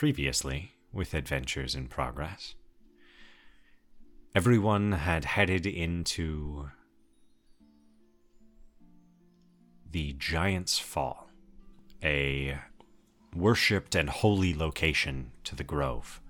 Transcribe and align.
previously 0.00 0.72
with 0.94 1.12
Adventures 1.12 1.74
in 1.74 1.86
Progress, 1.86 2.54
everyone 4.34 4.92
had 4.92 5.26
headed 5.26 5.66
into 5.66 6.70
the 9.90 10.14
Giant's 10.14 10.78
Fall, 10.78 11.28
a 12.02 12.56
worshipped 13.36 13.94
and 13.94 14.08
holy 14.08 14.54
location 14.54 15.32
to 15.44 15.54
the 15.54 15.64
Grove, 15.64 16.22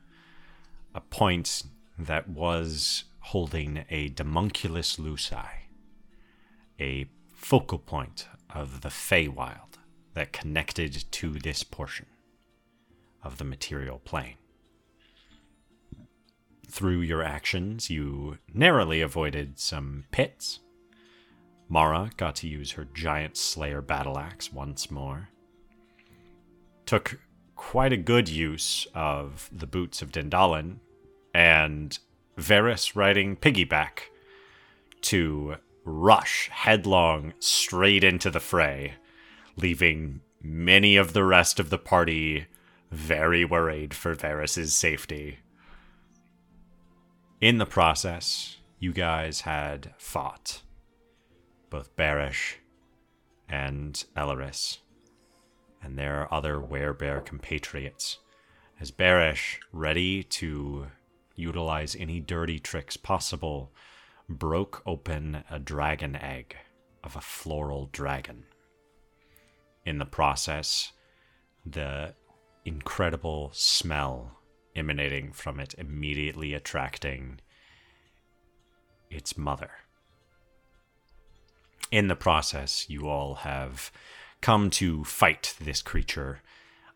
a 0.93 1.00
point 1.00 1.62
that 1.96 2.29
was 2.29 3.05
holding 3.21 3.84
a 3.89 4.09
Demunculus 4.09 4.96
Luci, 4.96 5.46
a 6.80 7.09
focal 7.37 7.79
point 7.79 8.27
of 8.52 8.80
the 8.80 8.89
Feywild 8.89 9.79
that 10.14 10.32
connected 10.32 11.05
to 11.12 11.30
this 11.34 11.62
portion 11.62 12.07
of 13.23 13.39
the 13.39 13.45
material 13.45 13.98
plane. 13.98 14.37
Through 16.69 17.01
your 17.01 17.23
actions, 17.23 17.91
you 17.91 18.38
narrowly 18.55 19.01
avoided 19.01 19.59
some 19.59 20.05
pits. 20.12 20.60
Mara 21.69 22.10
got 22.16 22.37
to 22.37 22.48
use 22.48 22.73
her 22.73 22.87
giant 22.95 23.37
slayer 23.37 23.83
battle 23.83 24.19
axe 24.19 24.52
once 24.52 24.91
more. 24.91 25.29
Took 26.87 27.20
quite 27.56 27.93
a 27.93 27.96
good 27.96 28.29
use 28.29 28.87
of 28.95 29.51
the 29.52 29.66
boots 29.66 30.01
of 30.01 30.12
Dindalin 30.12 30.79
and 31.34 31.98
Varys 32.38 32.96
riding 32.96 33.37
piggyback 33.37 34.01
to 35.02 35.57
rush 35.84 36.48
headlong 36.52 37.34
straight 37.38 38.05
into 38.05 38.30
the 38.30 38.41
fray, 38.41 38.95
leaving 39.57 40.21
many 40.43 40.96
of 40.96 41.12
the 41.12 41.24
rest 41.24 41.60
of 41.60 41.71
the 41.71 41.79
party 41.79 42.46
very 42.91 43.45
worried 43.45 43.95
for 43.95 44.15
Varys's 44.15 44.75
safety. 44.75 45.39
In 47.41 47.59
the 47.59 47.66
process, 47.66 48.59
you 48.79 48.93
guys 48.93 49.43
had 49.43 49.95
fought 49.99 50.63
both 51.71 51.95
Barish 51.97 52.57
and 53.49 54.05
Elleris, 54.16 54.79
and 55.82 55.97
their 55.97 56.32
other 56.32 56.57
werebear 56.59 57.24
compatriots, 57.24 58.19
as 58.80 58.91
Barish, 58.91 59.59
ready 59.73 60.23
to 60.25 60.88
utilize 61.37 61.97
any 61.97 62.21
dirty 62.21 62.59
tricks 62.59 62.97
possible, 62.97 63.73
broke 64.28 64.82
open 64.84 65.44
a 65.50 65.59
dragon 65.59 66.16
egg 66.16 66.56
of 67.03 67.16
a 67.16 67.21
floral 67.21 67.88
dragon. 67.93 68.44
In 69.87 69.99
the 69.99 70.04
process, 70.04 70.93
the 71.65 72.15
incredible 72.65 73.50
smell 73.53 74.39
emanating 74.77 75.33
from 75.33 75.59
it 75.59 75.75
immediately 75.78 76.55
attracting 76.55 77.41
its 79.11 79.37
mother. 79.37 79.71
In 81.91 82.09
the 82.09 82.16
process, 82.16 82.88
you 82.88 83.09
all 83.09 83.37
have 83.37 83.91
come 84.41 84.71
to 84.71 85.05
fight 85.05 85.56
this 85.61 85.83
creature, 85.83 86.41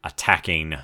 attacking 0.05 0.77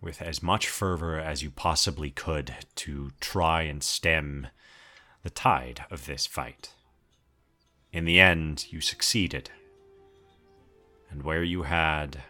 with 0.00 0.22
as 0.22 0.42
much 0.42 0.68
fervor 0.68 1.18
as 1.18 1.42
you 1.42 1.50
possibly 1.50 2.10
could 2.10 2.54
to 2.76 3.10
try 3.20 3.62
and 3.62 3.82
stem 3.82 4.46
the 5.24 5.30
tide 5.30 5.84
of 5.90 6.06
this 6.06 6.26
fight. 6.26 6.74
In 7.92 8.04
the 8.04 8.20
end, 8.20 8.66
you 8.70 8.80
succeeded. 8.80 9.50
And 11.10 11.22
where 11.22 11.42
you 11.42 11.62
had 11.64 12.22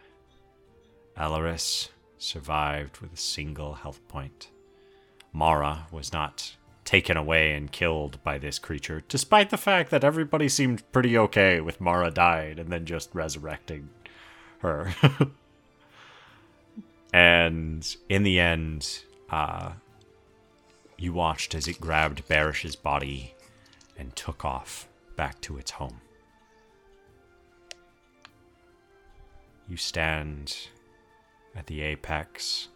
Alaris 1.18 1.88
survived 2.16 2.98
with 2.98 3.12
a 3.12 3.16
single 3.16 3.74
health 3.74 4.06
point. 4.08 4.48
Mara 5.32 5.86
was 5.90 6.12
not 6.12 6.56
taken 6.84 7.16
away 7.16 7.52
and 7.52 7.70
killed 7.70 8.22
by 8.22 8.38
this 8.38 8.58
creature, 8.58 9.02
despite 9.08 9.50
the 9.50 9.56
fact 9.56 9.90
that 9.90 10.04
everybody 10.04 10.48
seemed 10.48 10.90
pretty 10.92 11.18
okay 11.18 11.60
with 11.60 11.80
Mara 11.80 12.10
died 12.10 12.58
and 12.58 12.70
then 12.70 12.86
just 12.86 13.14
resurrecting 13.14 13.90
her. 14.60 14.94
and 17.12 17.96
in 18.08 18.22
the 18.22 18.40
end, 18.40 19.04
uh, 19.30 19.72
you 20.96 21.12
watched 21.12 21.54
as 21.54 21.68
it 21.68 21.80
grabbed 21.80 22.26
Barish's 22.28 22.76
body 22.76 23.34
and 23.98 24.14
took 24.16 24.44
off 24.44 24.88
back 25.16 25.40
to 25.42 25.58
its 25.58 25.72
home. 25.72 26.00
You 29.68 29.76
stand 29.76 30.68
at 31.54 31.66
the 31.66 31.82
apex 31.82 32.68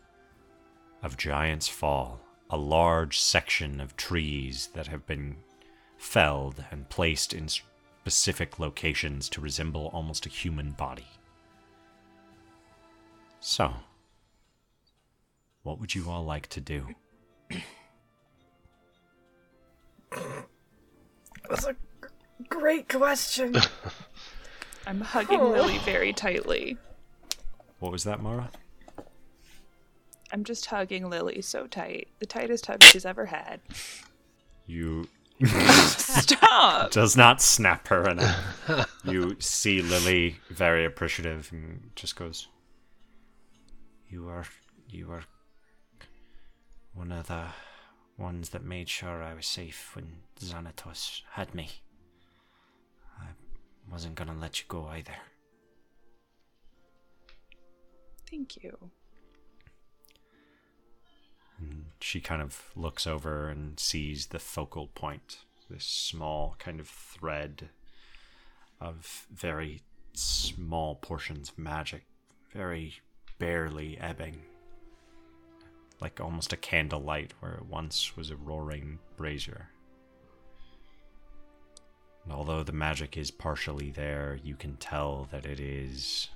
of 1.03 1.16
Giant's 1.16 1.69
Fall, 1.69 2.21
a 2.50 2.56
large 2.56 3.19
section 3.19 3.81
of 3.81 3.97
trees 3.97 4.69
that 4.75 4.87
have 4.87 5.06
been 5.06 5.37
felled 5.97 6.65
and 6.71 6.88
placed 6.88 7.33
in 7.33 7.49
specific 7.49 8.59
locations 8.59 9.28
to 9.31 9.41
resemble 9.41 9.91
almost 9.93 10.27
a 10.27 10.28
human 10.28 10.72
body. 10.72 11.06
So, 13.41 13.72
what 15.62 15.81
would 15.81 15.94
you 15.94 16.10
all 16.10 16.25
like 16.25 16.49
to 16.49 16.60
do? 16.60 16.89
That's 21.49 21.66
a 21.66 21.75
great 22.49 22.89
question. 22.89 23.56
I'm 24.87 25.00
hugging 25.00 25.41
oh. 25.41 25.50
Lily 25.50 25.78
very 25.78 26.12
tightly. 26.12 26.77
What 27.78 27.93
was 27.93 28.04
that, 28.04 28.21
Mara? 28.21 28.50
I'm 30.32 30.44
just 30.44 30.66
hugging 30.66 31.10
Lily 31.10 31.43
so 31.43 31.66
tight. 31.66 32.09
The 32.19 32.26
tightest 32.26 32.66
hug 32.66 32.82
she's 32.82 33.04
ever 33.04 33.26
had. 33.26 33.60
You 34.66 35.09
Stop! 35.44 36.91
does 36.91 37.16
not 37.16 37.43
snap 37.43 37.88
her 37.88 38.09
enough. 38.09 38.91
you 39.04 39.37
see 39.41 39.82
Lily 39.82 40.37
very 40.48 40.84
appreciative 40.84 41.48
and 41.53 41.91
just 41.97 42.16
goes, 42.16 42.48
"You 44.09 44.28
are, 44.28 44.44
you 44.88 45.10
are 45.10 45.25
one 46.94 47.12
of 47.12 47.26
the 47.26 47.47
ones 48.16 48.50
that 48.50 48.62
made 48.65 48.88
sure 48.88 49.22
I 49.22 49.34
was 49.34 49.47
safe 49.47 49.94
when 49.97 50.21
Xanatos 50.38 51.22
had 51.32 51.54
me. 51.54 51.69
I 53.21 53.26
wasn't 53.91 54.15
gonna 54.15 54.37
let 54.38 54.60
you 54.60 54.66
go 54.69 54.87
either." 54.87 55.16
Thank 58.31 58.62
you. 58.62 58.91
And 61.62 61.84
she 62.00 62.20
kind 62.20 62.42
of 62.42 62.70
looks 62.74 63.06
over 63.06 63.48
and 63.48 63.78
sees 63.78 64.26
the 64.26 64.38
focal 64.38 64.88
point, 64.88 65.38
this 65.70 65.84
small 65.84 66.56
kind 66.58 66.80
of 66.80 66.88
thread 66.88 67.68
of 68.80 69.26
very 69.32 69.82
small 70.12 70.96
portions 70.96 71.50
of 71.50 71.58
magic, 71.58 72.04
very 72.52 72.94
barely 73.38 73.96
ebbing. 73.98 74.42
Like 76.00 76.20
almost 76.20 76.52
a 76.52 76.56
candlelight 76.56 77.32
where 77.40 77.54
it 77.54 77.66
once 77.66 78.16
was 78.16 78.30
a 78.30 78.36
roaring 78.36 78.98
brazier. 79.16 79.68
And 82.24 82.32
although 82.32 82.62
the 82.62 82.72
magic 82.72 83.16
is 83.16 83.30
partially 83.30 83.90
there, 83.90 84.38
you 84.42 84.56
can 84.56 84.76
tell 84.76 85.28
that 85.30 85.46
it 85.46 85.60
is. 85.60 86.28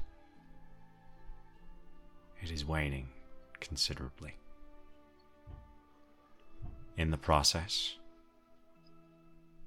It 2.43 2.51
is 2.51 2.65
waning 2.65 3.09
considerably. 3.61 4.35
In 6.97 7.11
the 7.11 7.19
process, 7.19 7.97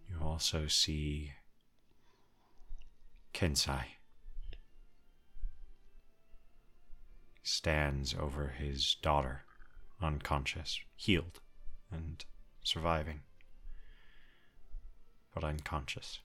you 0.09 0.15
also 0.19 0.65
see 0.65 1.33
Kensai 3.35 3.83
stands 7.43 8.15
over 8.19 8.47
his 8.57 8.95
daughter, 9.03 9.43
unconscious, 10.01 10.79
healed, 10.95 11.39
and 11.91 12.25
surviving, 12.63 13.19
but 15.33 15.43
unconscious. 15.43 16.19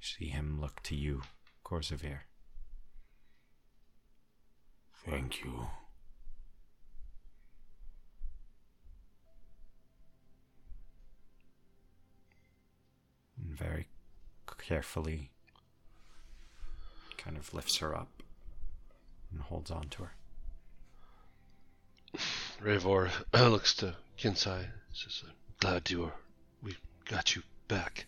You 0.00 0.06
see 0.06 0.28
him 0.30 0.60
look 0.60 0.82
to 0.82 0.96
you, 0.96 1.22
Korzavir. 1.64 2.20
Thank 5.06 5.44
you. 5.44 5.68
very 13.60 13.86
carefully 14.58 15.30
kind 17.18 17.36
of 17.36 17.52
lifts 17.52 17.76
her 17.78 17.94
up 17.94 18.22
and 19.30 19.42
holds 19.42 19.70
on 19.70 19.88
to 19.88 20.04
her. 20.04 20.12
Ravor 22.62 23.10
looks 23.34 23.74
to 23.74 23.94
Kinsai. 24.18 24.66
Says, 24.92 25.22
"I'm 25.26 25.34
glad 25.60 25.90
you 25.90 26.04
are. 26.04 26.14
We 26.62 26.76
got 27.04 27.36
you 27.36 27.42
back. 27.68 28.06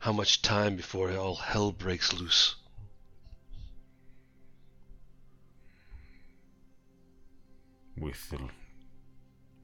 How 0.00 0.12
much 0.12 0.42
time 0.42 0.76
before 0.76 1.10
all 1.16 1.36
hell 1.36 1.72
breaks 1.72 2.12
loose?" 2.12 2.56
With 7.96 8.28
the 8.30 8.50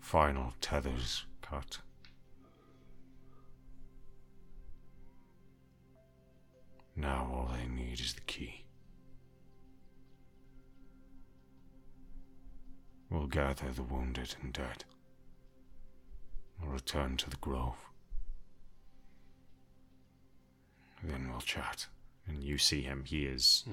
final 0.00 0.54
tethers 0.60 1.24
cut, 1.42 1.78
Now 6.94 7.30
all 7.32 7.50
they 7.56 7.66
need 7.66 8.00
is 8.00 8.14
the 8.14 8.20
key. 8.22 8.64
We'll 13.10 13.26
gather 13.26 13.70
the 13.70 13.82
wounded 13.82 14.36
and 14.42 14.52
dead. 14.52 14.84
We'll 16.60 16.72
return 16.72 17.16
to 17.18 17.30
the 17.30 17.36
grove. 17.36 17.76
Then 21.02 21.30
we'll 21.30 21.40
chat. 21.40 21.86
And 22.26 22.42
you 22.42 22.56
see 22.56 22.82
him, 22.82 23.04
he 23.04 23.24
is 23.24 23.64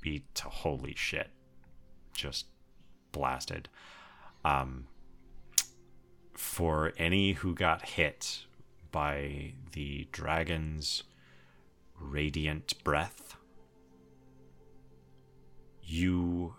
beat 0.00 0.34
to 0.36 0.44
holy 0.44 0.94
shit. 0.94 1.30
Just 2.14 2.46
blasted. 3.12 3.68
Um, 4.44 4.86
for 6.34 6.92
any 6.98 7.32
who 7.32 7.54
got 7.54 7.88
hit 7.88 8.44
by 8.90 9.54
the 9.72 10.06
dragon's 10.12 11.02
radiant 12.02 12.82
breath, 12.84 13.36
you 15.82 16.54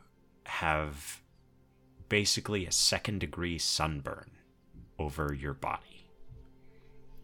have 0.46 1.22
basically 2.10 2.66
a 2.66 2.72
second 2.72 3.20
degree 3.20 3.58
sunburn 3.58 4.32
over 5.00 5.34
your 5.34 5.54
body. 5.54 6.08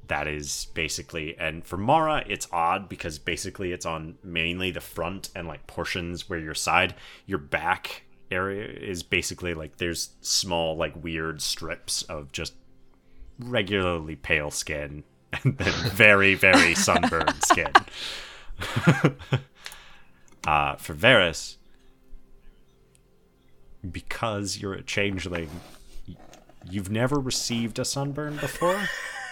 That 0.08 0.28
is 0.28 0.68
basically, 0.74 1.38
and 1.38 1.64
for 1.64 1.78
Mara, 1.78 2.24
it's 2.28 2.48
odd 2.52 2.90
because 2.90 3.20
basically 3.20 3.72
it's 3.72 3.86
on 3.86 4.18
mainly 4.24 4.72
the 4.72 4.82
front 4.82 5.30
and 5.36 5.48
like 5.48 5.68
portions 5.68 6.28
where 6.28 6.40
your 6.40 6.56
side, 6.56 6.96
your 7.28 7.38
back 7.38 8.04
area 8.32 8.66
is 8.66 9.04
basically 9.04 9.54
like 9.54 9.78
there's 9.78 10.10
small, 10.22 10.76
like 10.76 11.04
weird 11.04 11.42
strips 11.42 12.02
of 12.04 12.32
just 12.32 12.54
regularly 13.38 14.16
pale 14.16 14.50
skin 14.50 15.04
and 15.44 15.58
then 15.58 15.74
very, 15.92 16.36
very 16.36 16.76
sunburned 16.76 17.34
skin. 17.44 17.72
uh, 20.48 20.76
for 20.76 20.94
Varys, 20.94 21.58
because 23.90 24.58
you're 24.58 24.74
a 24.74 24.82
changeling, 24.84 25.50
you've 26.70 26.90
never 26.90 27.20
received 27.20 27.80
a 27.80 27.86
sunburn 27.86 28.38
before. 28.38 28.80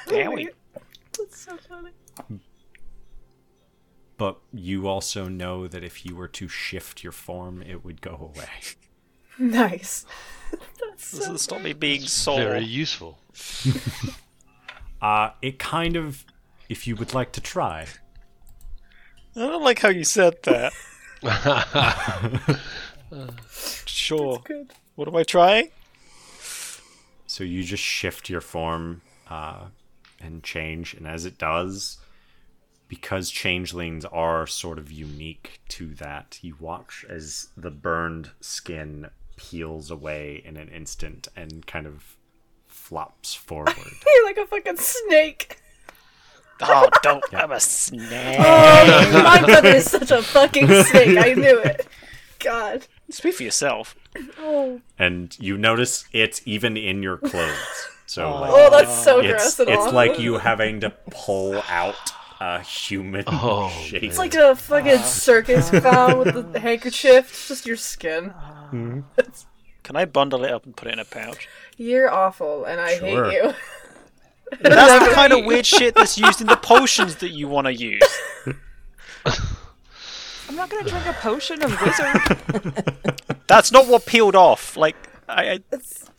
Damn 0.08 0.34
we. 0.34 0.50
That's 1.18 1.40
so 1.40 1.58
funny. 1.58 1.92
But 4.18 4.40
you 4.52 4.88
also 4.88 5.28
know 5.28 5.68
that 5.68 5.84
if 5.84 6.06
you 6.06 6.16
were 6.16 6.28
to 6.30 6.48
shift 6.48 7.04
your 7.04 7.12
form, 7.12 7.62
it 7.62 7.84
would 7.86 8.02
go 8.02 8.32
away. 8.34 8.50
Nice. 9.38 10.06
That's 10.52 11.12
This 11.12 11.26
so 11.26 11.32
will 11.32 11.38
stop 11.38 11.62
me 11.62 11.74
being 11.74 12.02
sore. 12.02 12.40
Very 12.40 12.66
useful. 12.66 13.20
Uh, 15.02 15.32
it 15.42 15.60
kind 15.60 15.96
of, 15.96 16.26
if 16.70 16.88
you 16.88 16.96
would 16.96 17.14
like 17.14 17.32
to 17.34 17.42
try. 17.42 17.88
I 19.36 19.40
don't 19.40 19.64
like 19.64 19.80
how 19.80 19.90
you 19.90 20.04
said 20.04 20.42
that. 20.44 20.74
sure. 23.86 24.42
good. 24.44 24.74
What 24.96 25.08
am 25.08 25.16
I 25.16 25.24
trying? 25.24 25.70
So 27.28 27.44
you 27.44 27.64
just 27.64 27.84
shift 27.84 28.30
your 28.30 28.42
form 28.42 29.02
uh, 29.30 29.66
and 30.20 30.44
change, 30.44 30.94
and 30.96 31.08
as 31.08 31.26
it 31.26 31.38
does, 31.38 31.98
because 32.88 33.30
changelings 33.30 34.06
are 34.06 34.48
sort 34.48 34.80
of 34.80 34.92
unique 34.92 35.60
to 35.70 35.94
that, 35.96 36.40
you 36.42 36.56
watch 36.60 37.06
as 37.08 37.50
the 37.56 37.70
burned 37.70 38.32
skin 38.42 39.10
peels 39.36 39.92
away 39.92 40.42
in 40.44 40.58
an 40.58 40.70
instant 40.70 41.28
and 41.36 41.68
kind 41.68 41.86
of 41.86 42.17
flops 42.88 43.34
forward. 43.34 43.76
You're 44.16 44.26
like 44.26 44.38
a 44.38 44.46
fucking 44.46 44.78
snake. 44.78 45.62
Oh, 46.62 46.90
don't. 47.04 47.24
I'm 47.34 47.52
a 47.52 47.60
snake. 47.60 48.38
Oh, 48.40 49.12
my 49.24 49.46
brother 49.46 49.70
is 49.70 49.92
such 49.92 50.10
a 50.10 50.22
fucking 50.22 50.68
snake. 50.68 51.18
I 51.18 51.34
knew 51.34 51.60
it. 51.60 51.86
God. 52.40 52.88
Speak 53.10 53.36
for 53.36 53.44
yourself. 53.44 53.96
Oh, 54.40 54.80
and 54.98 55.38
you 55.40 55.58
notice 55.58 56.06
it's 56.14 56.42
even 56.46 56.78
in 56.78 57.04
your 57.04 57.18
clothes. 57.18 57.90
So 58.06 58.26
oh, 58.26 58.40
like, 58.42 58.52
oh 58.54 58.70
that's 58.72 59.04
so 59.04 59.20
it's 59.20 59.28
gross 59.28 59.60
and 59.60 59.70
it's 59.70 59.80
awful. 59.80 59.94
like 59.94 60.18
you 60.18 60.38
having 60.38 60.80
to 60.80 60.92
pull 61.12 61.62
out 61.70 62.14
a 62.40 62.62
human 62.62 63.26
Oh, 63.28 63.70
shape. 63.84 64.04
It's 64.04 64.18
like 64.18 64.34
a 64.34 64.56
fucking 64.56 65.00
ah. 65.00 65.02
circus 65.02 65.70
clown 65.70 66.20
with 66.20 66.56
a 66.56 66.60
handkerchief. 66.60 67.30
It's 67.30 67.50
just 67.50 67.66
your 67.66 67.76
skin. 67.76 68.30
Mm-hmm. 68.72 69.00
It's- 69.18 69.46
Can 69.88 69.96
I 69.96 70.04
bundle 70.04 70.44
it 70.44 70.52
up 70.52 70.66
and 70.66 70.76
put 70.76 70.90
it 70.90 70.96
in 70.96 71.00
a 71.00 71.06
pouch? 71.06 71.48
You're 71.78 72.12
awful, 72.14 72.66
and 72.66 72.82
I 72.82 72.98
Sure. 72.98 73.24
hate 73.32 73.36
you. 73.42 73.54
That's 74.60 75.08
the 75.08 75.14
kind 75.16 75.32
of 75.32 75.46
weird 75.46 75.66
shit 75.66 75.96
that's 75.96 76.18
used 76.18 76.42
in 76.42 76.48
the 76.48 76.58
potions 76.58 77.16
that 77.16 77.30
you 77.30 77.48
want 77.48 77.68
to 77.68 77.74
use. 77.74 78.04
I'm 80.50 80.58
not 80.58 80.70
gonna 80.70 80.90
drink 80.90 81.06
a 81.06 81.14
potion 81.14 81.62
of 81.64 81.82
wizard. 81.82 82.84
That's 83.48 83.72
not 83.72 83.88
what 83.88 84.06
peeled 84.06 84.36
off. 84.36 84.76
Like, 84.76 84.98
I, 85.30 85.52
I 85.52 85.60
It's, 85.72 86.10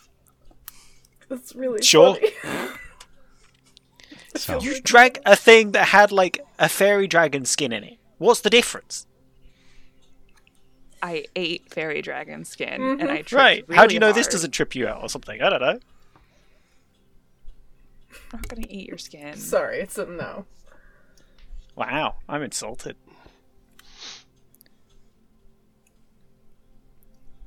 it's 1.29 1.53
really 1.53 1.83
Sure. 1.83 2.15
funny. 2.15 2.31
so, 4.35 4.59
you 4.63 4.81
drank 4.81 5.19
a 5.27 5.35
thing 5.35 5.73
that 5.73 5.89
had 5.89 6.11
like 6.11 6.39
a 6.57 6.67
fairy 6.69 7.05
dragon 7.05 7.45
skin 7.45 7.71
in 7.71 7.83
it. 7.83 7.97
What's 8.17 8.41
the 8.41 8.49
difference? 8.49 9.05
I 11.01 11.25
ate 11.35 11.73
fairy 11.73 12.01
dragon 12.01 12.45
skin, 12.45 12.81
and 12.99 13.09
I 13.09 13.17
tripped 13.17 13.31
Right. 13.33 13.65
Really 13.67 13.77
How 13.77 13.87
do 13.87 13.93
you 13.93 13.99
know 13.99 14.11
this 14.11 14.27
doesn't 14.27 14.51
trip 14.51 14.75
you 14.75 14.87
out 14.87 15.01
or 15.01 15.09
something? 15.09 15.41
I 15.41 15.49
don't 15.49 15.61
know. 15.61 15.79
I'm 18.31 18.39
not 18.39 18.47
gonna 18.47 18.67
eat 18.69 18.87
your 18.87 18.97
skin. 18.97 19.37
Sorry, 19.37 19.79
it's 19.79 19.97
a 19.97 20.05
no. 20.05 20.45
Wow, 21.75 22.15
I'm 22.27 22.43
insulted. 22.43 22.95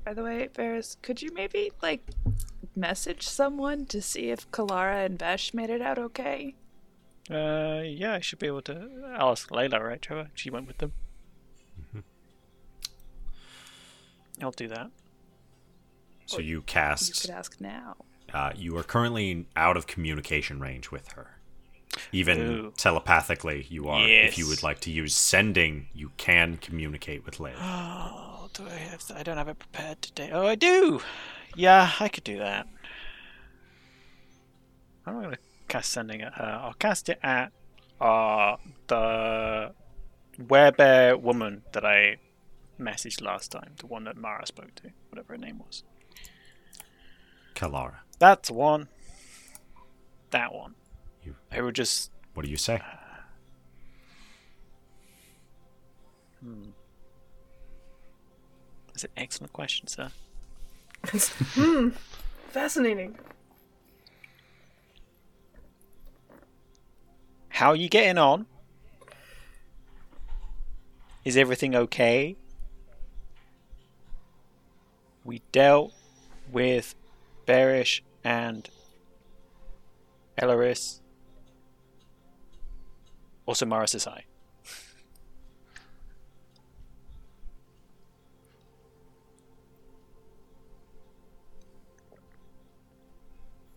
By 0.04 0.14
the 0.14 0.22
way, 0.22 0.48
Ferris, 0.52 0.96
could 1.02 1.22
you 1.22 1.30
maybe 1.32 1.70
like 1.82 2.02
message 2.74 3.26
someone 3.28 3.86
to 3.86 4.02
see 4.02 4.30
if 4.30 4.50
Kalara 4.50 5.06
and 5.06 5.18
Vesh 5.18 5.54
made 5.54 5.70
it 5.70 5.80
out 5.82 5.98
okay? 5.98 6.54
Uh, 7.30 7.82
yeah, 7.84 8.14
I 8.14 8.20
should 8.20 8.40
be 8.40 8.48
able 8.48 8.62
to. 8.62 8.88
I'll 9.16 9.30
ask 9.30 9.48
Layla, 9.50 9.80
right, 9.80 10.02
Trevor? 10.02 10.30
She 10.34 10.50
went 10.50 10.66
with 10.66 10.78
them. 10.78 10.92
I'll 14.42 14.50
do 14.50 14.68
that. 14.68 14.90
so 16.26 16.38
you 16.40 16.62
cast. 16.62 17.08
You 17.08 17.20
could 17.28 17.30
ask 17.38 17.60
now. 17.60 17.96
Uh, 18.32 18.52
you 18.56 18.76
are 18.78 18.82
currently 18.82 19.46
out 19.56 19.76
of 19.76 19.86
communication 19.86 20.58
range 20.60 20.90
with 20.90 21.08
her. 21.12 21.36
Even 22.10 22.38
Ooh. 22.40 22.72
telepathically, 22.76 23.66
you 23.68 23.88
are. 23.88 24.00
Yes. 24.08 24.30
If 24.30 24.38
you 24.38 24.48
would 24.48 24.62
like 24.62 24.80
to 24.80 24.90
use 24.90 25.14
sending, 25.14 25.88
you 25.92 26.10
can 26.16 26.56
communicate 26.56 27.24
with 27.26 27.38
Layla. 27.38 27.56
Oh, 28.44 28.48
do 28.54 28.66
I 28.66 28.74
have? 28.76 29.04
I 29.14 29.22
don't 29.22 29.36
have 29.38 29.48
it 29.48 29.58
prepared 29.58 30.02
today. 30.02 30.30
Oh, 30.32 30.46
I 30.46 30.54
do. 30.56 31.00
Yeah, 31.54 31.90
I 32.00 32.08
could 32.08 32.24
do 32.24 32.38
that. 32.38 32.66
I'm 35.06 35.20
gonna 35.22 35.38
cast 35.68 35.90
sending 35.92 36.20
at 36.22 36.34
her. 36.34 36.60
I'll 36.62 36.74
cast 36.74 37.08
it 37.08 37.18
at 37.22 37.52
uh 38.00 38.56
the 38.88 39.72
werebear 40.38 41.20
woman 41.20 41.62
that 41.72 41.84
I 41.84 42.16
messaged 42.82 43.22
last 43.22 43.50
time, 43.52 43.74
the 43.78 43.86
one 43.86 44.04
that 44.04 44.16
Mara 44.16 44.46
spoke 44.46 44.74
to, 44.76 44.90
whatever 45.10 45.32
her 45.34 45.38
name 45.38 45.58
was. 45.58 45.82
Kalara, 47.54 47.96
That's 48.18 48.48
the 48.48 48.54
one. 48.54 48.88
That 50.30 50.52
one. 50.54 50.74
You- 51.22 51.36
I 51.50 51.60
would 51.60 51.74
just 51.74 52.10
what 52.34 52.44
do 52.44 52.50
you 52.50 52.56
say? 52.56 52.80
Hmm. 56.42 56.70
That's 58.88 59.04
an 59.04 59.10
excellent 59.16 59.52
question, 59.52 59.86
sir. 59.86 60.10
Hmm. 61.54 61.90
Fascinating. 62.48 63.18
How 67.48 67.70
are 67.70 67.76
you 67.76 67.88
getting 67.88 68.18
on? 68.18 68.46
Is 71.24 71.36
everything 71.36 71.74
okay? 71.74 72.36
We 75.24 75.42
dealt 75.52 75.92
with 76.50 76.94
Berish 77.46 78.00
and 78.24 78.68
Elaris. 80.40 81.00
Also, 83.46 83.66
Maris 83.66 83.92
says 83.92 84.04
hi. 84.04 84.24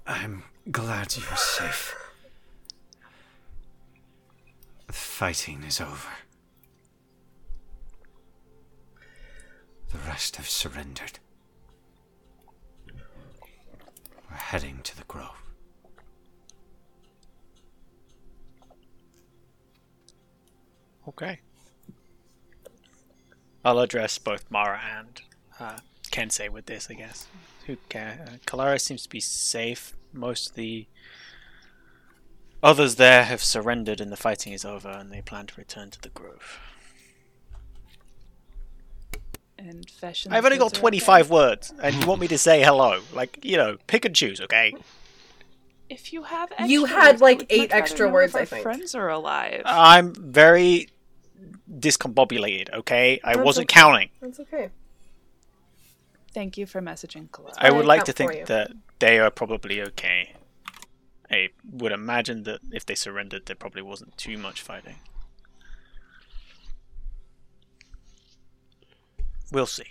I'm 0.07 0.43
glad 0.71 1.15
you're 1.17 1.35
safe. 1.35 1.95
The 4.87 4.93
fighting 4.93 5.63
is 5.63 5.81
over. 5.81 6.09
The 9.91 9.97
rest 10.07 10.35
have 10.35 10.47
surrendered. 10.47 11.19
Heading 14.35 14.79
to 14.83 14.95
the 14.95 15.03
grove. 15.05 15.41
Okay. 21.07 21.39
I'll 23.63 23.79
address 23.79 24.17
both 24.17 24.49
Mara 24.49 24.79
and 24.97 25.21
uh, 25.59 25.77
Kensei 26.11 26.49
with 26.49 26.65
this, 26.65 26.87
I 26.89 26.93
guess. 26.93 27.27
Who 27.65 27.77
care? 27.89 28.25
Uh, 28.27 28.37
Kalara 28.45 28.79
seems 28.79 29.03
to 29.03 29.09
be 29.09 29.19
safe. 29.19 29.95
Most 30.13 30.49
of 30.49 30.55
the 30.55 30.87
others 32.61 32.95
there 32.95 33.23
have 33.23 33.43
surrendered 33.43 34.01
and 34.01 34.11
the 34.11 34.17
fighting 34.17 34.53
is 34.53 34.65
over 34.65 34.89
and 34.89 35.11
they 35.11 35.21
plan 35.21 35.47
to 35.47 35.55
return 35.57 35.91
to 35.91 36.01
the 36.01 36.09
grove. 36.09 36.59
And 39.67 39.89
fashion. 39.89 40.31
I've 40.31 40.45
only 40.45 40.57
got 40.59 40.73
25 40.73 41.29
words 41.31 41.73
and 41.81 41.95
you 41.95 42.05
want 42.05 42.21
me 42.21 42.27
to 42.27 42.37
say 42.37 42.61
hello. 42.63 43.01
Like, 43.13 43.39
you 43.43 43.57
know, 43.57 43.77
pick 43.87 44.05
and 44.05 44.15
choose, 44.15 44.39
okay? 44.41 44.75
If 45.89 46.13
you 46.13 46.23
have, 46.23 46.51
You 46.65 46.85
had, 46.85 47.19
like, 47.19 47.39
would 47.39 47.47
eight 47.51 47.71
extra 47.71 48.07
words, 48.09 48.33
if 48.33 48.35
I 48.35 48.39
our 48.41 48.45
think. 48.45 48.63
Friends 48.63 48.93
are 48.95 49.09
alive. 49.09 49.63
I'm 49.65 50.13
very 50.13 50.89
discombobulated, 51.71 52.73
okay? 52.73 53.19
I 53.23 53.33
That's 53.33 53.45
wasn't 53.45 53.69
okay. 53.71 53.79
counting. 53.79 54.09
That's 54.21 54.39
okay. 54.39 54.69
Thank 56.33 56.57
you 56.57 56.65
for 56.65 56.81
messaging 56.81 57.29
Kalara. 57.29 57.53
I 57.57 57.71
would 57.71 57.85
I 57.85 57.87
like 57.87 58.03
to 58.05 58.13
think 58.13 58.33
you. 58.35 58.45
that 58.45 58.71
they 58.99 59.19
are 59.19 59.31
probably 59.31 59.81
okay. 59.81 60.33
I 61.31 61.49
would 61.71 61.91
imagine 61.91 62.43
that 62.43 62.59
if 62.71 62.85
they 62.85 62.95
surrendered, 62.95 63.45
there 63.47 63.55
probably 63.55 63.81
wasn't 63.81 64.15
too 64.17 64.37
much 64.37 64.61
fighting. 64.61 64.97
We'll 69.51 69.65
see. 69.65 69.85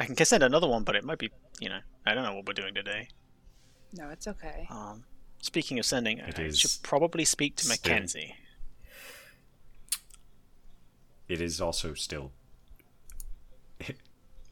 I 0.00 0.06
can 0.06 0.16
send 0.24 0.42
another 0.42 0.68
one, 0.68 0.84
but 0.84 0.96
it 0.96 1.04
might 1.04 1.18
be, 1.18 1.30
you 1.60 1.68
know, 1.68 1.80
I 2.06 2.14
don't 2.14 2.24
know 2.24 2.34
what 2.34 2.46
we're 2.46 2.54
doing 2.54 2.74
today. 2.74 3.08
No, 3.92 4.08
it's 4.10 4.26
okay. 4.26 4.66
Um, 4.70 5.04
speaking 5.42 5.78
of 5.78 5.84
sending, 5.84 6.18
It 6.18 6.38
I 6.38 6.42
is 6.44 6.58
should 6.58 6.70
probably 6.82 7.24
speak 7.24 7.56
to 7.56 7.64
still- 7.64 7.76
Mackenzie. 7.92 8.34
It 11.28 11.40
is 11.40 11.60
also 11.60 11.94
still. 11.94 12.32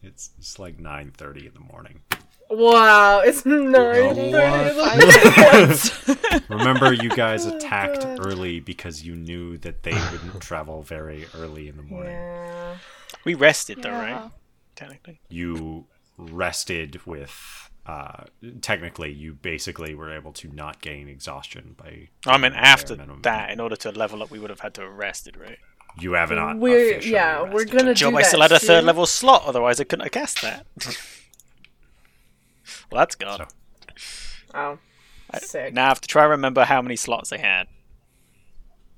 it's 0.03 0.31
it's 0.39 0.59
like 0.59 0.79
nine 0.79 1.13
thirty 1.17 1.47
in 1.47 1.55
the 1.55 1.61
morning. 1.61 2.01
Wow, 2.49 3.21
it's 3.21 3.45
nine 3.47 4.33
what? 4.33 6.43
Remember, 6.49 6.93
you 6.93 7.11
guys 7.11 7.47
Oh, 7.47 7.57
attacked 7.57 8.01
God. 8.03 8.27
early 8.27 8.59
because 8.61 9.05
you 9.05 9.15
knew 9.15 9.57
that 9.59 9.83
they 9.85 9.93
wouldn't 9.93 10.41
travel 10.41 10.83
very 10.83 11.27
early 11.37 11.69
in 11.69 11.77
the 11.77 11.83
morning. 11.83 12.13
Yeah. 12.13 12.77
We 13.25 13.35
rested, 13.35 13.83
though, 13.83 13.91
right? 13.93 14.31
Technically. 14.75 15.21
You 15.29 15.87
rested 16.17 17.05
with. 17.07 17.71
Uh, 17.87 18.25
technically, 18.61 19.11
you 19.13 19.33
basically 19.35 19.95
were 19.95 20.13
able 20.15 20.33
to 20.33 20.49
not 20.49 20.81
gain 20.81 21.09
exhaustion 21.09 21.75
by. 21.77 22.09
I 22.27 22.37
mean, 22.39 22.53
after 22.53 22.95
minimum. 22.97 23.23
that, 23.23 23.51
in 23.51 23.59
order 23.59 23.75
to 23.77 23.91
level 23.91 24.23
up, 24.23 24.31
we 24.31 24.39
would 24.39 24.51
have 24.51 24.61
had 24.61 24.75
to 24.75 24.83
have 24.83 24.93
rested, 24.93 25.37
right? 25.37 25.59
you 25.99 26.13
have 26.13 26.31
not. 26.31 26.57
We're 26.57 26.93
officially 26.93 27.13
yeah, 27.15 27.43
we're 27.53 27.65
gonna 27.65 27.95
Job, 27.95 28.13
do 28.13 28.19
I 28.19 28.23
that 28.23 28.29
still 28.29 28.43
had 28.43 28.53
a 28.53 28.59
third 28.61 28.81
too. 28.83 28.87
level 28.87 29.07
slot, 29.07 29.43
otherwise 29.45 29.81
I 29.81 29.85
couldn't 29.85 30.05
have 30.05 30.13
cast 30.13 30.41
that. 30.43 30.65
well, 32.91 33.01
that's 33.01 33.17
gone. 33.17 33.39
So- 33.39 33.47
Oh, 34.55 34.79
I- 35.31 35.39
sick. 35.39 35.75
Now 35.75 35.87
I 35.87 35.89
have 35.89 36.01
to 36.01 36.09
try 36.09 36.23
and 36.25 36.31
remember 36.31 36.65
how 36.65 36.83
many 36.83 36.97
slots 36.97 37.33
I 37.33 37.39
had. 37.39 37.67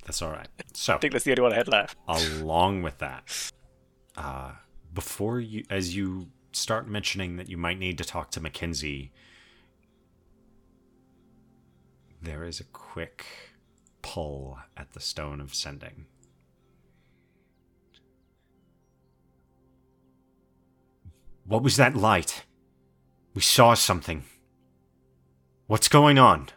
That's 0.05 0.21
all 0.23 0.31
right. 0.33 0.49
So 0.75 0.95
I 0.95 0.99
think 0.99 1.13
that's 1.13 1.25
the 1.25 1.31
only 1.33 1.43
one 1.43 1.53
I 1.53 1.57
had 1.57 1.69
left. 1.69 1.97
along 2.09 2.83
with 2.83 2.99
that, 2.99 3.51
uh, 4.17 4.53
before 4.93 5.41
you, 5.41 5.65
as 5.71 5.97
you 5.97 6.29
start 6.53 6.89
mentioning 6.89 7.37
that 7.37 7.49
you 7.49 7.57
might 7.57 7.79
need 7.79 7.99
to 7.99 8.05
talk 8.05 8.31
to 8.33 8.41
Mackenzie, 8.41 9.13
there 12.21 12.45
is 12.45 12.61
a 12.61 12.65
quick 12.65 13.27
pull 14.03 14.59
at 14.77 14.93
the 14.93 15.01
stone 15.01 15.41
of 15.41 15.55
sending. 15.55 16.07
What 21.45 21.63
was 21.63 21.77
that 21.77 21.97
light? 21.97 22.45
We 23.35 23.43
saw 23.43 23.75
something. 23.75 24.25
What's 25.67 25.89
going 25.89 26.19
on? 26.19 26.49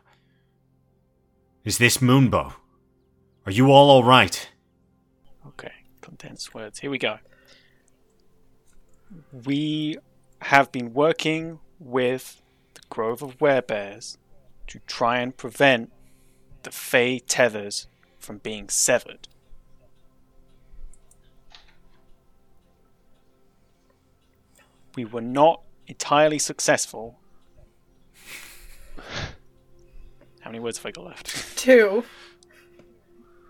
Is 1.63 1.77
this 1.77 1.97
Moonbow? 1.97 2.53
Are 3.45 3.51
you 3.51 3.71
all 3.71 3.89
alright? 3.89 4.49
Okay, 5.47 5.71
condensed 6.01 6.53
words. 6.53 6.79
Here 6.79 6.91
we 6.91 6.97
go. 6.97 7.17
We 9.31 9.97
have 10.41 10.71
been 10.71 10.93
working 10.93 11.59
with 11.79 12.41
the 12.73 12.81
Grove 12.89 13.21
of 13.21 13.37
Werebears 13.39 14.17
to 14.67 14.79
try 14.87 15.19
and 15.19 15.35
prevent 15.35 15.91
the 16.63 16.71
Fey 16.71 17.19
tethers 17.19 17.87
from 18.19 18.39
being 18.39 18.69
severed. 18.69 19.27
We 24.95 25.05
were 25.05 25.21
not 25.21 25.61
entirely 25.87 26.39
successful. 26.39 27.19
How 30.41 30.51
many 30.51 30.59
words 30.59 30.77
have 30.77 30.85
I 30.85 30.91
got 30.91 31.05
left? 31.05 31.57
Two. 31.57 32.03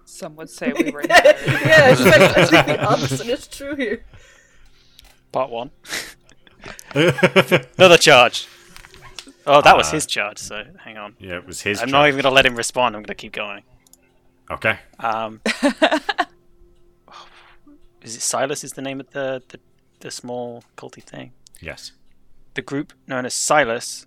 Some 0.06 0.36
would 0.38 0.50
say 0.50 0.72
we 0.72 0.92
were. 0.92 1.04
yeah, 1.10 1.22
it's 1.26 2.02
actually 2.02 2.74
the 2.74 2.86
opposite 2.86 3.28
is 3.28 3.48
true 3.48 3.76
here. 3.76 4.06
Part 5.36 5.50
one. 5.52 5.72
Another 6.96 7.98
charge. 7.98 8.48
Oh, 9.46 9.62
that 9.62 9.76
was 9.76 9.90
Uh, 9.90 9.96
his 9.96 10.06
charge, 10.06 10.38
so 10.38 10.64
hang 10.82 10.98
on. 10.98 11.18
Yeah, 11.20 11.36
it 11.36 11.46
was 11.46 11.60
his. 11.60 11.82
I'm 11.82 11.90
not 11.92 12.04
charge. 12.04 12.08
even 12.14 12.22
going 12.22 12.32
to 12.32 12.36
let 12.36 12.46
him 12.46 12.56
respond. 12.56 12.96
I'm 12.96 13.02
going 13.02 13.08
to 13.08 13.16
keep 13.16 13.34
going. 13.34 13.64
Okay. 14.50 14.80
Um, 14.98 15.42
is 18.02 18.16
it 18.16 18.22
Silas? 18.22 18.64
Is 18.64 18.72
the 18.72 18.82
name 18.82 19.02
of 19.02 19.10
the, 19.12 19.44
the 19.50 19.60
the 20.00 20.10
small 20.10 20.64
culty 20.78 21.04
thing? 21.04 21.34
Yes. 21.60 21.92
The 22.54 22.62
group 22.62 22.94
known 23.06 23.26
as 23.26 23.34
Silas, 23.34 24.06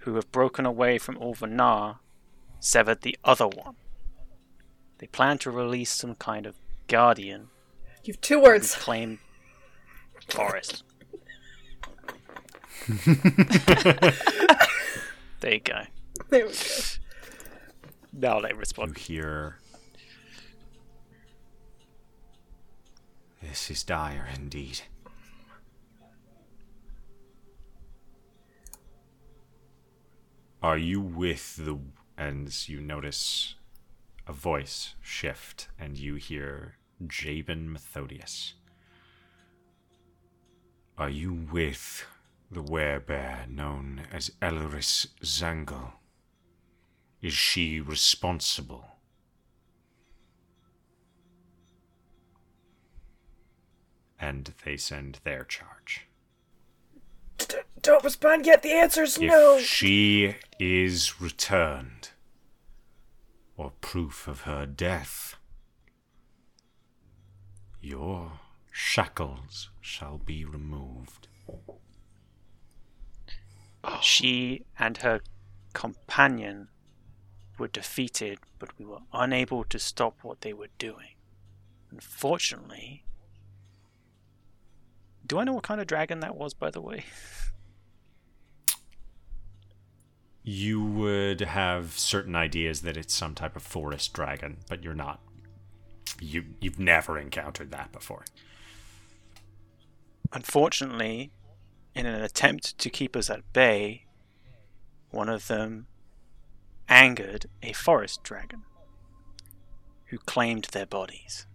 who 0.00 0.14
have 0.14 0.32
broken 0.32 0.64
away 0.64 0.96
from 0.96 1.16
Ulvanar, 1.18 1.98
severed 2.60 3.02
the 3.02 3.18
other 3.24 3.46
one. 3.46 3.74
They 4.96 5.06
plan 5.06 5.36
to 5.38 5.50
release 5.50 5.90
some 5.90 6.14
kind 6.14 6.46
of 6.46 6.54
guardian 6.88 7.48
You 8.04 8.14
have 8.14 8.22
two 8.22 8.36
who 8.38 8.44
words. 8.44 8.74
claim 8.74 9.18
forest. 10.28 10.82
there 15.40 15.54
you 15.54 15.60
go. 15.60 15.82
There 16.28 16.46
we 16.46 16.52
go. 16.52 16.58
Now 18.12 18.38
let 18.38 18.56
respond. 18.56 18.90
You 18.90 18.92
respond. 18.92 18.98
hear. 18.98 19.58
This 23.42 23.70
is 23.70 23.82
dire 23.82 24.28
indeed. 24.34 24.80
Are 30.62 30.78
you 30.78 31.00
with 31.00 31.56
the. 31.56 31.78
And 32.16 32.68
you 32.68 32.80
notice 32.80 33.56
a 34.26 34.32
voice 34.32 34.94
shift, 35.02 35.68
and 35.78 35.98
you 35.98 36.14
hear 36.14 36.76
Jabin 37.04 37.68
Methodius. 37.68 38.54
Are 40.96 41.08
you 41.10 41.32
with 41.50 42.06
the 42.50 42.62
werebear 42.62 43.48
known 43.48 44.02
as 44.12 44.30
Elris 44.40 45.08
Zangle? 45.24 45.92
Is 47.20 47.32
she 47.34 47.80
responsible? 47.80 48.86
And 54.20 54.54
they 54.64 54.76
send 54.76 55.18
their 55.24 55.44
charge. 55.44 56.06
D- 57.38 57.56
Don't 57.82 58.04
respond 58.04 58.46
yet. 58.46 58.62
The 58.62 58.72
answer's 58.72 59.16
If 59.16 59.22
no. 59.22 59.58
she 59.58 60.36
is 60.60 61.20
returned, 61.20 62.10
or 63.56 63.72
proof 63.80 64.28
of 64.28 64.42
her 64.42 64.64
death, 64.64 65.36
your 67.80 68.32
shackles 68.70 69.70
shall 69.84 70.16
be 70.16 70.46
removed. 70.46 71.28
Oh. 73.84 73.98
She 74.00 74.64
and 74.78 74.96
her 74.98 75.20
companion 75.74 76.68
were 77.58 77.68
defeated, 77.68 78.38
but 78.58 78.70
we 78.78 78.86
were 78.86 79.00
unable 79.12 79.62
to 79.64 79.78
stop 79.78 80.16
what 80.22 80.40
they 80.40 80.54
were 80.54 80.70
doing. 80.78 81.16
Unfortunately. 81.90 83.04
Do 85.26 85.38
I 85.38 85.44
know 85.44 85.52
what 85.52 85.64
kind 85.64 85.82
of 85.82 85.86
dragon 85.86 86.20
that 86.20 86.34
was, 86.34 86.54
by 86.54 86.70
the 86.70 86.80
way? 86.80 87.04
You 90.46 90.84
would 90.84 91.40
have 91.40 91.98
certain 91.98 92.36
ideas 92.36 92.82
that 92.82 92.98
it's 92.98 93.14
some 93.14 93.34
type 93.34 93.56
of 93.56 93.62
forest 93.62 94.12
dragon, 94.12 94.58
but 94.68 94.84
you're 94.84 94.92
not. 94.92 95.20
You 96.20 96.44
you've 96.60 96.78
never 96.78 97.18
encountered 97.18 97.70
that 97.70 97.92
before. 97.92 98.26
Unfortunately, 100.34 101.30
in 101.94 102.06
an 102.06 102.20
attempt 102.20 102.76
to 102.78 102.90
keep 102.90 103.14
us 103.14 103.30
at 103.30 103.52
bay, 103.52 104.04
one 105.10 105.28
of 105.28 105.46
them 105.46 105.86
angered 106.88 107.46
a 107.62 107.72
forest 107.72 108.24
dragon 108.24 108.62
who 110.06 110.18
claimed 110.18 110.64
their 110.72 110.86
bodies. 110.86 111.46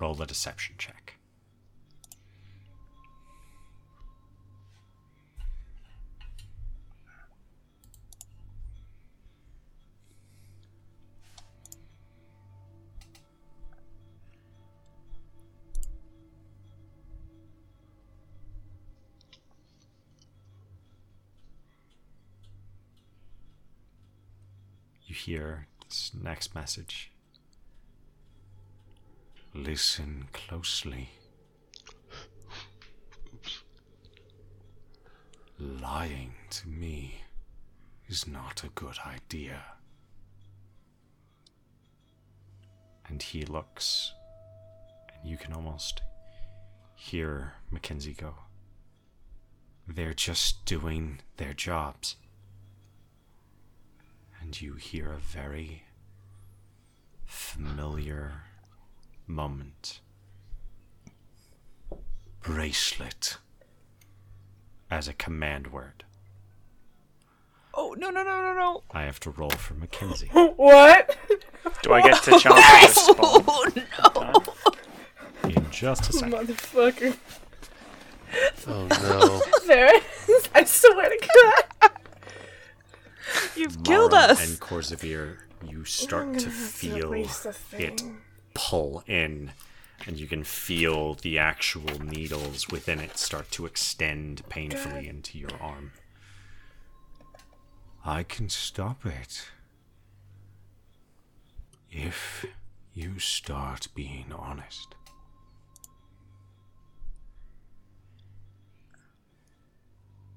Roll 0.00 0.20
a 0.20 0.26
deception 0.26 0.74
check. 0.78 1.17
Hear 25.18 25.66
this 25.84 26.12
next 26.14 26.54
message. 26.54 27.10
Listen 29.52 30.28
closely. 30.32 31.10
Lying 35.58 36.34
to 36.50 36.68
me 36.68 37.22
is 38.08 38.28
not 38.28 38.62
a 38.62 38.68
good 38.68 38.96
idea. 39.04 39.62
And 43.08 43.20
he 43.20 43.42
looks, 43.42 44.12
and 45.14 45.28
you 45.28 45.36
can 45.36 45.52
almost 45.52 46.02
hear 46.94 47.54
Mackenzie 47.70 48.14
go. 48.14 48.34
They're 49.88 50.14
just 50.14 50.64
doing 50.64 51.20
their 51.38 51.54
jobs. 51.54 52.16
And 54.48 54.58
you 54.62 54.76
hear 54.76 55.12
a 55.12 55.18
very 55.18 55.82
familiar 57.26 58.44
moment. 59.26 60.00
Bracelet 62.40 63.36
as 64.90 65.06
a 65.06 65.12
command 65.12 65.66
word. 65.70 66.04
Oh 67.74 67.94
no 67.98 68.08
no 68.08 68.22
no 68.22 68.40
no 68.40 68.54
no! 68.54 68.84
I 68.90 69.02
have 69.02 69.20
to 69.20 69.30
roll 69.32 69.50
for 69.50 69.74
Mackenzie. 69.74 70.30
What? 70.32 71.14
Do 71.82 71.92
I 71.92 72.00
get 72.00 72.22
to 72.22 72.30
chance 72.38 72.94
this 72.94 73.06
respond? 73.06 73.86
Oh 74.02 74.42
no! 75.44 75.50
In 75.50 75.70
just 75.70 76.08
a 76.08 76.12
second. 76.14 76.32
Motherfucker. 76.32 77.18
Oh 78.66 78.86
no. 79.02 79.42
There 79.66 79.94
it 79.94 80.02
is. 80.26 80.48
I 80.54 80.64
swear 80.64 81.10
to 81.10 81.28
God. 81.82 81.90
You've 83.56 83.82
killed 83.84 84.14
us. 84.14 84.40
And 84.48 84.60
Korzavir, 84.60 85.38
you 85.66 85.84
start 85.84 86.38
to 86.38 86.44
have 86.44 86.44
to 86.44 86.50
feel 86.50 87.12
it 87.72 88.02
pull 88.54 89.04
in, 89.06 89.52
and 90.06 90.18
you 90.18 90.26
can 90.26 90.44
feel 90.44 91.14
the 91.14 91.38
actual 91.38 92.02
needles 92.02 92.68
within 92.68 92.98
it 92.98 93.16
start 93.16 93.50
to 93.52 93.66
extend 93.66 94.48
painfully 94.48 95.08
into 95.08 95.38
your 95.38 95.50
arm. 95.60 95.92
I 98.04 98.22
can 98.22 98.48
stop 98.48 99.06
it. 99.06 99.48
If 101.90 102.46
you 102.94 103.18
start 103.20 103.88
being 103.94 104.32
honest. 104.36 104.96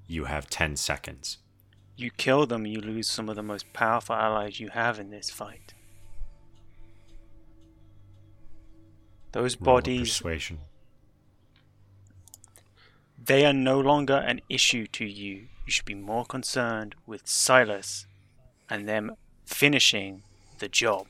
You 0.06 0.26
have 0.26 0.48
10 0.48 0.76
seconds. 0.76 1.38
You 2.02 2.10
kill 2.10 2.46
them, 2.46 2.66
you 2.66 2.80
lose 2.80 3.08
some 3.08 3.28
of 3.28 3.36
the 3.36 3.44
most 3.44 3.72
powerful 3.72 4.16
allies 4.16 4.58
you 4.58 4.70
have 4.70 4.98
in 4.98 5.10
this 5.10 5.30
fight. 5.30 5.72
Those 9.30 9.56
Roll 9.56 9.76
bodies, 9.76 10.00
Persuasion. 10.18 10.58
they 13.24 13.46
are 13.46 13.52
no 13.52 13.78
longer 13.78 14.16
an 14.16 14.40
issue 14.48 14.88
to 14.88 15.04
you. 15.04 15.46
You 15.64 15.70
should 15.70 15.84
be 15.84 15.94
more 15.94 16.24
concerned 16.24 16.96
with 17.06 17.28
Silas 17.28 18.06
and 18.68 18.88
them 18.88 19.14
finishing 19.46 20.24
the 20.58 20.68
job. 20.68 21.06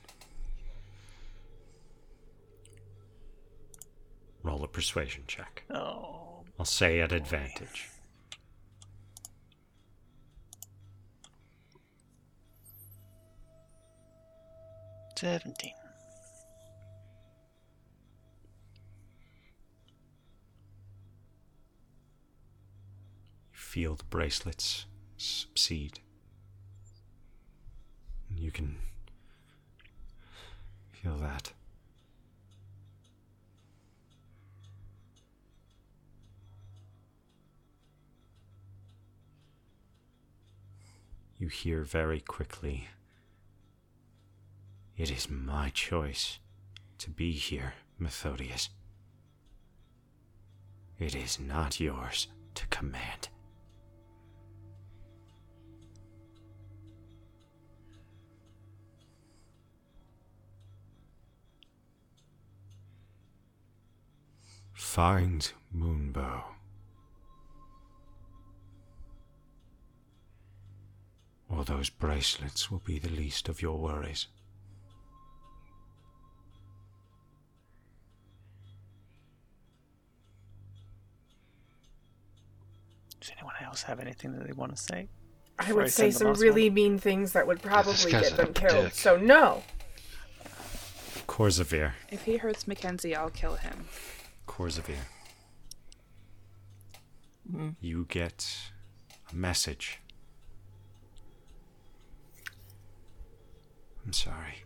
Roll 4.43 4.63
a 4.63 4.67
persuasion 4.67 5.23
check. 5.25 5.63
Oh, 5.71 6.43
I'll 6.59 6.65
say 6.65 6.99
at 6.99 7.11
advantage. 7.11 7.89
Seventeen. 15.23 15.71
Feel 23.53 23.95
the 23.95 24.03
bracelets 24.03 24.85
subside. 25.15 26.01
You 28.35 28.51
can 28.51 28.75
feel 30.91 31.15
that. 31.19 31.53
You 41.37 41.47
hear 41.47 41.83
very 41.83 42.19
quickly. 42.19 42.89
It 44.95 45.09
is 45.09 45.29
my 45.29 45.69
choice 45.69 46.39
to 46.99 47.09
be 47.09 47.31
here, 47.31 47.73
Methodius. 47.99 48.69
It 50.99 51.15
is 51.15 51.39
not 51.39 51.79
yours 51.79 52.27
to 52.53 52.67
command. 52.67 53.29
Find 64.73 65.51
Moonbow. 65.75 66.43
Or 71.49 71.63
those 71.65 71.89
bracelets 71.89 72.69
will 72.69 72.81
be 72.85 72.99
the 72.99 73.09
least 73.09 73.49
of 73.49 73.59
your 73.59 73.79
worries. 73.79 74.27
Does 83.23 83.31
anyone 83.37 83.53
else 83.63 83.83
have 83.83 84.01
anything 84.01 84.33
that 84.33 84.45
they 84.45 84.51
want 84.51 84.75
to 84.75 84.83
say? 84.83 85.07
I 85.57 85.63
Before 85.63 85.79
I 85.79 85.83
would 85.85 85.93
say 85.93 86.11
some 86.11 86.27
last 86.27 86.41
really 86.41 86.69
mean 86.69 86.99
things 86.99 87.31
that 87.31 87.47
would 87.47 87.61
probably 87.61 88.11
guy's 88.11 88.29
get 88.29 88.35
them 88.35 88.53
killed. 88.53 88.83
dick. 88.87 88.93
So 88.93 89.15
no. 89.15 89.63
Korzavir. 91.25 91.93
If 92.11 92.23
he 92.23 92.35
hurts 92.35 92.67
Mackenzie, 92.67 93.15
I'll 93.15 93.29
kill 93.29 93.55
him. 93.55 93.85
Korzavir. 94.45 94.97
Hmm. 97.49 97.69
You 97.79 98.07
get 98.09 98.45
a 99.31 99.35
message. 99.35 100.01
I'm 104.05 104.11
sorry. 104.11 104.65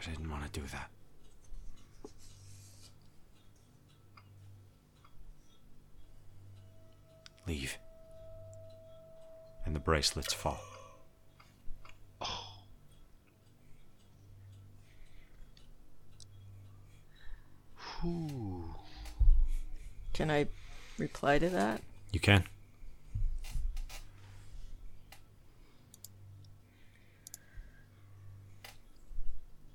I 0.00 0.10
didn't 0.10 0.30
want 0.30 0.44
to 0.44 0.60
do 0.60 0.64
that. 0.68 0.90
Leave. 7.46 7.78
And 9.64 9.74
the 9.74 9.80
bracelets 9.80 10.32
fall. 10.32 10.60
Ooh. 18.04 18.74
Can 20.12 20.30
I 20.30 20.46
reply 20.98 21.38
to 21.38 21.48
that? 21.50 21.82
You 22.12 22.20
can. 22.20 22.44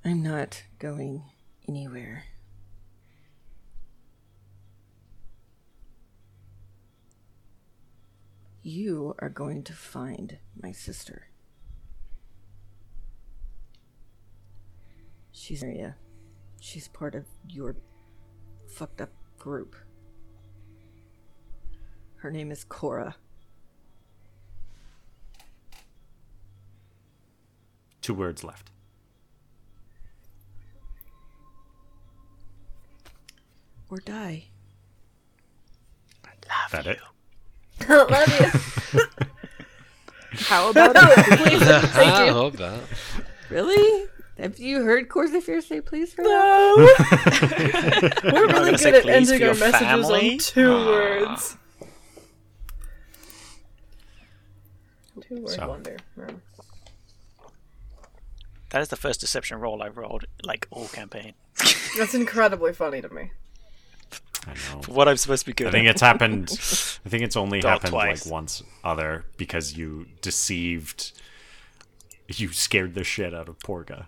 I'm 0.03 0.21
not 0.21 0.63
going 0.79 1.23
anywhere. 1.67 2.23
You 8.67 9.15
are 9.19 9.29
going 9.29 9.63
to 9.63 9.71
find 9.71 10.39
my 10.61 10.73
sister. 10.73 11.29
She's 15.31 15.63
area. 15.63 15.95
She's 16.59 16.89
part 16.89 17.15
of 17.15 17.23
your 17.47 17.77
fucked 18.67 18.99
up 18.99 19.11
group. 19.39 19.77
Her 22.17 22.29
name 22.29 22.51
is 22.51 22.65
Cora. 22.65 23.15
Two 28.01 28.15
words 28.15 28.43
left. 28.43 28.71
Or 33.89 33.99
die. 33.99 34.47
That 36.73 36.85
it? 36.85 36.99
Love 37.89 38.39
you. 38.39 39.01
How 40.39 40.69
about 40.69 40.95
it? 40.95 41.25
Please, 41.37 41.61
thank 41.61 42.13
I 42.13 42.25
you. 42.25 42.33
hope 42.33 42.57
that. 42.57 42.79
Really? 43.49 44.07
Have 44.37 44.59
you 44.59 44.83
heard 44.83 45.09
Corsair 45.09 45.61
say 45.61 45.81
please 45.81 46.13
for 46.13 46.23
that? 46.23 48.21
No. 48.23 48.31
We're 48.31 48.47
really 48.47 48.77
good 48.77 48.93
at 48.93 49.05
ending 49.07 49.41
our 49.41 49.55
messages 49.55 49.79
family? 49.79 50.31
on 50.31 50.35
ah. 50.35 50.37
two 50.39 50.71
words. 50.85 51.57
Two 55.27 55.41
word 55.41 55.49
So. 55.49 55.67
wonder. 55.69 55.97
No. 56.15 56.27
That 58.69 58.81
is 58.81 58.89
the 58.89 58.95
first 58.95 59.21
deception 59.21 59.59
roll 59.59 59.81
I 59.81 59.87
rolled, 59.87 60.25
like 60.43 60.67
all 60.69 60.87
campaign. 60.89 61.33
That's 61.97 62.13
incredibly 62.13 62.73
funny 62.73 63.01
to 63.01 63.09
me. 63.09 63.31
I 64.47 64.53
know. 64.75 64.81
What 64.87 65.07
I'm 65.07 65.17
supposed 65.17 65.41
to 65.41 65.45
be 65.47 65.53
good 65.53 65.67
I 65.67 65.71
think 65.71 65.87
at. 65.87 65.91
it's 65.91 66.01
happened. 66.01 66.49
I 67.05 67.09
think 67.09 67.23
it's 67.23 67.35
only 67.35 67.61
happened 67.63 67.91
twice. 67.91 68.25
like 68.25 68.31
once 68.31 68.63
other 68.83 69.25
because 69.37 69.75
you 69.77 70.05
deceived. 70.21 71.11
You 72.29 72.49
scared 72.51 72.93
the 72.93 73.03
shit 73.05 73.33
out 73.33 73.47
of 73.47 73.57
Porga 73.59 74.07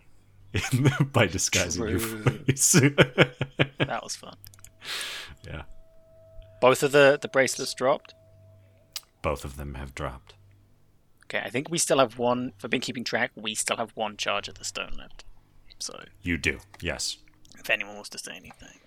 by 1.14 1.26
disguising 1.28 1.88
your 1.88 2.00
face. 2.00 2.74
That 3.80 4.04
was 4.04 4.16
fun. 4.16 4.36
yeah, 5.48 5.64
Both 6.62 6.84
of 6.84 6.92
the, 6.92 7.18
the 7.22 7.28
bracelets 7.30 7.74
dropped. 7.74 8.14
both 9.22 9.44
of 9.46 9.56
them 9.58 9.76
have 9.76 9.96
dropped. 9.96 10.34
Okay, 11.26 11.42
I 11.46 11.50
think 11.50 11.70
we 11.70 11.78
still 11.78 12.00
have 12.00 12.18
one. 12.18 12.54
If 12.58 12.66
I've 12.66 12.72
been 12.72 12.82
keeping 12.82 13.04
track, 13.04 13.32
we 13.36 13.56
still 13.56 13.78
have 13.78 13.92
one 13.96 14.18
charge 14.18 14.48
of 14.48 14.56
the 14.56 14.66
stone 14.66 14.94
left. 14.98 15.24
So, 15.80 16.04
You 16.22 16.38
do, 16.38 16.60
yes. 16.82 17.18
if 17.58 17.70
anyone 17.70 17.96
wants 17.96 18.10
to 18.10 18.18
say 18.20 18.34
anything, 18.36 18.80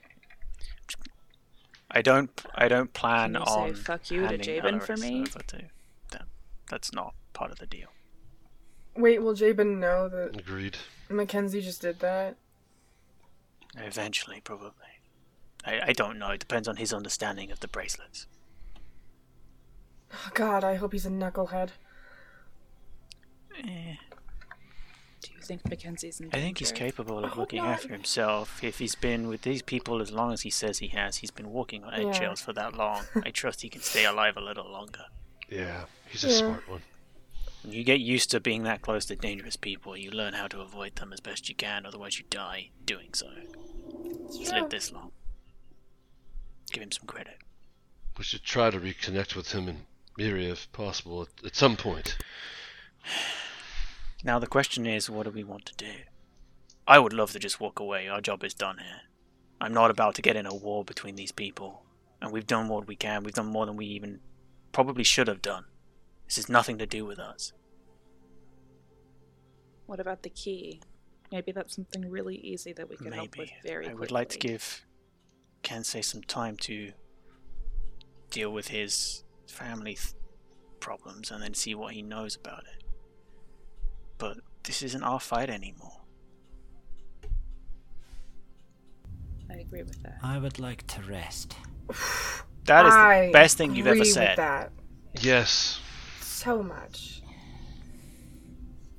I 1.94 2.00
don't. 2.02 2.31
I 2.55 2.68
don't 2.68 2.92
plan 2.92 3.35
Can 3.35 3.42
you 3.68 3.74
say 3.74 3.83
fuck 3.83 4.11
you 4.11 4.20
to 4.22 4.26
handing 4.28 4.42
Jabin 4.46 4.81
for 4.81 4.96
me? 4.96 5.20
over 5.22 5.40
to 5.40 5.57
them. 6.11 6.26
That's 6.70 6.92
not 6.92 7.14
part 7.35 7.50
of 7.50 7.59
the 7.59 7.66
deal. 7.66 7.88
Wait, 8.96 9.22
will 9.22 9.35
Jabin 9.35 9.78
know 9.78 10.09
that 10.09 10.38
Agreed. 10.38 10.76
Mackenzie 11.11 11.61
just 11.61 11.83
did 11.83 12.00
that? 12.00 12.37
Eventually, 13.76 14.40
probably. 14.42 14.70
I, 15.64 15.81
I 15.88 15.92
don't 15.92 16.18
know. 16.18 16.28
It 16.31 16.40
depends 16.40 16.66
on 16.68 16.76
his 16.76 16.92
understanding 16.92 17.50
of 17.50 17.61
the 17.61 17.68
bracelets. 17.68 18.26
Oh, 20.12 20.31
God, 20.35 20.62
I 20.64 20.74
hope 20.74 20.92
he's 20.92 21.07
a 21.07 21.11
knucklehead. 21.11 21.70
Eh, 23.59 23.94
Do 24.11 24.12
you 25.42 25.46
think 25.46 25.68
Mackenzie's 25.68 26.20
in 26.20 26.28
I 26.33 26.37
think 26.37 26.59
he's 26.59 26.72
capable 26.72 27.24
of 27.24 27.37
looking 27.37 27.59
not. 27.62 27.68
after 27.74 27.88
himself. 27.92 28.62
If 28.62 28.78
he's 28.78 28.94
been 28.94 29.28
with 29.28 29.42
these 29.42 29.62
people 29.62 30.00
as 30.00 30.11
long 30.12 30.33
as 30.33 30.42
he 30.42 30.50
says 30.50 30.78
he 30.78 30.88
has, 30.88 31.16
he's 31.18 31.31
been 31.31 31.50
walking 31.50 31.85
on 31.85 31.92
Yeah. 31.92 32.09
eggshells 32.09 32.40
for 32.40 32.52
that 32.55 32.74
long. 32.74 33.05
I 33.24 33.31
trust 33.31 33.62
he 33.62 33.68
can 33.68 33.81
stay 33.83 34.05
alive 34.05 34.37
a 34.37 34.40
little 34.40 34.70
longer. 34.70 35.05
Yeah, 35.48 35.85
he's 36.09 36.24
a 36.24 36.28
Yeah. 36.28 36.38
smart 36.38 36.68
one. 36.68 36.83
When 37.62 37.72
you 37.72 37.85
get 37.85 38.00
used 38.00 38.31
to 38.33 38.40
being 38.40 38.62
that 38.64 38.83
close 38.83 39.05
to 39.07 39.16
dangerous 39.16 39.57
people, 39.57 39.96
you 39.96 40.11
learn 40.11 40.35
how 40.35 40.48
to 40.48 40.61
avoid 40.61 40.96
them 40.96 41.12
as 41.12 41.20
best 41.20 41.48
you 41.48 41.55
can, 41.55 41.87
otherwise 41.87 42.18
you 42.18 42.24
die 42.28 42.70
doing 42.85 43.14
so. 43.14 43.28
He's 44.33 44.48
true. 44.50 44.61
lived 44.61 44.72
this 44.72 44.90
long. 44.90 45.12
Give 46.72 46.83
him 46.83 46.90
some 46.90 47.07
credit. 47.07 47.38
We 48.18 48.24
should 48.24 48.42
try 48.42 48.70
to 48.70 48.81
reconnect 48.81 49.35
with 49.37 49.52
him 49.52 49.68
and 49.68 49.87
Miri 50.18 50.46
if 50.46 50.70
possible 50.72 51.22
at, 51.22 51.46
at 51.46 51.57
some 51.57 51.76
point. 51.76 52.16
Now 54.24 54.38
the 54.38 54.46
question 54.46 54.87
is, 54.87 55.11
what 55.11 55.24
do 55.24 55.30
we 55.30 55.44
want 55.44 55.66
to 55.66 55.76
do? 55.76 55.92
I 56.87 56.98
would 56.98 57.12
love 57.12 57.32
to 57.32 57.38
just 57.38 57.61
walk 57.61 57.80
away. 57.80 58.08
Our 58.08 58.20
job 58.20 58.44
is 58.44 58.54
done 58.54 58.78
here. 58.78 59.02
I'm 59.61 59.74
not 59.74 59.90
about 59.90 60.14
to 60.16 60.22
get 60.22 60.37
in 60.37 60.46
a 60.46 60.54
war 60.54 60.85
between 60.85 61.16
these 61.16 61.32
people. 61.32 61.85
And 62.20 62.32
we've 62.32 62.46
done 62.46 62.68
what 62.68 62.87
we 62.87 62.96
can. 62.96 63.24
We've 63.24 63.35
done 63.35 63.46
more 63.46 63.66
than 63.66 63.76
we 63.76 63.87
even 63.87 64.20
probably 64.72 65.04
should 65.04 65.28
have 65.28 65.42
done. 65.42 65.64
This 66.26 66.37
has 66.37 66.48
nothing 66.48 66.78
to 66.78 66.87
do 66.87 67.04
with 67.04 67.18
us. 67.18 67.52
What 69.87 70.00
about 70.00 70.22
the 70.22 70.30
key? 70.30 70.80
Maybe 71.30 71.52
that's 71.52 71.74
something 71.74 72.08
really 72.08 72.37
easy 72.37 72.72
that 72.74 72.88
we 72.88 72.96
could 72.96 73.12
help 73.12 73.37
with 73.37 73.50
very 73.64 73.87
I 73.87 73.88
quickly. 73.88 74.00
would 74.00 74.11
like 74.11 74.28
to 74.30 74.38
give 74.38 74.85
Kensei 75.62 76.04
some 76.04 76.22
time 76.22 76.56
to 76.58 76.92
deal 78.30 78.52
with 78.52 78.68
his 78.68 79.24
family 79.46 79.94
th- 79.94 80.14
problems 80.80 81.30
and 81.30 81.42
then 81.42 81.54
see 81.54 81.74
what 81.74 81.94
he 81.94 82.02
knows 82.02 82.37
about 82.37 82.64
it. 82.64 82.82
But 84.22 84.37
this 84.62 84.85
isn't 84.85 85.02
our 85.02 85.18
fight 85.18 85.50
anymore. 85.50 85.98
I 89.50 89.54
agree 89.54 89.82
with 89.82 90.00
that. 90.04 90.18
I 90.22 90.38
would 90.38 90.61
like 90.61 90.87
to 90.87 91.02
rest. 91.02 91.56
That 92.66 92.87
is 92.87 92.94
I 92.94 93.26
the 93.26 93.32
best 93.32 93.58
thing 93.58 93.74
you've 93.74 93.88
ever 93.88 93.94
agree 93.94 94.02
with 94.02 94.14
said. 94.14 94.37
that 94.38 94.70
Yes. 95.20 95.80
so 96.20 96.62
much. 96.62 97.20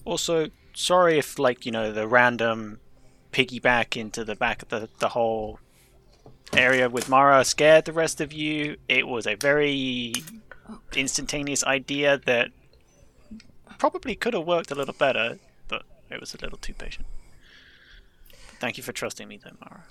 Also, 0.04 0.50
sorry 0.74 1.18
if 1.18 1.40
like 1.40 1.66
you 1.66 1.72
know 1.72 1.94
the 1.94 2.06
random 2.06 2.82
piggyback 3.32 3.96
into 3.96 4.26
the 4.26 4.36
back 4.36 4.64
of 4.64 4.68
the 4.68 4.90
the 5.00 5.08
whole 5.08 5.60
area 6.52 6.90
with 6.90 7.08
Mara 7.08 7.46
scared 7.46 7.86
the 7.86 7.94
rest 7.94 8.20
of 8.20 8.34
you. 8.34 8.76
It 8.90 9.08
was 9.08 9.26
a 9.26 9.36
very 9.36 10.12
oh. 10.70 10.82
instantaneous 10.94 11.64
idea 11.64 12.18
that 12.26 12.50
probably 13.78 14.16
could 14.16 14.34
have 14.34 14.46
worked 14.46 14.72
a 14.72 14.76
little 14.76 14.94
better, 14.94 15.40
but 15.68 15.84
it 16.10 16.20
was 16.20 16.34
a 16.34 16.38
little 16.38 16.58
too 16.58 16.74
patient. 16.74 17.06
Thank 18.60 18.78
you 18.78 18.84
for 18.84 18.92
trusting 18.94 19.28
me, 19.28 19.38
though, 19.44 19.52
Mara. 19.62 19.84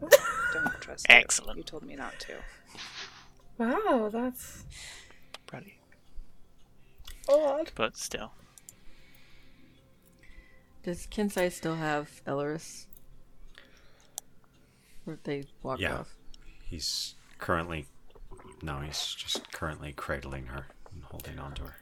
Don't 0.52 0.80
trust 0.80 1.06
you. 1.08 1.14
Excellent. 1.14 1.58
You 1.58 1.64
told 1.64 1.82
me 1.84 1.96
not 1.96 2.18
to. 2.20 2.34
Wow, 3.58 4.08
that's 4.12 4.64
Proud 5.46 5.62
of 5.62 5.68
you. 5.68 5.74
odd. 7.28 7.70
But 7.74 7.96
still, 7.96 8.32
Does 10.82 11.06
Kinsai 11.06 11.52
still 11.52 11.76
have 11.76 12.22
Elris? 12.26 12.86
Or 15.06 15.14
did 15.14 15.24
they 15.24 15.44
walk 15.62 15.78
Yeah. 15.78 15.98
off? 15.98 16.14
He's 16.64 17.14
currently. 17.38 17.86
No, 18.62 18.78
he's 18.78 19.14
just 19.14 19.50
currently 19.52 19.92
cradling 19.92 20.46
her 20.46 20.66
and 20.92 21.02
holding 21.02 21.38
on 21.40 21.52
to 21.54 21.62
her. 21.64 21.76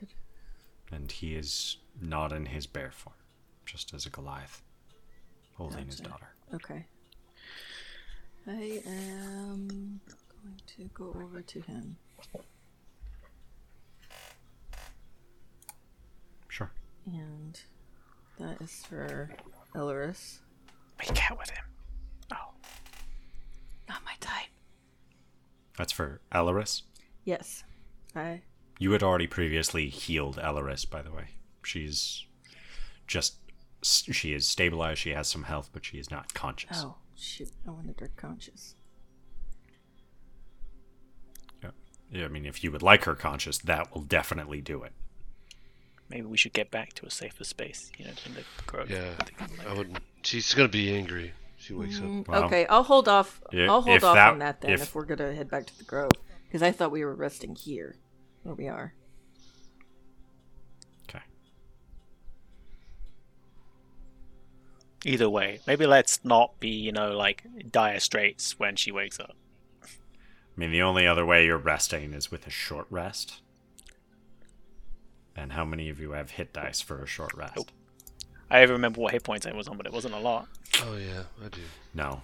Good. 0.00 0.14
And 0.90 1.12
he 1.12 1.34
is 1.34 1.76
not 2.00 2.32
in 2.32 2.46
his 2.46 2.66
bear 2.66 2.90
form, 2.90 3.16
just 3.66 3.92
as 3.92 4.06
a 4.06 4.10
Goliath, 4.10 4.62
holding 5.54 5.86
his 5.86 6.00
daughter. 6.00 6.34
Okay. 6.54 6.86
I 8.46 8.80
am 8.86 10.00
going 10.08 10.60
to 10.78 10.84
go 10.94 11.14
over 11.22 11.42
to 11.42 11.60
him. 11.60 11.96
Sure. 16.48 16.70
And 17.06 17.60
that 18.38 18.62
is 18.62 18.84
for 18.88 19.30
Elris. 19.74 20.38
make 20.98 21.30
out 21.30 21.38
with 21.38 21.50
him. 21.50 21.64
Not 23.88 24.04
my 24.04 24.14
type. 24.20 24.48
That's 25.76 25.92
for 25.92 26.20
Alaris. 26.32 26.82
Yes. 27.24 27.64
I 28.14 28.42
You 28.78 28.92
had 28.92 29.02
already 29.02 29.26
previously 29.26 29.88
healed 29.88 30.36
Alaris, 30.36 30.88
by 30.88 31.02
the 31.02 31.12
way. 31.12 31.30
She's 31.62 32.24
just. 33.06 33.36
She 33.82 34.32
is 34.32 34.48
stabilized, 34.48 34.98
she 35.00 35.10
has 35.10 35.28
some 35.28 35.44
health, 35.44 35.70
but 35.72 35.84
she 35.84 35.98
is 35.98 36.10
not 36.10 36.34
conscious. 36.34 36.78
Oh 36.80 36.96
shoot, 37.14 37.50
I 37.66 37.70
wanted 37.70 38.00
her 38.00 38.10
conscious. 38.16 38.74
Yeah. 41.62 41.70
Yeah, 42.10 42.24
I 42.24 42.28
mean, 42.28 42.46
if 42.46 42.64
you 42.64 42.72
would 42.72 42.82
like 42.82 43.04
her 43.04 43.14
conscious, 43.14 43.58
that 43.58 43.94
will 43.94 44.02
definitely 44.02 44.60
do 44.60 44.82
it. 44.82 44.92
maybe 46.08 46.26
we 46.26 46.36
should 46.36 46.52
get 46.52 46.70
back 46.70 46.94
to 46.94 47.06
a 47.06 47.10
safer 47.10 47.44
space. 47.44 47.90
You 47.98 48.06
know, 48.06 48.12
in 48.26 48.34
the 48.34 48.44
grove. 48.66 48.90
Yeah. 48.90 49.12
I 49.38 49.70
I 49.70 49.74
wouldn't. 49.74 49.98
She's 50.22 50.52
gonna 50.54 50.68
be 50.68 50.92
angry. 50.94 51.32
If 51.66 51.68
She 51.68 51.74
wakes 51.74 51.98
up. 51.98 52.04
Mm, 52.04 52.28
Well, 52.28 52.44
okay, 52.44 52.66
I'll 52.66 52.82
hold 52.84 53.08
off. 53.08 53.42
i- 53.52 53.64
I'll 53.66 53.82
hold 53.82 54.04
off 54.04 54.14
that- 54.14 54.32
on 54.32 54.38
that 54.38 54.60
then 54.60 54.70
if, 54.72 54.82
if- 54.82 54.94
we're 54.94 55.04
gonna 55.04 55.34
head 55.34 55.50
back 55.50 55.66
to 55.66 55.78
the 55.78 55.84
grove 55.84 56.12
because 56.44 56.62
I 56.62 56.70
thought 56.70 56.90
we 56.92 57.04
were 57.04 57.14
resting 57.14 57.56
here, 57.56 57.96
where 58.44 58.54
we 58.54 58.68
are. 58.68 58.94
Okay. 61.08 61.22
Either 65.04 65.28
way, 65.28 65.60
maybe 65.66 65.86
let's 65.86 66.24
not 66.24 66.58
be, 66.60 66.68
you 66.70 66.92
know, 66.92 67.16
like 67.16 67.44
dire 67.70 67.98
straits 68.00 68.58
when 68.58 68.76
she 68.76 68.90
wakes 68.92 69.18
up. 69.20 69.34
I 69.82 69.88
mean, 70.58 70.70
the 70.70 70.82
only 70.82 71.06
other 71.06 71.26
way 71.26 71.44
you're 71.44 71.58
resting 71.58 72.14
is 72.14 72.30
with 72.30 72.46
a 72.46 72.50
short 72.50 72.86
rest. 72.90 73.42
And 75.34 75.52
how 75.52 75.64
many 75.66 75.90
of 75.90 76.00
you 76.00 76.12
have 76.12 76.30
hit 76.30 76.52
dice 76.54 76.80
for 76.80 77.02
a 77.02 77.06
short 77.06 77.34
rest? 77.34 77.56
Nope. 77.56 77.70
I 78.50 78.62
remember 78.62 79.00
what 79.00 79.12
hit 79.12 79.22
points 79.24 79.46
I 79.46 79.52
was 79.52 79.68
on, 79.68 79.76
but 79.76 79.86
it 79.86 79.92
wasn't 79.92 80.14
a 80.14 80.18
lot. 80.18 80.48
Oh 80.82 80.96
yeah, 80.96 81.22
I 81.44 81.48
do. 81.48 81.60
No. 81.94 82.20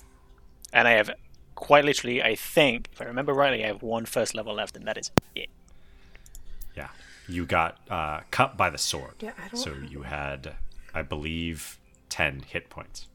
And 0.73 0.87
I 0.89 0.93
have 0.93 1.11
quite 1.55 1.85
literally, 1.85 2.23
I 2.23 2.35
think, 2.35 2.89
if 2.93 3.01
I 3.03 3.05
remember 3.07 3.33
rightly, 3.35 3.65
I 3.65 3.69
have 3.69 3.83
one 3.83 4.05
first 4.07 4.35
level 4.35 4.55
left, 4.55 4.77
and 4.77 4.87
that 4.87 4.97
is 4.99 5.11
it. 5.35 5.49
Yeah. 6.77 6.89
You 7.29 7.47
got 7.47 7.79
uh, 7.89 8.21
cut 8.31 8.57
by 8.57 8.69
the 8.71 8.79
sword. 8.79 9.15
Yeah, 9.21 9.33
I 9.39 9.49
don't- 9.49 9.57
So 9.57 9.75
you 9.89 10.03
had, 10.03 10.57
I 10.93 11.03
believe, 11.03 11.79
10 12.09 12.41
hit 12.49 12.69
points 12.69 13.07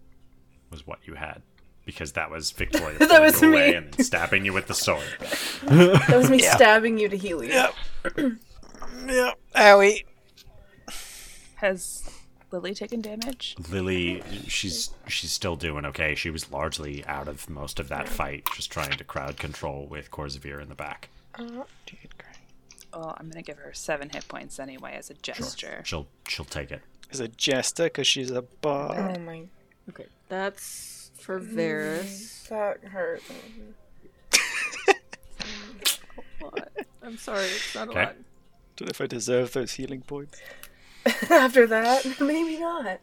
was 0.72 0.88
what 0.88 1.00
you 1.06 1.16
had. 1.16 1.42
Because 1.86 2.14
that 2.14 2.30
was 2.32 2.52
Victoria 2.52 2.98
That 3.00 3.22
was 3.22 3.42
away 3.44 3.72
me. 3.72 3.74
and 3.76 4.06
stabbing 4.06 4.44
you 4.46 4.54
with 4.54 4.68
the 4.68 4.74
sword. 4.74 5.04
That 5.64 6.16
was 6.18 6.30
me 6.30 6.40
stabbing 6.56 6.98
you 6.98 7.10
to 7.10 7.18
heal 7.18 7.44
you. 7.44 7.52
Yep. 7.52 7.74
owie. 9.56 10.04
Has 11.56 12.04
Lily 12.52 12.74
taken 12.74 13.02
damage? 13.02 13.56
Lily, 13.70 14.24
she's 14.48 14.92
she's 15.08 15.32
still 15.32 15.56
doing 15.58 15.86
okay. 15.86 16.16
She 16.16 16.30
was 16.30 16.52
largely 16.52 17.06
out 17.06 17.28
of 17.28 17.50
most 17.50 17.80
of 17.80 17.90
that 17.90 18.08
fight, 18.08 18.48
just 18.56 18.72
trying 18.72 18.92
to 18.98 19.04
crowd 19.04 19.38
control 19.38 19.86
with 19.86 20.12
Korzavir 20.12 20.62
in 20.62 20.70
the 20.70 20.76
back. 20.76 21.10
Oh, 21.38 21.66
well, 22.94 23.16
I'm 23.20 23.30
gonna 23.30 23.42
give 23.42 23.58
her 23.58 23.74
seven 23.74 24.10
hit 24.10 24.28
points 24.28 24.60
anyway 24.60 24.96
as 24.98 25.10
a 25.10 25.14
gesture. 25.16 25.68
Sure. 25.68 25.82
She'll 25.86 26.08
she'll 26.28 26.46
take 26.46 26.72
it. 26.72 26.82
Is 27.12 27.20
a 27.20 27.28
jester 27.28 27.84
because 27.86 28.08
she's 28.08 28.32
a 28.32 28.42
bar. 28.42 29.14
Oh 29.16 29.20
my, 29.20 29.44
Okay, 29.90 30.06
that's 30.30 31.12
for 31.20 31.40
mm, 31.40 31.54
Varys. 31.54 32.48
that 32.50 32.84
hurt. 32.86 33.22
What? 36.40 36.72
I'm 37.02 37.18
sorry, 37.18 37.46
it's 37.46 37.74
not 37.76 37.90
Okay. 37.90 38.00
a 38.00 38.06
lot. 38.06 38.16
Don't 38.76 38.88
know 38.88 38.92
if 38.92 39.02
I 39.02 39.08
deserve 39.08 39.54
those 39.54 39.74
healing 39.74 40.02
points. 40.02 40.40
After 41.30 41.68
that, 41.68 42.06
maybe 42.20 42.58
not. 42.58 43.00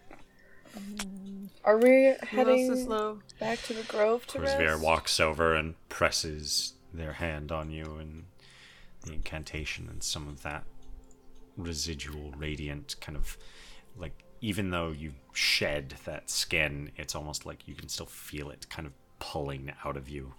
Mm. 0.78 1.48
Are 1.64 1.78
we 1.78 2.14
Who 2.30 2.48
else 2.48 2.68
is 2.68 2.86
heading 2.86 2.88
low? 2.88 3.22
back 3.38 3.62
to 3.62 3.74
the 3.74 3.84
grove 3.84 4.26
to 4.28 4.40
Korzavir 4.40 4.40
rest? 4.40 4.80
walks 4.80 5.20
over 5.20 5.54
and 5.54 5.74
presses 5.88 6.74
their 6.92 7.14
hand 7.14 7.50
on 7.52 7.70
you, 7.70 7.96
and 7.96 8.24
the 9.02 9.12
incantation 9.12 9.88
and 9.88 10.02
some 10.02 10.28
of 10.28 10.42
that 10.42 10.64
residual 11.56 12.32
radiant 12.36 12.96
kind 13.00 13.16
of 13.16 13.38
like 13.96 14.24
even 14.40 14.70
though 14.70 14.90
you 14.90 15.14
shed 15.32 15.94
that 16.04 16.28
skin, 16.30 16.90
it's 16.96 17.14
almost 17.14 17.46
like 17.46 17.66
you 17.68 17.74
can 17.74 17.88
still 17.88 18.06
feel 18.06 18.50
it 18.50 18.68
kind 18.68 18.86
of 18.86 18.92
pulling 19.20 19.72
out 19.84 19.96
of 19.96 20.08
you 20.08 20.34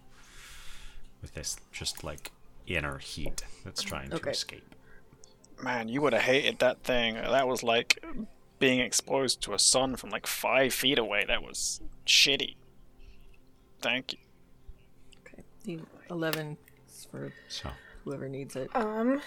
with 1.22 1.34
this 1.34 1.58
just 1.72 2.04
like 2.04 2.32
inner 2.68 3.00
heat 3.00 3.44
that's 3.64 3.82
trying 3.82 4.14
to 4.14 4.18
Okay. 4.18 4.30
escape. 4.30 4.75
Man, 5.64 5.88
you 5.88 6.02
would 6.02 6.14
have 6.14 6.24
hated 6.24 6.60
that 6.60 6.84
thing. 6.84 7.16
That 7.16 7.48
was 7.48 7.64
like 7.64 8.04
being 8.60 8.80
exposed 8.80 9.42
to 9.44 9.54
a 9.54 9.60
sun 9.60 9.96
from 9.96 10.10
like 10.10 10.28
five 10.28 10.74
feet 10.74 10.98
away. 11.00 11.26
That 11.28 11.42
was 11.44 11.82
shitty. 12.06 12.56
Thank 13.82 14.14
you. 14.14 14.20
Okay, 15.28 15.44
the 15.64 15.80
11 16.14 16.58
is 16.90 17.08
for 17.10 17.32
So, 17.48 17.70
whoever 18.04 18.28
needs 18.28 18.56
it. 18.56 18.70
Um, 18.76 19.22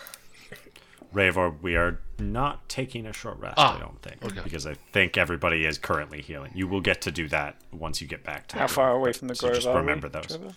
Ravor, 1.15 1.55
we 1.63 1.75
are 1.77 2.01
not 2.19 2.69
taking 2.69 3.07
a 3.07 3.13
short 3.13 3.39
rest, 3.39 3.55
Ah, 3.57 3.77
I 3.77 3.81
don't 3.81 4.01
think, 4.03 4.23
okay. 4.23 4.41
because 4.45 4.67
I 4.67 4.75
think 4.93 5.17
everybody 5.17 5.65
is 5.65 5.79
currently 5.79 6.21
healing. 6.21 6.53
You 6.55 6.69
will 6.69 6.81
get 6.83 7.01
to 7.03 7.11
do 7.11 7.29
that 7.29 7.57
once 7.73 8.01
you 8.03 8.07
get 8.07 8.25
back 8.25 8.47
to 8.49 8.59
How 8.59 8.67
far 8.67 8.93
away 8.93 9.13
from 9.15 9.29
the 9.29 9.35
so 9.35 9.47
grove 9.47 9.55
just 9.57 9.67
are 9.69 9.75
we, 9.75 9.81
remember 9.81 10.09
those. 10.11 10.27
Trevor? 10.27 10.53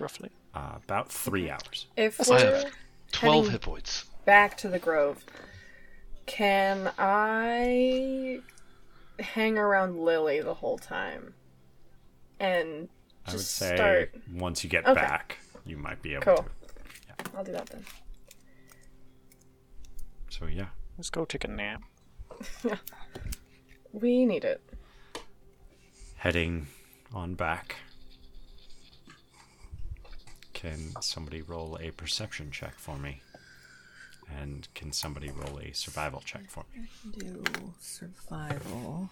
Roughly. 0.00 0.30
Uh, 0.54 0.72
about 0.84 1.10
three 1.12 1.48
hours. 1.50 1.86
if 1.96 2.20
I 2.28 2.34
we're 2.34 2.38
have 2.62 2.72
twelve 3.12 3.44
heading 3.44 3.52
hit 3.52 3.60
points. 3.60 4.04
Back 4.24 4.56
to 4.58 4.68
the 4.68 4.78
grove, 4.78 5.24
can 6.26 6.92
I 6.98 8.40
hang 9.18 9.58
around 9.58 9.98
Lily 9.98 10.40
the 10.40 10.54
whole 10.54 10.78
time? 10.78 11.34
And 12.40 12.88
I 13.26 13.32
would 13.32 13.38
just 13.38 13.52
say 13.54 13.74
start. 13.76 14.14
once 14.32 14.64
you 14.64 14.70
get 14.70 14.86
Okay. 14.86 15.00
back, 15.00 15.38
you 15.64 15.76
might 15.76 16.02
be 16.02 16.14
able 16.14 16.24
to 16.24 16.34
Cool. 16.36 16.44
to. 16.44 17.36
I'll 17.36 17.44
do 17.44 17.52
that 17.52 17.66
then. 17.66 17.84
So 20.28 20.46
yeah, 20.46 20.66
Let's 20.98 21.10
go 21.10 21.24
take 21.24 21.44
a 21.44 21.48
nap. 21.48 21.82
We 23.92 24.24
need 24.24 24.44
it. 24.44 24.62
heading 26.16 26.66
on 27.12 27.34
back. 27.34 27.76
Can 30.54 30.92
somebody 31.02 31.42
roll 31.42 31.76
a 31.80 31.90
perception 31.90 32.50
check 32.50 32.78
for 32.78 32.96
me? 32.96 33.20
And 34.40 34.66
can 34.74 34.92
somebody 34.92 35.30
roll 35.30 35.58
a 35.58 35.72
survival 35.72 36.20
check 36.24 36.48
for 36.50 36.64
me? 36.74 36.86
Do 37.18 37.42
survival. 37.80 39.10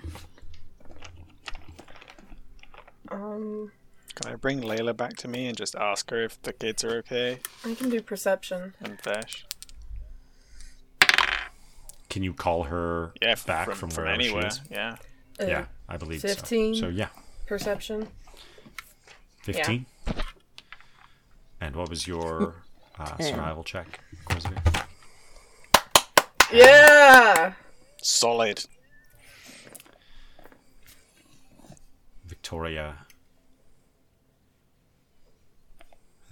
Um, 3.10 3.72
Can 4.14 4.32
I 4.32 4.36
bring 4.36 4.60
Layla 4.60 4.96
back 4.96 5.16
to 5.18 5.28
me 5.28 5.46
and 5.46 5.56
just 5.56 5.74
ask 5.74 6.10
her 6.10 6.22
if 6.24 6.40
the 6.42 6.52
kids 6.52 6.84
are 6.84 6.96
okay? 6.98 7.38
I 7.64 7.74
can 7.74 7.90
do 7.90 8.00
perception. 8.00 8.74
And 8.80 9.00
Vash? 9.02 9.44
Can 12.08 12.22
you 12.22 12.32
call 12.32 12.64
her 12.64 13.12
Yeah, 13.22 13.30
f- 13.30 13.46
back 13.46 13.66
from, 13.66 13.74
from, 13.76 13.90
from 13.90 14.04
wherever 14.04 14.20
anywhere. 14.20 14.42
she 14.42 14.48
is? 14.48 14.60
Yeah. 14.70 14.96
Uh, 15.40 15.44
yeah, 15.46 15.64
I 15.88 15.96
believe 15.96 16.20
15. 16.22 16.74
so. 16.74 16.80
So 16.82 16.88
yeah, 16.88 17.08
Perception. 17.46 18.08
15. 19.42 19.86
And 21.60 21.76
what 21.76 21.88
was 21.88 22.06
your 22.06 22.62
uh, 22.98 23.16
survival 23.18 23.64
check, 23.64 24.00
Korzavir? 24.26 24.79
Yeah. 26.52 27.52
Solid. 28.02 28.64
Victoria, 32.26 32.96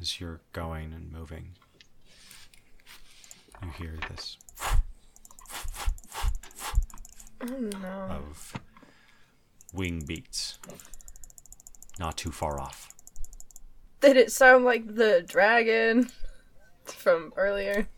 as 0.00 0.20
you're 0.20 0.40
going 0.52 0.92
and 0.92 1.12
moving, 1.12 1.50
you 3.62 3.70
hear 3.78 3.94
this 4.08 4.36
Oh 7.40 7.46
no. 7.46 7.88
of 8.10 8.54
wing 9.72 10.02
beats 10.06 10.58
not 11.98 12.16
too 12.16 12.30
far 12.30 12.60
off. 12.60 12.92
Did 14.00 14.16
it 14.16 14.30
sound 14.32 14.64
like 14.64 14.94
the 14.94 15.24
dragon 15.26 16.10
from 16.84 17.32
earlier? 17.36 17.88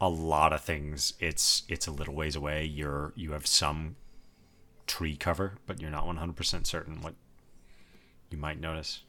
A 0.00 0.08
lot 0.08 0.52
of 0.52 0.60
things. 0.60 1.14
It's 1.20 1.62
it's 1.68 1.86
a 1.86 1.92
little 1.92 2.14
ways 2.14 2.36
away. 2.36 2.64
You're 2.64 3.12
you 3.16 3.32
have 3.32 3.46
some 3.46 3.96
tree 4.86 5.16
cover, 5.16 5.54
but 5.66 5.80
you're 5.80 5.90
not 5.90 6.04
100% 6.04 6.66
certain 6.66 7.00
what 7.00 7.14
you 8.30 8.36
might 8.36 8.60
notice. 8.60 9.02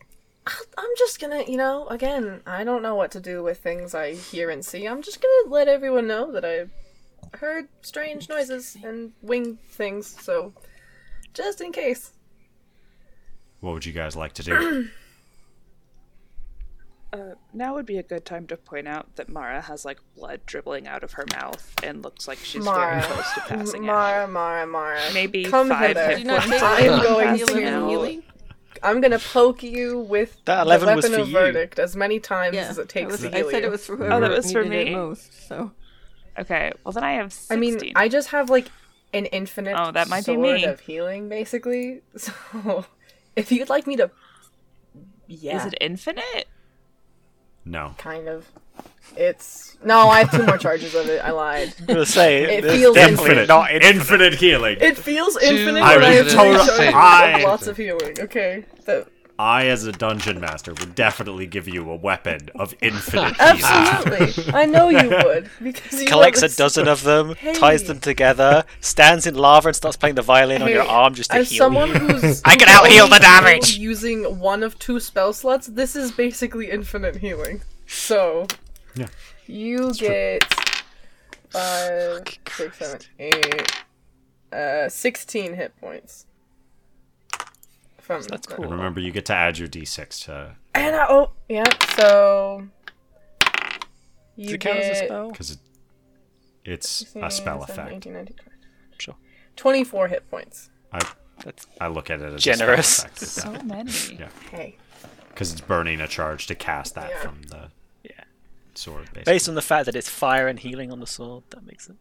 I'm 0.48 0.89
just 0.98 1.19
gonna, 1.19 1.43
you 1.43 1.58
know, 1.58 1.88
again, 1.88 2.41
I 2.45 2.63
don't 2.63 2.82
know 2.82 2.95
what 2.95 3.12
to 3.12 3.19
do 3.19 3.43
with 3.43 3.60
things 3.60 3.93
I 3.93 4.13
hear 4.13 4.50
and 4.50 4.63
see. 4.63 4.88
I'm 4.88 5.02
just 5.02 5.21
gonna 5.21 5.54
let 5.54 5.67
everyone 5.67 6.08
know 6.08 6.32
that 6.32 6.45
I 6.45 6.67
heard 7.38 7.67
strange 7.82 8.30
noises 8.30 8.78
and 8.84 9.12
wing 9.21 9.58
things, 9.69 10.08
so 10.21 10.54
just 11.34 11.62
in 11.62 11.71
case. 11.71 12.13
What 13.60 13.74
would 13.74 13.86
you 13.86 13.93
guys 13.93 14.15
like 14.15 14.34
to 14.34 14.43
do? 14.43 14.89
Uh, 17.15 17.36
now 17.54 17.73
would 17.75 17.86
be 17.86 17.97
a 17.97 18.04
good 18.04 18.25
time 18.25 18.45
to 18.47 18.58
point 18.58 18.88
out 18.88 19.15
that 19.15 19.30
Mara 19.30 19.62
has 19.62 19.86
like 19.86 19.99
blood 20.17 20.41
dribbling 20.45 20.86
out 20.88 21.01
of 21.04 21.13
her 21.13 21.25
mouth 21.34 21.73
and 21.82 22.04
looks 22.04 22.28
like 22.28 22.38
she's 22.39 22.65
Mara. 22.65 22.99
very 23.01 23.13
close 23.13 23.34
to 23.36 23.39
passing 23.41 23.84
out. 23.84 23.93
Mara, 23.93 24.28
Mara, 24.28 24.67
Mara. 24.67 24.99
Maybe 25.13 25.45
Come 25.45 25.69
five 25.69 25.89
hither. 25.95 26.08
hit 26.08 26.10
Did 26.10 26.19
you 26.19 26.25
not 26.25 26.41
points. 26.43 26.62
I 26.63 26.80
am 26.82 27.01
going 27.04 27.38
to- 28.17 28.23
I'm 28.84 28.99
gonna 29.01 29.19
poke 29.19 29.63
you 29.63 29.99
with 29.99 30.38
That 30.45 30.58
the 30.58 30.62
11 30.63 30.95
was 30.97 31.04
weapon 31.04 31.15
for 31.15 31.21
of 31.21 31.28
you. 31.30 31.34
verdict 31.34 31.80
as 31.80 31.95
many 31.95 32.19
times 32.19 32.56
Yeah, 32.56 32.67
as 32.67 32.78
it 32.78 32.89
takes 32.89 33.06
I, 33.06 33.12
was, 33.12 33.21
to 33.21 33.28
I 33.30 33.49
said 33.49 33.62
you. 33.62 33.67
it 33.67 33.71
was 33.71 33.86
for 33.86 33.95
whoever 33.95 34.13
oh, 34.13 34.19
that 34.19 34.32
was 34.32 34.51
for 34.51 34.63
needed 34.63 34.80
it 34.80 34.86
me? 34.89 34.95
most. 34.95 35.47
So 35.47 35.71
Okay, 36.38 36.73
well 36.84 36.91
then 36.91 37.04
I 37.06 37.13
have 37.13 37.34
I 37.49 37.56
mean, 37.56 37.80
I 37.95 38.10
just 38.10 38.28
have 38.30 38.49
like 38.49 38.67
an 39.13 39.25
infinite 39.28 39.75
Oh, 39.80 39.91
that 39.93 40.10
might 40.10 40.25
be 40.25 40.36
me. 40.36 40.65
of 40.65 40.82
healing, 40.82 41.30
basically. 41.30 42.01
So, 42.17 42.86
if 43.38 43.51
you'd 43.51 43.69
like 43.69 43.88
me 43.88 43.95
to, 43.95 44.12
yeah, 45.28 45.58
Is 45.58 45.65
it 45.73 45.78
infinite? 45.82 46.47
No. 47.65 47.95
kind 47.97 48.28
of. 48.28 48.47
It's 49.17 49.78
no, 49.84 50.10
I 50.10 50.19
have 50.23 50.32
two 50.32 50.45
more 50.45 50.58
charges 50.58 50.95
of 50.95 51.08
it. 51.08 51.23
I 51.23 51.32
lied. 51.32 51.62
I 51.62 51.65
was 51.65 51.73
gonna 51.86 52.06
say, 52.06 52.58
It 52.58 52.63
feels 52.63 52.95
definitely 52.95 53.25
Infinite. 53.30 53.47
not 53.47 53.71
infinite. 53.71 53.95
Infinite 53.95 54.34
healing. 54.36 54.78
It 54.82 54.97
feels 54.97 55.38
infinite, 55.41 55.82
I 55.82 55.95
but 55.95 56.04
I 56.04 56.13
have 56.13 56.25
was 56.25 56.34
two 56.34 56.38
total- 56.39 56.95
I- 56.95 57.32
of 57.39 57.43
lots 57.43 57.67
of 57.67 57.78
healing. 57.78 58.15
Okay, 58.19 58.65
that, 58.86 59.08
I, 59.38 59.65
as 59.67 59.84
a 59.86 59.91
dungeon 59.91 60.39
master, 60.39 60.74
would 60.74 60.95
definitely 60.95 61.45
give 61.45 61.67
you 61.67 61.89
a 61.91 61.95
weapon 61.95 62.50
of 62.56 62.74
infinite 62.82 63.36
healing. 63.39 63.62
absolutely. 63.63 64.54
I 64.54 64.65
know 64.76 64.88
you 64.89 65.10
would 65.10 65.50
because 65.62 66.02
you 66.02 66.08
Collects 66.08 66.41
a 66.41 66.56
dozen 66.56 66.88
of 66.88 67.04
them, 67.04 67.36
Hey. 67.39 67.54
ties 67.54 67.84
them 67.84 68.00
together, 68.00 68.63
stands 68.80 69.28
in 69.28 69.36
lava 69.36 69.67
and 69.69 69.76
starts 69.76 69.98
playing 69.98 70.15
the 70.15 70.21
violin 70.21 70.62
on 70.62 70.69
your 70.69 70.84
arm 70.84 71.13
just 71.15 71.32
to 71.32 71.38
As 71.38 71.50
heal 71.50 71.58
someone 71.58 71.89
you. 71.89 71.95
who's 71.95 72.41
I 72.45 72.56
can 72.56 72.67
who's 72.69 72.78
out-heal 72.78 73.08
the 73.10 73.19
damage! 73.19 73.78
using 73.78 74.39
one 74.39 74.63
of 74.63 74.80
two 74.80 75.00
spell 75.02 75.34
slots, 75.34 75.67
this 75.67 75.95
is 75.98 76.12
basically 76.13 76.71
infinite 76.71 77.17
healing. 77.17 77.62
So 77.88 78.48
Yeah. 78.95 79.08
you 79.48 79.93
get 79.95 80.43
five, 81.50 82.24
six, 82.56 82.78
seven, 82.78 83.00
eight, 83.19 83.71
Uh, 84.54 84.88
16 84.88 85.56
hit 85.56 85.76
points. 85.82 86.26
From 88.06 88.22
That's 88.24 88.46
the- 88.48 88.54
cool. 88.56 88.65
And 88.65 88.74
remember, 88.74 89.00
you 89.00 89.12
get 89.12 89.26
to 89.26 89.34
add 89.34 89.58
your 89.58 89.68
d6 89.68 90.26
to 90.26 90.56
And 90.76 90.96
I, 90.96 91.08
oh, 91.10 91.32
yeah, 91.50 91.63
so. 91.96 92.68
You 94.36 94.46
Does 94.46 94.54
it 94.54 94.58
count 94.62 94.78
as 94.80 95.02
a 95.02 95.06
spell? 95.06 95.32
because 95.32 95.52
it, 95.52 95.58
it's 96.65 97.15
a 97.15 97.32
spell 97.32 97.63
effect. 97.63 97.91
18, 97.94 98.13
19, 98.13 98.36
Sure. 99.00 99.15
24 99.56 100.08
hit 100.10 100.30
points. 100.30 100.70
I 100.91 101.00
That's 101.44 101.65
I 101.82 101.88
look 101.88 102.10
at 102.10 102.20
it 102.22 102.34
as 102.34 102.44
Generous. 102.44 103.04
A 103.06 103.26
spell 103.26 103.56
So 103.56 103.63
many. 103.63 103.91
Yeah. 104.20 104.30
Hey. 104.52 104.78
because 105.30 105.52
it's 105.52 105.62
burning 105.62 106.00
a 106.02 106.08
charge 106.08 106.46
to 106.48 106.56
cast 106.56 106.94
that 106.96 107.10
Yeah. 107.10 107.20
from 107.22 107.41
the 107.44 107.72
yeah. 108.04 108.24
sword. 108.76 109.06
Basically. 109.13 109.24
Based 109.34 109.50
on 109.50 109.56
the 109.56 109.62
fact 109.62 109.86
that 109.88 109.96
it's 109.96 110.10
fire 110.10 110.48
and 110.48 110.60
healing 110.60 110.91
on 110.91 111.00
the 111.00 111.08
sword, 111.08 111.44
that 111.52 111.65
makes 111.65 111.89
it. 111.89 111.96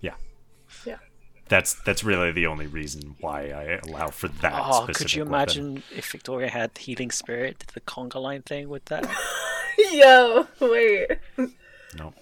yeah, 0.00 0.14
Yeah. 0.84 0.98
That's 1.50 1.74
that's 1.74 2.02
really 2.02 2.30
the 2.32 2.46
only 2.46 2.66
reason 2.66 3.16
why 3.20 3.50
I 3.50 3.80
allow 3.86 4.08
for 4.08 4.28
that. 4.28 4.54
Oh, 4.56 4.84
specific 4.84 4.96
could 4.96 5.14
you 5.14 5.22
weapon. 5.24 5.34
imagine 5.34 5.82
if 5.94 6.10
Victoria 6.10 6.48
had 6.48 6.78
healing 6.78 7.10
spirit, 7.10 7.58
did 7.58 7.68
the 7.74 7.80
conga 7.82 8.14
line 8.22 8.40
thing 8.42 8.70
with 8.70 8.86
that? 8.86 9.04
Yo, 9.92 10.46
wait. 10.60 11.18
No. 11.98 12.14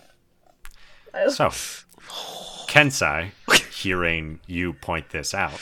I- 1.15 1.29
So, 1.29 1.49
Kensai, 2.67 3.31
hearing 3.73 4.41
you 4.47 4.73
point 4.73 5.11
this 5.11 5.33
out, 5.35 5.61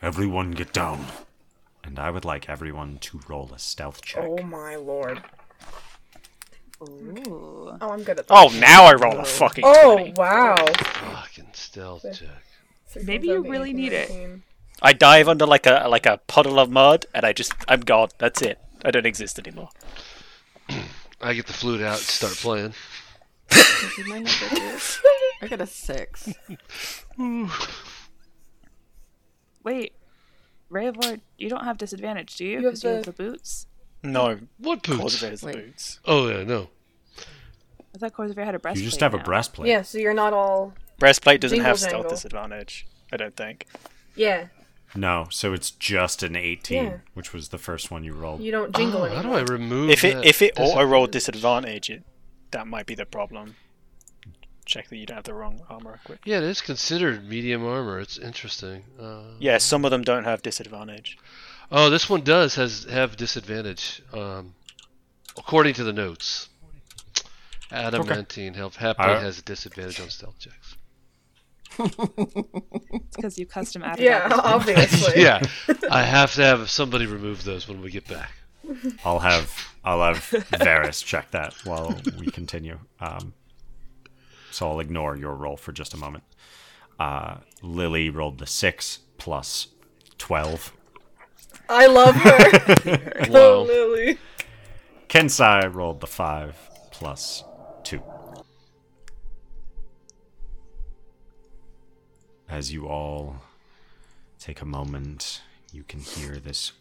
everyone 0.00 0.52
get 0.52 0.72
down. 0.72 1.06
And 1.84 1.98
I 2.00 2.10
would 2.10 2.24
like 2.24 2.48
everyone 2.48 2.98
to 2.98 3.20
roll 3.28 3.50
a 3.54 3.58
stealth 3.60 4.02
check. 4.02 4.24
Oh 4.26 4.42
my 4.42 4.74
lord. 4.76 5.22
Ooh. 6.82 7.76
Oh, 7.80 7.90
I'm 7.90 8.02
good 8.02 8.18
at 8.18 8.26
oh, 8.28 8.48
that. 8.50 8.56
Oh, 8.56 8.60
now 8.60 8.84
I 8.84 8.94
roll 8.94 9.18
a 9.18 9.24
fucking 9.24 9.64
Oh, 9.66 9.94
20. 9.94 10.12
wow. 10.16 10.56
Fucking 10.56 11.45
stealth 11.76 12.02
check. 12.18 12.28
16, 12.86 13.06
Maybe 13.06 13.28
you 13.28 13.42
really 13.42 13.70
18, 13.70 13.76
need 13.76 13.92
it. 13.92 14.40
I 14.82 14.92
dive 14.92 15.28
under 15.28 15.46
like 15.46 15.66
a 15.66 15.86
like 15.88 16.06
a 16.06 16.18
puddle 16.26 16.58
of 16.58 16.70
mud, 16.70 17.06
and 17.14 17.24
I 17.26 17.32
just 17.32 17.52
I'm 17.68 17.80
gone. 17.80 18.08
That's 18.18 18.42
it. 18.42 18.58
I 18.84 18.90
don't 18.90 19.06
exist 19.06 19.38
anymore. 19.38 19.68
I 21.20 21.32
get 21.34 21.46
the 21.46 21.52
flute 21.52 21.80
out 21.80 21.98
and 21.98 22.02
start 22.06 22.34
playing. 22.34 22.74
You 23.98 24.04
get. 24.24 25.00
I 25.42 25.46
got 25.48 25.60
a 25.60 25.66
six. 25.66 26.28
Wait. 29.64 29.92
Ray 30.68 30.86
of 30.88 30.96
Rayavor, 30.96 31.20
you 31.38 31.48
don't 31.48 31.62
have 31.64 31.78
disadvantage, 31.78 32.36
do 32.36 32.44
you? 32.44 32.50
You 32.50 32.56
have 32.56 32.64
Because 32.64 32.82
you 32.84 32.90
have 32.90 33.04
the- 33.04 33.12
the 33.12 33.22
boots. 33.22 33.66
No, 34.02 34.38
What 34.58 34.82
boots? 34.82 34.98
Corsair 34.98 35.30
has 35.30 35.40
the 35.40 35.46
Wait. 35.46 35.54
boots. 35.56 36.00
Oh 36.04 36.28
yeah, 36.28 36.42
no. 36.44 36.68
I 37.94 37.98
thought 37.98 38.12
Corsair 38.12 38.44
had 38.44 38.54
a 38.54 38.58
breastplate. 38.58 38.84
you 38.84 38.90
just 38.90 39.00
have 39.00 39.14
a 39.14 39.18
breastplate. 39.18 39.68
Yeah, 39.68 39.82
so 39.82 39.98
you're 39.98 40.12
not 40.14 40.32
all. 40.32 40.74
Breastplate 40.98 41.40
doesn't 41.40 41.56
Jingle 41.56 41.68
have 41.68 41.78
stealth 41.78 41.92
jangle. 41.92 42.10
disadvantage. 42.10 42.86
I 43.12 43.16
don't 43.16 43.36
think. 43.36 43.66
Yeah, 44.14 44.46
No, 44.94 45.26
so 45.30 45.52
it's 45.52 45.70
just 45.72 46.22
an 46.22 46.36
18, 46.36 46.84
Yeah. 46.84 46.96
which 47.12 47.32
was 47.34 47.48
the 47.50 47.58
first 47.58 47.90
one 47.90 48.02
you 48.02 48.14
rolled. 48.14 48.40
you 48.40 48.50
don't 48.50 48.74
jingle 48.74 49.02
Oh, 49.02 49.08
how 49.08 49.16
anymore. 49.20 49.44
do 49.44 49.52
I 49.52 49.56
remove 49.56 49.90
If 49.90 50.04
it 50.04 50.14
that 50.14 50.24
if 50.24 50.40
it 50.40 50.54
auto 50.58 50.82
rolled 50.84 51.10
disadvantage? 51.12 51.88
disadvantage, 51.88 51.90
it 51.90 52.50
that 52.52 52.66
might 52.66 52.86
be 52.86 52.94
the 52.94 53.04
problem. 53.04 53.56
Check 54.64 54.88
that 54.88 54.96
you 54.96 55.04
don't 55.06 55.16
have 55.16 55.24
the 55.24 55.34
wrong 55.34 55.60
armor 55.68 56.00
equipped. 56.02 56.26
Yeah, 56.26 56.38
it 56.38 56.44
is 56.44 56.60
considered 56.62 57.28
medium 57.28 57.64
armor. 57.66 58.00
It's 58.00 58.16
interesting. 58.18 58.84
Uh, 58.98 59.34
Yeah, 59.38 59.58
some 59.58 59.84
of 59.84 59.90
them 59.92 60.02
don't 60.02 60.24
have 60.24 60.40
disadvantage. 60.42 61.18
Oh, 61.70 61.90
this 61.90 62.08
one 62.08 62.22
does 62.22 62.54
has 62.56 62.84
have 62.84 63.16
disadvantage. 63.16 64.00
Um, 64.12 64.54
according 65.36 65.74
to 65.74 65.84
the 65.84 65.92
notes, 65.92 66.48
adamantine 67.70 68.54
health 68.54 68.76
happily 68.76 69.08
I- 69.14 69.20
has 69.20 69.38
a 69.38 69.42
disadvantage 69.42 70.00
on 70.00 70.10
stealth 70.10 70.38
checks. 70.38 70.65
It's 71.78 73.16
because 73.16 73.38
you 73.38 73.46
custom 73.46 73.82
added 73.82 74.04
Yeah, 74.04 74.28
obviously. 74.32 75.22
yeah, 75.22 75.42
I 75.90 76.02
have 76.02 76.34
to 76.34 76.42
have 76.42 76.70
somebody 76.70 77.06
remove 77.06 77.44
those 77.44 77.68
when 77.68 77.80
we 77.82 77.90
get 77.90 78.06
back. 78.08 78.32
I'll 79.04 79.20
have 79.20 79.52
I'll 79.84 80.02
have 80.02 80.18
Varys 80.52 81.04
check 81.04 81.30
that 81.30 81.54
while 81.64 81.96
we 82.18 82.26
continue. 82.26 82.78
Um, 83.00 83.34
so 84.50 84.68
I'll 84.68 84.80
ignore 84.80 85.16
your 85.16 85.34
roll 85.34 85.56
for 85.56 85.72
just 85.72 85.94
a 85.94 85.96
moment. 85.96 86.24
Uh, 86.98 87.36
Lily 87.62 88.10
rolled 88.10 88.38
the 88.38 88.46
six 88.46 89.00
plus 89.18 89.68
twelve. 90.18 90.72
I 91.68 91.86
love 91.86 92.14
her. 92.14 93.12
Wow. 93.28 93.40
oh, 93.40 93.62
Lily. 93.62 94.18
Kensai 95.08 95.72
rolled 95.72 96.00
the 96.00 96.06
five 96.06 96.56
plus 96.90 97.42
two. 97.82 98.02
As 102.48 102.72
you 102.72 102.86
all 102.86 103.36
take 104.38 104.60
a 104.60 104.66
moment, 104.66 105.42
you 105.72 105.82
can 105.82 106.00
hear 106.00 106.36
this 106.36 106.72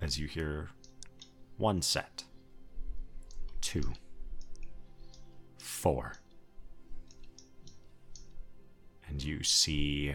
as 0.00 0.18
you 0.18 0.28
hear 0.28 0.70
one 1.56 1.82
set, 1.82 2.22
two, 3.60 3.94
four, 5.58 6.14
and 9.08 9.22
you 9.22 9.42
see 9.42 10.14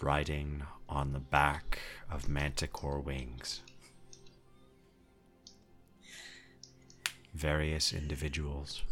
riding 0.00 0.62
on 0.88 1.12
the 1.12 1.20
back 1.20 1.78
of 2.10 2.28
manticore 2.28 3.00
wings. 3.00 3.60
Various 7.34 7.92
individuals 7.92 8.82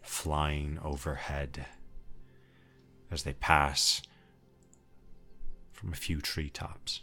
flying 0.00 0.78
overhead 0.84 1.66
as 3.10 3.22
they 3.22 3.32
pass 3.34 4.02
from 5.72 5.92
a 5.92 5.96
few 5.96 6.20
treetops. 6.20 7.02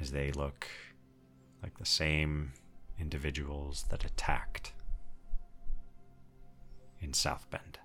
As 0.00 0.10
they 0.10 0.32
look 0.32 0.68
like 1.62 1.78
the 1.78 1.86
same 1.86 2.52
individuals 2.98 3.84
that 3.90 4.04
attacked 4.04 4.72
in 7.00 7.12
South 7.12 7.48
Bend. 7.50 7.78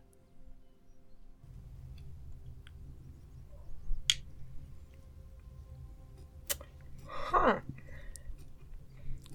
Huh. 7.06 7.60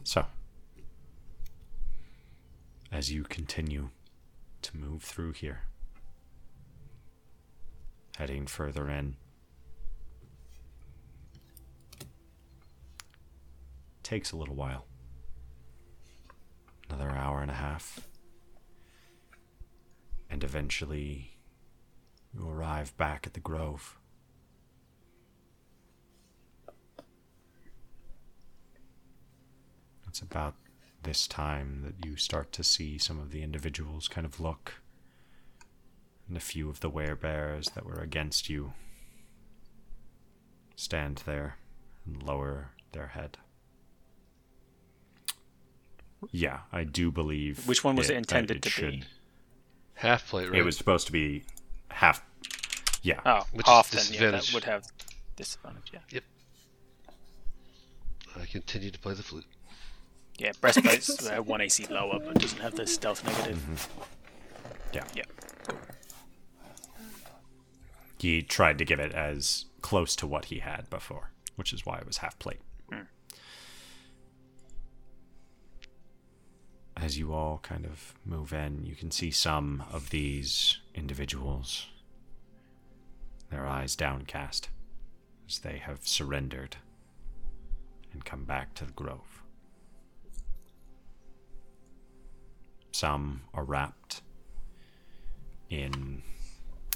So, 0.05 0.25
as 2.91 3.13
you 3.13 3.25
continue 3.25 3.91
move 4.73 5.03
through 5.03 5.33
here, 5.33 5.63
heading 8.17 8.47
further 8.47 8.89
in, 8.89 9.17
takes 14.03 14.33
a 14.33 14.37
little 14.37 14.55
while. 14.55 14.87
Another 16.89 17.11
hour 17.11 17.41
and 17.41 17.51
a 17.51 17.55
half. 17.55 18.09
And 20.29 20.45
eventually, 20.45 21.39
you 22.35 22.49
arrive 22.49 22.97
back 22.97 23.27
at 23.27 23.35
the 23.35 23.41
grove. 23.41 23.99
It's 30.09 30.21
about 30.21 30.55
this 31.03 31.27
time 31.27 31.83
that 31.85 32.07
you 32.07 32.17
start 32.17 32.53
to 32.53 32.63
see 32.65 32.99
some 32.99 33.19
of 33.19 33.31
the 33.31 33.43
individuals 33.43 34.09
kind 34.09 34.25
of 34.27 34.41
look, 34.41 34.75
and 36.29 36.37
a 36.37 36.41
few 36.41 36.69
of 36.69 36.81
the 36.81 36.91
werebears 36.91 37.73
that 37.75 37.85
were 37.85 38.01
against 38.01 38.49
you 38.49 38.73
stand 40.77 41.23
there 41.27 41.59
and 42.07 42.23
lower 42.23 42.71
their 42.93 43.09
head. 43.09 43.39
Yeah, 46.31 46.61
I 46.73 46.85
do 46.85 47.11
believe. 47.11 47.67
Which 47.67 47.83
one 47.85 47.97
was 47.97 48.09
it 48.09 48.15
that 48.15 48.19
intended 48.19 48.63
to 48.63 48.71
should- 48.71 48.91
be? 49.01 49.05
Half 49.95 50.29
plate, 50.29 50.51
right? 50.51 50.59
It 50.61 50.65
was 50.65 50.77
supposed 50.77 51.07
to 51.07 51.13
be 51.13 51.45
half. 51.89 52.25
Yeah, 53.03 53.21
Oh, 53.27 53.43
Which 53.53 53.67
is 53.67 53.73
half 53.73 53.91
then, 53.91 54.05
yeah, 54.11 54.31
that 54.31 54.51
would 54.55 54.65
have 54.65 54.85
disadvantage, 55.37 55.91
yeah. 55.93 55.99
Yep. 56.11 56.25
I 58.41 58.47
continue 58.47 58.91
to 58.91 58.99
play 58.99 59.15
the 59.15 59.23
flute. 59.23 59.45
Yeah, 60.43 60.51
breastplate's 60.61 61.25
uh, 61.31 61.41
1 61.41 61.61
AC 61.61 61.87
lower, 61.89 62.19
but 62.19 62.35
doesn't 62.41 62.59
have 62.59 62.75
the 62.75 62.85
stealth 62.85 63.25
negative. 63.25 63.89
yeah. 64.93 65.05
Yeah. 65.15 65.23
He 68.19 68.43
tried 68.43 68.79
to 68.79 68.85
give 68.85 68.99
it 68.99 69.13
as 69.13 69.67
close 69.83 70.17
to 70.17 70.27
what 70.27 70.47
he 70.47 70.59
had 70.59 70.91
before, 70.91 71.31
which 71.55 71.73
is 71.73 71.87
why 71.87 71.99
it 71.99 72.07
was 72.07 72.19
half 72.19 72.39
plate. 72.41 72.61
As 76.95 77.19
you 77.19 77.33
all 77.33 77.59
kind 77.63 77.85
of 77.85 78.15
move 78.25 78.53
in, 78.53 78.85
you 78.85 78.95
can 78.95 79.11
see 79.11 79.31
some 79.31 79.83
of 79.91 80.11
these 80.11 80.79
individuals, 80.95 81.87
their 83.51 83.67
eyes 83.67 83.97
downcast, 83.97 84.69
as 85.49 85.61
they 85.61 85.79
have 85.79 86.07
surrendered 86.07 86.77
and 88.13 88.25
come 88.25 88.45
back 88.45 88.75
to 88.75 88.85
the 88.85 88.93
grove. 88.93 89.32
Some 92.93 93.43
are 93.55 93.65
wrapped 93.65 94.23
in 95.69 96.23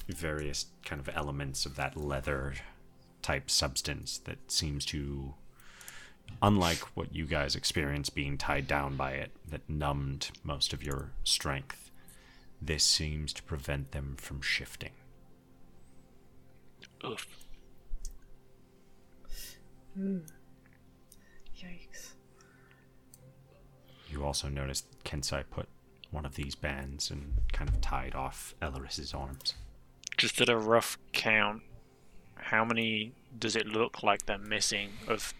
various 0.08 0.66
kind 0.84 1.00
of 1.00 1.08
elements 1.14 1.66
of 1.66 1.76
that 1.76 1.96
leather 1.96 2.54
type 3.22 3.50
substance 3.50 4.18
that 4.18 4.52
seems 4.52 4.84
to 4.86 5.34
unlike 6.42 6.78
what 6.96 7.14
you 7.14 7.24
guys 7.26 7.56
experienced 7.56 8.14
being 8.14 8.36
tied 8.36 8.68
down 8.68 8.96
by 8.96 9.12
it 9.12 9.30
that 9.48 9.68
numbed 9.68 10.30
most 10.44 10.72
of 10.72 10.82
your 10.82 11.10
strength 11.24 11.90
this 12.60 12.84
seems 12.84 13.32
to 13.32 13.42
prevent 13.42 13.92
them 13.92 14.14
from 14.18 14.40
shifting 14.40 14.92
Oof. 17.04 17.26
Hmm. 19.94 20.18
Yikes. 21.58 22.12
you 24.08 24.24
also 24.24 24.48
notice 24.48 24.82
that 24.82 25.04
kensai 25.04 25.42
put 25.50 25.68
one 26.10 26.24
of 26.24 26.34
these 26.34 26.54
bands 26.54 27.10
and 27.10 27.34
kind 27.52 27.68
of 27.68 27.80
tied 27.80 28.14
off 28.14 28.54
Elaris's 28.62 29.12
arms 29.12 29.54
Just 30.16 30.40
at 30.40 30.48
a 30.48 30.56
rough 30.56 30.98
count, 31.12 31.62
how 32.36 32.64
many 32.64 33.12
does 33.38 33.56
it 33.56 33.66
look 33.66 34.02
like 34.02 34.26
they're 34.26 34.38
missing 34.38 34.90
of 35.08 35.34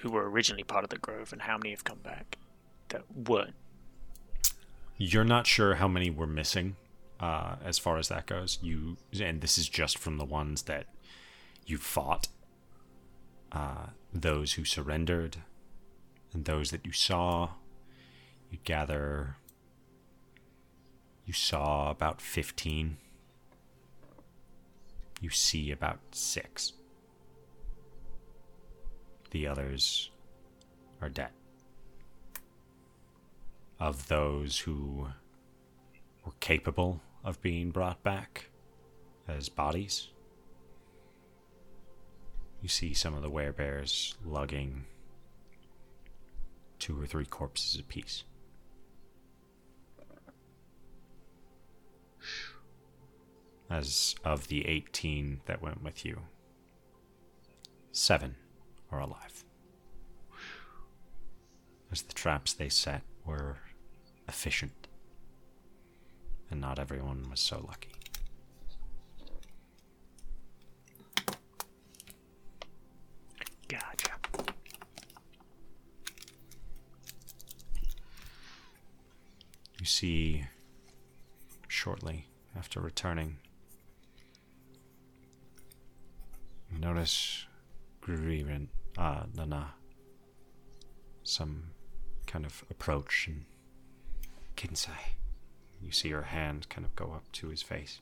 who 0.00 0.10
were 0.10 0.28
originally 0.28 0.64
part 0.64 0.84
of 0.84 0.90
the 0.90 0.98
grove, 0.98 1.32
and 1.32 1.42
how 1.42 1.56
many 1.56 1.70
have 1.70 1.84
come 1.84 1.98
back 1.98 2.36
that 2.88 3.02
weren't? 3.14 3.54
You're 4.96 5.24
not 5.24 5.46
sure 5.46 5.74
how 5.76 5.88
many 5.88 6.10
were 6.10 6.26
missing, 6.26 6.76
uh, 7.20 7.56
as 7.64 7.78
far 7.78 7.98
as 7.98 8.08
that 8.08 8.26
goes. 8.26 8.58
You 8.62 8.96
and 9.20 9.40
this 9.40 9.58
is 9.58 9.68
just 9.68 9.98
from 9.98 10.18
the 10.18 10.24
ones 10.24 10.62
that 10.62 10.86
you 11.66 11.78
fought. 11.78 12.28
Uh, 13.50 13.86
those 14.12 14.54
who 14.54 14.64
surrendered, 14.64 15.38
and 16.32 16.44
those 16.44 16.70
that 16.70 16.84
you 16.84 16.92
saw. 16.92 17.50
You 18.50 18.58
gather. 18.64 19.36
You 21.24 21.32
saw 21.32 21.90
about 21.90 22.20
fifteen. 22.20 22.98
You 25.20 25.30
see 25.30 25.70
about 25.70 26.00
six. 26.10 26.72
The 29.30 29.46
others 29.46 30.10
are 31.00 31.08
dead 31.08 31.30
of 33.80 34.08
those 34.08 34.58
who 34.60 35.08
were 36.24 36.32
capable 36.40 37.00
of 37.24 37.40
being 37.40 37.70
brought 37.70 38.02
back 38.02 38.50
as 39.26 39.48
bodies. 39.48 40.08
You 42.60 42.68
see 42.68 42.94
some 42.94 43.14
of 43.14 43.22
the 43.22 43.30
werebears 43.30 44.14
lugging 44.24 44.84
two 46.78 47.00
or 47.00 47.06
three 47.06 47.24
corpses 47.24 47.80
apiece. 47.80 48.24
As 53.72 54.14
of 54.22 54.48
the 54.48 54.66
18 54.68 55.40
that 55.46 55.62
went 55.62 55.82
with 55.82 56.04
you, 56.04 56.18
seven 57.90 58.36
are 58.90 59.00
alive. 59.00 59.44
As 61.90 62.02
the 62.02 62.12
traps 62.12 62.52
they 62.52 62.68
set 62.68 63.00
were 63.24 63.56
efficient, 64.28 64.88
and 66.50 66.60
not 66.60 66.78
everyone 66.78 67.30
was 67.30 67.40
so 67.40 67.64
lucky. 67.66 67.92
Gotcha. 73.68 74.10
You 79.80 79.86
see, 79.86 80.44
shortly 81.68 82.26
after 82.54 82.78
returning, 82.78 83.38
notice 86.82 87.46
Grievin, 88.02 88.66
uh, 88.98 89.22
Nana, 89.34 89.74
some 91.22 91.70
kind 92.26 92.44
of 92.44 92.64
approach 92.70 93.28
and 93.28 93.44
Kensai. 94.56 95.14
You 95.80 95.92
see 95.92 96.10
her 96.10 96.22
hand 96.22 96.68
kind 96.68 96.84
of 96.84 96.94
go 96.96 97.12
up 97.14 97.30
to 97.32 97.48
his 97.48 97.62
face. 97.62 98.00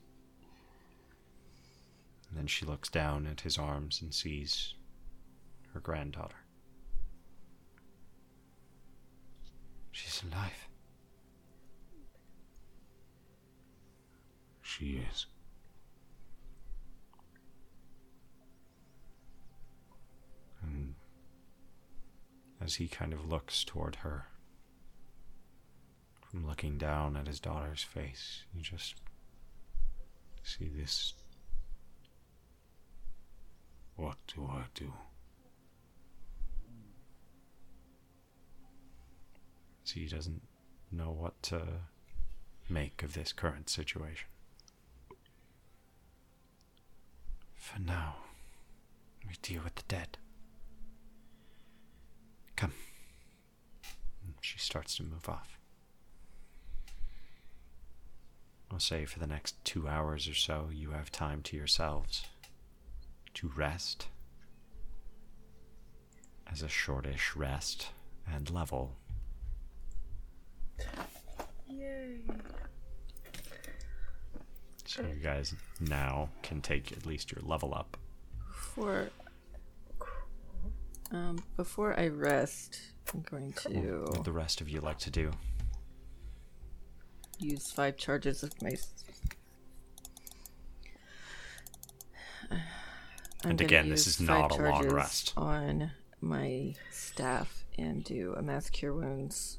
And 2.28 2.38
then 2.38 2.46
she 2.46 2.64
looks 2.64 2.88
down 2.88 3.26
at 3.26 3.42
his 3.42 3.58
arms 3.58 4.00
and 4.00 4.14
sees 4.14 4.74
her 5.74 5.80
granddaughter. 5.80 6.36
She's 9.92 10.22
alive. 10.22 10.68
She 14.62 15.02
is. 15.10 15.26
And 20.62 20.94
as 22.60 22.76
he 22.76 22.88
kind 22.88 23.12
of 23.12 23.28
looks 23.28 23.64
toward 23.64 23.96
her, 23.96 24.26
from 26.30 26.46
looking 26.46 26.78
down 26.78 27.16
at 27.16 27.26
his 27.26 27.40
daughter's 27.40 27.82
face, 27.82 28.44
you 28.54 28.62
just 28.62 28.94
see 30.42 30.68
this. 30.68 31.14
What 33.96 34.16
do 34.34 34.48
I 34.50 34.64
do? 34.74 34.92
So 39.84 39.94
he 39.94 40.06
doesn't 40.06 40.42
know 40.92 41.10
what 41.10 41.42
to 41.44 41.62
make 42.68 43.02
of 43.02 43.14
this 43.14 43.32
current 43.32 43.68
situation. 43.68 44.28
For 47.56 47.80
now, 47.80 48.16
we 49.26 49.34
deal 49.42 49.62
with 49.64 49.74
the 49.74 49.82
dead. 49.88 50.16
Come. 52.56 52.72
And 54.24 54.29
She 54.40 54.58
starts 54.58 54.96
to 54.96 55.02
move 55.02 55.28
off. 55.28 55.58
I'll 58.72 58.78
say 58.78 59.04
for 59.04 59.18
the 59.18 59.26
next 59.26 59.62
two 59.64 59.88
hours 59.88 60.28
or 60.28 60.34
so, 60.34 60.68
you 60.72 60.90
have 60.90 61.10
time 61.10 61.42
to 61.42 61.56
yourselves 61.56 62.24
to 63.34 63.50
rest. 63.56 64.06
As 66.50 66.62
a 66.62 66.68
shortish 66.68 67.36
rest 67.36 67.88
and 68.32 68.50
level. 68.50 68.96
Yay. 71.68 72.20
So 74.84 75.02
you 75.02 75.22
guys 75.22 75.54
now 75.80 76.30
can 76.42 76.60
take 76.60 76.90
at 76.92 77.06
least 77.06 77.30
your 77.30 77.42
level 77.44 77.72
up. 77.74 77.96
Before, 78.48 79.10
um, 81.12 81.38
before 81.56 81.98
I 81.98 82.08
rest, 82.08 82.80
I'm 83.12 83.22
going 83.22 83.52
to 83.52 84.04
What 84.10 84.24
the 84.24 84.32
rest 84.32 84.60
of 84.60 84.68
you 84.68 84.80
like 84.80 84.98
to 85.00 85.10
do? 85.10 85.32
use 87.38 87.70
five 87.72 87.96
charges 87.96 88.42
of 88.42 88.52
my. 88.62 88.70
s- 88.70 88.92
I'm 92.50 93.52
And 93.52 93.60
again, 93.62 93.88
this 93.88 94.06
is 94.06 94.20
not 94.20 94.50
a 94.52 94.56
long 94.62 94.88
rest. 94.90 95.32
On 95.36 95.92
my 96.20 96.74
staff 96.90 97.64
and 97.78 98.04
do 98.04 98.34
a 98.36 98.42
mass 98.42 98.68
cure 98.68 98.92
wounds. 98.92 99.58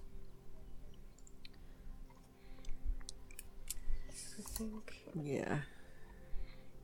I 4.09 4.13
think. 4.43 4.93
Yeah. 5.15 5.57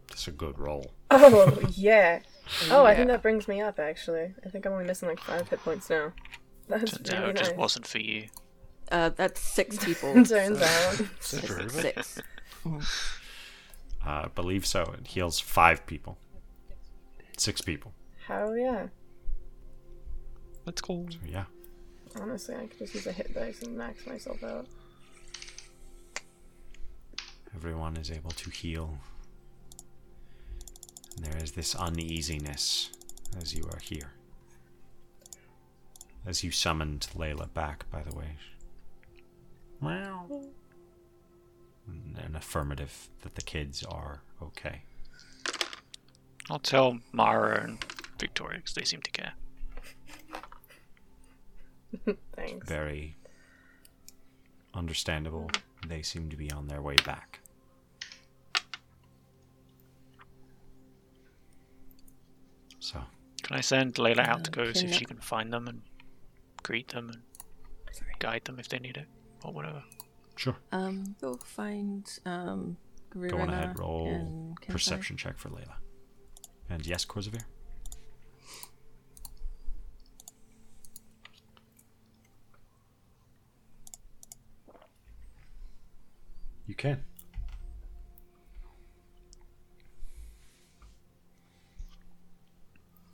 That's 0.10 0.28
a 0.28 0.32
good 0.32 0.58
roll. 0.58 0.92
Oh 1.12 1.60
yeah. 1.76 2.22
Oh, 2.72 2.84
I 2.86 2.96
think 2.96 3.10
that 3.10 3.22
brings 3.22 3.48
me 3.48 3.62
up. 3.62 3.78
Actually, 3.78 4.34
I 4.46 4.50
think 4.50 4.66
I'm 4.66 4.72
only 4.74 4.86
missing 4.86 5.08
like 5.10 5.20
five 5.20 5.48
hit 5.50 5.60
points 5.64 5.90
now. 5.90 6.14
That's 6.70 6.92
Turns 6.98 7.10
out 7.12 7.30
it 7.30 7.36
nice. 7.36 7.46
just 7.48 7.56
wasn't 7.56 7.88
for 7.88 8.00
you. 8.00 8.28
Uh, 8.92 9.10
that's 9.10 9.42
six 9.42 9.78
people. 9.86 10.14
Turns 10.14 10.60
so- 10.60 10.66
out. 10.66 10.94
For 10.96 11.60
everybody? 11.62 11.92
Six. 12.04 12.22
Uh, 14.06 14.24
I 14.24 14.28
believe 14.36 14.66
so. 14.66 14.96
It 14.98 15.08
heals 15.08 15.38
five 15.38 15.86
people. 15.86 16.18
Six 17.36 17.60
people. 17.60 17.92
Hell 18.26 18.56
yeah. 18.56 18.88
That's 20.64 20.80
cool. 20.80 21.08
So 21.12 21.18
yeah. 21.28 21.44
Honestly, 22.22 22.56
I 22.56 22.68
could 22.68 22.80
just 22.80 22.94
use 22.96 23.08
a 23.08 23.12
hit 23.12 23.34
dice 23.34 23.62
and 23.64 23.78
max 23.78 24.06
myself 24.08 24.42
out. 24.46 24.66
Everyone 27.54 27.98
is 27.98 28.12
able 28.12 28.32
to 28.32 28.50
heal. 28.50 28.98
And 31.18 31.26
there 31.26 31.44
is 31.44 31.52
this 31.52 31.76
uneasiness 31.76 32.92
as 33.42 33.54
you 33.54 33.64
are 33.74 33.80
here. 33.82 34.14
As 36.28 36.44
you 36.44 36.52
summoned 36.52 37.08
Layla 37.16 37.54
back, 37.54 37.90
by 37.90 38.04
the 38.04 38.14
way. 38.14 38.36
Meow. 39.82 40.26
An 41.88 42.36
affirmative 42.36 43.08
that 43.22 43.36
the 43.36 43.42
kids 43.42 43.82
are 43.84 44.20
okay. 44.44 44.82
I'll 46.50 46.60
tell 46.60 47.00
Mara 47.14 47.64
and 47.64 47.78
Victoria 48.20 48.58
because 48.58 48.74
they 48.74 48.84
seem 48.84 49.02
to 49.04 49.12
care. 49.12 49.32
Thanks. 52.36 52.68
Very 52.68 53.16
understandable. 54.74 55.50
They 55.88 56.02
seem 56.02 56.30
to 56.30 56.36
be 56.36 56.52
on 56.52 56.68
their 56.68 56.82
way 56.82 56.98
back. 57.06 57.40
So, 62.80 63.00
Can 63.44 63.56
I 63.56 63.62
send 63.62 63.94
Layla 63.96 64.28
out 64.28 64.44
to 64.44 64.52
go 64.52 64.74
see 64.74 64.88
if 64.88 64.94
she 64.94 65.06
can 65.06 65.20
find 65.20 65.54
them 65.54 65.68
and 65.70 65.82
greet 66.64 66.90
them 66.90 67.10
and 67.10 67.22
guide 68.20 68.46
them 68.46 68.60
if 68.60 68.70
they 68.70 68.80
need 68.80 68.98
it 68.98 69.08
or 69.44 69.54
whatever? 69.54 69.84
sure. 70.36 70.56
Um, 70.72 71.16
go 71.22 71.36
find 71.38 72.08
um. 72.26 72.78
Go 73.10 73.20
on 73.40 73.48
Rirena 73.48 73.54
ahead, 73.54 73.80
roll 73.80 74.08
and 74.08 74.62
Kensai. 74.62 74.68
perception 74.68 75.18
check 75.18 75.38
for 75.40 75.50
Layla. 75.50 75.76
And 76.70 76.86
yes, 76.86 77.06
Korzavir? 77.06 77.42
You 86.68 86.76
can. 86.76 87.04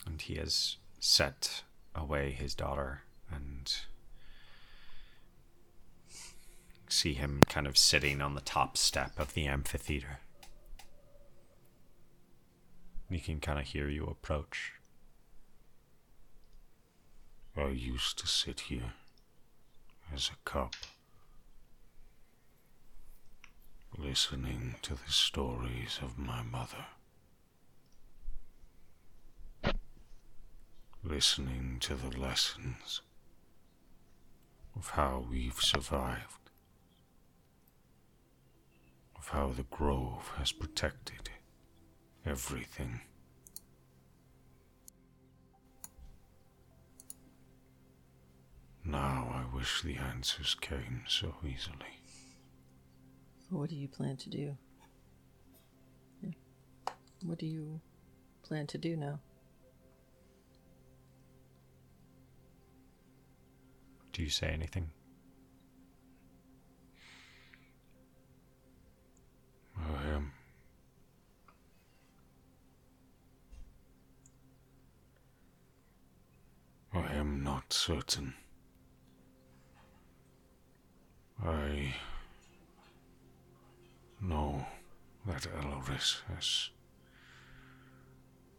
And 0.05 0.19
he 0.21 0.35
has 0.35 0.77
set 0.99 1.63
away 1.95 2.31
his 2.31 2.55
daughter 2.55 3.03
and 3.31 3.71
see 6.93 7.13
him 7.13 7.43
kind 7.49 7.67
of 7.67 7.77
sitting 7.77 8.21
on 8.21 8.35
the 8.35 8.41
top 8.41 8.77
step 8.77 9.19
of 9.19 9.33
the 9.33 9.47
amphitheater. 9.47 10.19
He 13.09 13.19
can 13.19 13.39
kind 13.39 13.59
of 13.59 13.65
hear 13.65 13.89
you 13.89 14.05
approach. 14.05 14.73
I 17.55 17.67
used 17.67 18.17
to 18.19 18.27
sit 18.27 18.61
here 18.61 18.93
as 20.13 20.29
a 20.29 20.49
cub, 20.49 20.73
listening 23.97 24.75
to 24.81 24.95
the 24.95 25.11
stories 25.11 25.99
of 26.01 26.17
my 26.17 26.41
mother, 26.41 26.85
listening 31.03 31.77
to 31.81 31.95
the 31.95 32.17
lessons 32.17 33.01
of 34.75 34.91
how 34.91 35.25
we've 35.29 35.59
survived, 35.59 36.42
of 39.24 39.30
how 39.30 39.51
the 39.55 39.63
grove 39.63 40.32
has 40.38 40.51
protected 40.51 41.30
everything. 42.26 42.99
Now 48.84 49.30
I 49.34 49.55
wish 49.55 49.82
the 49.82 49.95
answers 49.95 50.55
came 50.59 51.03
so 51.07 51.36
easily. 51.41 52.01
So 53.49 53.57
what 53.57 53.69
do 53.69 53.78
you 53.78 53.88
plan 53.88 54.17
to 54.17 54.30
do? 54.30 54.57
Yeah. 56.21 56.32
What 57.24 57.39
do 57.39 57.45
you 57.45 57.80
plan 58.43 58.67
to 58.67 58.78
do 58.78 58.97
now? 58.97 59.19
Do 64.11 64.21
you 64.21 64.30
say 64.30 64.47
anything? 64.47 64.91
I 69.84 70.09
am. 70.09 70.31
I 76.93 77.13
am 77.13 77.43
not 77.43 77.73
certain. 77.73 78.36
I 81.43 81.93
know 84.21 84.65
that 85.25 85.47
Elris 85.47 86.21
has 86.34 86.69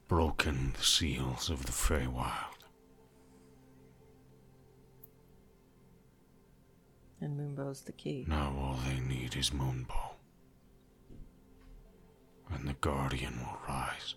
broken 0.08 0.72
the 0.76 0.82
seals 0.82 1.48
of 1.48 1.64
the 1.64 1.72
Feywild. 1.72 2.64
And 7.20 7.38
Moonbow's 7.38 7.82
the 7.82 7.92
key. 7.92 8.26
Now 8.28 8.54
all 8.58 8.78
they 8.86 9.00
need 9.00 9.36
is 9.36 9.50
Moonbow. 9.50 10.13
And 12.54 12.68
the 12.68 12.74
Guardian 12.80 13.38
will 13.40 13.58
rise. 13.68 14.14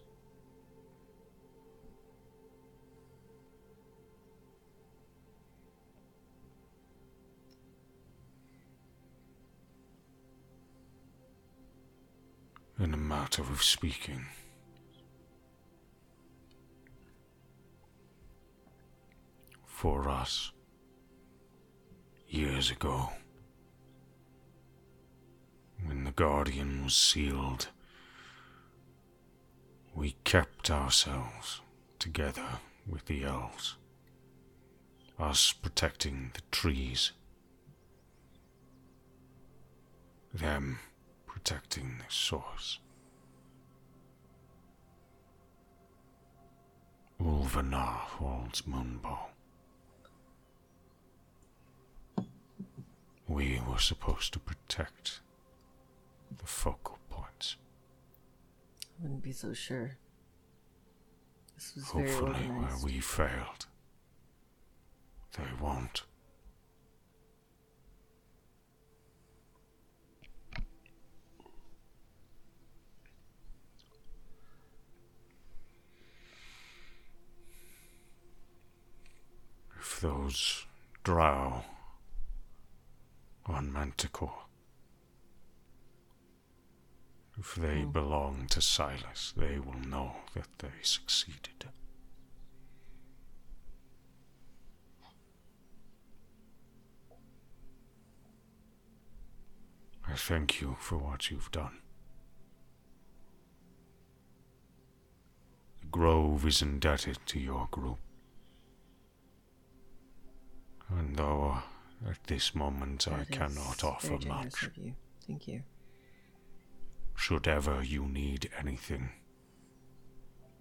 In 12.79 12.93
a 12.93 12.97
matter 12.97 13.41
of 13.41 13.63
speaking, 13.63 14.25
for 19.65 20.07
us, 20.07 20.51
years 22.29 22.69
ago, 22.71 23.09
when 25.85 26.03
the 26.03 26.11
Guardian 26.11 26.83
was 26.83 26.95
sealed, 26.95 27.67
we 29.97 30.15
kept 30.23 30.69
ourselves 30.69 31.61
together 31.97 32.59
with 32.87 33.03
the 33.07 33.23
elves. 33.23 33.77
Us 35.17 35.51
protecting 35.51 36.29
the 36.35 36.41
trees. 36.51 37.13
Them 40.31 40.77
protecting 41.25 41.97
the 41.97 42.13
source. 42.13 42.77
Ulvanar 47.19 47.97
holds 48.19 48.61
Moonbow. 48.67 49.17
We 53.27 53.59
were 53.67 53.79
supposed 53.79 54.31
to 54.33 54.39
protect 54.39 55.21
the 56.37 56.45
focal 56.45 56.96
wouldn't 58.99 59.23
be 59.23 59.31
so 59.31 59.53
sure. 59.53 59.97
This 61.55 61.75
was 61.75 61.85
very 61.91 62.09
Hopefully, 62.09 62.47
where 62.49 62.77
we 62.83 62.99
failed, 62.99 63.65
they 65.37 65.43
won't. 65.59 66.03
If 79.79 80.01
those 80.01 80.65
drow 81.03 81.63
on 83.45 83.71
Manticore, 83.71 84.46
if 87.39 87.55
they 87.55 87.81
Hmm. 87.83 87.91
belong 87.91 88.47
to 88.47 88.61
Silas, 88.61 89.33
they 89.37 89.59
will 89.59 89.79
know 89.79 90.17
that 90.33 90.47
they 90.59 90.81
succeeded. 90.81 91.69
I 100.07 100.13
thank 100.15 100.61
you 100.61 100.77
for 100.79 100.97
what 100.97 101.29
you've 101.29 101.51
done. 101.51 101.81
The 105.81 105.87
Grove 105.87 106.45
is 106.45 106.61
indebted 106.61 107.19
to 107.27 107.39
your 107.39 107.67
group. 107.71 107.99
And 110.89 111.15
though 111.17 111.61
at 112.07 112.23
this 112.27 112.55
moment 112.55 113.07
I 113.07 113.25
cannot 113.25 113.83
offer 113.83 114.17
much. 114.25 114.69
Thank 115.25 115.47
you. 115.47 115.63
Should 117.17 117.47
ever 117.47 117.83
you 117.83 118.05
need 118.05 118.49
anything, 118.57 119.09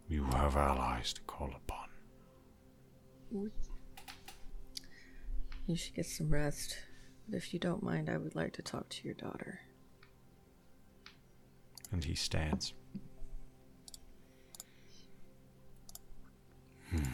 you 0.09 0.25
have 0.25 0.57
allies 0.57 1.13
to 1.13 1.21
call 1.23 1.51
upon. 1.55 1.89
You 5.67 5.77
should 5.77 5.95
get 5.95 6.07
some 6.07 6.31
rest. 6.31 6.79
But 7.29 7.37
if 7.37 7.53
you 7.53 7.61
don't 7.61 7.83
mind, 7.83 8.09
I 8.09 8.17
would 8.17 8.35
like 8.35 8.55
to 8.55 8.63
talk 8.63 8.89
to 8.89 9.05
your 9.05 9.15
daughter. 9.15 9.61
And 11.93 12.03
he 12.03 12.15
stands. 12.15 12.73
Thank 16.91 17.05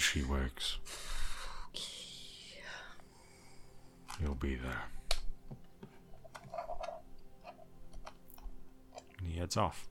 she 0.00 0.22
wakes, 0.22 0.78
you'll 4.20 4.34
be 4.34 4.54
there. 4.56 4.84
And 9.18 9.28
he 9.28 9.38
heads 9.38 9.56
off. 9.56 9.86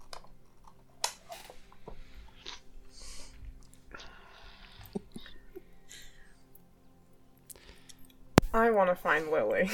I 8.54 8.72
want 8.72 8.90
to 8.90 8.96
find 8.96 9.30
Lily. 9.30 9.70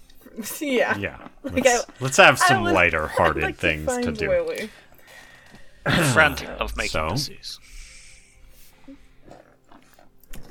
yeah. 0.60 0.96
Yeah. 0.98 1.28
Like, 1.42 1.64
Let's, 1.64 1.84
I- 1.88 1.92
let's 2.00 2.16
have 2.18 2.38
some 2.38 2.64
lighter-hearted 2.64 3.42
like 3.42 3.56
things 3.56 3.86
to, 3.86 4.02
to, 4.02 4.12
find 4.12 4.12
do. 4.12 4.28
Lily. 4.28 4.70
Frantic 6.12 6.48
of 6.60 6.76
making 6.76 6.90
So? 6.90 7.16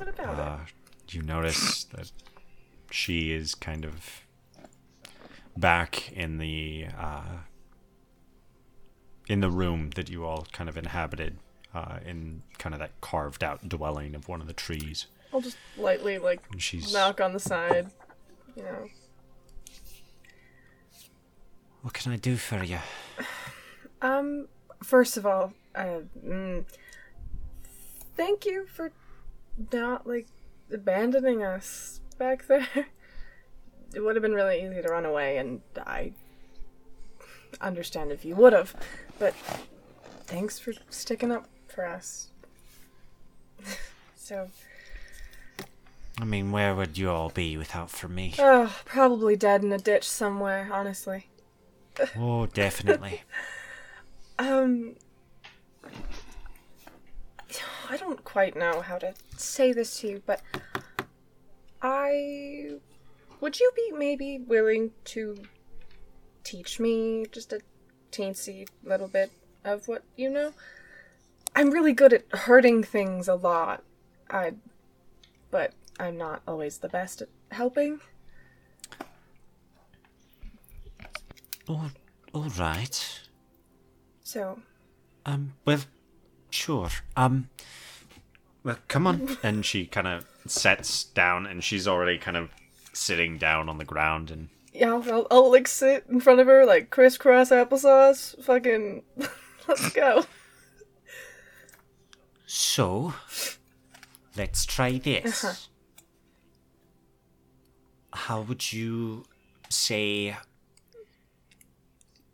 What 0.00 0.08
about 0.08 0.38
Uh, 0.38 0.58
you 1.10 1.20
notice 1.20 1.84
that 1.84 2.10
she 2.90 3.32
is 3.32 3.54
kind 3.54 3.84
of 3.84 4.22
back 5.58 6.10
in 6.12 6.38
the 6.38 6.86
uh, 6.98 7.40
in 9.28 9.40
the 9.40 9.50
room 9.50 9.90
that 9.96 10.08
you 10.08 10.24
all 10.24 10.46
kind 10.52 10.70
of 10.70 10.78
inhabited 10.78 11.36
uh, 11.74 11.98
in 12.06 12.42
kind 12.56 12.74
of 12.74 12.78
that 12.78 12.98
carved 13.02 13.44
out 13.44 13.68
dwelling 13.68 14.14
of 14.14 14.26
one 14.26 14.40
of 14.40 14.46
the 14.46 14.54
trees. 14.54 15.06
I'll 15.34 15.42
just 15.42 15.58
lightly 15.76 16.16
like 16.16 16.40
And 16.50 16.62
she's 16.62 16.94
knock 16.94 17.20
on 17.20 17.34
the 17.34 17.40
side. 17.40 17.90
You 18.56 18.62
know. 18.62 18.88
What 21.82 21.92
can 21.92 22.10
I 22.10 22.16
do 22.16 22.36
for 22.36 22.64
you? 22.64 22.78
Um. 24.00 24.48
First 24.82 25.18
of 25.18 25.26
all, 25.26 25.52
uh, 25.74 26.00
mm, 26.26 26.64
thank 28.16 28.46
you 28.46 28.66
for 28.66 28.92
not 29.72 30.06
like 30.06 30.26
abandoning 30.72 31.42
us 31.42 32.00
back 32.18 32.46
there. 32.46 32.68
It 33.92 33.98
would 34.04 34.14
have 34.14 34.22
been 34.22 34.34
really 34.34 34.64
easy 34.64 34.80
to 34.82 34.88
run 34.88 35.04
away, 35.04 35.36
and 35.38 35.62
I 35.84 36.12
understand 37.60 38.12
if 38.12 38.24
you 38.24 38.36
would 38.36 38.52
have. 38.52 38.76
But 39.18 39.34
thanks 40.26 40.60
for 40.60 40.72
sticking 40.90 41.32
up 41.32 41.48
for 41.66 41.84
us. 41.84 42.28
so, 44.14 44.48
I 46.20 46.24
mean, 46.24 46.52
where 46.52 46.74
would 46.76 46.96
you 46.96 47.10
all 47.10 47.30
be 47.30 47.56
without 47.56 47.90
for 47.90 48.06
me? 48.06 48.34
oh, 48.38 48.72
probably 48.84 49.34
dead 49.34 49.64
in 49.64 49.72
a 49.72 49.78
ditch 49.78 50.08
somewhere. 50.08 50.68
Honestly. 50.72 51.26
Oh, 52.16 52.46
definitely. 52.46 53.22
Um, 54.38 54.96
I 57.90 57.96
don't 57.96 58.22
quite 58.22 58.54
know 58.56 58.82
how 58.82 58.98
to 58.98 59.14
say 59.36 59.72
this 59.72 59.98
to 59.98 60.06
you, 60.06 60.22
but 60.24 60.40
I 61.82 62.74
would 63.40 63.58
you 63.58 63.72
be 63.74 63.90
maybe 63.90 64.38
willing 64.38 64.92
to 65.06 65.42
teach 66.44 66.78
me 66.78 67.26
just 67.32 67.52
a 67.52 67.60
teensy 68.12 68.68
little 68.84 69.08
bit 69.08 69.32
of 69.64 69.88
what 69.88 70.04
you 70.16 70.30
know? 70.30 70.52
I'm 71.56 71.72
really 71.72 71.92
good 71.92 72.12
at 72.12 72.24
hurting 72.32 72.84
things 72.84 73.26
a 73.26 73.34
lot. 73.34 73.82
I 74.30 74.54
but 75.50 75.72
I'm 75.98 76.16
not 76.16 76.42
always 76.46 76.78
the 76.78 76.88
best 76.88 77.22
at 77.22 77.28
helping. 77.50 77.98
oh, 81.68 81.90
all 82.32 82.48
right. 82.50 83.20
So, 84.22 84.60
Um, 85.26 85.54
well, 85.64 85.80
sure. 86.50 86.90
Um, 87.16 87.48
well, 88.62 88.78
come 88.88 89.06
on. 89.06 89.38
and 89.42 89.64
she 89.64 89.86
kind 89.86 90.06
of 90.06 90.26
sets 90.46 91.04
down, 91.04 91.46
and 91.46 91.62
she's 91.64 91.86
already 91.88 92.18
kind 92.18 92.36
of 92.36 92.50
sitting 92.92 93.38
down 93.38 93.68
on 93.68 93.78
the 93.78 93.84
ground, 93.84 94.30
and 94.30 94.48
Yeah, 94.72 94.92
I'll, 94.94 95.12
I'll, 95.12 95.26
I'll 95.30 95.50
like 95.50 95.68
sit 95.68 96.04
in 96.08 96.20
front 96.20 96.40
of 96.40 96.46
her 96.46 96.64
like 96.66 96.90
crisscross 96.90 97.50
applesauce. 97.50 98.42
Fucking, 98.44 99.02
let's 99.68 99.90
go. 99.92 100.24
so 102.46 103.14
let's 104.36 104.64
try 104.66 104.98
this. 104.98 105.44
Uh-huh. 105.44 105.54
How 108.12 108.40
would 108.40 108.72
you 108.72 109.24
say 109.68 110.36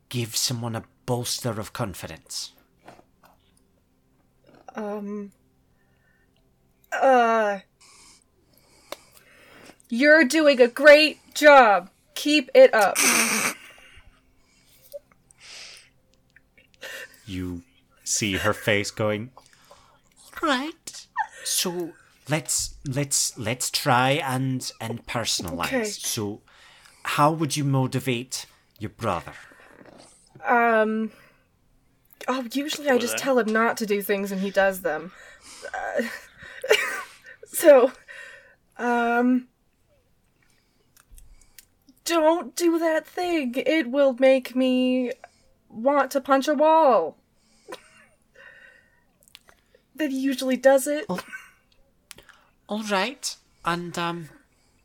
give 0.08 0.34
someone 0.34 0.74
a 0.74 0.84
bolster 1.04 1.60
of 1.60 1.72
confidence? 1.74 2.52
Um. 4.76 5.32
Uh. 6.92 7.60
You're 9.88 10.24
doing 10.24 10.60
a 10.60 10.68
great 10.68 11.18
job. 11.34 11.90
Keep 12.14 12.50
it 12.54 12.72
up. 12.74 12.96
You 17.26 17.62
see 18.04 18.34
her 18.34 18.52
face 18.52 18.90
going. 18.90 19.30
Right. 20.40 21.06
So 21.44 21.92
let's 22.28 22.76
let's 22.86 23.36
let's 23.38 23.70
try 23.70 24.10
and 24.10 24.70
and 24.80 25.04
personalize. 25.06 25.66
Okay. 25.66 25.84
So, 25.84 26.42
how 27.02 27.32
would 27.32 27.56
you 27.56 27.64
motivate 27.64 28.46
your 28.78 28.90
brother? 28.90 29.32
Um. 30.44 31.10
Oh, 32.28 32.46
usually 32.52 32.88
I 32.88 32.98
just 32.98 33.14
that? 33.14 33.22
tell 33.22 33.38
him 33.38 33.52
not 33.52 33.76
to 33.78 33.86
do 33.86 34.02
things 34.02 34.32
and 34.32 34.40
he 34.40 34.50
does 34.50 34.82
them. 34.82 35.12
Uh, 35.74 36.02
so, 37.46 37.92
um. 38.78 39.48
Don't 42.04 42.54
do 42.54 42.78
that 42.78 43.06
thing. 43.06 43.54
It 43.56 43.90
will 43.90 44.14
make 44.18 44.54
me 44.54 45.10
want 45.68 46.12
to 46.12 46.20
punch 46.20 46.46
a 46.48 46.54
wall. 46.54 47.16
Then 49.94 50.10
he 50.10 50.18
usually 50.20 50.56
does 50.56 50.86
it. 50.86 51.06
All 52.68 52.82
right. 52.84 53.36
And 53.64 53.98
um, 53.98 54.28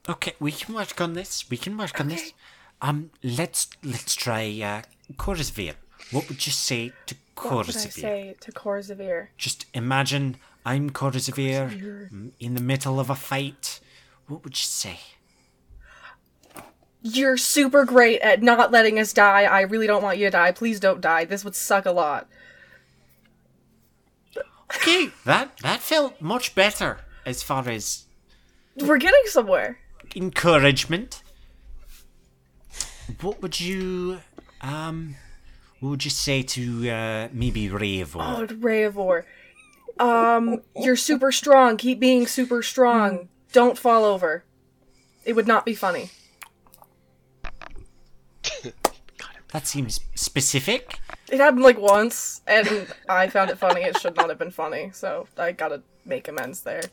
okay, 0.10 0.34
we 0.40 0.52
can 0.52 0.74
work 0.74 1.00
on 1.02 1.14
this. 1.14 1.46
We 1.50 1.58
can 1.58 1.78
work 1.78 2.00
on 2.00 2.08
this. 2.08 2.34
Um, 2.82 3.12
let's 3.22 3.70
let's 3.84 4.16
try 4.16 4.44
uh, 4.64 4.82
Korzavir. 5.14 5.76
What 6.12 6.28
would 6.30 6.46
you 6.48 6.52
say 6.52 6.94
to 7.06 7.16
What 7.16 7.20
would 7.20 7.20
I 7.20 7.21
Korzavir? 7.50 7.92
say 7.92 8.36
to 8.40 8.52
Korzavir? 8.52 9.28
Just 9.38 9.66
imagine 9.74 10.38
I'm 10.66 10.90
Korzavir 10.90 12.32
in 12.40 12.54
the 12.56 12.62
middle 12.62 13.00
of 13.00 13.10
a 13.10 13.16
fight. 13.16 13.80
What 14.28 14.44
would 14.44 14.54
you 14.54 14.64
say? 14.64 15.00
You're 17.04 17.38
super 17.38 17.84
great 17.84 18.22
at 18.22 18.44
not 18.44 18.72
letting 18.72 19.00
us 19.00 19.12
die. 19.12 19.44
I 19.44 19.62
really 19.62 19.88
don't 19.88 20.04
want 20.04 20.20
you 20.20 20.28
to 20.28 20.32
die. 20.32 20.52
Please 20.52 20.80
don't 20.80 21.02
die. 21.02 21.26
This 21.26 21.44
would 21.44 21.56
suck 21.56 21.86
a 21.88 21.92
lot. 21.92 22.28
Okay, 24.76 25.10
that 25.26 25.58
that 25.64 25.80
felt 25.82 26.22
much 26.22 26.56
better 26.56 27.00
as 27.26 27.44
far 27.44 27.68
as 27.68 28.06
We're 28.78 28.98
getting 29.00 29.24
somewhere. 29.26 29.80
encouragement. 30.16 31.24
What 33.20 33.42
would 33.42 33.60
you 33.60 34.20
um 34.62 35.16
what 35.82 35.90
would 35.90 36.06
you 36.06 36.12
say 36.12 36.42
to 36.42 36.90
uh 36.90 37.28
maybe 37.34 37.68
Revo? 37.68 38.16
Oh, 38.16 38.48
Rayavor. 38.48 39.26
Um, 40.00 40.62
you're 40.76 40.96
super 40.96 41.32
strong. 41.32 41.76
Keep 41.76 42.00
being 42.00 42.26
super 42.26 42.64
strong. 42.64 43.28
Don't 43.52 43.78
fall 43.78 44.06
over. 44.06 44.46
It 45.26 45.34
would 45.34 45.48
not 45.48 45.66
be 45.66 45.76
funny. 45.76 46.10
That 49.52 49.68
seems 49.68 50.00
specific. 50.16 51.00
It 51.30 51.40
happened 51.40 51.64
like 51.64 51.78
once, 51.78 52.42
and 52.48 52.88
I 53.10 53.28
found 53.28 53.50
it 53.50 53.58
funny. 53.58 53.82
It 53.82 54.00
should 54.00 54.16
not 54.16 54.30
have 54.30 54.38
been 54.38 54.52
funny, 54.52 54.92
so 54.94 55.28
I 55.38 55.52
gotta 55.52 55.84
make 56.06 56.28
amends 56.28 56.62
there. 56.62 56.84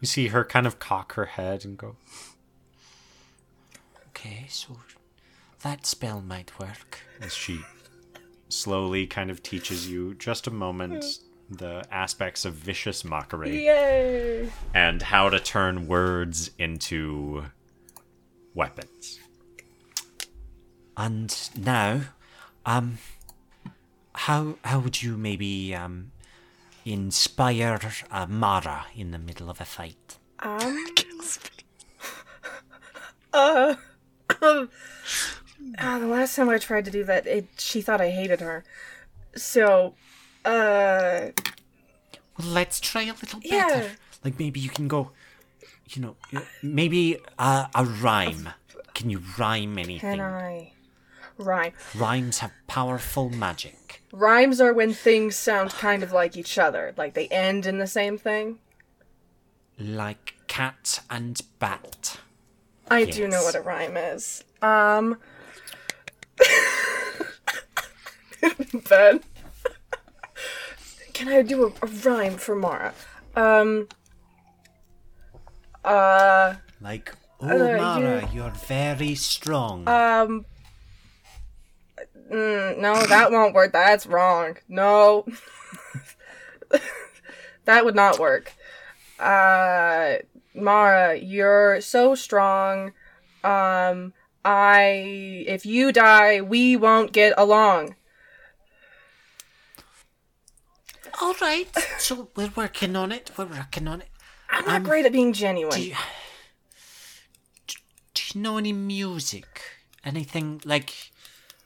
You 0.00 0.06
see 0.06 0.28
her 0.28 0.44
kind 0.44 0.66
of 0.66 0.78
cock 0.78 1.12
her 1.14 1.26
head 1.26 1.64
and 1.64 1.76
go. 1.76 1.96
Okay, 4.08 4.46
so 4.48 4.78
that 5.64 5.86
spell 5.86 6.20
might 6.20 6.56
work. 6.60 7.00
As 7.20 7.34
she 7.34 7.60
slowly 8.50 9.06
kind 9.06 9.30
of 9.30 9.42
teaches 9.42 9.90
you 9.90 10.14
just 10.14 10.46
a 10.46 10.50
moment 10.50 11.04
the 11.50 11.84
aspects 11.90 12.44
of 12.44 12.54
vicious 12.54 13.04
mockery 13.04 13.66
Yay! 13.66 14.48
and 14.74 15.02
how 15.02 15.28
to 15.28 15.40
turn 15.40 15.86
words 15.86 16.50
into 16.58 17.44
weapons. 18.54 19.18
And 20.96 21.36
now, 21.56 22.02
um, 22.64 22.98
how 24.14 24.56
how 24.64 24.78
would 24.80 25.02
you 25.02 25.16
maybe 25.16 25.74
um 25.74 26.12
inspire 26.84 27.80
uh, 28.10 28.26
Mara 28.26 28.86
in 28.94 29.10
the 29.10 29.18
middle 29.18 29.50
of 29.50 29.60
a 29.60 29.64
fight? 29.64 30.18
Um. 30.40 30.86
uh. 33.32 33.74
Ah, 35.78 35.98
the 35.98 36.06
last 36.06 36.36
time 36.36 36.48
I 36.48 36.58
tried 36.58 36.84
to 36.84 36.90
do 36.90 37.04
that, 37.04 37.26
it 37.26 37.46
she 37.58 37.80
thought 37.80 38.00
I 38.00 38.10
hated 38.10 38.40
her. 38.40 38.64
So, 39.36 39.94
uh, 40.44 41.30
Well, 42.38 42.48
let's 42.48 42.80
try 42.80 43.02
a 43.02 43.12
little 43.12 43.40
better. 43.40 43.54
Yeah. 43.56 43.88
Like 44.24 44.38
maybe 44.38 44.60
you 44.60 44.70
can 44.70 44.88
go, 44.88 45.10
you 45.90 46.02
know, 46.02 46.42
maybe 46.62 47.18
uh, 47.38 47.66
a 47.74 47.84
rhyme. 47.84 48.50
Can 48.94 49.10
you 49.10 49.20
rhyme 49.38 49.78
anything? 49.78 49.98
can 50.18 50.20
I? 50.20 50.72
Rhyme. 51.36 51.72
Rhymes 51.96 52.38
have 52.38 52.52
powerful 52.68 53.28
magic. 53.28 54.02
Rhymes 54.12 54.60
are 54.60 54.72
when 54.72 54.92
things 54.94 55.34
sound 55.34 55.70
kind 55.70 56.04
of 56.04 56.12
like 56.12 56.36
each 56.36 56.58
other, 56.58 56.94
like 56.96 57.14
they 57.14 57.26
end 57.28 57.66
in 57.66 57.78
the 57.78 57.88
same 57.88 58.16
thing. 58.16 58.60
Like 59.78 60.34
cat 60.46 61.00
and 61.10 61.40
bat. 61.58 62.20
I 62.88 63.04
do 63.06 63.26
know 63.26 63.42
what 63.42 63.56
a 63.56 63.60
rhyme 63.60 63.96
is. 63.96 64.44
Um. 64.62 65.18
ben. 68.88 69.20
Can 71.12 71.28
I 71.28 71.42
do 71.42 71.64
a, 71.64 71.66
a 71.82 71.86
rhyme 71.86 72.36
for 72.36 72.56
Mara? 72.56 72.92
Um. 73.36 73.88
Uh. 75.84 76.54
Like, 76.80 77.14
oh, 77.40 77.48
Uh, 77.48 77.76
Mara, 77.78 78.28
you're 78.32 78.50
very 78.50 79.14
strong. 79.14 79.86
Um. 79.88 80.44
Mm, 82.30 82.78
no, 82.78 83.02
that 83.06 83.30
won't 83.30 83.54
work. 83.54 83.72
That's 83.72 84.06
wrong. 84.06 84.56
No. 84.68 85.26
that 87.64 87.84
would 87.84 87.94
not 87.94 88.18
work. 88.18 88.52
Uh, 89.18 90.16
Mara, 90.54 91.16
you're 91.16 91.80
so 91.80 92.14
strong. 92.14 92.92
Um, 93.42 94.12
I. 94.44 95.44
If 95.46 95.64
you 95.66 95.92
die, 95.92 96.40
we 96.40 96.76
won't 96.76 97.12
get 97.12 97.34
along. 97.36 97.94
All 101.20 101.34
right, 101.40 101.68
so 101.98 102.28
we're 102.34 102.50
working 102.56 102.96
on 102.96 103.12
it. 103.12 103.30
We're 103.36 103.44
working 103.46 103.86
on 103.86 104.00
it. 104.00 104.08
I'm 104.50 104.64
not 104.66 104.76
Um, 104.76 104.82
great 104.82 105.06
at 105.06 105.12
being 105.12 105.32
genuine. 105.32 105.70
Do 105.78 105.80
you, 105.82 105.94
do 108.14 108.22
you 108.34 108.40
know 108.40 108.58
any 108.58 108.72
music? 108.72 109.62
Anything 110.04 110.60
like, 110.64 111.12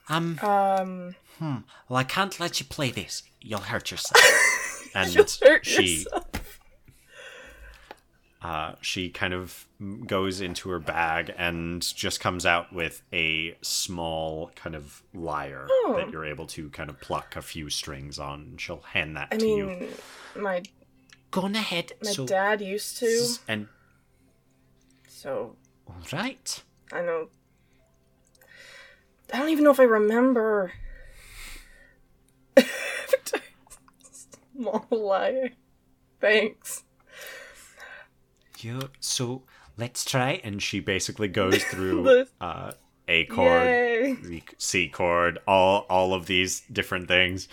um, 0.09 0.39
Um. 0.43 1.15
hmm. 1.39 1.57
well, 1.89 1.97
I 1.99 2.05
can't 2.05 2.39
let 2.39 2.61
you 2.61 2.67
play 2.67 2.91
this. 2.91 3.23
You'll 3.41 3.61
hurt 3.61 3.91
yourself. 3.91 4.23
And 4.95 5.15
hurt 5.15 5.67
she, 5.67 5.99
yourself. 5.99 6.25
Uh, 8.41 8.75
she 8.81 9.09
kind 9.11 9.35
of 9.35 9.67
goes 10.07 10.41
into 10.41 10.69
her 10.71 10.79
bag 10.79 11.35
and 11.37 11.83
just 11.97 12.21
comes 12.21 12.47
out 12.47 12.73
with 12.73 13.03
a 13.13 13.57
small 13.63 14.51
kind 14.55 14.77
of 14.77 15.03
lyre 15.13 15.67
Oh. 15.71 15.95
that 15.97 16.11
you're 16.11 16.25
able 16.25 16.47
to 16.49 16.71
kind 16.71 16.89
of 16.89 17.01
pluck 17.01 17.35
a 17.37 17.43
few 17.43 17.69
strings 17.69 18.19
on. 18.19 18.55
She'll 18.59 18.81
hand 18.83 19.17
that 19.17 19.29
I 19.33 19.37
to 19.39 19.47
you. 19.47 19.71
I 19.71 19.75
mean, 19.81 19.89
my 20.37 20.63
Go 21.31 21.43
on 21.43 21.55
ahead. 21.57 21.93
my 22.03 22.13
so, 22.13 22.27
dad 22.27 22.61
used 22.61 22.97
to, 22.99 23.29
and 23.49 23.67
so 25.09 25.57
all 25.87 25.97
right. 26.13 26.63
I 26.93 27.03
know. 27.03 27.29
I 29.33 29.39
don't 29.39 29.51
even 29.51 29.65
know 29.65 29.71
if 29.73 29.81
I 29.81 29.85
remember. 29.85 30.73
Small 34.57 34.87
liar. 34.91 35.51
Thanks. 36.21 36.85
You 38.65 38.91
so 39.01 39.43
let's 39.77 40.05
try, 40.05 40.41
and 40.45 40.63
she 40.63 40.81
basically 40.81 41.29
goes 41.29 41.63
through 41.71 42.27
uh, 42.41 42.73
A 43.07 43.25
chord, 43.27 43.67
Yay. 43.67 44.43
C 44.59 44.89
chord, 44.89 45.39
all 45.47 45.87
all 45.89 46.15
of 46.15 46.27
these 46.27 46.61
different 46.73 47.09
things, 47.09 47.49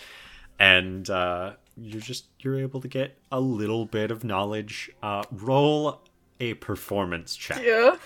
and 0.60 1.10
uh, 1.10 1.54
you're 1.78 2.02
just 2.02 2.26
you're 2.40 2.60
able 2.60 2.82
to 2.82 2.88
get 2.88 3.18
a 3.32 3.40
little 3.40 3.86
bit 3.86 4.12
of 4.12 4.24
knowledge. 4.24 4.90
Uh, 5.04 5.24
roll 5.32 6.02
a 6.40 6.54
performance 6.56 7.36
check. 7.36 7.62
Yeah. 7.64 7.98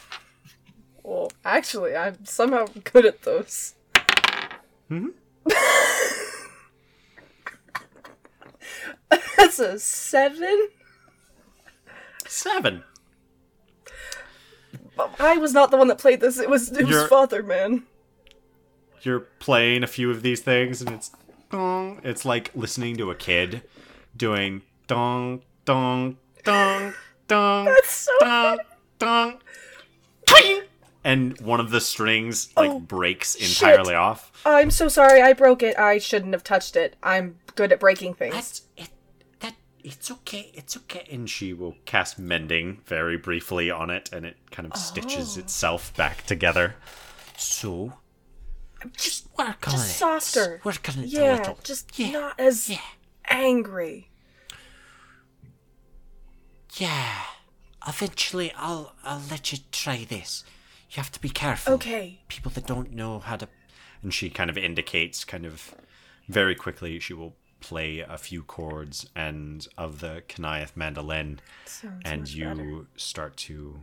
Well, 1.03 1.31
actually, 1.43 1.95
I'm 1.95 2.23
somehow 2.25 2.67
good 2.83 3.05
at 3.05 3.21
those. 3.23 3.75
Mhm. 4.91 5.13
That's 9.37 9.59
a 9.59 9.79
seven. 9.79 10.69
Seven. 12.29 12.83
I 15.19 15.37
was 15.37 15.53
not 15.53 15.71
the 15.71 15.77
one 15.77 15.87
that 15.87 15.97
played 15.97 16.21
this. 16.21 16.37
It 16.39 16.49
was 16.49 16.71
it 16.71 16.81
was 16.85 16.89
You're- 16.95 17.07
Father 17.07 17.41
Man. 17.43 17.83
You're 19.01 19.21
playing 19.21 19.83
a 19.83 19.87
few 19.87 20.11
of 20.11 20.21
these 20.23 20.41
things, 20.41 20.81
and 20.81 20.89
it's 20.93 21.11
dong. 21.49 22.01
It's 22.03 22.25
like 22.25 22.51
listening 22.53 22.97
to 22.97 23.09
a 23.11 23.15
kid 23.15 23.63
doing 24.15 24.61
dong 24.87 25.41
dong 25.65 26.17
dong 26.43 26.93
dong. 27.27 27.65
That's 27.65 27.91
so 27.91 28.11
dong, 28.19 28.59
dong, 28.99 29.39
twing, 30.27 30.63
and 31.05 31.39
one 31.39 31.61
of 31.61 31.71
the 31.71 31.79
strings 31.79 32.49
like 32.57 32.69
Oh, 32.69 32.79
breaks 32.81 33.37
shit. 33.37 33.49
entirely 33.61 33.95
off. 33.95 34.31
I'm 34.45 34.69
so 34.69 34.89
sorry. 34.89 35.21
I 35.21 35.31
broke 35.31 35.63
it. 35.63 35.79
I 35.79 35.97
shouldn't 35.97 36.33
have 36.33 36.43
touched 36.43 36.75
it. 36.75 36.97
I'm 37.01 37.37
good 37.55 37.71
at 37.71 37.79
breaking 37.79 38.15
things. 38.15 38.33
That's 38.35 38.61
it. 38.75 38.89
It's 39.83 40.11
okay. 40.11 40.51
It's 40.53 40.75
okay. 40.77 41.05
And 41.11 41.29
she 41.29 41.53
will 41.53 41.75
cast 41.85 42.19
mending 42.19 42.81
very 42.85 43.17
briefly 43.17 43.71
on 43.71 43.89
it, 43.89 44.09
and 44.11 44.25
it 44.25 44.37
kind 44.51 44.69
of 44.71 44.77
stitches 44.77 45.37
Oh. 45.37 45.41
itself 45.41 45.95
back 45.95 46.25
together. 46.25 46.75
So, 47.37 47.93
just 48.97 49.27
work 49.37 49.67
on 49.67 49.73
Just 49.73 49.89
it. 49.91 49.93
softer. 49.93 50.61
Work 50.63 50.89
on 50.89 50.99
it 50.99 51.05
a 51.05 51.07
Yeah, 51.07 51.35
little. 51.37 51.59
just 51.63 51.97
Yeah, 51.97 52.11
not 52.11 52.39
as 52.39 52.69
yeah. 52.69 52.81
angry. 53.29 54.09
Yeah. 56.77 57.21
Eventually, 57.87 58.51
I'll 58.55 58.93
I'll 59.03 59.21
let 59.31 59.51
you 59.51 59.59
try 59.71 60.03
this. 60.07 60.43
You 60.91 60.97
have 60.97 61.11
to 61.11 61.19
be 61.21 61.29
careful. 61.29 61.73
Okay. 61.75 62.19
people 62.27 62.51
that 62.51 62.65
don't 62.67 62.91
know 62.93 63.19
how 63.19 63.35
to 63.37 63.47
and 64.01 64.13
she 64.13 64.29
kind 64.29 64.49
of 64.49 64.57
indicates 64.57 65.23
kind 65.25 65.45
of 65.45 65.75
very 66.27 66.55
quickly 66.55 66.99
she 66.99 67.13
will 67.13 67.35
play 67.59 67.99
a 67.99 68.17
few 68.17 68.43
chords 68.43 69.09
and 69.15 69.67
of 69.77 69.99
the 69.99 70.23
Canaith 70.27 70.75
mandolin 70.75 71.39
and 72.05 72.29
you 72.31 72.45
better. 72.45 72.85
start 72.95 73.37
to 73.37 73.81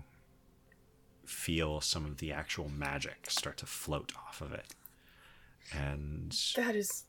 feel 1.24 1.80
some 1.80 2.04
of 2.04 2.18
the 2.18 2.32
actual 2.32 2.68
magic 2.68 3.28
start 3.28 3.56
to 3.58 3.66
float 3.66 4.12
off 4.28 4.40
of 4.40 4.52
it 4.52 4.74
and 5.72 6.36
That 6.54 6.76
is 6.76 7.04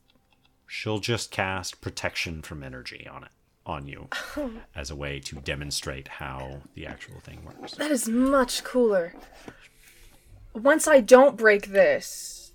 she'll 0.66 0.98
just 0.98 1.30
cast 1.30 1.80
protection 1.80 2.42
from 2.42 2.62
energy 2.62 3.06
on 3.10 3.24
it 3.24 3.30
on 3.64 3.86
you 3.86 4.08
oh. 4.36 4.50
as 4.74 4.90
a 4.90 4.96
way 4.96 5.20
to 5.20 5.36
demonstrate 5.36 6.08
how 6.08 6.62
the 6.74 6.86
actual 6.86 7.20
thing 7.20 7.44
works 7.44 7.74
that 7.74 7.90
is 7.90 8.08
much 8.08 8.64
cooler. 8.64 9.14
Once 10.54 10.88
I 10.88 11.00
don't 11.00 11.36
break 11.36 11.68
this, 11.68 12.52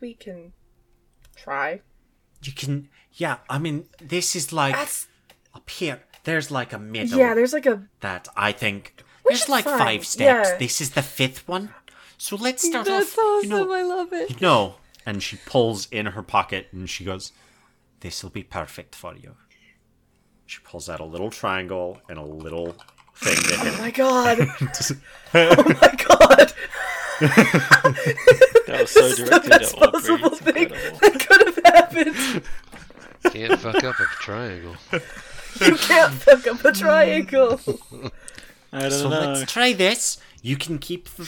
we 0.00 0.14
can 0.14 0.52
try. 1.36 1.82
You 2.42 2.52
can 2.52 2.88
yeah 3.14 3.36
i 3.48 3.58
mean 3.58 3.84
this 4.00 4.34
is 4.36 4.52
like 4.52 4.74
That's 4.74 5.06
up 5.54 5.68
here 5.70 6.00
there's 6.24 6.50
like 6.50 6.72
a 6.72 6.78
middle 6.78 7.18
yeah. 7.18 7.34
There's 7.34 7.52
like 7.52 7.66
a 7.66 7.82
that 8.00 8.28
I 8.36 8.52
think 8.52 9.02
Which 9.24 9.38
there's 9.40 9.48
like 9.48 9.64
fine, 9.64 9.78
five 9.78 10.06
steps. 10.06 10.50
yeah. 10.50 10.56
This 10.56 10.80
is 10.80 10.90
the 10.90 11.02
fifth 11.02 11.48
one. 11.48 11.74
So 12.16 12.36
let's 12.36 12.64
start 12.64 12.86
That's 12.86 13.12
off. 13.14 13.18
awesome. 13.18 13.50
You 13.50 13.56
know, 13.66 13.72
I 13.72 13.82
love 13.82 14.12
it. 14.12 14.40
no. 14.40 14.76
And 15.04 15.20
she 15.20 15.36
pulls 15.44 15.88
in 15.90 16.06
her 16.06 16.22
pocket 16.22 16.68
and 16.70 16.88
she 16.88 17.02
goes, 17.04 17.32
"This 18.00 18.22
will 18.22 18.30
be 18.30 18.44
perfect 18.44 18.94
for 18.94 19.16
you." 19.16 19.34
She 20.46 20.60
pulls 20.62 20.88
out 20.88 21.00
a 21.00 21.04
little 21.04 21.30
triangle 21.30 22.00
and 22.08 22.18
a 22.18 22.22
little 22.22 22.76
thing 23.16 23.34
to 23.34 23.54
oh 23.58 23.64
hit. 23.64 23.78
my 23.80 23.90
god. 23.90 24.38
oh 25.34 25.76
my 25.80 25.94
god. 26.08 26.52
That 28.66 28.78
was 28.82 28.90
so 28.90 29.00
This 29.08 29.18
the 29.18 29.24
directed 29.24 29.50
best 29.50 29.74
at 29.76 29.82
Aubrey. 29.82 29.90
possible 30.00 30.30
thing 30.30 30.56
incredible. 30.56 30.98
that 31.00 31.26
could 31.28 31.46
have 31.46 31.51
happened. 31.76 32.42
Can't 33.32 33.58
fuck 33.60 33.82
up 33.84 33.98
a 34.00 34.04
triangle. 34.20 34.76
You 35.60 35.76
can't 35.76 36.14
fuck 36.14 36.46
up 36.46 36.64
a 36.64 36.72
triangle. 36.72 37.60
I 38.72 38.80
don't 38.88 38.90
So 38.90 39.10
know. 39.10 39.20
let's 39.20 39.52
try 39.52 39.74
this. 39.74 40.16
You 40.40 40.56
can 40.56 40.78
keep 40.78 41.10
the, 41.10 41.24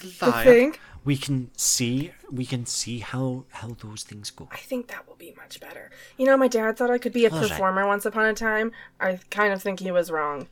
the, 0.00 0.08
The 0.26 0.32
thing. 0.42 0.76
We 1.04 1.16
can 1.16 1.52
see. 1.56 2.10
We 2.28 2.44
can 2.44 2.66
see 2.66 2.98
how 2.98 3.44
how 3.50 3.76
those 3.80 4.02
things 4.02 4.30
go. 4.32 4.48
I 4.50 4.56
think 4.56 4.88
that 4.88 5.06
will 5.06 5.14
be 5.14 5.32
much 5.36 5.60
better. 5.60 5.92
You 6.16 6.26
know, 6.26 6.36
my 6.36 6.48
dad 6.48 6.76
thought 6.76 6.90
I 6.90 6.98
could 6.98 7.12
be 7.12 7.24
a 7.24 7.30
All 7.30 7.38
right. 7.40 7.48
performer 7.48 7.86
once 7.86 8.04
upon 8.04 8.26
a 8.26 8.34
time. 8.34 8.72
I 8.98 9.20
kind 9.30 9.52
of 9.52 9.62
think 9.62 9.78
he 9.78 9.92
was 9.92 10.10
wrong. 10.10 10.48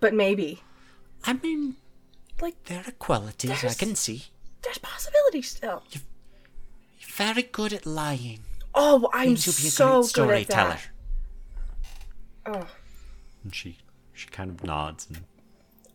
But 0.00 0.12
maybe. 0.12 0.62
I 1.24 1.34
mean, 1.34 1.76
Like, 2.40 2.64
there 2.64 2.82
are 2.84 2.92
qualities 2.98 3.64
I 3.64 3.74
can 3.74 3.94
see. 3.94 4.24
there's 4.62 4.78
possibilities 4.78 5.48
still. 5.50 5.84
You're 5.92 6.02
very 7.14 7.42
good 7.44 7.72
at 7.72 7.86
lying. 7.86 8.40
Oh, 8.74 9.08
I'm 9.12 9.28
Means 9.28 9.44
be 9.44 9.68
a 9.68 9.70
so 9.70 9.86
good 9.86 9.98
at 10.00 10.04
storyteller. 10.06 10.78
that. 12.44 12.54
Oh. 12.62 12.66
And 13.44 13.54
she 13.54 13.78
she 14.12 14.28
kind 14.28 14.50
of 14.50 14.64
nods 14.64 15.06
and 15.08 15.24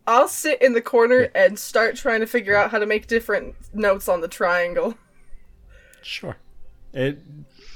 I'll 0.05 0.27
sit 0.29 0.61
in 0.61 0.73
the 0.73 0.81
corner 0.81 1.29
and 1.35 1.59
start 1.59 1.95
trying 1.97 2.21
to 2.21 2.25
figure 2.27 2.55
out 2.55 2.71
how 2.71 2.79
to 2.79 2.85
make 2.85 3.07
different 3.07 3.55
notes 3.73 4.07
on 4.07 4.21
the 4.21 4.27
triangle. 4.29 4.97
sure. 6.01 6.37
It 6.93 7.19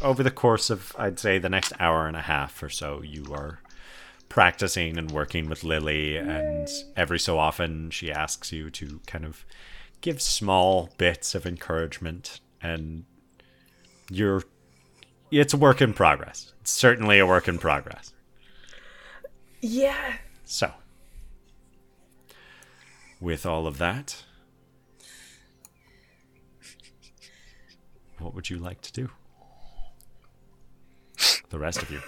over 0.02 0.24
the 0.24 0.32
course 0.32 0.70
of 0.70 0.96
I'd 0.98 1.20
say 1.20 1.38
the 1.40 1.50
next 1.50 1.74
hour 1.80 2.08
and 2.08 2.16
a 2.16 2.22
half 2.22 2.62
or 2.64 2.70
so, 2.70 3.02
you 3.04 3.26
are 3.34 3.60
practicing 4.30 4.98
and 4.98 5.12
working 5.12 5.50
with 5.50 5.64
Lily, 5.66 6.16
and 6.16 6.70
every 6.96 7.20
so 7.20 7.38
often 7.38 7.90
she 7.92 8.10
asks 8.12 8.54
you 8.54 8.70
to 8.70 9.02
kind 9.06 9.26
of 9.26 9.46
give 10.00 10.22
small 10.22 10.90
bits 10.98 11.36
of 11.36 11.46
encouragement, 11.46 12.40
and 12.62 13.04
you're. 14.10 14.44
It's 15.32 15.54
a 15.54 15.58
work 15.58 15.82
in 15.82 15.94
progress. 15.94 16.54
It's 16.60 16.72
certainly 16.72 17.18
a 17.18 17.26
work 17.26 17.48
in 17.48 17.58
progress. 17.58 18.14
Yeah. 19.62 20.16
So, 20.44 20.72
with 23.22 23.46
all 23.46 23.66
of 23.66 23.78
that, 23.78 24.24
what 28.20 28.34
would 28.36 28.50
you 28.50 28.58
like 28.58 28.82
to 28.82 28.92
do? 28.92 29.10
The 31.50 31.60
rest 31.60 31.82
of 31.82 31.90
you. 31.90 32.02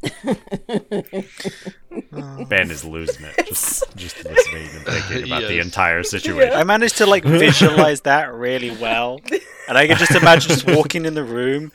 ben 2.48 2.70
is 2.70 2.84
losing 2.84 3.24
it, 3.24 3.46
just 3.46 3.82
just 3.96 4.24
listening 4.24 4.68
and 4.72 4.86
thinking 4.86 5.24
about 5.24 5.42
the 5.42 5.58
entire 5.58 6.04
situation. 6.04 6.54
I 6.54 6.62
managed 6.62 6.98
to 6.98 7.06
like 7.06 7.24
visualize 7.24 8.02
that 8.02 8.32
really 8.32 8.70
well, 8.70 9.20
and 9.68 9.76
I 9.76 9.88
can 9.88 9.96
just 9.96 10.12
imagine 10.12 10.50
just 10.50 10.68
walking 10.68 11.04
in 11.04 11.14
the 11.14 11.24
room, 11.24 11.72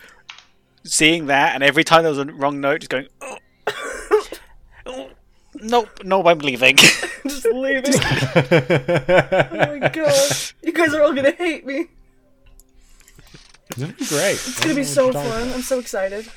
seeing 0.86 1.26
that, 1.26 1.54
and 1.54 1.64
every 1.64 1.84
time 1.84 2.04
there 2.04 2.12
was 2.12 2.20
a 2.20 2.26
wrong 2.26 2.62
note, 2.62 2.80
just 2.80 2.90
going, 2.90 3.08
oh, 3.22 3.38
oh, 4.86 5.10
"Nope, 5.56 5.90
nope, 6.06 6.26
I'm 6.26 6.40
leaving." 6.40 6.78
Just 7.24 7.46
leaving. 7.46 7.94
oh 7.96 9.78
my 9.80 9.90
god. 9.94 10.14
You 10.62 10.74
guys 10.74 10.94
are 10.94 11.04
all 11.04 11.14
gonna 11.14 11.32
hate 11.32 11.66
me. 11.66 11.88
It'll 13.78 13.88
be 13.88 14.06
great. 14.06 14.34
It's 14.34 14.60
gonna 14.60 14.76
be 14.76 14.84
so 14.84 15.14
fun. 15.14 15.54
I'm 15.54 15.62
so 15.62 15.80
excited. 15.80 16.28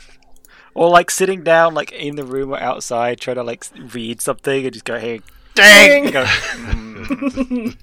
Or 0.77 0.91
like 0.91 1.11
sitting 1.11 1.43
down, 1.43 1.73
like 1.75 1.91
in 1.93 2.17
the 2.17 2.25
room 2.25 2.51
or 2.53 2.59
outside, 2.59 3.19
trying 3.19 3.37
to 3.37 3.43
like 3.43 3.65
read 3.95 4.21
something, 4.21 4.65
and 4.65 4.73
just 4.73 4.85
go, 4.85 4.99
"Hey, 4.99 5.21
dang!" 5.55 6.11
go, 6.11 6.23
"Mm, 6.25 7.77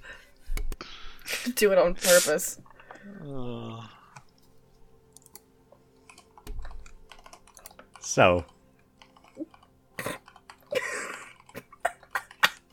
Do 1.56 1.72
it 1.72 1.78
on 1.78 1.96
purpose. 1.96 2.60
oh." 3.26 3.90
So, 8.00 8.46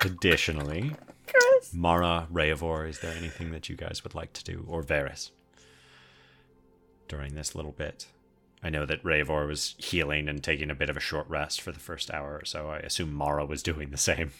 additionally, 0.04 0.92
Chris. 1.26 1.72
Mara, 1.74 2.26
Rayavor, 2.32 2.88
is 2.88 2.98
there 3.00 3.14
anything 3.16 3.50
that 3.52 3.68
you 3.68 3.76
guys 3.76 4.02
would 4.04 4.14
like 4.14 4.32
to 4.34 4.44
do, 4.44 4.64
or 4.68 4.82
Varys, 4.82 5.30
during 7.08 7.34
this 7.34 7.54
little 7.54 7.72
bit? 7.72 8.06
I 8.62 8.68
know 8.70 8.84
that 8.86 9.02
Rayavor 9.02 9.46
was 9.46 9.74
healing 9.78 10.28
and 10.28 10.42
taking 10.42 10.70
a 10.70 10.74
bit 10.74 10.90
of 10.90 10.96
a 10.96 11.00
short 11.00 11.28
rest 11.28 11.60
for 11.60 11.72
the 11.72 11.80
first 11.80 12.10
hour 12.10 12.38
or 12.40 12.44
so. 12.44 12.68
I 12.68 12.78
assume 12.78 13.12
Mara 13.12 13.46
was 13.46 13.62
doing 13.62 13.90
the 13.90 13.96
same. 13.96 14.32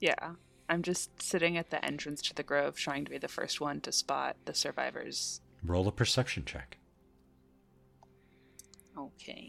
Yeah. 0.00 0.34
I'm 0.68 0.82
just 0.82 1.22
sitting 1.22 1.56
at 1.56 1.70
the 1.70 1.84
entrance 1.84 2.20
to 2.22 2.34
the 2.34 2.42
grove 2.42 2.76
trying 2.76 3.04
to 3.06 3.10
be 3.10 3.18
the 3.18 3.26
first 3.26 3.60
one 3.60 3.80
to 3.80 3.90
spot 3.90 4.36
the 4.44 4.54
survivors. 4.54 5.40
Roll 5.64 5.88
a 5.88 5.92
perception 5.92 6.44
check. 6.44 6.76
Okay. 8.96 9.48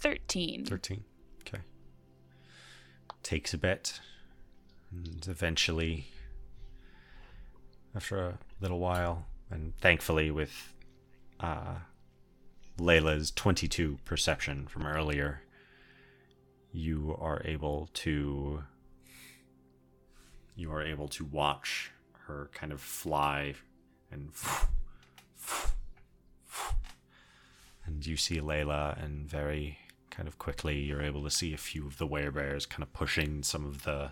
13. 0.00 0.64
13. 0.64 1.04
Okay. 1.40 1.62
Takes 3.22 3.52
a 3.52 3.58
bit. 3.58 4.00
And 4.92 5.26
eventually, 5.28 6.06
after 7.94 8.18
a 8.18 8.38
little 8.60 8.78
while, 8.78 9.26
and 9.50 9.76
thankfully 9.76 10.30
with 10.30 10.74
uh, 11.40 11.76
Layla's 12.78 13.30
22 13.30 13.98
perception 14.04 14.66
from 14.66 14.86
earlier, 14.86 15.42
you 16.72 17.16
are 17.20 17.42
able 17.44 17.88
to. 17.94 18.64
You 20.54 20.72
are 20.72 20.82
able 20.82 21.08
to 21.08 21.24
watch 21.24 21.90
her 22.26 22.50
kind 22.52 22.72
of 22.72 22.80
fly 22.80 23.54
and. 24.10 24.30
And 27.84 28.04
you 28.04 28.16
see 28.16 28.40
Layla, 28.40 29.00
and 29.02 29.28
very 29.28 29.78
kind 30.10 30.26
of 30.26 30.38
quickly 30.38 30.80
you're 30.80 31.02
able 31.02 31.22
to 31.22 31.30
see 31.30 31.52
a 31.52 31.58
few 31.58 31.86
of 31.86 31.98
the 31.98 32.06
werebears 32.06 32.68
kind 32.68 32.82
of 32.82 32.92
pushing 32.92 33.42
some 33.42 33.66
of 33.66 33.84
the 33.84 34.10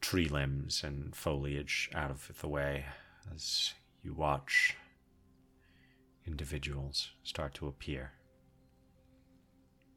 tree 0.00 0.28
limbs 0.28 0.84
and 0.84 1.14
foliage 1.16 1.90
out 1.94 2.10
of 2.10 2.30
the 2.40 2.48
way 2.48 2.86
as 3.34 3.74
you 4.02 4.14
watch 4.14 4.76
individuals 6.26 7.10
start 7.22 7.54
to 7.54 7.66
appear. 7.66 8.12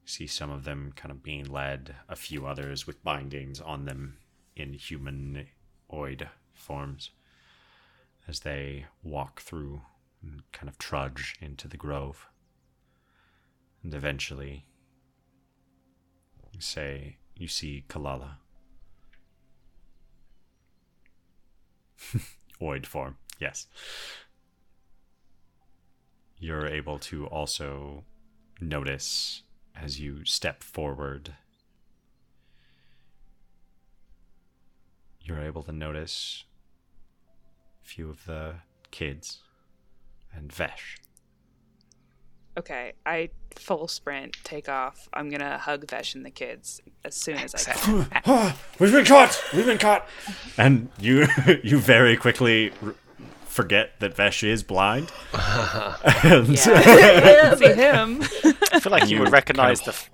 See 0.05 0.27
some 0.27 0.49
of 0.49 0.63
them 0.63 0.93
kind 0.95 1.11
of 1.11 1.23
being 1.23 1.45
led, 1.45 1.95
a 2.09 2.15
few 2.15 2.45
others 2.45 2.87
with 2.87 3.03
bindings 3.03 3.61
on 3.61 3.85
them 3.85 4.17
in 4.55 4.73
humanoid 4.73 6.27
forms 6.53 7.11
as 8.27 8.41
they 8.41 8.85
walk 9.03 9.41
through 9.41 9.81
and 10.21 10.43
kind 10.51 10.69
of 10.69 10.77
trudge 10.77 11.35
into 11.41 11.67
the 11.67 11.77
grove. 11.77 12.27
And 13.83 13.93
eventually, 13.93 14.65
say 16.61 17.17
you 17.35 17.47
see 17.47 17.83
Kalala. 17.89 18.35
Oid 22.61 22.85
form, 22.85 23.17
yes. 23.41 23.67
You're 26.37 26.67
able 26.67 26.97
to 26.99 27.25
also 27.27 28.03
notice 28.61 29.43
as 29.75 29.99
you 29.99 30.23
step 30.25 30.63
forward. 30.63 31.35
You're 35.21 35.39
able 35.41 35.63
to 35.63 35.71
notice 35.71 36.45
a 37.83 37.87
few 37.87 38.09
of 38.09 38.25
the 38.25 38.55
kids 38.91 39.39
and 40.33 40.51
Vesh. 40.51 40.97
Okay, 42.57 42.93
I 43.05 43.29
full 43.55 43.87
sprint, 43.87 44.35
take 44.43 44.67
off. 44.67 45.07
I'm 45.13 45.29
gonna 45.29 45.57
hug 45.57 45.89
Vesh 45.89 46.15
and 46.15 46.25
the 46.25 46.31
kids 46.31 46.81
as 47.05 47.15
soon 47.15 47.37
as 47.37 47.55
I 47.55 47.73
can. 47.73 48.07
Ah, 48.25 48.57
we've 48.79 48.91
been 48.91 49.05
caught. 49.05 49.41
We've 49.53 49.65
been 49.65 49.77
caught. 49.77 50.05
And 50.57 50.89
you, 50.99 51.27
you 51.63 51.79
very 51.79 52.17
quickly 52.17 52.71
r- 52.83 52.95
forget 53.51 53.99
that 53.99 54.15
Vesh 54.15 54.43
is 54.43 54.63
blind. 54.63 55.11
And- 55.33 56.49
Yeah, 56.65 57.55
see 57.55 57.73
him. 57.73 58.21
I 58.73 58.79
feel 58.79 58.91
like 58.91 59.09
you, 59.09 59.17
You 59.17 59.23
would 59.23 59.31
recognize 59.31 59.79
kind 59.79 59.85
the 59.85 59.91
f- 59.91 60.09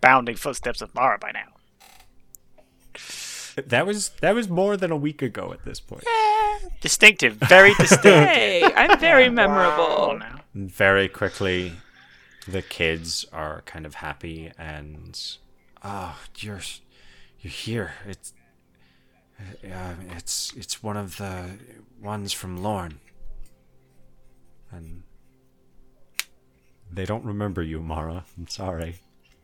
bounding 0.00 0.36
footsteps 0.36 0.82
of 0.82 0.94
Mara 0.94 1.18
by 1.18 1.30
now. 1.32 1.46
that 3.66 3.86
was 3.86 4.10
that 4.20 4.34
was 4.34 4.48
more 4.48 4.76
than 4.76 4.90
a 4.90 4.96
week 4.96 5.22
ago 5.22 5.52
at 5.52 5.64
this 5.64 5.80
point. 5.80 6.04
Distinctive, 6.80 7.34
very 7.34 7.74
distinctive. 7.74 8.12
Hey, 8.24 8.62
I'm 8.64 8.98
very 8.98 9.28
memorable. 9.28 10.18
now. 10.18 10.40
Very 10.54 11.08
quickly, 11.08 11.72
the 12.48 12.62
kids 12.62 13.24
are 13.32 13.62
kind 13.66 13.86
of 13.86 13.94
happy 13.96 14.50
and, 14.58 15.18
oh, 15.84 16.18
you're 16.38 16.60
you're 17.40 17.50
here. 17.52 17.92
It's 18.06 18.32
uh, 19.64 19.94
it's 20.16 20.52
it's 20.56 20.82
one 20.82 20.96
of 20.96 21.16
the 21.18 21.50
ones 22.00 22.32
from 22.32 22.56
Lorne. 22.62 22.98
And 24.72 25.02
they 26.92 27.04
don't 27.04 27.24
remember 27.24 27.62
you, 27.62 27.80
Mara. 27.80 28.24
I'm 28.38 28.48
sorry. 28.48 28.96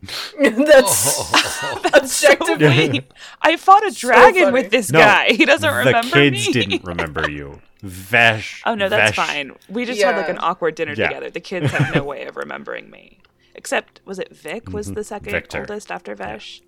That's 0.39 1.65
objectively. 1.95 3.07
I 3.43 3.57
fought 3.57 3.87
a 3.87 3.91
dragon 3.91 4.45
funny. 4.45 4.53
with 4.63 4.71
this 4.71 4.93
No, 4.93 5.01
guy. 5.01 5.33
He 5.33 5.45
doesn't 5.45 5.69
remember. 5.75 6.03
the 6.03 6.11
kids 6.13 6.47
me. 6.47 6.53
didn't 6.53 6.85
remember 6.85 7.31
you. 7.31 7.61
Vesh. 7.83 8.63
Oh 8.67 8.75
no, 8.75 8.89
that's 8.89 9.17
Vesh- 9.17 9.27
fine. 9.27 9.53
We 9.69 9.85
just 9.85 10.01
had 10.03 10.17
like 10.17 10.29
an 10.29 10.39
awkward 10.41 10.75
dinner 10.75 10.95
Yeah. 10.97 11.09
together. 11.09 11.31
The 11.31 11.41
kids 11.41 11.71
have 11.73 11.95
no 11.95 12.05
way 12.05 12.25
of 12.27 12.37
remembering 12.37 12.91
me. 12.91 13.21
Except 13.55 14.01
was 14.05 14.19
it 14.19 14.37
Vic 14.37 14.71
was 14.71 14.93
the 14.93 15.03
second 15.05 15.29
Mm-hmm. 15.29 15.37
Victor. 15.37 15.61
oldest 15.61 15.91
after 15.91 16.15
Vesh? 16.15 16.63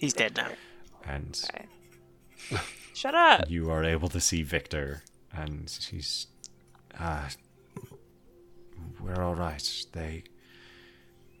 He's 0.00 0.12
dead 0.12 0.36
now. 0.36 0.48
And 1.06 1.40
Okay. 1.54 1.66
Shut 2.94 3.14
up. 3.14 3.48
you 3.50 3.70
are 3.70 3.84
able 3.84 4.08
to 4.10 4.20
see 4.20 4.42
Victor, 4.42 5.02
and 5.32 5.68
she's, 5.68 6.26
ah, 7.00 7.28
we're 9.00 9.22
all 9.22 9.34
right. 9.34 9.84
They, 9.92 10.24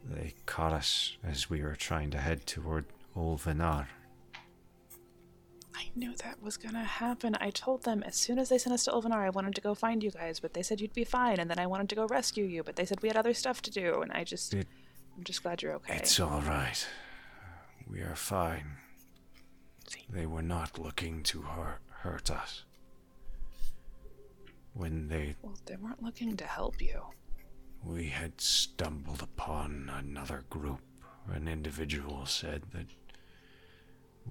they 0.08 0.34
caught 0.46 0.72
us 0.72 1.16
as 1.22 1.48
we 1.50 1.62
were 1.62 1.76
trying 1.76 2.10
to 2.10 2.18
head 2.18 2.46
toward 2.46 2.86
Ulvenar. 3.16 3.88
I 5.74 5.90
knew 5.94 6.14
that 6.24 6.42
was 6.42 6.56
gonna 6.56 6.84
happen. 6.84 7.36
I 7.40 7.50
told 7.50 7.84
them 7.84 8.02
as 8.02 8.16
soon 8.16 8.38
as 8.38 8.48
they 8.48 8.58
sent 8.58 8.74
us 8.74 8.84
to 8.84 8.92
Ulvenar, 8.92 9.24
I 9.24 9.30
wanted 9.30 9.54
to 9.54 9.60
go 9.60 9.74
find 9.74 10.02
you 10.02 10.10
guys, 10.10 10.40
but 10.40 10.54
they 10.54 10.62
said 10.62 10.80
you'd 10.80 10.92
be 10.94 11.04
fine, 11.04 11.38
and 11.38 11.50
then 11.50 11.58
I 11.58 11.66
wanted 11.66 11.88
to 11.90 11.94
go 11.94 12.06
rescue 12.06 12.44
you, 12.44 12.62
but 12.62 12.76
they 12.76 12.84
said 12.84 13.00
we 13.02 13.08
had 13.08 13.16
other 13.16 13.34
stuff 13.34 13.60
to 13.62 13.70
do, 13.70 14.00
and 14.02 14.10
I 14.12 14.24
just, 14.24 14.54
It- 14.54 14.68
I'm 15.16 15.24
just 15.24 15.42
glad 15.42 15.60
you're 15.62 15.74
okay. 15.74 15.96
It's 15.96 16.18
all 16.18 16.40
right. 16.40 16.86
We 17.90 18.00
are 18.00 18.16
fine. 18.16 18.64
They 20.10 20.26
were 20.26 20.42
not 20.42 20.78
looking 20.78 21.22
to 21.24 21.42
hurt, 21.42 21.80
hurt 22.02 22.30
us. 22.30 22.64
When 24.74 25.08
they 25.08 25.36
Well, 25.42 25.58
they 25.66 25.76
weren't 25.76 26.02
looking 26.02 26.36
to 26.36 26.44
help 26.46 26.80
you. 26.80 27.02
we 27.84 28.06
had 28.08 28.40
stumbled 28.40 29.22
upon 29.22 29.90
another 29.92 30.44
group, 30.48 30.80
an 31.28 31.48
individual 31.48 32.26
said 32.26 32.62
that 32.72 32.86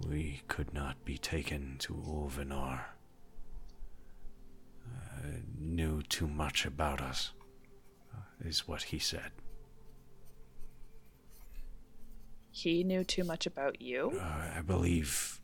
we 0.07 0.41
could 0.47 0.73
not 0.73 1.03
be 1.05 1.17
taken 1.17 1.75
to 1.79 1.93
Ulvenar. 2.07 2.95
Uh, 4.87 5.27
knew 5.59 6.01
too 6.03 6.27
much 6.27 6.65
about 6.65 7.01
us, 7.01 7.31
uh, 8.13 8.21
is 8.47 8.67
what 8.67 8.83
he 8.83 8.99
said. 8.99 9.31
He 12.51 12.83
knew 12.83 13.03
too 13.03 13.23
much 13.23 13.45
about 13.45 13.81
you? 13.81 14.19
Uh, 14.21 14.57
I 14.57 14.61
believe 14.61 15.39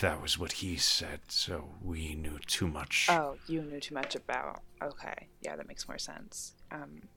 that 0.00 0.20
was 0.20 0.38
what 0.38 0.52
he 0.52 0.76
said, 0.76 1.20
so 1.28 1.70
we 1.82 2.14
knew 2.14 2.38
too 2.46 2.68
much. 2.68 3.06
Oh, 3.08 3.36
you 3.46 3.62
knew 3.62 3.80
too 3.80 3.94
much 3.94 4.14
about. 4.14 4.60
Okay, 4.82 5.28
yeah, 5.40 5.56
that 5.56 5.66
makes 5.66 5.88
more 5.88 5.98
sense. 5.98 6.52
Um, 6.70 7.08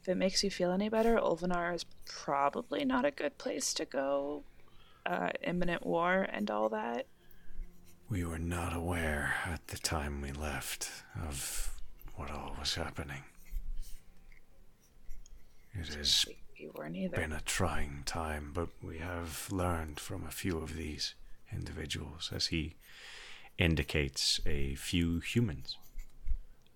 if 0.00 0.08
it 0.08 0.16
makes 0.16 0.42
you 0.42 0.50
feel 0.50 0.70
any 0.72 0.88
better, 0.88 1.18
Ulvenar 1.18 1.74
is 1.74 1.84
probably 2.06 2.84
not 2.84 3.04
a 3.04 3.10
good 3.10 3.36
place 3.38 3.74
to 3.74 3.84
go. 3.84 4.44
Uh, 5.04 5.30
imminent 5.42 5.86
war 5.86 6.26
and 6.30 6.50
all 6.50 6.68
that. 6.70 7.06
We 8.08 8.24
were 8.24 8.38
not 8.38 8.74
aware 8.74 9.34
at 9.44 9.66
the 9.68 9.78
time 9.78 10.20
we 10.20 10.32
left 10.32 10.90
of 11.28 11.74
what 12.14 12.30
all 12.30 12.56
was 12.58 12.74
happening. 12.74 13.24
It 15.74 15.94
has 15.94 16.26
We, 16.58 16.66
we 16.66 16.70
weren't 16.74 16.96
either. 16.96 17.16
been 17.16 17.32
a 17.32 17.40
trying 17.40 18.02
time, 18.06 18.50
but 18.54 18.68
we 18.82 18.98
have 18.98 19.48
learned 19.50 20.00
from 20.00 20.24
a 20.24 20.30
few 20.30 20.58
of 20.58 20.76
these 20.76 21.14
individuals 21.52 22.30
as 22.34 22.46
he 22.48 22.76
indicates 23.58 24.40
a 24.46 24.74
few 24.74 25.20
humans 25.20 25.78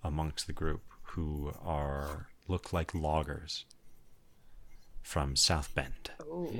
amongst 0.02 0.46
the 0.46 0.52
group 0.52 0.82
who 1.02 1.52
are 1.62 2.28
look 2.48 2.72
like 2.72 2.94
loggers 2.94 3.64
from 5.02 5.36
South 5.36 5.74
Bend. 5.74 6.10
Oh. 6.20 6.52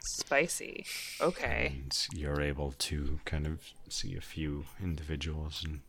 Spicy. 0.00 0.86
Okay. 1.20 1.72
and 1.74 2.06
you're 2.12 2.40
able 2.40 2.72
to 2.78 3.18
kind 3.24 3.46
of 3.46 3.60
see 3.88 4.16
a 4.16 4.20
few 4.20 4.64
individuals 4.80 5.64
and 5.64 5.80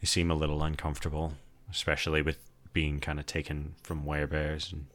they 0.00 0.06
seem 0.06 0.30
a 0.30 0.34
little 0.34 0.62
uncomfortable 0.62 1.34
especially 1.68 2.22
with 2.22 2.38
being 2.74 3.00
kind 3.00 3.18
of 3.18 3.24
taken 3.24 3.74
from 3.82 4.04
werebears 4.04 4.70
and 4.70 4.86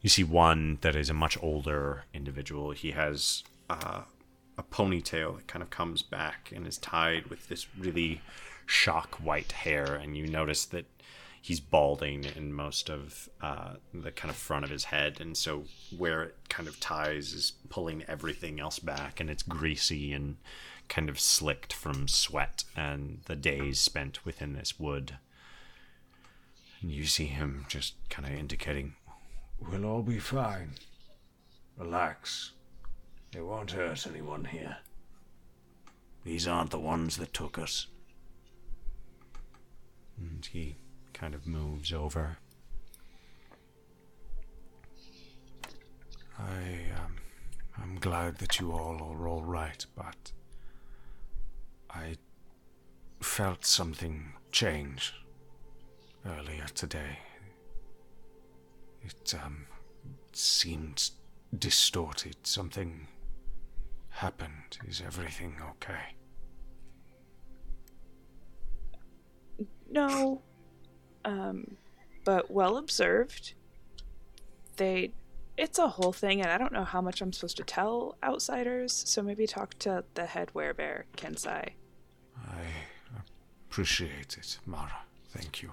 you 0.00 0.08
see 0.08 0.24
one 0.24 0.78
that 0.80 0.96
is 0.96 1.08
a 1.08 1.14
much 1.14 1.40
older 1.40 2.04
individual 2.12 2.72
he 2.72 2.90
has 2.90 3.44
uh, 3.68 4.00
a 4.58 4.62
ponytail 4.64 5.36
that 5.36 5.46
kind 5.46 5.62
of 5.62 5.70
comes 5.70 6.02
back 6.02 6.50
and 6.54 6.66
is 6.66 6.78
tied 6.78 7.26
with 7.28 7.48
this 7.48 7.68
really 7.78 8.20
shock 8.66 9.14
white 9.16 9.52
hair 9.52 9.94
and 9.94 10.16
you 10.16 10.26
notice 10.26 10.64
that 10.64 10.86
he's 11.40 11.60
balding 11.60 12.24
in 12.36 12.52
most 12.52 12.90
of 12.90 13.28
uh, 13.40 13.74
the 13.94 14.10
kind 14.10 14.30
of 14.30 14.36
front 14.36 14.64
of 14.64 14.70
his 14.70 14.84
head, 14.84 15.20
and 15.20 15.36
so 15.36 15.64
where 15.96 16.22
it 16.22 16.36
kind 16.48 16.68
of 16.68 16.78
ties 16.80 17.32
is 17.32 17.52
pulling 17.68 18.04
everything 18.06 18.60
else 18.60 18.78
back, 18.78 19.20
and 19.20 19.30
it's 19.30 19.42
greasy 19.42 20.12
and 20.12 20.36
kind 20.88 21.08
of 21.08 21.18
slicked 21.18 21.72
from 21.72 22.08
sweat 22.08 22.64
and 22.76 23.20
the 23.26 23.36
days 23.36 23.80
spent 23.80 24.24
within 24.24 24.52
this 24.52 24.78
wood. 24.78 25.16
And 26.82 26.90
you 26.90 27.04
see 27.04 27.26
him 27.26 27.66
just 27.68 27.94
kind 28.08 28.26
of 28.26 28.34
indicating, 28.34 28.94
We'll 29.58 29.84
all 29.84 30.02
be 30.02 30.18
fine. 30.18 30.72
Relax. 31.76 32.52
It 33.36 33.44
won't 33.44 33.72
hurt 33.72 34.06
anyone 34.06 34.44
here. 34.46 34.78
These 36.24 36.48
aren't 36.48 36.70
the 36.70 36.78
ones 36.80 37.16
that 37.18 37.32
took 37.34 37.58
us. 37.58 37.86
and 40.18 40.44
he 40.52 40.76
kind 41.12 41.34
of 41.34 41.46
moves 41.46 41.92
over. 41.92 42.36
I, 46.38 46.90
um, 47.04 47.16
I'm 47.80 47.96
glad 47.98 48.38
that 48.38 48.58
you 48.58 48.72
all 48.72 49.02
are 49.02 49.28
all 49.28 49.42
right, 49.42 49.84
but 49.96 50.32
I 51.90 52.16
felt 53.20 53.64
something 53.66 54.32
change 54.52 55.14
earlier 56.26 56.66
today. 56.74 57.18
It, 59.02 59.34
um, 59.42 59.66
seemed 60.32 61.10
distorted. 61.56 62.36
Something 62.44 63.08
happened. 64.10 64.78
Is 64.86 65.02
everything 65.04 65.56
okay? 65.70 66.14
No. 69.90 70.42
Um, 71.24 71.76
but 72.24 72.50
well 72.50 72.76
observed. 72.76 73.54
They. 74.76 75.12
It's 75.56 75.78
a 75.78 75.88
whole 75.88 76.12
thing, 76.12 76.40
and 76.40 76.50
I 76.50 76.56
don't 76.56 76.72
know 76.72 76.84
how 76.84 77.02
much 77.02 77.20
I'm 77.20 77.34
supposed 77.34 77.58
to 77.58 77.64
tell 77.64 78.16
outsiders, 78.22 79.02
so 79.06 79.20
maybe 79.20 79.46
talk 79.46 79.78
to 79.80 80.04
the 80.14 80.24
head 80.24 80.50
werebear, 80.54 81.02
Kensai. 81.18 81.70
I 82.48 82.62
appreciate 83.68 84.38
it, 84.38 84.58
Mara. 84.64 85.02
Thank 85.34 85.60
you. 85.60 85.72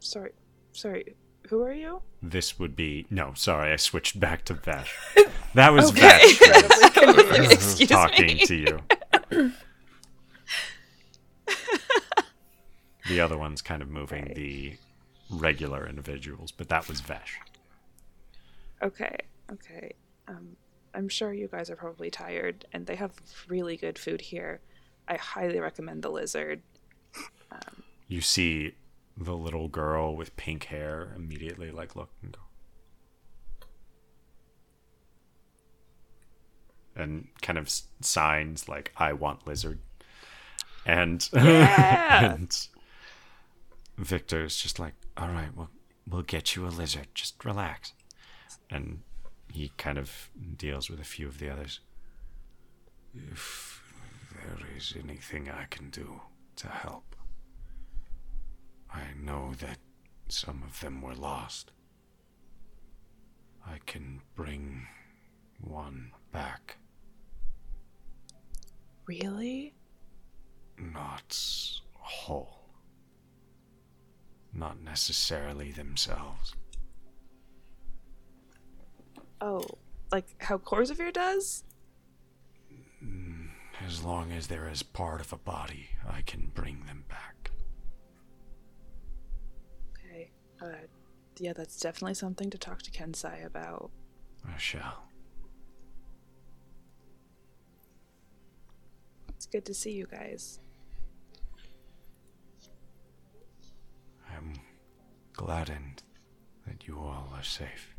Sorry. 0.00 0.32
Sorry. 0.72 1.14
Who 1.48 1.62
are 1.62 1.72
you? 1.72 2.02
This 2.22 2.58
would 2.58 2.76
be 2.76 3.06
no, 3.10 3.32
sorry, 3.34 3.72
I 3.72 3.76
switched 3.76 4.18
back 4.20 4.44
to 4.46 4.54
Vesh. 4.54 4.94
That 5.54 5.72
was 5.72 5.90
Okay. 5.90 6.00
Vesh 6.34 6.40
Excuse 7.52 7.88
talking 7.88 8.26
me. 8.26 8.44
to 8.44 8.54
you. 8.54 8.80
the 13.08 13.20
other 13.20 13.38
one's 13.38 13.62
kind 13.62 13.82
of 13.82 13.88
moving 13.88 14.24
Right. 14.26 14.34
the 14.34 14.76
regular 15.30 15.86
individuals, 15.88 16.52
but 16.52 16.68
that 16.68 16.86
was 16.88 17.00
Vesh. 17.00 17.38
Okay, 18.82 19.16
okay. 19.50 19.92
Um, 20.28 20.56
I'm 20.94 21.08
sure 21.08 21.32
you 21.32 21.48
guys 21.48 21.70
are 21.70 21.76
probably 21.76 22.10
tired, 22.10 22.66
and 22.72 22.86
they 22.86 22.96
have 22.96 23.12
really 23.48 23.76
good 23.76 23.98
food 23.98 24.20
here. 24.20 24.60
I 25.08 25.16
highly 25.16 25.58
recommend 25.60 26.02
the 26.02 26.10
lizard. 26.10 26.60
You 28.08 28.20
see 28.20 28.74
the 29.20 29.36
little 29.36 29.68
girl 29.68 30.14
with 30.14 30.36
pink 30.36 30.64
hair 30.64 31.12
immediately 31.16 31.70
like 31.70 31.96
look 31.96 32.10
and 32.22 32.32
go. 32.32 32.38
And 36.94 37.28
kind 37.42 37.58
of 37.58 37.70
signs 38.00 38.68
like 38.68 38.92
I 38.96 39.12
want 39.12 39.46
lizard. 39.46 39.80
And, 40.86 41.28
Yeah! 41.34 42.34
and 42.34 42.68
Victor's 43.96 44.56
just 44.56 44.78
like, 44.78 44.94
all 45.16 45.28
right, 45.28 45.54
well, 45.54 45.70
we'll 46.08 46.22
get 46.22 46.54
you 46.56 46.66
a 46.66 46.68
lizard. 46.68 47.08
Just 47.14 47.44
relax. 47.44 47.92
And 48.70 49.00
he 49.52 49.72
kind 49.76 49.98
of 49.98 50.30
deals 50.56 50.88
with 50.90 51.00
a 51.00 51.04
few 51.04 51.26
of 51.26 51.38
the 51.38 51.50
others. 51.50 51.80
If 53.14 53.82
there 54.34 54.58
is 54.76 54.94
anything 55.02 55.50
I 55.50 55.64
can 55.64 55.90
do 55.90 56.20
to 56.56 56.68
help, 56.68 57.16
I 58.92 59.02
know 59.20 59.52
that 59.60 59.78
some 60.28 60.62
of 60.66 60.80
them 60.80 61.00
were 61.02 61.14
lost. 61.14 61.72
I 63.66 63.78
can 63.86 64.20
bring 64.34 64.86
one 65.60 66.12
back, 66.32 66.78
Really? 69.06 69.74
not 70.78 71.36
whole. 71.94 72.60
Not 74.52 74.80
necessarily 74.82 75.72
themselves. 75.72 76.54
Oh, 79.40 79.64
like 80.12 80.26
how 80.42 80.58
Korzavir 80.58 81.12
does? 81.12 81.64
Mm, 83.04 83.48
as 83.86 84.02
long 84.04 84.32
as 84.32 84.46
they're 84.46 84.68
as 84.68 84.82
part 84.82 85.20
of 85.20 85.32
a 85.32 85.36
body, 85.38 85.88
I 86.08 86.22
can 86.22 86.50
bring 86.54 86.84
them 86.86 87.04
back. 87.08 87.34
Uh, 90.60 90.66
yeah, 91.38 91.52
that's 91.52 91.78
definitely 91.78 92.14
something 92.14 92.50
to 92.50 92.58
talk 92.58 92.82
to 92.82 92.90
Kensai 92.90 93.44
about. 93.44 93.90
I 94.46 94.58
shall. 94.58 95.04
It's 99.30 99.46
good 99.46 99.64
to 99.66 99.74
see 99.74 99.92
you 99.92 100.06
guys. 100.10 100.58
I'm 104.36 104.54
gladdened 105.32 106.02
that 106.66 106.86
you 106.88 106.98
all 106.98 107.30
are 107.34 107.44
safe. 107.44 107.94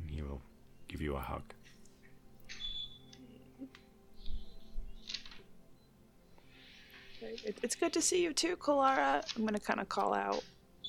And 0.00 0.10
he 0.10 0.22
will 0.22 0.40
give 0.88 1.02
you 1.02 1.14
a 1.16 1.20
hug. 1.20 1.54
It, 7.22 7.58
it's 7.62 7.74
good 7.74 7.92
to 7.92 8.02
see 8.02 8.22
you 8.22 8.32
too, 8.32 8.56
Kalara. 8.56 9.24
I'm 9.36 9.44
gonna 9.44 9.60
kind 9.60 9.80
of 9.80 9.88
call 9.88 10.14
out. 10.14 10.44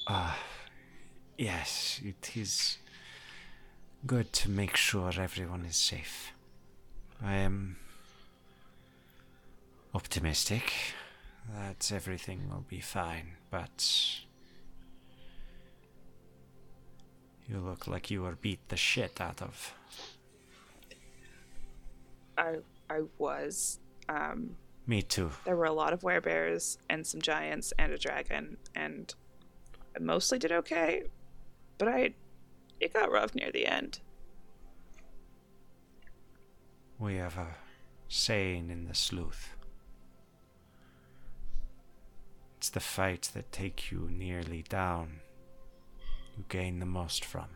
Ah, 0.08 0.38
yes, 1.38 2.02
it 2.04 2.36
is 2.36 2.78
good 4.06 4.34
to 4.34 4.50
make 4.50 4.76
sure 4.76 5.12
everyone 5.18 5.66
is 5.66 5.76
safe. 5.76 6.34
I 7.24 7.36
am 7.36 7.78
optimistic 9.94 10.74
that 11.54 11.92
everything 11.92 12.50
will 12.50 12.66
be 12.68 12.80
fine, 12.80 13.34
but 13.50 14.24
You 17.48 17.60
look 17.60 17.88
like 17.88 18.10
you 18.10 18.22
were 18.22 18.36
beat 18.36 18.70
the 18.70 18.78
shit 18.78 19.20
out 19.20 19.42
of. 19.42 19.74
I 22.38 22.56
I 22.90 23.02
was. 23.18 23.80
Um, 24.10 24.56
Me 24.86 25.02
too. 25.02 25.32
there 25.46 25.56
were 25.56 25.66
a 25.66 25.72
lot 25.72 25.94
of 25.94 26.02
werebears 26.02 26.78
and 26.90 27.08
some 27.08 27.22
giants 27.22 27.72
and 27.80 27.94
a 27.94 27.98
dragon, 27.98 28.58
and 28.76 29.14
I 29.96 30.00
mostly 30.00 30.38
did 30.38 30.52
okay, 30.52 31.04
but 31.78 31.88
I 31.88 32.14
it 32.80 32.94
got 32.94 33.12
rough 33.12 33.34
near 33.34 33.52
the 33.52 33.66
end. 33.66 34.00
We 37.00 37.16
have 37.16 37.38
a 37.38 37.56
saying 38.10 38.70
in 38.70 38.86
the 38.86 38.94
sleuth. 38.94 39.56
It's 42.58 42.70
the 42.70 42.80
fights 42.80 43.30
that 43.30 43.52
take 43.52 43.92
you 43.92 44.10
nearly 44.12 44.64
down 44.64 45.22
you 46.38 46.46
gain 46.50 46.80
the 46.80 46.86
most 46.86 47.24
from. 47.24 47.48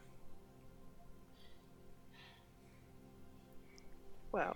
Well, 4.32 4.56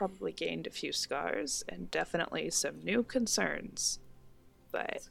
probably 0.00 0.32
gained 0.32 0.66
a 0.66 0.70
few 0.70 0.92
scars 0.94 1.62
and 1.68 1.90
definitely 1.90 2.48
some 2.48 2.80
new 2.82 3.02
concerns, 3.02 3.98
but 4.72 5.10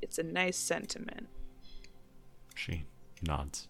it's 0.00 0.16
a 0.16 0.22
nice 0.22 0.56
sentiment. 0.56 1.28
She 2.54 2.86
nods. 3.20 3.68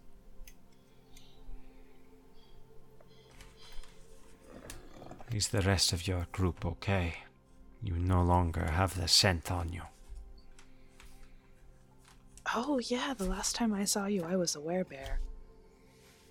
Is 5.33 5.49
the 5.49 5.61
rest 5.63 5.93
of 5.93 6.07
your 6.07 6.29
group 6.31 6.65
okay? 6.65 7.15
You 7.83 7.95
no 7.95 8.23
longer 8.23 8.71
have 8.71 8.95
the 8.95 9.09
scent 9.09 9.51
on 9.51 9.73
you. 9.73 9.83
Oh 12.55 12.79
yeah, 12.79 13.13
the 13.13 13.27
last 13.27 13.57
time 13.57 13.75
I 13.75 13.85
saw 13.87 14.07
you, 14.07 14.23
I 14.23 14.37
was 14.37 14.55
a 14.55 14.61
werebear. 14.61 15.17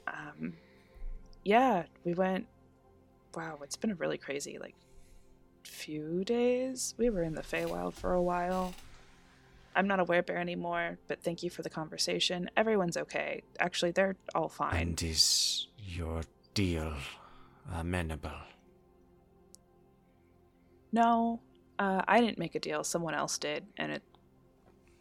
Um, 0.08 0.54
yeah, 1.44 1.84
we 2.06 2.14
went. 2.14 2.48
Wow, 3.38 3.60
it's 3.62 3.76
been 3.76 3.92
a 3.92 3.96
really 3.96 4.18
crazy 4.18 4.58
like 4.58 4.74
few 5.64 6.24
days. 6.24 6.96
We 6.98 7.12
were 7.12 7.22
in 7.22 7.36
the 7.36 7.44
Feywild 7.44 7.94
for 7.94 8.14
a 8.14 8.22
while. 8.22 8.74
I'm 9.76 9.88
not 9.88 10.00
a 10.00 10.06
werebear 10.06 10.38
anymore, 10.38 10.98
but 11.08 11.22
thank 11.22 11.44
you 11.44 11.52
for 11.52 11.62
the 11.62 11.70
conversation. 11.70 12.50
Everyone's 12.58 12.98
okay. 12.98 13.44
Actually, 13.60 13.92
they're 13.92 14.16
all 14.34 14.50
fine. 14.50 14.76
And 14.76 15.04
is 15.04 15.68
your 15.86 16.24
deal 16.56 16.96
amenable? 17.72 18.32
No, 20.92 21.40
uh, 21.78 22.02
I 22.08 22.22
didn't 22.22 22.40
make 22.40 22.56
a 22.56 22.60
deal. 22.60 22.84
Someone 22.84 23.14
else 23.14 23.38
did, 23.38 23.68
and 23.78 23.92
it. 23.92 24.04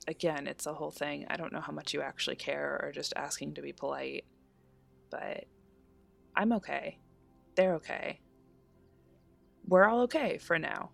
Again, 0.09 0.47
it's 0.47 0.67
a 0.67 0.75
whole 0.75 0.91
thing. 0.91 1.25
I 1.31 1.39
don't 1.39 1.55
know 1.55 1.63
how 1.63 1.73
much 1.73 1.95
you 1.95 2.03
actually 2.03 2.37
care 2.37 2.79
or 2.83 2.93
just 2.93 3.15
asking 3.17 3.55
to 3.55 3.63
be 3.63 3.73
polite, 3.73 4.27
but 5.11 5.47
I'm 6.37 6.53
okay. 6.53 6.99
They're 7.55 7.77
okay. 7.77 8.21
We're 9.69 9.85
all 9.85 10.03
okay 10.03 10.39
for 10.39 10.59
now. 10.59 10.91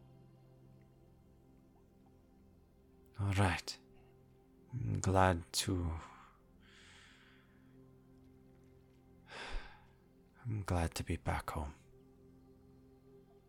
All 3.21 3.33
right. 3.39 3.77
I'm 4.73 5.01
glad 5.01 5.43
to. 5.53 5.87
I'm 10.47 10.63
glad 10.67 10.95
to 10.97 11.05
be 11.05 11.17
back 11.17 11.51
home. 11.51 11.75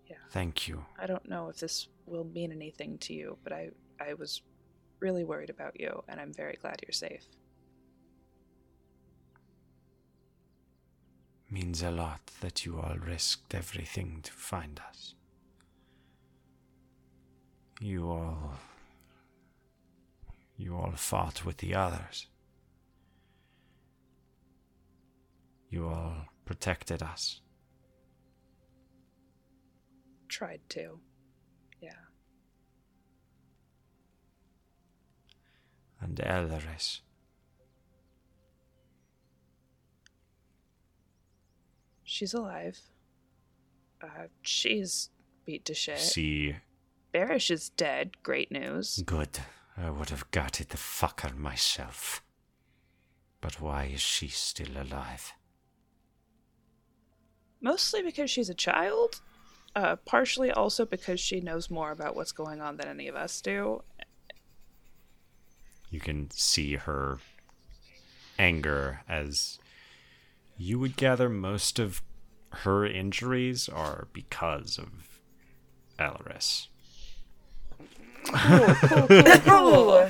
Yeah. 0.06 0.18
Thank 0.32 0.68
you. 0.68 0.86
I 1.00 1.08
don't 1.08 1.28
know 1.28 1.50
if 1.50 1.58
this 1.58 1.88
will 2.06 2.26
mean 2.26 2.52
anything 2.52 2.98
to 3.00 3.14
you, 3.14 3.38
but 3.44 3.54
I 3.54 3.70
I 4.00 4.14
was 4.16 4.42
really 5.00 5.24
worried 5.24 5.50
about 5.50 5.80
you, 5.80 6.04
and 6.08 6.20
I'm 6.20 6.34
very 6.34 6.58
glad 6.62 6.82
you're 6.86 6.94
safe. 6.94 7.26
Means 11.54 11.84
a 11.84 11.92
lot 11.92 12.32
that 12.42 12.66
you 12.66 12.80
all 12.80 12.96
risked 12.98 13.54
everything 13.54 14.22
to 14.24 14.32
find 14.32 14.82
us. 14.90 15.14
You 17.80 18.10
all. 18.10 18.54
You 20.58 20.76
all 20.76 20.94
fought 20.96 21.46
with 21.46 21.58
the 21.58 21.76
others. 21.76 22.26
You 25.70 25.90
all 25.90 26.26
protected 26.44 27.04
us. 27.04 27.42
Tried 30.30 30.62
to. 30.70 30.98
Yeah. 31.80 31.92
And 36.02 36.20
Elris. 36.20 37.02
She's 42.14 42.36
alive. 42.36 42.80
Uh, 44.00 44.28
she's 44.44 45.10
beat 45.46 45.66
to 45.66 45.74
shit. 45.74 45.98
See, 45.98 46.56
Barish 47.12 47.50
is 47.50 47.70
dead. 47.70 48.22
Great 48.22 48.52
news. 48.52 49.02
Good. 49.04 49.40
I 49.76 49.90
would 49.90 50.12
have 50.12 50.30
gutted 50.30 50.70
the 50.70 50.78
fucker 50.78 51.36
myself. 51.36 52.22
But 53.42 53.60
why 53.60 53.86
is 53.86 54.00
she 54.00 54.28
still 54.28 54.80
alive? 54.80 55.34
Mostly 57.60 58.04
because 58.04 58.30
she's 58.30 58.50
a 58.50 58.54
child. 58.54 59.22
Uh, 59.76 59.96
partially 59.96 60.52
also 60.52 60.86
because 60.86 61.20
she 61.20 61.42
knows 61.42 61.72
more 61.72 61.90
about 61.90 62.16
what's 62.16 62.32
going 62.32 62.62
on 62.62 62.78
than 62.78 62.88
any 62.88 63.08
of 63.08 63.16
us 63.16 63.42
do. 63.42 63.82
you 65.90 66.00
can 66.00 66.30
see 66.30 66.76
her 66.76 67.18
anger 68.38 69.02
as 69.10 69.58
you 70.58 70.80
would 70.80 70.96
gather 70.96 71.30
most 71.30 71.80
of 71.80 72.02
her 72.50 72.86
injuries 72.86 73.68
are 73.68 74.08
because 74.14 74.78
of 74.78 75.20
Alaris. 76.00 76.68
Cool. 78.26 79.08
cool, 79.08 79.40
cool. 79.40 80.10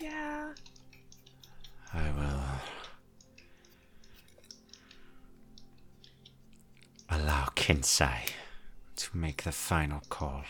Yeah. 0.00 0.52
I 1.92 2.10
will 2.16 2.44
allow 7.10 7.46
Kensai 7.56 8.30
to 8.96 9.16
make 9.16 9.42
the 9.44 9.52
final 9.52 10.02
call. 10.08 10.44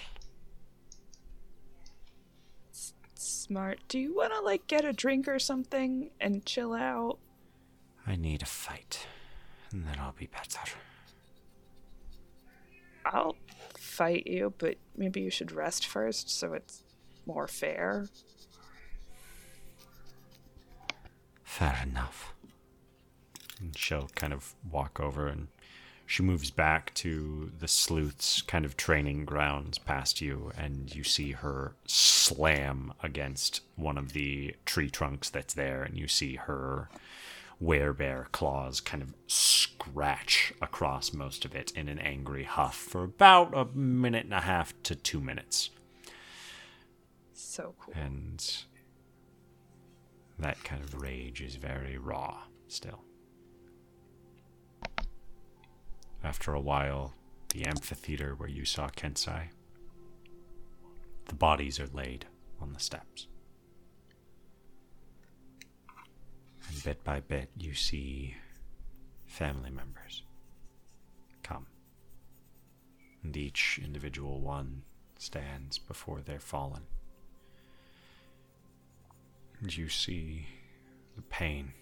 Smart. 3.49 3.79
Do 3.89 3.99
you 3.99 4.15
want 4.15 4.33
to, 4.35 4.41
like, 4.41 4.67
get 4.67 4.85
a 4.85 4.93
drink 4.93 5.27
or 5.27 5.39
something 5.39 6.11
and 6.21 6.45
chill 6.45 6.75
out? 6.75 7.19
I 8.07 8.15
need 8.15 8.43
a 8.43 8.47
fight, 8.47 9.07
and 9.73 9.87
then 9.87 9.97
I'll 9.99 10.13
be 10.13 10.27
better. 10.27 10.61
I'll 13.07 13.37
fight 13.79 14.27
you, 14.27 14.53
but 14.59 14.77
maybe 14.97 15.23
you 15.23 15.31
should 15.31 15.51
rest 15.51 15.87
first 15.87 16.31
so 16.31 16.53
it's 16.53 16.83
more 17.27 17.49
fair. 17.49 18.09
Fair 21.43 21.81
enough. 21.83 22.35
And 23.59 23.77
she'll 23.77 24.09
kind 24.15 24.35
of 24.35 24.55
walk 24.71 25.01
over 25.01 25.27
and 25.27 25.49
she 26.09 26.23
moves 26.23 26.51
back 26.51 26.95
to 26.95 27.53
the 27.59 27.69
sleuth's 27.69 28.41
kind 28.41 28.65
of 28.65 28.79
training 28.79 29.27
grounds 29.27 29.77
past 29.77 30.23
you, 30.23 30.51
and 30.57 30.95
you 30.95 31.05
see 31.05 31.33
her 31.33 31.75
slam 31.85 32.95
against 33.03 33.61
one 33.77 33.99
of 33.99 34.15
the 34.15 34.57
tree 34.65 34.89
trunks 34.89 35.29
that's 35.29 35.53
there, 35.53 35.83
and 35.83 35.99
you 35.99 36.09
see 36.09 36.37
her 36.37 36.89
werebear 37.63 38.33
claws 38.33 38.81
kind 38.81 39.03
of 39.03 39.13
scratch 39.27 40.55
across 40.63 41.13
most 41.13 41.45
of 41.45 41.55
it 41.55 41.73
in 41.73 41.89
an 41.89 41.99
angry 41.99 42.45
huff 42.45 42.75
for 42.75 43.05
about 43.05 43.55
a 43.55 43.67
minute 43.77 44.25
and 44.25 44.33
a 44.33 44.41
half 44.41 44.73
to 44.85 44.95
two 44.95 45.21
minutes. 45.21 45.69
So 47.35 47.75
cool. 47.79 47.93
And 47.95 48.63
that 50.39 50.65
kind 50.65 50.83
of 50.83 51.03
rage 51.03 51.43
is 51.43 51.57
very 51.57 51.99
raw 51.99 52.45
still. 52.67 53.03
After 56.23 56.53
a 56.53 56.61
while, 56.61 57.15
the 57.51 57.65
amphitheater 57.65 58.35
where 58.35 58.49
you 58.49 58.65
saw 58.65 58.89
Kensai, 58.89 59.49
the 61.27 61.35
bodies 61.35 61.79
are 61.79 61.89
laid 61.89 62.27
on 62.61 62.73
the 62.73 62.81
steps. 62.81 63.29
And 66.69 66.85
bit 66.85 67.03
by 67.05 67.21
bit, 67.21 67.51
you 67.57 67.75
see 67.75 68.37
family 69.27 69.71
members 69.71 70.23
come. 71.43 71.67
And 73.23 73.37
each 73.37 73.81
individual 73.83 74.41
one 74.41 74.83
stands 75.19 75.79
before 75.79 76.21
their 76.21 76.41
fallen. 76.41 76.83
And 79.61 79.75
you 79.77 79.89
see 79.89 80.47
the 81.17 81.23
pain 81.23 81.73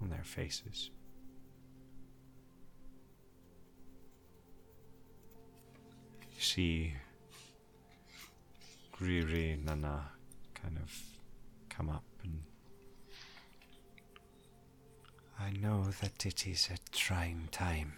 on 0.00 0.10
their 0.10 0.24
faces. 0.24 0.90
See 6.40 6.94
Riri 9.02 9.62
Nana 9.64 10.12
kind 10.54 10.78
of 10.78 11.02
come 11.68 11.90
up 11.90 12.04
and. 12.22 12.42
I 15.38 15.50
know 15.50 15.84
that 16.00 16.24
it 16.24 16.46
is 16.46 16.68
a 16.72 16.78
trying 16.96 17.48
time, 17.50 17.94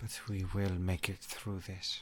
but 0.00 0.20
we 0.28 0.44
will 0.52 0.74
make 0.74 1.08
it 1.08 1.18
through 1.18 1.60
this. 1.66 2.00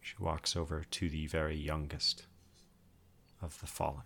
She 0.00 0.14
walks 0.18 0.56
over 0.56 0.84
to 0.90 1.08
the 1.08 1.26
very 1.26 1.56
youngest 1.56 2.24
of 3.42 3.60
the 3.60 3.66
fallen. 3.66 4.04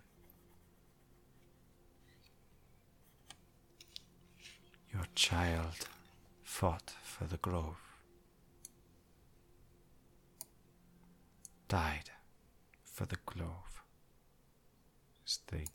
Your 4.93 5.05
child 5.15 5.89
fought 6.43 6.95
for 7.03 7.25
the 7.25 7.37
grove, 7.37 7.77
died 11.69 12.11
for 12.83 13.07
the 13.07 13.19
grove. 13.25 13.83
As 15.25 15.39
the 15.47 15.67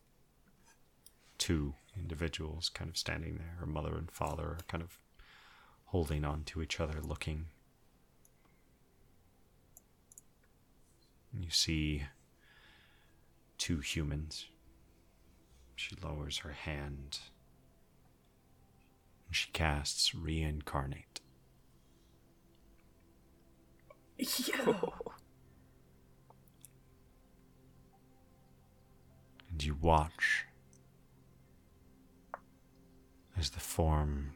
two 1.38 1.76
individuals 1.96 2.70
kind 2.70 2.90
of 2.90 2.98
standing 2.98 3.38
there, 3.38 3.56
her 3.60 3.66
mother 3.66 3.96
and 3.96 4.12
father 4.12 4.44
are 4.44 4.60
kind 4.68 4.84
of 4.84 5.00
holding 5.86 6.26
on 6.26 6.44
to 6.44 6.62
each 6.62 6.80
other, 6.80 7.00
looking. 7.02 7.46
You 11.38 11.50
see 11.50 12.04
two 13.58 13.80
humans. 13.80 14.48
She 15.76 15.96
lowers 16.02 16.40
her 16.40 16.52
hand 16.52 17.20
and 19.28 19.36
she 19.36 19.52
casts 19.52 20.16
reincarnate. 20.16 21.22
Yeah. 24.18 24.74
And 29.56 29.64
you 29.64 29.78
watch 29.80 30.46
as 33.38 33.52
the 33.52 33.62
form 33.62 34.34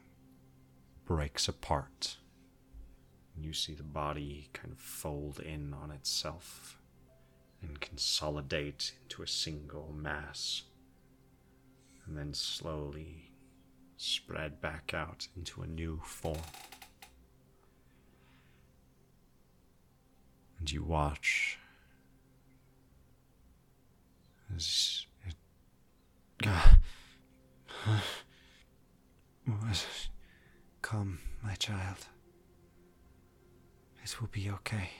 breaks 1.06 1.50
apart. 1.50 2.16
And 3.36 3.44
you 3.44 3.52
see 3.52 3.74
the 3.74 3.84
body 3.84 4.48
kind 4.54 4.72
of 4.72 4.80
fold 4.80 5.42
in 5.42 5.74
on 5.74 5.92
itself 5.92 6.80
and 7.62 7.82
consolidate 7.82 8.94
into 9.04 9.22
a 9.22 9.28
single 9.28 9.92
mass. 9.94 10.64
And 12.06 12.18
then 12.18 12.34
slowly 12.34 13.29
spread 14.02 14.62
back 14.62 14.94
out 14.94 15.28
into 15.36 15.62
a 15.62 15.68
new 15.68 16.00
form. 16.06 16.38
And 20.58 20.72
you 20.72 20.86
watch 20.86 21.60
as 24.56 25.06
it. 25.28 25.36
Come, 30.82 31.20
my 31.44 31.56
child. 31.56 32.08
It 34.02 34.22
will 34.22 34.30
be 34.30 34.50
okay. 34.50 34.92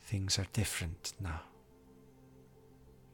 Things 0.00 0.38
are 0.38 0.46
different 0.54 1.12
now. 1.20 1.42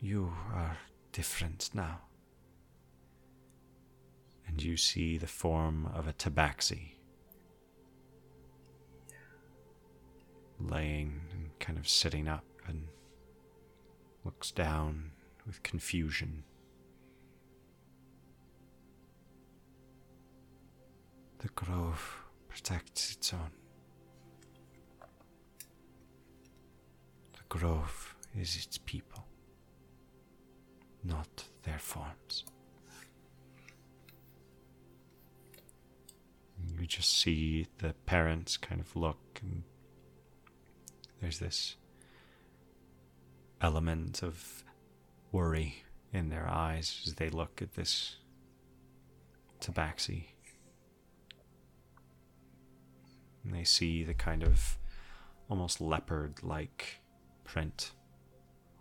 You 0.00 0.32
are 0.54 0.78
different 1.12 1.70
now. 1.74 2.02
And 4.48 4.62
you 4.62 4.76
see 4.76 5.18
the 5.18 5.26
form 5.26 5.90
of 5.94 6.08
a 6.08 6.12
tabaxi 6.12 6.94
laying 10.58 11.20
and 11.32 11.50
kind 11.60 11.78
of 11.78 11.86
sitting 11.88 12.26
up 12.26 12.44
and 12.66 12.88
looks 14.24 14.50
down 14.50 15.10
with 15.46 15.62
confusion. 15.62 16.42
The 21.38 21.48
grove 21.48 22.24
protects 22.48 23.12
its 23.14 23.32
own. 23.32 23.50
The 27.32 27.44
grove 27.48 28.16
is 28.36 28.56
its 28.56 28.78
people, 28.78 29.24
not 31.04 31.44
their 31.62 31.78
forms. 31.78 32.44
You 36.78 36.86
just 36.86 37.18
see 37.20 37.66
the 37.78 37.94
parents 38.06 38.56
kind 38.56 38.80
of 38.80 38.94
look, 38.94 39.40
and 39.42 39.64
there's 41.20 41.40
this 41.40 41.76
element 43.60 44.22
of 44.22 44.62
worry 45.32 45.82
in 46.12 46.28
their 46.28 46.48
eyes 46.48 47.02
as 47.06 47.14
they 47.14 47.28
look 47.28 47.60
at 47.60 47.74
this 47.74 48.16
tabaxi. 49.60 50.26
And 53.44 53.52
they 53.52 53.64
see 53.64 54.04
the 54.04 54.14
kind 54.14 54.42
of 54.42 54.78
almost 55.48 55.80
leopard 55.80 56.42
like 56.42 57.00
print 57.44 57.92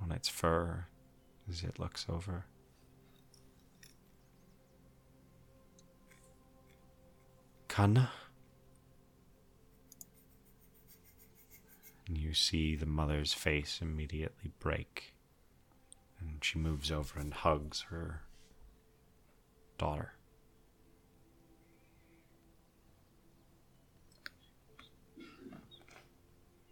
on 0.01 0.11
its 0.11 0.29
fur 0.29 0.85
as 1.49 1.63
it 1.63 1.79
looks 1.79 2.05
over. 2.09 2.45
Kana? 7.77 8.09
And 12.07 12.17
you 12.17 12.33
see 12.33 12.75
the 12.75 12.87
mother's 12.87 13.33
face 13.33 13.81
immediately 13.83 14.49
break. 14.57 15.13
And 16.19 16.43
she 16.43 16.57
moves 16.57 16.91
over 16.91 17.19
and 17.19 17.31
hugs 17.31 17.81
her 17.91 18.23
daughter. 19.77 20.13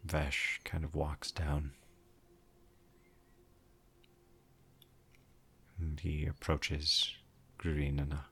Vesh 0.04 0.60
kind 0.64 0.82
of 0.82 0.96
walks 0.96 1.30
down. 1.30 1.70
And 5.78 6.00
he 6.00 6.26
approaches 6.26 7.14
Grurinana. 7.60 8.24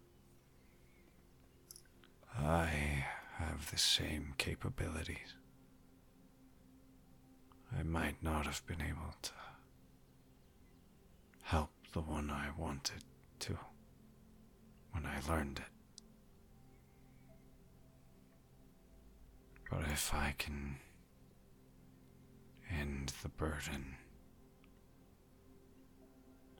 I 2.38 3.04
have 3.38 3.70
the 3.70 3.78
same 3.78 4.34
capabilities. 4.38 5.34
I 7.76 7.82
might 7.82 8.22
not 8.22 8.46
have 8.46 8.64
been 8.66 8.80
able 8.80 9.14
to 9.22 9.32
help 11.42 11.70
the 11.92 12.00
one 12.00 12.30
I 12.30 12.48
wanted 12.56 13.04
to 13.40 13.58
when 14.92 15.06
I 15.06 15.20
learned 15.28 15.58
it. 15.58 15.74
But 19.70 19.86
if 19.92 20.14
I 20.14 20.34
can 20.38 20.76
end 22.70 23.12
the 23.22 23.28
burden 23.28 23.96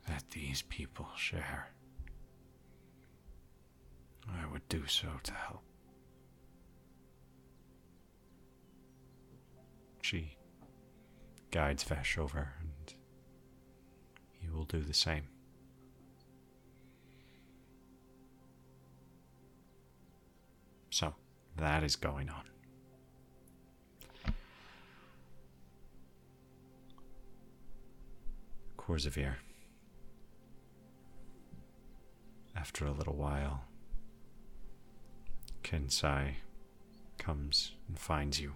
that 0.09 0.25
these 0.31 0.63
people 0.63 1.07
share, 1.17 1.74
I 4.29 4.47
would 4.53 4.67
do 4.69 4.87
so 4.87 5.09
to 5.23 5.33
help. 5.33 5.63
She 10.03 10.37
guides 11.51 11.83
Vesh 11.85 12.19
over, 12.19 12.53
and 12.61 12.95
he 14.41 14.49
will 14.51 14.65
do 14.65 14.81
the 14.81 14.95
same. 14.95 15.25
So, 20.91 21.15
that 21.57 21.83
is 21.83 21.97
going 21.97 22.29
on. 22.29 22.45
Korzavir. 28.77 29.35
After 32.55 32.87
a 32.87 32.93
little 32.93 33.17
while, 33.17 33.65
Kensai 35.65 36.35
comes 37.19 37.73
and 37.89 37.99
finds 37.99 38.39
you. 38.39 38.53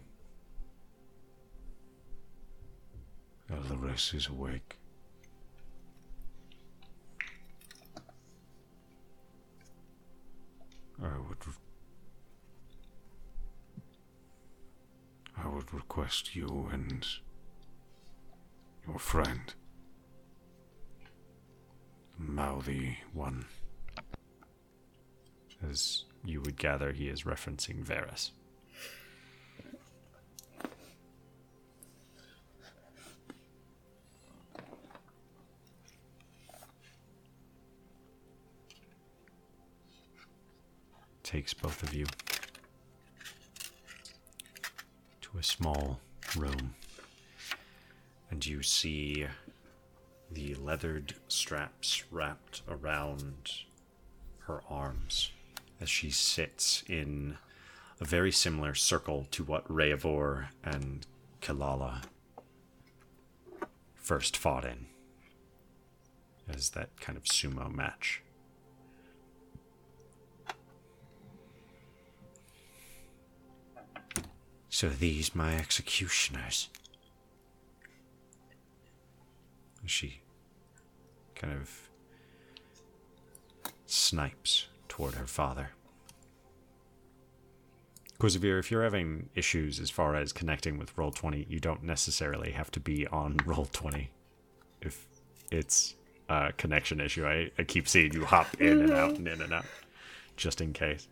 Eldarus 3.51 4.15
is 4.15 4.27
awake. 4.29 4.77
I 11.03 11.19
would. 11.29 11.47
Re- 11.47 11.55
I 15.43 15.49
would 15.49 15.73
request 15.73 16.37
you 16.37 16.69
and 16.73 17.07
your 18.87 18.99
friend, 18.99 19.55
the 22.19 22.25
mouthy 22.25 22.99
one, 23.13 23.47
As 25.63 26.05
you 26.25 26.41
would 26.41 26.57
gather 26.57 26.93
he 26.93 27.09
is 27.09 27.23
referencing 27.23 27.83
Varus. 27.83 28.33
Takes 41.23 41.53
both 41.53 41.83
of 41.83 41.93
you 41.93 42.07
to 45.21 45.39
a 45.39 45.43
small 45.43 46.01
room, 46.37 46.75
and 48.31 48.45
you 48.47 48.63
see 48.63 49.27
the 50.31 50.55
leathered 50.55 51.15
straps 51.29 52.05
wrapped 52.11 52.63
around 52.69 53.51
her 54.47 54.63
arms 54.71 55.33
as 55.81 55.89
she 55.89 56.11
sits 56.11 56.83
in 56.89 57.37
a 58.01 58.05
very 58.05 58.33
similar 58.33 58.75
circle 58.75 59.27
to 59.31 59.45
what 59.45 59.67
Reavor 59.69 60.49
and 60.63 61.07
Kalala 61.41 62.03
first 63.95 64.37
fought 64.37 64.65
in 64.65 64.87
as 66.49 66.71
that 66.71 66.99
kind 67.01 67.17
of 67.17 67.25
sumo 67.25 67.71
match. 67.71 68.23
So 74.69 74.89
these 74.89 75.35
my 75.35 75.57
executioners. 75.57 76.69
She 79.87 80.21
kind 81.35 81.53
of 81.55 81.89
snipes 83.87 84.67
toward 84.99 85.15
her 85.15 85.29
father. 85.29 85.71
Korzavir, 88.19 88.59
if 88.59 88.69
you're 88.69 88.83
having 88.83 89.29
issues 89.37 89.79
as 89.79 89.91
far 89.91 90.17
as 90.17 90.33
connecting 90.33 90.77
with 90.77 90.95
Roll20, 90.97 91.49
you 91.49 91.61
don't 91.61 91.85
necessarily 91.85 92.51
have 92.51 92.69
to 92.73 92.81
be 92.81 93.07
on 93.07 93.37
Roll20 93.47 94.09
if 94.83 95.07
it's 95.53 95.95
a 96.29 96.53
connection 96.57 97.01
issue. 97.01 97.25
I, 97.25 97.53
I 97.57 97.63
keep 97.63 97.89
seeing 97.89 98.13
you 98.13 98.25
hop 98.25 98.61
in 98.61 98.81
and 98.81 98.91
out 98.91 99.13
and 99.13 99.29
in 99.29 99.41
and 99.41 99.53
out 99.53 99.67
just 100.37 100.61
in 100.61 100.73
case. 100.73 101.07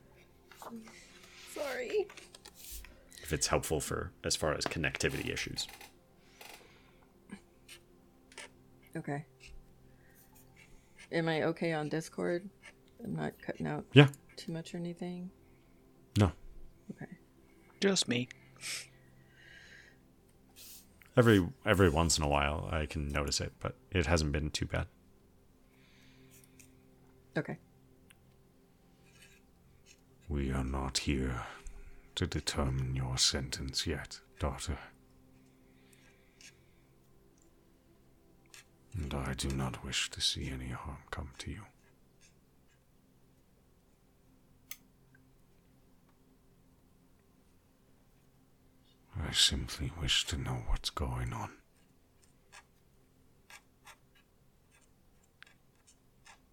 Sorry. 1.54 2.08
If 3.22 3.32
it's 3.32 3.46
helpful 3.46 3.78
for 3.78 4.10
as 4.24 4.34
far 4.34 4.52
as 4.54 4.64
connectivity 4.64 5.32
issues. 5.32 5.68
Okay. 8.96 9.24
Am 11.12 11.28
I 11.28 11.44
okay 11.44 11.72
on 11.72 11.88
Discord? 11.88 12.50
I'm 13.06 13.14
not 13.14 13.40
cutting 13.40 13.66
out 13.66 13.84
Yeah. 13.92 14.08
too 14.36 14.52
much 14.52 14.74
or 14.74 14.78
anything? 14.78 15.30
No. 16.18 16.32
Okay. 16.90 17.12
Just 17.80 18.08
me. 18.08 18.28
Every 21.16 21.48
every 21.64 21.88
once 21.88 22.18
in 22.18 22.24
a 22.24 22.28
while 22.28 22.68
I 22.70 22.84
can 22.86 23.08
notice 23.08 23.40
it, 23.40 23.52
but 23.60 23.76
it 23.90 24.06
hasn't 24.06 24.32
been 24.32 24.50
too 24.50 24.66
bad. 24.66 24.86
Okay. 27.38 27.58
We 30.28 30.50
are 30.50 30.64
not 30.64 30.98
here 30.98 31.42
to 32.16 32.26
determine 32.26 32.96
your 32.96 33.16
sentence 33.18 33.86
yet, 33.86 34.20
daughter. 34.40 34.78
And 38.94 39.12
I 39.14 39.34
do 39.34 39.48
not 39.48 39.84
wish 39.84 40.10
to 40.10 40.20
see 40.20 40.48
any 40.50 40.68
harm 40.70 40.98
come 41.10 41.30
to 41.38 41.50
you. 41.50 41.60
I 49.24 49.32
simply 49.32 49.92
wish 50.00 50.26
to 50.26 50.36
know 50.36 50.62
what's 50.68 50.90
going 50.90 51.32
on. 51.32 51.50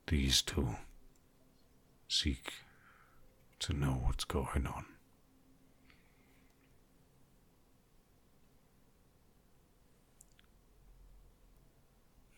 These 0.07 0.41
two 0.41 0.75
seek 2.07 2.53
to 3.59 3.73
know 3.73 4.01
what's 4.03 4.25
going 4.25 4.67
on. 4.67 4.85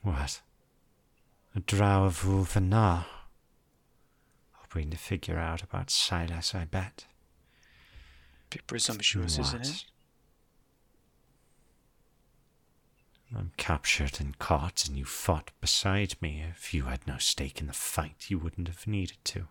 What? 0.01 0.41
A 1.55 1.59
drow 1.59 2.05
of 2.05 2.23
Ulfanar? 2.23 3.05
Hoping 4.51 4.91
to 4.91 4.97
figure 4.97 5.37
out 5.37 5.63
about 5.63 5.89
Silas, 5.89 6.53
I 6.53 6.65
bet. 6.65 7.05
Bit 8.51 8.67
presumptuous, 8.67 9.39
isn't 9.39 9.65
it? 9.65 9.85
I'm 13.33 13.51
captured 13.57 14.19
and 14.19 14.37
caught, 14.37 14.85
and 14.87 14.97
you 14.97 15.05
fought 15.05 15.51
beside 15.61 16.15
me. 16.21 16.43
If 16.49 16.73
you 16.73 16.83
had 16.83 17.07
no 17.07 17.17
stake 17.17 17.61
in 17.61 17.67
the 17.67 17.73
fight, 17.73 18.25
you 18.29 18.37
wouldn't 18.37 18.67
have 18.67 18.87
needed 18.87 19.17
to. 19.25 19.47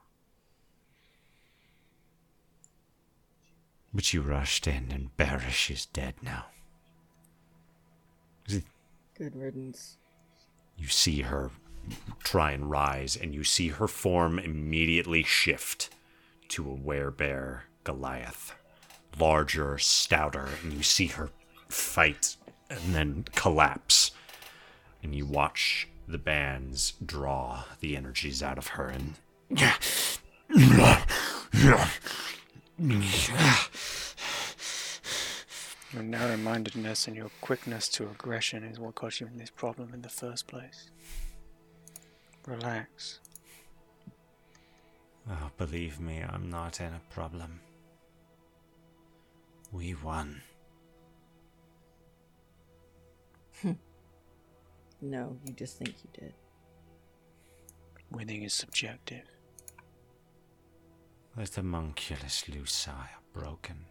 But 3.92 4.12
you 4.12 4.22
rushed 4.22 4.66
in, 4.66 4.90
and 4.90 5.16
Barish 5.16 5.70
is 5.70 5.86
dead 5.86 6.14
now. 6.22 6.46
Good 9.16 9.36
riddance. 9.36 9.96
You 10.76 10.88
see 10.88 11.22
her 11.22 11.50
try 12.24 12.50
and 12.50 12.68
rise, 12.68 13.16
and 13.16 13.32
you 13.32 13.44
see 13.44 13.68
her 13.68 13.86
form 13.86 14.40
immediately 14.40 15.22
shift 15.22 15.90
to 16.48 16.68
a 16.68 16.76
werebear 16.76 17.62
Goliath. 17.84 18.54
Larger, 19.18 19.78
stouter, 19.78 20.48
and 20.62 20.72
you 20.72 20.82
see 20.82 21.06
her 21.06 21.30
fight 21.68 22.36
and 22.82 22.94
then 22.94 23.24
collapse. 23.34 24.10
And 25.02 25.14
you 25.14 25.26
watch 25.26 25.88
the 26.06 26.18
bands 26.18 26.94
draw 27.04 27.64
the 27.80 27.96
energies 27.96 28.42
out 28.42 28.58
of 28.58 28.68
her 28.68 28.88
and 28.88 29.14
Your 35.92 36.02
narrow 36.02 36.36
mindedness 36.36 37.06
and 37.06 37.16
your 37.16 37.30
quickness 37.40 37.88
to 37.90 38.04
aggression 38.04 38.64
is 38.64 38.80
what 38.80 38.96
got 38.96 39.20
you 39.20 39.28
in 39.28 39.36
this 39.38 39.50
problem 39.50 39.94
in 39.94 40.02
the 40.02 40.08
first 40.08 40.48
place. 40.48 40.90
Relax. 42.46 43.20
Oh, 45.30 45.50
believe 45.56 46.00
me, 46.00 46.22
I'm 46.28 46.50
not 46.50 46.80
in 46.80 46.92
a 46.92 47.00
problem. 47.10 47.60
We 49.72 49.94
won. 49.94 50.42
No, 55.00 55.36
you 55.44 55.52
just 55.52 55.76
think 55.76 55.94
you 56.02 56.08
did. 56.18 56.32
Winning 58.10 58.42
is 58.44 58.54
subjective. 58.54 59.24
But 61.36 61.50
the 61.52 61.62
Monculus 61.62 62.44
Luci 62.48 62.88
are 62.88 63.08
broken. 63.34 63.84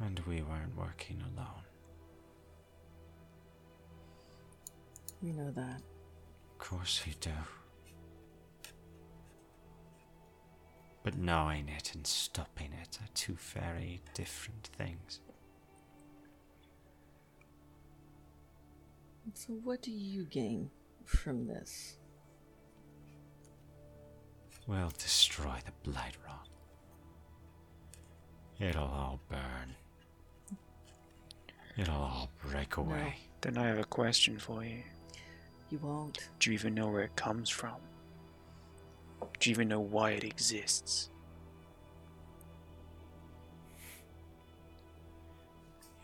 And 0.00 0.20
we 0.20 0.40
weren't 0.40 0.74
working 0.74 1.22
alone. 1.34 1.64
We 5.20 5.32
know 5.32 5.50
that. 5.50 5.82
Of 6.52 6.58
course 6.58 7.02
we 7.04 7.14
do. 7.20 7.30
But 11.02 11.18
knowing 11.18 11.68
it 11.68 11.94
and 11.94 12.06
stopping 12.06 12.72
it 12.72 12.98
are 13.02 13.08
two 13.14 13.34
very 13.34 14.00
different 14.14 14.70
things. 14.78 15.20
So, 19.34 19.52
what 19.62 19.82
do 19.82 19.90
you 19.90 20.24
gain 20.24 20.70
from 21.04 21.46
this? 21.46 21.98
We'll 24.66 24.92
destroy 24.98 25.56
the 25.64 25.90
Blight 25.90 26.16
Rot. 26.26 26.48
It'll 28.58 28.82
all 28.84 29.20
burn. 29.28 29.74
It'll 31.76 31.94
all 31.94 32.30
break 32.44 32.76
away. 32.76 33.16
Then 33.40 33.56
I 33.56 33.68
have 33.68 33.78
a 33.78 33.84
question 33.84 34.38
for 34.38 34.64
you. 34.64 34.82
You 35.70 35.78
won't. 35.78 36.28
Do 36.40 36.50
you 36.50 36.54
even 36.54 36.74
know 36.74 36.88
where 36.88 37.02
it 37.02 37.14
comes 37.14 37.48
from? 37.48 37.76
Do 39.38 39.50
you 39.50 39.54
even 39.54 39.68
know 39.68 39.80
why 39.80 40.10
it 40.12 40.24
exists? 40.24 41.10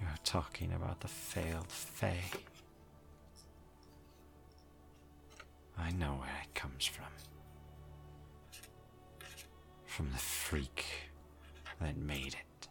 You're 0.01 0.11
talking 0.23 0.73
about 0.75 1.01
the 1.01 1.09
failed 1.09 1.69
Fae. 1.71 2.21
I 5.79 5.91
know 5.91 6.15
where 6.21 6.41
it 6.43 6.55
comes 6.55 6.87
from. 6.87 7.07
From 9.85 10.11
the 10.11 10.19
freak 10.19 10.85
that 11.81 11.97
made 11.97 12.35
it. 12.35 12.69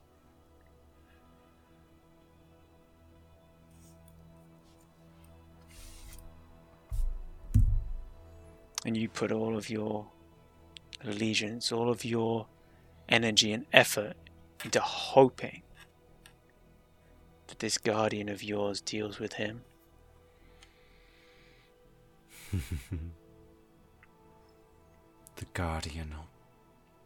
And 8.86 8.98
you 8.98 9.08
put 9.08 9.32
all 9.32 9.56
of 9.56 9.70
your 9.70 10.08
allegiance, 11.06 11.72
all 11.72 11.90
of 11.90 12.04
your 12.04 12.48
energy 13.08 13.54
and 13.54 13.66
effort 13.72 14.16
into 14.64 14.80
hoping 14.82 15.62
that 17.48 17.60
this 17.60 17.78
guardian 17.78 18.28
of 18.28 18.44
yours 18.44 18.82
deals 18.82 19.20
with 19.20 19.34
him. 19.34 19.62
the 25.36 25.46
Guardian 25.54 26.10
will 26.12 26.28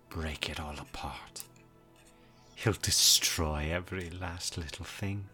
break 0.09 0.49
it 0.49 0.59
all 0.59 0.75
apart. 0.79 1.43
He'll 2.55 2.73
destroy 2.73 3.69
every 3.71 4.09
last 4.09 4.57
little 4.57 4.85
thing. 4.85 5.25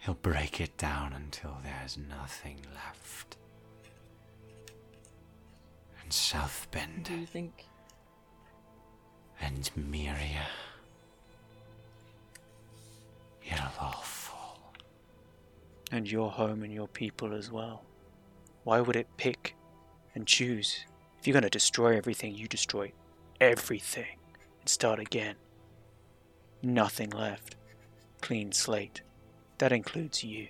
He'll 0.00 0.14
break 0.14 0.60
it 0.60 0.76
down 0.76 1.12
until 1.12 1.58
there's 1.62 1.96
nothing 1.96 2.58
left. 2.74 3.36
And 6.02 6.12
South 6.12 6.66
Bend 6.70 7.04
Do 7.04 7.14
you 7.14 7.26
think 7.26 7.64
and 9.40 9.70
Miria. 9.76 10.46
It'll 13.44 13.72
all. 13.80 14.04
And 15.92 16.10
your 16.10 16.30
home 16.30 16.62
and 16.62 16.72
your 16.72 16.88
people 16.88 17.32
as 17.32 17.50
well. 17.50 17.84
Why 18.64 18.80
would 18.80 18.96
it 18.96 19.06
pick 19.16 19.54
and 20.14 20.26
choose? 20.26 20.84
If 21.18 21.26
you're 21.26 21.32
going 21.32 21.44
to 21.44 21.50
destroy 21.50 21.96
everything, 21.96 22.34
you 22.34 22.48
destroy 22.48 22.92
everything 23.40 24.18
and 24.60 24.68
start 24.68 24.98
again. 24.98 25.36
Nothing 26.62 27.10
left. 27.10 27.56
Clean 28.20 28.50
slate. 28.50 29.02
That 29.58 29.72
includes 29.72 30.24
you. 30.24 30.48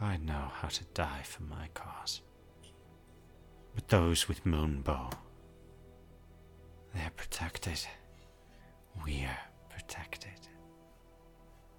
I 0.00 0.16
know 0.16 0.50
how 0.54 0.68
to 0.68 0.84
die 0.94 1.22
for 1.24 1.42
my 1.42 1.68
cause. 1.74 2.22
But 3.74 3.88
those 3.88 4.28
with 4.28 4.44
Moonbow, 4.44 5.12
they're 6.94 7.10
protected. 7.16 7.80
We're 9.04 9.36
protected. 9.68 10.30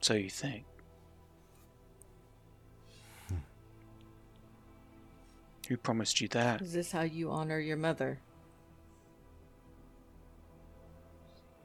So 0.02 0.14
you 0.14 0.30
think. 0.30 0.66
Who 5.68 5.78
promised 5.78 6.22
you 6.22 6.28
that? 6.30 6.62
is 6.62 6.74
this 6.74 6.92
how 6.92 7.02
you 7.02 7.32
honor 7.32 7.60
your 7.60 7.78
mother? 7.78 8.20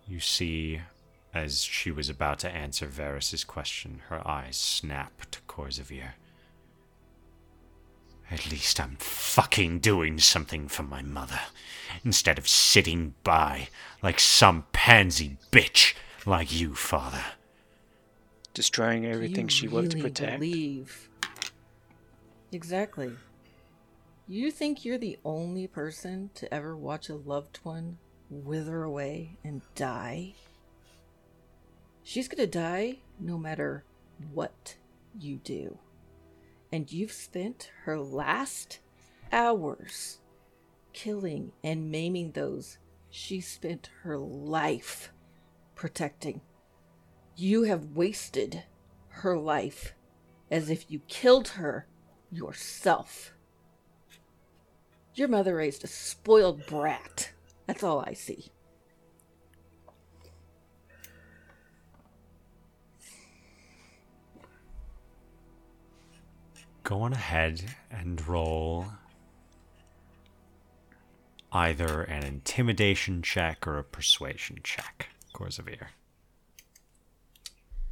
You 0.09 0.21
see, 0.21 0.81
as 1.35 1.63
she 1.63 1.91
was 1.91 2.09
about 2.09 2.39
to 2.41 2.49
answer 2.51 2.87
Varys's 2.87 3.45
question, 3.45 4.03
her 4.09 4.27
eyes 4.27 4.57
snap 4.57 5.31
to 5.31 5.41
Korzavir. 5.43 6.13
At 8.31 8.51
least 8.51 8.81
I'm 8.81 8.97
fucking 8.97 9.81
doing 9.81 10.19
something 10.19 10.69
for 10.69 10.83
my 10.83 11.03
mother, 11.03 11.41
instead 12.05 12.39
of 12.39 12.49
sitting 12.49 13.15
by 13.23 13.69
like 14.03 14.21
some 14.21 14.65
pansy 14.73 15.37
bitch 15.51 15.95
like 16.25 16.53
you, 16.53 16.75
father. 16.75 17.25
Destroying 18.55 19.05
everything 19.07 19.47
you 19.47 19.51
she 19.51 19.69
worked 19.69 19.93
to 19.93 20.01
protect. 20.01 20.41
Believe. 20.41 21.09
Exactly. 22.53 23.13
You 24.33 24.53
think 24.53 24.85
you're 24.85 24.97
the 24.97 25.19
only 25.25 25.67
person 25.67 26.31
to 26.35 26.55
ever 26.55 26.77
watch 26.77 27.09
a 27.09 27.17
loved 27.17 27.59
one 27.65 27.99
wither 28.31 28.85
away 28.85 29.37
and 29.43 29.61
die? 29.75 30.35
She's 32.05 32.29
gonna 32.29 32.47
die 32.47 32.99
no 33.19 33.37
matter 33.37 33.83
what 34.33 34.77
you 35.19 35.39
do. 35.39 35.79
And 36.71 36.93
you've 36.93 37.11
spent 37.11 37.73
her 37.83 37.99
last 37.99 38.79
hours 39.33 40.21
killing 40.93 41.51
and 41.65 41.91
maiming 41.91 42.31
those 42.31 42.79
she 43.11 43.41
spent 43.41 43.91
her 44.05 44.17
life 44.17 45.11
protecting. 45.75 46.41
You 47.35 47.65
have 47.65 47.97
wasted 47.97 48.63
her 49.09 49.37
life 49.37 49.97
as 50.53 50.71
if 50.71 50.89
you 50.89 51.01
killed 51.09 51.49
her 51.49 51.89
yourself. 52.31 53.33
Your 55.15 55.29
mother 55.29 55.57
raised 55.57 55.85
a 55.85 55.87
spoiled 55.87 56.67
brat. 56.67 57.31
That's 57.67 57.83
all 57.83 58.01
I 58.01 58.15
see. 58.15 58.51
Go 66.83 67.03
on 67.03 67.13
ahead 67.13 67.63
and 67.91 68.27
roll 68.27 68.87
either 71.53 72.03
an 72.03 72.25
intimidation 72.25 73.23
check 73.23 73.67
or 73.67 73.79
a 73.79 73.85
persuasion 73.85 74.59
check, 74.65 75.09
Korzavir. 75.35 75.89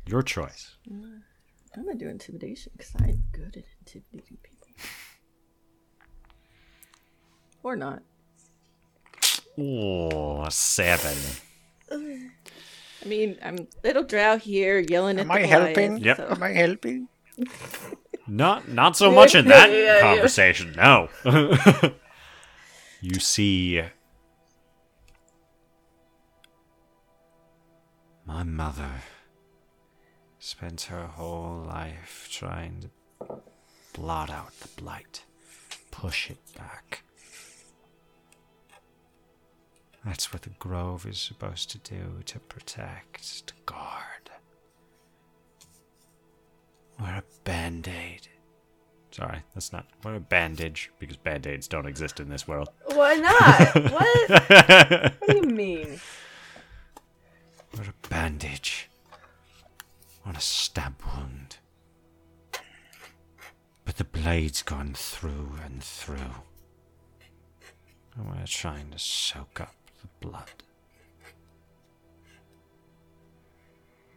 Your 0.07 0.23
choice. 0.23 0.77
I'm 0.91 1.23
gonna 1.77 1.95
do 1.97 2.09
intimidation 2.09 2.73
because 2.77 2.93
I'm 2.99 3.25
good 3.31 3.57
at 3.57 3.65
intimidating 3.81 4.39
people. 4.43 4.58
Or 7.63 7.77
not. 7.77 8.03
Oh, 9.59 10.43
a 10.45 10.51
seven. 10.51 11.17
I 11.91 13.05
mean, 13.07 13.39
I'm 13.43 13.67
little 13.83 14.05
drow 14.05 14.37
here 14.39 14.79
yelling 14.79 15.19
Am 15.19 15.31
at 15.31 15.35
the 15.35 15.41
Am 15.41 15.45
I 15.45 15.47
helping? 15.47 15.99
Goliath, 15.99 16.05
Yep. 16.05 16.17
so- 16.17 16.29
Am 16.31 16.43
I 16.43 16.49
helping? 16.51 17.09
Not 18.27 18.69
not 18.69 18.97
so 18.97 19.11
much 19.11 19.35
in 19.35 19.47
that 19.49 19.71
Yeah, 19.73 19.77
yeah. 19.79 20.01
conversation, 20.01 20.73
no. 20.77 21.09
you 23.01 23.19
see 23.21 23.83
My 28.27 28.43
mother 28.43 28.91
spent 30.39 30.83
her 30.83 31.07
whole 31.07 31.65
life 31.67 32.29
trying 32.31 32.83
to 32.83 32.91
blot 33.95 34.31
out 34.31 34.53
the 34.61 34.69
blight, 34.81 35.25
push 35.91 36.31
it 36.31 36.39
back. 36.57 37.03
That's 40.09 40.33
what 40.33 40.41
the 40.41 40.51
Grove 40.59 41.05
is 41.05 41.19
supposed 41.19 41.71
to 41.71 41.79
do 41.79 42.23
to 42.25 42.39
protect, 42.39 43.47
to 43.47 43.53
guard. 43.67 44.31
We're 46.99 47.19
a 47.19 47.23
band 47.45 47.89
aid. 47.89 48.27
Sorry, 49.11 49.43
that's 49.53 49.71
not 49.71 49.87
we're 50.03 50.15
a 50.15 50.21
bandage 50.21 50.91
because 50.99 51.19
band-aids 51.19 51.69
don't 51.69 51.85
exist 51.85 52.21
in 52.21 52.31
this 52.31 52.49
world. 52.49 52.71
Why 52.95 53.17
not? 53.17 53.75
what? 53.93 54.31
What 55.21 55.29
do 55.29 55.37
you 55.37 55.43
mean? 55.43 56.01
We're 57.77 57.91
a 57.91 58.09
bandage 58.09 58.89
on 60.25 60.37
a 60.37 60.41
stab 60.41 60.95
wound. 61.07 61.59
But 63.85 63.97
the 63.97 64.05
blade's 64.05 64.63
gone 64.63 64.95
through 64.95 65.53
and 65.63 65.83
through. 65.83 66.35
And 68.17 68.27
we're 68.27 68.47
trying 68.47 68.91
to 68.93 68.99
soak 68.99 69.61
up 69.61 69.75
blood. 70.21 70.63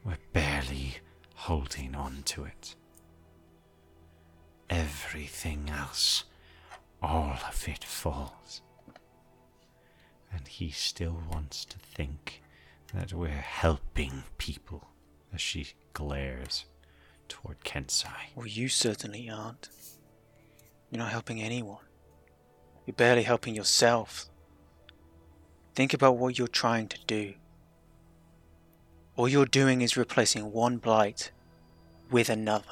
We're 0.03 0.17
barely 0.33 0.97
holding 1.35 1.95
on 1.95 2.23
to 2.25 2.45
it. 2.45 2.75
Everything 4.69 5.69
else, 5.69 6.23
all 7.01 7.37
of 7.47 7.67
it 7.67 7.83
falls. 7.83 8.61
And 10.33 10.47
he 10.47 10.71
still 10.71 11.19
wants 11.31 11.65
to 11.65 11.77
think 11.77 12.41
that 12.93 13.13
we're 13.13 13.29
helping 13.29 14.23
people 14.37 14.87
as 15.33 15.41
she 15.41 15.67
glares 15.93 16.65
toward 17.27 17.63
Kensai. 17.63 18.33
Well, 18.35 18.47
you 18.47 18.67
certainly 18.67 19.29
aren't. 19.29 19.69
You're 20.89 20.99
not 20.99 21.11
helping 21.11 21.41
anyone. 21.41 21.83
You're 22.85 22.95
barely 22.95 23.23
helping 23.23 23.55
yourself. 23.55 24.30
Think 25.73 25.93
about 25.93 26.17
what 26.17 26.37
you're 26.37 26.47
trying 26.47 26.87
to 26.89 26.97
do. 27.05 27.33
All 29.15 29.27
you're 29.27 29.45
doing 29.45 29.81
is 29.81 29.97
replacing 29.97 30.51
one 30.51 30.77
blight 30.77 31.31
with 32.09 32.29
another. 32.29 32.65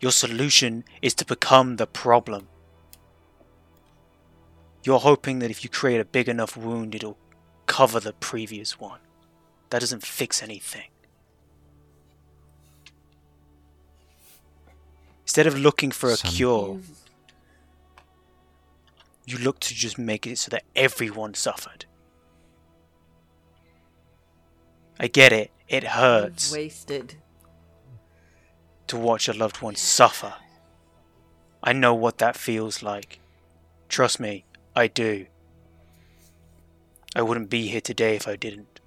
Your 0.00 0.12
solution 0.12 0.84
is 1.02 1.14
to 1.14 1.24
become 1.24 1.76
the 1.76 1.86
problem. 1.86 2.48
You're 4.84 5.00
hoping 5.00 5.38
that 5.38 5.50
if 5.50 5.64
you 5.64 5.70
create 5.70 6.00
a 6.00 6.04
big 6.04 6.28
enough 6.28 6.56
wound, 6.56 6.94
it'll 6.94 7.16
cover 7.66 8.00
the 8.00 8.12
previous 8.12 8.78
one. 8.78 9.00
That 9.70 9.80
doesn't 9.80 10.04
fix 10.04 10.42
anything. 10.42 10.90
Instead 15.22 15.46
of 15.46 15.58
looking 15.58 15.90
for 15.90 16.10
a 16.10 16.16
Some- 16.16 16.30
cure, 16.32 16.80
you 19.26 19.38
look 19.38 19.60
to 19.60 19.74
just 19.74 19.98
make 19.98 20.26
it 20.26 20.38
so 20.38 20.50
that 20.50 20.64
everyone 20.76 21.34
suffered. 21.34 21.86
I 24.98 25.08
get 25.08 25.32
it. 25.32 25.50
It 25.68 25.82
you've 25.82 25.92
hurts 25.92 26.52
wasted. 26.52 27.16
to 28.86 28.96
watch 28.96 29.28
a 29.28 29.32
loved 29.32 29.62
one 29.62 29.76
suffer. 29.76 30.34
I 31.62 31.72
know 31.72 31.94
what 31.94 32.18
that 32.18 32.36
feels 32.36 32.82
like. 32.82 33.18
Trust 33.88 34.20
me, 34.20 34.44
I 34.76 34.86
do. 34.86 35.26
I 37.16 37.22
wouldn't 37.22 37.48
be 37.48 37.68
here 37.68 37.80
today 37.80 38.16
if 38.16 38.28
I 38.28 38.36
didn't. 38.36 38.80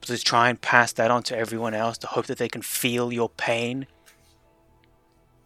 But 0.00 0.08
to 0.08 0.18
try 0.18 0.50
and 0.50 0.60
pass 0.60 0.92
that 0.92 1.10
on 1.10 1.22
to 1.24 1.36
everyone 1.36 1.72
else 1.72 1.96
to 1.98 2.06
hope 2.06 2.26
that 2.26 2.38
they 2.38 2.48
can 2.48 2.62
feel 2.62 3.12
your 3.12 3.28
pain, 3.28 3.86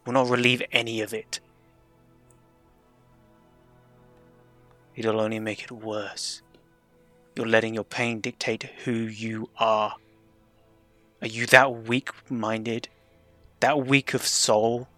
will 0.05 0.15
not 0.15 0.29
relieve 0.29 0.63
any 0.73 1.01
of 1.01 1.15
it. 1.15 1.41
It'll 4.97 5.21
only 5.21 5.41
make 5.41 5.63
it 5.65 5.73
worse. 5.73 6.43
You're 7.37 7.47
letting 7.47 7.75
your 7.75 7.85
pain 7.85 8.21
dictate 8.21 8.63
who 8.85 8.93
you 8.93 9.51
are. 9.59 9.97
Are 11.21 11.27
you 11.27 11.47
that 11.47 11.85
weak 11.85 12.11
minded, 12.31 12.89
that 13.61 13.87
weak 13.87 14.15
of 14.15 14.27
soul, 14.27 14.89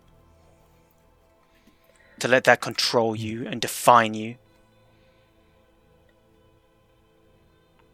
to 2.19 2.29
let 2.29 2.45
that 2.45 2.61
control 2.61 3.17
you 3.17 3.47
and 3.47 3.61
define 3.61 4.15
you? 4.15 4.37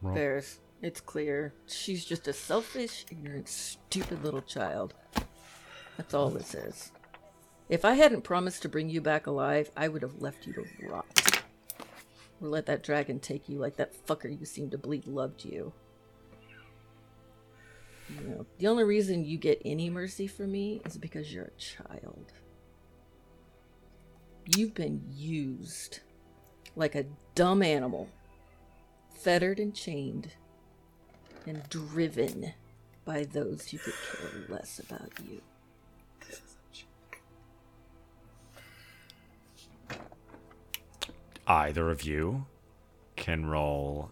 Roll. 0.01 0.15
There's. 0.15 0.59
It's 0.81 1.01
clear. 1.01 1.53
She's 1.69 2.05
just 2.05 2.27
a 2.27 2.33
selfish, 2.33 3.07
ignorant, 3.09 3.49
stupid 3.49 4.25
little 4.25 4.43
child. 4.43 4.95
That's 5.97 6.13
all 6.13 6.31
this 6.31 6.55
is. 6.55 6.91
If 7.69 7.85
I 7.85 7.95
hadn't 7.95 8.23
promised 8.23 8.63
to 8.63 8.69
bring 8.69 8.91
you 8.91 9.01
back 9.01 9.29
alive, 9.29 9.71
I 9.77 9.87
would 9.87 10.03
have 10.03 10.21
left 10.21 10.45
you 10.45 10.53
to 10.55 10.67
rot. 10.89 11.42
Or 12.43 12.49
let 12.49 12.67
that 12.67 12.83
dragon 12.83 13.21
take 13.21 13.49
you 13.49 13.59
like 13.59 13.77
that 13.77 14.07
fucker 14.07 14.37
you 14.39 14.45
seem 14.45 14.69
to 14.71 14.79
believe 14.79 15.07
loved 15.07 15.45
you. 15.45 15.73
You 18.09 18.29
know, 18.29 18.47
the 18.59 18.67
only 18.67 18.85
reason 18.85 19.25
you 19.25 19.39
get 19.39 19.63
any 19.65 19.89
mercy 19.89 20.27
from 20.27 20.51
me 20.51 20.83
is 20.85 20.99
because 20.99 21.33
you're 21.33 21.45
a 21.45 21.61
child. 21.61 22.33
You've 24.57 24.75
been 24.75 25.03
used 25.15 26.01
like 26.75 26.97
a 26.97 27.07
dumb 27.35 27.63
animal, 27.63 28.09
fettered 29.15 29.61
and 29.61 29.75
chained, 29.75 30.33
and 31.47 31.63
driven 31.69 32.53
by 33.05 33.25
those 33.25 33.69
who 33.69 33.79
could 33.79 33.95
care 33.95 34.31
less 34.49 34.81
about 34.81 35.13
you. 35.25 35.41
Either 41.47 41.91
of 41.91 42.03
you 42.03 42.47
can 43.17 43.47
roll. 43.47 44.11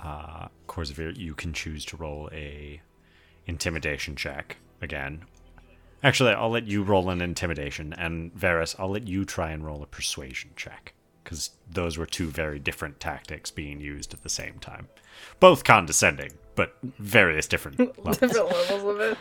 Uh, 0.00 0.48
Korzavir, 0.68 1.16
you 1.16 1.34
can 1.34 1.52
choose 1.52 1.84
to 1.86 1.96
roll 1.96 2.28
a 2.32 2.80
intimidation 3.46 4.14
check 4.14 4.58
again. 4.80 5.24
Actually, 6.04 6.32
I'll 6.32 6.50
let 6.50 6.68
you 6.68 6.84
roll 6.84 7.10
an 7.10 7.20
intimidation, 7.20 7.92
and 7.92 8.32
Varys, 8.34 8.76
I'll 8.78 8.90
let 8.90 9.08
you 9.08 9.24
try 9.24 9.50
and 9.50 9.64
roll 9.64 9.82
a 9.82 9.86
persuasion 9.86 10.50
check 10.54 10.94
because 11.24 11.50
those 11.68 11.98
were 11.98 12.06
two 12.06 12.28
very 12.28 12.58
different 12.60 13.00
tactics 13.00 13.50
being 13.50 13.80
used 13.80 14.14
at 14.14 14.22
the 14.22 14.28
same 14.28 14.60
time, 14.60 14.88
both 15.40 15.64
condescending, 15.64 16.30
but 16.54 16.76
various 16.82 17.48
different 17.48 17.78
levels. 17.98 18.18
Different 18.18 18.50
levels 18.52 18.94
of 18.94 19.00
it. 19.00 19.18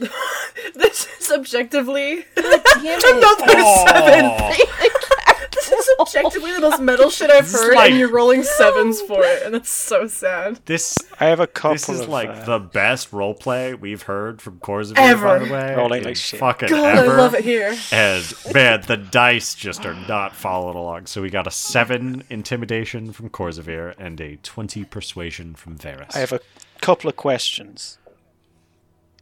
this 0.74 1.08
is 1.20 1.30
objectively 1.32 2.24
Damn 2.34 2.44
it. 2.44 3.04
another 3.16 3.62
seven. 3.90 4.24
This 5.98 6.08
is 6.14 6.16
objectively 6.16 6.52
the 6.52 6.60
most 6.60 6.80
metal 6.80 7.10
shit 7.10 7.30
I've 7.30 7.44
This 7.44 7.54
heard, 7.60 7.74
like- 7.74 7.90
and 7.90 7.98
you're 7.98 8.10
rolling 8.12 8.42
sevens 8.58 9.00
for 9.02 9.22
it, 9.24 9.42
and 9.44 9.54
it's 9.54 9.70
so 9.70 10.06
sad. 10.06 10.60
This 10.66 10.98
I 11.20 11.26
have 11.26 11.40
a 11.40 11.46
couple 11.46 11.74
this 11.74 11.88
is 11.88 12.00
of 12.00 12.08
like 12.08 12.28
uh, 12.28 12.44
the 12.44 12.58
best 12.58 13.10
roleplay 13.10 13.78
we've 13.78 14.02
heard 14.02 14.40
from 14.42 14.58
Korzavir, 14.58 14.94
Ever. 14.98 15.26
by 15.26 15.38
the 15.44 15.52
way. 15.52 15.74
Rolling 15.74 16.04
like 16.04 16.16
shit. 16.16 16.40
Fucking 16.40 16.68
God, 16.68 16.98
ever. 16.98 17.12
I 17.12 17.16
love 17.16 17.34
it 17.34 17.44
here. 17.44 17.74
And 17.92 18.34
man, 18.52 18.82
the 18.86 18.96
dice 18.96 19.54
just 19.54 19.84
are 19.86 19.94
not 20.08 20.34
following 20.34 20.76
along. 20.76 21.06
So 21.06 21.22
we 21.22 21.30
got 21.30 21.46
a 21.46 21.50
seven 21.50 22.24
intimidation 22.30 23.12
from 23.12 23.30
Korzavir 23.30 23.94
and 23.98 24.20
a 24.20 24.36
twenty 24.36 24.84
persuasion 24.84 25.54
from 25.54 25.78
Varys. 25.78 26.14
I 26.14 26.20
have 26.20 26.32
a 26.32 26.40
couple 26.80 27.08
of 27.08 27.16
questions. 27.16 27.98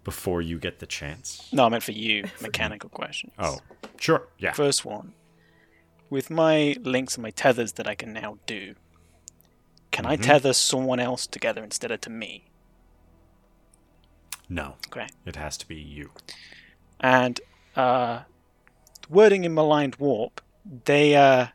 Before 0.05 0.43
you 0.43 0.59
get 0.59 0.81
the 0.81 0.87
chance. 0.87 1.49
No, 1.53 1.65
I 1.65 1.69
meant 1.69 1.85
for 1.85 1.93
you. 1.93 2.25
Mechanical 2.43 2.89
questions. 2.91 3.33
Oh, 3.39 3.59
sure. 4.01 4.27
Yeah. 4.37 4.51
First 4.51 4.85
one. 4.85 5.13
With 6.13 6.29
my 6.29 6.77
links 6.83 7.15
and 7.15 7.23
my 7.23 7.31
tethers 7.31 7.73
that 7.73 7.87
I 7.87 7.95
can 7.95 8.13
now 8.13 8.37
do, 8.45 8.75
can 9.91 10.05
I 10.05 10.19
Mhm. 10.19 10.25
tether 10.25 10.53
someone 10.53 11.01
else 11.01 11.27
together 11.27 11.65
instead 11.65 11.91
of 11.91 12.03
to 12.03 12.11
me? 12.11 12.51
No, 14.47 14.77
Okay. 14.89 15.07
it 15.25 15.37
has 15.37 15.57
to 15.57 15.67
be 15.67 15.77
you. 15.77 16.13
And 17.01 17.41
uh, 17.77 18.25
wording 19.09 19.45
in 19.45 19.55
maligned 19.55 19.97
warp, 19.97 20.43
they 20.85 21.17
uh, 21.17 21.47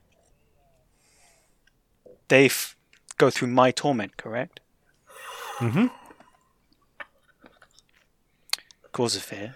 they 2.28 2.48
f- 2.48 2.76
go 3.18 3.30
through 3.30 3.50
my 3.50 3.70
torment, 3.70 4.18
correct? 4.18 4.60
Mm-hmm. 5.60 5.86
Cause 8.92 9.16
of 9.16 9.22
fear. 9.22 9.56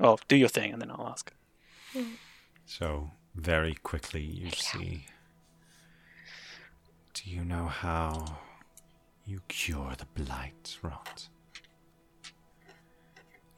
Oh, 0.00 0.16
do 0.26 0.36
your 0.36 0.48
thing, 0.48 0.72
and 0.72 0.80
then 0.80 0.90
I'll 0.90 1.06
ask. 1.06 1.34
So, 2.64 3.10
very 3.34 3.74
quickly, 3.74 4.22
you 4.22 4.50
see. 4.50 5.06
Do 7.14 7.30
you 7.30 7.44
know 7.44 7.66
how 7.66 8.38
you 9.26 9.40
cure 9.48 9.92
the 9.96 10.06
blight 10.22 10.78
rot? 10.82 11.28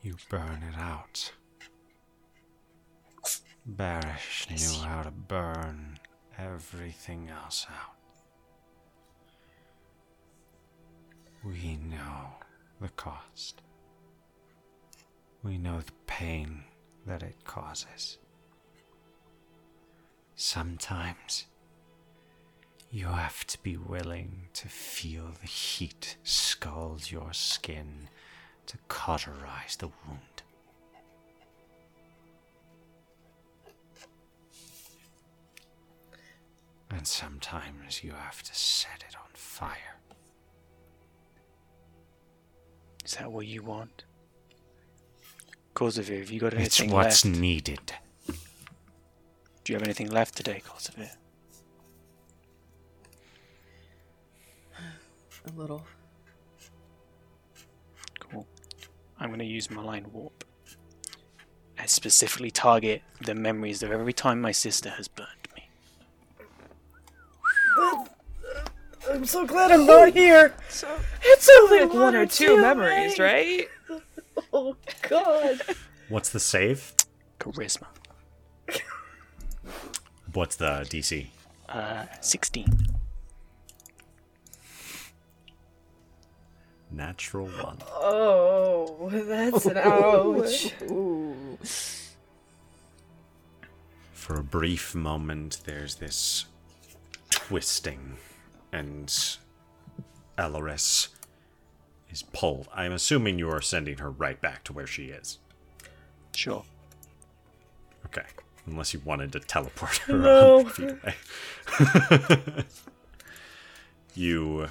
You 0.03 0.17
burn 0.29 0.63
it 0.63 0.79
out. 0.79 1.33
Barish 3.69 4.49
knew 4.51 4.87
how 4.87 5.03
to 5.03 5.11
burn 5.11 5.99
everything 6.39 7.29
else 7.29 7.67
out. 7.69 7.97
We 11.45 11.77
know 11.77 12.35
the 12.81 12.89
cost. 12.91 13.63
We 15.43 15.59
know 15.59 15.81
the 15.81 15.93
pain 16.07 16.65
that 17.07 17.23
it 17.23 17.45
causes. 17.45 18.19
Sometimes 20.43 21.45
you 22.91 23.05
have 23.09 23.47
to 23.47 23.63
be 23.63 23.77
willing 23.77 24.49
to 24.55 24.69
feel 24.69 25.33
the 25.39 25.47
heat 25.47 26.17
scald 26.25 27.11
your 27.11 27.35
skin 27.35 28.09
to 28.65 28.79
cauterize 28.89 29.77
the 29.77 29.89
wound. 29.89 30.43
And 36.91 37.07
sometimes 37.07 38.03
you 38.03 38.13
have 38.13 38.43
to 38.43 38.55
set 38.55 39.05
it 39.07 39.17
on 39.17 39.29
fire. 39.35 39.99
Is 43.05 43.13
that 43.17 43.31
what 43.31 43.47
you 43.47 43.63
want? 43.63 44.05
Cause 45.75 45.99
of 45.99 46.07
fear, 46.07 46.21
have 46.21 46.31
you 46.31 46.41
got 46.41 46.55
It's 46.55 46.81
what's 46.83 47.27
left? 47.27 47.39
needed. 47.39 47.93
Do 49.71 49.75
you 49.75 49.79
have 49.79 49.87
anything 49.87 50.11
left 50.11 50.35
today, 50.35 50.61
Cause 50.67 50.89
of 50.89 50.97
fear? 50.97 51.13
A 55.47 55.51
little. 55.57 55.87
Cool. 58.19 58.49
I'm 59.21 59.29
going 59.29 59.39
to 59.39 59.45
use 59.45 59.71
malign 59.71 60.11
warp 60.13 60.45
and 61.79 61.89
specifically 61.89 62.51
target 62.51 63.03
the 63.21 63.37
memories 63.37 63.85
of 63.85 63.93
every 63.93 64.13
time 64.13 64.41
my 64.41 64.51
sister 64.51 64.91
has 64.91 65.07
burned 65.07 65.29
me. 65.55 65.69
I'm 69.09 69.25
so 69.25 69.47
glad 69.47 69.71
I'm 69.71 69.87
not 69.87 70.13
here. 70.13 70.53
So 70.69 70.89
It's 71.23 71.49
only 71.61 71.83
like 71.83 71.95
one 71.95 72.17
or 72.17 72.27
two 72.27 72.61
memories, 72.61 73.21
right? 73.21 73.69
Oh 74.53 74.75
God. 75.09 75.61
What's 76.09 76.31
the 76.31 76.41
save? 76.41 76.93
Charisma. 77.39 77.87
What's 80.33 80.57
the 80.57 80.87
DC? 80.89 81.27
Uh, 81.69 82.07
16. 82.21 82.67
Natural 86.93 87.47
one. 87.47 87.79
Oh, 87.89 89.09
that's 89.13 89.67
an 89.67 89.79
ouch. 89.79 90.73
For 94.13 94.35
a 94.39 94.43
brief 94.43 94.95
moment, 94.95 95.61
there's 95.65 95.97
this 95.97 96.47
twisting, 97.31 98.17
and 98.73 99.09
Alaris 100.37 101.09
is 102.11 102.23
pulled. 102.23 102.69
I'm 102.75 102.93
assuming 102.93 103.39
you 103.39 103.51
are 103.51 103.61
sending 103.63 103.99
her 103.99 104.11
right 104.11 104.41
back 104.41 104.65
to 104.65 104.73
where 104.73 104.87
she 104.87 105.07
is. 105.07 105.39
Sure. 106.35 106.65
Okay. 108.07 108.27
Unless 108.71 108.95
you 108.95 109.01
wanted 109.05 109.33
to 109.33 109.41
teleport 109.41 109.97
her 110.07 110.17
No. 110.17 110.65
feet 110.65 110.91
away. 110.91 112.65
you 114.15 114.69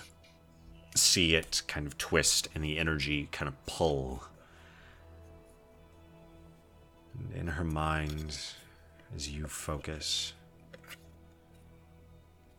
see 0.95 1.35
it 1.35 1.61
kind 1.67 1.85
of 1.85 1.97
twist 1.97 2.47
and 2.55 2.63
the 2.63 2.77
energy 2.79 3.27
kind 3.31 3.47
of 3.49 3.65
pull. 3.65 4.23
And 7.17 7.33
in 7.35 7.47
her 7.47 7.63
mind, 7.65 8.39
as 9.13 9.29
you 9.29 9.47
focus, 9.47 10.31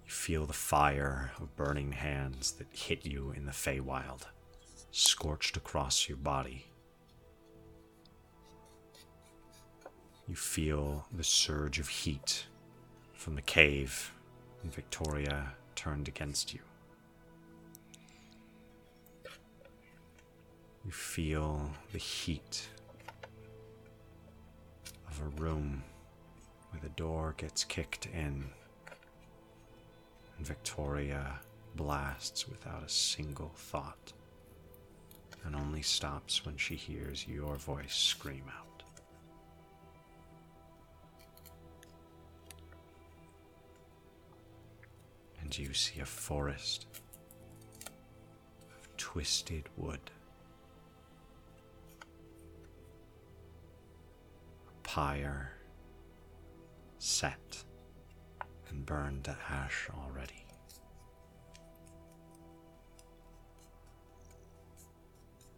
you 0.04 0.10
feel 0.10 0.44
the 0.44 0.52
fire 0.52 1.32
of 1.40 1.56
burning 1.56 1.92
hands 1.92 2.52
that 2.52 2.66
hit 2.72 3.06
you 3.06 3.32
in 3.34 3.46
the 3.46 3.52
Feywild, 3.52 4.22
scorched 4.90 5.56
across 5.56 6.08
your 6.08 6.18
body. 6.18 6.66
You 10.30 10.36
feel 10.36 11.06
the 11.12 11.24
surge 11.24 11.80
of 11.80 11.88
heat 11.88 12.46
from 13.14 13.34
the 13.34 13.42
cave, 13.42 14.12
and 14.62 14.72
Victoria 14.72 15.54
turned 15.74 16.06
against 16.06 16.54
you. 16.54 16.60
You 20.84 20.92
feel 20.92 21.72
the 21.90 21.98
heat 21.98 22.68
of 25.08 25.20
a 25.20 25.42
room 25.42 25.82
where 26.70 26.80
the 26.80 26.90
door 26.90 27.34
gets 27.36 27.64
kicked 27.64 28.06
in, 28.06 28.44
and 30.38 30.46
Victoria 30.46 31.40
blasts 31.74 32.48
without 32.48 32.84
a 32.84 32.88
single 32.88 33.50
thought, 33.56 34.12
and 35.44 35.56
only 35.56 35.82
stops 35.82 36.46
when 36.46 36.56
she 36.56 36.76
hears 36.76 37.26
your 37.26 37.56
voice 37.56 37.96
scream 37.96 38.44
out. 38.56 38.69
And 45.50 45.58
you 45.58 45.74
see 45.74 45.98
a 45.98 46.06
forest 46.06 46.86
of 48.70 48.96
twisted 48.96 49.64
wood. 49.76 49.98
A 54.68 54.88
pyre 54.88 55.50
set 57.00 57.64
and 58.68 58.86
burned 58.86 59.24
to 59.24 59.36
ash 59.48 59.88
already. 59.92 60.46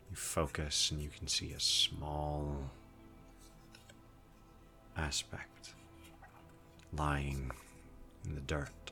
You 0.09 0.17
focus 0.17 0.91
and 0.91 1.03
you 1.03 1.11
can 1.11 1.29
see 1.29 1.53
a 1.53 1.61
small 1.61 2.57
aspect 4.97 5.75
lying 6.97 7.51
in 8.25 8.35
the 8.35 8.41
dirt 8.41 8.92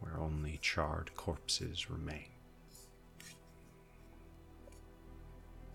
where 0.00 0.18
only 0.18 0.58
charred 0.62 1.14
corpses 1.16 1.90
remain. 1.90 2.30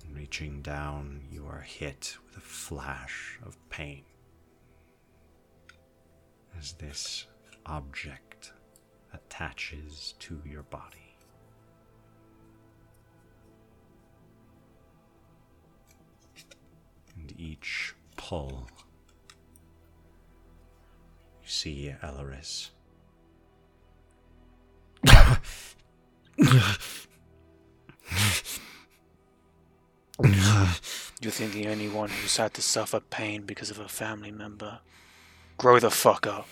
And 0.06 0.16
reaching 0.16 0.62
down, 0.62 1.22
you 1.32 1.46
are 1.48 1.62
hit 1.62 2.18
with 2.26 2.38
a 2.38 2.42
flash 2.42 3.40
of 3.46 3.58
pain 3.70 4.04
as 6.58 6.74
this 6.74 7.28
object 7.66 8.54
attaches 9.14 10.16
to 10.20 10.42
your 10.46 10.64
body. 10.64 11.18
And 17.16 17.34
each 17.38 17.94
pull, 18.18 18.68
you 21.42 21.48
see 21.48 21.94
Elaris. 22.02 22.70
You 31.22 31.30
think 31.30 31.54
the 31.54 31.68
only 31.68 31.88
one 31.90 32.10
who's 32.10 32.38
had 32.38 32.54
to 32.56 32.62
suffer 32.62 33.00
pain 33.00 33.44
because 33.44 33.70
of 33.72 33.80
a 33.80 33.88
family 33.88 34.32
member? 34.32 34.80
Grow 35.58 35.80
the 35.80 35.90
fuck 35.90 36.28
up. 36.28 36.48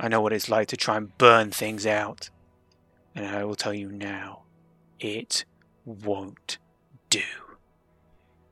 I 0.00 0.08
know 0.08 0.20
what 0.20 0.32
it's 0.32 0.48
like 0.48 0.68
to 0.68 0.76
try 0.76 0.96
and 0.96 1.16
burn 1.18 1.50
things 1.50 1.86
out. 1.86 2.30
And 3.14 3.26
I 3.26 3.44
will 3.44 3.54
tell 3.54 3.74
you 3.74 3.90
now, 3.90 4.42
it 5.00 5.44
won't 5.84 6.58
do. 7.10 7.22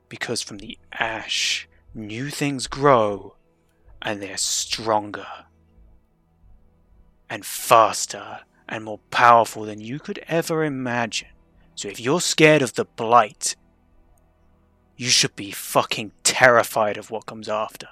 Because 0.09 0.43
from 0.43 0.59
the 0.59 0.79
ash, 0.93 1.69
new 1.95 2.31
things 2.31 2.67
grow, 2.67 3.37
and 4.03 4.23
they're 4.23 4.37
stronger, 4.37 5.27
and 7.35 7.45
faster, 7.45 8.43
and 8.69 8.85
more 8.85 9.01
powerful 9.11 9.65
than 9.65 9.81
you 9.81 9.99
could 9.99 10.21
ever 10.29 10.63
imagine. 10.63 11.27
So 11.75 11.89
if 11.89 11.99
you're 11.99 12.21
scared 12.21 12.63
of 12.63 12.75
the 12.75 12.85
blight, 12.85 13.57
you 14.97 15.09
should 15.09 15.35
be 15.35 15.51
fucking 15.51 16.13
terrified 16.23 16.97
of 16.97 17.11
what 17.11 17.27
comes 17.27 17.49
after. 17.49 17.89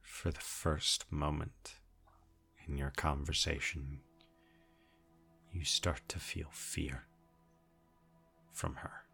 For 0.00 0.30
the 0.30 0.38
first 0.38 1.10
moment 1.10 1.80
in 2.68 2.78
your 2.78 2.92
conversation, 2.96 3.98
you 5.50 5.64
start 5.64 6.02
to 6.10 6.20
feel 6.20 6.50
fear 6.52 7.08
from 8.52 8.76
her. 8.76 9.05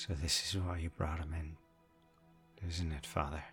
So, 0.00 0.14
this 0.14 0.46
is 0.46 0.58
why 0.58 0.78
you 0.78 0.88
brought 0.88 1.18
him 1.18 1.34
in, 1.34 1.58
isn't 2.66 2.90
it, 2.90 3.04
Father? 3.04 3.44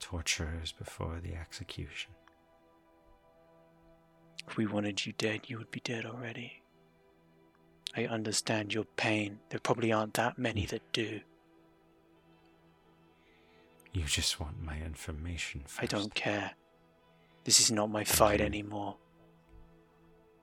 Torturers 0.00 0.72
before 0.72 1.20
the 1.22 1.36
execution. 1.36 2.10
If 4.48 4.56
we 4.56 4.66
wanted 4.66 5.06
you 5.06 5.12
dead, 5.16 5.42
you 5.46 5.58
would 5.58 5.70
be 5.70 5.78
dead 5.78 6.04
already. 6.04 6.60
I 7.96 8.06
understand 8.06 8.74
your 8.74 8.86
pain. 8.96 9.38
There 9.50 9.60
probably 9.60 9.92
aren't 9.92 10.14
that 10.14 10.36
many 10.36 10.64
mm. 10.64 10.70
that 10.70 10.92
do. 10.92 11.20
You 13.92 14.02
just 14.06 14.40
want 14.40 14.60
my 14.60 14.76
information 14.78 15.62
first. 15.68 15.94
I 15.94 15.96
don't 15.96 16.12
care. 16.16 16.50
This 17.44 17.60
is 17.60 17.70
not 17.70 17.92
my 17.92 18.02
fight 18.02 18.40
anymore. 18.40 18.96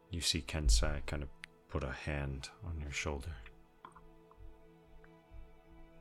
You 0.09 0.22
see 0.22 0.41
Kensai 0.41 1.05
kind 1.05 1.23
of 1.23 1.30
put 1.72 1.84
a 1.85 1.91
hand 1.91 2.49
on 2.65 2.80
your 2.81 2.91
shoulder. 2.91 3.34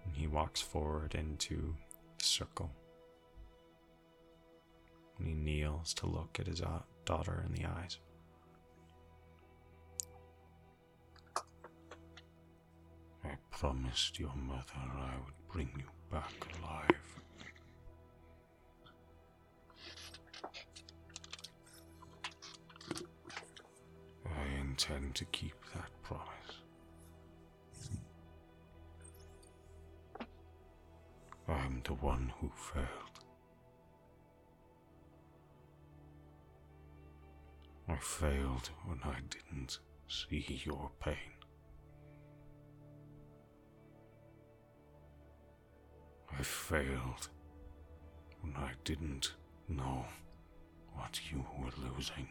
And 0.04 0.14
he 0.14 0.26
walks 0.26 0.60
forward 0.60 1.14
into 1.14 1.76
the 2.18 2.24
circle. 2.24 2.72
And 5.18 5.28
he 5.28 5.34
kneels 5.34 5.94
to 5.94 6.06
look 6.06 6.38
at 6.40 6.48
his 6.48 6.60
uh, 6.60 6.80
daughter 7.04 7.44
in 7.46 7.54
the 7.54 7.66
eyes. 7.66 7.98
I 13.24 13.36
promised 13.52 14.18
your 14.18 14.34
mother 14.34 14.64
I 14.74 15.14
would 15.24 15.52
bring 15.52 15.70
you 15.76 15.84
back 16.10 16.32
alive. 16.58 16.88
Intend 24.80 25.14
to 25.14 25.24
keep 25.26 25.54
that 25.74 25.90
promise. 26.02 26.62
I'm 31.48 31.82
the 31.84 31.94
one 31.94 32.32
who 32.40 32.50
failed. 32.54 32.86
I 37.88 37.96
failed 37.96 38.70
when 38.86 39.00
I 39.04 39.18
didn't 39.28 39.80
see 40.08 40.62
your 40.64 40.90
pain. 41.00 41.16
I 46.38 46.42
failed 46.42 47.28
when 48.40 48.54
I 48.56 48.70
didn't 48.84 49.34
know 49.68 50.04
what 50.94 51.20
you 51.30 51.44
were 51.58 51.90
losing. 51.90 52.28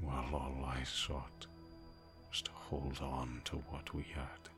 While 0.00 0.34
all 0.34 0.64
I 0.66 0.82
sought 0.84 1.46
was 2.30 2.42
to 2.42 2.50
hold 2.52 3.00
on 3.00 3.40
to 3.46 3.56
what 3.56 3.94
we 3.94 4.02
had. 4.02 4.48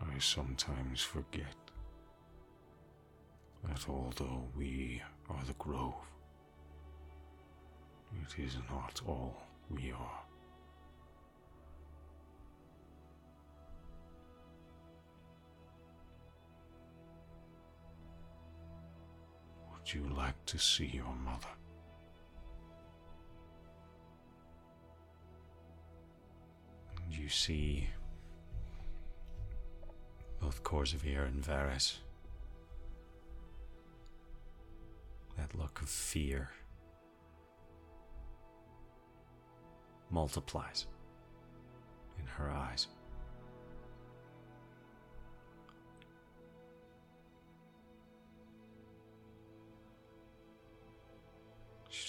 I 0.00 0.18
sometimes 0.18 1.02
forget 1.02 1.54
that 3.64 3.88
although 3.88 4.48
we 4.56 5.02
are 5.28 5.44
the 5.46 5.54
grove, 5.54 5.94
it 8.22 8.42
is 8.42 8.56
not 8.70 9.00
all 9.06 9.36
we 9.70 9.92
are. 9.92 10.27
Would 19.88 19.94
you 19.94 20.14
like 20.14 20.44
to 20.44 20.58
see 20.58 20.84
your 20.84 21.14
mother? 21.24 21.48
And 27.02 27.16
you 27.16 27.30
see 27.30 27.88
both 30.42 30.62
Korzavir 30.62 31.26
and 31.26 31.42
Varys. 31.42 31.96
That 35.38 35.54
look 35.58 35.80
of 35.80 35.88
fear 35.88 36.50
multiplies 40.10 40.86
in 42.18 42.26
her 42.26 42.50
eyes. 42.50 42.88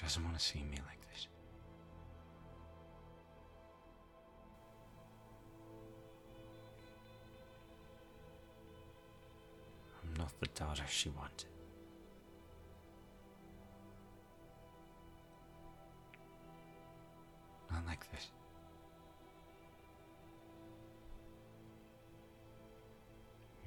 Doesn't 0.01 0.23
want 0.23 0.39
to 0.39 0.43
see 0.43 0.59
me 0.59 0.77
like 0.87 1.01
this. 1.11 1.27
I'm 10.01 10.13
not 10.17 10.31
the 10.39 10.47
daughter 10.47 10.83
she 10.89 11.09
wanted. 11.09 11.45
Not 17.71 17.85
like 17.85 18.09
this. 18.11 18.27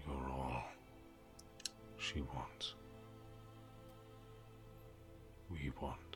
You're 0.06 0.30
all 0.30 0.64
she 1.98 2.22
wants. 2.22 2.74
We 5.50 5.70
want. 5.80 6.11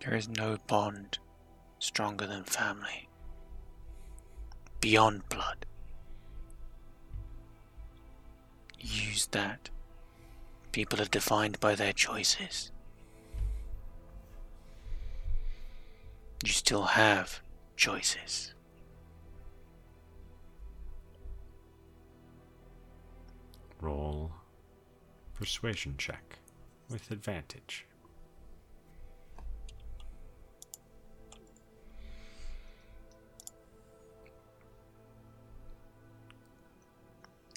There 0.00 0.14
is 0.14 0.28
no 0.28 0.56
bond 0.66 1.18
stronger 1.78 2.26
than 2.26 2.44
family. 2.44 3.08
Beyond 4.80 5.28
blood. 5.28 5.66
Use 8.78 9.26
that. 9.26 9.68
People 10.72 11.02
are 11.02 11.06
defined 11.06 11.60
by 11.60 11.74
their 11.74 11.92
choices. 11.92 12.72
You 16.42 16.52
still 16.52 16.84
have 16.84 17.42
choices. 17.76 18.54
Roll 23.80 24.32
persuasion 25.34 25.96
check 25.98 26.38
with 26.88 27.10
advantage. 27.10 27.86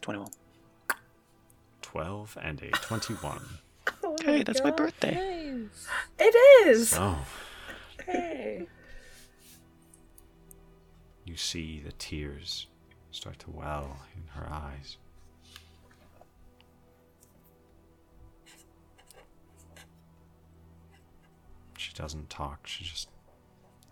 Twenty-one. 0.03 0.31
12 1.81 2.37
and 2.41 2.61
a 2.61 2.69
21. 2.71 3.39
Oh 4.03 4.15
Hey, 4.23 4.37
my 4.39 4.43
that's 4.43 4.61
my 4.63 4.71
birthday. 4.71 5.13
Nice. 5.13 5.87
It 6.19 6.35
is. 6.67 6.89
So, 6.89 7.15
Hey. 8.05 8.67
you 11.25 11.35
see 11.37 11.81
the 11.85 11.91
tears 11.93 12.67
start 13.11 13.39
to 13.39 13.51
well 13.51 13.97
in 14.15 14.27
her 14.41 14.47
eyes. 14.51 14.97
She 21.77 21.93
doesn't 21.93 22.29
talk, 22.29 22.67
she 22.67 22.83
just 22.83 23.09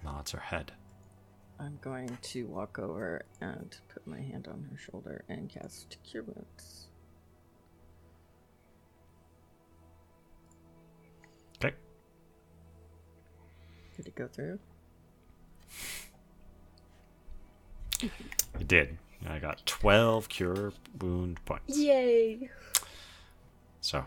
nods 0.04 0.32
her 0.32 0.40
head. 0.40 0.72
I'm 1.62 1.78
going 1.82 2.18
to 2.24 2.48
walk 2.48 2.80
over 2.80 3.22
and 3.40 3.76
put 3.94 4.06
my 4.08 4.20
hand 4.20 4.48
on 4.48 4.68
her 4.72 4.78
shoulder 4.78 5.24
and 5.30 5.48
cast 5.48 5.98
Cure 6.04 6.24
Wounds. 6.24 6.88
Okay. 11.64 11.76
Did 13.96 14.08
it 14.08 14.16
go 14.16 14.28
through? 14.28 14.58
It 18.02 18.68
did. 18.68 18.98
I 19.30 19.38
got 19.38 19.64
12 19.68 20.30
cure 20.30 20.74
wound 21.00 21.46
points. 21.46 21.78
Yay. 21.78 22.50
So, 23.82 24.04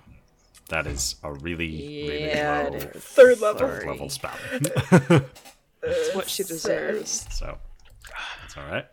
that 0.71 0.89
is 0.89 1.15
a 1.23 1.33
really, 1.33 1.69
really 2.09 2.25
Yeah, 2.27 2.69
low. 2.73 2.79
Third 2.81 3.41
level. 3.41 3.59
third 3.61 3.87
level 3.87 4.09
spell. 4.09 4.33
It's 5.87 6.15
what 6.15 6.29
she 6.29 6.43
deserves. 6.45 7.27
so, 7.31 7.59
that's 8.41 8.57
alright. 8.57 8.87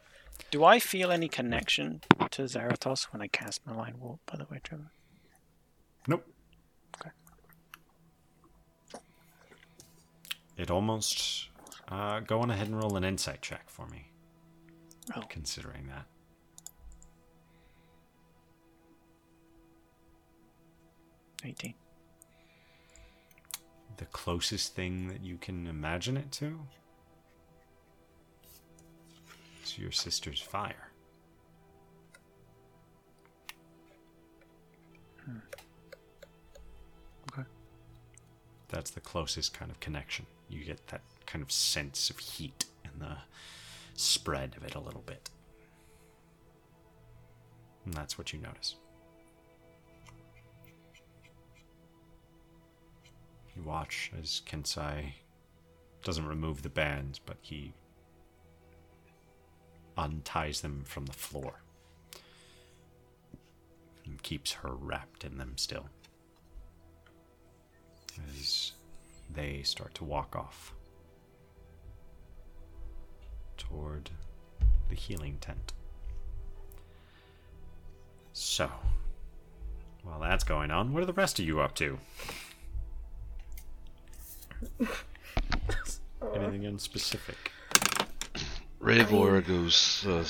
Do 0.51 0.65
I 0.65 0.79
feel 0.79 1.11
any 1.11 1.29
connection 1.29 2.01
to 2.31 2.43
Zarathos 2.43 3.03
when 3.13 3.21
I 3.21 3.27
cast 3.27 3.65
Malign 3.65 3.99
Warp, 3.99 4.19
by 4.25 4.37
the 4.37 4.45
way, 4.51 4.59
Trevor? 4.61 4.91
Nope. 6.07 6.27
Okay. 6.99 7.11
It 10.57 10.69
almost. 10.69 11.47
Uh, 11.87 12.19
go 12.19 12.39
on 12.41 12.49
ahead 12.49 12.67
and 12.67 12.81
roll 12.81 12.97
an 12.97 13.03
insight 13.03 13.41
check 13.41 13.69
for 13.69 13.87
me. 13.87 14.11
Oh. 15.15 15.21
Considering 15.29 15.87
that. 15.87 16.05
Eighteen. 21.43 21.73
The 23.97 24.05
closest 24.05 24.75
thing 24.75 25.07
that 25.07 25.23
you 25.23 25.37
can 25.37 25.67
imagine 25.67 26.17
it 26.17 26.31
to 26.33 26.59
is 29.63 29.77
your 29.77 29.91
sister's 29.91 30.41
fire. 30.41 30.91
Hmm. 35.25 35.37
Okay. 37.31 37.47
That's 38.69 38.91
the 38.91 39.01
closest 39.01 39.53
kind 39.53 39.71
of 39.71 39.79
connection. 39.79 40.25
You 40.49 40.63
get 40.63 40.87
that 40.87 41.01
kind 41.25 41.41
of 41.41 41.51
sense 41.51 42.09
of 42.09 42.17
heat 42.19 42.65
and 42.83 43.01
the 43.01 43.17
spread 43.95 44.55
of 44.57 44.63
it 44.63 44.75
a 44.75 44.79
little 44.79 45.03
bit. 45.05 45.29
And 47.85 47.93
that's 47.93 48.17
what 48.17 48.31
you 48.33 48.39
notice. 48.39 48.75
You 53.55 53.63
watch 53.63 54.11
as 54.19 54.41
Kensai 54.45 55.13
doesn't 56.03 56.27
remove 56.27 56.63
the 56.63 56.69
bands, 56.69 57.19
but 57.19 57.37
he 57.41 57.73
unties 59.97 60.61
them 60.61 60.83
from 60.85 61.05
the 61.05 61.13
floor 61.13 61.61
and 64.05 64.21
keeps 64.23 64.51
her 64.53 64.73
wrapped 64.73 65.23
in 65.23 65.37
them 65.37 65.53
still. 65.55 65.87
As 68.37 68.73
they 69.33 69.61
start 69.63 69.93
to 69.95 70.03
walk 70.03 70.35
off 70.35 70.73
toward 73.57 74.09
the 74.89 74.95
healing 74.95 75.37
tent. 75.39 75.73
So, 78.33 78.69
while 80.03 80.19
that's 80.19 80.43
going 80.43 80.71
on, 80.71 80.93
what 80.93 81.03
are 81.03 81.05
the 81.05 81.13
rest 81.13 81.39
of 81.39 81.45
you 81.45 81.61
up 81.61 81.75
to? 81.75 81.97
Anything 86.35 86.63
in 86.63 86.79
specific? 86.79 87.51
Ravor 88.81 89.45
goes 89.45 90.05
uh, 90.07 90.25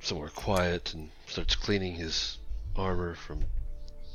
somewhere 0.00 0.30
quiet 0.30 0.94
and 0.94 1.10
starts 1.26 1.54
cleaning 1.54 1.94
his 1.94 2.38
armor 2.74 3.14
from 3.14 3.44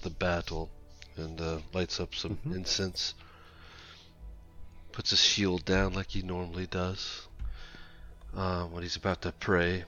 the 0.02 0.10
battle 0.10 0.72
and 1.18 1.40
uh, 1.40 1.60
lights 1.74 2.00
up 2.00 2.16
some 2.16 2.38
Mhm. 2.46 2.56
incense. 2.56 3.14
Puts 4.92 5.12
his 5.12 5.20
shield 5.22 5.66
down 5.66 5.94
like 5.94 6.10
he 6.12 6.22
normally 6.22 6.66
does 6.68 7.28
uh, 8.36 8.64
when 8.66 8.82
he's 8.84 8.96
about 8.96 9.22
to 9.22 9.32
pray. 9.34 9.84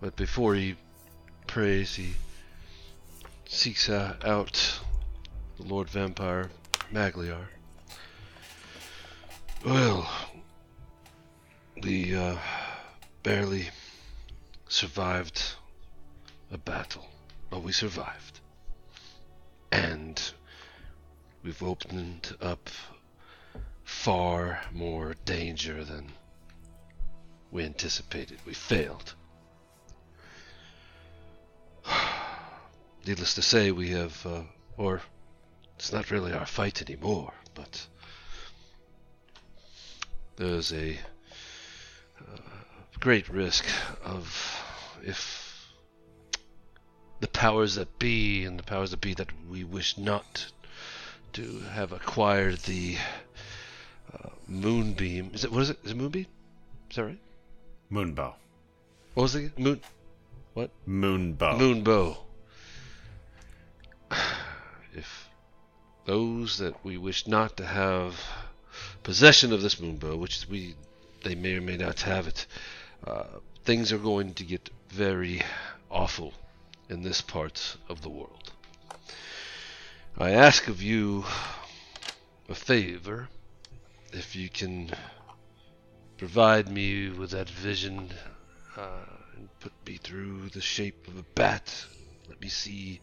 But 0.00 0.16
before 0.16 0.54
he 0.54 0.76
prays, 1.46 1.94
he 1.94 2.14
seeks 3.48 3.88
uh, 3.88 4.16
out 4.24 4.80
the 5.56 5.62
Lord 5.62 5.88
Vampire 5.88 6.50
Magliar. 6.92 7.46
Well, 9.64 10.08
we 11.82 12.14
uh, 12.14 12.36
barely 13.22 13.68
survived 14.68 15.42
a 16.52 16.58
battle, 16.58 17.04
but 17.50 17.62
we 17.62 17.72
survived. 17.72 18.40
And 19.72 20.20
we've 21.42 21.62
opened 21.62 22.36
up 22.40 22.70
far 23.84 24.60
more 24.72 25.14
danger 25.24 25.84
than 25.84 26.12
we 27.50 27.64
anticipated. 27.64 28.38
We 28.46 28.54
failed. 28.54 29.14
Needless 33.06 33.34
to 33.34 33.42
say, 33.42 33.72
we 33.72 33.90
have, 33.90 34.24
uh, 34.24 34.42
or 34.76 35.02
it's 35.76 35.92
not 35.92 36.12
really 36.12 36.32
our 36.32 36.46
fight 36.46 36.80
anymore, 36.80 37.34
but 37.54 37.86
there's 40.36 40.72
a 40.72 40.96
great 43.02 43.28
risk 43.28 43.66
of 44.04 44.62
if 45.02 45.68
the 47.18 47.26
powers 47.26 47.74
that 47.74 47.98
be 47.98 48.44
and 48.44 48.56
the 48.56 48.62
powers 48.62 48.92
that 48.92 49.00
be 49.00 49.12
that 49.12 49.26
we 49.50 49.64
wish 49.64 49.98
not 49.98 50.46
to 51.32 51.58
have 51.72 51.90
acquired 51.90 52.56
the 52.58 52.96
uh, 54.14 54.28
moonbeam. 54.46 55.32
Is 55.34 55.42
it 55.42 55.50
what 55.50 55.62
is 55.62 55.70
it? 55.70 55.78
Is 55.82 55.90
it 55.90 55.96
moonbeam? 55.96 56.26
Is 56.90 56.96
that 56.96 57.04
right? 57.04 57.18
Moonbow. 57.90 58.34
What 59.14 59.22
was 59.24 59.34
it? 59.34 59.58
Moon 59.58 59.80
What? 60.54 60.70
Moonbow. 60.88 61.58
moonbow. 61.58 62.16
If 64.94 65.28
those 66.04 66.58
that 66.58 66.84
we 66.84 66.98
wish 66.98 67.26
not 67.26 67.56
to 67.56 67.66
have 67.66 68.20
possession 69.02 69.52
of 69.52 69.60
this 69.60 69.76
moonbow, 69.76 70.16
which 70.16 70.46
we 70.48 70.76
they 71.24 71.34
may 71.34 71.56
or 71.56 71.60
may 71.60 71.76
not 71.76 72.02
have 72.02 72.28
it, 72.28 72.46
uh, 73.06 73.24
things 73.64 73.92
are 73.92 73.98
going 73.98 74.34
to 74.34 74.44
get 74.44 74.70
very 74.88 75.42
awful 75.90 76.32
in 76.88 77.02
this 77.02 77.20
part 77.20 77.76
of 77.88 78.02
the 78.02 78.08
world. 78.08 78.52
I 80.16 80.30
ask 80.30 80.68
of 80.68 80.82
you 80.82 81.24
a 82.48 82.54
favor, 82.54 83.28
if 84.12 84.36
you 84.36 84.48
can 84.48 84.90
provide 86.18 86.68
me 86.68 87.08
with 87.08 87.30
that 87.30 87.48
vision 87.48 88.10
uh, 88.76 89.06
and 89.36 89.48
put 89.60 89.72
me 89.86 89.96
through 89.96 90.50
the 90.50 90.60
shape 90.60 91.08
of 91.08 91.18
a 91.18 91.24
bat. 91.34 91.86
Let 92.28 92.40
me 92.40 92.48
see, 92.48 93.00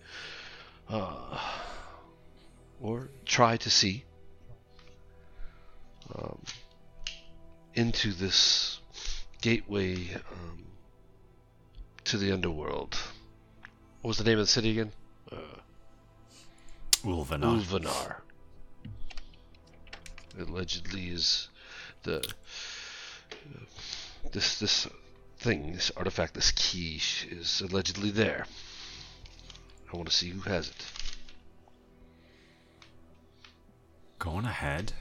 uh, 0.88 1.40
or 2.80 3.10
try 3.26 3.58
to 3.58 3.70
see 3.70 4.06
um, 6.16 6.40
into 7.74 8.14
this 8.14 8.79
gateway 9.42 10.14
um, 10.14 10.66
to 12.06 12.18
the 12.18 12.32
underworld. 12.32 12.98
What 14.02 14.10
was 14.10 14.18
the 14.18 14.24
name 14.24 14.40
of 14.40 14.46
the 14.46 14.52
city 14.52 14.72
again? 14.72 14.92
Uh, 15.32 15.36
Ulvanar. 17.04 17.62
Ulvanar. 17.62 18.16
Allegedly 20.38 21.10
is 21.10 21.50
the 22.04 22.20
uh, 22.20 23.66
this 24.32 24.60
this 24.60 24.88
thing, 25.38 25.74
this 25.74 25.92
artifact, 25.96 26.34
this 26.34 26.52
key 26.52 27.02
is 27.30 27.62
allegedly 27.62 28.12
there. 28.12 28.46
I 29.92 29.98
want 29.98 30.10
to 30.10 30.16
see 30.16 30.30
who 30.30 30.42
has 30.42 30.70
it. 30.70 30.86
Go 34.20 34.32
on 34.32 34.46
ahead 34.46 34.94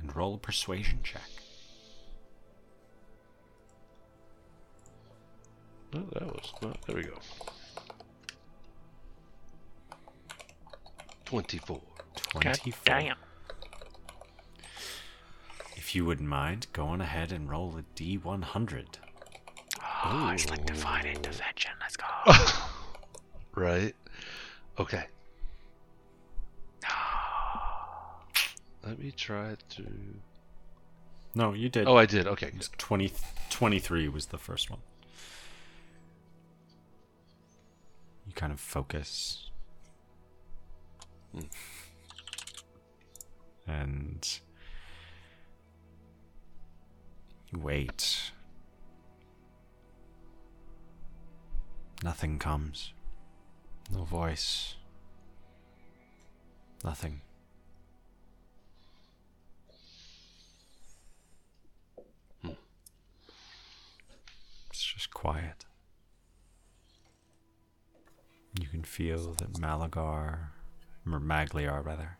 and 0.00 0.14
roll 0.16 0.34
a 0.34 0.38
persuasion 0.38 1.00
check. 1.02 1.20
Oh, 5.94 6.02
that 6.12 6.26
was 6.26 6.52
well, 6.62 6.76
there 6.86 6.96
we 6.96 7.02
go. 7.02 7.18
Twenty-four. 11.24 11.80
24. 12.30 12.72
damn. 12.84 13.16
If 15.76 15.94
you 15.94 16.04
wouldn't 16.04 16.28
mind, 16.28 16.66
go 16.72 16.86
on 16.86 17.00
ahead 17.00 17.32
and 17.32 17.48
roll 17.48 17.76
a 17.78 17.82
D100. 17.98 18.86
Oh, 20.04 20.30
it's 20.30 20.48
like 20.50 20.64
divine 20.66 21.06
intervention. 21.06 21.72
Let's 21.80 21.96
go. 21.96 22.06
Right. 23.56 23.94
Okay. 24.78 25.04
Let 28.86 28.98
me 28.98 29.10
try 29.10 29.56
to. 29.70 29.86
No, 31.34 31.54
you 31.54 31.70
did. 31.70 31.88
Oh, 31.88 31.96
I 31.96 32.04
did. 32.04 32.26
Okay. 32.26 32.48
It 32.48 32.58
Good. 32.58 32.68
20, 32.78 33.12
23 33.48 34.08
was 34.08 34.26
the 34.26 34.36
first 34.36 34.70
one. 34.70 34.80
Kind 38.36 38.52
of 38.52 38.60
focus. 38.60 39.50
And 43.66 44.40
you 47.52 47.58
wait. 47.58 48.30
Nothing 52.04 52.38
comes. 52.38 52.92
No 53.92 54.04
voice. 54.04 54.76
Nothing. 56.84 57.22
It's 64.70 64.84
just 64.84 65.10
quiet. 65.12 65.65
You 68.60 68.68
can 68.68 68.82
feel 68.82 69.34
that 69.34 69.54
Malagar, 69.54 70.48
or 71.06 71.20
Magliar 71.20 71.84
rather, 71.84 72.16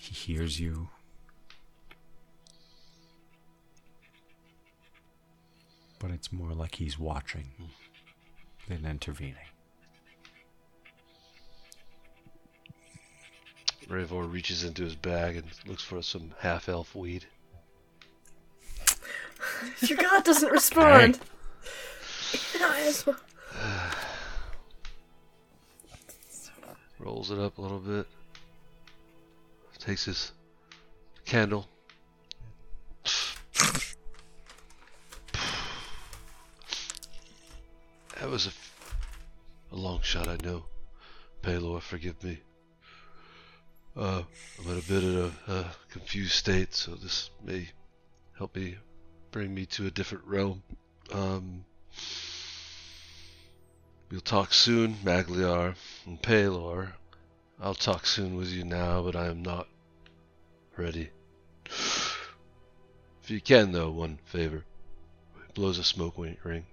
he 0.00 0.14
hears 0.14 0.58
you. 0.58 0.88
But 5.98 6.10
it's 6.10 6.32
more 6.32 6.52
like 6.52 6.76
he's 6.76 6.98
watching 6.98 7.48
than 8.68 8.86
intervening. 8.86 9.36
Ravor 13.88 14.32
reaches 14.32 14.64
into 14.64 14.82
his 14.82 14.94
bag 14.94 15.36
and 15.36 15.46
looks 15.66 15.82
for 15.82 16.02
some 16.02 16.32
half-elf 16.38 16.94
weed. 16.94 17.26
Your 19.80 19.98
god 19.98 20.24
doesn't 20.24 20.50
respond. 20.50 21.20
Well. 22.62 23.16
Rolls 27.00 27.32
it 27.32 27.38
up 27.40 27.58
a 27.58 27.60
little 27.62 27.80
bit. 27.80 28.06
Takes 29.78 30.04
his 30.04 30.32
candle. 31.24 31.66
That 38.20 38.30
was 38.30 38.46
a, 38.46 38.50
f- 38.50 38.96
a 39.72 39.76
long 39.76 40.00
shot, 40.02 40.28
I 40.28 40.36
know. 40.44 40.66
Pelor, 41.42 41.80
forgive 41.82 42.22
me. 42.22 42.38
Uh, 43.96 44.22
I'm 44.60 44.70
in 44.70 44.78
a 44.78 44.82
bit 44.82 45.02
of 45.02 45.36
a, 45.48 45.52
a 45.52 45.66
confused 45.90 46.34
state, 46.34 46.72
so 46.72 46.94
this 46.94 47.30
may 47.42 47.68
help 48.38 48.54
me 48.54 48.76
bring 49.32 49.52
me 49.52 49.66
to 49.66 49.88
a 49.88 49.90
different 49.90 50.24
realm. 50.24 50.62
Um, 51.10 51.64
we'll 54.12 54.20
talk 54.20 54.52
soon, 54.52 54.96
Magliar 55.02 55.74
and 56.06 56.20
Pelor. 56.20 56.92
I'll 57.58 57.74
talk 57.74 58.06
soon 58.06 58.36
with 58.36 58.50
you 58.50 58.62
now, 58.62 59.02
but 59.02 59.16
I 59.16 59.26
am 59.28 59.42
not 59.42 59.66
ready. 60.76 61.08
If 61.64 63.30
you 63.30 63.40
can, 63.40 63.72
though, 63.72 63.90
one 63.90 64.18
favor. 64.26 64.64
He 65.46 65.52
blows 65.54 65.78
a 65.78 65.84
smoke 65.84 66.18
ring. 66.18 66.66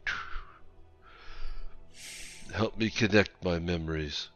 Help 2.54 2.78
me 2.78 2.90
connect 2.90 3.44
my 3.44 3.58
memories. 3.58 4.28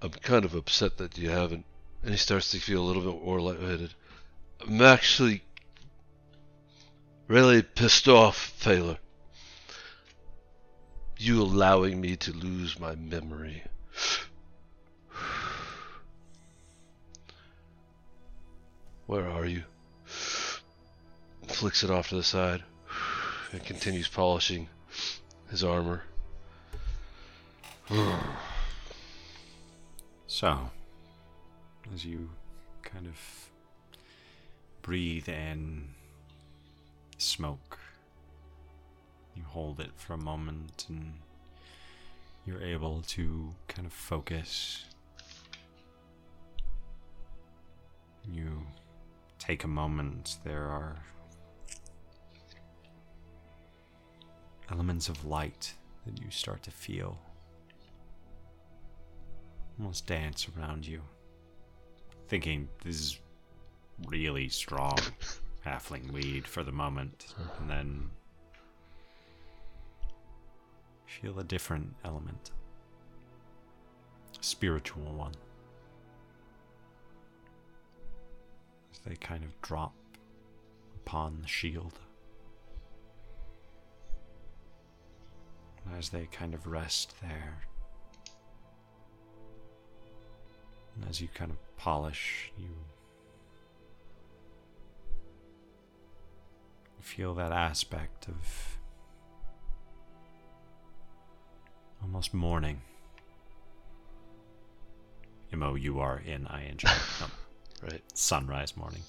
I'm 0.00 0.10
kind 0.10 0.44
of 0.44 0.54
upset 0.54 0.98
that 0.98 1.18
you 1.18 1.30
haven't. 1.30 1.64
And 2.02 2.12
he 2.12 2.16
starts 2.18 2.52
to 2.52 2.60
feel 2.60 2.82
a 2.82 2.86
little 2.86 3.02
bit 3.02 3.24
more 3.24 3.40
lightheaded. 3.40 3.94
I'm 4.60 4.80
actually 4.80 5.42
really 7.26 7.62
pissed 7.62 8.06
off, 8.06 8.54
Thaler. 8.58 8.98
You 11.18 11.42
allowing 11.42 12.00
me 12.00 12.16
to 12.16 12.32
lose 12.32 12.78
my 12.78 12.94
memory. 12.94 13.62
Where 19.06 19.28
are 19.28 19.46
you? 19.46 19.62
Flicks 21.48 21.82
it 21.82 21.90
off 21.90 22.08
to 22.10 22.16
the 22.16 22.22
side 22.22 22.62
and 23.52 23.64
continues 23.64 24.08
polishing 24.08 24.68
his 25.50 25.64
armor. 25.64 26.02
So, 30.28 30.70
as 31.94 32.04
you 32.04 32.28
kind 32.82 33.06
of 33.06 33.16
breathe 34.82 35.30
in 35.30 35.94
smoke, 37.16 37.78
you 39.36 39.42
hold 39.44 39.80
it 39.80 39.90
for 39.96 40.14
a 40.14 40.18
moment 40.18 40.86
and 40.88 41.12
you're 42.46 42.62
able 42.62 43.02
to 43.02 43.54
kind 43.68 43.86
of 43.86 43.92
focus. 43.92 44.84
You 48.24 48.62
take 49.38 49.64
a 49.64 49.68
moment, 49.68 50.38
there 50.44 50.64
are 50.64 50.96
elements 54.70 55.08
of 55.08 55.24
light 55.24 55.74
that 56.06 56.20
you 56.20 56.30
start 56.30 56.62
to 56.64 56.70
feel 56.70 57.18
almost 59.78 60.06
dance 60.06 60.48
around 60.56 60.86
you, 60.86 61.02
thinking 62.28 62.68
this 62.82 62.96
is 62.96 63.20
really 64.08 64.48
strong 64.48 64.98
halfling 65.64 66.10
weed 66.12 66.46
for 66.46 66.62
the 66.62 66.72
moment, 66.72 67.34
and 67.60 67.68
then 67.68 68.10
feel 71.06 71.38
a 71.38 71.44
different 71.44 71.94
element, 72.04 72.50
spiritual 74.40 75.12
one. 75.14 75.34
As 78.92 78.98
they 79.00 79.16
kind 79.16 79.44
of 79.44 79.60
drop 79.62 79.94
upon 80.96 81.38
the 81.40 81.48
shield. 81.48 81.98
As 85.96 86.10
they 86.10 86.26
kind 86.32 86.52
of 86.52 86.66
rest 86.66 87.14
there. 87.22 87.60
And 90.94 91.08
as 91.08 91.20
you 91.20 91.28
kind 91.32 91.50
of 91.50 91.58
polish, 91.76 92.52
you 92.58 92.70
feel 97.00 97.34
that 97.34 97.52
aspect 97.52 98.26
of 98.26 98.75
almost 102.02 102.34
morning. 102.34 102.80
M 105.52 105.62
O 105.62 105.74
U 105.74 105.98
R 106.00 106.22
N 106.26 106.46
I 106.48 106.64
N 106.64 106.76
G. 106.76 106.88
Right. 107.82 108.00
sunrise 108.14 108.74
morning. 108.74 109.02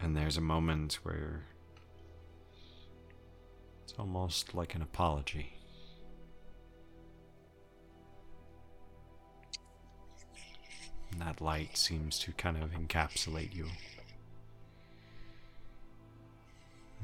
And 0.00 0.16
there's 0.16 0.38
a 0.38 0.40
moment 0.40 0.94
where 1.02 1.42
it's 3.84 3.92
almost 3.98 4.54
like 4.54 4.74
an 4.74 4.80
apology. 4.80 5.52
And 11.12 11.20
that 11.20 11.42
light 11.42 11.76
seems 11.76 12.18
to 12.20 12.32
kind 12.32 12.56
of 12.56 12.70
encapsulate 12.70 13.54
you. 13.54 13.66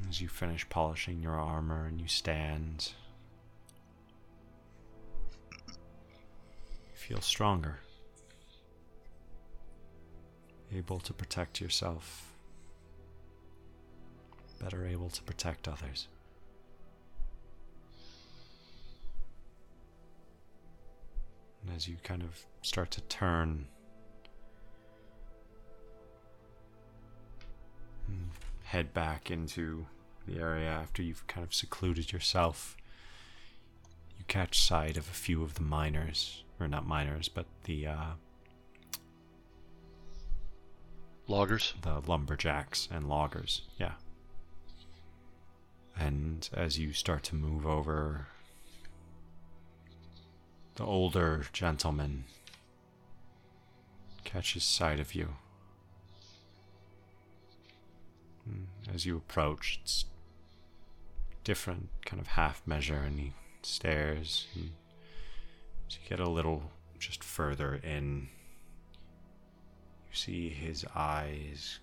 As 0.06 0.20
you 0.20 0.28
finish 0.28 0.68
polishing 0.68 1.22
your 1.22 1.34
armor 1.34 1.86
and 1.86 2.00
you 2.00 2.08
stand, 2.08 2.92
you 5.66 5.74
feel 6.94 7.20
stronger 7.20 7.80
able 10.74 10.98
to 11.00 11.12
protect 11.12 11.60
yourself, 11.60 12.32
better 14.60 14.86
able 14.86 15.08
to 15.08 15.22
protect 15.22 15.66
others. 15.66 16.08
And 21.62 21.74
as 21.74 21.88
you 21.88 21.96
kind 22.02 22.22
of 22.22 22.44
start 22.62 22.90
to 22.92 23.00
turn 23.02 23.66
and 28.06 28.30
head 28.68 28.92
back 28.92 29.30
into 29.30 29.86
the 30.26 30.38
area 30.38 30.68
after 30.68 31.02
you've 31.02 31.26
kind 31.26 31.42
of 31.42 31.54
secluded 31.54 32.12
yourself, 32.12 32.76
you 34.18 34.24
catch 34.28 34.60
sight 34.60 34.98
of 34.98 35.08
a 35.08 35.14
few 35.14 35.42
of 35.42 35.54
the 35.54 35.62
miners, 35.62 36.44
or 36.60 36.68
not 36.68 36.86
miners, 36.86 37.28
but 37.28 37.46
the 37.64 37.86
uh, 37.86 38.10
Loggers. 41.26 41.74
the 41.80 42.00
lumberjacks 42.06 42.88
and 42.90 43.08
loggers. 43.08 43.62
Yeah. 43.78 43.92
And 45.98 46.48
as 46.52 46.78
you 46.78 46.92
start 46.92 47.22
to 47.24 47.34
move 47.34 47.66
over, 47.66 48.28
the 50.76 50.84
older 50.84 51.44
gentleman 51.52 52.24
catches 54.24 54.64
sight 54.64 55.00
of 55.00 55.14
you. 55.14 55.36
Mm. 58.48 58.94
As 58.94 59.04
you 59.06 59.16
approach, 59.16 59.80
it's 59.82 60.04
different 61.44 61.88
kind 62.04 62.20
of 62.20 62.28
half 62.28 62.62
measure, 62.66 62.96
and 62.96 63.18
he 63.18 63.32
stares. 63.62 64.46
And 64.54 64.70
as 65.88 65.96
you 65.96 66.08
get 66.08 66.20
a 66.20 66.30
little 66.30 66.70
just 66.98 67.22
further 67.22 67.74
in, 67.74 68.28
you 70.08 70.14
see 70.14 70.48
his 70.48 70.84
eyes 70.94 71.80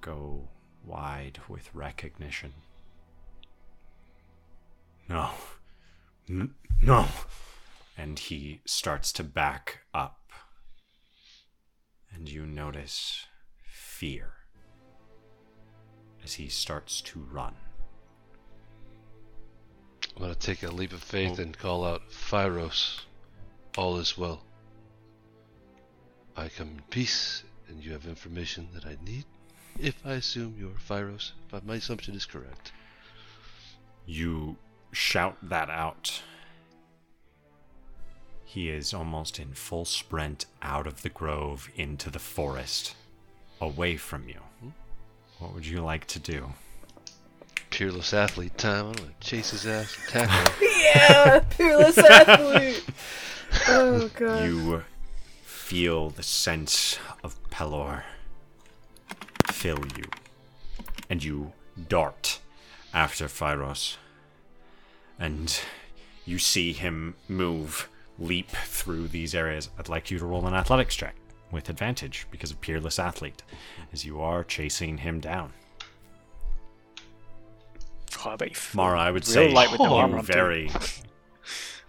go 0.00 0.48
wide 0.84 1.40
with 1.48 1.74
recognition. 1.74 2.52
No. 5.08 5.30
N- 6.28 6.54
no. 6.82 7.06
And 7.96 8.18
he 8.18 8.60
starts 8.64 9.12
to 9.12 9.24
back 9.24 9.80
up. 9.92 10.18
And 12.12 12.28
you 12.28 12.46
notice 12.46 13.26
fear 13.66 14.34
as 16.24 16.34
he 16.34 16.48
starts 16.48 17.00
to 17.02 17.20
run. 17.30 17.54
I'm 20.16 20.22
gonna 20.22 20.34
take 20.34 20.62
a 20.62 20.70
leap 20.70 20.92
of 20.92 21.02
faith 21.02 21.38
Oh. 21.38 21.42
and 21.42 21.56
call 21.58 21.84
out, 21.84 22.08
Phyros, 22.10 23.00
all 23.76 23.98
is 23.98 24.16
well. 24.16 24.42
I 26.36 26.48
come 26.48 26.68
in 26.70 26.82
peace, 26.90 27.44
and 27.68 27.82
you 27.84 27.92
have 27.92 28.06
information 28.06 28.68
that 28.74 28.86
I 28.86 28.96
need. 29.04 29.24
If 29.78 30.04
I 30.06 30.12
assume 30.14 30.56
you're 30.58 30.70
Phyros, 30.70 31.32
if 31.52 31.64
my 31.64 31.76
assumption 31.76 32.14
is 32.14 32.26
correct. 32.26 32.72
You 34.06 34.56
shout 34.92 35.36
that 35.42 35.68
out. 35.70 36.22
He 38.44 38.68
is 38.68 38.94
almost 38.94 39.40
in 39.40 39.54
full 39.54 39.84
sprint 39.84 40.46
out 40.62 40.86
of 40.86 41.02
the 41.02 41.08
grove 41.08 41.68
into 41.74 42.08
the 42.10 42.20
forest, 42.20 42.94
away 43.60 43.96
from 43.96 44.28
you. 44.28 44.40
Hmm? 44.60 44.68
What 45.44 45.52
would 45.52 45.66
you 45.66 45.82
like 45.82 46.06
to 46.06 46.18
do? 46.18 46.54
Peerless 47.68 48.14
athlete 48.14 48.56
time. 48.56 48.86
I'm 48.86 48.92
gonna 48.94 49.10
chase 49.20 49.50
his 49.50 49.66
ass 49.66 49.94
and 49.94 50.26
tackle 50.26 50.66
him. 50.66 50.72
Yeah, 50.94 51.40
peerless 51.50 51.98
athlete. 51.98 52.84
Oh 53.68 54.10
god. 54.16 54.44
You 54.46 54.82
feel 55.44 56.10
the 56.10 56.22
sense 56.22 56.98
of 57.22 57.36
Pelor 57.50 58.02
fill 59.46 59.84
you, 59.96 60.04
and 61.08 61.22
you 61.22 61.52
dart 61.88 62.40
after 62.92 63.26
Phyros. 63.26 63.96
And 65.20 65.60
you 66.24 66.38
see 66.40 66.72
him 66.72 67.14
move, 67.28 67.88
leap 68.18 68.50
through 68.50 69.08
these 69.08 69.34
areas. 69.36 69.68
I'd 69.78 69.88
like 69.88 70.10
you 70.10 70.18
to 70.18 70.26
roll 70.26 70.46
an 70.48 70.54
athletics 70.54 70.96
check 70.96 71.14
with 71.54 71.70
advantage 71.70 72.26
because 72.30 72.50
of 72.50 72.60
Peerless 72.60 72.98
Athlete, 72.98 73.42
as 73.92 74.04
you 74.04 74.20
are 74.20 74.44
chasing 74.44 74.98
him 74.98 75.20
down. 75.20 75.52
Oh, 78.24 78.30
I 78.30 78.36
bet 78.36 78.50
you 78.50 78.54
feel 78.56 78.82
Mara, 78.82 79.00
I 79.00 79.10
would 79.10 79.24
say 79.24 79.50
light 79.52 79.70
with 79.70 79.78
the 79.78 79.84
you 79.84 79.94
armor 79.94 80.22
very. 80.22 80.70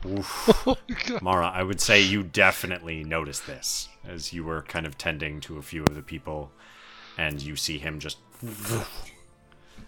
Oh 0.67 0.77
Mara, 1.21 1.47
I 1.47 1.63
would 1.63 1.81
say 1.81 1.99
you 1.99 2.21
definitely 2.21 3.03
noticed 3.03 3.47
this 3.47 3.89
as 4.07 4.31
you 4.31 4.43
were 4.43 4.61
kind 4.61 4.85
of 4.85 4.99
tending 4.99 5.39
to 5.41 5.57
a 5.57 5.63
few 5.63 5.81
of 5.81 5.95
the 5.95 6.03
people, 6.03 6.51
and 7.17 7.41
you 7.41 7.55
see 7.55 7.77
him 7.79 7.99
just. 7.99 8.17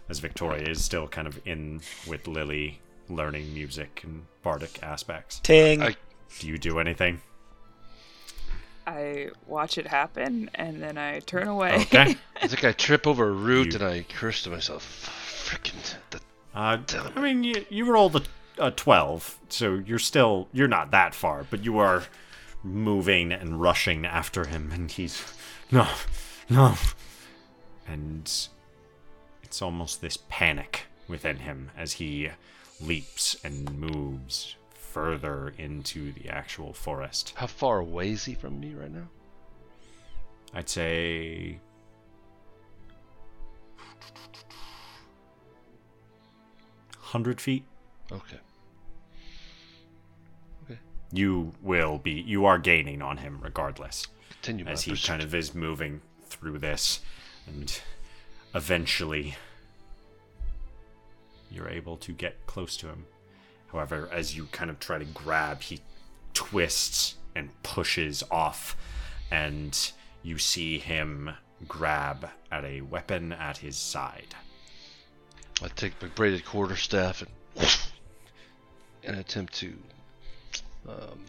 As 0.09 0.19
Victoria 0.19 0.63
is 0.69 0.83
still 0.83 1.07
kind 1.07 1.27
of 1.27 1.39
in 1.45 1.81
with 2.07 2.27
Lily, 2.27 2.79
learning 3.09 3.53
music 3.53 4.01
and 4.05 4.25
bardic 4.41 4.81
aspects. 4.81 5.39
Ting. 5.41 5.81
I- 5.83 5.97
Do 6.39 6.47
you 6.47 6.57
do 6.57 6.79
anything? 6.79 7.21
I 8.87 9.29
watch 9.45 9.77
it 9.77 9.85
happen 9.87 10.49
and 10.55 10.81
then 10.81 10.97
I 10.97 11.19
turn 11.19 11.47
away. 11.47 11.75
Okay. 11.81 12.15
I 12.41 12.47
think 12.47 12.63
I 12.63 12.71
trip 12.71 13.05
over 13.05 13.27
a 13.27 13.31
root 13.31 13.73
You- 13.73 13.79
and 13.79 13.83
I 13.83 14.05
curse 14.07 14.43
to 14.43 14.49
myself. 14.49 15.13
Frickin' 15.45 15.75
the 16.09 16.19
Uh, 16.55 16.77
I 17.15 17.21
mean, 17.21 17.43
you, 17.43 17.65
you 17.69 17.85
rolled 17.91 18.15
a, 18.15 18.21
a 18.67 18.71
12, 18.71 19.39
so 19.49 19.75
you're 19.85 19.99
still, 19.99 20.47
you're 20.53 20.67
not 20.67 20.91
that 20.91 21.13
far, 21.13 21.45
but 21.49 21.63
you 21.63 21.77
are 21.77 22.05
moving 22.63 23.31
and 23.31 23.61
rushing 23.61 24.05
after 24.05 24.47
him, 24.47 24.71
and 24.73 24.91
he's, 24.91 25.23
no, 25.71 25.87
no. 26.49 26.73
And 27.87 28.29
it's 29.43 29.61
almost 29.61 30.01
this 30.01 30.17
panic 30.29 30.83
within 31.07 31.37
him 31.37 31.71
as 31.77 31.93
he 31.93 32.29
leaps 32.81 33.35
and 33.43 33.77
moves 33.79 34.56
further 34.97 35.53
into 35.59 36.11
the 36.13 36.27
actual 36.27 36.73
forest. 36.73 37.33
How 37.35 37.45
far 37.45 37.77
away 37.77 38.09
is 38.09 38.25
he 38.25 38.33
from 38.33 38.59
me 38.59 38.73
right 38.73 38.91
now? 38.91 39.07
I'd 40.55 40.67
say. 40.67 41.59
Hundred 46.97 47.39
feet. 47.39 47.63
Okay. 48.11 48.39
Okay. 50.65 50.79
You 51.11 51.53
will 51.61 51.99
be 51.99 52.13
you 52.13 52.45
are 52.45 52.57
gaining 52.57 53.03
on 53.03 53.17
him 53.17 53.39
regardless 53.43 54.07
Continue 54.31 54.65
as 54.65 54.81
he 54.81 54.91
pursuit. 54.91 55.07
kind 55.07 55.21
of 55.21 55.35
is 55.35 55.53
moving 55.53 56.01
through 56.25 56.57
this 56.57 57.01
and 57.45 57.81
eventually 58.55 59.35
you're 61.51 61.69
able 61.69 61.97
to 61.97 62.11
get 62.11 62.45
close 62.47 62.75
to 62.77 62.87
him 62.87 63.05
however 63.71 64.09
as 64.11 64.35
you 64.35 64.45
kind 64.51 64.69
of 64.69 64.79
try 64.79 64.97
to 64.97 65.05
grab 65.05 65.61
he 65.61 65.79
twists 66.33 67.15
and 67.35 67.49
pushes 67.63 68.23
off 68.31 68.75
and 69.31 69.91
you 70.23 70.37
see 70.37 70.79
him 70.79 71.29
grab 71.67 72.29
at 72.51 72.63
a 72.63 72.81
weapon 72.81 73.31
at 73.31 73.57
his 73.57 73.77
side 73.77 74.35
I 75.61 75.67
take 75.69 75.99
my 76.01 76.07
braided 76.09 76.45
quarterstaff 76.45 77.23
and 77.23 77.31
and 79.03 79.17
attempt 79.19 79.53
to 79.55 79.73
um, 80.87 81.19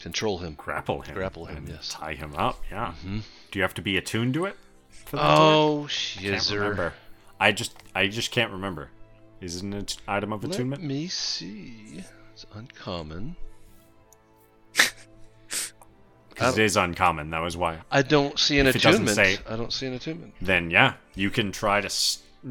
control 0.00 0.38
him. 0.38 0.54
Grapple 0.54 1.02
him. 1.02 1.14
Grapple 1.14 1.44
him, 1.46 1.66
yes. 1.68 1.88
Tie 1.90 2.14
him 2.14 2.34
up, 2.34 2.60
yeah. 2.70 2.94
Mhm. 3.04 3.22
Do 3.50 3.58
you 3.58 3.62
have 3.62 3.74
to 3.74 3.82
be 3.82 3.96
attuned 3.96 4.34
to 4.34 4.46
it? 4.46 4.56
For 4.90 5.16
that 5.16 5.22
to 5.22 5.28
work? 5.28 5.38
Oh, 5.38 5.86
shizzer. 5.88 6.54
remember. 6.60 6.94
I 7.38 7.52
just 7.52 7.76
I 7.94 8.08
just 8.08 8.30
can't 8.32 8.50
remember. 8.52 8.90
Is 9.40 9.56
it 9.56 9.62
an 9.64 9.86
item 10.06 10.32
of 10.32 10.42
Let 10.44 10.54
attunement? 10.54 10.82
me 10.82 11.06
see. 11.08 12.04
It's 12.32 12.44
uncommon. 12.54 13.36
'Cause 16.34 16.56
it 16.58 16.64
is 16.64 16.76
uncommon. 16.76 17.30
That 17.30 17.40
was 17.40 17.56
why. 17.56 17.78
I 17.90 18.02
don't 18.02 18.38
see 18.38 18.58
an 18.60 18.66
If 18.68 18.76
attunement. 18.76 19.16
say- 19.16 19.38
I 19.48 19.56
don't 19.56 19.72
see 19.72 19.86
an 19.86 19.94
attunement. 19.94 20.34
Then 20.40 20.70
yeah, 20.70 20.94
you 21.14 21.30
can 21.30 21.50
try 21.52 21.80
to 21.80 21.88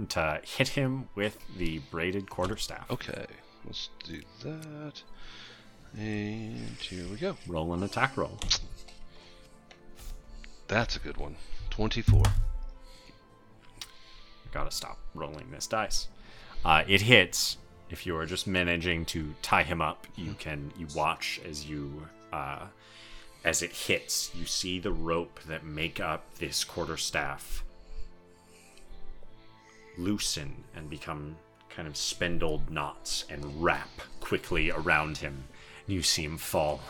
to 0.10 0.42
hit 0.44 0.68
him 0.70 1.08
with 1.16 1.38
the 1.58 1.80
braided 1.90 2.30
quarterstaff. 2.30 2.90
Okay, 2.92 3.26
let's 3.66 3.90
do 4.04 4.22
that. 4.44 5.02
And 5.98 6.76
here 6.82 7.08
we 7.08 7.16
go. 7.16 7.38
Roll 7.48 7.74
an 7.74 7.82
attack 7.84 8.18
roll. 8.18 8.38
That's 10.68 10.98
a 10.98 11.00
good 11.00 11.16
one. 11.16 11.38
24. 11.70 12.24
Gotta 14.52 14.72
stop 14.72 15.00
rolling 15.14 15.50
this 15.52 15.66
dice. 15.68 16.10
Uh, 16.68 16.84
it 16.86 17.00
hits. 17.00 17.56
If 17.90 18.06
you 18.06 18.18
are 18.18 18.26
just 18.26 18.46
managing 18.46 19.06
to 19.06 19.34
tie 19.42 19.64
him 19.64 19.82
up, 19.82 20.06
you 20.18 20.36
can 20.38 20.74
you 20.78 20.86
watch 20.94 21.40
as 21.48 21.66
you 21.66 22.06
uh, 22.34 22.66
as 23.46 23.62
it 23.62 23.72
hits. 23.72 24.32
You 24.36 24.46
see 24.46 24.78
the 24.78 24.92
rope 24.92 25.40
that 25.48 25.64
make 25.64 26.02
up 26.02 26.26
this 26.40 26.66
quarterstaff 26.66 27.64
loosen 29.98 30.66
and 30.76 30.90
become 30.90 31.38
kind 31.70 31.88
of 31.88 31.96
spindled 31.96 32.70
knots 32.70 33.24
and 33.30 33.64
wrap 33.64 34.02
quickly 34.20 34.70
around 34.70 35.20
him. 35.20 35.46
You 35.88 36.04
see 36.04 36.26
him 36.26 36.38
fall. 36.38 36.82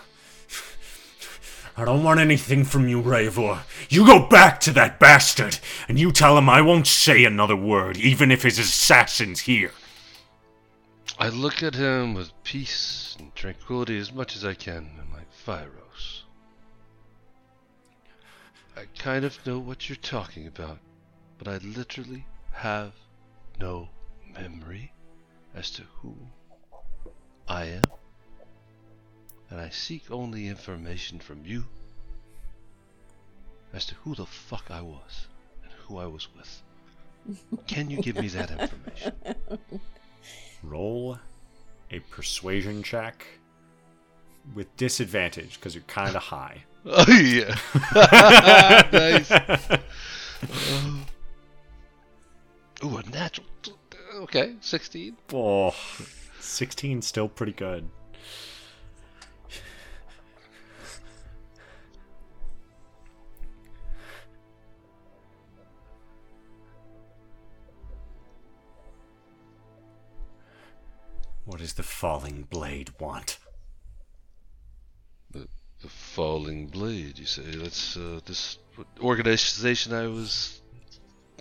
I 1.80 1.86
don't 1.86 2.04
want 2.04 2.20
anything 2.20 2.64
from 2.64 2.90
you, 2.90 3.04
Ravor. 3.04 3.60
You 3.88 4.04
go 4.04 4.28
back 4.28 4.60
to 4.62 4.72
that 4.72 4.99
bastard, 4.99 5.60
and 5.88 5.99
you 5.99 6.12
tell 6.12 6.36
him 6.36 6.49
I 6.49 6.60
won't 6.60 6.88
say 6.88 7.24
another 7.24 7.56
word, 7.56 7.98
even 7.98 8.32
if 8.32 8.41
his 8.41 8.58
assassin's 8.58 9.41
here. 9.41 9.72
I 11.20 11.30
look 11.30 11.62
at 11.62 11.76
him 11.76 12.16
with 12.16 12.32
peace 12.44 13.16
and 13.20 13.34
tranquility 13.36 13.99
as 13.99 14.12
much 14.12 14.36
as 14.36 14.44
I 14.44 14.56
can. 14.56 14.90
I'm 14.99 15.14
like, 15.14 15.32
Phyros. 15.45 16.24
I 18.76 18.86
kind 18.98 19.24
of 19.24 19.45
know 19.45 19.60
what 19.60 19.88
you're 19.88 19.98
talking 19.98 20.48
about, 20.48 20.80
but 21.38 21.48
I 21.48 21.58
literally 21.58 22.26
have 22.54 22.94
no 23.60 23.90
memory 24.34 24.91
as 25.54 25.70
to 25.72 25.84
who 26.02 26.16
I 27.48 27.66
am. 27.66 27.84
And 29.49 29.60
I 29.60 29.69
seek 29.69 30.11
only 30.11 30.48
information 30.48 31.19
from 31.19 31.45
you 31.45 31.65
as 33.74 33.86
to 33.86 33.95
who 33.95 34.15
the 34.15 34.26
fuck 34.26 34.65
I 34.69 34.82
was 34.82 35.28
and 35.64 35.72
who 35.72 35.98
I 35.98 36.07
was 36.07 36.28
with. 36.36 36.61
Can 37.68 37.90
you 37.90 38.02
give 38.02 38.15
me 38.15 38.28
that 38.30 38.52
information? 38.52 39.14
Roll 40.64 41.19
a 41.91 41.99
persuasion 41.99 42.84
check 42.84 43.26
with 44.53 44.76
disadvantage 44.78 45.56
because 45.56 45.76
you're 45.76 45.84
kind 45.84 46.15
of 46.15 46.24
high. 46.24 46.64
Oh 46.86 47.11
yeah. 47.11 47.56
nice. 48.94 49.30
Ooh, 52.84 52.98
a 52.98 53.03
natural. 53.10 53.48
Okay, 54.15 54.56
sixteen. 54.61 55.18
Oh, 55.34 55.76
16 56.40 57.02
still 57.02 57.28
pretty 57.28 57.52
good. 57.52 57.90
What 71.48 71.60
does 71.60 71.74
the 71.76 71.84
falling 71.84 72.45
blade 72.49 72.91
want? 72.99 73.40
The, 75.32 75.48
the 75.82 75.88
falling 75.88 76.68
blade. 76.68 77.18
You 77.18 77.26
say 77.26 77.44
that's 77.56 77.95
uh, 77.95 78.19
this 78.26 78.57
organization 78.99 79.94
I 79.94 80.07
was 80.07 80.61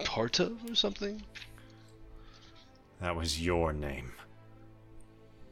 part 0.05 0.39
of, 0.39 0.53
or 0.71 0.77
something? 0.77 1.25
That 3.01 3.17
was 3.17 3.45
your 3.45 3.73
name, 3.73 4.13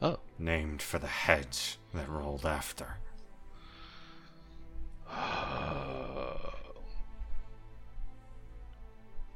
Oh, 0.01 0.19
named 0.39 0.81
for 0.81 0.99
the 0.99 1.07
heads 1.07 1.77
that 1.93 2.07
rolled 2.07 2.45
after. 2.45 2.95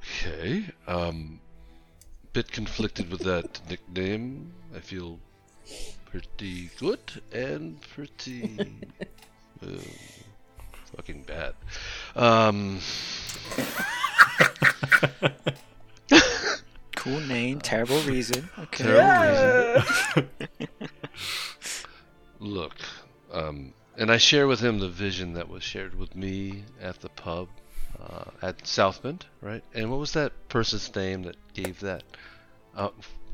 okay. 0.01 0.63
Um, 0.87 1.41
bit 2.31 2.49
conflicted 2.53 3.11
with 3.11 3.19
that 3.23 3.59
nickname. 3.69 4.53
I 4.75 4.79
feel 4.79 5.19
pretty 6.05 6.69
good 6.79 6.99
and 7.31 7.79
pretty 7.81 8.81
uh, 9.63 9.67
fucking 10.95 11.23
bad. 11.23 11.53
Um, 12.15 12.79
Cool 16.99 17.21
name, 17.21 17.61
terrible 17.61 18.01
reason. 18.01 18.49
Okay. 18.59 18.83
terrible 18.83 19.77
reason. 20.17 20.29
Look, 22.41 22.75
um, 23.31 23.73
and 23.97 24.11
I 24.11 24.17
share 24.17 24.47
with 24.47 24.59
him 24.59 24.79
the 24.79 24.89
vision 24.89 25.31
that 25.35 25.47
was 25.47 25.63
shared 25.63 25.97
with 25.97 26.13
me 26.13 26.65
at 26.81 26.99
the 26.99 27.07
pub 27.07 27.47
uh, 28.01 28.25
at 28.41 28.67
Southmond, 28.67 29.25
right? 29.39 29.63
And 29.73 29.89
what 29.89 30.01
was 30.01 30.11
that 30.11 30.33
person's 30.49 30.93
name 30.93 31.23
that 31.23 31.37
gave 31.53 31.79
that? 31.79 32.03
Uh, 32.75 32.89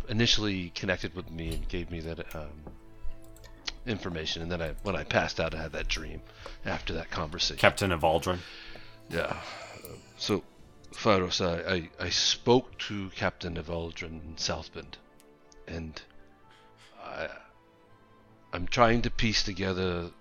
initially 0.10 0.70
connected 0.70 1.16
with 1.16 1.30
me 1.32 1.54
and 1.56 1.68
gave 1.68 1.92
me 1.92 2.00
that 2.02 2.36
um, 2.36 2.74
information, 3.86 4.42
and 4.42 4.52
then 4.52 4.62
I, 4.62 4.74
when 4.84 4.96
I 4.96 5.04
passed 5.04 5.40
out, 5.40 5.54
I 5.54 5.62
had 5.62 5.72
that 5.74 5.88
dream 5.88 6.22
after 6.66 6.94
that 6.94 7.12
conversation. 7.12 7.58
Captain 7.58 7.92
Evaldrin. 7.92 8.40
Yeah. 9.10 9.38
So, 10.18 10.44
Phyros, 10.94 11.42
I, 11.42 11.74
I, 11.76 11.90
I 12.06 12.10
spoke 12.10 12.78
to 12.80 13.10
Captain 13.16 13.56
Evaldrin 13.56 14.24
in 14.24 14.38
South 14.38 14.74
Bend, 14.74 14.98
and 15.68 16.02
I, 17.04 17.28
I'm 18.54 18.68
trying 18.68 19.02
to 19.04 19.12
piece 19.12 19.44
together 19.44 20.12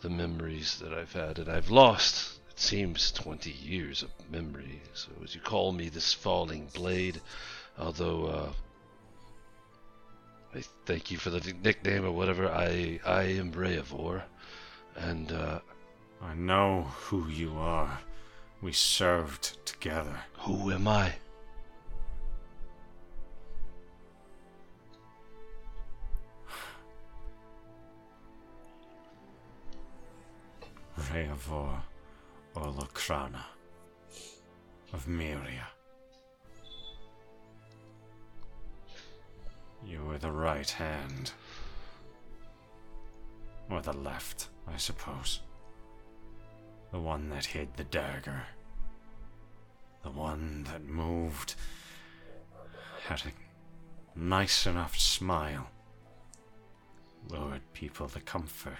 the 0.00 0.10
memories 0.10 0.78
that 0.78 0.92
I've 0.92 1.12
had, 1.12 1.38
and 1.38 1.50
I've 1.50 1.70
lost, 1.70 2.38
it 2.50 2.58
seems, 2.60 3.10
20 3.12 3.50
years 3.50 4.02
of 4.02 4.10
memory. 4.30 4.80
So, 4.94 5.10
as 5.24 5.34
you 5.34 5.40
call 5.40 5.72
me, 5.72 5.88
this 5.88 6.14
falling 6.14 6.68
blade, 6.72 7.20
although 7.76 8.26
uh, 8.26 8.52
I 10.54 10.62
thank 10.86 11.10
you 11.10 11.18
for 11.18 11.30
the 11.30 11.54
nickname 11.62 12.04
or 12.04 12.12
whatever, 12.12 12.48
I, 12.48 13.00
I 13.04 13.22
am 13.24 13.52
Reavor, 13.52 14.22
and 14.96 15.30
uh, 15.30 15.60
I 16.22 16.34
know 16.34 16.88
who 17.02 17.28
you 17.28 17.56
are. 17.58 18.00
We 18.60 18.72
served 18.72 19.64
together. 19.66 20.20
who 20.38 20.72
am 20.72 20.88
I? 20.88 21.14
Reavor 31.12 31.80
Olokrana 32.56 33.44
of 34.92 35.06
Myria. 35.06 35.77
You 39.84 40.02
were 40.04 40.18
the 40.18 40.32
right 40.32 40.68
hand. 40.68 41.32
Or 43.70 43.80
the 43.80 43.92
left, 43.92 44.48
I 44.66 44.76
suppose. 44.76 45.40
The 46.90 47.00
one 47.00 47.28
that 47.30 47.46
hid 47.46 47.76
the 47.76 47.84
dagger. 47.84 48.42
The 50.02 50.10
one 50.10 50.64
that 50.64 50.84
moved. 50.84 51.54
Had 53.06 53.22
a 53.26 54.18
nice 54.18 54.66
enough 54.66 54.98
smile. 54.98 55.68
Lured 57.28 57.62
people 57.72 58.08
to 58.08 58.20
comfort. 58.20 58.78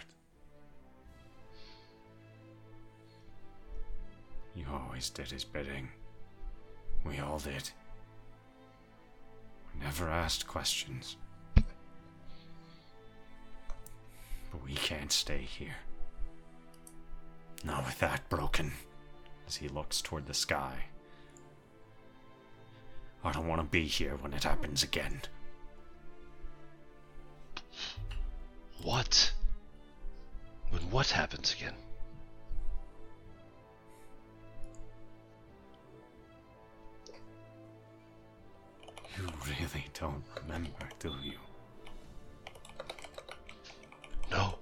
You 4.55 4.67
always 4.73 5.11
did 5.11 5.31
his 5.31 5.45
bidding. 5.45 5.89
We 7.05 7.19
all 7.19 7.39
did. 7.39 7.71
Never 9.81 10.09
asked 10.09 10.47
questions. 10.47 11.17
But 11.55 11.65
we 14.65 14.75
can't 14.75 15.13
stay 15.13 15.39
here. 15.39 15.77
Not 17.65 17.85
with 17.85 17.99
that 18.01 18.29
broken. 18.29 18.73
As 19.47 19.57
he 19.57 19.69
looks 19.69 20.03
toward 20.03 20.27
the 20.27 20.35
sky. 20.35 20.85
I 23.25 23.33
don't 23.33 23.49
want 23.49 23.61
to 23.61 23.67
be 23.67 23.85
here 23.85 24.17
when 24.17 24.33
it 24.33 24.45
happens 24.45 24.83
again. 24.83 25.23
What? 28.83 29.33
When 30.71 30.83
what 30.91 31.11
happens 31.11 31.53
again? 31.53 31.75
You 39.19 39.27
really 39.49 39.87
don't 39.99 40.23
remember, 40.43 40.89
do 41.01 41.13
you? 41.25 41.39
No. 44.31 44.55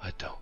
I 0.00 0.12
don't. 0.16 0.36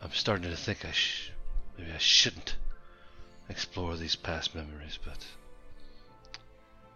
I'm 0.00 0.12
starting 0.12 0.48
to 0.48 0.56
think 0.56 0.84
I 0.84 0.92
sh- 0.92 1.32
maybe 1.76 1.90
I 1.90 1.98
shouldn't 1.98 2.54
explore 3.48 3.96
these 3.96 4.14
past 4.14 4.54
memories, 4.54 5.00
but 5.04 5.26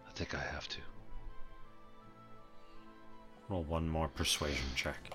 I 0.08 0.12
think 0.14 0.32
I 0.32 0.38
have 0.38 0.68
to. 0.68 0.78
Roll 3.48 3.64
one 3.64 3.88
more 3.88 4.06
persuasion 4.06 4.66
check. 4.76 5.12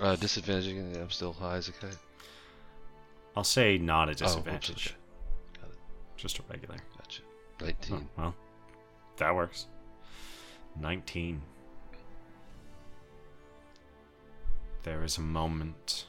Uh, 0.00 0.16
disadvantage 0.16 0.68
again. 0.68 0.92
I'm 1.00 1.10
still 1.10 1.32
high 1.32 1.56
as 1.56 1.68
a 1.68 1.72
kite. 1.72 1.96
I'll 3.36 3.44
say 3.44 3.78
not 3.78 4.08
a 4.08 4.12
Oh, 4.12 4.14
disadvantage, 4.14 4.88
okay. 4.88 5.60
Got 5.62 5.70
it. 5.70 5.78
just 6.16 6.38
a 6.38 6.42
regular. 6.50 6.76
Gotcha. 6.98 7.22
19. 7.60 7.94
Oh, 8.18 8.22
well, 8.22 8.34
that 9.16 9.34
works. 9.34 9.66
19. 10.80 11.40
There 14.82 15.02
is 15.02 15.18
a 15.18 15.22
moment 15.22 16.06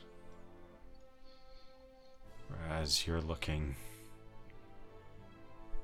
where, 2.49 2.77
as 2.79 3.05
you're 3.07 3.21
looking, 3.21 3.75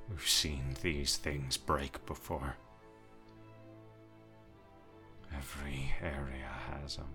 We've 0.09 0.27
seen 0.27 0.75
these 0.81 1.15
things 1.15 1.55
break 1.55 2.05
before. 2.05 2.55
Every 5.33 5.93
area 6.01 6.45
has 6.69 6.97
them. 6.97 7.07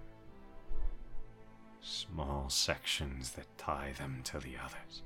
Small 1.81 2.49
sections 2.49 3.33
that 3.33 3.47
tie 3.57 3.93
them 3.99 4.21
to 4.25 4.39
the 4.39 4.57
others. 4.57 5.03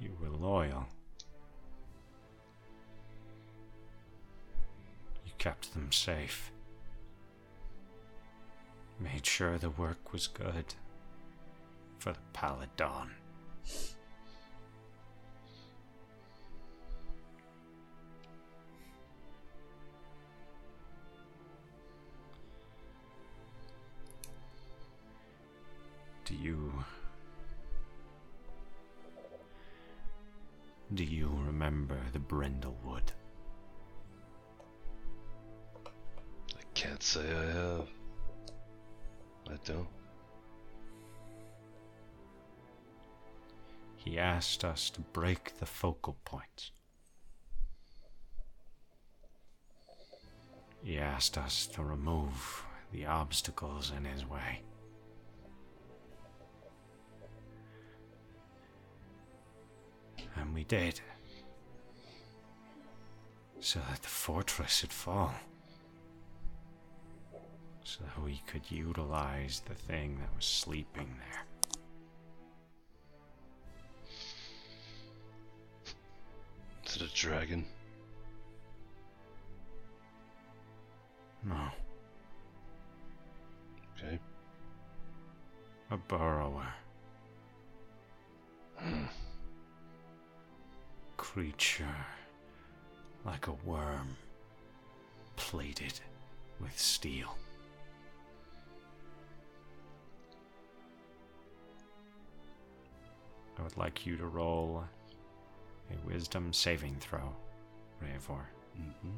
You 0.00 0.10
were 0.20 0.28
loyal. 0.28 0.86
You 5.24 5.32
kept 5.38 5.72
them 5.74 5.90
safe. 5.92 6.50
Made 8.98 9.26
sure 9.26 9.58
the 9.58 9.70
work 9.70 10.12
was 10.12 10.26
good 10.26 10.74
for 11.98 12.12
the 12.12 12.18
Pallid 12.32 12.70
Do 26.26 26.34
you. 26.34 26.72
Do 30.92 31.04
you 31.04 31.30
remember 31.46 31.96
the 32.12 32.18
Brindlewood? 32.18 33.12
I 35.86 36.62
can't 36.74 37.00
say 37.00 37.20
I 37.20 37.52
have. 37.52 37.88
I 39.48 39.54
don't. 39.64 39.86
He 43.94 44.18
asked 44.18 44.64
us 44.64 44.90
to 44.90 45.00
break 45.00 45.58
the 45.58 45.66
focal 45.66 46.16
points. 46.24 46.72
He 50.82 50.98
asked 50.98 51.38
us 51.38 51.68
to 51.68 51.84
remove 51.84 52.64
the 52.92 53.06
obstacles 53.06 53.92
in 53.96 54.04
his 54.04 54.28
way. 54.28 54.62
And 60.36 60.54
we 60.54 60.64
did. 60.64 61.00
So 63.60 63.80
that 63.88 64.02
the 64.02 64.08
fortress 64.08 64.82
would 64.82 64.92
fall. 64.92 65.34
So 67.84 68.04
that 68.04 68.22
we 68.22 68.42
could 68.46 68.70
utilize 68.70 69.62
the 69.66 69.74
thing 69.74 70.18
that 70.18 70.34
was 70.36 70.44
sleeping 70.44 71.16
there. 71.18 71.44
Is 76.84 76.96
it 76.96 77.02
a 77.02 77.14
dragon? 77.14 77.64
No. 81.44 81.68
Okay. 83.96 84.18
A 85.90 85.96
burrower. 85.96 86.66
Hmm. 88.76 89.04
Creature 91.36 91.84
like 93.26 93.46
a 93.46 93.52
worm, 93.62 94.16
plated 95.36 95.92
with 96.62 96.80
steel. 96.80 97.36
I 103.58 103.62
would 103.62 103.76
like 103.76 104.06
you 104.06 104.16
to 104.16 104.24
roll 104.24 104.82
a 105.90 106.06
wisdom 106.08 106.54
saving 106.54 106.96
throw, 107.00 107.36
Reavor. 108.02 108.46
Mm-hmm. 108.80 109.10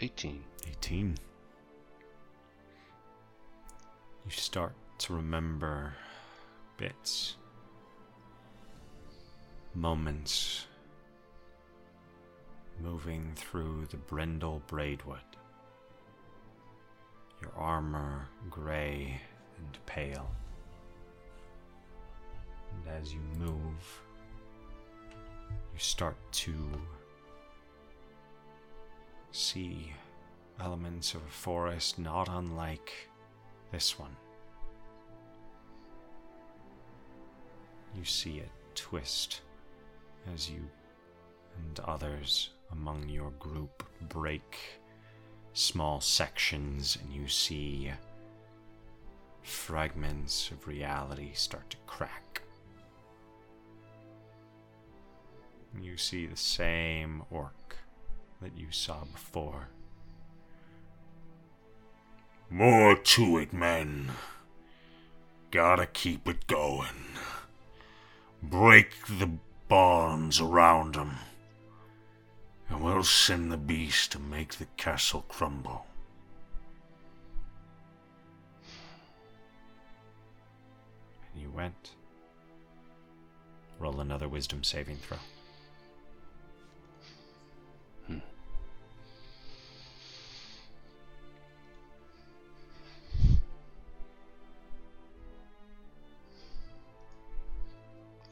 Eighteen. 0.00 0.42
18. 0.68 1.16
You 4.28 4.34
start 4.34 4.74
to 4.98 5.14
remember 5.14 5.94
bits, 6.76 7.36
moments 9.74 10.66
moving 12.78 13.32
through 13.36 13.86
the 13.90 13.96
brindle 13.96 14.60
braidwood. 14.66 15.22
Your 17.40 17.52
armor 17.56 18.28
gray 18.50 19.18
and 19.56 19.78
pale. 19.86 20.30
And 22.74 23.00
as 23.00 23.14
you 23.14 23.20
move, 23.38 24.02
you 25.72 25.78
start 25.78 26.18
to 26.32 26.54
see 29.32 29.94
elements 30.60 31.14
of 31.14 31.22
a 31.22 31.30
forest 31.30 31.98
not 31.98 32.28
unlike 32.28 32.92
this 33.72 33.98
one. 33.98 34.16
You 37.96 38.04
see 38.04 38.38
it 38.38 38.50
twist 38.74 39.40
as 40.32 40.50
you 40.50 40.60
and 41.56 41.80
others 41.80 42.50
among 42.72 43.08
your 43.08 43.30
group 43.32 43.82
break 44.08 44.56
small 45.52 46.00
sections, 46.00 46.98
and 47.02 47.12
you 47.12 47.26
see 47.26 47.90
fragments 49.42 50.50
of 50.50 50.68
reality 50.68 51.30
start 51.34 51.68
to 51.70 51.76
crack. 51.86 52.42
You 55.80 55.96
see 55.96 56.26
the 56.26 56.36
same 56.36 57.22
orc 57.30 57.76
that 58.40 58.56
you 58.56 58.70
saw 58.70 59.04
before. 59.04 59.68
More 62.50 62.96
to 62.96 63.38
it, 63.38 63.52
men. 63.52 64.12
Gotta 65.50 65.86
keep 65.86 66.26
it 66.28 66.46
going. 66.46 67.16
Break 68.42 69.06
the 69.06 69.38
bonds 69.68 70.40
around 70.40 70.96
'em, 70.96 71.18
and 72.68 72.82
we'll 72.82 73.04
send 73.04 73.52
the 73.52 73.58
beast 73.58 74.12
to 74.12 74.18
make 74.18 74.54
the 74.54 74.66
castle 74.76 75.22
crumble. 75.28 75.86
And 81.32 81.42
you 81.42 81.50
went. 81.50 81.94
Roll 83.78 84.00
another 84.00 84.28
wisdom 84.28 84.64
saving 84.64 84.96
throw. 84.96 85.18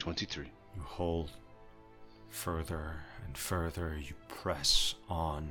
23. 0.06 0.44
You 0.76 0.82
hold 0.82 1.32
further 2.28 2.92
and 3.24 3.36
further, 3.36 3.98
you 4.00 4.14
press 4.28 4.94
on 5.08 5.50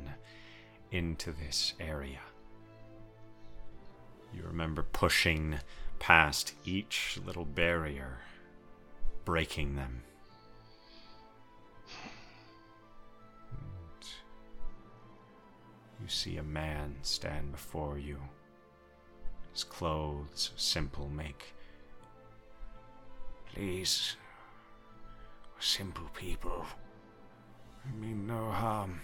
into 0.91 1.33
this 1.33 1.73
area. 1.77 2.21
You 4.33 4.43
remember 4.43 4.83
pushing 4.83 5.59
past 5.99 6.53
each 6.63 7.19
little 7.25 7.43
barrier, 7.43 8.19
breaking 9.25 9.75
them. 9.75 10.03
And 13.51 14.07
you 16.01 16.07
see 16.07 16.37
a 16.37 16.43
man 16.43 16.95
stand 17.01 17.51
before 17.51 17.97
you. 17.97 18.19
His 19.51 19.65
clothes, 19.65 20.51
simple 20.55 21.09
make. 21.09 21.43
Please, 23.53 24.15
simple 25.65 26.07
people. 26.13 26.63
We 27.83 28.07
mean 28.07 28.27
no 28.27 28.51
harm. 28.51 29.01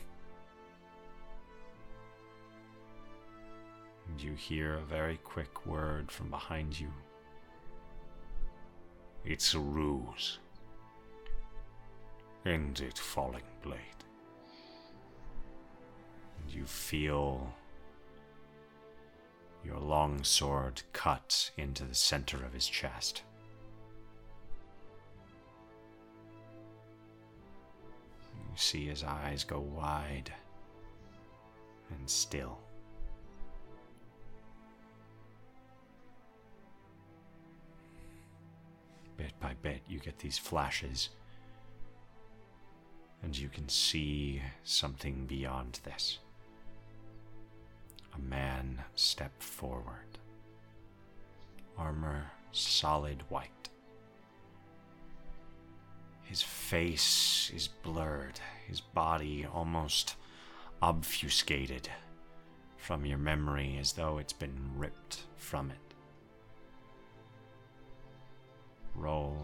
And 4.07 4.21
you 4.21 4.33
hear 4.33 4.75
a 4.75 4.81
very 4.81 5.17
quick 5.17 5.65
word 5.65 6.11
from 6.11 6.29
behind 6.29 6.79
you. 6.79 6.89
It's 9.25 9.55
a 9.55 9.59
ruse. 9.59 10.37
End 12.45 12.79
it, 12.79 12.97
Falling 12.97 13.41
Blade. 13.63 13.79
And 16.39 16.53
you 16.53 16.65
feel 16.65 17.51
your 19.65 19.79
long 19.79 20.23
sword 20.23 20.83
cut 20.93 21.51
into 21.57 21.85
the 21.85 21.95
center 21.95 22.37
of 22.37 22.53
his 22.53 22.67
chest. 22.67 23.23
See 28.61 28.87
his 28.87 29.03
eyes 29.03 29.43
go 29.43 29.59
wide 29.59 30.31
and 31.89 32.09
still. 32.09 32.59
Bit 39.17 39.33
by 39.39 39.55
bit, 39.61 39.81
you 39.87 39.99
get 39.99 40.19
these 40.19 40.37
flashes, 40.37 41.09
and 43.23 43.37
you 43.37 43.49
can 43.49 43.67
see 43.67 44.41
something 44.63 45.25
beyond 45.25 45.79
this. 45.83 46.19
A 48.15 48.19
man 48.19 48.83
step 48.95 49.31
forward, 49.41 50.19
armor 51.77 52.31
solid 52.51 53.23
white. 53.29 53.70
His 56.31 56.41
face 56.41 57.51
is 57.53 57.67
blurred, 57.67 58.39
his 58.65 58.79
body 58.79 59.45
almost 59.45 60.15
obfuscated 60.81 61.89
from 62.77 63.05
your 63.05 63.17
memory 63.17 63.75
as 63.77 63.91
though 63.91 64.17
it's 64.17 64.31
been 64.31 64.57
ripped 64.77 65.23
from 65.35 65.71
it. 65.71 65.93
Roll 68.95 69.35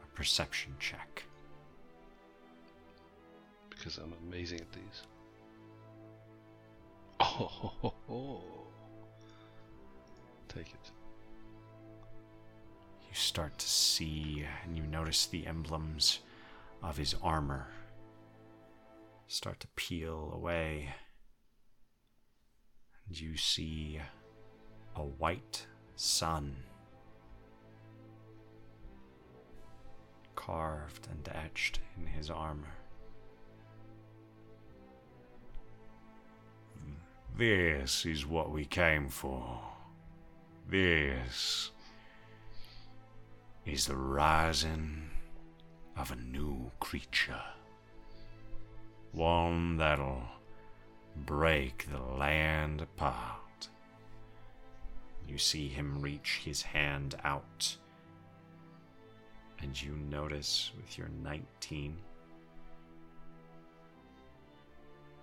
a 0.00 0.16
perception 0.16 0.76
check. 0.78 1.24
Because 3.68 3.98
I'm 3.98 4.14
amazing 4.28 4.60
at 4.60 4.70
these. 4.70 5.02
Oh, 7.18 7.24
ho, 7.24 7.72
ho, 7.82 7.94
ho. 8.06 8.42
take 10.46 10.68
it. 10.68 10.92
You 13.08 13.14
start 13.14 13.58
to 13.58 13.68
see 13.68 14.46
and 14.64 14.76
you 14.76 14.82
notice 14.84 15.26
the 15.26 15.46
emblems 15.46 16.20
of 16.82 16.96
his 16.96 17.14
armor 17.22 17.68
start 19.26 19.60
to 19.60 19.68
peel 19.76 20.32
away. 20.34 20.94
And 23.06 23.18
you 23.18 23.36
see 23.36 24.00
a 24.94 25.02
white 25.02 25.66
sun 25.96 26.56
carved 30.34 31.08
and 31.10 31.28
etched 31.34 31.80
in 31.96 32.06
his 32.06 32.30
armor. 32.30 32.74
This 37.36 38.04
is 38.04 38.26
what 38.26 38.50
we 38.50 38.64
came 38.64 39.08
for. 39.08 39.60
This 40.68 41.70
is 43.68 43.86
the 43.86 43.96
rising 43.96 45.10
of 45.94 46.10
a 46.10 46.16
new 46.16 46.70
creature. 46.80 47.42
One 49.12 49.76
that'll 49.76 50.22
break 51.26 51.86
the 51.90 52.02
land 52.16 52.80
apart. 52.80 53.68
You 55.28 55.36
see 55.36 55.68
him 55.68 56.00
reach 56.00 56.40
his 56.44 56.62
hand 56.62 57.16
out, 57.24 57.76
and 59.60 59.80
you 59.80 59.92
notice 60.10 60.72
with 60.74 60.96
your 60.96 61.10
19 61.22 61.98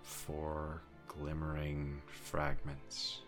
four 0.03 0.83
glimmering 1.07 1.99
fragments, 2.05 3.21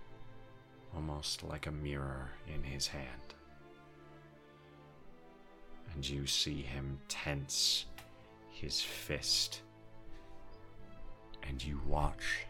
almost 0.96 1.42
like 1.42 1.66
a 1.66 1.72
mirror 1.72 2.30
in 2.54 2.62
his 2.62 2.86
hand 2.86 3.34
and 5.94 6.08
you 6.08 6.26
see 6.26 6.62
him 6.62 7.00
tense 7.08 7.86
his 8.52 8.82
fist. 8.82 9.62
And 11.44 11.64
you 11.64 11.80
watch 11.88 12.46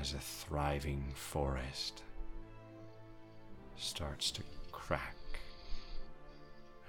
as 0.00 0.14
a 0.14 0.18
thriving 0.18 1.12
forest 1.14 2.02
starts 3.76 4.30
to 4.32 4.42
crack 4.72 5.16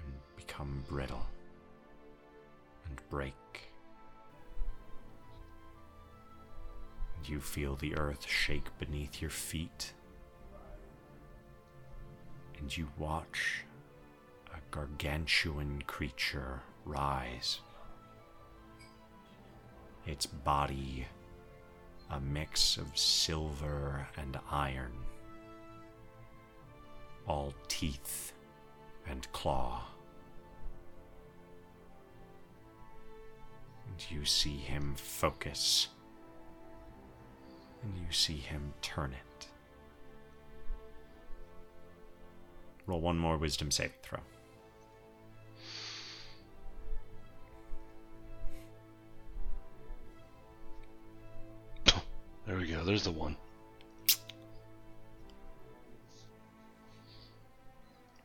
and 0.04 0.14
become 0.36 0.84
brittle 0.88 1.26
and 2.88 3.02
break. 3.10 3.34
You 7.26 7.42
feel 7.42 7.76
the 7.76 7.98
earth 7.98 8.26
shake 8.26 8.70
beneath 8.80 9.22
your 9.22 9.32
feet 9.32 9.94
and 12.60 12.76
you 12.76 12.88
watch 12.98 13.64
a 14.52 14.58
gargantuan 14.72 15.82
creature 15.88 16.62
rise. 16.86 17.60
Its 20.06 20.26
body 20.26 21.06
a 22.12 22.20
mix 22.20 22.78
of 22.78 22.98
silver 22.98 24.08
and 24.18 24.40
iron, 24.50 24.94
all 27.28 27.54
teeth 27.68 28.34
and 29.10 29.30
claw. 29.34 29.84
And 33.88 34.06
you 34.10 34.26
see 34.26 34.58
him 34.58 34.96
focus, 34.96 35.90
and 37.84 37.94
you 37.98 38.12
see 38.12 38.38
him 38.38 38.74
turn 38.82 39.12
it. 39.12 39.27
Roll 42.88 43.02
one 43.02 43.18
more 43.18 43.38
wisdom 43.38 43.70
saving 43.70 43.92
throw. 44.02 44.20
There 52.48 52.56
we 52.56 52.68
go. 52.68 52.86
There's 52.86 53.04
the 53.04 53.12
one. 53.12 53.36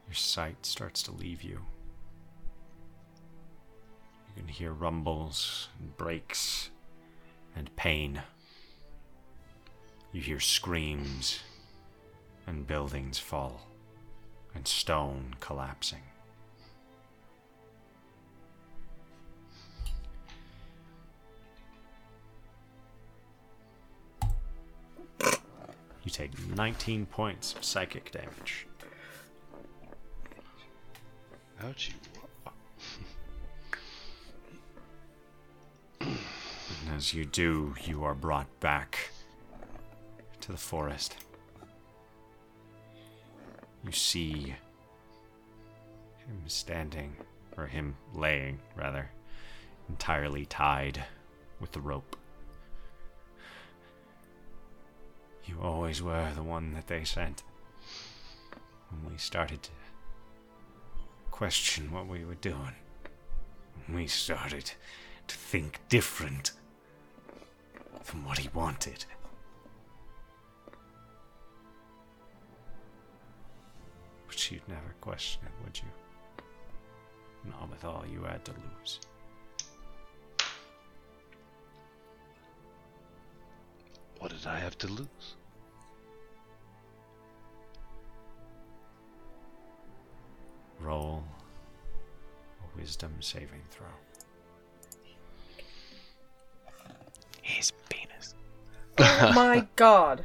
Your 0.06 0.14
sight 0.14 0.64
starts 0.64 1.02
to 1.04 1.10
leave 1.10 1.42
you. 1.42 1.58
You 4.28 4.42
can 4.42 4.46
hear 4.46 4.72
rumbles 4.72 5.70
and 5.80 5.96
breaks 5.96 6.70
and 7.56 7.74
pain. 7.74 8.22
You 10.12 10.20
hear 10.20 10.38
screams 10.38 11.40
and 12.46 12.64
buildings 12.64 13.18
fall 13.18 13.71
and 14.54 14.66
stone 14.66 15.34
collapsing. 15.40 16.02
You 26.04 26.10
take 26.10 26.36
19 26.48 27.06
points 27.06 27.54
of 27.54 27.64
psychic 27.64 28.10
damage. 28.10 28.66
Ouchie. 31.62 31.92
And 36.00 36.96
as 36.96 37.14
you 37.14 37.24
do, 37.24 37.74
you 37.84 38.02
are 38.02 38.14
brought 38.14 38.48
back 38.58 39.10
to 40.40 40.50
the 40.50 40.58
forest. 40.58 41.16
You 43.84 43.92
see 43.92 44.54
him 46.18 46.42
standing, 46.46 47.16
or 47.56 47.66
him 47.66 47.96
laying, 48.14 48.60
rather, 48.76 49.10
entirely 49.88 50.46
tied 50.46 51.04
with 51.60 51.72
the 51.72 51.80
rope. 51.80 52.16
You 55.44 55.58
always 55.60 56.00
were 56.02 56.30
the 56.34 56.42
one 56.42 56.74
that 56.74 56.86
they 56.86 57.04
sent. 57.04 57.42
When 58.90 59.12
we 59.12 59.18
started 59.18 59.62
to 59.64 59.70
question 61.30 61.90
what 61.90 62.06
we 62.06 62.24
were 62.24 62.36
doing, 62.36 62.76
we 63.92 64.06
started 64.06 64.70
to 65.26 65.34
think 65.34 65.80
different 65.88 66.52
from 68.02 68.24
what 68.24 68.38
he 68.38 68.48
wanted. 68.54 69.04
But 74.42 74.50
you'd 74.50 74.68
never 74.68 74.92
question 75.00 75.40
it, 75.44 75.64
would 75.64 75.78
you? 75.78 75.84
Not 77.48 77.70
with 77.70 77.84
all 77.84 78.04
you 78.10 78.24
had 78.24 78.44
to 78.46 78.50
lose. 78.50 78.98
What 84.18 84.32
did 84.32 84.44
I 84.44 84.58
have 84.58 84.76
to 84.78 84.88
lose? 84.88 85.36
Roll 90.80 91.22
a 92.60 92.78
wisdom 92.78 93.14
saving 93.20 93.62
throw. 93.70 93.86
His 97.42 97.72
penis. 97.88 98.34
Oh 98.98 99.32
my 99.36 99.68
god. 99.76 100.24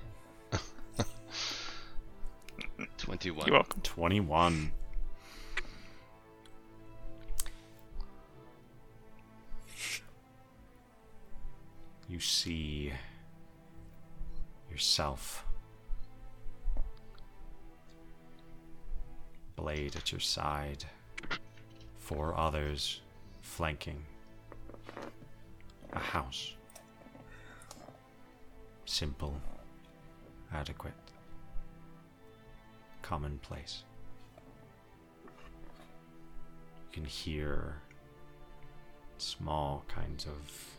21. 3.07 3.47
You're 3.47 3.53
welcome. 3.53 3.81
21. 3.83 4.71
You 12.09 12.19
see 12.19 12.91
yourself. 14.69 15.45
Blade 19.55 19.95
at 19.95 20.11
your 20.11 20.19
side. 20.19 20.83
Four 21.95 22.37
others 22.37 22.99
flanking. 23.41 24.03
A 25.93 25.99
house. 25.99 26.55
Simple. 28.83 29.39
Adequate 30.53 31.06
commonplace. 33.07 33.83
You 35.25 36.91
can 36.91 37.05
hear 37.05 37.75
small 39.17 39.85
kinds 39.87 40.25
of 40.25 40.75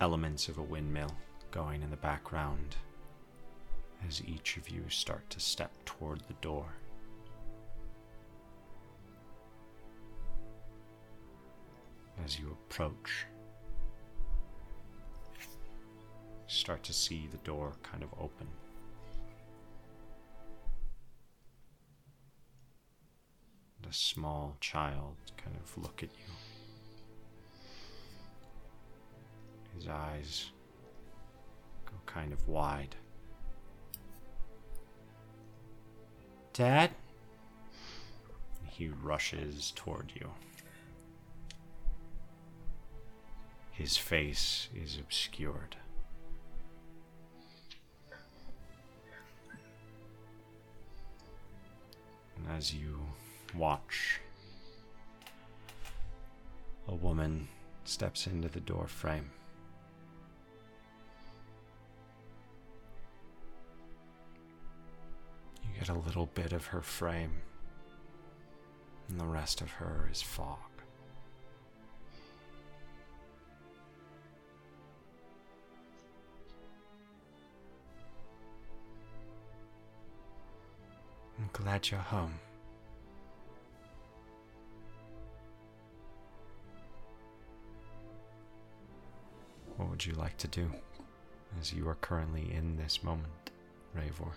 elements 0.00 0.48
of 0.48 0.58
a 0.58 0.62
windmill 0.62 1.14
going 1.52 1.82
in 1.82 1.90
the 1.90 1.96
background 1.96 2.74
as 4.08 4.20
each 4.26 4.56
of 4.56 4.68
you 4.68 4.82
start 4.88 5.30
to 5.30 5.38
step 5.38 5.70
toward 5.84 6.20
the 6.26 6.34
door. 6.40 6.74
As 12.24 12.40
you 12.40 12.50
approach, 12.50 13.26
start 16.48 16.82
to 16.82 16.92
see 16.92 17.28
the 17.30 17.38
door 17.38 17.74
kind 17.84 18.02
of 18.02 18.08
open. 18.20 18.48
Small 23.94 24.56
child 24.60 25.16
kind 25.36 25.56
of 25.56 25.82
look 25.82 26.02
at 26.02 26.10
you. 26.10 26.32
His 29.74 29.88
eyes 29.88 30.50
go 31.86 31.92
kind 32.06 32.32
of 32.32 32.46
wide. 32.48 32.94
Dad? 36.52 36.90
He 38.66 38.88
rushes 38.88 39.72
toward 39.74 40.12
you. 40.14 40.30
His 43.70 43.96
face 43.96 44.68
is 44.74 44.98
obscured. 44.98 45.76
And 52.36 52.56
as 52.56 52.74
you 52.74 53.00
watch, 53.56 54.20
a 56.88 56.94
woman 56.94 57.48
steps 57.84 58.26
into 58.26 58.48
the 58.48 58.60
door 58.60 58.86
frame. 58.86 59.30
You 65.62 65.78
get 65.78 65.88
a 65.88 65.94
little 65.94 66.26
bit 66.34 66.52
of 66.52 66.66
her 66.66 66.82
frame, 66.82 67.32
and 69.08 69.20
the 69.20 69.26
rest 69.26 69.60
of 69.60 69.70
her 69.72 70.08
is 70.10 70.22
fog. 70.22 70.58
I'm 81.38 81.50
glad 81.52 81.90
you're 81.90 82.00
home. 82.00 82.38
What 89.84 89.90
would 89.90 90.06
you 90.06 90.14
like 90.14 90.38
to 90.38 90.48
do 90.48 90.70
as 91.60 91.70
you 91.70 91.86
are 91.90 91.96
currently 91.96 92.50
in 92.54 92.74
this 92.78 93.04
moment, 93.04 93.50
Ravor? 93.94 94.32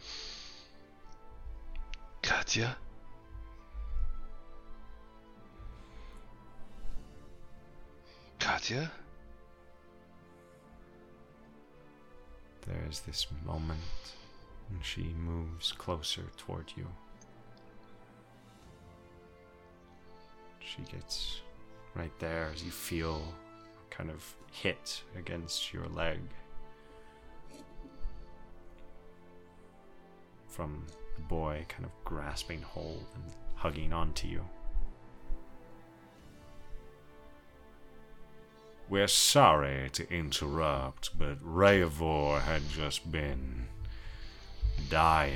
Katya? 2.22 2.76
Katya? 8.40 8.92
There's 12.68 13.00
this 13.00 13.28
moment, 13.46 13.80
and 14.70 14.84
she 14.84 15.16
moves 15.18 15.72
closer 15.72 16.26
toward 16.36 16.74
you. 16.76 16.86
She 20.60 20.82
gets 20.92 21.40
right 21.96 22.12
there 22.20 22.52
as 22.54 22.66
you 22.66 22.72
feel 22.72 23.34
kind 23.90 24.10
of 24.10 24.36
hit 24.52 25.04
against 25.18 25.74
your 25.74 25.88
leg 25.88 26.20
from 30.48 30.86
the 31.16 31.22
boy 31.22 31.66
kind 31.70 31.86
of 31.86 31.92
grasping 32.04 32.62
hold 32.62 33.06
and 33.16 33.24
hugging 33.56 33.94
onto 33.94 34.28
you. 34.28 34.44
We're 38.90 39.08
sorry 39.08 39.90
to 39.94 40.10
interrupt, 40.12 41.18
but 41.20 41.40
Rayavor 41.44 42.42
had 42.42 42.70
just 42.70 43.12
been 43.12 43.68
dying 44.90 45.36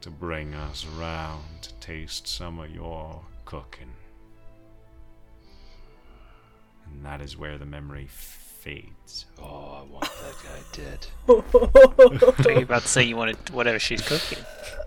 to 0.00 0.10
bring 0.10 0.54
us 0.54 0.86
around 0.96 1.42
to 1.62 1.74
taste 1.74 2.28
some 2.28 2.60
of 2.60 2.70
your 2.70 3.22
cooking. 3.44 3.92
And 6.86 7.04
that 7.04 7.20
is 7.20 7.36
where 7.36 7.58
the 7.58 7.66
memory 7.66 8.06
fades. 8.10 9.26
Oh, 9.38 9.44
I 9.44 9.82
want 9.92 10.04
that 10.04 10.34
guy 10.44 10.60
dead. 10.72 11.06
I 11.28 12.42
thought 12.42 12.54
you 12.56 12.62
about 12.62 12.82
to 12.82 12.88
say 12.88 13.02
you 13.04 13.16
wanted 13.16 13.36
whatever 13.50 13.78
she's 13.78 14.02
cooking. 14.02 14.38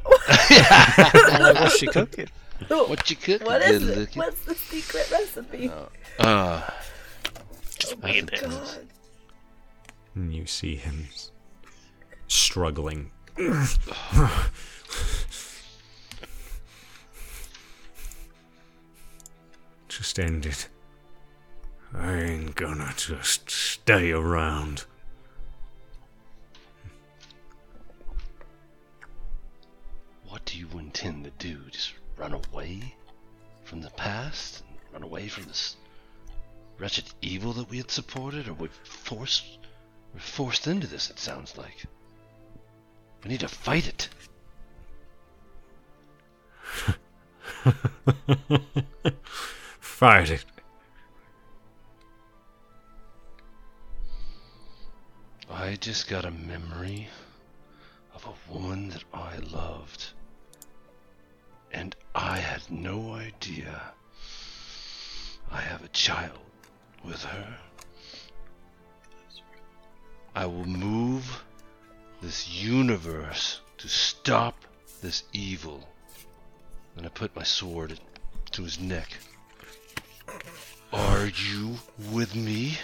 I'm 0.05 1.41
like, 1.41 1.55
what's 1.59 1.77
she 1.77 1.87
cooking? 1.87 2.27
What 2.67 3.09
you 3.09 3.15
cooking, 3.15 3.47
What 3.47 3.61
is 3.61 3.87
it? 3.87 3.97
looky? 3.97 4.19
What's 4.19 4.41
the 4.43 4.55
secret 4.55 5.09
recipe? 5.11 5.71
Uh, 6.19 6.61
Just 7.77 7.93
Oh 7.93 7.97
my. 8.01 8.21
God. 8.21 8.87
And 10.15 10.33
you 10.33 10.45
see 10.45 10.75
him 10.75 11.07
struggling. 12.27 13.11
Just 19.87 20.19
end 20.19 20.45
it. 20.45 20.67
I 21.93 22.13
ain't 22.13 22.55
gonna 22.55 22.93
just 22.95 23.49
stay 23.49 24.11
around. 24.11 24.85
what 30.39 30.45
do 30.45 30.57
you 30.57 30.69
intend 30.79 31.25
to 31.25 31.31
do? 31.31 31.57
Just 31.69 31.93
run 32.15 32.33
away 32.33 32.95
from 33.65 33.81
the 33.81 33.89
past? 33.91 34.61
And 34.61 34.77
run 34.93 35.03
away 35.03 35.27
from 35.27 35.43
this 35.45 35.75
wretched 36.77 37.05
evil 37.21 37.51
that 37.53 37.69
we 37.69 37.77
had 37.77 37.91
supported? 37.91 38.47
Or 38.47 38.53
we 38.53 38.69
forced, 38.83 39.43
we're 40.13 40.19
forced 40.19 40.67
into 40.67 40.87
this, 40.87 41.09
it 41.09 41.19
sounds 41.19 41.57
like. 41.57 41.83
We 43.23 43.31
need 43.31 43.41
to 43.41 43.47
fight 43.47 43.87
it. 43.87 44.09
Fight 49.81 50.29
it. 50.29 50.45
I 55.51 55.75
just 55.75 56.07
got 56.07 56.25
a 56.25 56.31
memory 56.31 57.07
of 58.13 58.25
a 58.25 58.53
woman 58.53 58.89
that 58.89 59.03
I 59.13 59.37
loved. 59.37 60.11
And 61.71 61.95
I 62.13 62.37
had 62.37 62.69
no 62.69 63.13
idea 63.13 63.81
I 65.51 65.61
have 65.61 65.83
a 65.83 65.89
child 65.89 66.39
with 67.03 67.23
her. 67.23 67.57
I 70.35 70.45
will 70.45 70.65
move 70.65 71.43
this 72.21 72.47
universe 72.49 73.61
to 73.79 73.87
stop 73.87 74.55
this 75.01 75.23
evil. 75.33 75.87
And 76.95 77.05
I 77.05 77.09
put 77.09 77.35
my 77.35 77.43
sword 77.43 77.99
to 78.51 78.63
his 78.63 78.79
neck. 78.79 79.17
Are 80.93 81.25
you 81.25 81.77
with 82.11 82.35
me? 82.35 82.77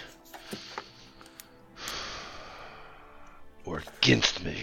Or 3.66 3.82
against 4.00 4.44
me? 4.44 4.56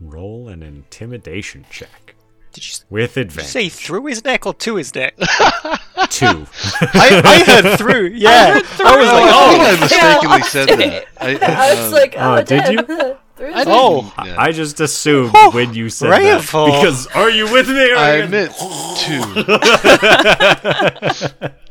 Roll 0.00 0.48
an 0.48 0.62
intimidation 0.62 1.64
check 1.70 2.14
Did 2.52 2.66
you, 2.66 2.72
with 2.90 3.14
did 3.14 3.20
you 3.20 3.22
advantage. 3.22 3.50
say 3.50 3.68
through 3.68 4.06
his 4.06 4.24
neck 4.24 4.44
or 4.44 4.52
to 4.54 4.74
his 4.76 4.92
neck? 4.94 5.14
two. 6.10 6.46
I, 6.92 7.22
I 7.24 7.44
heard 7.46 7.78
through. 7.78 8.06
Yeah, 8.14 8.60
I, 8.84 8.96
was 8.96 9.06
like, 9.06 9.24
I 9.24 9.30
oh, 9.32 9.50
think 9.50 9.62
I 9.62 9.80
mistakenly 9.80 10.42
said 10.50 10.68
that. 10.68 11.04
I, 11.20 11.36
I 11.40 11.74
was 11.74 11.86
um, 11.86 11.92
like, 11.92 12.14
Oh, 12.18 12.34
oh, 12.34 12.42
did 12.42 12.68
you? 12.68 12.82
damn. 12.82 13.16
Through 13.36 13.52
his 13.52 13.64
oh. 13.66 14.12
yeah. 14.24 14.36
I 14.38 14.52
just 14.52 14.78
assumed 14.80 15.32
Whew. 15.32 15.50
when 15.50 15.74
you 15.74 15.88
said 15.90 16.10
Rayful. 16.10 16.68
that 16.68 16.80
because 16.80 17.06
are 17.08 17.30
you 17.30 17.50
with 17.50 17.68
me? 17.68 17.90
Or 17.92 17.96
I 17.96 18.18
are 18.18 18.22
you- 18.24 18.28
meant 18.28 18.52
two. 18.98 19.20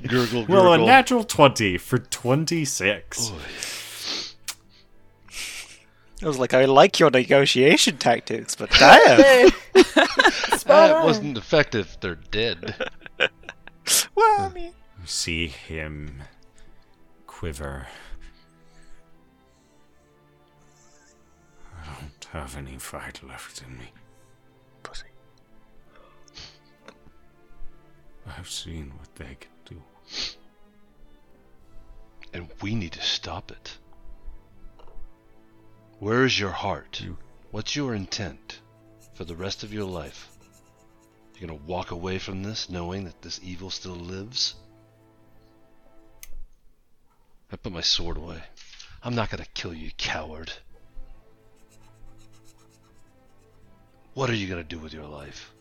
gurgle, 0.08 0.46
gurgle. 0.46 0.46
well, 0.48 0.74
a 0.74 0.78
natural 0.78 1.24
twenty 1.24 1.78
for 1.78 2.00
twenty-six. 2.00 3.32
I 6.24 6.28
was 6.28 6.40
like, 6.40 6.54
I 6.54 6.66
like 6.66 7.00
your 7.00 7.10
negotiation 7.10 7.98
tactics, 7.98 8.56
but 8.56 8.70
damn. 8.72 9.52
that 9.74 10.92
on. 10.96 11.04
wasn't 11.06 11.38
effective. 11.38 11.98
They're 12.00 12.16
dead. 12.16 12.76
well, 14.16 14.42
I 14.42 14.50
mean, 14.54 14.74
You 15.02 15.06
see 15.06 15.48
him 15.48 16.24
quiver. 17.28 17.88
I 21.78 21.86
don't 22.00 22.26
have 22.32 22.56
any 22.58 22.78
fight 22.78 23.20
left 23.28 23.62
in 23.62 23.78
me. 23.78 23.92
pussy. 24.82 25.08
I've 28.38 28.50
seen 28.50 28.94
what 28.98 29.14
they 29.16 29.36
can 29.42 29.52
do. 29.66 29.82
And 32.34 32.48
we 32.62 32.74
need 32.76 32.94
to 32.94 33.02
stop 33.02 33.52
it. 33.52 33.78
Where 36.04 36.26
is 36.26 36.38
your 36.38 36.52
heart? 36.52 37.02
What's 37.52 37.78
your 37.78 37.96
intent 37.96 38.60
for 39.14 39.24
the 39.24 39.38
rest 39.38 39.64
of 39.64 39.72
your 39.72 39.86
life? 39.86 40.28
You're 41.40 41.48
gonna 41.48 41.62
walk 41.66 41.92
away 41.92 42.20
from 42.20 42.44
this 42.44 42.70
knowing 42.70 43.06
that 43.06 43.22
this 43.22 43.40
evil 43.42 43.70
still 43.70 43.96
lives? 43.96 44.56
I 47.50 47.56
put 47.56 47.72
my 47.72 47.80
sword 47.80 48.18
away. 48.18 48.44
I'm 49.02 49.16
not 49.16 49.30
gonna 49.30 49.46
kill 49.54 49.74
you, 49.74 49.92
coward. 49.92 50.52
What 54.14 54.30
are 54.30 54.36
you 54.36 54.50
gonna 54.50 54.66
do 54.66 54.80
with 54.80 54.92
your 54.92 55.08
life? 55.08 55.54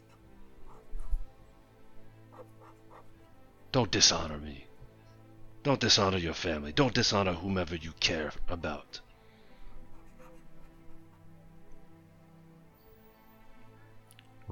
Don't 3.70 3.92
dishonor 3.92 4.38
me. 4.38 4.66
Don't 5.62 5.78
dishonor 5.78 6.18
your 6.18 6.34
family. 6.34 6.72
Don't 6.72 6.94
dishonor 6.94 7.34
whomever 7.34 7.76
you 7.76 7.92
care 8.00 8.32
about. 8.48 9.00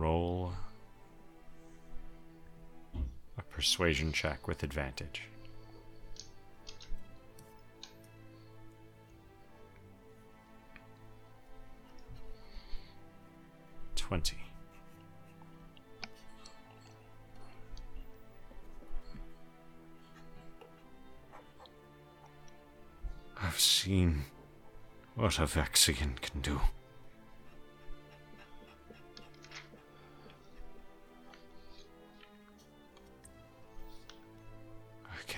Roll 0.01 0.55
a 3.37 3.43
persuasion 3.43 4.13
check 4.13 4.49
with 4.49 4.63
advantage. 4.63 5.25
Twenty. 13.95 14.39
I've 23.43 23.61
seen 23.61 24.25
what 25.15 25.39
a 25.39 25.43
Vexian 25.43 26.19
can 26.23 26.41
do. 26.41 26.59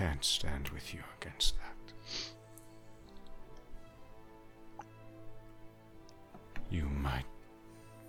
Can't 0.03 0.25
stand 0.25 0.69
with 0.71 0.93
you 0.93 0.99
against 1.21 1.55
that. 1.59 1.93
You 6.71 6.87
might 6.87 7.27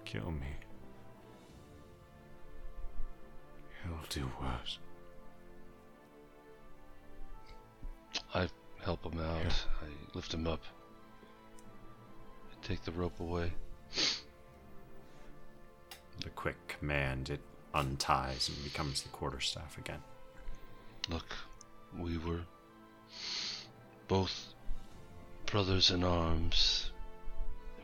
kill 0.04 0.32
me. 0.32 0.48
He'll 3.84 3.94
do 4.10 4.28
worse. 4.42 4.80
I 8.34 8.48
help 8.84 9.06
him 9.06 9.20
out. 9.20 9.68
I 9.84 10.16
lift 10.16 10.34
him 10.34 10.48
up. 10.48 10.64
I 12.52 12.66
take 12.66 12.82
the 12.82 12.92
rope 12.92 13.20
away. 13.20 13.52
The 16.24 16.30
quick 16.34 16.56
command, 16.68 17.30
it 17.30 17.42
unties 17.76 18.50
and 18.50 18.64
becomes 18.64 19.04
the 19.04 19.10
quarterstaff 19.10 19.78
again. 19.78 20.02
Look, 21.08 21.36
we 21.98 22.18
were 22.18 22.42
both 24.08 24.54
brothers 25.46 25.92
in 25.92 26.04
arms. 26.04 26.92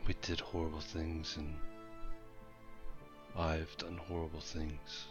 We 0.06 0.14
did 0.22 0.40
horrible 0.40 0.80
things, 0.80 1.36
and 1.36 1.56
I've 3.36 3.76
done 3.76 4.00
horrible 4.08 4.40
things. 4.40 5.06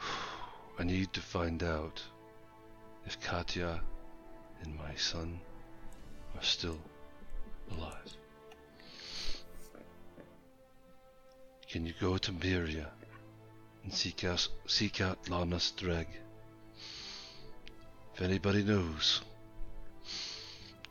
I 0.78 0.84
need 0.84 1.12
to 1.12 1.20
find 1.20 1.62
out 1.62 2.02
if 3.06 3.20
Katya 3.20 3.80
and 4.62 4.76
my 4.76 4.94
son 4.94 5.40
are 6.34 6.42
still 6.42 6.78
alive. 7.70 8.16
Can 11.68 11.86
you 11.86 11.92
go 12.00 12.16
to 12.18 12.32
Miria 12.32 12.88
and 13.84 13.92
seek 13.92 14.24
out 14.24 14.48
seek 14.66 15.00
out 15.00 15.28
Lana's 15.28 15.70
Dreg? 15.70 16.08
If 18.14 18.22
anybody 18.22 18.62
knows, 18.62 19.22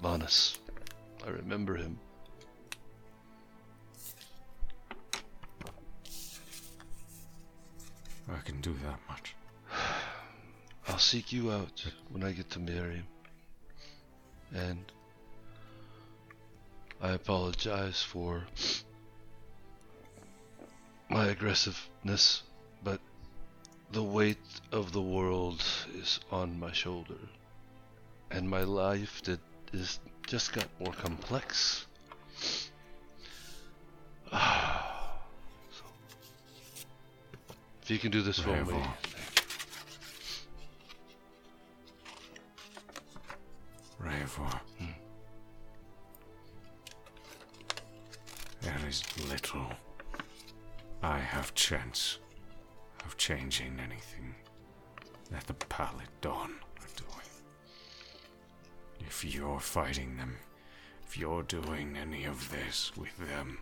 Lanus, 0.01 0.57
I 1.25 1.29
remember 1.29 1.75
him. 1.75 1.99
I 8.29 8.39
can 8.45 8.61
do 8.61 8.73
that 8.83 8.99
much. 9.09 9.35
I'll 10.87 10.97
seek 10.97 11.31
you 11.31 11.51
out 11.51 11.85
when 12.09 12.23
I 12.23 12.31
get 12.31 12.49
to 12.51 12.59
Miriam. 12.59 13.07
And 14.53 14.91
I 17.01 17.11
apologize 17.11 18.01
for 18.01 18.43
my 21.09 21.27
aggressiveness, 21.27 22.43
but 22.83 22.99
the 23.91 24.03
weight 24.03 24.37
of 24.71 24.91
the 24.91 25.01
world 25.01 25.63
is 25.95 26.19
on 26.31 26.59
my 26.59 26.71
shoulder. 26.71 27.19
And 28.31 28.49
my 28.49 28.63
life 28.63 29.21
that 29.23 29.39
is 29.71 29.99
just 30.27 30.53
got 30.53 30.67
more 30.79 30.93
complex. 30.93 31.85
so, 34.31 34.37
if 37.83 37.91
you 37.91 37.99
can 37.99 38.11
do 38.11 38.21
this 38.21 38.39
for 38.39 38.49
me, 38.49 38.63
Bravo. 38.63 38.87
Raivor. 43.99 44.59
Hmm. 44.79 44.85
There 48.61 48.79
is 48.87 49.03
little 49.29 49.67
I 51.03 51.19
have 51.19 51.53
chance 51.53 52.19
of 53.05 53.17
changing 53.17 53.79
anything 53.79 54.35
Let 55.31 55.47
the 55.47 55.53
Pallid 55.53 56.09
Dawn 56.21 56.53
are 56.79 56.95
doing. 56.95 57.29
If 58.99 59.23
you're 59.25 59.59
fighting 59.59 60.17
them, 60.17 60.37
if 61.05 61.17
you're 61.17 61.43
doing 61.43 61.97
any 61.97 62.25
of 62.25 62.49
this 62.51 62.91
with 62.97 63.15
them, 63.17 63.59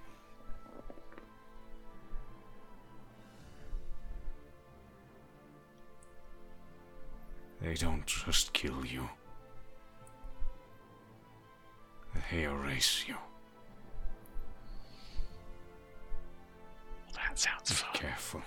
they 7.61 7.73
don't 7.75 8.05
just 8.05 8.53
kill 8.53 8.85
you, 8.85 9.09
they 12.31 12.43
erase 12.43 13.05
you. 13.07 13.15
That 17.15 17.37
sounds 17.37 17.69
Be 17.69 17.75
fun. 17.75 17.89
careful. 17.93 18.41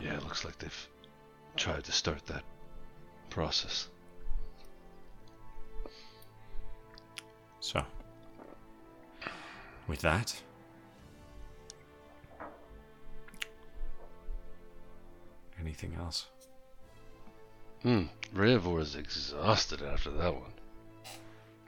Yeah, 0.00 0.14
it 0.16 0.22
looks 0.24 0.44
like 0.44 0.58
they've 0.58 0.88
tried 1.56 1.84
to 1.84 1.92
start 1.92 2.24
that 2.26 2.42
process. 3.30 3.88
So, 7.60 7.82
with 9.86 10.00
that, 10.00 10.34
anything 15.60 15.94
else? 15.98 16.26
Hmm. 17.82 18.04
Revor 18.34 18.80
is 18.80 18.96
exhausted 18.96 19.82
after 19.82 20.10
that 20.10 20.34
one. 20.34 20.52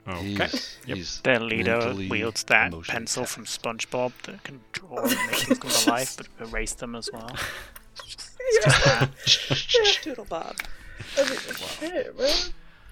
Okay. 0.07 0.23
He's, 0.23 0.77
Yep. 0.85 0.97
he's 0.97 1.21
Their 1.21 1.39
leader 1.39 1.77
mentally, 1.79 2.09
wields 2.09 2.43
that 2.43 2.67
emotionally 2.67 2.99
pencil 2.99 3.25
from. 3.25 3.45
SpongeBob 3.45 4.11
that 4.23 4.43
can 4.43 4.61
draw 4.71 4.99
and 4.99 5.09
make 5.09 5.35
things 5.39 5.59
come 5.59 5.71
to 5.71 5.89
life, 5.89 6.17
but 6.17 6.27
erase 6.39 6.73
them 6.73 6.95
as 6.95 7.09
well. 7.11 7.35
Yeah. 8.67 9.07
Doodle 10.03 10.25
Bob. 10.25 10.55
I 11.17 11.23
mean, 11.29 11.39
shit, 11.79 12.17
man. 12.17 12.29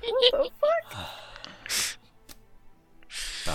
What 0.02 0.32
the 0.32 0.50
fuck? 0.60 1.10
So, 3.46 3.54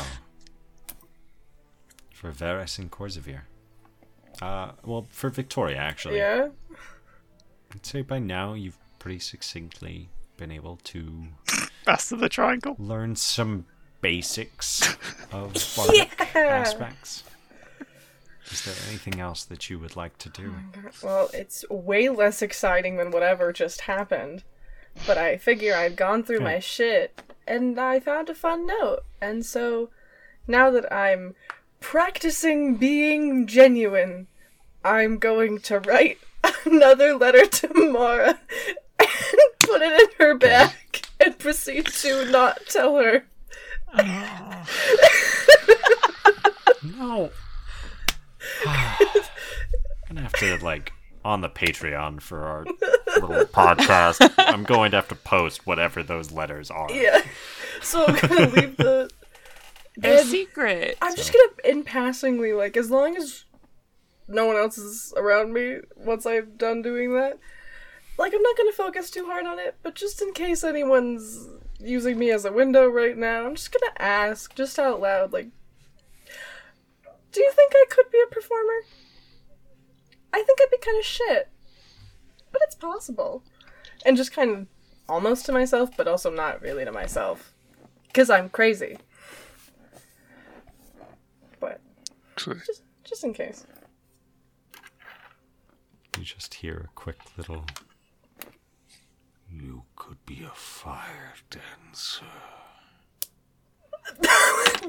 for 2.12 2.30
Varys 2.30 2.78
and 2.78 2.90
Korzavir. 2.90 3.40
Uh, 4.42 4.72
well, 4.84 5.06
for 5.10 5.30
Victoria, 5.30 5.78
actually. 5.78 6.18
Yeah. 6.18 6.48
I'd 7.72 7.86
say 7.86 8.02
by 8.02 8.18
now 8.18 8.52
you've 8.52 8.76
pretty 8.98 9.18
succinctly 9.18 10.10
been 10.36 10.50
able 10.50 10.76
to 10.84 11.28
Best 11.86 12.12
of 12.12 12.20
the 12.20 12.28
triangle. 12.28 12.76
learn 12.78 13.16
some 13.16 13.64
basics 14.02 14.82
of 15.32 15.54
bardic 15.76 16.10
Yeah. 16.34 16.40
aspects. 16.40 17.24
Is 18.50 18.64
there 18.64 18.74
anything 18.88 19.20
else 19.20 19.44
that 19.44 19.68
you 19.68 19.78
would 19.78 19.96
like 19.96 20.16
to 20.18 20.28
do? 20.30 20.54
Oh 20.76 20.90
well, 21.02 21.30
it's 21.34 21.64
way 21.68 22.08
less 22.08 22.40
exciting 22.42 22.96
than 22.96 23.10
whatever 23.10 23.52
just 23.52 23.82
happened. 23.82 24.42
But 25.06 25.18
I 25.18 25.36
figure 25.36 25.74
I'd 25.74 25.96
gone 25.96 26.24
through 26.24 26.40
my 26.40 26.58
shit 26.58 27.20
and 27.46 27.78
I 27.78 28.00
found 28.00 28.28
a 28.28 28.34
fun 28.34 28.66
note. 28.66 29.04
And 29.20 29.44
so 29.46 29.90
now 30.46 30.70
that 30.70 30.92
I'm 30.92 31.34
practicing 31.80 32.76
being 32.76 33.46
genuine, 33.46 34.26
I'm 34.84 35.18
going 35.18 35.60
to 35.60 35.78
write 35.80 36.18
another 36.64 37.14
letter 37.14 37.46
to 37.46 37.74
Mara 37.74 38.40
and 38.98 39.08
put 39.60 39.82
it 39.82 40.00
in 40.00 40.08
her 40.26 40.34
bag 40.34 40.72
and 41.20 41.38
proceed 41.38 41.86
to 41.86 42.24
not 42.30 42.60
tell 42.68 42.96
her. 42.96 43.24
Ah. 43.94 44.66
No. 46.96 47.30
I'm 48.66 48.96
gonna 50.08 50.22
have 50.22 50.32
to 50.34 50.58
like 50.64 50.92
on 51.24 51.40
the 51.40 51.48
Patreon 51.48 52.20
for 52.20 52.44
our 52.44 52.64
little 53.20 53.44
podcast. 53.46 54.32
I'm 54.38 54.64
going 54.64 54.92
to 54.92 54.96
have 54.96 55.08
to 55.08 55.14
post 55.14 55.66
whatever 55.66 56.02
those 56.02 56.32
letters 56.32 56.70
are. 56.70 56.90
Yeah. 56.90 57.20
So 57.82 58.06
I'm 58.06 58.16
gonna 58.16 58.48
leave 58.48 58.76
the. 58.76 59.10
They're 59.96 60.24
secret. 60.24 60.96
I'm 61.02 61.16
just 61.16 61.32
gonna, 61.32 61.52
in 61.76 61.82
passingly, 61.82 62.52
like, 62.52 62.76
as 62.76 62.88
long 62.88 63.16
as 63.16 63.44
no 64.28 64.46
one 64.46 64.56
else 64.56 64.78
is 64.78 65.12
around 65.16 65.52
me 65.52 65.78
once 65.96 66.24
I'm 66.24 66.52
done 66.56 66.82
doing 66.82 67.14
that, 67.14 67.38
like, 68.16 68.32
I'm 68.32 68.42
not 68.42 68.56
gonna 68.56 68.72
focus 68.72 69.10
too 69.10 69.26
hard 69.26 69.44
on 69.44 69.58
it, 69.58 69.76
but 69.82 69.96
just 69.96 70.22
in 70.22 70.32
case 70.32 70.62
anyone's 70.62 71.48
using 71.80 72.16
me 72.16 72.30
as 72.30 72.44
a 72.44 72.52
window 72.52 72.86
right 72.86 73.16
now, 73.16 73.44
I'm 73.44 73.56
just 73.56 73.72
gonna 73.72 73.92
ask, 73.98 74.54
just 74.54 74.78
out 74.78 75.00
loud, 75.00 75.32
like, 75.32 75.48
do 77.32 77.40
you 77.40 77.52
think 77.52 77.72
I 77.74 77.84
could 77.90 78.10
be 78.10 78.22
a 78.26 78.32
performer? 78.32 78.80
I 80.32 80.42
think 80.42 80.58
I'd 80.60 80.70
be 80.70 80.78
kind 80.78 80.98
of 80.98 81.04
shit, 81.04 81.48
but 82.52 82.60
it's 82.64 82.74
possible. 82.74 83.42
And 84.04 84.16
just 84.16 84.32
kind 84.32 84.50
of 84.50 84.66
almost 85.08 85.46
to 85.46 85.52
myself, 85.52 85.90
but 85.96 86.06
also 86.06 86.30
not 86.30 86.62
really 86.62 86.84
to 86.84 86.92
myself. 86.92 87.54
Because 88.06 88.30
I'm 88.30 88.48
crazy. 88.48 88.98
But 91.60 91.80
just 92.36 92.82
just 93.04 93.24
in 93.24 93.32
case. 93.34 93.66
You 96.16 96.24
just 96.24 96.54
hear 96.54 96.88
a 96.90 96.94
quick 96.94 97.18
little. 97.36 97.64
You 99.50 99.84
could 99.96 100.24
be 100.26 100.42
a 100.42 100.54
fire 100.54 101.34
dancer. 101.50 102.24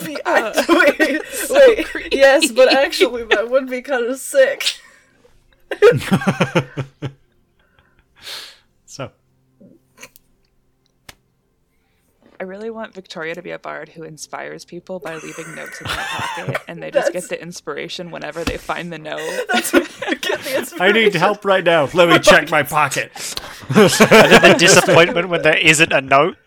Be, 0.06 0.17
I, 0.25 0.41
uh, 0.41 0.64
wait, 0.69 1.22
wait. 1.49 2.14
yes, 2.14 2.51
but 2.51 2.72
actually, 2.73 3.23
that 3.25 3.49
would 3.49 3.69
be 3.69 3.81
kind 3.81 4.06
of 4.06 4.17
sick. 4.19 4.80
So, 8.85 9.11
I 12.39 12.45
really 12.45 12.69
want 12.69 12.93
Victoria 12.93 13.35
to 13.35 13.41
be 13.41 13.51
a 13.51 13.59
bard 13.59 13.89
who 13.89 14.03
inspires 14.03 14.64
people 14.64 14.99
by 14.99 15.15
leaving 15.15 15.53
notes 15.56 15.81
in 15.81 15.88
their 15.88 15.95
pocket, 15.98 16.61
and 16.69 16.81
they 16.81 16.89
just 16.89 17.11
get 17.14 17.27
the 17.27 17.41
inspiration 17.41 18.11
whenever 18.11 18.43
they 18.43 18.57
find 18.57 18.93
the 18.93 18.98
note. 18.98 19.45
That's 19.51 19.73
where 19.73 19.83
you 19.83 20.15
get 20.15 20.39
the 20.39 20.77
I 20.80 20.91
need 20.91 21.14
help 21.14 21.43
right 21.43 21.64
now. 21.64 21.89
Let 21.93 22.07
me 22.09 22.17
check 22.19 22.49
my 22.49 22.64
pocket. 22.64 23.11
the 23.69 24.56
disappointment 24.57 25.27
when 25.27 25.41
there 25.41 25.57
isn't 25.57 25.91
a 25.91 26.01
note. 26.01 26.38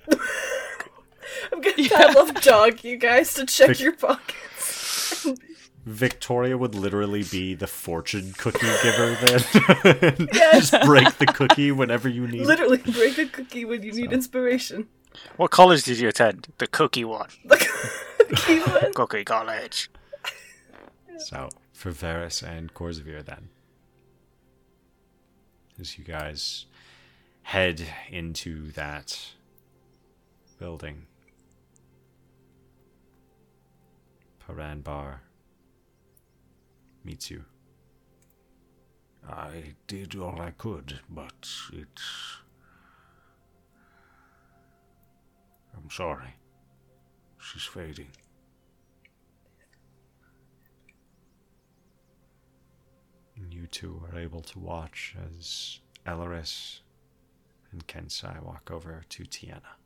I'm 1.52 1.60
gonna 1.60 1.76
Pavlov 1.76 2.42
dog 2.42 2.82
you 2.84 2.96
guys 2.96 3.34
to 3.34 3.44
check 3.46 3.78
your 3.80 3.92
pockets. 3.92 5.26
Victoria 5.84 6.56
would 6.56 6.74
literally 6.76 7.24
be 7.24 7.54
the 7.54 7.66
fortune 7.66 8.32
cookie 8.38 8.68
giver 8.82 9.16
then. 9.16 10.28
Just 10.32 10.80
break 10.82 11.18
the 11.18 11.26
cookie 11.26 11.72
whenever 11.72 12.08
you 12.08 12.26
need. 12.28 12.42
it. 12.42 12.46
Literally, 12.46 12.78
break 12.78 13.18
a 13.18 13.26
cookie 13.26 13.64
when 13.64 13.82
you 13.82 13.92
need 13.92 14.12
inspiration. 14.12 14.86
What 15.36 15.50
college 15.50 15.82
did 15.82 15.98
you 15.98 16.08
attend? 16.08 16.48
The 16.58 16.66
cookie 16.68 17.04
one. 17.04 17.28
Like, 17.44 17.68
cookie 18.28 18.60
one. 18.60 18.92
Cookie 18.94 19.24
college. 19.24 19.90
So, 21.18 21.50
for 21.72 21.90
Varys 21.90 22.42
and 22.42 22.72
Korzavir 22.72 23.24
then. 23.24 23.48
As 25.80 25.98
you 25.98 26.04
guys 26.04 26.66
head 27.42 27.82
into 28.10 28.70
that 28.72 29.32
building. 30.58 31.06
Paranbar 34.46 35.18
meets 37.04 37.30
you. 37.30 37.44
I 39.28 39.74
did 39.86 40.16
all 40.16 40.40
I 40.40 40.50
could, 40.50 41.00
but 41.08 41.48
it's. 41.72 42.38
I'm 45.76 45.90
sorry. 45.90 46.34
She's 47.38 47.62
fading. 47.62 48.10
And 53.36 53.52
you 53.52 53.66
two 53.66 54.02
are 54.10 54.18
able 54.18 54.42
to 54.42 54.58
watch 54.58 55.16
as 55.34 55.80
Elaris 56.06 56.80
and 57.70 57.86
Kensai 57.86 58.40
walk 58.42 58.70
over 58.70 59.02
to 59.08 59.24
Tiana. 59.24 59.76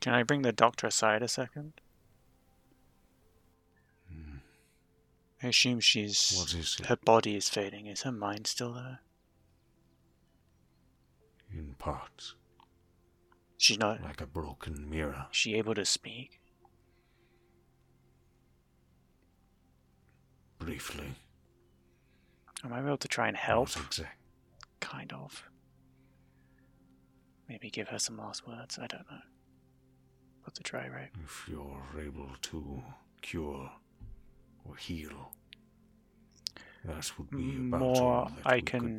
Can 0.00 0.14
I 0.14 0.22
bring 0.22 0.42
the 0.42 0.52
doctor 0.52 0.86
aside 0.86 1.22
a 1.22 1.28
second? 1.28 1.72
I 5.46 5.50
assume 5.50 5.78
she's. 5.78 6.34
What 6.36 6.52
is 6.54 6.76
it? 6.80 6.86
Her 6.86 6.96
body 6.96 7.36
is 7.36 7.48
fading. 7.48 7.86
Is 7.86 8.02
her 8.02 8.10
mind 8.10 8.48
still 8.48 8.72
there? 8.72 8.98
In 11.52 11.76
parts, 11.78 12.34
She's 13.56 13.78
not. 13.78 14.02
like 14.02 14.20
a 14.20 14.26
broken 14.26 14.90
mirror. 14.90 15.26
Is 15.30 15.36
she 15.36 15.54
able 15.54 15.76
to 15.76 15.84
speak? 15.84 16.40
Briefly. 20.58 21.14
Am 22.64 22.72
I 22.72 22.80
able 22.80 22.96
to 22.96 23.06
try 23.06 23.28
and 23.28 23.36
help? 23.36 23.76
Not 23.76 23.86
exact. 23.86 24.18
Kind 24.80 25.12
of. 25.12 25.44
Maybe 27.48 27.70
give 27.70 27.86
her 27.90 28.00
some 28.00 28.18
last 28.18 28.48
words. 28.48 28.80
I 28.82 28.88
don't 28.88 29.08
know. 29.08 29.20
But 30.44 30.56
to 30.56 30.64
try, 30.64 30.88
right? 30.88 31.10
If 31.24 31.46
you're 31.48 31.84
able 32.04 32.30
to 32.42 32.82
cure 33.22 33.70
or 34.64 34.74
heal, 34.76 35.30
that 36.86 37.12
would 37.18 37.30
be 37.30 37.56
about 37.56 37.80
More 37.80 38.28
I 38.44 38.60
can-. 38.60 38.98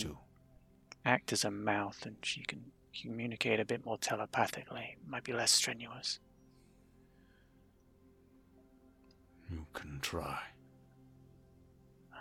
Act 1.05 1.31
as 1.31 1.45
a 1.45 1.51
mouth, 1.51 2.05
and 2.05 2.17
she 2.21 2.43
can 2.43 2.65
communicate 3.01 3.59
a 3.59 3.65
bit 3.65 3.85
more 3.85 3.97
telepathically. 3.97 4.97
Might 5.07 5.23
be 5.23 5.33
less 5.33 5.51
strenuous. 5.51 6.19
You 9.49 9.65
can 9.73 9.99
try. 10.01 10.39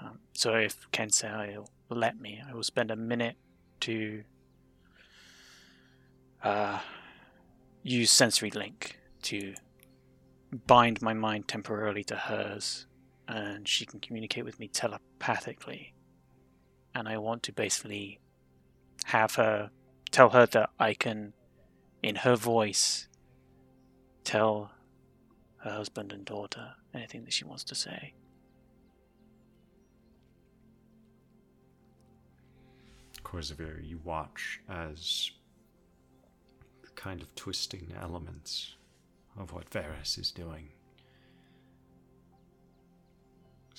Um, 0.01 0.21
so 0.35 0.55
if 0.55 0.89
Kensai 0.93 1.57
will 1.57 1.97
let 1.97 2.21
me, 2.21 2.41
I 2.49 2.55
will 2.55 2.63
spend 2.63 2.91
a 2.91 2.97
minute 2.97 3.37
to 3.81 4.23
uh, 6.45 6.79
use 7.83 8.11
sensory 8.11 8.51
link 8.51 8.99
to 9.23 9.55
bind 10.67 11.03
my 11.03 11.15
mind 11.15 11.49
temporarily 11.49 12.05
to 12.05 12.15
hers, 12.15 12.87
and 13.27 13.67
she 13.67 13.85
can 13.85 13.99
communicate 13.99 14.45
with 14.45 14.61
me 14.61 14.69
telepathically. 15.19 15.95
And 16.95 17.09
I 17.09 17.19
want 17.19 17.43
to 17.45 17.53
basically 17.53 18.21
have 19.05 19.35
her 19.35 19.71
tell 20.11 20.31
her 20.31 20.47
that 20.47 20.71
I 20.79 20.95
can, 20.95 21.35
in 22.03 22.17
her 22.17 22.37
voice, 22.37 23.09
tell 24.25 24.73
her 25.59 25.71
husband 25.71 26.13
and 26.13 26.25
daughter 26.25 26.75
anything 26.95 27.25
that 27.25 27.33
she 27.33 27.45
wants 27.45 27.65
to 27.65 27.75
say. 27.75 28.15
Korzavir, 33.23 33.87
you 33.87 34.01
watch 34.05 34.61
as 34.69 35.33
the 36.83 36.91
kind 36.91 37.21
of 37.21 37.35
twisting 37.35 37.93
elements 38.01 38.77
of 39.39 39.53
what 39.53 39.69
Varys 39.69 40.19
is 40.19 40.31
doing. 40.31 40.69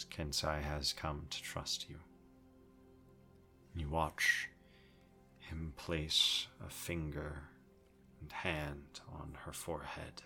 Kensai 0.06 0.62
has 0.62 0.94
come 0.94 1.26
to 1.30 1.42
trust 1.42 1.90
you. 1.90 1.96
You 3.76 3.90
watch 3.90 4.50
him 5.40 5.74
place 5.78 6.48
a 6.66 6.70
finger 6.70 7.44
and 8.22 8.32
hand 8.32 9.02
on 9.12 9.38
her 9.46 9.54
forehead. 9.54 10.22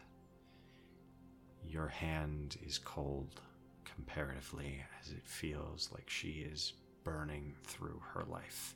Your 1.65 1.87
hand 1.87 2.57
is 2.65 2.77
cold 2.77 3.41
comparatively 3.85 4.83
as 5.01 5.11
it 5.11 5.25
feels 5.25 5.89
like 5.93 6.09
she 6.09 6.45
is 6.51 6.73
burning 7.03 7.53
through 7.63 8.01
her 8.13 8.23
life. 8.23 8.75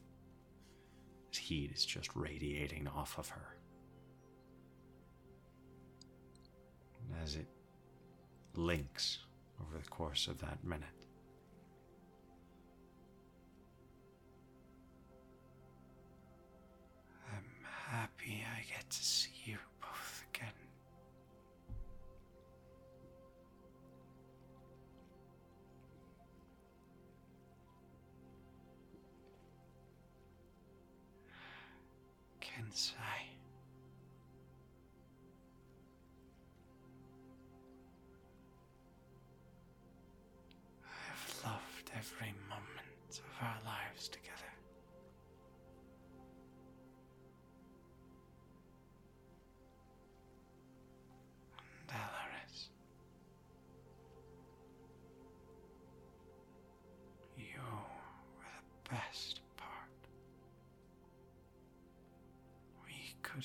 As 1.31 1.37
heat 1.37 1.71
is 1.73 1.85
just 1.85 2.15
radiating 2.15 2.87
off 2.87 3.17
of 3.17 3.29
her. 3.29 3.57
And 7.01 7.21
as 7.21 7.35
it 7.35 7.47
links 8.55 9.19
over 9.61 9.77
the 9.81 9.89
course 9.89 10.27
of 10.27 10.39
that 10.41 10.63
minute, 10.63 10.83
I'm 17.31 17.43
happy 17.91 18.43
I 18.45 18.61
get 18.71 18.89
to 18.89 19.03
see 19.03 19.31
you 19.45 19.57
both 19.81 20.23
again. 20.33 20.51
Kensai. 32.41 33.04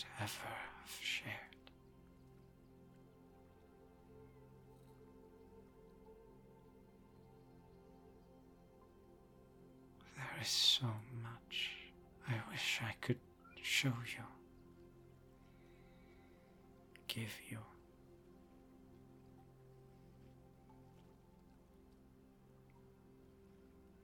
Could 0.01 0.23
ever 0.23 0.55
have 0.81 0.99
shared. 1.01 1.35
There 10.17 10.41
is 10.41 10.49
so 10.49 10.87
much 11.23 11.71
I 12.29 12.35
wish 12.51 12.81
I 12.83 12.95
could 13.01 13.19
show 13.63 13.89
you, 13.89 14.25
give 17.09 17.33
you. 17.51 17.59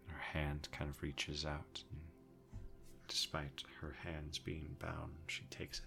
Her 0.06 0.18
hand 0.32 0.68
kind 0.72 0.90
of 0.90 1.02
reaches 1.02 1.46
out, 1.46 1.84
and 1.90 2.00
despite 3.08 3.62
her 3.80 3.96
hands 4.02 4.38
being 4.38 4.76
bound, 4.80 5.12
she 5.26 5.44
takes 5.50 5.78
it. 5.80 5.84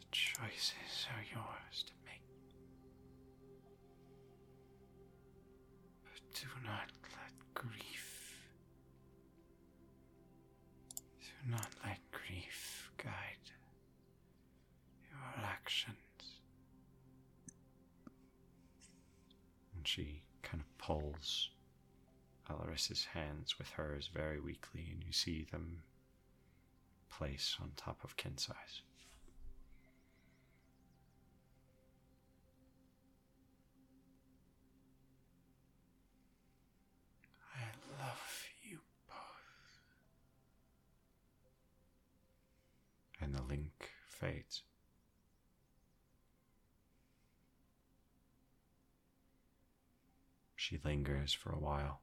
The 0.00 0.06
choices 0.10 0.85
Alaris's 22.86 23.06
hands 23.06 23.58
with 23.58 23.70
hers 23.70 24.08
very 24.12 24.38
weakly, 24.38 24.88
and 24.92 25.02
you 25.04 25.12
see 25.12 25.44
them 25.50 25.82
place 27.10 27.56
on 27.60 27.72
top 27.76 28.04
of 28.04 28.16
Kensai's. 28.16 28.82
I 37.54 37.64
love 37.98 38.46
you 38.62 38.78
both. 39.08 39.80
And 43.20 43.34
the 43.34 43.42
link 43.42 43.90
fades. 44.06 44.62
She 50.54 50.78
lingers 50.84 51.32
for 51.32 51.50
a 51.50 51.58
while. 51.58 52.00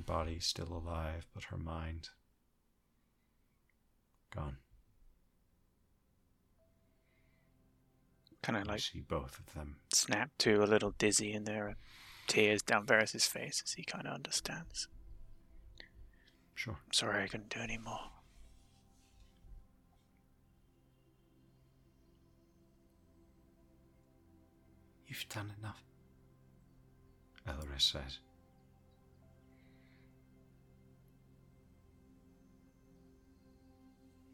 Her 0.00 0.14
body 0.14 0.38
still 0.40 0.72
alive, 0.72 1.26
but 1.34 1.44
her 1.44 1.58
mind 1.58 2.08
gone. 4.34 4.56
Kind 8.42 8.56
of 8.56 8.66
like 8.66 8.80
see 8.80 9.00
both 9.00 9.38
of 9.38 9.52
them. 9.52 9.76
snap 9.92 10.30
to 10.38 10.62
a 10.62 10.64
little 10.64 10.92
dizzy, 10.92 11.34
and 11.34 11.44
there 11.44 11.68
are 11.68 11.76
tears 12.28 12.62
down 12.62 12.86
Varys's 12.86 13.26
face 13.26 13.62
as 13.62 13.72
he 13.74 13.82
kind 13.82 14.06
of 14.06 14.14
understands. 14.14 14.88
Sure. 16.54 16.78
I'm 16.82 16.92
sorry 16.94 17.22
I 17.22 17.26
couldn't 17.26 17.50
do 17.50 17.60
any 17.60 17.76
more. 17.76 18.08
You've 25.06 25.28
done 25.28 25.52
enough. 25.58 25.82
Elris 27.46 27.84
says. 27.84 28.20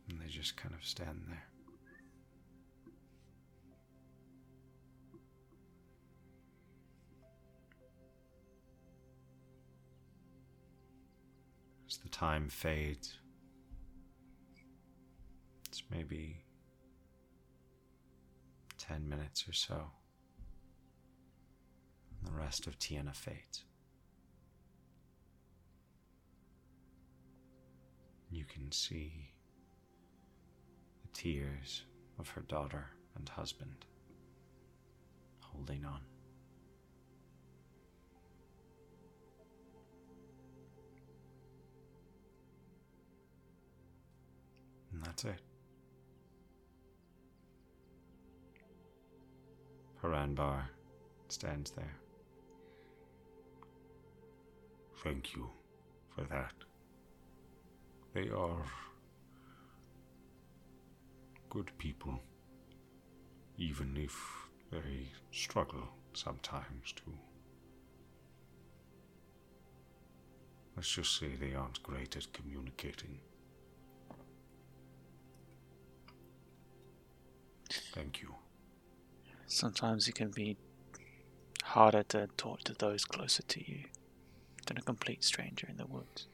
And 0.09 0.21
they 0.21 0.29
just 0.29 0.57
kind 0.57 0.75
of 0.75 0.85
stand 0.87 1.23
there. 1.29 1.45
As 11.89 11.99
the 11.99 12.09
time 12.09 12.49
fades, 12.49 13.19
it's 15.69 15.83
maybe 15.91 16.45
10 18.79 19.09
minutes 19.09 19.49
or 19.49 19.53
so. 19.53 19.91
And 22.19 22.33
the 22.33 22.39
rest 22.39 22.67
of 22.67 22.79
Tiana 22.79 23.15
fades. 23.15 23.65
You 28.31 28.45
can 28.45 28.71
see 28.73 29.31
tears 31.17 31.83
of 32.19 32.29
her 32.29 32.43
daughter 32.43 32.85
and 33.17 33.27
husband 33.27 33.87
holding 35.41 35.83
on. 35.83 36.01
And 44.93 45.03
that's 45.03 45.25
it. 45.25 45.41
Paranbar 50.03 50.65
stands 51.29 51.71
there. 51.71 51.97
Thank 55.03 55.35
you 55.35 55.49
for 56.15 56.25
that. 56.25 56.53
They 58.13 58.29
are 58.29 58.67
good 61.57 61.73
people, 61.79 62.21
even 63.57 63.97
if 63.97 64.15
they 64.71 65.07
struggle 65.31 65.89
sometimes 66.13 66.93
to. 66.97 67.11
Let's 70.77 70.91
just 70.91 71.19
say 71.19 71.29
they 71.41 71.55
aren't 71.55 71.83
great 71.83 72.15
at 72.15 72.31
communicating. 72.35 73.21
Thank 77.95 78.21
you. 78.21 78.35
Sometimes 79.47 80.09
it 80.09 80.15
can 80.15 80.33
be 80.33 80.59
harder 81.63 82.03
to 82.03 82.29
talk 82.37 82.65
to 82.65 82.75
those 82.75 83.07
closer 83.07 83.43
to 83.45 83.61
you 83.61 83.85
than 84.67 84.77
a 84.77 84.83
complete 84.83 85.25
stranger 85.25 85.67
in 85.71 85.79
the 85.79 85.87
woods. 85.87 86.27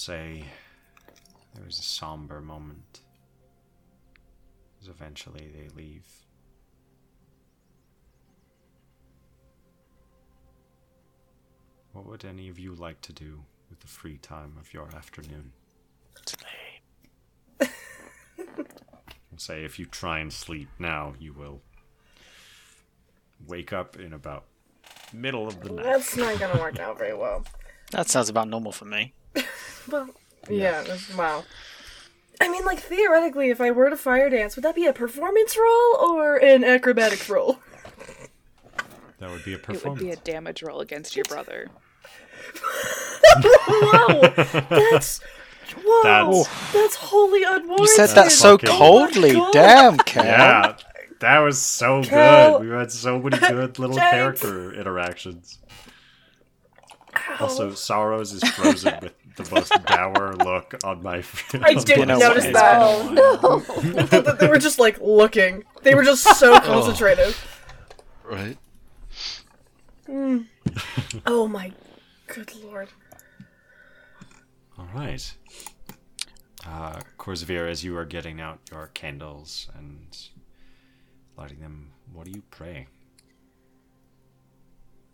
Say 0.00 0.44
there 1.54 1.68
is 1.68 1.78
a 1.78 1.82
somber 1.82 2.40
moment 2.40 3.00
as 4.80 4.88
eventually 4.88 5.50
they 5.54 5.68
leave. 5.76 6.06
What 11.92 12.06
would 12.06 12.24
any 12.24 12.48
of 12.48 12.58
you 12.58 12.74
like 12.74 13.02
to 13.02 13.12
do 13.12 13.42
with 13.68 13.80
the 13.80 13.88
free 13.88 14.16
time 14.16 14.54
of 14.58 14.72
your 14.72 14.88
afternoon? 14.96 15.52
Sleep. 16.24 16.46
I'll 18.38 19.38
say 19.38 19.64
if 19.64 19.78
you 19.78 19.84
try 19.84 20.20
and 20.20 20.32
sleep 20.32 20.68
now, 20.78 21.12
you 21.18 21.34
will 21.34 21.60
wake 23.46 23.74
up 23.74 23.98
in 23.98 24.14
about 24.14 24.44
middle 25.12 25.46
of 25.46 25.60
the 25.60 25.72
night. 25.72 25.84
That's 25.84 26.16
not 26.16 26.38
gonna 26.38 26.58
work 26.58 26.78
out 26.78 26.96
very 26.96 27.14
well. 27.14 27.44
That 27.90 28.08
sounds 28.08 28.30
about 28.30 28.48
normal 28.48 28.72
for 28.72 28.86
me. 28.86 29.12
Well, 29.88 30.10
yeah, 30.48 30.82
that's, 30.82 31.14
wow. 31.16 31.44
I 32.40 32.48
mean, 32.48 32.64
like, 32.64 32.80
theoretically, 32.80 33.50
if 33.50 33.60
I 33.60 33.70
were 33.70 33.90
to 33.90 33.96
fire 33.96 34.30
dance, 34.30 34.56
would 34.56 34.64
that 34.64 34.74
be 34.74 34.86
a 34.86 34.92
performance 34.92 35.56
roll 35.56 36.10
or 36.10 36.36
an 36.36 36.64
acrobatics 36.64 37.28
roll? 37.28 37.58
That 39.18 39.30
would 39.30 39.44
be 39.44 39.52
a 39.54 39.58
performance. 39.58 39.58
It 39.58 39.88
would 39.88 39.98
performance. 39.98 40.00
be 40.02 40.10
a 40.10 40.16
damage 40.16 40.62
roll 40.62 40.80
against 40.80 41.14
your 41.16 41.24
brother. 41.26 41.68
Whoa! 43.36 44.20
That's. 44.70 45.20
Whoa! 45.84 46.02
That's- 46.02 46.72
That's, 46.72 46.94
wholly 46.96 47.42
unwarranted. 47.44 47.78
You 47.80 47.86
said 47.88 48.08
that 48.16 48.32
so 48.32 48.58
fucking- 48.58 48.70
coldly. 48.76 49.32
God. 49.34 49.52
Damn, 49.52 49.96
Cal. 49.98 50.24
Yeah, 50.24 50.76
that 51.20 51.38
was 51.40 51.60
so 51.60 52.02
Cal- 52.02 52.58
good. 52.58 52.68
We 52.68 52.74
had 52.74 52.90
so 52.90 53.18
many 53.20 53.38
good 53.38 53.78
little 53.78 53.96
James. 53.96 54.10
character 54.10 54.72
interactions. 54.74 55.58
Also, 57.38 57.72
Sorrows 57.74 58.32
is 58.32 58.42
frozen 58.50 58.98
with 59.02 59.14
the 59.36 59.48
most 59.54 59.72
dour 59.86 60.34
look 60.36 60.74
on 60.84 61.02
my. 61.02 61.22
Face. 61.22 61.60
I 61.62 61.74
on 61.74 61.84
didn't 61.84 62.18
notice 62.18 62.44
while. 62.44 62.52
that. 62.52 62.78
Oh 62.82 64.10
no! 64.12 64.34
they 64.34 64.48
were 64.48 64.58
just 64.58 64.78
like 64.78 65.00
looking. 65.00 65.64
They 65.82 65.94
were 65.94 66.04
just 66.04 66.24
so 66.38 66.58
concentrated. 66.60 67.34
Right? 68.24 68.56
Oh 71.26 71.48
my 71.48 71.72
good 72.26 72.52
lord. 72.62 72.88
All 74.78 74.88
right. 74.94 75.34
Uh, 76.66 77.00
Korzavir, 77.18 77.68
as 77.68 77.82
you 77.82 77.96
are 77.96 78.04
getting 78.04 78.40
out 78.40 78.58
your 78.70 78.88
candles 78.88 79.68
and 79.76 80.16
lighting 81.36 81.60
them, 81.60 81.92
what 82.12 82.26
do 82.26 82.32
you 82.32 82.42
pray? 82.50 82.86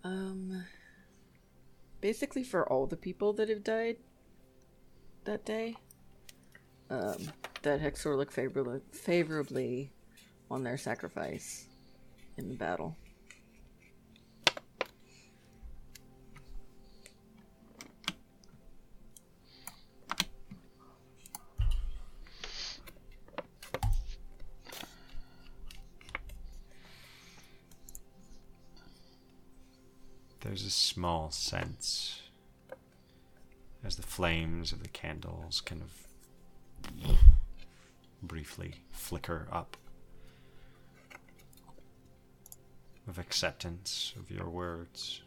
Um, 0.03 0.65
basically 2.07 2.45
for 2.45 2.73
all 2.73 2.87
the 2.87 2.97
people 2.97 3.33
that 3.33 3.49
have 3.49 3.65
died 3.65 3.97
that 5.25 5.45
day, 5.45 5.75
um, 6.89 7.33
that 7.63 7.81
Hextor 7.81 8.17
look 8.17 8.31
favorably 8.31 8.81
favorably 8.93 9.91
on 10.49 10.63
their 10.63 10.77
sacrifice 10.77 11.67
in 12.37 12.49
the 12.49 12.55
battle. 12.55 12.97
There's 30.57 30.69
a 30.69 30.71
small 30.71 31.31
sense 31.31 32.23
as 33.85 33.97
the 33.97 34.03
flames 34.03 34.73
of 34.73 34.83
the 34.83 34.89
candles 34.89 35.61
kind 35.61 35.83
of 35.83 37.19
briefly 38.23 38.77
flicker 38.91 39.49
up 39.53 39.77
of 43.07 43.19
acceptance 43.19 44.15
of 44.19 44.31
your 44.31 44.49
words. 44.49 45.21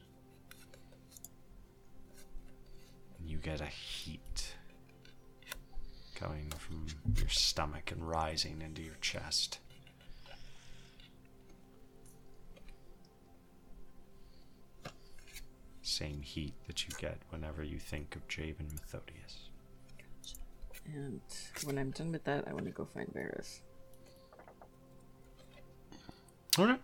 And 3.19 3.29
you 3.29 3.37
get 3.37 3.61
a 3.61 3.67
heat 3.67 4.55
coming 6.15 6.51
from 6.57 6.87
your 7.15 7.29
stomach 7.29 7.91
and 7.91 8.01
rising 8.01 8.63
into 8.63 8.81
your 8.81 8.97
chest. 8.99 9.59
Same 15.89 16.21
heat 16.21 16.53
that 16.67 16.85
you 16.85 16.93
get 16.99 17.17
whenever 17.31 17.63
you 17.63 17.79
think 17.79 18.15
of 18.15 18.27
Javen 18.27 18.71
Methodius. 18.75 19.49
And 20.85 21.19
when 21.63 21.79
I'm 21.79 21.89
done 21.89 22.11
with 22.11 22.23
that, 22.25 22.47
I 22.47 22.53
want 22.53 22.65
to 22.65 22.71
go 22.71 22.85
find 22.85 23.07
Varys. 23.11 23.61
Alright. 26.59 26.79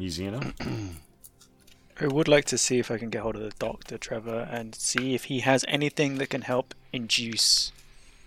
Easy 0.00 0.26
enough. 0.26 0.52
I 2.00 2.08
would 2.08 2.26
like 2.26 2.44
to 2.46 2.58
see 2.58 2.80
if 2.80 2.90
I 2.90 2.98
can 2.98 3.08
get 3.08 3.22
hold 3.22 3.36
of 3.36 3.42
the 3.42 3.52
doctor, 3.56 3.96
Trevor, 3.96 4.48
and 4.50 4.74
see 4.74 5.14
if 5.14 5.24
he 5.24 5.40
has 5.40 5.64
anything 5.68 6.18
that 6.18 6.30
can 6.30 6.42
help 6.42 6.74
induce 6.92 7.70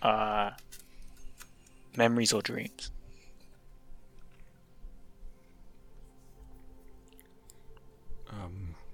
uh, 0.00 0.52
memories 1.96 2.32
or 2.32 2.40
dreams. 2.40 2.90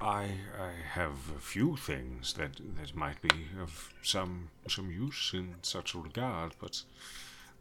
I 0.01 0.31
I 0.59 0.73
have 0.93 1.31
a 1.37 1.41
few 1.41 1.77
things 1.77 2.33
that 2.35 2.61
that 2.77 2.95
might 2.95 3.21
be 3.21 3.49
of 3.61 3.93
some 4.03 4.51
some 4.69 4.91
use 4.91 5.33
in 5.35 5.57
such 5.63 5.95
a 5.95 5.99
regard, 5.99 6.55
but 6.61 6.83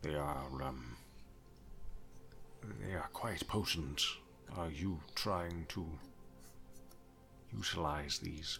they 0.02 0.16
are 0.16 0.62
um 0.62 0.98
they 2.80 2.94
are 2.94 3.10
quite 3.14 3.48
potent. 3.48 4.04
Are 4.56 4.70
you 4.70 5.02
trying 5.16 5.66
to 5.70 6.00
utilize 7.54 8.20
these? 8.20 8.60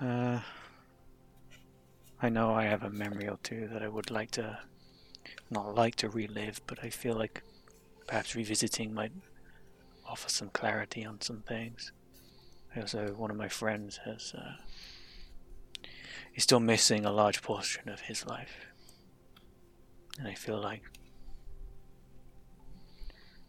Uh, 0.00 0.40
I 2.20 2.28
know 2.28 2.54
I 2.54 2.64
have 2.64 2.82
a 2.82 2.90
memory 2.90 3.28
or 3.28 3.38
two 3.42 3.68
that 3.68 3.82
I 3.82 3.88
would 3.88 4.10
like 4.10 4.30
to, 4.32 4.58
not 5.50 5.74
like 5.74 5.96
to 5.96 6.08
relive, 6.08 6.60
but 6.66 6.82
I 6.84 6.90
feel 6.90 7.14
like 7.16 7.42
perhaps 8.06 8.34
revisiting 8.34 8.92
might 8.94 9.12
offer 10.06 10.28
some 10.28 10.50
clarity 10.50 11.04
on 11.04 11.20
some 11.20 11.42
things. 11.42 11.92
Also, 12.78 13.14
one 13.16 13.30
of 13.30 13.36
my 13.36 13.48
friends 13.48 14.00
has, 14.04 14.34
uh, 14.36 14.52
he's 16.32 16.42
still 16.42 16.60
missing 16.60 17.04
a 17.04 17.12
large 17.12 17.42
portion 17.42 17.88
of 17.88 18.00
his 18.02 18.26
life. 18.26 18.66
And 20.18 20.28
I 20.28 20.34
feel 20.34 20.60
like 20.60 20.82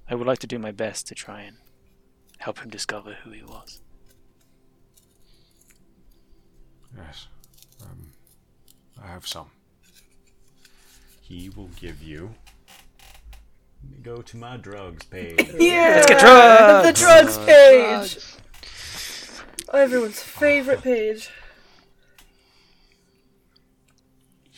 I 0.09 0.15
would 0.15 0.27
like 0.27 0.39
to 0.39 0.47
do 0.47 0.57
my 0.57 0.71
best 0.71 1.07
to 1.07 1.15
try 1.15 1.41
and 1.41 1.57
help 2.37 2.59
him 2.59 2.69
discover 2.69 3.17
who 3.23 3.31
he 3.31 3.43
was. 3.43 3.81
Yes. 6.95 7.27
Um, 7.83 8.11
I 9.03 9.07
have 9.07 9.27
some. 9.27 9.51
He 11.21 11.49
will 11.49 11.69
give 11.79 12.01
you. 12.01 12.33
Let 13.83 13.91
me 13.91 13.97
go 14.01 14.21
to 14.21 14.37
my 14.37 14.57
drugs 14.57 15.05
page. 15.05 15.37
Yeah, 15.59 15.95
Let's 15.95 16.07
get 16.07 16.19
drugs! 16.19 16.87
The 16.87 17.05
drugs 17.05 17.37
page. 17.39 18.37
Oh, 19.69 19.77
everyone's 19.77 20.21
favorite 20.21 20.81
page. 20.81 21.29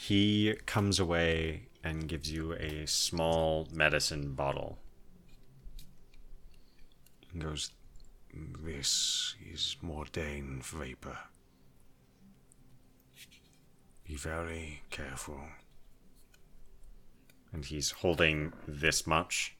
he 0.09 0.55
comes 0.65 0.99
away 0.99 1.67
and 1.83 2.07
gives 2.07 2.31
you 2.31 2.53
a 2.53 2.87
small 2.87 3.67
medicine 3.71 4.33
bottle. 4.33 4.79
He 7.31 7.37
goes, 7.37 7.69
This 8.33 9.35
is 9.53 9.77
Mordain 9.83 10.63
vapor. 10.63 11.15
Be 14.07 14.15
very 14.15 14.81
careful. 14.89 15.41
And 17.53 17.63
he's 17.63 17.91
holding 17.91 18.53
this 18.67 19.05
much. 19.05 19.57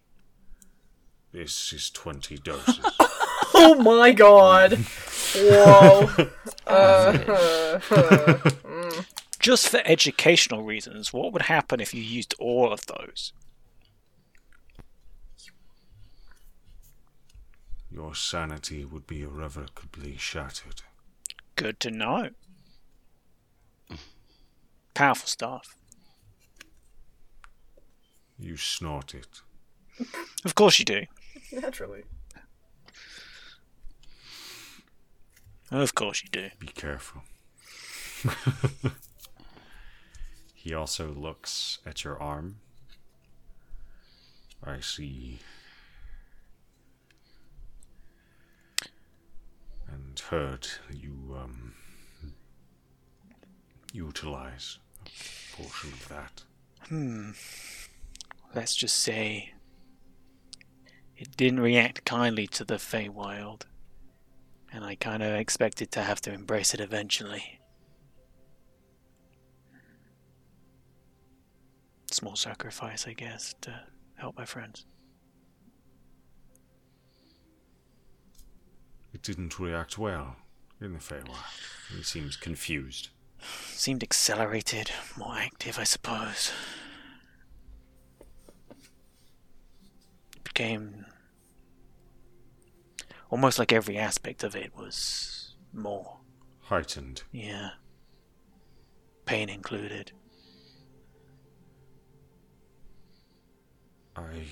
This 1.31 1.71
is 1.73 1.91
20 1.91 2.37
doses. 2.37 2.79
Oh 3.61 3.75
my 3.75 4.13
god! 4.13 4.73
Whoa. 5.35 6.09
Uh, 6.67 7.79
Just 9.39 9.69
for 9.69 9.81
educational 9.85 10.61
reasons, 10.61 11.11
what 11.11 11.33
would 11.33 11.41
happen 11.43 11.79
if 11.79 11.95
you 11.95 12.01
used 12.03 12.35
all 12.37 12.71
of 12.71 12.85
those? 12.85 13.33
Your 17.89 18.13
sanity 18.13 18.85
would 18.85 19.07
be 19.07 19.23
irrevocably 19.23 20.15
shattered. 20.15 20.83
Good 21.55 21.79
to 21.79 21.89
know. 21.89 22.29
Powerful 24.93 25.27
stuff. 25.27 25.75
You 28.37 28.57
snort 28.57 29.15
it. 29.15 29.41
Of 30.45 30.53
course 30.53 30.77
you 30.77 30.85
do. 30.85 31.05
naturally. 31.51 32.03
Of 35.71 35.93
course 35.95 36.23
you 36.23 36.29
do. 36.29 36.49
Be 36.59 36.67
careful. 36.67 37.23
He 40.61 40.73
also 40.73 41.13
looks 41.13 41.79
at 41.85 42.03
your 42.03 42.21
arm. 42.21 42.57
I 44.61 44.81
see. 44.81 45.39
And 49.87 50.19
heard 50.19 50.67
you 50.93 51.37
um, 51.41 51.75
utilize 53.93 54.79
a 55.05 55.55
portion 55.55 55.93
of 55.93 56.09
that. 56.09 56.43
Hmm. 56.89 57.31
Let's 58.53 58.75
just 58.75 58.97
say 58.97 59.53
it 61.15 61.37
didn't 61.37 61.61
react 61.61 62.03
kindly 62.03 62.47
to 62.47 62.65
the 62.65 62.75
Feywild, 62.75 63.61
and 64.71 64.83
I 64.83 64.95
kind 64.95 65.23
of 65.23 65.33
expected 65.33 65.91
to 65.91 66.01
have 66.01 66.21
to 66.21 66.33
embrace 66.33 66.73
it 66.73 66.79
eventually. 66.79 67.59
Small 72.11 72.35
sacrifice, 72.35 73.07
I 73.07 73.13
guess, 73.13 73.55
to 73.61 73.81
help 74.15 74.37
my 74.37 74.45
friends. 74.45 74.85
It 79.13 79.23
didn't 79.23 79.59
react 79.59 79.97
well 79.97 80.35
in 80.81 80.93
the 80.93 80.99
Feywild. 80.99 81.35
He 81.95 82.03
seems 82.03 82.35
confused. 82.35 83.09
Seemed 83.73 84.03
accelerated, 84.03 84.91
more 85.17 85.35
active, 85.35 85.79
I 85.79 85.83
suppose. 85.83 86.51
Became 90.43 91.05
almost 93.29 93.59
like 93.59 93.71
every 93.71 93.97
aspect 93.97 94.43
of 94.43 94.55
it 94.55 94.75
was 94.75 95.55
more. 95.73 96.17
Heightened. 96.61 97.23
Yeah. 97.31 97.71
Pain 99.25 99.49
included. 99.49 100.11
I 104.15 104.43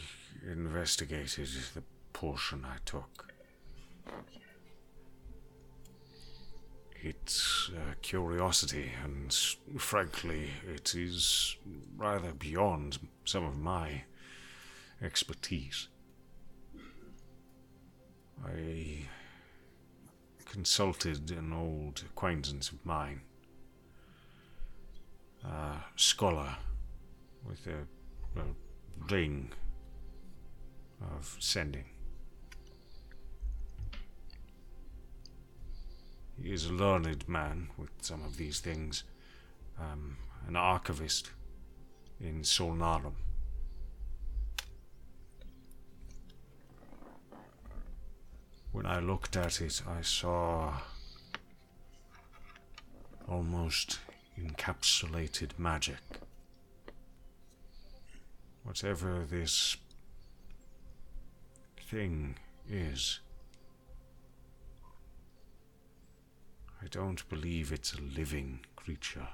investigated 0.45 1.47
the 1.73 1.83
portion 2.13 2.65
I 2.65 2.77
took. 2.85 3.33
It's 6.99 7.69
a 7.75 7.95
curiosity, 8.01 8.91
and 9.03 9.33
frankly, 9.77 10.49
it 10.67 10.95
is 10.95 11.55
rather 11.95 12.33
beyond 12.33 12.97
some 13.23 13.45
of 13.45 13.57
my 13.57 14.03
expertise. 15.01 15.89
I 18.45 19.05
consulted 20.45 21.31
an 21.31 21.53
old 21.53 22.03
acquaintance 22.05 22.71
of 22.71 22.85
mine, 22.85 23.21
a 25.43 25.77
scholar 25.95 26.55
with 27.45 27.67
a, 27.67 28.39
a 28.39 28.43
ring 29.09 29.51
of 31.01 31.37
sending. 31.39 31.85
He 36.41 36.51
is 36.53 36.65
a 36.65 36.73
learned 36.73 37.27
man 37.27 37.69
with 37.77 37.89
some 38.01 38.23
of 38.23 38.37
these 38.37 38.59
things, 38.59 39.03
um, 39.79 40.17
an 40.47 40.55
archivist 40.55 41.31
in 42.19 42.41
Solnarum. 42.41 43.15
When 48.71 48.85
I 48.85 48.99
looked 48.99 49.35
at 49.35 49.59
it, 49.61 49.81
I 49.87 50.01
saw 50.01 50.73
almost 53.27 53.99
encapsulated 54.39 55.57
magic. 55.57 55.99
Whatever 58.63 59.25
this 59.25 59.77
thing 61.89 62.35
is, 62.69 63.19
I 66.81 66.87
don't 66.87 67.27
believe 67.29 67.71
it's 67.71 67.93
a 67.93 68.01
living 68.01 68.65
creature. 68.75 69.27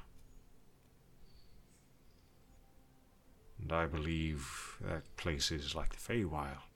And 3.59 3.71
I 3.71 3.85
believe 3.85 4.77
that 4.81 5.15
places 5.17 5.75
like 5.75 5.89
the 5.89 6.13
Feywild, 6.13 6.72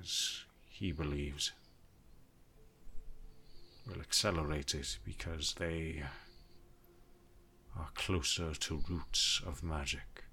as 0.00 0.44
he 0.68 0.92
believes, 0.92 1.52
will 3.86 4.00
accelerate 4.00 4.74
it 4.74 4.98
because 5.04 5.54
they 5.58 6.02
are 7.76 7.88
closer 7.94 8.54
to 8.54 8.82
roots 8.88 9.40
of 9.46 9.62
magic. 9.62 10.24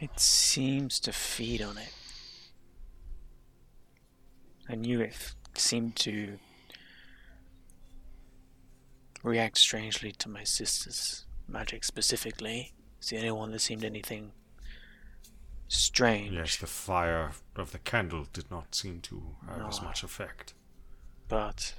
It 0.00 0.20
seems 0.20 1.00
to 1.00 1.12
feed 1.12 1.60
on 1.62 1.76
it. 1.78 1.92
I 4.68 4.74
knew 4.74 5.00
it 5.00 5.10
f- 5.10 5.34
seemed 5.54 5.96
to 5.96 6.38
react 9.22 9.58
strangely 9.58 10.12
to 10.12 10.28
my 10.28 10.44
sister's 10.44 11.24
magic 11.48 11.82
specifically. 11.84 12.74
It's 12.98 13.10
the 13.10 13.16
only 13.16 13.30
one 13.32 13.50
that 13.52 13.60
seemed 13.60 13.84
anything 13.84 14.32
strange. 15.68 16.32
Yes, 16.32 16.56
the 16.56 16.66
fire 16.66 17.32
of 17.60 17.72
the 17.72 17.78
candle 17.78 18.26
did 18.32 18.50
not 18.50 18.74
seem 18.74 19.00
to 19.02 19.36
have 19.48 19.68
as 19.68 19.82
much 19.82 20.02
effect. 20.02 20.54
But 21.28 21.74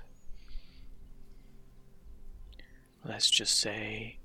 let's 3.03 3.30
just 3.30 3.59
say 3.59 4.19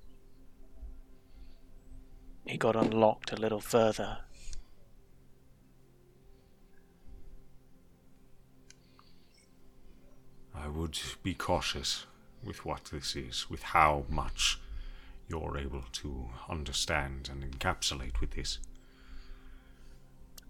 it 2.45 2.59
got 2.59 2.77
unlocked 2.77 3.33
a 3.33 3.37
little 3.37 3.61
further. 3.61 4.19
I 10.55 10.69
would 10.69 10.99
be 11.23 11.35
cautious 11.35 12.07
with 12.43 12.65
what 12.65 12.87
this 12.87 13.17
is, 13.17 13.49
with 13.51 13.63
how 13.63 14.05
much 14.09 14.59
you're 15.29 15.59
able 15.59 15.85
to 15.93 16.29
understand 16.49 17.29
and 17.31 17.43
encapsulate 17.43 18.21
with 18.21 18.33
this. 18.33 18.59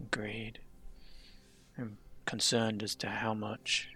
Agreed. 0.00 0.58
I'm 1.78 1.98
concerned 2.26 2.82
as 2.82 2.94
to 2.96 3.08
how 3.08 3.34
much 3.34 3.88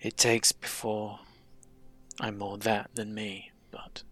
it 0.00 0.16
takes 0.16 0.52
before 0.52 1.18
I'm 2.20 2.38
more 2.38 2.58
that 2.58 2.90
than 2.94 3.14
me, 3.14 3.50
but 3.70 4.02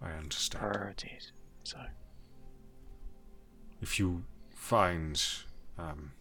I 0.00 0.12
understand. 0.12 0.62
priorities. 0.62 1.32
So, 1.64 1.78
If 3.80 3.98
you 3.98 4.24
find 4.54 5.20
um, 5.78 6.12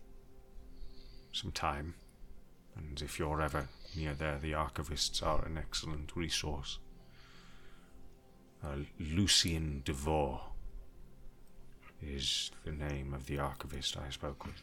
some 1.32 1.52
time, 1.52 1.96
and 2.76 3.02
if 3.02 3.20
you're 3.20 3.42
ever 3.42 3.68
near 3.96 4.14
there, 4.14 4.40
the 4.42 4.54
archivists 4.54 5.22
are 5.22 5.46
an 5.46 5.58
excellent 5.58 6.16
resource. 6.16 6.80
Uh, 8.64 8.78
Lucien 8.98 9.82
Devore 9.86 10.53
is 12.08 12.52
the 12.66 12.72
name 12.72 13.14
of 13.14 13.26
the 13.26 13.40
archivist 13.40 13.98
I 13.98 14.10
spoke 14.10 14.46
with. 14.46 14.62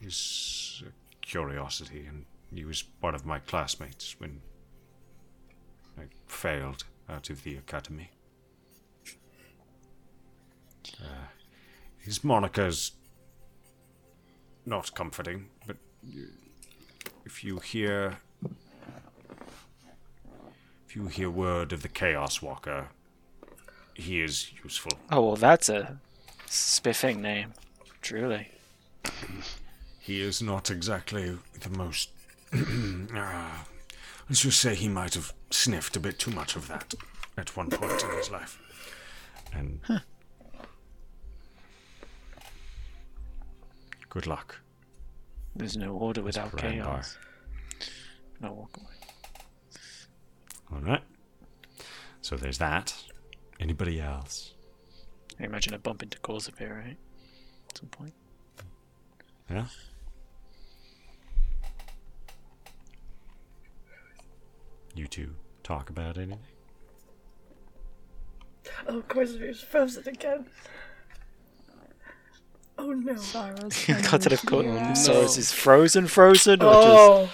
He's 0.00 0.82
a 0.86 0.92
curiosity, 1.24 2.06
and 2.06 2.24
he 2.52 2.64
was 2.64 2.84
one 3.00 3.14
of 3.14 3.24
my 3.24 3.38
classmates 3.38 4.16
when 4.18 4.40
I 5.98 6.02
failed 6.26 6.84
out 7.08 7.30
of 7.30 7.44
the 7.44 7.56
academy. 7.56 8.10
Uh, 11.00 11.26
his 11.98 12.24
moniker's 12.24 12.92
not 14.66 14.94
comforting, 14.94 15.48
but 15.66 15.76
if 17.24 17.44
you 17.44 17.58
hear 17.58 18.18
if 20.86 20.96
you 20.96 21.06
hear 21.06 21.30
word 21.30 21.72
of 21.72 21.82
the 21.82 21.88
Chaos 21.88 22.42
Walker, 22.42 22.88
he 23.94 24.20
is 24.20 24.52
useful. 24.62 24.92
Oh 25.10 25.22
well, 25.22 25.36
that's 25.36 25.68
a 25.68 25.98
spiffing 26.52 27.22
name, 27.22 27.54
truly. 28.00 28.48
He 29.98 30.20
is 30.20 30.42
not 30.42 30.70
exactly 30.70 31.38
the 31.60 31.70
most. 31.70 32.10
uh, 32.52 33.50
let's 34.28 34.42
just 34.42 34.60
say 34.60 34.74
he 34.74 34.88
might 34.88 35.14
have 35.14 35.32
sniffed 35.50 35.96
a 35.96 36.00
bit 36.00 36.18
too 36.18 36.30
much 36.30 36.56
of 36.56 36.68
that 36.68 36.94
at 37.36 37.56
one 37.56 37.70
point 37.70 38.02
in 38.02 38.10
his 38.16 38.30
life. 38.30 38.58
And. 39.54 39.80
Good 44.08 44.26
luck. 44.26 44.60
There's 45.56 45.76
no 45.76 45.94
order 45.94 46.22
without 46.22 46.52
Brandar. 46.52 46.84
chaos. 46.84 47.16
No 48.40 48.52
walk 48.52 48.76
away. 48.76 48.86
Alright. 50.72 51.02
So 52.20 52.36
there's 52.36 52.58
that. 52.58 52.94
Anybody 53.60 54.00
else? 54.00 54.54
I 55.42 55.46
imagine 55.46 55.74
a 55.74 55.78
bump 55.78 56.04
into 56.04 56.18
Corsair, 56.20 56.82
right? 56.86 56.96
At 57.68 57.78
some 57.78 57.88
point. 57.88 58.12
Yeah? 59.50 59.66
You 64.94 65.08
two 65.08 65.34
talk 65.64 65.90
about 65.90 66.16
anything? 66.16 66.38
Oh, 68.86 68.98
of 68.98 69.08
course, 69.08 69.32
it's 69.32 69.62
frozen 69.62 70.06
again. 70.06 70.46
Oh 72.78 72.92
no. 72.92 73.16
Sorrow's 73.16 73.84
Got 73.86 74.22
to 74.22 74.30
have 74.30 74.46
caught 74.46 74.96
So 74.96 75.22
is 75.22 75.36
this 75.36 75.52
frozen, 75.52 76.06
frozen, 76.06 76.62
or 76.62 76.72
just 76.72 76.86
Oh, 76.86 77.30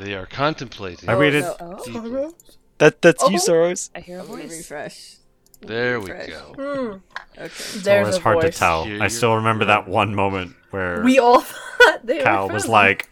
They 0.00 0.14
are 0.14 0.26
contemplating. 0.26 1.08
I 1.08 1.14
read 1.14 1.34
it. 1.34 1.42
no, 1.42 1.56
oh, 1.60 1.82
oh. 1.88 2.34
that? 2.78 3.00
That's 3.02 3.22
you, 3.30 3.36
Oh. 3.36 3.50
Soros. 3.50 3.90
I 3.94 4.00
hear 4.00 4.18
a 4.18 4.20
oh, 4.20 4.22
I'm 4.24 4.28
gonna 4.30 4.42
voice. 4.42 4.58
refresh. 4.58 5.19
There 5.62 6.00
we 6.00 6.10
Refresh. 6.10 6.28
go. 6.30 6.54
hmm. 6.56 6.92
Okay. 7.38 7.44
It's 7.46 7.82
There's 7.82 8.06
always 8.06 8.16
a 8.16 8.20
hard 8.20 8.40
to 8.42 8.50
tell. 8.50 8.84
Hear 8.84 9.02
I 9.02 9.08
still 9.08 9.36
remember 9.36 9.66
that 9.66 9.88
one 9.88 10.14
moment 10.14 10.54
where 10.70 11.02
We 11.02 11.18
all 11.18 11.40
thought 11.80 12.00
they 12.06 12.18
Cal 12.22 12.48
were 12.48 12.54
was 12.54 12.66
like, 12.68 13.10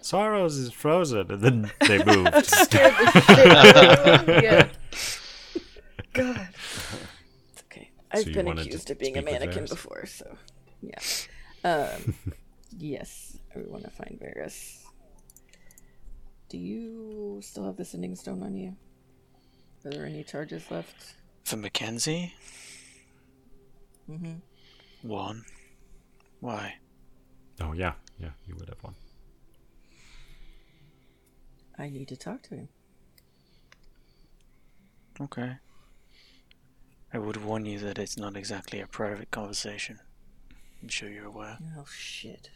Sorrows 0.00 0.56
is 0.56 0.72
frozen, 0.72 1.30
and 1.30 1.40
then 1.42 1.70
they 1.86 2.02
moved. 2.04 2.44
scared 2.46 2.94
the 2.94 3.20
shit 3.20 3.50
out 3.50 4.20
of 4.20 4.26
me. 4.28 4.34
Yeah. 4.42 4.68
God. 6.12 6.48
It's 7.52 7.62
okay. 7.64 7.90
I've 8.10 8.26
you 8.26 8.34
been 8.34 8.48
accused 8.48 8.90
of 8.90 8.98
being 8.98 9.16
a 9.18 9.22
mannequin 9.22 9.66
before, 9.66 10.06
so 10.06 10.36
yeah. 10.80 10.98
Um, 11.64 12.14
yes, 12.76 13.36
I 13.54 13.60
want 13.66 13.84
to 13.84 13.90
find 13.90 14.18
Varys. 14.20 14.82
Do 16.48 16.56
you 16.58 17.40
still 17.42 17.64
have 17.66 17.76
the 17.76 17.84
sending 17.84 18.16
stone 18.16 18.42
on 18.42 18.56
you? 18.56 18.74
Are 19.84 19.90
there 19.90 20.06
any 20.06 20.24
charges 20.24 20.70
left? 20.70 21.14
For 21.48 21.56
Mackenzie, 21.56 22.34
Mm-hmm. 24.06 24.34
one. 25.00 25.44
Why? 26.40 26.74
oh 27.62 27.72
yeah, 27.72 27.94
yeah, 28.18 28.32
you 28.46 28.54
would 28.58 28.68
have 28.68 28.82
one. 28.82 28.94
I 31.78 31.88
need 31.88 32.08
to 32.08 32.16
talk 32.18 32.42
to 32.44 32.54
him. 32.54 32.68
Okay. 35.20 35.56
I 37.14 37.18
would 37.18 37.42
warn 37.42 37.64
you 37.64 37.78
that 37.78 37.98
it's 37.98 38.18
not 38.18 38.36
exactly 38.36 38.80
a 38.80 38.86
private 38.86 39.30
conversation. 39.30 40.00
I'm 40.82 40.88
sure 40.88 41.08
you're 41.08 41.24
aware. 41.26 41.56
Oh 41.78 41.86
shit. 41.90 42.50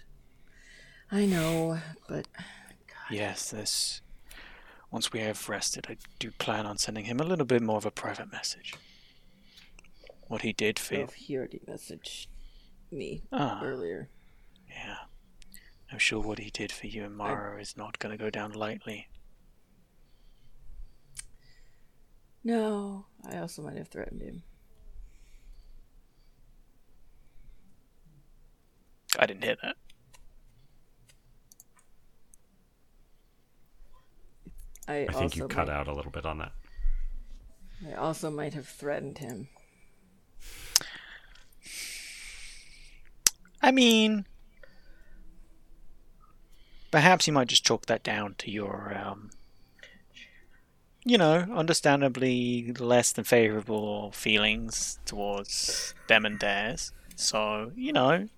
I 1.10 1.24
know, 1.24 1.78
but 2.10 2.28
God. 2.34 3.10
Yes, 3.10 3.50
this. 3.52 4.02
Once 4.92 5.10
we 5.12 5.20
have 5.20 5.48
rested, 5.48 5.86
I 5.88 5.96
do 6.18 6.30
plan 6.32 6.66
on 6.66 6.76
sending 6.78 7.06
him 7.06 7.18
a 7.18 7.24
little 7.24 7.46
bit 7.46 7.62
more 7.62 7.78
of 7.78 7.86
a 7.86 7.90
private 7.90 8.30
message. 8.30 8.74
What 10.28 10.42
he 10.42 10.52
did 10.52 10.78
for 10.78 10.94
you. 10.94 11.02
oh, 11.08 11.12
he 11.16 11.36
already 11.36 11.60
messaged 11.68 12.26
me 12.90 13.22
Ah, 13.32 13.62
earlier. 13.64 14.10
yeah. 14.68 14.96
I'm 15.90 15.98
sure 15.98 16.20
what 16.20 16.38
he 16.38 16.50
did 16.50 16.70
for 16.70 16.86
you 16.86 17.04
and 17.04 17.16
Mara 17.16 17.60
is 17.60 17.76
not 17.76 17.98
going 17.98 18.16
to 18.16 18.22
go 18.22 18.30
down 18.30 18.52
lightly. 18.52 19.08
No, 22.44 23.06
I 23.30 23.38
also 23.38 23.62
might 23.62 23.76
have 23.76 23.88
threatened 23.88 24.20
him. 24.22 24.42
I 29.18 29.26
didn't 29.26 29.44
hear 29.44 29.56
that. 29.62 29.76
I 34.88 35.06
think 35.06 35.36
you 35.36 35.46
cut 35.46 35.68
might, 35.68 35.74
out 35.74 35.88
a 35.88 35.94
little 35.94 36.10
bit 36.10 36.26
on 36.26 36.38
that. 36.38 36.52
I 37.88 37.94
also 37.94 38.30
might 38.30 38.54
have 38.54 38.66
threatened 38.66 39.18
him. 39.18 39.48
I 43.60 43.70
mean, 43.70 44.26
perhaps 46.90 47.26
you 47.26 47.32
might 47.32 47.48
just 47.48 47.64
chalk 47.64 47.86
that 47.86 48.02
down 48.02 48.34
to 48.38 48.50
your, 48.50 48.96
um, 48.96 49.30
you 51.04 51.16
know, 51.16 51.46
understandably 51.54 52.72
less 52.78 53.12
than 53.12 53.24
favorable 53.24 54.10
feelings 54.12 54.98
towards 55.04 55.94
them 56.08 56.24
and 56.24 56.40
theirs. 56.40 56.92
So, 57.14 57.70
you 57.76 57.92
know, 57.92 58.28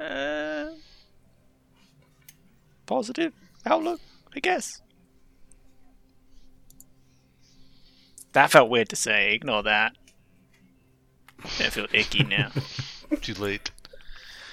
uh, 0.00 0.70
positive 2.86 3.32
outlook, 3.64 4.00
I 4.34 4.40
guess. 4.40 4.82
That 8.34 8.50
felt 8.50 8.68
weird 8.68 8.88
to 8.90 8.96
say. 8.96 9.34
Ignore 9.34 9.62
that. 9.64 9.96
I 11.42 11.70
feel 11.70 11.86
icky 11.92 12.24
now. 12.24 12.50
Too 13.20 13.34
late. 13.34 13.70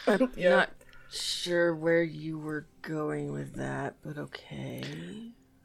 I'm 0.08 0.32
Yeah. 0.36 0.50
not 0.52 0.70
sure 1.12 1.76
where 1.76 2.04
you 2.04 2.38
were 2.38 2.68
going 2.82 3.32
with 3.32 3.56
that, 3.56 3.96
but 4.04 4.18
okay. 4.18 4.84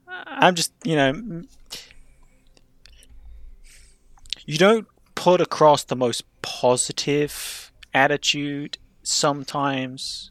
I'm 0.08 0.54
just, 0.54 0.72
you 0.84 0.96
know, 0.96 1.42
you 4.46 4.58
don't 4.58 4.86
put 5.14 5.40
across 5.40 5.84
the 5.84 5.96
most 5.96 6.24
positive 6.42 7.72
attitude 7.92 8.78
sometimes. 9.02 10.30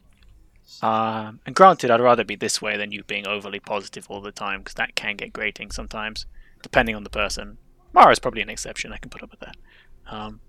Um, 0.82 1.40
and 1.46 1.54
granted, 1.54 1.90
I'd 1.90 2.00
rather 2.00 2.24
be 2.24 2.36
this 2.36 2.60
way 2.60 2.76
than 2.76 2.90
you 2.92 3.02
being 3.04 3.26
overly 3.26 3.60
positive 3.60 4.06
all 4.08 4.20
the 4.20 4.32
time 4.32 4.60
because 4.60 4.74
that 4.74 4.94
can 4.94 5.16
get 5.16 5.32
grating 5.32 5.70
sometimes, 5.70 6.26
depending 6.62 6.94
on 6.94 7.04
the 7.04 7.10
person. 7.10 7.58
Mara's 7.96 8.18
probably 8.18 8.42
an 8.42 8.50
exception. 8.50 8.92
I 8.92 8.98
can 8.98 9.08
put 9.08 9.22
up 9.22 9.30
with 9.30 9.40
that. 9.40 9.56
Um, 10.06 10.40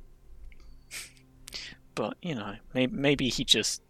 but 1.96 2.18
you 2.22 2.36
know, 2.36 2.56
maybe, 2.74 2.94
maybe 2.94 3.30
he 3.30 3.46
just. 3.46 3.82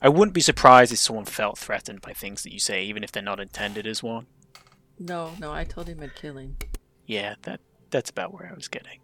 I 0.00 0.08
wouldn't 0.08 0.32
be 0.34 0.40
surprised 0.40 0.92
if 0.92 0.98
someone 0.98 1.26
felt 1.26 1.58
threatened 1.58 2.00
by 2.00 2.14
things 2.14 2.42
that 2.42 2.54
you 2.54 2.58
say, 2.58 2.84
even 2.84 3.04
if 3.04 3.12
they're 3.12 3.22
not 3.22 3.38
intended 3.38 3.86
as 3.86 4.02
one. 4.02 4.26
No, 4.98 5.32
no, 5.38 5.52
I 5.52 5.64
told 5.64 5.88
him 5.88 6.00
I'd 6.00 6.14
kill 6.14 6.38
him. 6.38 6.56
Yeah, 7.06 7.34
that 7.42 7.60
that's 7.90 8.08
about 8.08 8.32
where 8.32 8.48
I 8.50 8.54
was 8.54 8.68
getting. 8.68 9.00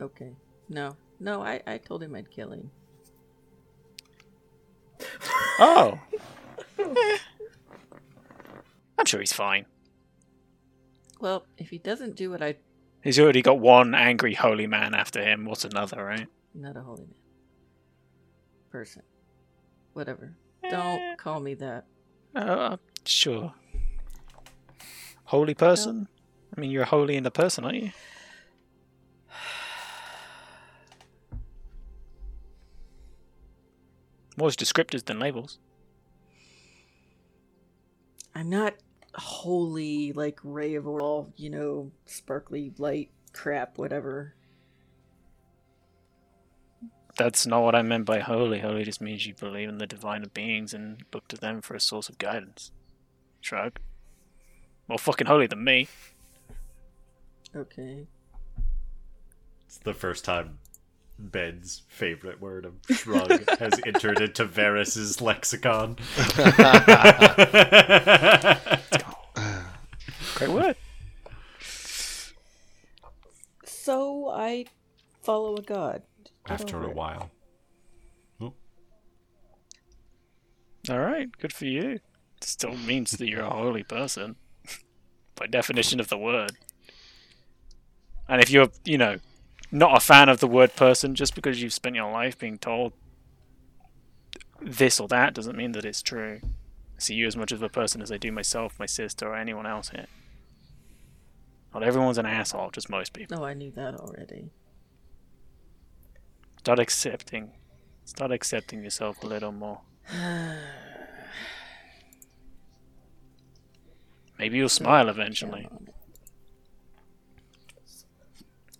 Okay. 0.00 0.32
No, 0.68 0.96
no, 1.20 1.40
I, 1.40 1.62
I 1.68 1.78
told 1.78 2.02
him 2.02 2.16
I'd 2.16 2.32
kill 2.32 2.50
him. 2.50 2.72
Oh. 5.60 6.00
I'm 8.98 9.06
sure 9.06 9.20
he's 9.20 9.32
fine. 9.32 9.66
Well, 11.20 11.46
if 11.58 11.68
he 11.68 11.78
doesn't 11.78 12.16
do 12.16 12.30
what 12.30 12.42
I. 12.42 12.56
He's 13.02 13.20
already 13.20 13.42
got 13.42 13.60
one 13.60 13.94
angry 13.94 14.34
holy 14.34 14.66
man 14.66 14.94
after 14.94 15.22
him. 15.22 15.44
What's 15.44 15.64
another, 15.64 16.04
right? 16.04 16.26
Not 16.54 16.76
a 16.76 16.82
holy 16.82 17.02
man. 17.02 17.14
Person. 18.70 19.02
Whatever. 19.92 20.34
Don't 20.68 21.16
call 21.18 21.40
me 21.40 21.54
that. 21.54 21.86
Uh, 22.34 22.76
sure. 23.04 23.54
Holy 25.24 25.54
person? 25.54 26.08
I 26.56 26.60
mean, 26.60 26.70
you're 26.70 26.84
holy 26.84 27.16
in 27.16 27.24
the 27.24 27.30
person, 27.30 27.64
aren't 27.64 27.82
you? 27.82 27.90
More 34.36 34.50
descriptors 34.50 35.04
than 35.04 35.18
labels. 35.18 35.58
I'm 38.34 38.48
not 38.48 38.74
holy, 39.14 40.12
like 40.12 40.38
ray 40.42 40.74
of 40.74 40.86
all, 40.86 41.32
you 41.36 41.50
know, 41.50 41.90
sparkly 42.06 42.72
light 42.78 43.10
crap, 43.32 43.78
whatever. 43.78 44.34
That's 47.16 47.46
not 47.46 47.62
what 47.62 47.74
I 47.74 47.82
meant 47.82 48.06
by 48.06 48.20
holy. 48.20 48.60
Holy 48.60 48.84
just 48.84 49.00
means 49.00 49.26
you 49.26 49.34
believe 49.34 49.68
in 49.68 49.78
the 49.78 49.86
divine 49.86 50.24
beings 50.32 50.72
and 50.72 51.04
look 51.12 51.28
to 51.28 51.36
them 51.36 51.60
for 51.60 51.74
a 51.74 51.80
source 51.80 52.08
of 52.08 52.18
guidance. 52.18 52.72
Shrug. 53.40 53.78
More 54.88 54.98
fucking 54.98 55.26
holy 55.26 55.46
than 55.46 55.62
me. 55.62 55.88
Okay. 57.54 58.06
It's 59.66 59.78
the 59.78 59.94
first 59.94 60.24
time 60.24 60.58
Ben's 61.20 61.82
favorite 61.88 62.40
word 62.40 62.64
of 62.64 62.74
shrug 62.96 63.48
has 63.58 63.80
entered 63.86 64.20
into 64.20 64.44
Varys's 64.44 65.20
lexicon. 65.20 65.96
Great 70.34 70.50
word. 70.50 70.76
So 73.64 74.28
I 74.30 74.66
follow 75.22 75.56
a 75.56 75.62
god. 75.62 76.02
Get 76.46 76.60
After 76.60 76.82
a 76.82 76.88
it. 76.88 76.94
while. 76.94 77.30
All 80.88 80.98
right, 80.98 81.28
good 81.38 81.52
for 81.52 81.66
you. 81.66 82.00
Still 82.40 82.74
means 82.74 83.12
that 83.12 83.28
you're 83.28 83.42
a 83.44 83.50
holy 83.50 83.82
person, 83.82 84.36
by 85.34 85.46
definition 85.46 86.00
of 86.00 86.08
the 86.08 86.16
word. 86.16 86.52
And 88.28 88.40
if 88.40 88.50
you're, 88.50 88.68
you 88.84 88.96
know, 88.96 89.18
not 89.72 89.96
a 89.96 90.00
fan 90.00 90.28
of 90.28 90.40
the 90.40 90.46
word 90.46 90.74
person, 90.76 91.14
just 91.14 91.34
because 91.34 91.62
you've 91.62 91.72
spent 91.72 91.96
your 91.96 92.10
life 92.10 92.38
being 92.38 92.58
told 92.58 92.92
this 94.60 95.00
or 95.00 95.08
that, 95.08 95.34
doesn't 95.34 95.56
mean 95.56 95.72
that 95.72 95.84
it's 95.84 96.02
true. 96.02 96.40
I 96.42 96.98
see 96.98 97.14
you 97.14 97.26
as 97.26 97.36
much 97.36 97.52
of 97.52 97.62
a 97.62 97.68
person 97.68 98.02
as 98.02 98.12
I 98.12 98.18
do 98.18 98.32
myself, 98.32 98.78
my 98.78 98.86
sister, 98.86 99.28
or 99.28 99.36
anyone 99.36 99.66
else 99.66 99.90
here. 99.90 100.06
Not 101.72 101.82
everyone's 101.84 102.18
an 102.18 102.26
asshole, 102.26 102.70
just 102.72 102.90
most 102.90 103.12
people. 103.12 103.38
No, 103.38 103.44
I 103.44 103.54
knew 103.54 103.70
that 103.72 103.94
already. 103.94 104.50
Start 106.58 106.78
accepting. 106.80 107.52
Start 108.04 108.32
accepting 108.32 108.82
yourself 108.82 109.22
a 109.22 109.26
little 109.26 109.52
more. 109.52 109.80
Maybe 114.38 114.56
you'll 114.56 114.68
smile 114.68 115.08
eventually. 115.08 115.68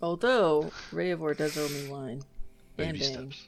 Count 0.01 0.23
on 0.23 0.29
it. 0.29 0.33
Although 0.33 0.71
Rayavor 0.91 1.37
does 1.37 1.57
owe 1.57 1.69
me 1.69 1.87
wine 1.89 2.09
and 2.11 2.23
Baby 2.77 2.99
Bane. 2.99 3.13
steps. 3.31 3.47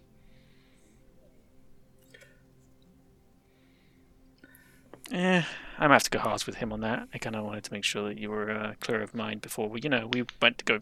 Eh, 5.11 5.43
I'm 5.77 5.89
have 5.91 6.03
to 6.03 6.09
go 6.09 6.19
hard 6.19 6.43
with 6.45 6.55
him 6.55 6.71
on 6.73 6.79
that. 6.81 7.07
I 7.13 7.17
kind 7.17 7.35
of 7.35 7.43
wanted 7.43 7.63
to 7.65 7.73
make 7.73 7.83
sure 7.83 8.07
that 8.07 8.17
you 8.17 8.29
were 8.31 8.49
uh, 8.49 8.73
clear 8.79 9.01
of 9.01 9.13
mind 9.13 9.41
before 9.41 9.67
we, 9.69 9.81
you 9.81 9.89
know, 9.89 10.07
we 10.11 10.23
went 10.41 10.57
to 10.59 10.65
go 10.65 10.79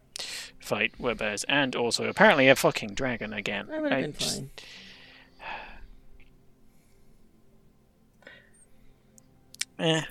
fight 0.60 0.94
werebears 1.00 1.44
and 1.50 1.76
also 1.76 2.08
apparently 2.08 2.48
a 2.48 2.56
fucking 2.56 2.94
dragon 2.94 3.34
again. 3.34 3.68
I 3.72 3.80
would 3.80 3.92
have 3.92 4.02
been 4.02 4.14
just- 4.14 4.36
fine. 4.38 4.50
Eh, 9.80 10.02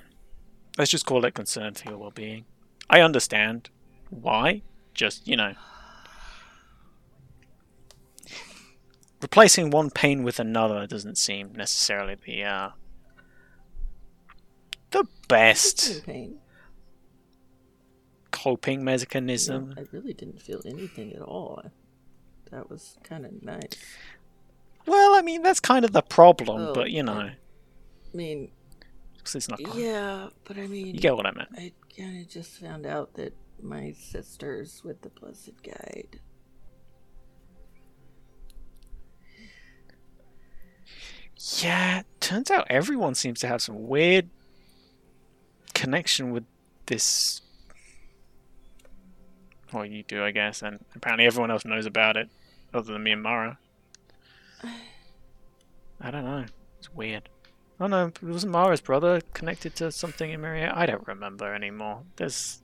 let's 0.77 0.91
just 0.91 1.07
call 1.07 1.25
it 1.25 1.33
concern 1.35 1.75
for 1.75 1.89
your 1.91 1.99
well-being. 1.99 2.45
I 2.89 3.01
understand 3.03 3.71
why. 4.09 4.63
Just 5.01 5.27
you 5.27 5.35
know, 5.35 5.55
replacing 9.23 9.71
one 9.71 9.89
pain 9.89 10.23
with 10.23 10.39
another 10.39 10.87
doesn't 10.87 11.17
seem 11.17 11.53
necessarily 11.55 12.17
the 12.27 12.45
uh, 12.45 12.69
the 14.91 15.07
best 15.27 16.05
pain. 16.05 16.37
coping 18.31 18.85
mechanism. 18.85 19.73
I 19.79 19.85
really 19.91 20.13
didn't 20.13 20.43
feel 20.43 20.61
anything 20.67 21.15
at 21.15 21.23
all. 21.23 21.63
That 22.51 22.69
was 22.69 22.99
kind 23.03 23.25
of 23.25 23.43
nice. 23.43 23.71
Well, 24.85 25.15
I 25.15 25.23
mean 25.23 25.43
that's 25.43 25.61
kind 25.61 25.87
of 25.87 25.93
the 25.93 26.03
problem, 26.03 26.61
Oh, 26.61 26.75
but 26.75 26.91
you 26.91 27.03
know, 27.03 27.13
I 27.21 27.37
mean, 28.13 28.51
it's 29.19 29.49
not. 29.49 29.61
yeah, 29.75 30.29
but 30.45 30.59
I 30.59 30.67
mean, 30.67 30.89
You 30.89 31.01
get 31.01 31.17
what 31.17 31.25
I 31.25 31.31
meant. 31.31 31.49
I 31.57 31.73
kind 31.97 32.21
of 32.21 32.29
just 32.29 32.51
found 32.61 32.85
out 32.85 33.15
that 33.15 33.33
my 33.63 33.93
sister's 33.93 34.83
with 34.85 35.03
the 35.03 35.11
Blessed 35.11 35.63
Guide. 35.63 36.21
Yeah, 41.63 42.03
turns 42.21 42.51
out 42.51 42.67
everyone 42.69 43.15
seems 43.15 43.41
to 43.41 43.49
have 43.49 43.63
some 43.63 43.89
weird 43.89 44.29
connection 45.75 46.33
with 46.33 46.45
this. 46.87 47.41
Well, 49.73 49.87
you 49.87 50.03
do, 50.03 50.23
I 50.23 50.33
guess, 50.33 50.63
and 50.63 50.85
apparently 50.95 51.27
everyone 51.27 51.51
else 51.51 51.65
knows 51.65 51.87
about 51.87 52.17
it, 52.17 52.29
other 52.75 52.93
than 52.93 53.03
me 53.03 53.13
and 53.13 53.23
Mara. 53.23 53.59
I 56.01 56.11
don't 56.11 56.25
know. 56.25 56.45
It's 56.79 56.93
weird. 56.93 57.29
Oh 57.79 57.87
no, 57.87 58.09
it 58.09 58.23
wasn't 58.23 58.53
Mara's 58.53 58.83
brother 58.83 59.23
connected 59.33 59.75
to 59.77 59.91
something 59.91 60.31
in 60.31 60.41
Maria? 60.43 60.73
I 60.75 60.85
don't 60.85 61.07
remember 61.07 61.55
anymore. 61.55 62.03
There's. 62.17 62.61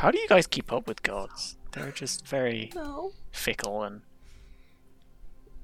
How 0.00 0.10
do 0.10 0.18
you 0.18 0.28
guys 0.28 0.46
keep 0.46 0.72
up 0.72 0.88
with 0.88 1.02
gods? 1.02 1.58
They're 1.72 1.92
just 1.92 2.26
very 2.26 2.72
No, 2.74 3.12
fickle 3.32 3.82
and 3.82 4.00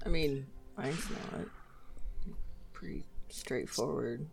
I 0.05 0.11
mean, 0.11 0.47
mine's 0.77 1.09
not. 1.09 1.47
Pretty 2.75 3.05
straightforward. 3.31 4.27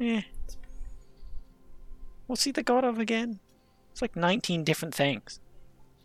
Eh. 0.00 0.22
What's 2.26 2.42
he 2.42 2.50
the 2.50 2.64
god 2.64 2.82
of 2.82 2.98
again? 2.98 3.38
It's 3.92 4.02
like 4.02 4.16
19 4.16 4.64
different 4.64 4.92
things. 4.92 5.38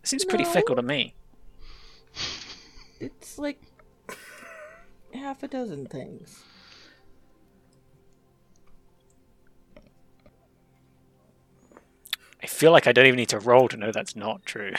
It 0.04 0.10
seems 0.10 0.26
pretty 0.26 0.46
fickle 0.46 0.76
to 0.76 0.84
me. 0.84 1.16
It's 3.00 3.40
like 3.40 3.60
half 5.12 5.42
a 5.42 5.48
dozen 5.48 5.88
things. 5.88 6.44
I 12.42 12.48
feel 12.48 12.72
like 12.72 12.88
I 12.88 12.92
don't 12.92 13.06
even 13.08 13.18
need 13.18 13.30
to 13.30 13.40
roll 13.40 13.68
to 13.70 13.78
know 13.78 13.92
that's 13.92 14.16
not 14.16 14.46
true. 14.46 14.74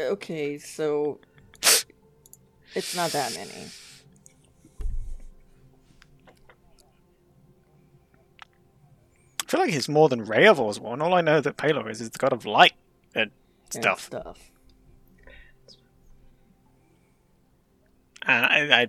Okay, 0.00 0.58
so 0.58 1.20
it's 2.74 2.96
not 2.96 3.10
that 3.12 3.34
many. 3.34 3.68
I 9.42 9.46
feel 9.46 9.60
like 9.60 9.72
it's 9.72 9.88
more 9.88 10.08
than 10.08 10.24
Reavor's 10.24 10.80
one. 10.80 11.00
All 11.00 11.14
I 11.14 11.20
know 11.20 11.40
that 11.40 11.56
Pelor 11.56 11.88
is 11.90 12.00
is 12.00 12.10
the 12.10 12.18
god 12.18 12.32
of 12.32 12.44
light 12.44 12.72
and 13.14 13.30
and 13.74 13.82
stuff. 13.84 14.00
stuff. 14.06 14.50
And 18.26 18.46
I, 18.46 18.82
I 18.82 18.86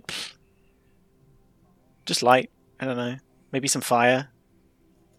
just 2.06 2.24
light. 2.24 2.50
I 2.80 2.86
don't 2.86 2.98
know. 2.98 3.18
Maybe 3.52 3.68
some 3.68 3.82
fire. 3.82 4.30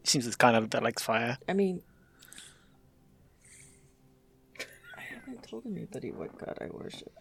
He 0.02 0.08
seems 0.08 0.28
the 0.28 0.34
kind 0.36 0.56
of 0.56 0.70
that 0.70 0.82
likes 0.82 1.02
fire. 1.02 1.38
I 1.48 1.52
mean, 1.52 1.82
I 4.96 5.02
told 5.62 5.74
anybody 5.74 6.10
what 6.12 6.36
god 6.38 6.58
I 6.60 6.66
worship. 6.70 7.12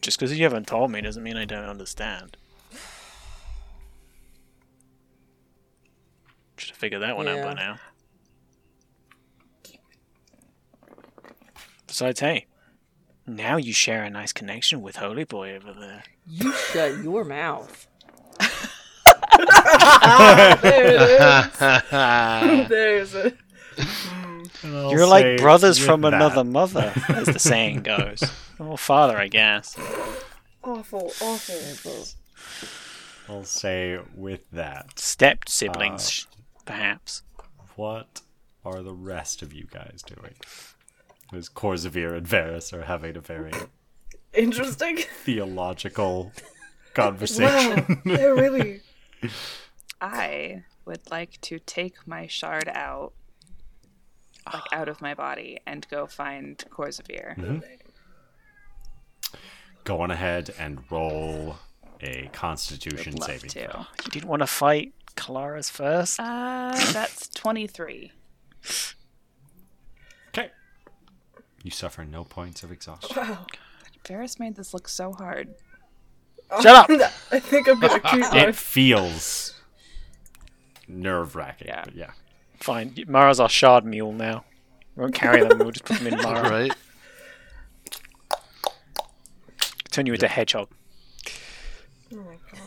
Just 0.00 0.18
because 0.18 0.36
you 0.36 0.44
haven't 0.44 0.66
told 0.66 0.90
me 0.90 1.00
doesn't 1.00 1.22
mean 1.22 1.36
I 1.36 1.44
don't 1.44 1.64
understand. 1.64 2.36
Should 6.56 6.70
have 6.70 6.78
figured 6.78 7.02
that 7.02 7.16
one 7.16 7.26
out 7.28 7.42
by 7.42 7.48
Yeah. 7.50 7.54
now. 7.54 7.78
Besides, 11.86 12.20
hey, 12.20 12.46
now 13.26 13.56
you 13.56 13.72
share 13.72 14.04
a 14.04 14.10
nice 14.10 14.32
connection 14.32 14.82
with 14.82 14.96
Holy 14.96 15.24
Boy 15.24 15.54
over 15.56 15.72
there. 15.72 16.04
You 16.26 16.52
shut 16.52 16.98
your 17.02 17.24
mouth. 17.24 17.86
There 20.62 20.86
it 20.92 21.00
is. 22.62 22.68
There's 22.68 23.14
it. 23.14 23.36
You're 24.62 25.06
like 25.06 25.38
brothers 25.38 25.78
from 25.78 26.04
another 26.04 26.44
mother, 26.44 26.92
as 27.08 27.26
the 27.26 27.38
saying 27.38 27.82
goes. 27.82 28.22
Or 28.58 28.78
father, 28.78 29.16
I 29.16 29.28
guess. 29.28 29.76
Awful, 30.62 31.12
awful. 31.20 32.04
I'll 33.28 33.44
say 33.44 33.98
with 34.14 34.48
that, 34.52 34.98
Step 34.98 35.38
uh, 35.46 35.50
siblings, 35.50 36.26
perhaps. 36.64 37.22
what 37.74 38.22
are 38.64 38.82
the 38.82 38.94
rest 38.94 39.42
of 39.42 39.52
you 39.52 39.66
guys 39.70 40.02
doing? 40.06 40.34
As 41.32 41.48
Korzavir 41.48 42.16
and 42.16 42.26
Varys 42.26 42.72
are 42.72 42.82
having 42.84 43.16
a 43.16 43.20
very 43.20 43.52
Interesting. 44.32 44.96
theological 45.24 46.32
conversation. 46.94 47.84
Wow, 47.88 47.96
they're 48.04 48.34
really. 48.34 48.80
I 50.00 50.64
would 50.84 51.10
like 51.10 51.40
to 51.42 51.58
take 51.58 52.06
my 52.06 52.26
shard 52.26 52.68
out, 52.68 53.12
like 54.52 54.62
out 54.72 54.88
of 54.88 55.00
my 55.00 55.14
body, 55.14 55.58
and 55.66 55.86
go 55.88 56.06
find 56.06 56.58
Korzavir. 56.70 57.62
Go 59.84 60.00
on 60.00 60.10
ahead 60.10 60.54
and 60.58 60.80
roll 60.90 61.56
a 62.00 62.28
Constitution 62.32 63.20
saving 63.20 63.50
to. 63.50 63.68
throw. 63.68 63.86
You 64.04 64.10
didn't 64.10 64.28
want 64.28 64.40
to 64.40 64.46
fight 64.46 64.92
Kalaris 65.16 65.70
first? 65.70 66.20
Uh, 66.20 66.72
that's 66.92 67.28
twenty-three. 67.28 68.12
Okay. 70.28 70.50
You 71.62 71.70
suffer 71.70 72.04
no 72.04 72.24
points 72.24 72.62
of 72.62 72.70
exhaustion. 72.70 73.16
Wow. 73.16 73.46
Varys 74.04 74.38
made 74.38 74.56
this 74.56 74.74
look 74.74 74.88
so 74.88 75.12
hard. 75.12 75.54
Oh, 76.50 76.62
Shut 76.62 76.90
up! 76.90 77.12
I 77.32 77.40
think 77.40 77.68
I'm 77.68 77.80
gonna 77.80 78.00
keep 78.00 78.20
my 78.20 78.46
It 78.48 78.54
feels 78.56 79.54
nerve 80.88 81.34
wracking. 81.34 81.68
Yeah. 81.68 81.84
Yeah. 81.92 82.10
Fine. 82.60 82.94
Mara's 83.08 83.40
our 83.40 83.48
shard 83.48 83.84
mule 83.84 84.12
now. 84.12 84.44
We 84.94 85.02
won't 85.02 85.14
carry 85.14 85.42
them. 85.46 85.58
We'll 85.58 85.72
just 85.72 85.84
put 85.84 85.98
them 85.98 86.06
in 86.06 86.22
Mara. 86.22 86.48
right? 86.48 86.74
Turn 89.90 90.06
you 90.06 90.12
into 90.12 90.26
a 90.26 90.28
hedgehog. 90.28 90.68
Oh 92.12 92.16
my 92.16 92.36
god. 92.52 92.60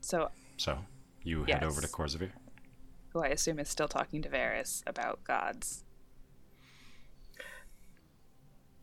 So, 0.00 0.30
So 0.56 0.78
you 1.22 1.44
head 1.44 1.62
over 1.62 1.80
to 1.80 1.86
Yes. 1.86 2.32
Who 3.12 3.20
I 3.22 3.28
assume 3.28 3.58
is 3.58 3.68
still 3.68 3.88
talking 3.88 4.22
to 4.22 4.28
Varys 4.28 4.82
about 4.86 5.22
gods. 5.24 5.84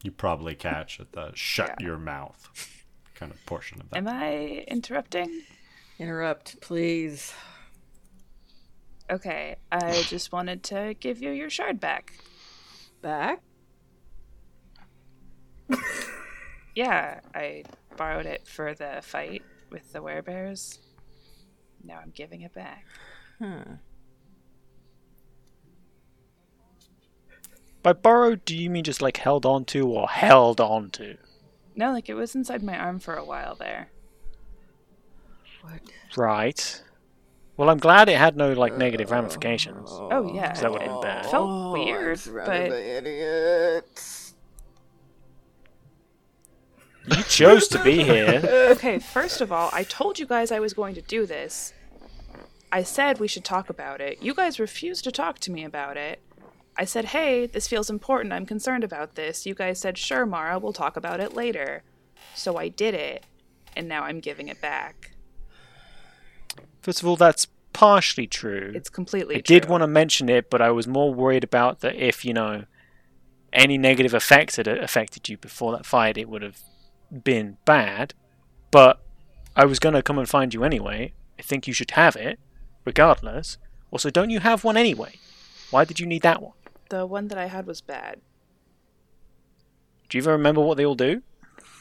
You 0.03 0.11
probably 0.11 0.56
catch 0.56 1.00
at 1.00 1.11
the 1.11 1.32
shut 1.34 1.76
Yeah. 1.80 1.88
your 1.88 1.98
mouth 1.98 2.84
kind 3.16 3.32
of 3.32 3.43
portion 3.45 3.82
of 3.82 3.90
that. 3.90 3.98
Am 3.98 4.08
I 4.08 4.64
interrupting? 4.67 5.42
Interrupt, 6.00 6.61
please. 6.61 7.34
Okay, 9.09 9.56
I 9.72 10.01
just 10.08 10.32
wanted 10.32 10.64
to 10.64 10.95
give 11.00 11.22
you 11.22 11.32
your 11.32 11.50
shard 11.50 11.80
back. 11.80 12.14
Back? 13.01 13.42
Yeah, 16.76 17.22
I 17.34 17.64
borrowed 17.98 18.27
it 18.27 18.48
for 18.48 18.76
the 18.76 19.00
fight 19.01 19.42
with 19.72 19.92
the 19.93 20.00
werebears. 20.00 20.77
Now 21.84 22.00
I'm 22.03 22.11
giving 22.11 22.42
it 22.42 22.53
back. 22.53 22.85
Huh. 23.42 23.64
By 27.88 27.93
borrowed, 27.93 28.43
do 28.43 28.53
you 28.53 28.69
mean 28.69 28.83
just 28.83 29.01
like 29.01 29.16
held 29.16 29.45
on 29.45 29.64
to 29.67 29.88
or 29.88 30.09
held 30.09 30.59
on 30.59 30.90
to? 30.90 31.16
No, 31.74 31.93
like 31.93 32.09
it 32.09 32.16
was 32.16 32.35
inside 32.35 32.61
my 32.61 32.77
arm 32.77 32.99
for 32.99 33.16
a 33.16 33.24
while 33.24 33.56
there. 33.56 33.88
What? 35.61 35.80
Right. 36.17 36.83
Well, 37.56 37.69
I'm 37.69 37.77
glad 37.77 38.09
it 38.09 38.17
had 38.17 38.35
no 38.35 38.51
like 38.51 38.75
negative 38.77 39.09
oh. 39.09 39.16
ramifications. 39.16 39.88
Oh 39.90 40.30
yeah, 40.35 40.51
that 40.51 40.69
would've 40.69 40.85
been 40.85 40.98
it 40.98 41.01
bad. 41.01 41.25
Felt 41.27 41.49
Oh, 41.49 41.72
weird, 41.72 42.09
I'm 42.09 42.16
surrounded 42.17 42.61
by 42.61 42.69
but 42.72 42.77
idiots. 42.77 44.33
You 47.09 47.24
chose 47.24 47.69
to 47.69 47.82
be 47.82 48.03
here. 48.03 48.41
okay. 48.72 48.99
First 48.99 49.40
of 49.40 49.53
all, 49.53 49.69
I 49.72 49.83
told 49.83 50.19
you 50.19 50.25
guys 50.25 50.51
I 50.51 50.59
was 50.59 50.74
going 50.74 50.95
to 50.95 51.01
do 51.01 51.25
this. 51.25 51.72
I 52.69 52.83
said 52.83 53.22
we 53.22 53.30
should 53.30 53.45
talk 53.45 53.69
about 53.69 54.01
it. 54.01 54.22
You 54.22 54.33
guys 54.33 54.59
refused 54.59 55.06
to 55.06 55.11
talk 55.14 55.40
to 55.40 55.51
me 55.51 55.64
about 55.64 55.95
it. 55.95 56.19
I 56.78 56.86
said, 56.86 57.06
"Hey, 57.06 57.46
this 57.46 57.68
feels 57.68 57.90
important. 57.90 58.34
I'm 58.34 58.46
concerned 58.46 58.84
about 58.84 59.16
this." 59.16 59.46
You 59.46 59.56
guys 59.56 59.80
said, 59.80 59.98
"Sure, 59.98 60.26
Mara, 60.26 60.60
we'll 60.60 60.74
talk 60.74 60.96
about 60.96 61.20
it 61.20 61.34
later." 61.34 61.84
So 62.36 62.58
I 62.58 62.68
did 62.68 62.94
it, 62.94 63.26
and 63.76 63.88
now 63.88 64.04
I'm 64.04 64.20
giving 64.20 64.48
it 64.48 64.62
back. 64.62 65.12
First 66.82 67.02
of 67.02 67.08
all, 67.08 67.16
that's 67.16 67.48
partially 67.74 68.28
true. 68.28 68.72
It's 68.74 68.90
completely 68.90 69.36
I 69.36 69.40
did 69.40 69.66
want 69.66 69.82
to 69.82 69.88
mention 69.88 70.30
it, 70.30 70.50
but 70.50 70.62
I 70.62 70.72
was 70.72 70.88
more 70.88 71.14
worried 71.14 71.44
about 71.44 71.82
that 71.82 71.96
if 71.96 72.26
you 72.26 72.34
know 72.34 72.66
any 73.54 73.78
negative 73.78 74.14
effects 74.14 74.56
had 74.56 74.68
affected 74.68 75.30
you 75.30 75.38
before 75.38 75.72
that 75.74 75.86
fight, 75.86 76.18
it 76.18 76.30
would 76.30 76.42
have 76.42 76.60
been 77.24 77.58
bad. 77.66 78.14
But 78.72 79.00
I 79.56 79.66
was 79.66 79.80
going 79.80 79.96
to 79.96 80.04
come 80.04 80.18
and 80.18 80.28
find 80.28 80.54
you 80.54 80.64
anyway. 80.64 81.14
I 81.40 81.42
think 81.42 81.68
you 81.68 81.74
should 81.74 81.92
have 81.92 82.16
it, 82.16 82.40
regardless. 82.86 83.58
Also, 83.92 84.10
don't 84.10 84.30
you 84.30 84.40
have 84.40 84.64
one 84.64 84.78
anyway? 84.78 85.16
Why 85.72 85.86
did 85.86 86.00
you 86.00 86.06
need 86.06 86.22
that 86.24 86.42
one? 86.42 86.54
The 86.90 87.06
one 87.06 87.27
that 87.27 87.38
I 87.38 87.48
had 87.48 87.66
was 87.66 87.82
bad. 87.82 88.22
Do 90.09 90.17
you 90.17 90.22
even 90.22 90.32
remember 90.32 90.61
what 90.61 90.77
they 90.77 90.85
all 90.85 90.95
do? 90.95 91.22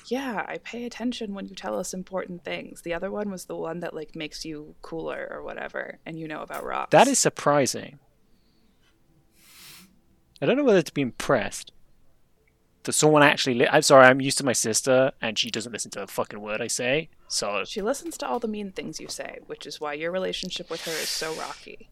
Yeah, 0.06 0.44
I 0.46 0.58
pay 0.58 0.84
attention 0.84 1.34
when 1.34 1.46
you 1.46 1.54
tell 1.54 1.78
us 1.78 1.92
important 1.92 2.44
things. 2.44 2.82
The 2.82 2.94
other 2.94 3.10
one 3.10 3.30
was 3.30 3.46
the 3.46 3.56
one 3.56 3.80
that 3.80 3.94
like 3.94 4.14
makes 4.14 4.44
you 4.44 4.76
cooler 4.82 5.28
or 5.30 5.42
whatever, 5.42 5.98
and 6.06 6.18
you 6.18 6.28
know 6.28 6.42
about 6.42 6.64
rocks. 6.64 6.90
That 6.92 7.08
is 7.08 7.18
surprising. 7.18 7.98
I 10.40 10.46
don't 10.46 10.56
know 10.56 10.64
whether 10.64 10.82
to 10.82 10.94
be 10.94 11.02
impressed 11.02 11.72
that 12.84 12.92
someone 12.92 13.22
actually. 13.22 13.54
Li- 13.54 13.68
I'm 13.70 13.82
sorry, 13.82 14.06
I'm 14.06 14.20
used 14.20 14.38
to 14.38 14.44
my 14.44 14.52
sister, 14.52 15.12
and 15.20 15.38
she 15.38 15.50
doesn't 15.50 15.72
listen 15.72 15.90
to 15.92 16.02
a 16.02 16.06
fucking 16.06 16.40
word 16.40 16.60
I 16.60 16.68
say. 16.68 17.10
So 17.28 17.64
She 17.64 17.82
listens 17.82 18.16
to 18.18 18.26
all 18.28 18.38
the 18.38 18.48
mean 18.48 18.70
things 18.72 19.00
you 19.00 19.08
say, 19.08 19.40
which 19.46 19.66
is 19.66 19.80
why 19.80 19.94
your 19.94 20.10
relationship 20.12 20.70
with 20.70 20.84
her 20.84 20.92
is 20.92 21.08
so 21.08 21.34
rocky. 21.34 21.88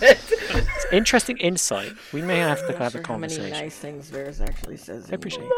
It's 0.00 0.86
interesting 0.92 1.36
insight. 1.38 1.92
We 2.12 2.22
may 2.22 2.38
have 2.38 2.60
to 2.66 2.72
Not 2.72 2.80
have 2.80 2.92
sure 2.92 3.00
a 3.00 3.06
how 3.06 3.16
many 3.18 3.36
nice 3.50 3.76
things 3.76 4.10
Varys 4.10 4.40
actually 4.40 4.76
says. 4.76 5.10
I 5.10 5.14
appreciate 5.14 5.44
it. 5.44 5.52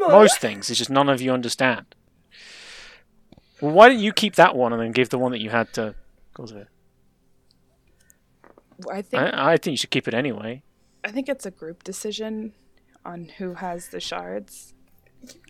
Most 0.08 0.40
things, 0.40 0.70
it's 0.70 0.78
just 0.78 0.90
none 0.90 1.08
of 1.08 1.20
you 1.20 1.32
understand. 1.32 1.94
Well, 3.60 3.72
why 3.72 3.88
don't 3.88 3.98
you 3.98 4.12
keep 4.12 4.34
that 4.34 4.54
one 4.54 4.72
and 4.72 4.80
then 4.80 4.92
give 4.92 5.08
the 5.08 5.18
one 5.18 5.32
that 5.32 5.40
you 5.40 5.50
had 5.50 5.72
to? 5.74 5.94
What 6.36 6.50
it? 6.52 6.68
I 8.92 9.02
think 9.02 9.22
I, 9.22 9.52
I 9.52 9.56
think 9.56 9.72
you 9.72 9.76
should 9.78 9.90
keep 9.90 10.06
it 10.06 10.14
anyway. 10.14 10.62
I 11.02 11.10
think 11.10 11.28
it's 11.28 11.46
a 11.46 11.50
group 11.50 11.82
decision 11.82 12.52
on 13.04 13.30
who 13.38 13.54
has 13.54 13.88
the 13.88 14.00
shards. 14.00 14.74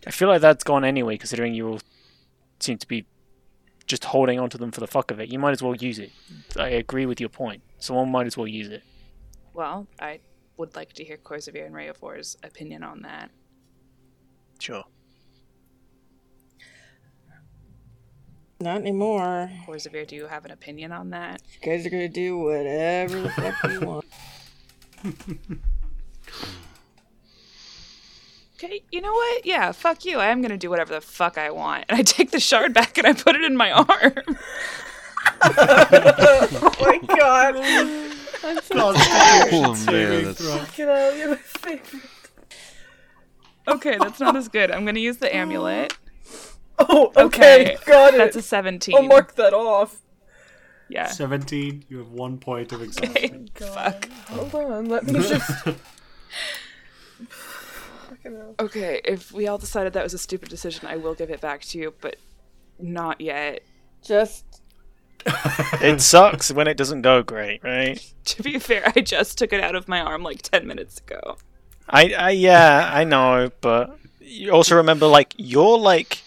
I 0.07 0.11
feel 0.11 0.29
like 0.29 0.41
that's 0.41 0.63
gone 0.63 0.85
anyway, 0.85 1.17
considering 1.17 1.55
you 1.55 1.69
all 1.69 1.81
seem 2.60 2.78
to 2.78 2.86
be 2.86 3.07
just 3.86 4.05
holding 4.07 4.41
on 4.41 4.51
to 4.51 4.59
them 4.59 4.70
for 4.73 4.81
the 4.81 4.86
fuck 4.86 5.10
of 5.10 5.20
it. 5.20 5.28
You 5.28 5.39
might 5.39 5.52
as 5.52 5.62
well 5.62 5.75
use 5.75 5.99
it. 5.99 6.10
I 6.59 6.68
agree 6.70 7.07
with 7.07 7.20
your 7.20 7.28
point. 7.28 7.62
Someone 7.78 8.10
might 8.10 8.26
as 8.26 8.36
well 8.36 8.49
use 8.49 8.68
it. 8.68 8.83
Well, 9.55 9.86
I 10.01 10.20
would 10.57 10.75
like 10.75 10.93
to 10.94 11.05
hear 11.05 11.17
Corsair 11.17 11.65
and 11.65 11.75
Rayofor's 11.75 12.36
opinion 12.43 12.83
on 12.83 13.02
that. 13.02 13.31
Sure. 14.59 14.85
Not 18.59 18.78
anymore. 18.78 19.51
Corsair, 19.67 20.05
do 20.07 20.17
you 20.17 20.26
have 20.26 20.44
an 20.47 20.51
opinion 20.51 20.91
on 20.93 21.10
that? 21.10 21.43
You 21.60 21.70
guys 21.70 21.86
are 21.86 21.91
gonna 21.91 22.09
do 22.09 22.39
whatever 22.39 23.20
the 23.20 23.31
fuck 23.31 23.70
you 23.70 23.81
want. 23.86 24.07
Okay, 28.59 28.83
you 28.91 29.02
know 29.02 29.12
what? 29.12 29.44
Yeah, 29.44 29.70
fuck 29.73 30.05
you. 30.07 30.18
I 30.18 30.26
am 30.28 30.41
gonna 30.41 30.57
do 30.57 30.70
whatever 30.70 30.94
the 30.94 31.01
fuck 31.02 31.36
I 31.36 31.51
want. 31.51 31.85
And 31.89 31.99
I 31.99 32.02
take 32.02 32.31
the 32.31 32.41
shard 32.41 32.73
back 32.73 32.97
and 32.97 33.07
I 33.07 33.12
put 33.12 33.36
it 33.36 33.44
in 33.44 33.57
my 33.57 33.70
arm. 33.70 33.86
Oh 35.43 36.73
my 36.81 36.99
god. 37.17 37.57
I'm 37.57 38.60
so 38.62 38.93
tired. 38.93 39.49
Oh 39.52 39.85
man, 39.86 40.25
that's 40.25 40.76
Get 40.76 40.89
out, 40.89 41.17
you're 41.17 41.31
my 41.31 41.36
favorite. 41.36 42.02
okay, 43.67 43.97
that's 43.99 44.20
not 44.20 44.36
as 44.36 44.47
good. 44.49 44.70
I'm 44.70 44.85
gonna 44.85 45.01
use 45.01 45.17
the 45.18 45.35
amulet. 45.35 45.97
Oh, 46.78 47.10
okay, 47.17 47.75
Okay, 47.75 47.76
got 47.86 48.12
it. 48.12 48.18
That's 48.18 48.36
a 48.36 48.43
17. 48.43 48.94
I'll 48.94 49.02
mark 49.02 49.35
that 49.36 49.55
off. 49.55 49.97
Yeah. 50.91 51.07
17. 51.07 51.86
You 51.89 51.99
have 51.99 52.10
one 52.10 52.36
point 52.36 52.70
of 52.70 52.83
exhaustion. 52.83 53.49
Okay, 53.57 53.67
fuck. 53.73 54.09
Hold 54.28 54.55
on, 54.55 54.85
let 54.85 55.05
me 55.07 55.20
just. 55.20 55.51
Fucking 58.27 58.39
hell. 58.39 58.55
Okay, 58.61 59.01
if 59.05 59.33
we 59.33 59.47
all 59.47 59.59
decided 59.59 59.93
that 59.93 60.03
was 60.03 60.15
a 60.15 60.19
stupid 60.19 60.49
decision, 60.49 60.87
I 60.87 60.97
will 60.97 61.15
give 61.15 61.31
it 61.31 61.41
back 61.41 61.63
to 61.63 61.79
you, 61.79 61.95
but 62.01 62.17
not 62.79 63.21
yet. 63.21 63.63
Just 64.03 64.45
It 65.81 66.01
sucks 66.01 66.53
when 66.53 66.69
it 66.69 66.77
doesn't 66.77 67.03
go 67.03 67.23
great, 67.23 67.63
right? 67.63 68.01
To 68.27 68.43
be 68.43 68.59
fair, 68.59 68.93
I 68.97 69.03
just 69.03 69.39
took 69.39 69.53
it 69.53 69.63
out 69.63 69.77
of 69.77 69.87
my 69.87 70.01
arm 70.01 70.25
like 70.25 70.43
10 70.43 70.67
minutes 70.67 70.99
ago. 70.99 71.37
I, 71.89 72.13
I 72.13 72.31
yeah, 72.31 72.91
I 72.93 73.05
know, 73.05 73.53
but 73.61 73.97
you 74.21 74.51
also 74.51 74.75
remember 74.75 75.07
like 75.07 75.33
your 75.37 75.79
like 75.79 76.23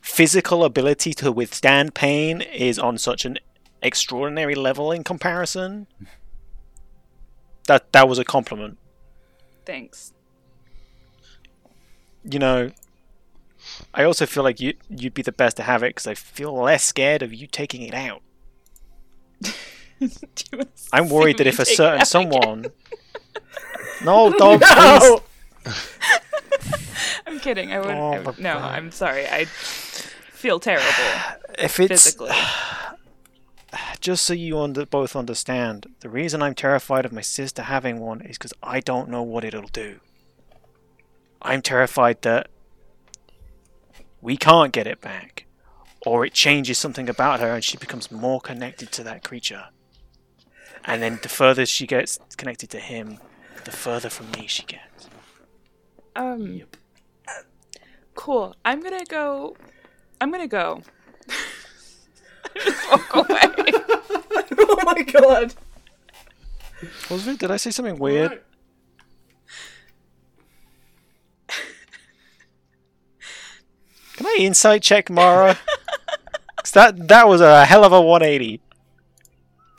physical 0.00 0.62
ability 0.62 1.12
to 1.14 1.32
withstand 1.32 1.96
pain 1.96 2.40
is 2.40 2.78
on 2.78 2.98
such 2.98 3.24
an 3.24 3.38
extraordinary 3.82 4.54
level 4.54 4.92
in 4.92 5.04
comparison. 5.04 5.86
That 7.66 7.92
that 7.92 8.08
was 8.08 8.18
a 8.18 8.24
compliment. 8.24 8.78
Thanks. 9.64 10.12
You 12.24 12.38
know, 12.38 12.70
I 13.94 14.04
also 14.04 14.26
feel 14.26 14.42
like 14.42 14.60
you 14.60 14.74
you'd 14.88 15.14
be 15.14 15.22
the 15.22 15.32
best 15.32 15.56
to 15.56 15.62
have 15.62 15.82
it 15.82 15.90
because 15.90 16.06
I 16.06 16.14
feel 16.14 16.54
less 16.54 16.84
scared 16.84 17.22
of 17.22 17.32
you 17.32 17.46
taking 17.46 17.82
it 17.82 17.94
out. 17.94 18.22
Do 19.40 19.48
you 20.00 20.58
wanna 20.58 20.66
I'm 20.92 21.08
worried 21.08 21.38
that 21.38 21.46
if 21.46 21.58
a 21.58 21.64
certain 21.64 22.04
someone. 22.04 22.66
No, 24.02 24.32
don't 24.32 24.60
No! 24.60 25.20
I'm 27.26 27.38
kidding. 27.38 27.70
I 27.70 27.80
would. 27.80 27.90
Oh, 27.90 28.12
I 28.12 28.18
would 28.20 28.38
no. 28.38 28.56
I'm 28.56 28.90
sorry. 28.90 29.26
I 29.26 29.44
feel 29.44 30.58
terrible 30.58 30.86
If 31.58 31.78
it's 31.78 32.04
physically. 32.04 32.30
just 34.00 34.24
so 34.24 34.32
you 34.32 34.58
under, 34.58 34.86
both 34.86 35.14
understand, 35.14 35.86
the 36.00 36.08
reason 36.08 36.42
I'm 36.42 36.54
terrified 36.54 37.04
of 37.04 37.12
my 37.12 37.20
sister 37.20 37.62
having 37.62 38.00
one 38.00 38.22
is 38.22 38.38
because 38.38 38.54
I 38.62 38.80
don't 38.80 39.10
know 39.10 39.22
what 39.22 39.44
it'll 39.44 39.68
do. 39.68 40.00
I'm 41.42 41.62
terrified 41.62 42.22
that 42.22 42.48
we 44.20 44.36
can't 44.36 44.72
get 44.72 44.86
it 44.86 45.00
back, 45.00 45.46
or 46.04 46.24
it 46.26 46.34
changes 46.34 46.78
something 46.78 47.08
about 47.08 47.40
her 47.40 47.54
and 47.54 47.64
she 47.64 47.76
becomes 47.78 48.10
more 48.10 48.40
connected 48.40 48.92
to 48.92 49.04
that 49.04 49.24
creature. 49.24 49.66
and 50.84 51.02
then 51.02 51.18
the 51.22 51.28
further 51.28 51.66
she 51.66 51.86
gets 51.86 52.18
connected 52.36 52.70
to 52.70 52.78
him, 52.80 53.18
the 53.64 53.70
further 53.70 54.08
from 54.10 54.30
me 54.32 54.46
she 54.46 54.62
gets. 54.64 55.08
Um. 56.16 56.62
Cool. 58.14 58.54
I'm 58.64 58.80
gonna 58.82 59.04
go. 59.04 59.56
I'm 60.20 60.30
gonna 60.30 60.48
go. 60.48 60.82
Just 62.56 62.90
walk 62.90 63.14
away. 63.14 63.26
oh 64.58 64.78
my 64.84 65.02
god. 65.02 65.54
Was 67.10 67.26
it? 67.26 67.38
Did 67.38 67.50
I 67.50 67.56
say 67.56 67.70
something 67.70 67.98
weird? 67.98 68.40
Can 74.20 74.26
I 74.26 74.36
insight 74.38 74.82
check 74.82 75.08
Mara? 75.08 75.58
'Cause 76.58 76.72
that 76.72 77.08
that 77.08 77.26
was 77.26 77.40
a 77.40 77.64
hell 77.64 77.84
of 77.84 77.92
a 77.94 78.02
180. 78.02 78.60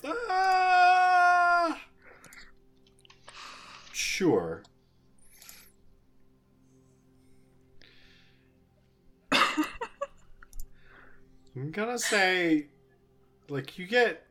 Uh, 0.04 1.76
sure. 3.92 4.64
I'm 11.56 11.72
gonna 11.72 12.00
say, 12.00 12.68
like, 13.50 13.78
you 13.78 13.86
get. 13.86 14.26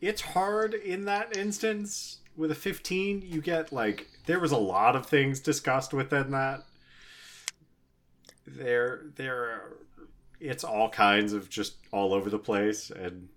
It's 0.00 0.20
hard 0.20 0.74
in 0.74 1.04
that 1.06 1.36
instance. 1.36 2.18
With 2.36 2.50
a 2.50 2.54
15, 2.54 3.22
you 3.22 3.40
get, 3.40 3.72
like, 3.72 4.08
there 4.26 4.38
was 4.40 4.52
a 4.52 4.58
lot 4.58 4.94
of 4.94 5.06
things 5.06 5.40
discussed 5.40 5.94
within 5.94 6.30
that. 6.32 6.64
There, 8.46 9.02
there, 9.16 9.74
it's 10.40 10.64
all 10.64 10.88
kinds 10.88 11.32
of 11.32 11.48
just 11.50 11.76
all 11.92 12.14
over 12.14 12.30
the 12.30 12.38
place. 12.38 12.90
And 12.90 13.28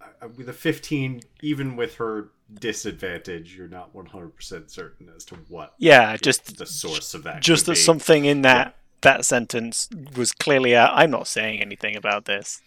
uh, 0.00 0.28
with 0.36 0.48
a 0.48 0.52
15, 0.52 1.22
even 1.42 1.76
with 1.76 1.96
her 1.96 2.30
disadvantage, 2.52 3.56
you're 3.56 3.68
not 3.68 3.94
100% 3.94 4.70
certain 4.70 5.08
as 5.16 5.24
to 5.26 5.36
what 5.48 5.74
Yeah, 5.78 6.16
just 6.16 6.58
the 6.58 6.66
source 6.66 7.14
of 7.14 7.22
that 7.24 7.42
just 7.42 7.66
that 7.66 7.72
be. 7.72 7.76
something 7.76 8.24
in 8.24 8.42
that 8.42 8.76
that 9.02 9.24
sentence 9.24 9.88
was 10.16 10.32
clearly 10.32 10.76
i 10.76 11.02
I'm 11.02 11.10
not 11.10 11.26
saying 11.26 11.60
anything 11.60 11.96
about 11.96 12.26
this. 12.26 12.60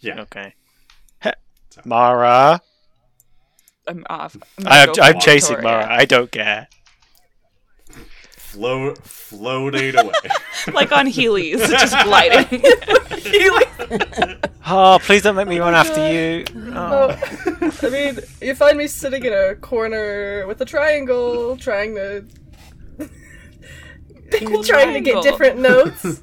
Yeah. 0.00 0.20
Okay. 0.22 0.54
Heh. 1.20 1.32
Mara, 1.84 2.60
I'm 3.86 4.04
off. 4.10 4.36
I'm, 4.58 4.66
I, 4.66 4.86
gonna 4.86 5.02
I'm 5.02 5.20
chasing 5.20 5.56
Victoria. 5.56 5.62
Mara. 5.62 5.92
I 5.92 6.04
don't 6.04 6.30
care. 6.30 6.68
Float, 8.52 8.98
floating 8.98 9.96
away. 9.96 10.12
like 10.74 10.92
on 10.92 11.06
Heelys, 11.06 11.58
just 11.70 11.96
gliding. 12.04 12.62
Oh, 14.64 14.98
please 15.02 15.22
don't 15.22 15.34
make 15.34 15.48
me 15.48 15.58
oh 15.58 15.64
run 15.64 15.74
after 15.74 16.12
you. 16.12 16.44
Oh, 16.74 17.14
Oh. 17.60 17.78
I 17.82 17.90
mean, 17.90 18.18
you 18.40 18.54
find 18.54 18.78
me 18.78 18.86
sitting 18.86 19.24
in 19.24 19.32
a 19.32 19.56
corner 19.56 20.46
with 20.46 20.60
a 20.60 20.64
triangle, 20.64 21.56
trying 21.56 21.96
to 21.96 22.24
Cool 24.38 24.62
trying 24.64 24.94
to 24.94 25.00
get 25.00 25.22
different 25.22 25.58
notes. 25.58 26.22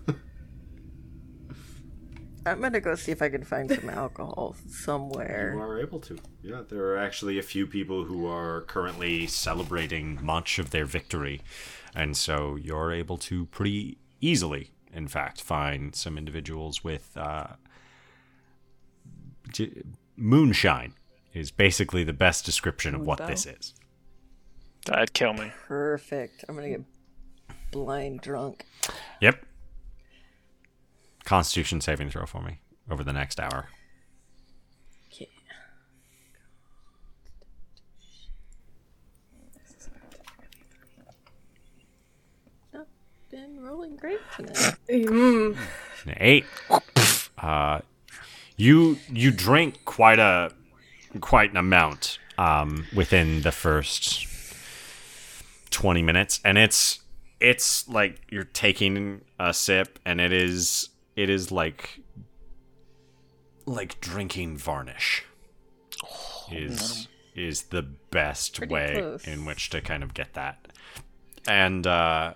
I'm 2.51 2.61
gonna 2.61 2.79
go 2.79 2.95
see 2.95 3.11
if 3.11 3.21
I 3.21 3.29
can 3.29 3.43
find 3.43 3.69
some 3.71 3.89
alcohol 3.89 4.55
somewhere. 4.67 5.53
You 5.55 5.61
are 5.61 5.79
able 5.79 5.99
to. 6.01 6.17
Yeah, 6.43 6.61
there 6.67 6.85
are 6.85 6.97
actually 6.97 7.37
a 7.39 7.43
few 7.43 7.65
people 7.67 8.03
who 8.05 8.25
are 8.27 8.61
currently 8.61 9.27
celebrating 9.27 10.19
much 10.21 10.59
of 10.59 10.71
their 10.71 10.85
victory. 10.85 11.41
And 11.95 12.15
so 12.15 12.55
you're 12.55 12.91
able 12.91 13.17
to 13.19 13.45
pretty 13.47 13.97
easily, 14.21 14.71
in 14.93 15.07
fact, 15.07 15.41
find 15.41 15.95
some 15.95 16.17
individuals 16.17 16.83
with 16.83 17.15
uh, 17.17 17.47
j- 19.51 19.83
moonshine, 20.15 20.93
is 21.33 21.51
basically 21.51 22.03
the 22.03 22.13
best 22.13 22.45
description 22.45 22.95
of 22.95 23.01
what 23.01 23.25
this 23.27 23.45
is. 23.45 23.73
That'd 24.85 25.13
kill 25.13 25.33
me. 25.33 25.51
Perfect. 25.67 26.45
I'm 26.47 26.55
gonna 26.55 26.69
get 26.69 26.83
blind 27.71 28.21
drunk. 28.21 28.65
Yep. 29.21 29.45
Constitution 31.29 31.79
saving 31.79 32.09
throw 32.09 32.25
for 32.25 32.41
me 32.41 32.59
over 32.89 33.03
the 33.03 33.13
next 33.13 33.39
hour. 33.39 33.69
Okay. 35.13 35.29
Not 42.73 42.87
been 43.29 43.61
rolling 43.61 43.95
great 43.95 44.19
tonight. 44.35 44.75
Mm. 44.89 45.55
Eight. 46.17 46.45
Uh, 47.37 47.81
you 48.57 48.97
you 49.07 49.29
drink 49.29 49.85
quite 49.85 50.17
a 50.17 50.51
quite 51.21 51.51
an 51.51 51.57
amount 51.57 52.17
um, 52.39 52.87
within 52.95 53.43
the 53.43 53.51
first 53.51 54.25
twenty 55.69 56.01
minutes, 56.01 56.39
and 56.43 56.57
it's 56.57 57.01
it's 57.39 57.87
like 57.87 58.19
you're 58.31 58.45
taking 58.45 59.21
a 59.37 59.53
sip, 59.53 59.99
and 60.03 60.19
it 60.19 60.33
is 60.33 60.88
it 61.19 61.29
is 61.29 61.51
like 61.51 61.99
like 63.65 63.99
drinking 63.99 64.55
varnish. 64.57 65.25
Is 66.49 67.09
is 67.35 67.63
the 67.63 67.81
best 67.81 68.57
Pretty 68.57 68.73
way 68.73 68.93
close. 68.93 69.27
in 69.27 69.43
which 69.43 69.69
to 69.71 69.81
kind 69.81 70.01
of 70.01 70.13
get 70.13 70.33
that, 70.35 70.69
and 71.45 71.85
uh, 71.85 72.35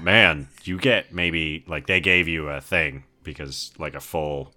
man, 0.00 0.48
you 0.64 0.78
get 0.78 1.12
maybe 1.12 1.62
like 1.68 1.86
they 1.86 2.00
gave 2.00 2.26
you 2.26 2.48
a 2.48 2.60
thing 2.62 3.04
because 3.22 3.72
like 3.78 3.94
a 3.94 4.00
full 4.00 4.54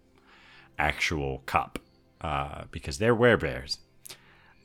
actual 0.77 1.39
cup 1.45 1.79
uh, 2.21 2.63
because 2.71 2.97
they're 2.97 3.15
werebears, 3.15 3.77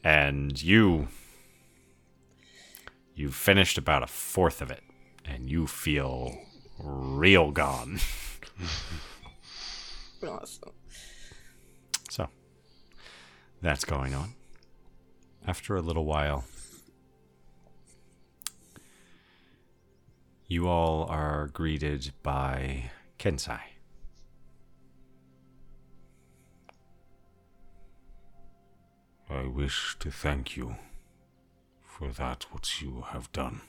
and 0.05 0.63
you 0.63 1.09
you've 3.17 3.35
finished 3.35 3.77
about 3.77 4.05
a 4.05 4.07
fourth 4.07 4.63
of 4.63 4.71
it, 4.71 4.85
and 5.25 5.51
you 5.51 5.67
feel 5.67 6.39
real 6.79 7.51
gone. 7.51 7.99
Awesome. 10.27 10.73
So 12.11 12.29
that's 13.61 13.85
going 13.85 14.15
on. 14.15 14.35
After 15.47 15.77
a 15.77 15.83
little 15.83 16.05
while, 16.07 16.45
you 20.47 20.69
all 20.69 21.05
are 21.05 21.49
greeted 21.49 22.13
by 22.23 22.91
Kensai. 23.19 23.61
I 29.29 29.47
wish 29.47 29.97
to 29.99 30.11
thank 30.11 30.57
you 30.57 30.77
for 31.83 32.13
that 32.13 32.47
what 32.53 32.81
you 32.81 33.05
have 33.09 33.33
done. 33.33 33.63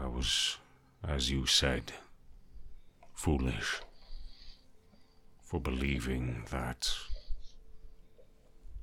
I 0.00 0.06
was, 0.06 0.58
as 1.02 1.30
you 1.30 1.46
said, 1.46 1.92
foolish 3.14 3.80
for 5.42 5.60
believing 5.60 6.44
that 6.50 6.88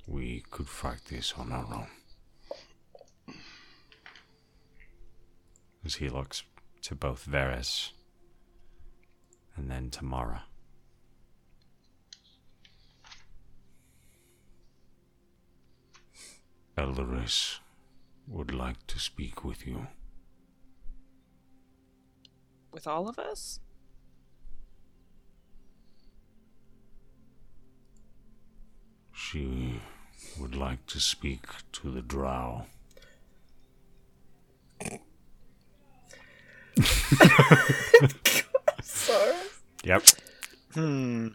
we 0.08 0.44
could 0.52 0.68
fight 0.68 1.02
this 1.10 1.34
on 1.38 1.52
our 1.52 1.66
own. 1.74 3.36
As 5.86 5.96
he 5.96 6.10
looks 6.10 6.44
to 6.82 6.96
both 6.96 7.26
Varys 7.26 7.92
and 9.56 9.72
then 9.72 9.90
to 9.92 10.04
Mara. 10.04 10.44
Eldaris 16.78 17.60
would 18.28 18.54
like 18.54 18.86
to 18.88 19.00
speak 19.00 19.46
with 19.46 19.66
you. 19.66 19.88
With 22.76 22.88
all 22.88 23.08
of 23.08 23.18
us? 23.18 23.62
She 29.14 29.80
would 30.38 30.58
like 30.58 30.86
to 30.88 31.00
speak 31.00 31.44
to 31.72 31.90
the 31.90 32.02
drow. 32.02 32.66
Sorry. 38.84 39.36
Yep. 39.86 40.04
Hmm. 40.74 41.28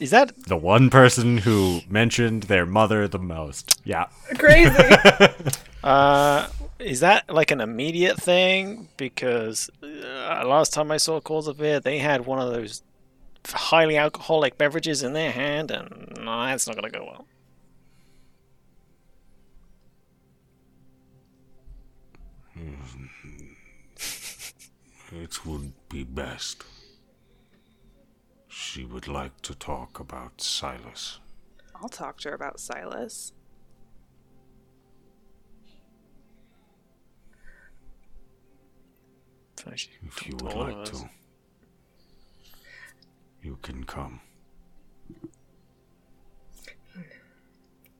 Is 0.00 0.10
that 0.10 0.32
The 0.44 0.56
one 0.56 0.88
person 0.88 1.36
who 1.38 1.80
mentioned 1.86 2.44
their 2.44 2.64
mother 2.64 3.06
the 3.08 3.18
most. 3.18 3.82
Yeah. 3.84 4.06
Crazy. 4.38 4.70
uh 5.84 6.48
is 6.78 7.00
that 7.00 7.32
like 7.32 7.50
an 7.50 7.60
immediate 7.60 8.20
thing? 8.20 8.88
Because 8.96 9.70
uh, 9.82 10.46
last 10.46 10.72
time 10.72 10.90
I 10.90 10.96
saw 10.96 11.20
Korzavir, 11.20 11.82
they 11.82 11.98
had 11.98 12.26
one 12.26 12.38
of 12.38 12.52
those 12.52 12.82
highly 13.46 13.96
alcoholic 13.96 14.58
beverages 14.58 15.02
in 15.02 15.12
their 15.12 15.32
hand, 15.32 15.70
and 15.70 16.12
no, 16.18 16.46
that's 16.46 16.66
not 16.66 16.76
gonna 16.76 16.90
go 16.90 17.04
well. 17.04 17.26
It 25.12 25.46
would 25.46 25.72
be 25.88 26.02
best. 26.02 26.64
She 28.48 28.84
would 28.84 29.06
like 29.06 29.40
to 29.42 29.54
talk 29.54 30.00
about 30.00 30.40
Silas. 30.40 31.20
I'll 31.80 31.88
talk 31.88 32.18
to 32.20 32.30
her 32.30 32.34
about 32.34 32.58
Silas. 32.58 33.32
So 39.58 39.70
If 39.72 40.28
you 40.28 40.36
would 40.36 40.54
like 40.54 40.84
to, 40.86 41.08
you 43.42 43.58
can 43.62 43.84
come. 43.84 44.20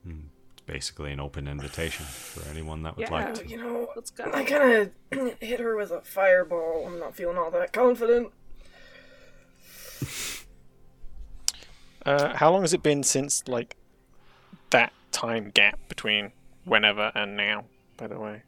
It's 0.09 0.63
basically 0.67 1.13
an 1.13 1.21
open 1.21 1.49
invitation 1.49 2.05
for 2.07 2.49
anyone 2.51 2.83
that 2.85 2.97
would 2.97 3.09
Yeah. 3.09 3.13
like 3.13 3.35
to. 3.35 3.49
You 3.49 3.57
know, 3.57 3.89
Let's 3.97 4.11
go. 4.11 4.31
I 4.33 4.45
kind 4.45 4.93
of 5.13 5.39
hit 5.41 5.61
her 5.61 5.77
with 5.77 5.91
a 5.91 6.03
fireball. 6.03 6.85
I'm 6.87 6.99
not 7.01 7.17
feeling 7.17 7.37
all 7.39 7.51
that 7.51 7.73
confident. 7.73 8.33
Uh, 12.05 12.37
how 12.37 12.53
long 12.53 12.61
has 12.61 12.73
it 12.73 12.83
been 12.85 13.03
since 13.03 13.49
like 13.49 13.77
that 14.71 14.93
time 15.11 15.51
gap 15.51 15.81
between 15.89 16.31
whenever 16.65 17.11
and 17.17 17.37
now? 17.37 17.65
By 17.97 18.07
the 18.07 18.19
way, 18.21 18.43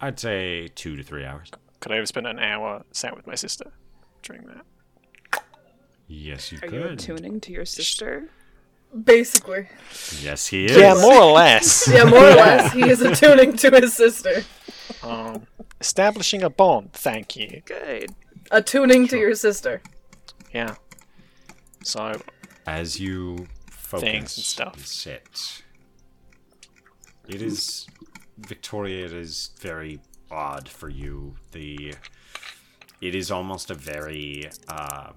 I'd 0.00 0.18
say 0.18 0.68
two 0.68 0.96
to 0.96 1.02
three 1.02 1.24
hours. 1.24 1.50
Could 1.82 1.90
I 1.90 1.96
have 1.96 2.06
spent 2.06 2.28
an 2.28 2.38
hour 2.38 2.84
sat 2.92 3.16
with 3.16 3.26
my 3.26 3.34
sister 3.34 3.72
during 4.22 4.46
that? 4.46 5.42
Yes, 6.06 6.52
you 6.52 6.58
Are 6.58 6.68
could. 6.68 6.72
you 6.72 6.84
attuning 6.84 7.40
to 7.40 7.52
your 7.52 7.64
sister? 7.64 8.28
Basically. 9.04 9.66
Yes, 10.20 10.46
he 10.46 10.66
is. 10.66 10.76
Yeah, 10.76 10.94
more 10.94 11.20
or 11.22 11.32
less. 11.32 11.88
Yeah, 11.92 12.04
more 12.04 12.20
or 12.24 12.34
less, 12.34 12.72
he 12.78 12.88
is 12.88 13.00
attuning 13.02 13.56
to 13.56 13.70
his 13.70 13.94
sister. 13.94 14.44
Um, 15.02 15.46
establishing 15.80 16.42
a 16.44 16.50
bond. 16.50 16.92
Thank 16.92 17.34
you. 17.34 17.62
Good. 17.64 18.10
Attuning 18.52 19.08
to 19.08 19.18
your 19.18 19.34
sister. 19.34 19.82
Yeah. 20.54 20.76
So 21.82 22.12
As 22.64 23.00
you 23.00 23.48
focus 23.70 24.08
Things 24.08 24.36
and 24.36 24.44
stuff. 24.44 24.74
and 24.74 24.86
sit, 24.86 25.62
it 27.28 27.42
is 27.42 27.88
Victoria. 28.38 29.06
It 29.06 29.12
is 29.12 29.50
very 29.58 29.98
odd 30.32 30.68
for 30.68 30.88
you. 30.88 31.34
The 31.52 31.94
it 33.00 33.14
is 33.14 33.30
almost 33.30 33.70
a 33.70 33.74
very 33.74 34.50
um, 34.68 35.14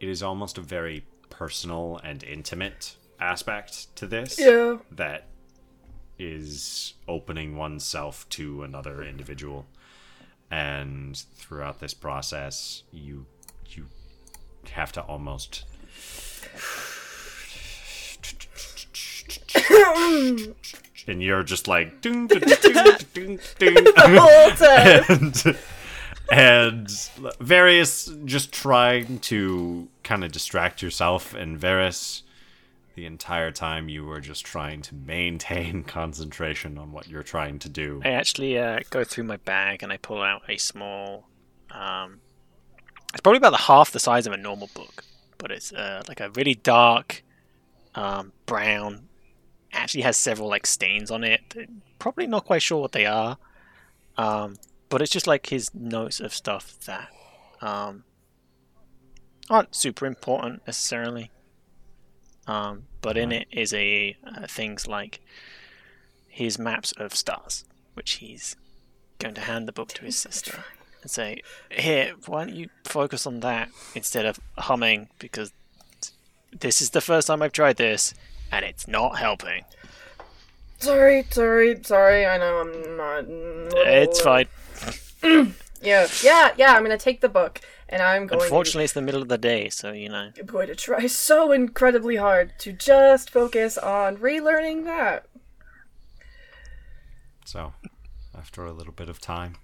it 0.00 0.08
is 0.08 0.22
almost 0.22 0.58
a 0.58 0.62
very 0.62 1.04
personal 1.30 2.00
and 2.02 2.22
intimate 2.24 2.96
aspect 3.20 3.94
to 3.96 4.06
this. 4.06 4.38
Yeah. 4.38 4.78
that 4.90 5.28
is 6.18 6.94
opening 7.06 7.56
oneself 7.56 8.26
to 8.30 8.62
another 8.62 9.02
individual 9.02 9.66
and 10.50 11.16
throughout 11.34 11.78
this 11.80 11.92
process 11.92 12.84
you 12.90 13.26
you 13.68 13.86
have 14.70 14.92
to 14.92 15.02
almost 15.02 15.64
and 21.06 21.22
you're 21.22 21.42
just 21.42 21.68
like 21.68 22.00
ding, 22.00 22.26
ding, 22.26 22.40
ding, 22.40 22.98
ding, 23.14 23.38
ding, 23.58 23.74
The 23.74 24.18
whole 24.20 24.50
time. 24.50 25.32
and 25.48 25.58
and 26.30 26.90
various 27.40 28.06
just 28.24 28.52
trying 28.52 29.20
to 29.20 29.88
kind 30.02 30.24
of 30.24 30.32
distract 30.32 30.82
yourself 30.82 31.34
and 31.34 31.58
Varys 31.58 32.22
the 32.96 33.06
entire 33.06 33.52
time 33.52 33.88
you 33.88 34.04
were 34.04 34.20
just 34.20 34.44
trying 34.44 34.82
to 34.82 34.94
maintain 34.94 35.84
concentration 35.86 36.78
on 36.78 36.90
what 36.92 37.06
you're 37.08 37.22
trying 37.22 37.58
to 37.60 37.68
do. 37.68 38.00
I 38.04 38.10
actually 38.10 38.58
uh, 38.58 38.80
go 38.90 39.04
through 39.04 39.24
my 39.24 39.36
bag 39.36 39.82
and 39.82 39.92
I 39.92 39.98
pull 39.98 40.22
out 40.22 40.42
a 40.48 40.56
small. 40.56 41.28
Um, 41.70 42.20
it's 43.12 43.20
probably 43.20 43.36
about 43.36 43.50
the 43.50 43.58
half 43.58 43.92
the 43.92 44.00
size 44.00 44.26
of 44.26 44.32
a 44.32 44.36
normal 44.36 44.70
book, 44.74 45.04
but 45.38 45.50
it's 45.50 45.72
uh, 45.72 46.02
like 46.08 46.20
a 46.20 46.30
really 46.30 46.54
dark 46.54 47.22
um, 47.94 48.32
brown. 48.46 49.08
Actually, 49.76 50.02
has 50.02 50.16
several 50.16 50.48
like 50.48 50.66
stains 50.66 51.10
on 51.10 51.22
it. 51.22 51.40
Probably 51.98 52.26
not 52.26 52.44
quite 52.44 52.62
sure 52.62 52.80
what 52.80 52.92
they 52.92 53.06
are, 53.06 53.38
um, 54.16 54.56
but 54.88 55.02
it's 55.02 55.12
just 55.12 55.26
like 55.26 55.46
his 55.46 55.72
notes 55.74 56.18
of 56.18 56.34
stuff 56.34 56.78
that 56.86 57.08
um, 57.60 58.04
aren't 59.50 59.74
super 59.74 60.06
important 60.06 60.66
necessarily. 60.66 61.30
Um, 62.46 62.84
but 63.00 63.16
in 63.16 63.32
it 63.32 63.48
is 63.50 63.74
a 63.74 64.16
uh, 64.24 64.46
things 64.46 64.86
like 64.86 65.20
his 66.28 66.58
maps 66.58 66.92
of 66.92 67.14
stars, 67.14 67.64
which 67.94 68.14
he's 68.14 68.56
going 69.18 69.34
to 69.34 69.40
hand 69.42 69.68
the 69.68 69.72
book 69.72 69.88
to 69.88 70.04
his 70.04 70.16
sister 70.16 70.64
and 71.02 71.10
say, 71.10 71.42
"Here, 71.70 72.14
why 72.26 72.44
don't 72.44 72.56
you 72.56 72.68
focus 72.84 73.26
on 73.26 73.40
that 73.40 73.68
instead 73.94 74.26
of 74.26 74.38
humming? 74.58 75.08
Because 75.18 75.52
this 76.60 76.80
is 76.80 76.90
the 76.90 77.00
first 77.00 77.26
time 77.26 77.42
I've 77.42 77.52
tried 77.52 77.76
this, 77.76 78.14
and 78.52 78.64
it's 78.64 78.88
not 78.88 79.18
helping. 79.18 79.64
Sorry, 80.78 81.24
sorry, 81.30 81.82
sorry. 81.82 82.26
I 82.26 82.38
know 82.38 82.60
I'm 82.60 82.96
not. 82.96 83.24
It's 83.86 84.20
fine. 84.20 84.46
Yeah, 85.82 86.08
yeah, 86.22 86.52
yeah. 86.56 86.74
I'm 86.74 86.82
gonna 86.82 86.98
take 86.98 87.20
the 87.20 87.28
book, 87.28 87.60
and 87.88 88.02
I'm 88.02 88.26
going. 88.26 88.42
Unfortunately, 88.42 88.84
it's 88.84 88.92
the 88.92 89.02
middle 89.02 89.22
of 89.22 89.28
the 89.28 89.38
day, 89.38 89.68
so 89.68 89.92
you 89.92 90.08
know. 90.08 90.30
I'm 90.36 90.46
going 90.46 90.66
to 90.66 90.74
try 90.74 91.06
so 91.06 91.52
incredibly 91.52 92.16
hard 92.16 92.58
to 92.60 92.72
just 92.72 93.30
focus 93.30 93.78
on 93.78 94.16
relearning 94.16 94.84
that. 94.84 95.26
So, 97.44 97.74
after 98.36 98.64
a 98.64 98.72
little 98.72 98.92
bit 98.92 99.08
of 99.08 99.20
time, 99.20 99.56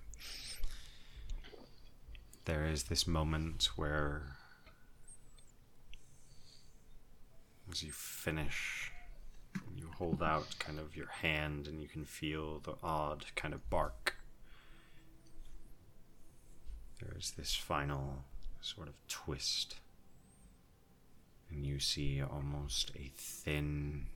there 2.44 2.66
is 2.66 2.84
this 2.84 3.06
moment 3.06 3.70
where, 3.74 4.36
as 7.72 7.82
you 7.82 7.90
finish, 7.90 8.92
you 9.74 9.88
hold 9.96 10.22
out 10.22 10.58
kind 10.58 10.78
of 10.78 10.94
your 10.94 11.08
hand 11.08 11.66
and 11.66 11.80
you 11.80 11.88
can 11.88 12.04
feel 12.04 12.58
the 12.60 12.74
odd 12.82 13.24
kind 13.34 13.54
of 13.54 13.70
bark. 13.70 14.16
There 17.00 17.16
is 17.18 17.30
this 17.30 17.54
final 17.54 18.24
sort 18.60 18.88
of 18.88 18.94
twist, 19.08 19.76
and 21.50 21.64
you 21.64 21.78
see 21.78 22.22
almost 22.22 22.90
a 22.94 23.10
thin, 23.16 24.06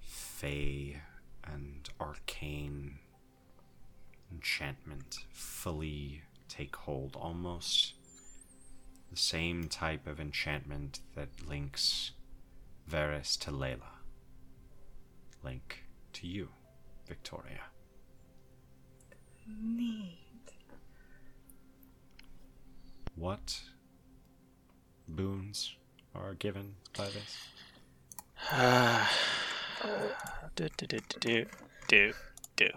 fey 0.00 1.02
and 1.44 1.90
arcane 2.00 3.00
enchantment 4.32 5.18
fully 5.30 6.22
take 6.48 6.74
hold. 6.74 7.16
Almost 7.16 7.92
the 9.10 9.16
same 9.16 9.68
type 9.68 10.06
of 10.06 10.20
enchantment 10.20 11.00
that 11.14 11.28
links 11.46 12.12
Varys 12.90 13.38
to 13.40 13.50
Layla. 13.50 13.98
Link 15.42 15.84
to 16.14 16.26
you, 16.26 16.48
Victoria. 17.06 17.60
Neat. 19.46 20.18
What 23.14 23.60
boons 25.06 25.74
are 26.14 26.34
given 26.34 26.76
by 26.96 27.06
this? 27.06 27.48
do, 30.54 30.68
do, 30.76 30.86
do, 30.86 30.98
do, 30.98 31.18
do, 31.20 31.46
do, 31.88 32.12
do. 32.56 32.68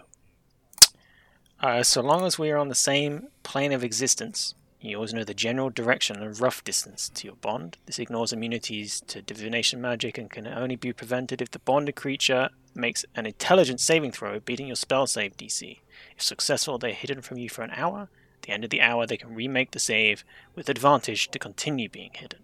Uh, 1.60 1.82
so 1.82 2.00
long 2.00 2.24
as 2.24 2.38
we 2.38 2.50
are 2.50 2.58
on 2.58 2.68
the 2.68 2.74
same 2.74 3.28
plane 3.44 3.72
of 3.72 3.84
existence, 3.84 4.54
you 4.90 4.96
always 4.96 5.14
know 5.14 5.24
the 5.24 5.34
general 5.34 5.70
direction 5.70 6.22
and 6.22 6.40
rough 6.40 6.64
distance 6.64 7.08
to 7.10 7.26
your 7.26 7.36
bond. 7.36 7.78
This 7.86 7.98
ignores 7.98 8.32
immunities 8.32 9.00
to 9.06 9.22
divination 9.22 9.80
magic 9.80 10.18
and 10.18 10.30
can 10.30 10.46
only 10.46 10.76
be 10.76 10.92
prevented 10.92 11.40
if 11.40 11.50
the 11.50 11.60
bonded 11.60 11.94
creature 11.94 12.50
makes 12.74 13.04
an 13.14 13.26
intelligent 13.26 13.80
saving 13.80 14.12
throw, 14.12 14.40
beating 14.40 14.66
your 14.66 14.76
spell 14.76 15.06
save 15.06 15.36
DC. 15.36 15.78
If 16.16 16.22
successful, 16.22 16.78
they 16.78 16.90
are 16.90 16.94
hidden 16.94 17.22
from 17.22 17.38
you 17.38 17.48
for 17.48 17.62
an 17.62 17.70
hour. 17.76 18.08
At 18.36 18.42
the 18.42 18.52
end 18.52 18.64
of 18.64 18.70
the 18.70 18.80
hour, 18.80 19.06
they 19.06 19.16
can 19.16 19.34
remake 19.34 19.70
the 19.70 19.78
save 19.78 20.24
with 20.56 20.68
advantage 20.68 21.30
to 21.30 21.38
continue 21.38 21.88
being 21.88 22.10
hidden. 22.14 22.40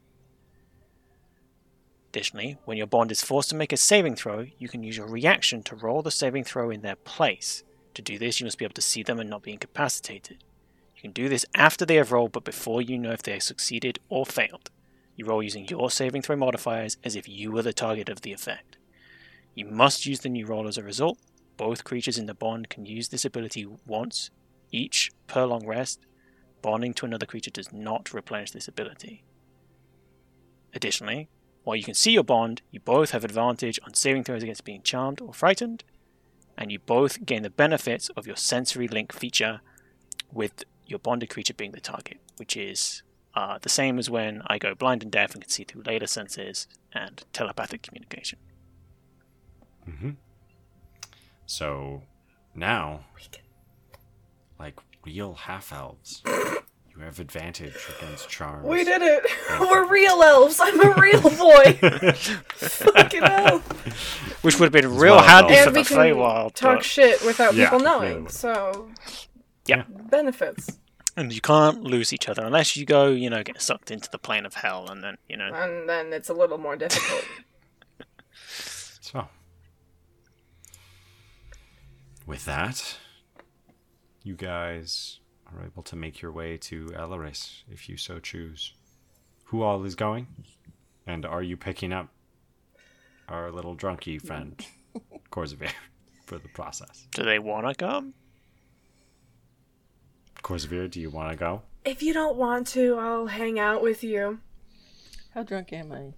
Additionally, 2.10 2.56
when 2.64 2.78
your 2.78 2.86
bond 2.86 3.10
is 3.10 3.22
forced 3.22 3.50
to 3.50 3.56
make 3.56 3.72
a 3.72 3.76
saving 3.76 4.14
throw, 4.14 4.46
you 4.58 4.68
can 4.68 4.82
use 4.82 4.96
your 4.96 5.08
reaction 5.08 5.62
to 5.64 5.76
roll 5.76 6.02
the 6.02 6.10
saving 6.10 6.44
throw 6.44 6.70
in 6.70 6.82
their 6.82 6.96
place. 6.96 7.64
To 7.94 8.02
do 8.02 8.18
this, 8.18 8.38
you 8.38 8.44
must 8.44 8.58
be 8.58 8.64
able 8.64 8.74
to 8.74 8.82
see 8.82 9.02
them 9.02 9.18
and 9.18 9.28
not 9.28 9.42
be 9.42 9.52
incapacitated. 9.52 10.44
You 10.98 11.02
can 11.02 11.12
do 11.12 11.28
this 11.28 11.46
after 11.54 11.86
they 11.86 11.94
have 11.94 12.10
rolled, 12.10 12.32
but 12.32 12.42
before 12.42 12.82
you 12.82 12.98
know 12.98 13.12
if 13.12 13.22
they 13.22 13.34
have 13.34 13.44
succeeded 13.44 14.00
or 14.08 14.26
failed. 14.26 14.68
You 15.14 15.26
roll 15.26 15.44
using 15.44 15.68
your 15.68 15.92
saving 15.92 16.22
throw 16.22 16.34
modifiers 16.34 16.96
as 17.04 17.14
if 17.14 17.28
you 17.28 17.52
were 17.52 17.62
the 17.62 17.72
target 17.72 18.08
of 18.08 18.22
the 18.22 18.32
effect. 18.32 18.78
You 19.54 19.64
must 19.64 20.06
use 20.06 20.18
the 20.20 20.28
new 20.28 20.44
roll 20.44 20.66
as 20.66 20.76
a 20.76 20.82
result. 20.82 21.18
Both 21.56 21.84
creatures 21.84 22.18
in 22.18 22.26
the 22.26 22.34
bond 22.34 22.68
can 22.68 22.84
use 22.84 23.08
this 23.08 23.24
ability 23.24 23.64
once 23.86 24.30
each 24.72 25.12
per 25.28 25.44
long 25.44 25.64
rest. 25.64 26.00
Bonding 26.62 26.94
to 26.94 27.06
another 27.06 27.26
creature 27.26 27.52
does 27.52 27.72
not 27.72 28.12
replenish 28.12 28.50
this 28.50 28.66
ability. 28.66 29.22
Additionally, 30.74 31.28
while 31.62 31.76
you 31.76 31.84
can 31.84 31.94
see 31.94 32.10
your 32.10 32.24
bond, 32.24 32.62
you 32.72 32.80
both 32.80 33.12
have 33.12 33.22
advantage 33.22 33.78
on 33.84 33.94
saving 33.94 34.24
throws 34.24 34.42
against 34.42 34.64
being 34.64 34.82
charmed 34.82 35.20
or 35.20 35.32
frightened. 35.32 35.84
and 36.56 36.72
you 36.72 36.78
both 36.80 37.24
gain 37.24 37.44
the 37.44 37.50
benefits 37.50 38.08
of 38.16 38.26
your 38.26 38.34
sensory 38.34 38.88
link 38.88 39.12
feature 39.12 39.60
with 40.32 40.64
your 40.88 40.98
bonded 40.98 41.30
creature 41.30 41.54
being 41.54 41.70
the 41.72 41.80
target, 41.80 42.18
which 42.36 42.56
is 42.56 43.02
uh, 43.34 43.58
the 43.62 43.68
same 43.68 43.98
as 43.98 44.10
when 44.10 44.42
I 44.48 44.58
go 44.58 44.74
blind 44.74 45.02
and 45.04 45.12
deaf 45.12 45.34
and 45.34 45.42
can 45.42 45.50
see 45.50 45.62
through 45.62 45.82
later 45.82 46.06
senses 46.08 46.66
and 46.92 47.22
telepathic 47.32 47.82
communication. 47.82 48.38
Mm-hmm. 49.88 50.10
So 51.46 52.02
now, 52.54 53.00
like 54.58 54.78
real 55.04 55.34
half 55.34 55.72
elves, 55.72 56.22
you 56.26 57.00
have 57.04 57.20
advantage 57.20 57.76
against 57.98 58.28
charms. 58.28 58.66
We 58.66 58.84
did 58.84 59.02
it! 59.02 59.24
We're 59.60 59.86
real 59.86 60.22
elves! 60.22 60.58
I'm 60.60 60.80
a 60.80 60.94
real 61.00 61.20
boy! 61.22 61.72
Fucking 62.12 63.22
hell! 63.22 63.58
Which 64.42 64.58
would 64.58 64.66
have 64.66 64.72
been 64.72 64.96
real 64.96 65.16
well, 65.16 65.24
handy 65.24 65.54
though. 65.54 65.62
for 65.62 65.66
And 65.68 65.76
the 65.76 65.80
we 65.80 65.84
can 65.84 65.96
Feywild. 65.96 66.54
talk 66.54 66.78
but- 66.78 66.84
shit 66.84 67.24
without 67.24 67.54
Yeah, 67.54 67.66
people 67.70 67.80
knowing, 67.80 68.24
yeah. 68.24 68.28
so. 68.30 68.90
Yeah. 69.68 69.84
Benefits. 70.10 70.78
and 71.16 71.32
you 71.32 71.40
can't 71.40 71.82
lose 71.82 72.12
each 72.12 72.28
other 72.28 72.44
unless 72.44 72.76
you 72.76 72.84
go, 72.86 73.08
you 73.08 73.28
know, 73.28 73.42
get 73.42 73.60
sucked 73.60 73.90
into 73.90 74.08
the 74.10 74.18
plane 74.18 74.46
of 74.46 74.54
hell, 74.54 74.88
and 74.88 75.02
then 75.02 75.16
you 75.28 75.36
know. 75.36 75.50
And 75.52 75.88
then 75.88 76.12
it's 76.12 76.28
a 76.28 76.34
little 76.34 76.58
more 76.58 76.76
difficult. 76.76 77.24
So, 79.00 79.26
with 82.26 82.44
that, 82.44 82.96
you 84.22 84.34
guys 84.34 85.20
are 85.46 85.64
able 85.64 85.82
to 85.84 85.96
make 85.96 86.20
your 86.20 86.30
way 86.30 86.58
to 86.58 86.86
Elaris 86.88 87.62
if 87.70 87.88
you 87.88 87.96
so 87.96 88.18
choose. 88.18 88.74
Who 89.44 89.62
all 89.62 89.82
is 89.84 89.94
going? 89.94 90.26
And 91.06 91.24
are 91.24 91.42
you 91.42 91.56
picking 91.56 91.90
up 91.92 92.08
our 93.28 93.50
little 93.50 93.74
drunky 93.74 94.20
friend, 94.20 94.62
Korzavir, 95.32 95.72
for 96.26 96.36
the 96.38 96.48
process? 96.48 97.06
Do 97.14 97.24
they 97.24 97.38
want 97.38 97.66
to 97.66 97.74
come? 97.74 98.12
Korzavir, 100.42 100.90
do 100.90 101.00
you 101.00 101.10
want 101.10 101.30
to 101.30 101.36
go? 101.36 101.62
if 101.84 102.02
you 102.02 102.12
don't 102.12 102.36
want 102.36 102.66
to, 102.68 102.96
I'll 102.96 103.26
hang 103.26 103.58
out 103.58 103.82
with 103.82 104.04
you. 104.04 104.40
How 105.34 105.42
drunk 105.42 105.72
am 105.72 105.92
I? 105.92 106.12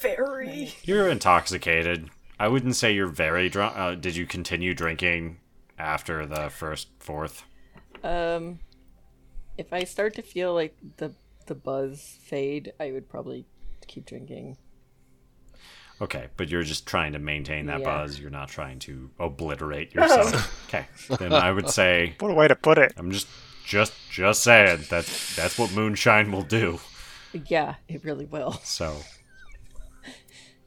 Very. 0.00 0.74
You're 0.82 1.08
intoxicated. 1.08 2.08
I 2.38 2.48
wouldn't 2.48 2.76
say 2.76 2.92
you're 2.94 3.06
very 3.06 3.48
drunk. 3.48 3.76
Uh, 3.76 3.94
did 3.94 4.16
you 4.16 4.26
continue 4.26 4.74
drinking 4.74 5.38
after 5.78 6.26
the 6.26 6.48
first 6.50 6.88
fourth? 6.98 7.44
Um, 8.02 8.60
if 9.58 9.72
I 9.72 9.84
start 9.84 10.14
to 10.14 10.22
feel 10.22 10.54
like 10.54 10.76
the 10.96 11.14
the 11.46 11.54
buzz 11.54 12.18
fade, 12.22 12.72
I 12.78 12.92
would 12.92 13.08
probably 13.08 13.44
keep 13.86 14.06
drinking. 14.06 14.56
Okay, 16.02 16.28
but 16.36 16.48
you're 16.48 16.62
just 16.62 16.86
trying 16.86 17.12
to 17.12 17.18
maintain 17.18 17.66
that 17.66 17.80
Yeah. 17.80 17.84
buzz. 17.84 18.18
You're 18.18 18.30
not 18.30 18.48
trying 18.48 18.78
to 18.80 19.10
obliterate 19.18 19.94
yourself. 19.94 20.64
okay, 20.68 20.86
then 21.18 21.32
I 21.32 21.52
would 21.52 21.68
say 21.68 22.14
What 22.20 22.30
a 22.30 22.34
way 22.34 22.48
to 22.48 22.56
put 22.56 22.78
it. 22.78 22.92
I'm 22.96 23.10
just 23.10 23.28
just 23.66 23.92
just 24.10 24.42
saying 24.42 24.84
that 24.90 25.04
that's 25.36 25.58
what 25.58 25.72
moonshine 25.72 26.32
will 26.32 26.42
do. 26.42 26.80
Yeah, 27.46 27.74
it 27.88 28.02
really 28.04 28.24
will. 28.24 28.52
So 28.64 28.96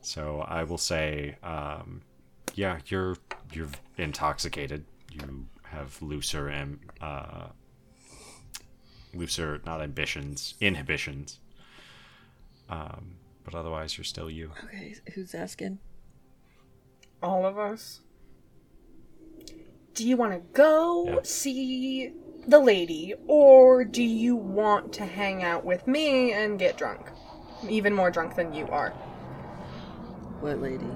so 0.02 0.42
I 0.48 0.64
will 0.64 0.78
say 0.78 1.36
um 1.44 2.02
yeah, 2.56 2.80
you're 2.88 3.18
you're 3.52 3.70
intoxicated. 3.98 4.86
You 5.12 5.48
have 5.64 6.00
looser 6.02 6.48
and 6.48 6.80
uh 7.02 7.48
looser 9.14 9.62
not 9.66 9.82
ambitions, 9.82 10.54
inhibitions. 10.62 11.40
Um 12.70 13.16
but 13.44 13.56
otherwise 13.56 13.98
you're 13.98 14.06
still 14.06 14.30
you. 14.30 14.52
Okay, 14.66 14.96
who's 15.14 15.34
asking? 15.36 15.80
All 17.22 17.46
of 17.46 17.58
us. 17.58 18.02
Do 19.94 20.08
you 20.08 20.18
want 20.18 20.34
to 20.34 20.40
go 20.54 21.06
Yeah. 21.08 21.20
see 21.24 22.14
the 22.48 22.60
lady, 22.60 23.14
or 23.28 23.86
do 23.86 24.04
you 24.04 24.36
want 24.36 24.92
to 24.94 25.06
hang 25.06 25.44
out 25.44 25.64
with 25.64 25.88
me 25.88 26.34
and 26.34 26.58
get 26.60 26.78
drunk? 26.78 27.10
Even 27.70 27.94
more 27.94 28.12
drunk 28.12 28.36
than 28.36 28.54
you 28.54 28.68
are. 28.68 28.90
What 30.42 30.60
lady? 30.62 30.90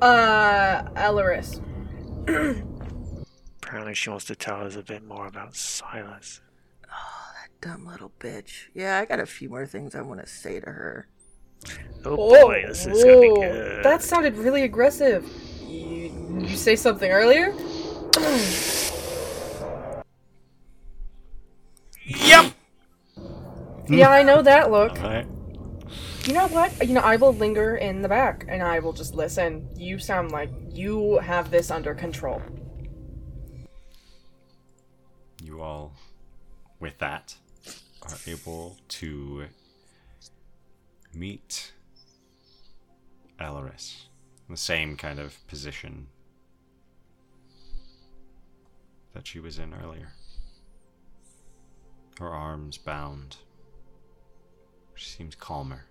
Uh, 0.00 0.84
Elaris. 0.94 1.60
Apparently, 3.62 3.94
she 3.94 4.08
wants 4.08 4.24
to 4.26 4.34
tell 4.36 4.62
us 4.62 4.76
a 4.76 4.82
bit 4.82 5.04
more 5.04 5.26
about 5.26 5.54
Silas. 5.54 6.40
Dumb 7.60 7.86
little 7.86 8.12
bitch. 8.18 8.68
Yeah, 8.74 8.98
I 8.98 9.04
got 9.04 9.20
a 9.20 9.26
few 9.26 9.48
more 9.48 9.66
things 9.66 9.94
I 9.94 10.00
want 10.00 10.20
to 10.20 10.26
say 10.26 10.60
to 10.60 10.66
her. 10.66 11.08
Oh 12.04 12.16
boy, 12.16 12.64
this 12.66 12.86
is 12.86 13.04
gonna 13.04 13.20
be 13.20 13.34
good. 13.34 13.84
That 13.84 14.02
sounded 14.02 14.36
really 14.36 14.62
aggressive. 14.62 15.28
You, 15.66 16.38
you 16.40 16.56
say 16.56 16.74
something 16.74 17.10
earlier? 17.10 17.54
Yep. 22.06 22.54
yeah, 23.88 24.08
I 24.08 24.22
know 24.22 24.42
that 24.42 24.70
look. 24.70 24.92
Alright. 24.98 25.26
You 26.24 26.34
know 26.34 26.48
what? 26.48 26.86
You 26.86 26.94
know, 26.94 27.00
I 27.00 27.16
will 27.16 27.34
linger 27.34 27.76
in 27.76 28.02
the 28.02 28.08
back 28.08 28.44
and 28.48 28.62
I 28.62 28.78
will 28.78 28.92
just 28.92 29.14
listen. 29.14 29.68
You 29.76 29.98
sound 29.98 30.32
like 30.32 30.50
you 30.70 31.18
have 31.18 31.50
this 31.50 31.70
under 31.70 31.94
control. 31.94 32.42
you 35.42 35.62
all, 35.62 35.92
with 36.78 36.98
that, 36.98 37.34
are 38.12 38.18
able 38.26 38.76
to 38.88 39.46
meet 41.14 41.72
Elaris. 43.40 44.02
The 44.48 44.56
same 44.56 44.96
kind 44.96 45.18
of 45.18 45.46
position 45.46 46.08
that 49.14 49.26
she 49.26 49.38
was 49.38 49.58
in 49.58 49.74
earlier. 49.74 50.12
Her 52.18 52.28
arms 52.28 52.76
bound. 52.78 53.36
She 54.94 55.08
seems 55.08 55.34
calmer. 55.34 55.84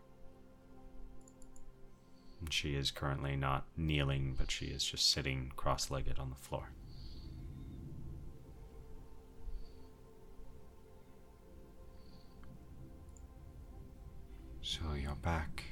And 2.40 2.54
she 2.54 2.76
is 2.76 2.92
currently 2.92 3.36
not 3.36 3.66
kneeling, 3.76 4.36
but 4.38 4.52
she 4.52 4.68
is 4.68 4.84
just 4.84 5.10
sitting 5.12 5.52
cross 5.56 5.90
legged 5.90 6.20
on 6.20 6.30
the 6.30 6.36
floor. 6.36 6.70
So 14.70 14.82
you're 14.94 15.16
back. 15.16 15.64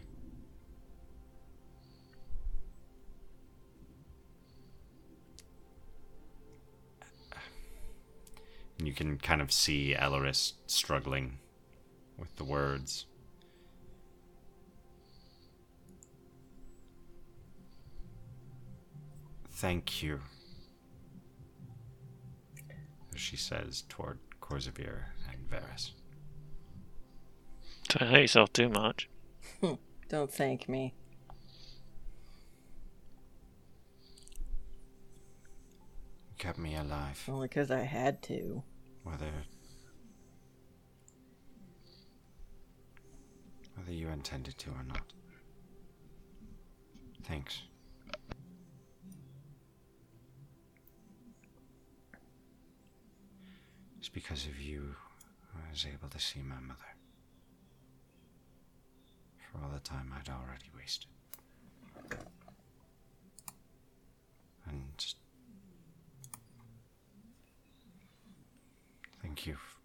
And 8.80 8.88
you 8.88 8.96
can 8.96 9.20
kind 9.20 9.40
of 9.40 9.52
see 9.52 9.96
Elaris 9.96 10.54
struggling 10.66 11.38
with 12.18 12.36
the 12.38 12.44
words. 12.44 13.06
Thank 19.52 20.02
you. 20.02 20.22
She 23.16 23.38
says 23.38 23.84
toward 23.90 24.18
Korzavir 24.42 25.04
and 25.32 25.48
Varys. 25.48 25.92
Don't 27.90 28.10
hate 28.10 28.22
yourself 28.22 28.52
too 28.52 28.70
much. 28.70 29.10
Don't 30.10 30.32
thank 30.32 30.68
me. 30.68 30.94
You 36.30 36.36
kept 36.38 36.58
me 36.58 36.76
alive. 36.76 37.24
Only 37.30 37.48
because 37.48 37.72
I 37.72 37.82
had 37.82 38.22
to. 38.24 38.64
Whether 39.04 39.32
whether 43.76 43.92
you 43.92 44.10
intended 44.10 44.58
to 44.58 44.70
or 44.72 44.84
not. 44.86 45.14
Thanks. 47.24 47.62
It's 54.00 54.10
because 54.10 54.46
of 54.46 54.60
you 54.60 54.96
I 55.56 55.70
was 55.70 55.86
able 55.86 56.10
to 56.10 56.20
see 56.20 56.42
my 56.42 56.60
mother. 56.60 56.97
For 59.52 59.64
all 59.64 59.72
the 59.74 59.80
time 59.80 60.14
I'd 60.14 60.30
already 60.30 60.70
wasted. 60.76 61.10
And 64.68 65.06
Thank 69.22 69.46
you 69.46 69.54
f- 69.54 69.80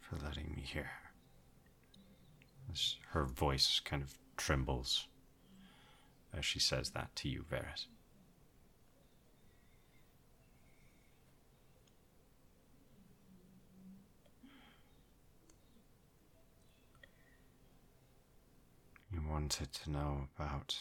for 0.00 0.16
letting 0.24 0.52
me 0.54 0.62
hear 0.62 0.84
her. 0.84 1.10
As 2.72 2.96
her 3.10 3.24
voice 3.24 3.80
kind 3.84 4.02
of 4.02 4.14
trembles 4.36 5.06
as 6.36 6.44
she 6.44 6.58
says 6.58 6.90
that 6.90 7.14
to 7.16 7.28
you, 7.28 7.44
Varys. 7.50 7.86
You 19.12 19.20
wanted 19.32 19.72
to 19.72 19.90
know 19.90 20.28
about 20.36 20.76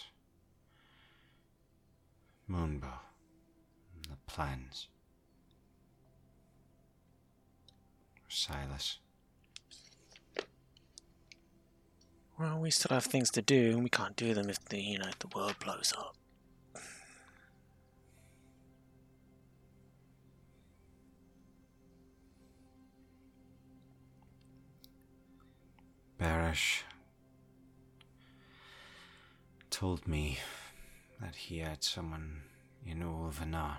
Moonbow. 2.49 2.99
The 4.09 4.17
plans. 4.27 4.87
Silas. 8.27 8.99
Well, 12.37 12.59
we 12.59 12.71
still 12.71 12.93
have 12.93 13.05
things 13.05 13.29
to 13.31 13.41
do, 13.41 13.71
and 13.71 13.83
we 13.83 13.89
can't 13.89 14.17
do 14.17 14.33
them 14.33 14.49
if 14.49 14.65
the 14.65 14.81
you 14.81 14.99
know 14.99 15.11
the 15.19 15.27
world 15.33 15.55
blows 15.59 15.93
up. 15.97 16.17
Barish 26.19 26.83
told 29.81 30.07
me 30.07 30.37
that 31.19 31.33
he 31.33 31.57
had 31.57 31.83
someone 31.83 32.39
in 32.85 33.01
Ulvanar, 33.01 33.77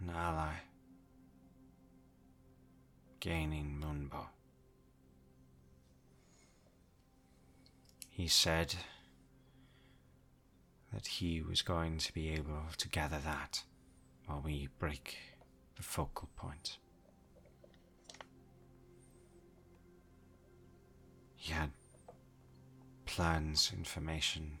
an 0.00 0.10
ally, 0.12 0.54
gaining 3.20 3.80
Moonbow. 3.80 4.26
He 8.10 8.26
said 8.26 8.74
that 10.92 11.06
he 11.06 11.40
was 11.40 11.62
going 11.62 11.98
to 11.98 12.12
be 12.12 12.30
able 12.30 12.62
to 12.76 12.88
gather 12.88 13.20
that 13.24 13.62
while 14.26 14.42
we 14.44 14.70
break 14.80 15.18
the 15.76 15.84
focal 15.84 16.28
point. 16.34 16.78
He 21.36 21.52
had 21.52 21.70
plans, 23.16 23.72
information, 23.74 24.58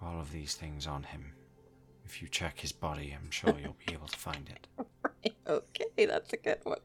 all 0.00 0.20
of 0.20 0.30
these 0.30 0.54
things 0.54 0.86
on 0.86 1.02
him. 1.02 1.32
If 2.04 2.22
you 2.22 2.28
check 2.28 2.60
his 2.60 2.70
body, 2.70 3.12
I'm 3.12 3.28
sure 3.28 3.56
you'll 3.60 3.74
be 3.84 3.92
able 3.92 4.06
to 4.06 4.16
find 4.16 4.48
it. 4.48 4.68
okay, 5.48 6.06
that's 6.06 6.32
a 6.32 6.36
good 6.36 6.60
one. 6.62 6.78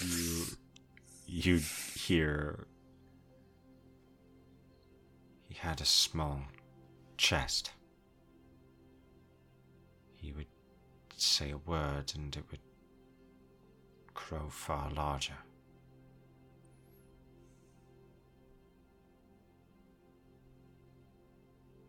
you 0.00 0.44
you 1.28 1.60
hear 1.94 2.66
he 5.48 5.54
had 5.54 5.80
a 5.80 5.84
small 5.84 6.40
chest. 7.18 7.72
He 10.16 10.32
would 10.32 10.46
say 11.16 11.50
a 11.50 11.58
word 11.58 12.12
and 12.14 12.34
it 12.34 12.44
would 12.50 12.60
grow 14.14 14.48
far 14.48 14.90
larger. 14.90 15.36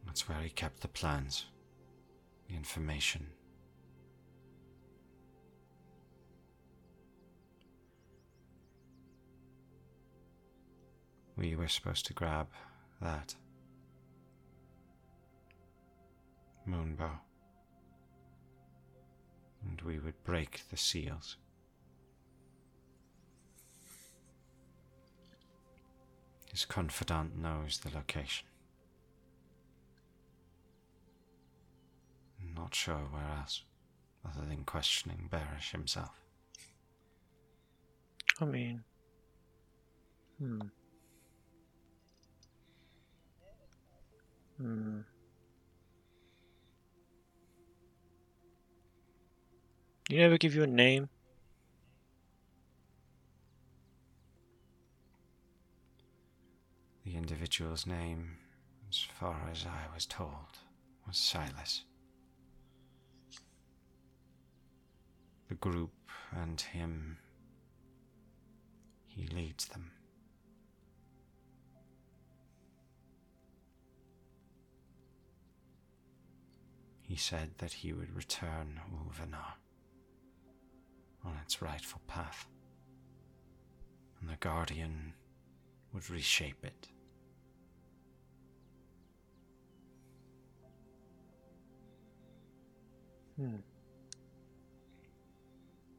That's 0.05 0.27
where 0.27 0.41
he 0.41 0.49
kept 0.49 0.81
the 0.81 0.87
plans, 0.87 1.45
the 2.47 2.55
information. 2.55 3.27
We 11.37 11.55
were 11.55 11.67
supposed 11.67 12.05
to 12.07 12.13
grab 12.13 12.47
that. 13.01 13.35
Moonbow. 16.69 17.19
And 19.67 19.81
we 19.81 19.99
would 19.99 20.23
break 20.23 20.61
the 20.69 20.77
seals. 20.77 21.37
His 26.51 26.65
confidant 26.65 27.37
knows 27.37 27.79
the 27.79 27.95
location. 27.95 28.47
Not 32.55 32.75
sure 32.75 32.95
where 33.11 33.37
else, 33.37 33.63
other 34.25 34.45
than 34.45 34.63
questioning 34.63 35.29
Barish 35.31 35.71
himself. 35.71 36.19
I 38.41 38.45
mean, 38.45 38.83
hmm. 40.39 40.59
Hmm. 44.57 44.99
You 50.09 50.17
never 50.17 50.39
give 50.39 50.55
you 50.55 50.63
a 50.63 50.67
name? 50.67 51.07
The 57.05 57.15
individual's 57.15 57.85
name, 57.85 58.37
as 58.89 59.01
far 59.01 59.37
as 59.51 59.67
I 59.67 59.93
was 59.93 60.07
told, 60.07 60.57
was 61.05 61.15
Silas. 61.15 61.83
The 65.47 65.53
group 65.53 65.91
and 66.35 66.59
him, 66.59 67.19
he 69.05 69.27
leads 69.27 69.65
them. 69.67 69.91
He 77.03 77.15
said 77.15 77.51
that 77.59 77.73
he 77.73 77.93
would 77.93 78.15
return 78.15 78.79
Ulvenar 78.91 79.53
on 81.25 81.37
its 81.43 81.61
rightful 81.61 82.01
path, 82.07 82.47
and 84.19 84.29
the 84.29 84.37
Guardian 84.39 85.13
would 85.93 86.09
reshape 86.09 86.63
it. 86.63 86.87
Hmm. 93.37 93.57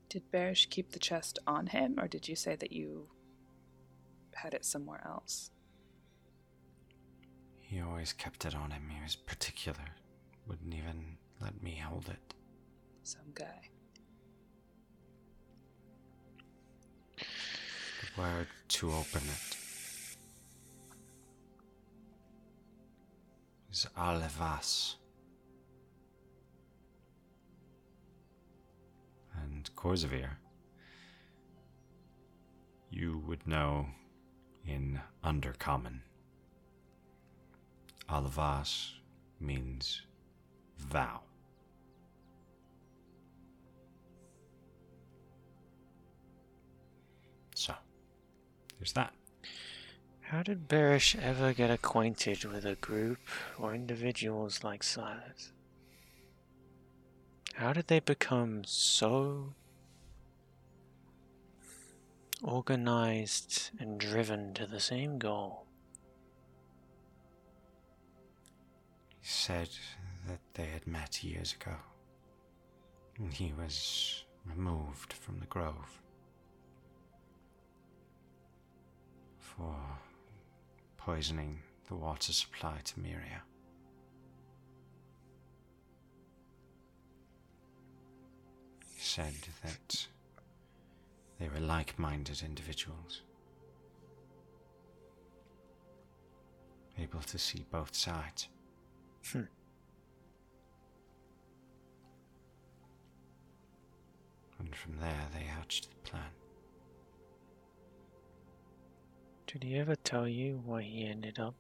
Did 0.09 0.31
Barish 0.33 0.69
keep 0.69 0.91
the 0.91 0.99
chest 0.99 1.39
on 1.47 1.69
him, 1.69 1.99
or 1.99 2.09
did 2.09 2.29
you 2.29 2.37
say 2.37 2.57
that 2.57 2.73
you 2.73 3.09
had 4.35 4.55
it 4.55 4.65
somewhere 4.65 5.03
else? 5.07 5.51
He 7.61 7.81
always 7.81 8.13
kept 8.13 8.45
it 8.45 8.55
on 8.55 8.73
him. 8.73 8.91
He 8.91 9.01
was 9.03 9.15
particular. 9.15 9.95
Wouldn't 10.49 10.75
even 10.75 11.17
let 11.41 11.63
me 11.63 11.81
hold 11.83 12.09
it. 12.09 12.35
Some 13.05 13.31
guy. 13.33 13.71
Word 18.19 18.49
to 18.69 18.91
open 18.91 19.23
it 19.23 19.57
is 23.73 23.87
Alevas. 23.97 24.97
And 29.43 29.71
Korzavir, 29.75 30.31
you 32.91 33.23
would 33.27 33.47
know 33.47 33.87
in 34.67 35.01
Undercommon. 35.25 36.01
Alevas 38.09 38.93
means 39.41 40.03
vow. 40.79 41.21
There's 48.81 48.95
that. 48.95 49.13
How 50.23 50.43
did 50.43 50.69
Barish 50.69 51.21
ever 51.21 51.53
get 51.53 51.71
acquainted 51.71 52.45
with 52.45 52.65
a 52.65 52.77
group 52.77 53.19
or 53.59 53.75
individuals 53.75 54.65
like 54.65 54.83
Silas? 54.83 55.53
How 57.55 57.75
did 57.75 57.89
they 57.89 58.01
become 58.01 58.63
so 58.65 59.53
organized 62.43 63.71
and 63.79 64.01
driven 64.01 64.55
to 64.55 64.67
the 64.67 64.81
same 64.81 65.19
goal? 65.19 65.67
He 69.21 69.29
said 69.29 69.69
that 70.27 70.41
they 70.55 70.67
had 70.67 70.87
met 70.87 71.23
years 71.23 71.55
ago. 71.61 71.77
And 73.19 73.35
he 73.35 73.53
was 73.53 74.25
removed 74.47 75.13
from 75.13 75.39
the 75.41 75.47
grove 75.47 76.01
for 79.57 79.75
poisoning 80.97 81.61
the 81.89 81.95
water 81.95 82.33
supply 82.33 82.77
to 82.85 83.01
Miria. 83.01 83.43
He 88.95 89.01
said 89.01 89.35
that 89.65 90.07
they 91.39 91.49
were 91.49 91.61
like 91.67 91.99
minded 91.99 92.43
individuals, 92.45 93.23
able 96.99 97.21
to 97.21 97.39
see 97.39 97.65
both 97.71 97.95
sides. 97.95 98.49
Hmm. 99.33 99.43
And 104.59 104.77
from 104.77 104.99
there, 105.01 105.27
they 105.33 105.45
hatched 105.45 105.89
the 105.91 106.11
plan. 106.11 106.40
Did 109.53 109.65
he 109.65 109.77
ever 109.79 109.97
tell 109.97 110.29
you 110.29 110.63
why 110.65 110.83
he 110.83 111.05
ended 111.05 111.41
up 111.41 111.57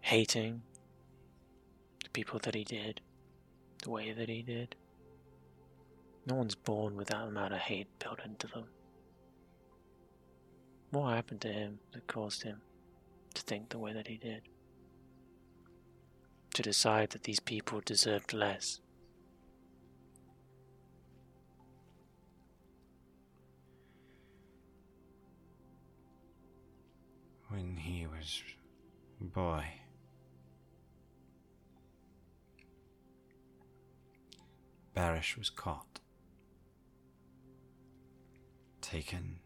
hating 0.00 0.62
the 2.02 2.10
people 2.10 2.40
that 2.40 2.56
he 2.56 2.64
did, 2.64 3.00
the 3.84 3.90
way 3.90 4.10
that 4.10 4.28
he 4.28 4.42
did? 4.42 4.74
No 6.26 6.34
one's 6.34 6.56
born 6.56 6.96
with 6.96 7.06
that 7.08 7.28
amount 7.28 7.54
of 7.54 7.60
hate 7.60 7.86
built 8.00 8.18
into 8.24 8.48
them. 8.48 8.64
What 10.90 11.14
happened 11.14 11.40
to 11.42 11.52
him 11.52 11.78
that 11.92 12.08
caused 12.08 12.42
him 12.42 12.62
to 13.34 13.42
think 13.42 13.68
the 13.68 13.78
way 13.78 13.92
that 13.92 14.08
he 14.08 14.16
did? 14.16 14.42
To 16.54 16.62
decide 16.62 17.10
that 17.10 17.22
these 17.22 17.38
people 17.38 17.80
deserved 17.80 18.32
less? 18.32 18.80
When 27.52 27.76
he 27.76 28.06
was 28.06 28.42
a 29.20 29.24
boy, 29.24 29.62
Barish 34.96 35.36
was 35.36 35.50
caught, 35.50 36.00
taken 38.80 39.40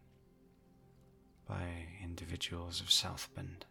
by 1.49 1.65
individuals 2.01 2.79
of 2.79 2.89
South 2.89 3.27
Bend. 3.35 3.65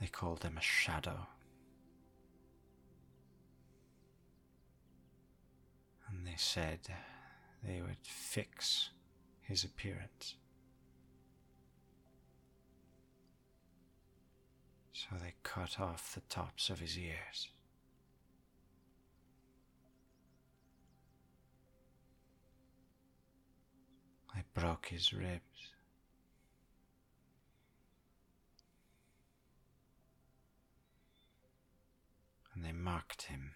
They 0.00 0.06
called 0.06 0.42
him 0.42 0.56
a 0.56 0.62
shadow. 0.62 1.26
And 6.08 6.26
they 6.26 6.36
said 6.38 6.80
they 7.66 7.80
would 7.80 7.96
fix 8.04 8.90
his 9.42 9.64
appearance. 9.64 10.36
So 14.92 15.16
they 15.20 15.34
cut 15.42 15.80
off 15.80 16.14
the 16.14 16.20
tops 16.28 16.70
of 16.70 16.78
his 16.78 16.96
ears. 16.96 17.48
I 24.34 24.42
broke 24.54 24.86
his 24.86 25.12
ribs. 25.12 25.40
And 32.54 32.64
they 32.64 32.72
marked 32.72 33.22
him. 33.22 33.55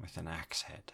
With 0.00 0.16
an 0.16 0.28
axe 0.28 0.62
head. 0.62 0.92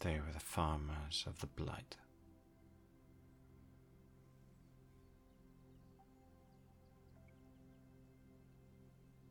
They 0.00 0.20
were 0.20 0.32
the 0.32 0.38
farmers 0.38 1.24
of 1.26 1.40
the 1.40 1.48
Blight. 1.48 1.96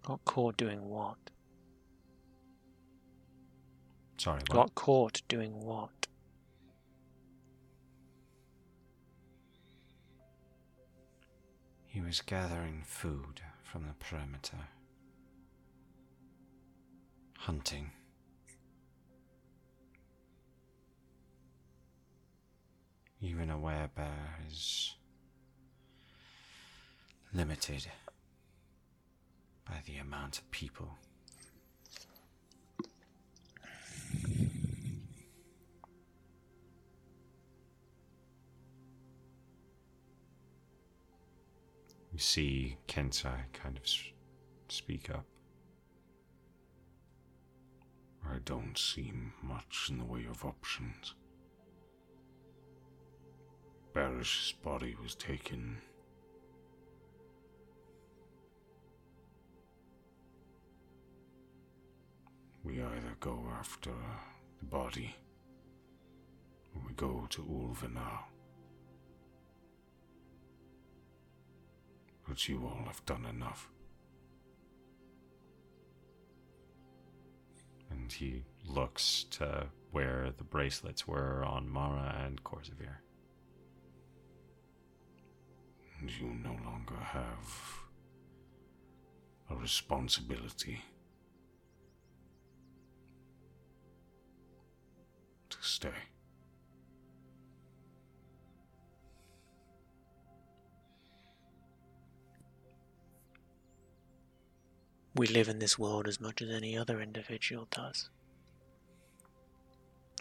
Got 0.03 0.23
caught 0.25 0.57
doing 0.57 0.83
what? 0.87 1.17
Sorry, 4.17 4.41
what? 4.47 4.49
Got 4.49 4.75
caught 4.75 5.21
doing 5.27 5.53
what? 5.65 6.04
He 11.95 12.01
was 12.01 12.19
gathering 12.19 12.83
food 12.85 13.39
from 13.63 13.83
the 13.83 13.93
perimeter. 13.93 14.57
Hunting. 17.37 17.91
Even 23.21 23.49
a 23.49 23.57
werebear 23.57 24.45
is 24.45 24.95
limited 27.33 27.87
by 29.65 29.75
the 29.85 29.95
amount 29.95 30.39
of 30.39 30.51
people. 30.51 30.97
You 42.15 42.19
see 42.19 42.77
Kensai 42.87 43.51
kind 43.51 43.75
of 43.75 43.83
speak 44.69 45.09
up. 45.09 45.25
I 48.25 48.37
don't 48.45 48.77
see 48.77 49.11
much 49.43 49.87
in 49.89 49.97
the 49.97 50.05
way 50.05 50.23
of 50.29 50.45
options. 50.45 51.13
Barish's 53.93 54.53
body 54.53 54.95
was 55.03 55.13
taken. 55.15 55.79
We 62.63 62.81
either 62.81 63.17
go 63.19 63.43
after 63.59 63.91
the 64.59 64.65
body 64.65 65.13
or 66.73 66.81
we 66.87 66.93
go 66.93 67.27
to 67.31 67.41
Ulvenar. 67.41 68.23
But 72.35 72.49
you 72.49 72.65
all 72.65 72.83
have 72.87 73.05
done 73.05 73.25
enough. 73.25 73.69
And 77.89 78.11
he 78.11 78.43
looks 78.65 79.23
to 79.31 79.67
where 79.91 80.33
the 80.37 80.43
bracelets 80.43 81.07
were 81.07 81.45
on 81.45 81.69
Mara 81.69 82.13
and 82.25 82.43
Corsair. 82.43 83.03
And 86.01 86.11
you 86.11 86.25
no 86.43 86.57
longer 86.65 86.97
have 86.99 87.79
a 89.49 89.55
responsibility 89.55 90.81
to 95.51 95.57
stay. 95.61 96.14
We 105.15 105.27
live 105.27 105.47
in 105.47 105.59
this 105.59 105.79
world 105.79 106.09
as 106.09 106.19
much 106.19 106.41
as 106.41 106.49
any 106.49 106.77
other 106.77 107.01
individual 107.01 107.69
does. 107.71 108.09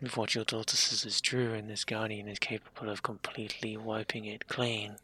If 0.00 0.16
what 0.16 0.36
your 0.36 0.44
daughter 0.44 0.76
says 0.76 1.04
is 1.04 1.20
true 1.20 1.52
and 1.52 1.68
this 1.68 1.84
guardian 1.84 2.28
is 2.28 2.38
capable 2.38 2.88
of 2.88 3.02
completely 3.02 3.76
wiping 3.76 4.24
it 4.24 4.46
clean, 4.46 4.96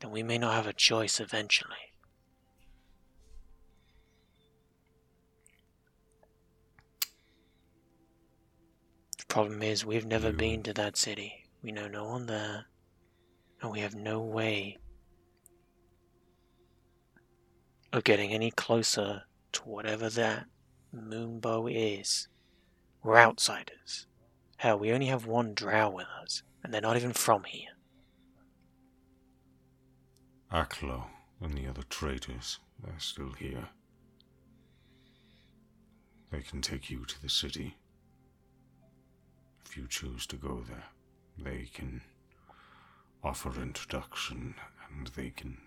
then 0.00 0.10
we 0.10 0.22
may 0.22 0.36
not 0.36 0.52
have 0.52 0.66
a 0.66 0.74
choice 0.74 1.18
eventually. 1.18 1.94
The 9.16 9.24
problem 9.28 9.62
is, 9.62 9.82
we've 9.82 10.04
never 10.04 10.28
You- 10.28 10.36
been 10.36 10.62
to 10.64 10.74
that 10.74 10.98
city. 10.98 11.46
We 11.62 11.72
know 11.72 11.88
no 11.88 12.04
one 12.04 12.26
there, 12.26 12.66
and 13.62 13.70
we 13.70 13.80
have 13.80 13.94
no 13.94 14.20
way 14.20 14.81
of 17.92 18.04
getting 18.04 18.32
any 18.32 18.50
closer 18.50 19.22
to 19.52 19.62
whatever 19.62 20.08
that 20.08 20.46
moonbow 20.94 21.70
is. 21.70 22.28
We're 23.02 23.18
outsiders. 23.18 24.06
Hell, 24.56 24.78
we 24.78 24.92
only 24.92 25.06
have 25.06 25.26
one 25.26 25.54
drow 25.54 25.90
with 25.90 26.06
us, 26.22 26.42
and 26.62 26.72
they're 26.72 26.80
not 26.80 26.96
even 26.96 27.12
from 27.12 27.44
here. 27.44 27.70
Aklo 30.52 31.04
and 31.40 31.54
the 31.54 31.66
other 31.66 31.82
traitors, 31.88 32.58
they're 32.82 32.94
still 32.98 33.32
here. 33.32 33.68
They 36.30 36.40
can 36.40 36.60
take 36.60 36.90
you 36.90 37.04
to 37.04 37.20
the 37.20 37.28
city. 37.28 37.76
If 39.66 39.76
you 39.76 39.86
choose 39.88 40.26
to 40.28 40.36
go 40.36 40.62
there, 40.68 40.84
they 41.38 41.68
can 41.72 42.02
offer 43.24 43.60
introduction 43.60 44.54
and 44.90 45.06
they 45.08 45.30
can 45.30 45.58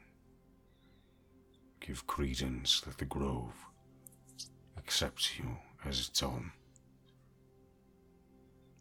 give 1.86 2.08
credence 2.08 2.82
that 2.82 2.98
the 2.98 3.06
Grove 3.06 3.54
accepts 4.78 5.38
you 5.38 5.58
as 5.86 6.08
its 6.08 6.24
own. 6.24 6.52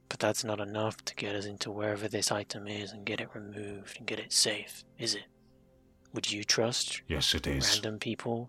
But 0.08 0.18
that's 0.20 0.44
not 0.44 0.60
enough 0.60 1.05
to 1.07 1.15
get 1.15 1.34
us 1.34 1.44
into 1.44 1.70
wherever 1.70 2.08
this 2.08 2.31
item 2.31 2.66
is 2.68 2.92
and 2.92 3.05
get 3.05 3.20
it 3.20 3.28
removed 3.34 3.99
and 3.99 4.07
get 4.07 4.18
it 4.20 4.33
safe, 4.33 4.84
is 4.99 5.15
it? 5.15 5.24
Would 6.12 6.31
you 6.31 6.44
trust 6.44 7.02
Yes, 7.08 7.34
it 7.34 7.47
is. 7.47 7.68
random 7.74 7.99
people 7.99 8.49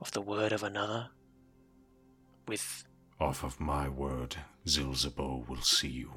of 0.00 0.12
the 0.12 0.20
word 0.20 0.52
of 0.52 0.62
another? 0.62 1.08
With 2.46 2.84
Off 3.18 3.42
of 3.42 3.58
my 3.58 3.88
word, 3.88 4.36
Zilzabo 4.66 5.48
will 5.48 5.62
see 5.62 5.88
you. 5.88 6.12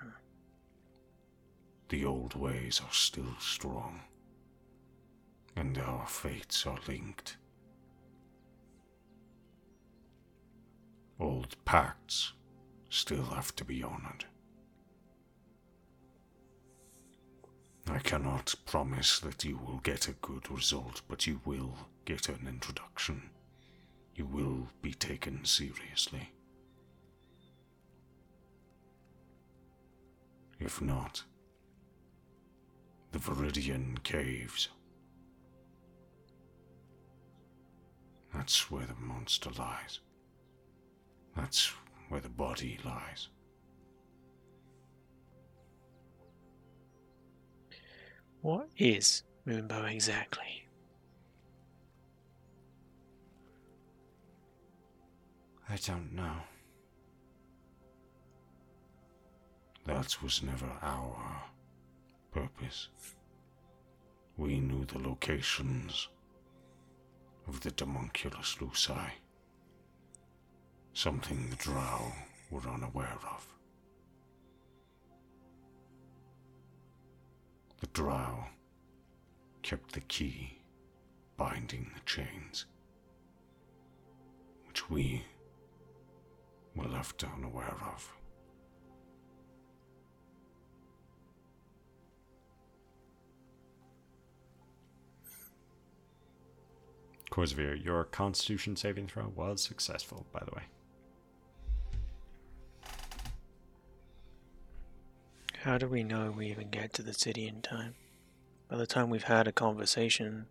Hmm. 0.00 0.10
The 1.88 2.04
old 2.04 2.34
ways 2.34 2.80
are 2.84 2.92
still 2.92 3.34
strong, 3.40 4.00
and 5.56 5.78
our 5.78 6.06
fates 6.06 6.66
are 6.66 6.78
linked. 6.88 7.36
Old 11.20 11.56
pacts 11.64 12.32
still 12.90 13.24
have 13.24 13.54
to 13.56 13.64
be 13.64 13.82
honored. 13.82 14.24
I 17.88 17.98
cannot 17.98 18.54
promise 18.66 19.20
that 19.20 19.44
you 19.44 19.58
will 19.58 19.78
get 19.78 20.08
a 20.08 20.12
good 20.14 20.50
result, 20.50 21.02
but 21.06 21.26
you 21.26 21.40
will 21.44 21.76
get 22.04 22.28
an 22.28 22.46
introduction. 22.48 23.30
You 24.14 24.26
will 24.26 24.68
be 24.80 24.94
taken 24.94 25.44
seriously. 25.44 26.30
If 30.58 30.80
not, 30.80 31.24
the 33.12 33.18
Viridian 33.18 34.02
Caves. 34.02 34.68
That's 38.34 38.70
where 38.70 38.86
the 38.86 38.94
monster 38.94 39.50
lies. 39.58 40.00
That's 41.36 41.72
where 42.08 42.20
the 42.20 42.28
body 42.28 42.78
lies. 42.84 43.28
what 48.44 48.68
is 48.76 49.22
Moonbow 49.46 49.90
exactly? 49.90 50.68
I 55.66 55.76
don't 55.76 56.12
know. 56.12 56.36
That 59.86 60.22
was 60.22 60.42
never 60.42 60.70
our 60.82 61.42
purpose. 62.32 62.88
We 64.36 64.60
knew 64.60 64.84
the 64.84 64.98
locations 64.98 66.08
of 67.46 67.60
the 67.60 67.70
Demunculus 67.70 68.56
Luci. 68.58 69.10
Something 70.92 71.50
the 71.50 71.56
Drow 71.56 72.12
were 72.50 72.68
unaware 72.68 73.18
of. 73.34 73.46
The 77.80 77.86
Drow 77.88 78.44
kept 79.62 79.92
the 79.92 80.00
key 80.00 80.58
binding 81.36 81.90
the 81.94 82.00
chains, 82.06 82.66
which 84.66 84.88
we 84.88 85.24
were 86.76 86.88
left 86.88 87.24
unaware 87.24 87.76
of. 87.92 88.12
Korzavir, 97.34 97.84
your 97.84 98.04
constitution 98.04 98.76
saving 98.76 99.08
throw 99.08 99.32
was 99.34 99.60
successful, 99.60 100.24
by 100.32 100.40
the 100.44 100.52
way. 100.54 100.62
How 105.62 105.76
do 105.76 105.88
we 105.88 106.04
know 106.04 106.30
we 106.30 106.46
even 106.46 106.70
get 106.70 106.92
to 106.92 107.02
the 107.02 107.12
city 107.12 107.48
in 107.48 107.60
time? 107.60 107.96
By 108.68 108.76
the 108.76 108.86
time 108.86 109.10
we've 109.10 109.24
had 109.24 109.48
a 109.48 109.52
conversation, 109.52 110.46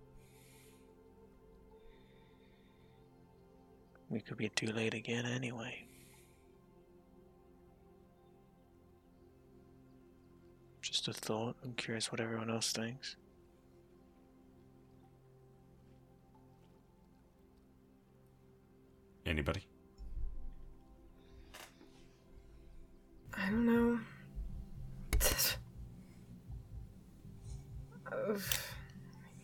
we 4.09 4.19
could 4.19 4.35
be 4.35 4.49
too 4.49 4.73
late 4.73 4.93
again 4.93 5.25
anyway. 5.25 5.85
Just 10.81 11.07
a 11.07 11.13
thought. 11.13 11.55
I'm 11.63 11.75
curious 11.75 12.11
what 12.11 12.19
everyone 12.19 12.49
else 12.49 12.73
thinks. 12.73 13.15
Anybody? 19.25 19.65
I 23.35 23.49
don't 23.49 23.65
know. 23.65 23.99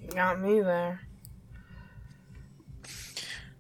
You 0.01 0.08
got 0.14 0.40
me 0.40 0.61
there. 0.61 1.01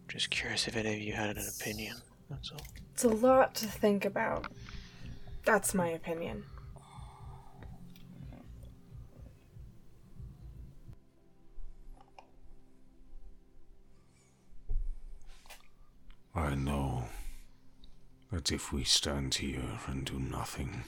Just 0.07 0.29
curious 0.29 0.67
if 0.67 0.75
any 0.75 0.93
of 0.93 0.99
you 0.99 1.13
had 1.13 1.37
an 1.37 1.47
opinion. 1.59 1.95
That's 2.29 2.51
all. 2.51 2.61
It's 2.93 3.03
a 3.03 3.09
lot 3.09 3.55
to 3.55 3.67
think 3.67 4.05
about. 4.05 4.47
That's 5.45 5.73
my 5.73 5.89
opinion. 5.89 6.43
I 16.39 16.55
know 16.55 17.03
that 18.31 18.49
if 18.49 18.71
we 18.71 18.85
stand 18.85 19.35
here 19.35 19.79
and 19.87 20.05
do 20.05 20.17
nothing, 20.17 20.85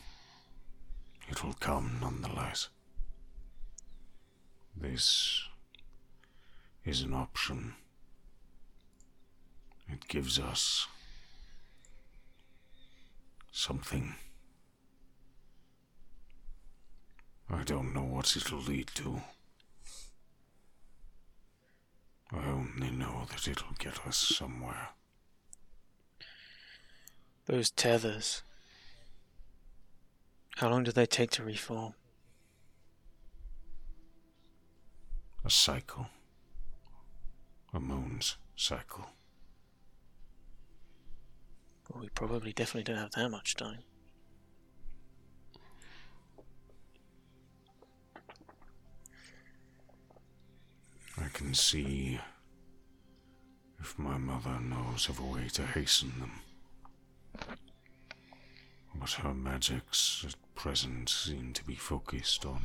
it 1.27 1.43
will 1.43 1.55
come 1.59 1.97
nonetheless. 2.01 2.69
This 4.75 5.43
is 6.85 7.01
an 7.01 7.13
option. 7.13 7.73
It 9.89 10.07
gives 10.07 10.39
us 10.39 10.87
something. 13.51 14.15
I 17.49 17.63
don't 17.63 17.93
know 17.93 18.05
what 18.05 18.37
it'll 18.37 18.59
lead 18.59 18.87
to. 18.95 19.21
I 22.31 22.45
only 22.47 22.89
know 22.89 23.25
that 23.29 23.49
it'll 23.49 23.75
get 23.77 24.07
us 24.07 24.17
somewhere. 24.17 24.91
Those 27.51 27.69
tethers. 27.69 28.43
How 30.55 30.69
long 30.69 30.85
do 30.85 30.93
they 30.93 31.05
take 31.05 31.31
to 31.31 31.43
reform? 31.43 31.95
A 35.43 35.49
cycle. 35.49 36.07
A 37.73 37.79
moon's 37.81 38.37
cycle. 38.55 39.05
Well, 41.89 42.01
we 42.01 42.07
probably 42.07 42.53
definitely 42.53 42.83
don't 42.83 43.01
have 43.01 43.11
that 43.11 43.27
much 43.27 43.57
time. 43.57 43.79
I 51.17 51.27
can 51.33 51.53
see 51.53 52.17
if 53.81 53.99
my 53.99 54.17
mother 54.17 54.57
knows 54.61 55.09
of 55.09 55.19
a 55.19 55.23
way 55.23 55.49
to 55.49 55.63
hasten 55.63 56.13
them. 56.21 56.40
But 59.01 59.09
her 59.13 59.33
magics 59.33 60.23
at 60.27 60.35
present 60.53 61.09
seem 61.09 61.53
to 61.53 61.63
be 61.65 61.73
focused 61.73 62.45
on 62.45 62.61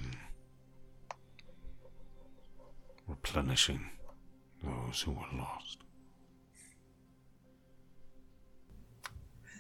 replenishing 3.09 3.89
those 4.63 5.01
who 5.01 5.13
are 5.13 5.39
lost. 5.39 5.79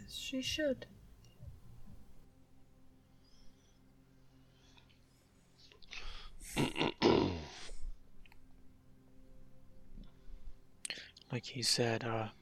As 0.05 0.15
she 0.15 0.43
should. 0.43 0.85
Like 11.33 11.47
he 11.47 11.63
said, 11.63 12.05
our 12.05 12.33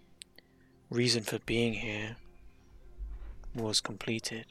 reason 0.91 1.23
for 1.23 1.39
being 1.39 1.75
here 1.75 2.17
was 3.55 3.81
completed. 3.81 4.47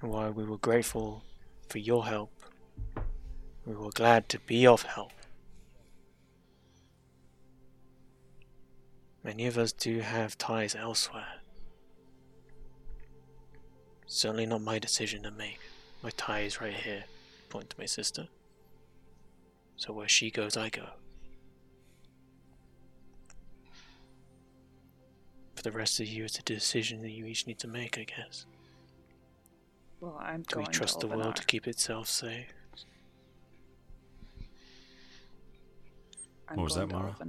And 0.00 0.10
while 0.10 0.32
we 0.32 0.44
were 0.44 0.58
grateful 0.58 1.24
for 1.68 1.78
your 1.78 2.06
help, 2.06 2.32
we 3.66 3.74
were 3.74 3.90
glad 3.90 4.28
to 4.30 4.38
be 4.38 4.66
of 4.66 4.82
help. 4.82 5.12
Many 9.22 9.46
of 9.46 9.58
us 9.58 9.72
do 9.72 10.00
have 10.00 10.38
ties 10.38 10.74
elsewhere. 10.74 11.40
Certainly 14.06 14.46
not 14.46 14.62
my 14.62 14.78
decision 14.78 15.22
to 15.24 15.30
make. 15.30 15.60
My 16.02 16.10
tie 16.16 16.40
is 16.40 16.60
right 16.60 16.72
here. 16.72 17.04
Point 17.50 17.70
to 17.70 17.76
my 17.78 17.86
sister. 17.86 18.28
So 19.76 19.92
where 19.92 20.08
she 20.08 20.30
goes, 20.30 20.56
I 20.56 20.70
go. 20.70 20.88
For 25.60 25.64
the 25.64 25.76
rest 25.76 26.00
of 26.00 26.06
you, 26.06 26.24
it's 26.24 26.38
a 26.38 26.42
decision 26.42 27.02
that 27.02 27.10
you 27.10 27.26
each 27.26 27.46
need 27.46 27.58
to 27.58 27.68
make, 27.68 27.98
I 27.98 28.04
guess. 28.04 28.46
Well, 30.00 30.16
I'm 30.18 30.40
Do 30.40 30.60
we 30.60 30.64
trust 30.64 31.00
to 31.00 31.06
the 31.06 31.14
world 31.14 31.36
to 31.36 31.44
keep 31.44 31.68
itself 31.68 32.08
safe? 32.08 32.46
I'm 36.48 36.56
What 36.56 36.64
was 36.64 36.76
that, 36.76 36.86
Mara? 36.86 37.14
to 37.18 37.26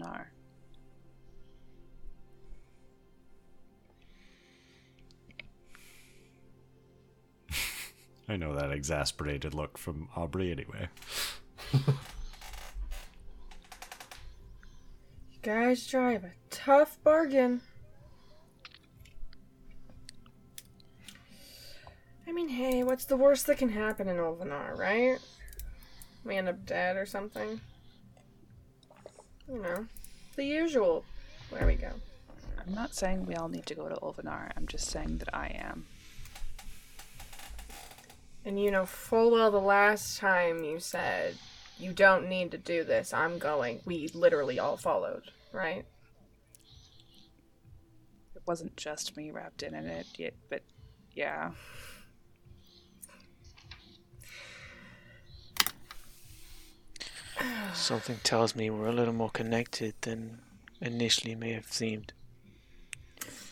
I 8.29 8.37
know 8.37 8.55
that 8.55 8.71
exasperated 8.71 9.53
look 9.53 9.77
from 9.77 10.07
Aubrey 10.15 10.53
anyway. 10.53 10.87
You 11.73 11.81
guys 15.41 15.85
drive 15.85 16.23
a 16.23 16.31
tough 16.49 16.97
bargain. 17.03 17.59
I 22.31 22.33
mean, 22.33 22.47
hey, 22.47 22.81
what's 22.83 23.03
the 23.03 23.17
worst 23.17 23.45
that 23.47 23.57
can 23.57 23.67
happen 23.67 24.07
in 24.07 24.15
Ulvanar, 24.15 24.77
right? 24.77 25.19
We 26.23 26.37
end 26.37 26.47
up 26.47 26.65
dead 26.65 26.95
or 26.95 27.05
something. 27.05 27.59
You 29.49 29.61
know, 29.61 29.85
the 30.37 30.45
usual. 30.45 31.03
There 31.51 31.67
we 31.67 31.75
go. 31.75 31.89
I'm 32.57 32.73
not 32.73 32.95
saying 32.95 33.25
we 33.25 33.35
all 33.35 33.49
need 33.49 33.65
to 33.65 33.75
go 33.75 33.89
to 33.89 33.95
Ulvanar. 33.95 34.49
I'm 34.55 34.65
just 34.65 34.87
saying 34.87 35.17
that 35.17 35.35
I 35.35 35.47
am. 35.47 35.87
And 38.45 38.57
you 38.57 38.71
know 38.71 38.85
full 38.85 39.31
well 39.31 39.51
the 39.51 39.59
last 39.59 40.17
time 40.17 40.63
you 40.63 40.79
said, 40.79 41.35
you 41.77 41.91
don't 41.91 42.29
need 42.29 42.51
to 42.51 42.57
do 42.57 42.85
this, 42.85 43.13
I'm 43.13 43.39
going. 43.39 43.81
We 43.83 44.07
literally 44.13 44.57
all 44.57 44.77
followed, 44.77 45.31
right? 45.51 45.83
It 48.35 48.43
wasn't 48.47 48.77
just 48.77 49.17
me 49.17 49.31
wrapped 49.31 49.63
in 49.63 49.75
it, 49.75 50.07
yet, 50.17 50.35
but 50.49 50.61
yeah. 51.13 51.51
Something 57.73 58.17
tells 58.23 58.55
me 58.55 58.69
we're 58.69 58.87
a 58.87 58.91
little 58.91 59.13
more 59.13 59.29
connected 59.29 59.93
than 60.01 60.39
initially 60.81 61.35
may 61.35 61.53
have 61.53 61.71
seemed. 61.71 62.13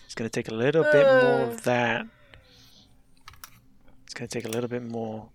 It's 0.05 0.15
going 0.15 0.29
to 0.29 0.33
take 0.33 0.49
a 0.49 0.53
little 0.55 0.83
bit 0.83 1.05
more 1.05 1.41
Uh. 1.43 1.49
of 1.51 1.63
that. 1.63 2.05
It's 4.05 4.13
going 4.13 4.27
to 4.27 4.33
take 4.39 4.45
a 4.45 4.49
little 4.51 4.67
bit 4.69 4.83
more 4.83 5.29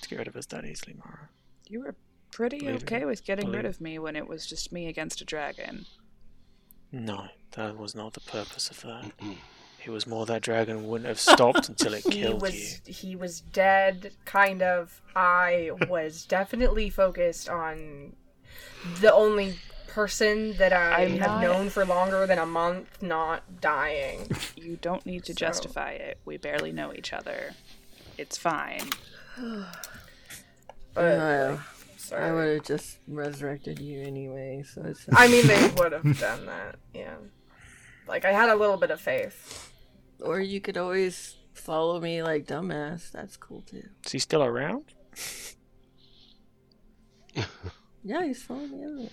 to 0.00 0.08
get 0.08 0.18
rid 0.18 0.28
of 0.28 0.36
us 0.36 0.46
that 0.46 0.64
easily, 0.64 0.94
Mara. 0.94 1.28
You 1.68 1.80
were 1.80 1.94
pretty 2.30 2.60
Believe 2.60 2.76
it. 2.76 2.82
okay 2.84 3.04
with 3.04 3.24
getting 3.24 3.50
rid 3.50 3.64
of 3.66 3.80
me 3.80 3.98
when 3.98 4.16
it 4.16 4.26
was 4.28 4.46
just 4.46 4.72
me 4.72 4.86
against 4.86 5.20
a 5.20 5.24
dragon. 5.24 5.86
No, 6.90 7.28
that 7.52 7.76
was 7.76 7.94
not 7.94 8.12
the 8.14 8.20
purpose 8.20 8.70
of 8.70 8.80
that. 8.82 9.12
It 9.84 9.90
was 9.90 10.06
more 10.06 10.26
that 10.26 10.42
dragon 10.42 10.86
wouldn't 10.86 11.08
have 11.08 11.18
stopped 11.20 11.68
until 11.68 11.94
it 11.94 12.04
he 12.04 12.22
killed 12.22 12.40
was 12.42 12.80
you. 12.86 12.92
he 12.92 13.16
was 13.16 13.40
dead 13.40 14.12
kind 14.24 14.62
of 14.62 15.00
i 15.16 15.70
was 15.88 16.24
definitely 16.24 16.88
focused 16.88 17.48
on 17.48 18.12
the 19.00 19.12
only 19.12 19.56
person 19.88 20.56
that 20.56 20.72
i 20.72 21.02
I'm 21.02 21.18
have 21.18 21.20
not- 21.20 21.42
known 21.42 21.68
for 21.68 21.84
longer 21.84 22.26
than 22.26 22.38
a 22.38 22.46
month 22.46 23.02
not 23.02 23.60
dying 23.60 24.28
You 24.56 24.76
don't 24.80 25.04
need 25.04 25.24
to 25.24 25.32
So- 25.32 25.38
justify 25.38 25.90
it. 25.92 26.18
We 26.24 26.36
barely 26.36 26.70
know 26.72 26.92
each 26.94 27.12
other. 27.12 27.52
It's 28.16 28.38
fine. 28.38 28.88
but 30.94 31.04
I 31.18 31.58
sorry. 31.96 32.32
would 32.34 32.54
have 32.56 32.64
just 32.64 32.98
resurrected 33.08 33.78
you 33.80 34.02
anyway, 34.02 34.62
so 34.72 34.82
it's. 34.84 35.06
I 35.12 35.28
mean 35.28 35.46
they 35.46 35.68
would 35.78 35.92
have 35.92 36.18
done 36.18 36.46
that 36.46 36.76
yeah 36.94 37.14
like 38.08 38.24
i 38.24 38.32
had 38.32 38.48
a 38.50 38.54
little 38.56 38.76
bit 38.76 38.90
of 38.90 39.00
faith 39.00 39.71
or 40.24 40.40
you 40.40 40.60
could 40.60 40.76
always 40.76 41.36
follow 41.52 42.00
me 42.00 42.22
like 42.22 42.46
dumbass. 42.46 43.10
That's 43.10 43.36
cool 43.36 43.62
too. 43.62 43.82
Is 44.06 44.12
he 44.12 44.18
still 44.18 44.42
around? 44.44 44.84
Yeah, 48.04 48.24
he's 48.26 48.42
following 48.42 48.72
me 48.72 48.82
everywhere. 48.84 49.08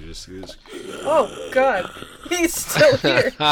You 0.00 0.06
just, 0.06 0.26
you 0.26 0.40
just- 0.40 0.56
oh 1.04 1.50
god 1.52 1.90
he's 2.30 2.54
still 2.54 2.96
here 3.04 3.30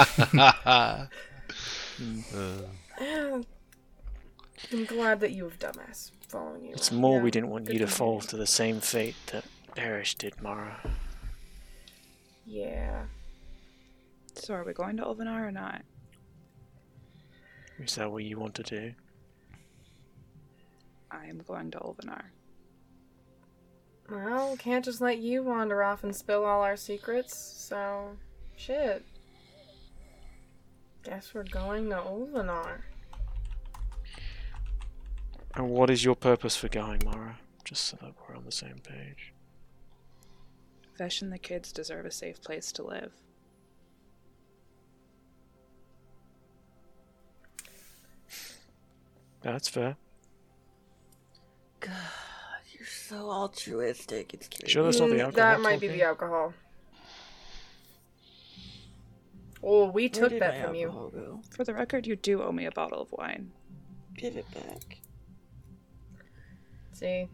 i'm 4.73 4.85
glad 4.87 5.21
that 5.21 5.33
you 5.33 5.45
have 5.45 5.59
dumbass 5.59 6.13
following 6.29 6.65
you 6.65 6.73
It's 6.73 6.91
around. 6.91 7.01
more 7.03 7.19
Yeah, 7.19 7.25
we 7.25 7.31
didn't 7.31 7.51
want 7.51 7.67
good 7.67 7.75
you 7.75 7.79
to 7.81 7.87
for 7.87 7.93
fall 7.93 8.21
to 8.23 8.39
the 8.39 8.47
same 8.47 8.81
fate 8.81 9.17
that 9.33 9.45
Erish 9.77 10.17
did, 10.17 10.41
Mara. 10.43 10.81
yeah 12.47 13.03
So 14.35 14.55
are 14.55 14.65
we 14.65 14.73
going 14.73 14.97
to 14.97 15.03
Ulvanar 15.05 15.47
or 15.47 15.53
not? 15.53 15.83
Is 17.79 17.97
that 17.97 18.11
what 18.11 18.25
you 18.25 18.39
want 18.39 18.55
to 18.55 18.63
do? 18.63 18.93
I 21.11 21.27
am 21.27 21.43
going 21.47 21.71
to 21.73 21.79
Ulvanar. 21.79 22.23
Well, 24.11 24.57
can't 24.57 24.85
just 24.85 25.01
let 25.01 25.19
you 25.19 25.43
wander 25.43 25.83
off 25.83 26.05
and 26.05 26.15
spill 26.15 26.45
all 26.45 26.63
our 26.63 26.77
secrets, 26.77 27.37
so 27.37 28.17
shit. 28.57 29.05
Guess 31.05 31.35
we're 31.35 31.45
going 31.45 31.91
to 31.91 31.97
Ulvanar. 31.97 32.83
And 35.55 35.71
what 35.71 35.91
is 35.91 36.05
your 36.05 36.17
purpose 36.17 36.57
for 36.57 36.69
going, 36.69 37.03
Mara? 37.05 37.39
Just 37.65 37.85
so 37.85 37.97
that 38.03 38.13
we're 38.29 38.37
on 38.37 38.45
the 38.45 38.53
same 38.53 38.79
page. 38.83 39.33
Vesh 40.99 41.23
and 41.23 41.33
the 41.33 41.39
kids 41.39 41.73
deserve 41.73 42.07
a 42.07 42.11
safe 42.11 42.43
place 42.43 42.73
to 42.73 42.83
live. 42.83 43.13
That's 49.45 49.69
fair. 49.69 49.97
God, 51.81 51.93
you're 52.77 52.87
so 52.87 53.31
altruistic. 53.31 54.33
It's 54.35 54.49
cute. 54.49 54.69
Sure 54.71 54.83
that's 54.85 54.99
not 54.99 55.11
the 55.11 55.17
Mm, 55.17 55.21
alcohol 55.27 55.33
That 55.51 55.61
might 55.61 55.81
be 55.81 55.89
the 55.89 56.03
alcohol. 56.03 56.55
Oh, 59.63 59.91
we 59.91 60.05
Where 60.05 60.09
took 60.09 60.39
that 60.41 60.65
from 60.65 60.75
you. 60.75 60.89
Go? 60.89 61.41
For 61.55 61.65
the 61.65 61.75
record, 61.75 62.07
you 62.07 62.17
do 62.17 62.43
owe 62.43 62.53
me 62.53 62.67
a 62.67 62.71
bottle 62.73 63.01
of 63.01 63.13
wine. 63.13 63.51
Give 64.17 64.37
it 64.37 64.47
back. 64.55 64.99
See? 66.93 67.29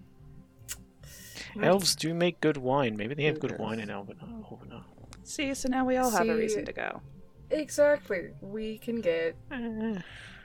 Elves 1.60 1.96
do 1.96 2.14
make 2.14 2.40
good 2.40 2.56
wine. 2.56 2.96
Maybe 2.96 3.14
they 3.14 3.24
have 3.24 3.34
Who 3.36 3.40
good 3.42 3.50
does? 3.52 3.58
wine 3.60 3.80
in 3.80 3.88
Elvenar. 3.88 4.44
Elvenar. 4.48 4.84
See, 5.24 5.52
so 5.54 5.68
now 5.68 5.84
we 5.84 5.96
all 5.96 6.10
have 6.10 6.22
a 6.22 6.24
See- 6.24 6.38
reason 6.38 6.64
to 6.66 6.72
go. 6.72 7.02
Exactly. 7.50 8.30
We 8.40 8.78
can 8.78 9.00
get 9.00 9.36
Eh, 9.50 10.00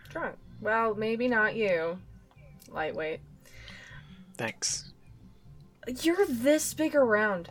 drunk. 0.09 0.37
Well, 0.61 0.95
maybe 0.95 1.27
not 1.27 1.55
you. 1.55 1.99
Lightweight. 2.69 3.19
thanks. 4.37 4.91
You're 6.01 6.25
this 6.27 6.73
big 6.73 6.95
around. 6.95 7.49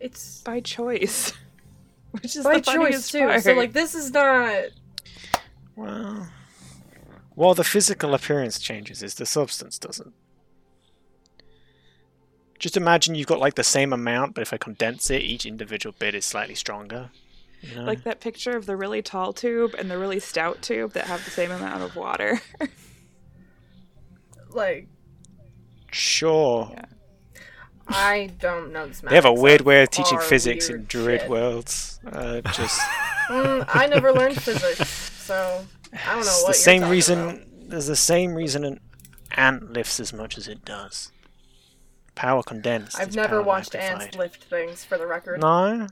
It's 0.00 0.42
By 0.42 0.60
choice. 0.60 1.32
Which 2.10 2.36
is 2.36 2.44
by 2.44 2.58
the 2.58 2.62
choice, 2.62 3.10
too. 3.10 3.26
part. 3.26 3.42
So, 3.42 3.52
like, 3.52 3.72
this 3.72 3.94
is 3.94 4.10
not. 4.10 4.64
Well, 5.76 6.28
while 7.34 7.54
the 7.54 7.64
physical 7.64 8.14
appearance 8.14 8.58
changes, 8.58 9.02
is 9.02 9.14
the 9.14 9.26
substance 9.26 9.78
doesn't. 9.78 10.14
Just 12.58 12.76
imagine 12.76 13.14
you've 13.14 13.26
got 13.26 13.38
like 13.38 13.54
the 13.54 13.62
same 13.64 13.92
amount, 13.92 14.34
but 14.34 14.40
if 14.40 14.52
I 14.52 14.56
condense 14.56 15.10
it, 15.10 15.20
each 15.20 15.44
individual 15.44 15.94
bit 15.98 16.14
is 16.14 16.24
slightly 16.24 16.54
stronger. 16.54 17.10
You 17.70 17.76
know? 17.76 17.84
Like 17.84 18.04
that 18.04 18.20
picture 18.20 18.56
of 18.56 18.66
the 18.66 18.76
really 18.76 19.02
tall 19.02 19.32
tube 19.32 19.74
and 19.78 19.90
the 19.90 19.98
really 19.98 20.20
stout 20.20 20.62
tube 20.62 20.92
that 20.92 21.04
have 21.06 21.24
the 21.24 21.30
same 21.30 21.50
amount 21.50 21.82
of 21.82 21.96
water. 21.96 22.40
Like, 24.50 24.88
sure. 25.92 26.70
Yeah. 26.72 26.84
I 27.88 28.30
don't 28.40 28.72
know 28.72 28.86
this 28.86 29.00
They 29.00 29.14
have 29.14 29.26
a 29.26 29.32
weird 29.32 29.60
way 29.60 29.82
of 29.82 29.90
teaching 29.90 30.18
physics 30.18 30.68
in 30.68 30.76
weird 30.76 30.88
druid 30.88 31.20
shit. 31.22 31.30
worlds. 31.30 32.00
Uh, 32.10 32.40
just 32.52 32.80
Mm, 33.28 33.68
I 33.68 33.86
never 33.88 34.12
learned 34.12 34.40
physics, 34.40 34.88
so 34.88 35.64
I 35.92 35.96
don't 36.14 36.14
know 36.14 36.20
it's 36.20 36.42
what 36.42 36.42
the 36.42 36.46
you're 36.46 36.54
same 36.54 36.88
reason. 36.88 37.18
about. 37.20 37.40
There's 37.70 37.86
the 37.88 37.96
same 37.96 38.34
reason 38.34 38.64
an 38.64 38.78
ant 39.32 39.72
lifts 39.72 39.98
as 39.98 40.12
much 40.12 40.38
as 40.38 40.46
it 40.46 40.64
does. 40.64 41.10
Power 42.14 42.44
condensed. 42.44 42.98
I've 43.00 43.16
never 43.16 43.42
watched 43.42 43.74
magnified. 43.74 44.02
ants 44.04 44.16
lift 44.16 44.44
things, 44.44 44.84
for 44.84 44.96
the 44.96 45.08
record. 45.08 45.40
No. 45.40 45.88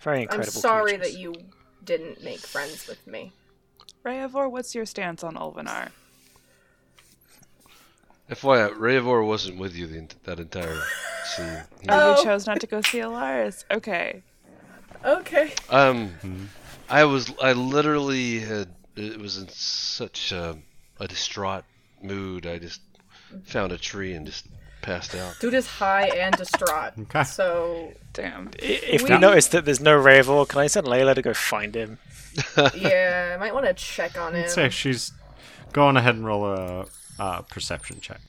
Very 0.00 0.28
I'm 0.30 0.42
sorry 0.44 0.92
creatures. 0.98 1.12
that 1.14 1.18
you 1.20 1.34
didn't 1.84 2.22
make 2.24 2.38
friends 2.40 2.86
with 2.86 3.06
me. 3.06 3.32
Rayavor, 4.04 4.50
what's 4.50 4.74
your 4.74 4.86
stance 4.86 5.22
on 5.22 5.34
Ulvanar? 5.34 5.88
FYI, 8.30 8.72
Rayavor 8.76 9.26
wasn't 9.26 9.58
with 9.58 9.74
you 9.74 9.86
the, 9.86 10.08
that 10.24 10.38
entire 10.38 10.80
scene. 11.24 11.62
He- 11.82 11.86
Oh, 11.88 12.14
Oh. 12.14 12.18
you 12.18 12.24
chose 12.24 12.46
not 12.46 12.60
to 12.60 12.66
go 12.66 12.80
see 12.80 12.98
Elaris. 12.98 13.64
Okay. 13.70 14.22
Okay. 15.04 15.52
Um, 15.68 16.48
I 16.88 17.04
was, 17.04 17.32
I 17.42 17.52
literally 17.54 18.38
had, 18.40 18.68
it 18.96 19.18
was 19.18 19.38
in 19.38 19.48
such 19.48 20.30
a, 20.32 20.56
a 21.00 21.08
distraught 21.08 21.64
mood. 22.02 22.46
I 22.46 22.58
just 22.58 22.80
found 23.44 23.72
a 23.72 23.78
tree 23.78 24.12
and 24.14 24.26
just 24.26 24.46
passed 24.82 25.14
out. 25.14 25.36
Dude 25.40 25.54
is 25.54 25.66
high 25.66 26.06
and 26.08 26.34
distraught. 26.36 26.92
Okay. 27.00 27.24
So, 27.24 27.92
Damn. 28.12 28.50
If 28.58 29.02
We- 29.02 29.10
we 29.10 29.18
notice 29.18 29.48
that 29.48 29.64
there's 29.64 29.80
no 29.80 29.98
Ravor, 30.00 30.48
can 30.48 30.60
I 30.60 30.66
send 30.66 30.86
Layla 30.86 31.14
to 31.14 31.22
go 31.22 31.32
find 31.34 31.74
him? 31.74 31.98
yeah, 32.74 33.32
I 33.34 33.38
might 33.40 33.52
want 33.54 33.66
to 33.66 33.74
check 33.74 34.18
on 34.18 34.34
him. 34.34 34.44
I'd 34.44 34.50
say 34.50 34.68
she's 34.70 35.12
going 35.72 35.96
ahead 35.96 36.14
and 36.14 36.24
roll 36.24 36.44
a, 36.46 36.86
a 37.18 37.42
perception 37.44 38.00
check. 38.00 38.20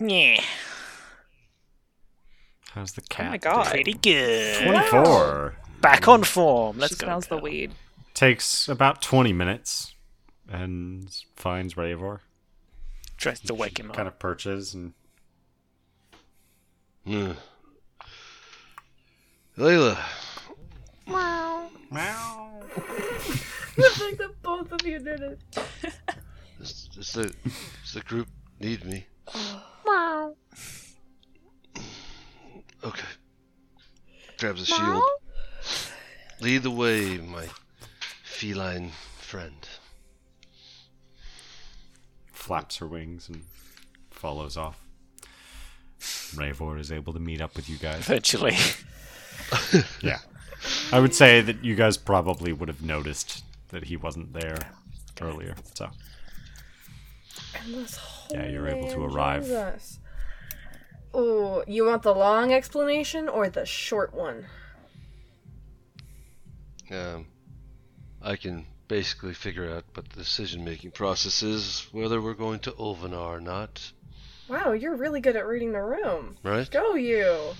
Yeah. 0.00 0.40
How's 2.72 2.92
the 2.92 3.00
cat? 3.02 3.26
Oh 3.26 3.30
my 3.30 3.38
god. 3.38 3.66
Pretty 3.66 3.94
good. 3.94 4.62
Twenty-four. 4.64 5.56
Back 5.80 6.06
on 6.08 6.22
form. 6.24 6.78
Let's 6.78 6.94
she 6.94 6.98
go. 7.00 7.06
smells 7.06 7.26
the 7.26 7.38
weed. 7.38 7.72
Takes 8.14 8.68
about 8.68 9.02
twenty 9.02 9.32
minutes, 9.32 9.94
and 10.48 11.08
finds 11.36 11.74
Ravor. 11.74 12.20
Tries 13.18 13.40
to 13.40 13.54
wake 13.54 13.78
him 13.78 13.90
up. 13.90 13.96
Kind 13.96 14.08
of 14.08 14.18
perches 14.18 14.74
and 14.74 14.94
Hmm. 17.04 17.32
Layla, 19.56 19.98
the 23.76 23.90
fact 23.90 24.18
that 24.18 24.30
both 24.42 24.70
of 24.72 24.86
you 24.86 24.98
did 24.98 25.22
it. 25.22 25.40
does, 26.58 26.88
does 26.94 27.12
the 27.12 27.34
does 27.82 27.94
the 27.94 28.02
group 28.02 28.28
need 28.60 28.84
me? 28.84 29.06
Okay. 32.84 33.08
Grabs 34.38 34.62
a 34.62 34.66
shield. 34.66 35.02
Lead 36.40 36.62
the 36.62 36.70
way, 36.70 37.16
my 37.18 37.46
feline 38.22 38.92
friend. 39.18 39.66
Flaps 42.48 42.78
her 42.78 42.86
wings 42.86 43.28
and 43.28 43.42
follows 44.10 44.56
off. 44.56 44.80
Ravor 46.00 46.80
is 46.80 46.90
able 46.90 47.12
to 47.12 47.18
meet 47.18 47.42
up 47.42 47.54
with 47.54 47.68
you 47.68 47.76
guys. 47.76 48.00
Eventually. 48.00 48.56
Yeah. 50.02 50.18
I 50.92 51.00
would 51.00 51.14
say 51.14 51.40
that 51.40 51.64
you 51.64 51.74
guys 51.74 51.96
probably 51.96 52.52
would 52.52 52.68
have 52.68 52.82
noticed 52.82 53.44
that 53.68 53.84
he 53.84 53.96
wasn't 53.96 54.34
there 54.34 54.58
earlier. 55.22 55.54
So, 55.74 55.88
And 57.54 57.74
this 57.74 57.98
Yeah, 58.30 58.46
you're 58.46 58.68
able 58.68 58.90
to 58.90 59.04
arrive. 59.04 59.44
Jesus. 59.44 60.00
Oh, 61.14 61.64
you 61.66 61.86
want 61.86 62.02
the 62.02 62.14
long 62.14 62.52
explanation 62.52 63.28
or 63.28 63.48
the 63.48 63.64
short 63.64 64.12
one? 64.12 64.46
Um, 66.90 67.26
I 68.20 68.36
can 68.36 68.66
basically 68.88 69.34
figure 69.34 69.70
out 69.70 69.84
what 69.94 70.08
the 70.08 70.16
decision-making 70.16 70.90
process 70.92 71.42
is, 71.42 71.86
whether 71.92 72.20
we're 72.20 72.34
going 72.34 72.58
to 72.60 72.72
Ulvanar 72.72 73.36
or 73.36 73.40
not, 73.40 73.92
Wow, 74.48 74.72
you're 74.72 74.96
really 74.96 75.20
good 75.20 75.36
at 75.36 75.46
reading 75.46 75.72
the 75.72 75.82
room. 75.82 76.38
right? 76.42 76.70
Go 76.70 76.94
you. 76.94 77.50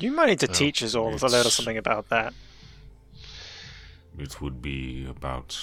You 0.00 0.10
might 0.10 0.26
need 0.26 0.40
to 0.40 0.46
Well, 0.48 0.54
teach 0.54 0.82
us 0.82 0.96
all 0.96 1.10
a 1.10 1.14
little 1.14 1.50
something 1.50 1.78
about 1.78 2.08
that. 2.08 2.34
It 4.18 4.40
would 4.40 4.60
be 4.60 5.06
about 5.08 5.58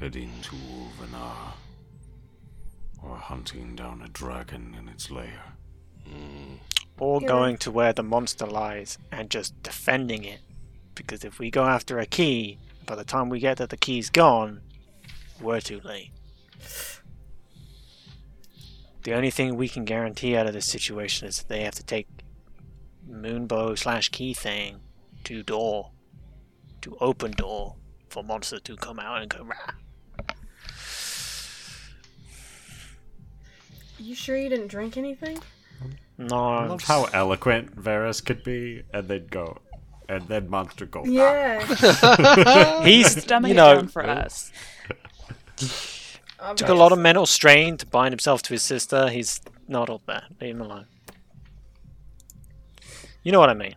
heading 0.00 0.32
to 0.42 0.50
Ulvanar 0.56 1.52
or 3.02 3.16
hunting 3.16 3.76
down 3.76 4.02
a 4.02 4.08
dragon 4.08 4.74
in 4.78 4.88
its 4.88 5.10
lair. 5.10 5.52
Hmm. 6.06 6.54
Or 6.98 7.20
Yeah. 7.22 7.28
going 7.28 7.58
to 7.58 7.70
where 7.70 7.92
the 7.92 8.02
monster 8.02 8.46
lies 8.46 8.98
and 9.12 9.30
just 9.30 9.62
defending 9.62 10.24
it. 10.24 10.40
Because 10.96 11.24
if 11.24 11.38
we 11.38 11.50
go 11.50 11.64
after 11.64 12.00
a 12.00 12.06
key, 12.06 12.58
by 12.88 12.94
the 12.94 13.04
time 13.04 13.28
we 13.28 13.38
get 13.38 13.58
that 13.58 13.68
the 13.68 13.76
key's 13.76 14.08
gone, 14.08 14.62
we're 15.42 15.60
too 15.60 15.80
late. 15.84 16.10
The 19.04 19.14
only 19.14 19.30
thing 19.30 19.56
we 19.56 19.68
can 19.68 19.84
guarantee 19.84 20.36
out 20.36 20.46
of 20.46 20.54
this 20.54 20.66
situation 20.66 21.28
is 21.28 21.38
that 21.38 21.48
they 21.48 21.62
have 21.62 21.74
to 21.74 21.84
take 21.84 22.08
Moonbow 23.08 23.78
slash 23.78 24.08
key 24.08 24.32
thing 24.32 24.80
to 25.24 25.42
door, 25.42 25.90
to 26.80 26.96
open 27.00 27.32
door 27.32 27.76
for 28.08 28.24
monster 28.24 28.58
to 28.58 28.76
come 28.76 28.98
out 28.98 29.20
and 29.20 29.30
go 29.30 29.44
rah. 29.44 29.74
You 33.98 34.14
sure 34.14 34.36
you 34.36 34.48
didn't 34.48 34.68
drink 34.68 34.96
anything? 34.96 35.38
No, 36.16 36.36
I 36.36 36.66
love 36.66 36.82
how 36.82 37.04
eloquent 37.12 37.76
Varys 37.76 38.24
could 38.24 38.42
be, 38.42 38.82
and 38.94 39.08
then 39.08 39.26
go, 39.26 39.58
and 40.08 40.26
then 40.28 40.48
Monster 40.48 40.86
go. 40.86 41.00
"Ah." 41.00 41.04
Yeah. 41.06 41.64
he's 42.84 43.16
Dumbing 43.16 43.48
you 43.48 43.52
it 43.52 43.56
know 43.56 43.74
down 43.76 43.88
for 43.88 44.04
us. 44.08 44.50
took 46.56 46.68
a 46.68 46.74
lot 46.74 46.92
of 46.92 46.98
mental 46.98 47.26
strain 47.26 47.76
to 47.76 47.86
bind 47.86 48.12
himself 48.12 48.42
to 48.42 48.54
his 48.54 48.62
sister. 48.62 49.08
He's 49.08 49.40
not 49.66 49.88
all 49.90 50.02
that. 50.06 50.24
Leave 50.40 50.54
him 50.54 50.62
alone. 50.62 50.86
You 53.22 53.32
know 53.32 53.40
what 53.40 53.50
I 53.50 53.54
mean. 53.54 53.74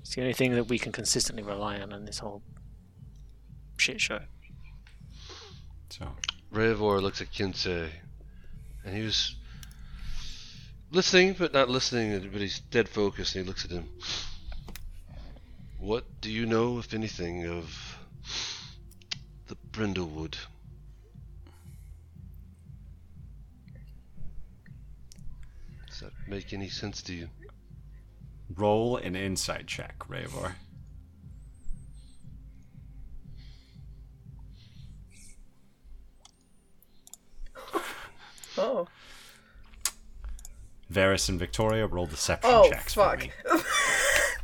It's 0.00 0.14
the 0.14 0.20
only 0.20 0.34
thing 0.34 0.54
that 0.54 0.68
we 0.68 0.78
can 0.78 0.92
consistently 0.92 1.42
rely 1.42 1.80
on 1.80 1.92
in 1.92 2.04
this 2.04 2.18
whole 2.20 2.42
shit 3.76 4.00
show. 4.00 4.20
So, 5.90 6.06
Ravor 6.52 7.02
looks 7.02 7.20
at 7.20 7.32
Kensai, 7.32 7.88
and 8.84 8.96
he 8.96 9.02
was 9.02 9.34
listening, 10.96 11.36
but 11.38 11.52
not 11.52 11.68
listening, 11.68 12.28
but 12.32 12.40
he's 12.40 12.58
dead 12.58 12.88
focused, 12.88 13.36
and 13.36 13.44
he 13.44 13.48
looks 13.48 13.64
at 13.64 13.70
him. 13.70 13.88
What 15.78 16.04
do 16.20 16.30
you 16.30 16.46
know, 16.46 16.78
if 16.78 16.92
anything, 16.92 17.46
of 17.46 17.98
the 19.46 19.56
Brindlewood? 19.70 20.36
Does 25.88 26.00
that 26.00 26.12
make 26.26 26.52
any 26.52 26.68
sense 26.68 27.02
to 27.02 27.14
you? 27.14 27.28
roll 28.54 28.96
an 28.96 29.16
insight 29.16 29.66
check, 29.66 29.98
Ravor. 30.08 30.54
Oh. 38.58 38.88
Varys 40.92 41.28
and 41.28 41.38
Victoria 41.38 41.86
roll 41.86 42.06
deception 42.06 42.50
Oh, 42.52 42.68
checks 42.70 42.94
fuck. 42.94 43.20
for 43.20 43.26
me. 43.26 43.32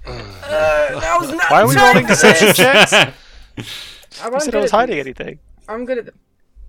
uh, 0.07 1.01
that 1.01 1.17
was 1.21 1.31
not 1.31 1.51
Why 1.51 1.62
are 1.62 1.69
we 1.69 1.75
time 1.75 1.95
rolling 1.95 2.07
for 2.07 2.12
deception 2.12 2.47
this. 2.49 2.57
checks? 2.57 2.93
I'm 4.23 4.41
said 4.41 4.55
I 4.55 4.59
was 4.61 4.73
at 4.73 4.77
hiding 4.77 4.97
these. 4.97 5.05
anything. 5.07 5.39
I'm 5.69 5.85
good 5.85 5.99
at 5.99 6.07
the. 6.07 6.12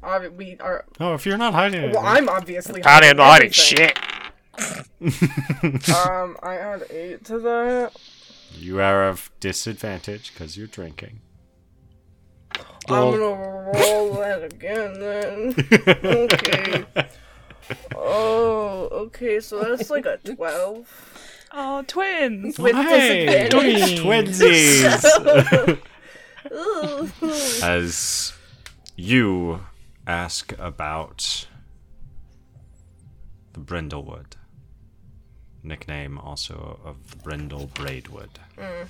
obvi- 0.04 0.36
we 0.36 0.58
are. 0.60 0.86
Oh, 1.00 1.14
if 1.16 1.26
you're 1.26 1.38
not 1.38 1.54
hiding 1.54 1.82
it, 1.84 1.94
Well, 1.96 2.06
I'm 2.06 2.30
obviously. 2.30 2.82
Apparently 2.82 3.10
I'm 3.10 3.18
not 3.18 3.26
hiding 3.32 3.52
shit. 3.52 3.98
Um, 5.04 6.38
I 6.44 6.56
add 6.58 6.84
eight 6.92 7.26
to 7.26 7.40
that. 7.40 7.92
you 8.54 8.80
are 8.80 9.08
of 9.10 9.32
disadvantage 9.40 10.32
because 10.32 10.56
you're 10.56 10.68
drinking. 10.68 11.20
I'm 12.88 13.12
gonna 13.12 13.72
roll 13.74 14.14
that 14.14 14.44
again 14.54 15.00
then. 15.00 15.56
okay. 16.06 16.86
Oh, 17.96 18.90
okay, 18.92 19.40
so 19.40 19.60
that's 19.64 19.90
like 19.90 20.06
a 20.06 20.18
12. 20.18 21.50
Oh, 21.56 21.84
twins! 21.88 22.58
With 22.58 22.76
Hey, 22.76 23.48
disadvantage. 23.50 24.00
twinsies! 24.00 25.80
As 27.64 28.34
you 28.96 29.62
ask 30.08 30.54
about 30.60 31.48
the 33.54 33.60
Brindlewood, 33.60 34.34
nickname 35.62 36.18
also 36.18 36.80
of 36.84 37.12
the 37.12 37.18
Brindle 37.18 37.68
Braidwood. 37.74 38.40
Mm. 38.58 38.88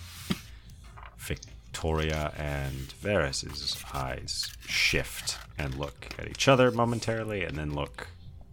Victoria 1.18 2.34
and 2.38 2.94
Varys's 3.02 3.78
eyes 3.94 4.52
shift 4.68 5.38
and 5.58 5.76
look 5.76 6.10
at 6.18 6.28
each 6.30 6.48
other 6.48 6.72
momentarily, 6.72 7.44
and 7.44 7.58
then 7.58 7.74
look 7.74 8.08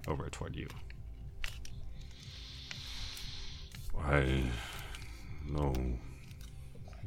over 0.08 0.28
toward 0.30 0.56
you. 0.56 0.68
I 3.98 4.44
know 5.46 5.74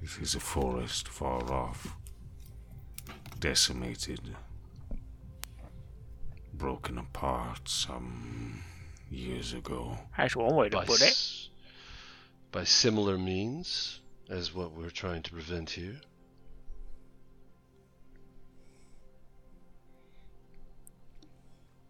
it 0.02 0.10
is 0.22 0.36
a 0.36 0.40
forest 0.40 1.08
far 1.08 1.52
off, 1.52 1.96
decimated, 3.40 4.36
broken 6.54 6.98
apart 6.98 7.68
some 7.68 8.64
years 9.10 9.54
ago. 9.54 9.98
That's 10.18 10.36
one 10.36 10.56
way 10.56 10.70
to 10.70 10.78
By, 10.78 10.86
put 10.86 11.02
it. 11.02 11.08
s- 11.10 11.50
by 12.52 12.64
similar 12.64 13.18
means 13.18 14.02
as 14.30 14.54
what 14.54 14.72
we're 14.74 14.90
trying 14.92 15.24
to 15.24 15.32
prevent 15.32 15.72
here. 15.72 16.00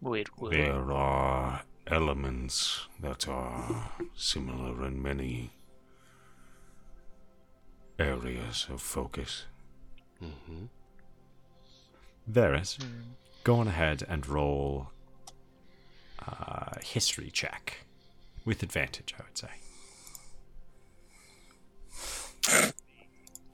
Weird, 0.04 0.30
weird. 0.38 0.54
There 0.54 0.92
are 0.92 1.64
elements 1.88 2.88
that 3.00 3.26
are 3.30 3.92
similar 4.14 4.86
in 4.86 5.02
many 5.02 5.52
areas 7.98 8.68
of 8.70 8.82
focus. 8.82 9.46
hmm 10.20 10.66
Varys, 12.30 12.78
go 13.46 13.56
on 13.56 13.68
ahead 13.68 14.04
and 14.08 14.28
roll 14.28 14.90
a 16.20 16.84
history 16.84 17.30
check 17.32 17.86
with 18.46 18.62
advantage, 18.62 19.14
I 19.18 19.24
would 19.24 19.38
say. 19.38 19.50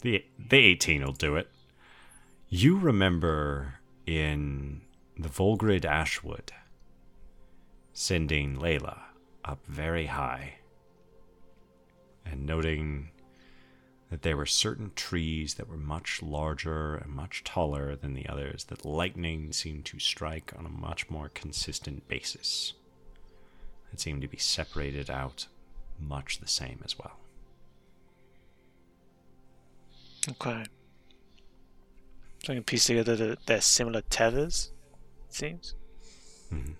The 0.01 0.25
the 0.37 0.57
18 0.57 1.03
will 1.03 1.13
do 1.13 1.35
it. 1.35 1.49
You 2.47 2.77
remember 2.79 3.75
in 4.07 4.81
the 5.22 5.30
Volgrid 5.30 5.83
Ashwood 5.83 6.53
sending 7.91 8.56
Layla 8.56 8.99
up 9.43 9.59
very 9.65 10.06
high 10.06 10.56
and 12.25 12.45
noting 12.45 13.09
that 14.09 14.22
there 14.22 14.38
were 14.38 14.45
certain 14.45 14.91
trees 14.95 15.56
that 15.56 15.67
were 15.67 15.75
much 15.77 16.22
larger 16.22 16.95
and 16.95 17.11
much 17.11 17.43
taller 17.43 17.98
than 17.98 18.14
the 18.14 18.27
others 18.30 18.64
that 18.65 18.85
lightning 18.85 19.51
seemed 19.51 19.83
to 19.85 19.99
strike 19.99 20.53
on 20.57 20.65
a 20.65 20.69
much 20.69 21.09
more 21.09 21.30
consistent 21.30 22.07
basis. 22.07 22.73
It 23.91 23.99
seemed 23.99 24.22
to 24.22 24.27
be 24.30 24.38
separated 24.38 25.09
out 25.09 25.48
much 25.99 26.39
the 26.39 26.48
same 26.48 26.80
as 26.85 26.98
well. 26.98 27.17
Okay. 30.30 30.64
So 32.45 32.53
I 32.53 32.56
can 32.56 32.64
piece 32.64 32.85
together 32.85 33.17
that 33.17 33.45
they're 33.45 33.59
similar 33.59 34.01
tethers, 34.01 34.72
it 35.30 35.35
seems. 35.35 35.75
Mhm. 36.51 36.75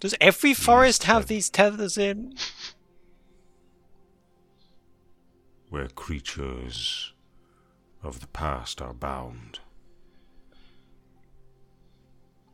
Does 0.00 0.14
every 0.20 0.54
forest 0.54 1.04
have 1.04 1.26
these 1.26 1.48
tethers 1.48 1.96
in? 1.96 2.36
Where 5.70 5.88
creatures 5.88 7.12
of 8.02 8.20
the 8.20 8.26
past 8.28 8.80
are 8.80 8.94
bound, 8.94 9.60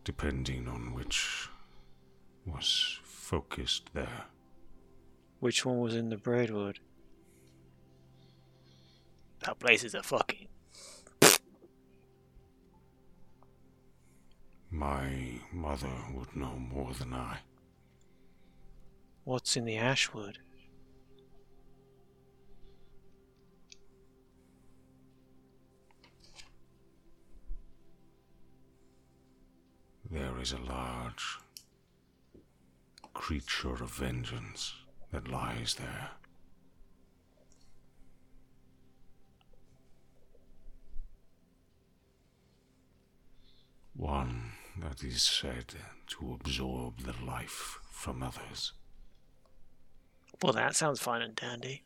depending 0.05 0.68
on 0.68 0.92
which 0.92 1.49
was 2.44 2.99
focused 3.02 3.91
there. 3.94 4.26
Which 5.41 5.65
one 5.65 5.81
was 5.81 5.94
in 5.94 6.08
the 6.10 6.16
Braidwood? 6.16 6.81
That 9.41 9.58
place 9.58 9.84
is 9.84 9.94
a 9.94 10.02
fucking. 10.02 10.49
My 14.74 15.38
mother 15.52 15.92
would 16.14 16.34
know 16.34 16.56
more 16.56 16.92
than 16.94 17.14
I. 17.14 17.38
What's 19.22 19.56
in 19.56 19.66
the 19.66 19.76
Ashwood? 19.76 20.38
There 30.10 30.40
is 30.40 30.50
a 30.50 30.58
large 30.58 31.38
creature 33.14 33.74
of 33.74 33.92
vengeance 33.92 34.74
that 35.12 35.28
lies 35.28 35.76
there. 35.76 36.10
One 43.94 44.53
that 44.80 45.02
is 45.04 45.22
said 45.22 45.74
to 46.08 46.38
absorb 46.40 47.00
the 47.00 47.14
life 47.24 47.78
from 47.90 48.22
others. 48.22 48.72
Well, 50.42 50.52
that 50.52 50.76
sounds 50.76 51.00
fine 51.00 51.22
and 51.22 51.34
dandy. 51.34 51.84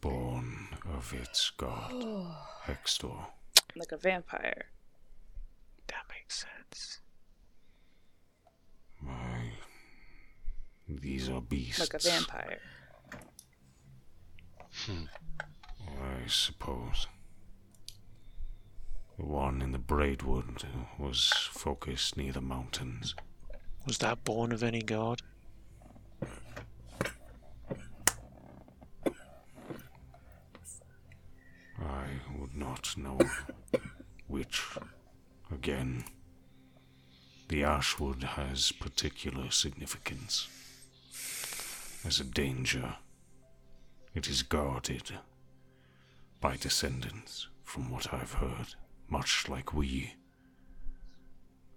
Born 0.00 0.68
of 0.94 1.12
its 1.14 1.50
god, 1.50 1.92
Hextor. 2.66 3.26
Like 3.74 3.92
a 3.92 3.96
vampire. 3.96 4.66
That 5.88 6.04
makes 6.08 6.44
sense. 6.44 7.00
My, 9.00 9.52
these 10.88 11.28
are 11.28 11.40
beasts. 11.40 11.80
Like 11.80 11.94
a 11.94 11.98
vampire. 11.98 12.60
Hmm. 14.86 15.04
I 15.80 16.26
suppose. 16.26 17.06
The 19.18 19.24
one 19.24 19.62
in 19.62 19.72
the 19.72 19.78
Braidwood 19.78 20.64
was 20.98 21.30
focused 21.50 22.16
near 22.16 22.32
the 22.32 22.40
mountains. 22.40 23.14
Was 23.86 23.98
that 23.98 24.24
born 24.24 24.52
of 24.52 24.62
any 24.62 24.82
god? 24.82 25.22
I 31.78 32.20
would 32.38 32.54
not 32.54 32.94
know 32.96 33.18
which. 34.26 34.62
Again, 35.50 36.04
the 37.48 37.64
Ashwood 37.64 38.22
has 38.22 38.72
particular 38.72 39.50
significance. 39.50 40.48
As 42.04 42.20
a 42.20 42.24
danger, 42.24 42.96
it 44.14 44.28
is 44.28 44.42
guarded 44.42 45.12
by 46.40 46.56
descendants, 46.56 47.48
from 47.62 47.90
what 47.90 48.12
I've 48.12 48.34
heard, 48.34 48.74
much 49.08 49.48
like 49.48 49.72
we 49.72 50.14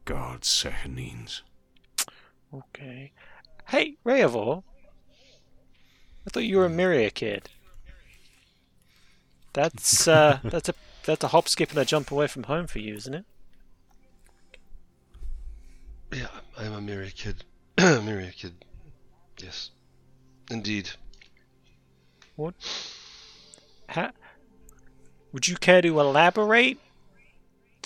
guard 0.05 0.41
Sehanines. 0.41 1.41
Okay. 2.53 3.11
Hey, 3.67 3.97
Rayavor. 4.05 4.63
I 6.25 6.29
thought 6.31 6.43
you 6.43 6.57
were 6.57 6.65
a 6.65 6.69
Myria 6.69 7.13
kid. 7.13 7.49
That's 9.53 10.07
uh, 10.07 10.39
that's 10.43 10.69
a 10.69 10.73
that's 11.05 11.23
a 11.23 11.29
hop, 11.29 11.47
skip, 11.47 11.69
and 11.69 11.79
a 11.79 11.85
jump 11.85 12.11
away 12.11 12.27
from 12.27 12.43
home 12.43 12.67
for 12.67 12.79
you, 12.79 12.95
isn't 12.95 13.13
it? 13.13 13.25
Yeah, 16.13 16.27
I'm 16.57 16.73
a 16.73 16.81
Myria 16.81 17.13
kid. 17.13 17.43
Myria 17.77 18.31
kid. 18.33 18.65
Yes. 19.41 19.71
Indeed. 20.49 20.89
What? 22.35 22.55
Ha- 23.89 24.11
Would 25.33 25.47
you 25.47 25.55
care 25.57 25.81
to 25.81 25.99
elaborate 25.99 26.79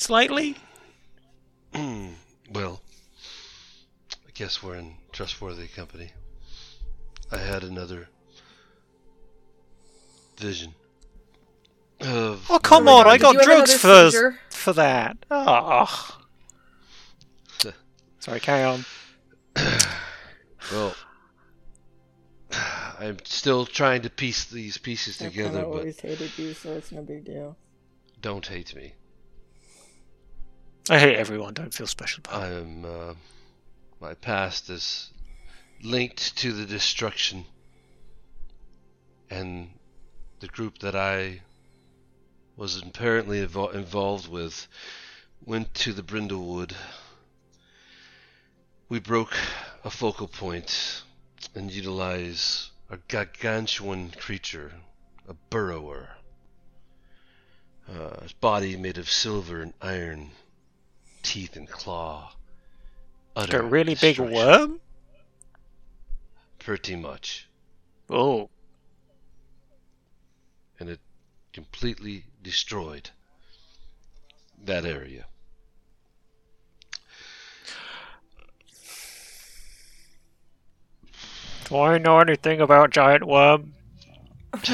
slightly? 0.03 0.55
Hmm, 1.73 2.09
well, 2.51 2.81
I 4.27 4.31
guess 4.33 4.61
we're 4.61 4.75
in 4.75 4.95
trustworthy 5.11 5.67
company. 5.67 6.11
I 7.31 7.37
had 7.37 7.63
another 7.63 8.09
vision. 10.37 10.75
Of 12.01 12.45
Oh 12.49 12.59
come 12.59 12.87
on! 12.89 13.07
I 13.07 13.17
got 13.17 13.35
drugs 13.35 13.71
another 13.71 13.77
for 13.77 14.11
seizure? 14.11 14.39
for 14.49 14.73
that. 14.73 15.17
Oh. 15.31 16.19
Sorry, 18.19 18.39
carry 18.39 18.63
on. 18.63 18.85
Well, 20.71 20.95
I'm 22.99 23.17
still 23.25 23.65
trying 23.65 24.01
to 24.03 24.09
piece 24.09 24.45
these 24.45 24.77
pieces 24.77 25.17
together, 25.17 25.59
kinda 25.59 25.69
but 25.69 25.77
always 25.79 25.99
hated 25.99 26.31
you, 26.37 26.53
so 26.53 26.71
it's 26.71 26.91
no 26.93 27.01
big 27.01 27.25
deal. 27.25 27.57
don't 28.21 28.47
hate 28.47 28.73
me. 28.73 28.93
I 30.89 30.99
hate 30.99 31.15
everyone. 31.15 31.53
Don't 31.53 31.73
feel 31.73 31.87
special. 31.87 32.23
I 32.29 32.47
am. 32.47 32.83
Uh, 32.83 33.13
my 34.01 34.15
past 34.15 34.69
is 34.69 35.11
linked 35.81 36.35
to 36.37 36.51
the 36.51 36.65
destruction, 36.65 37.45
and 39.29 39.69
the 40.41 40.47
group 40.47 40.79
that 40.79 40.93
I 40.95 41.41
was 42.57 42.81
apparently 42.81 43.45
invo- 43.45 43.73
involved 43.73 44.27
with 44.27 44.67
went 45.45 45.73
to 45.75 45.93
the 45.93 46.03
Brindlewood. 46.03 46.73
We 48.89 48.99
broke 48.99 49.35
a 49.85 49.89
focal 49.89 50.27
point 50.27 51.03
and 51.55 51.71
utilized 51.71 52.71
a 52.89 52.97
gargantuan 53.07 54.11
creature, 54.11 54.73
a 55.29 55.33
burrower. 55.49 56.09
Uh, 57.89 58.21
his 58.21 58.33
body 58.33 58.75
made 58.75 58.97
of 58.97 59.09
silver 59.09 59.61
and 59.61 59.73
iron, 59.81 60.31
teeth 61.23 61.55
and 61.55 61.67
claw. 61.67 62.33
Like 63.35 63.53
a 63.53 63.63
really 63.63 63.95
big 63.95 64.19
worm. 64.19 64.79
Pretty 66.59 66.95
much. 66.95 67.49
Oh, 68.09 68.49
And 70.79 70.89
it 70.89 70.99
completely 71.51 72.25
destroyed 72.43 73.09
that 74.63 74.85
area. 74.85 75.25
do 81.73 81.79
I 81.79 81.97
know 81.97 82.19
anything 82.19 82.61
about 82.61 82.91
giant 82.91 83.25
worm? 83.25 83.73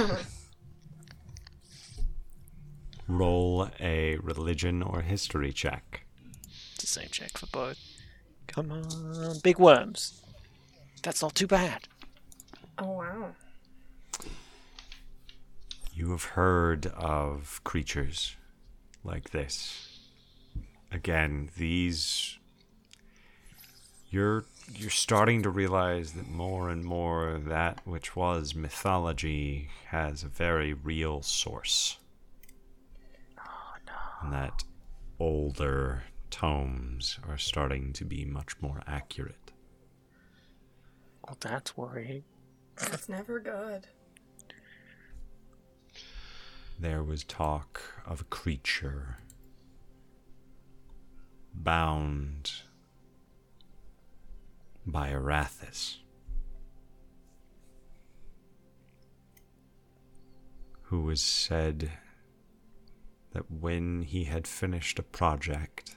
Roll 3.07 3.69
a 3.79 4.17
religion 4.17 4.83
or 4.83 5.01
history 5.01 5.53
check. 5.53 6.05
It's 6.89 6.95
the 6.95 7.01
same 7.01 7.09
check 7.11 7.37
for 7.37 7.45
both. 7.45 7.77
Come 8.47 8.71
on, 8.71 9.37
big 9.43 9.59
worms. 9.59 10.23
That's 11.03 11.21
not 11.21 11.35
too 11.35 11.45
bad. 11.45 11.87
Oh 12.79 12.93
wow. 12.93 13.35
You 15.93 16.09
have 16.09 16.23
heard 16.23 16.87
of 16.87 17.61
creatures 17.63 18.35
like 19.03 19.29
this. 19.29 19.99
Again, 20.91 21.51
these 21.55 22.39
you're 24.09 24.45
you're 24.73 24.89
starting 24.89 25.43
to 25.43 25.51
realize 25.51 26.13
that 26.13 26.27
more 26.27 26.69
and 26.69 26.83
more 26.83 27.39
that 27.45 27.85
which 27.85 28.15
was 28.15 28.55
mythology 28.55 29.69
has 29.89 30.23
a 30.23 30.27
very 30.27 30.73
real 30.73 31.21
source. 31.21 31.99
Oh, 33.37 33.75
no, 33.85 33.93
And 34.23 34.33
that 34.33 34.63
older 35.19 36.01
tomes 36.29 37.19
are 37.27 37.37
starting 37.37 37.93
to 37.93 38.05
be 38.05 38.25
much 38.25 38.59
more 38.61 38.81
accurate. 38.87 39.51
Well, 41.25 41.37
that's 41.39 41.75
worrying. 41.77 42.23
That's 42.77 43.09
never 43.09 43.39
good. 43.39 43.87
There 46.79 47.03
was 47.03 47.23
talk 47.23 47.81
of 48.05 48.21
a 48.21 48.25
creature 48.25 49.17
bound 51.53 52.53
by 54.85 55.09
Arathis, 55.09 55.97
who 60.83 61.01
was 61.01 61.21
said 61.21 61.91
that 63.33 63.51
when 63.51 64.01
he 64.03 64.23
had 64.23 64.47
finished 64.47 64.97
a 64.97 65.03
project, 65.03 65.95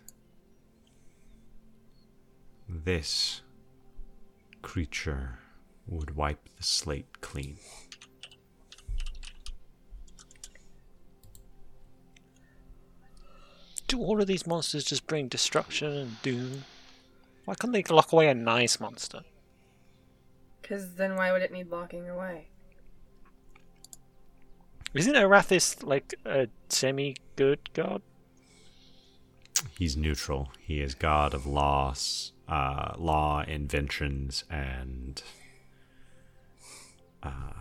this 2.73 3.43
creature 4.63 5.39
would 5.87 6.17
wipe 6.17 6.49
the 6.57 6.63
slate 6.63 7.21
clean. 7.21 7.57
Do 13.89 14.01
all 14.01 14.21
of 14.21 14.27
these 14.27 14.47
monsters 14.47 14.85
just 14.85 15.07
bring 15.07 15.29
destruction 15.29 15.93
and 15.93 16.23
doom? 16.23 16.65
Why 17.45 17.55
can't 17.55 17.73
they 17.73 17.83
lock 17.83 18.13
away 18.13 18.29
a 18.29 18.35
nice 18.35 18.81
monster? 18.81 19.21
Because 20.63 20.95
then 20.95 21.17
why 21.17 21.33
would 21.33 21.43
it 21.43 21.53
need 21.53 21.69
locking 21.69 22.09
away? 22.09 22.49
Isn't 24.95 25.15
Arathis 25.15 25.83
like 25.83 26.15
a 26.25 26.49
semi 26.69 27.17
good 27.37 27.73
god? 27.75 28.03
He's 29.79 29.97
neutral. 29.97 30.51
He 30.61 30.81
is 30.81 30.95
god 30.95 31.35
of 31.35 31.47
laws, 31.47 32.33
uh, 32.53 32.93
law, 32.99 33.43
inventions, 33.49 34.45
and 34.51 35.23
uh, 37.23 37.55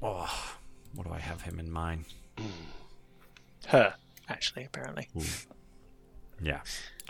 oh, 0.00 0.56
what 0.94 1.06
do 1.06 1.12
I 1.12 1.18
have 1.18 1.42
him 1.42 1.60
in 1.60 1.70
mind? 1.70 2.06
Her, 3.66 3.94
actually, 4.26 4.64
apparently. 4.64 5.08
Yeah, 6.42 6.60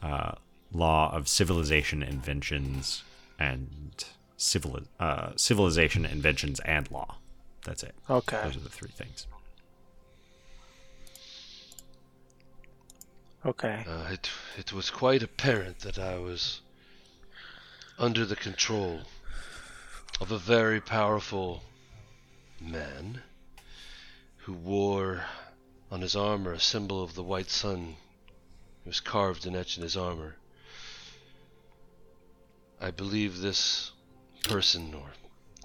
uh, 0.02 0.32
law 0.72 1.14
of 1.14 1.28
civilization, 1.28 2.02
inventions, 2.02 3.04
and 3.38 4.04
civil 4.36 4.80
uh, 4.98 5.30
civilization, 5.36 6.04
inventions, 6.04 6.58
and 6.64 6.90
law. 6.90 7.18
That's 7.64 7.84
it. 7.84 7.94
Okay. 8.10 8.40
Those 8.42 8.56
are 8.56 8.60
the 8.60 8.68
three 8.68 8.90
things. 8.90 9.28
Okay. 13.46 13.84
Uh, 13.86 14.08
it, 14.10 14.30
it 14.58 14.72
was 14.72 14.90
quite 14.90 15.22
apparent 15.22 15.78
that 15.80 16.00
I 16.00 16.18
was 16.18 16.60
under 17.98 18.24
the 18.24 18.36
control 18.36 19.00
of 20.20 20.30
a 20.30 20.38
very 20.38 20.80
powerful 20.80 21.62
man 22.60 23.20
who 24.36 24.52
wore 24.52 25.24
on 25.90 26.00
his 26.00 26.14
armor 26.14 26.52
a 26.52 26.60
symbol 26.60 27.02
of 27.02 27.14
the 27.14 27.22
white 27.22 27.50
sun. 27.50 27.96
It 28.84 28.88
was 28.88 29.00
carved 29.00 29.46
and 29.46 29.56
etched 29.56 29.78
in 29.78 29.82
his 29.82 29.96
armor. 29.96 30.36
I 32.80 32.92
believe 32.92 33.40
this 33.40 33.90
person 34.44 34.94
or 34.94 35.10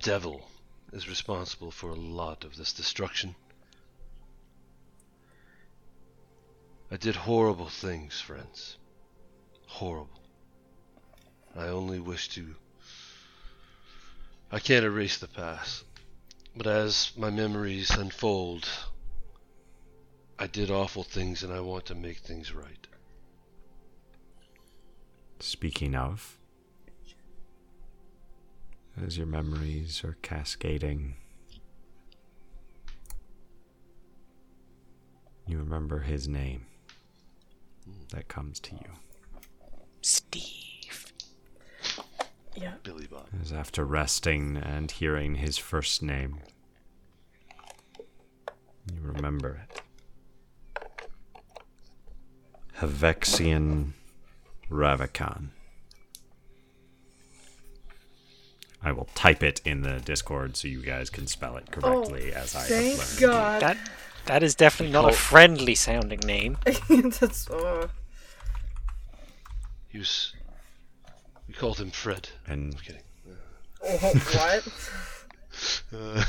devil 0.01 0.49
is 0.91 1.07
responsible 1.07 1.69
for 1.69 1.89
a 1.91 1.95
lot 1.95 2.43
of 2.43 2.55
this 2.55 2.73
destruction. 2.73 3.35
I 6.89 6.97
did 6.97 7.15
horrible 7.15 7.69
things, 7.69 8.19
friends. 8.19 8.77
Horrible. 9.67 10.22
I 11.55 11.67
only 11.67 11.99
wish 11.99 12.29
to. 12.29 12.55
I 14.51 14.59
can't 14.59 14.85
erase 14.85 15.17
the 15.17 15.27
past. 15.27 15.83
But 16.55 16.67
as 16.67 17.11
my 17.17 17.29
memories 17.29 17.89
unfold, 17.89 18.67
I 20.37 20.47
did 20.47 20.69
awful 20.69 21.03
things 21.03 21.43
and 21.43 21.51
I 21.51 21.59
want 21.59 21.85
to 21.87 21.95
make 21.95 22.19
things 22.19 22.53
right. 22.53 22.87
Speaking 25.39 25.95
of, 25.95 26.37
as 29.03 29.17
your 29.17 29.27
memories 29.27 30.03
are 30.03 30.17
cascading, 30.21 31.15
you 35.47 35.57
remember 35.57 35.99
his 35.99 36.27
name 36.27 36.65
that 38.11 38.27
comes 38.27 38.59
to 38.61 38.75
you. 38.75 38.91
Steve. 40.01 40.72
Yeah. 42.55 42.73
Billy 42.83 43.07
Bob. 43.07 43.27
As 43.41 43.51
after 43.51 43.83
resting 43.85 44.57
and 44.57 44.89
hearing 44.91 45.35
his 45.35 45.57
first 45.57 46.03
name, 46.03 46.39
you 48.91 48.99
remember 49.01 49.61
it. 49.69 49.81
Havexian 52.79 53.93
Ravikon. 54.69 55.49
I 58.85 58.91
will 58.91 59.07
type 59.15 59.41
it 59.43 59.61
in 59.63 59.81
the 59.81 59.99
Discord 60.01 60.57
so 60.57 60.67
you 60.67 60.81
guys 60.81 61.09
can 61.09 61.25
spell 61.27 61.55
it 61.55 61.71
correctly 61.71 62.33
as 62.33 62.53
I 62.55 62.59
have 62.59 62.67
Thank 62.67 62.97
learned. 62.99 63.19
God. 63.19 63.61
That 63.61 63.77
that 64.25 64.43
is 64.43 64.55
definitely 64.55 64.91
not 64.93 65.09
a 65.09 65.13
friendly 65.13 65.75
sounding 65.75 66.19
name. 66.19 66.57
That's. 66.89 67.49
Uh, 67.49 67.87
He 69.89 69.99
was. 69.99 70.33
We 71.53 71.59
called 71.59 71.77
him 71.79 71.91
Fred. 71.91 72.29
And 72.47 72.73
I'm 72.73 72.79
kidding. 72.79 73.01
oh, 73.85 74.13
what? 74.33 74.67
Uh, 75.93 76.23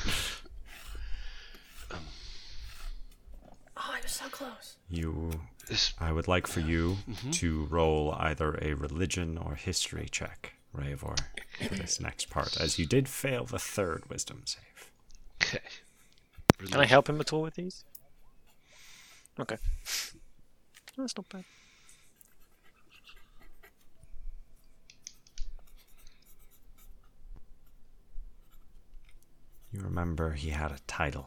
Oh, 3.77 3.91
I 3.93 4.01
was 4.03 4.11
so 4.13 4.29
close. 4.29 4.77
you 4.91 5.31
this, 5.67 5.95
I 5.99 6.13
would 6.13 6.29
like 6.29 6.47
for 6.47 6.61
you 6.61 6.99
Mm-hmm. 7.09 7.31
to 7.33 7.65
roll 7.71 8.13
either 8.19 8.59
a 8.61 8.75
religion 8.75 9.39
or 9.39 9.55
history 9.55 10.09
check, 10.11 10.53
Rayvor, 10.77 11.19
for 11.67 11.75
this 11.75 12.01
next 12.01 12.29
part, 12.31 12.61
as 12.61 12.79
you 12.79 12.85
did 12.87 13.09
fail 13.09 13.45
the 13.47 13.59
third 13.59 14.09
wisdom 14.11 14.43
save. 14.45 14.91
okay. 15.43 15.61
Can 16.71 16.81
I 16.81 16.85
help 16.87 17.09
him 17.09 17.19
at 17.21 17.33
all 17.33 17.43
with 17.43 17.55
these? 17.55 17.85
Okay. 19.41 19.57
That's 20.97 21.17
not 21.17 21.29
bad. 21.31 21.45
You 29.75 29.81
remember 29.81 30.31
he 30.31 30.51
had 30.51 30.71
a 30.71 30.79
title. 30.87 31.27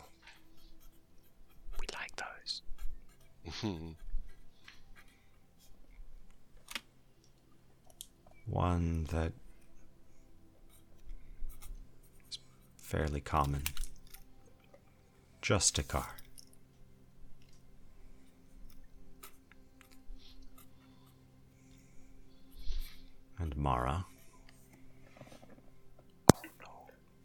We 1.82 1.85
like 1.93 2.16
those. 2.16 2.61
One 8.45 9.03
that 9.11 9.34
is 12.30 12.40
fairly 12.77 13.19
common. 13.19 13.64
Justicar. 15.42 16.06
And 23.38 23.58
Mara. 23.58 24.06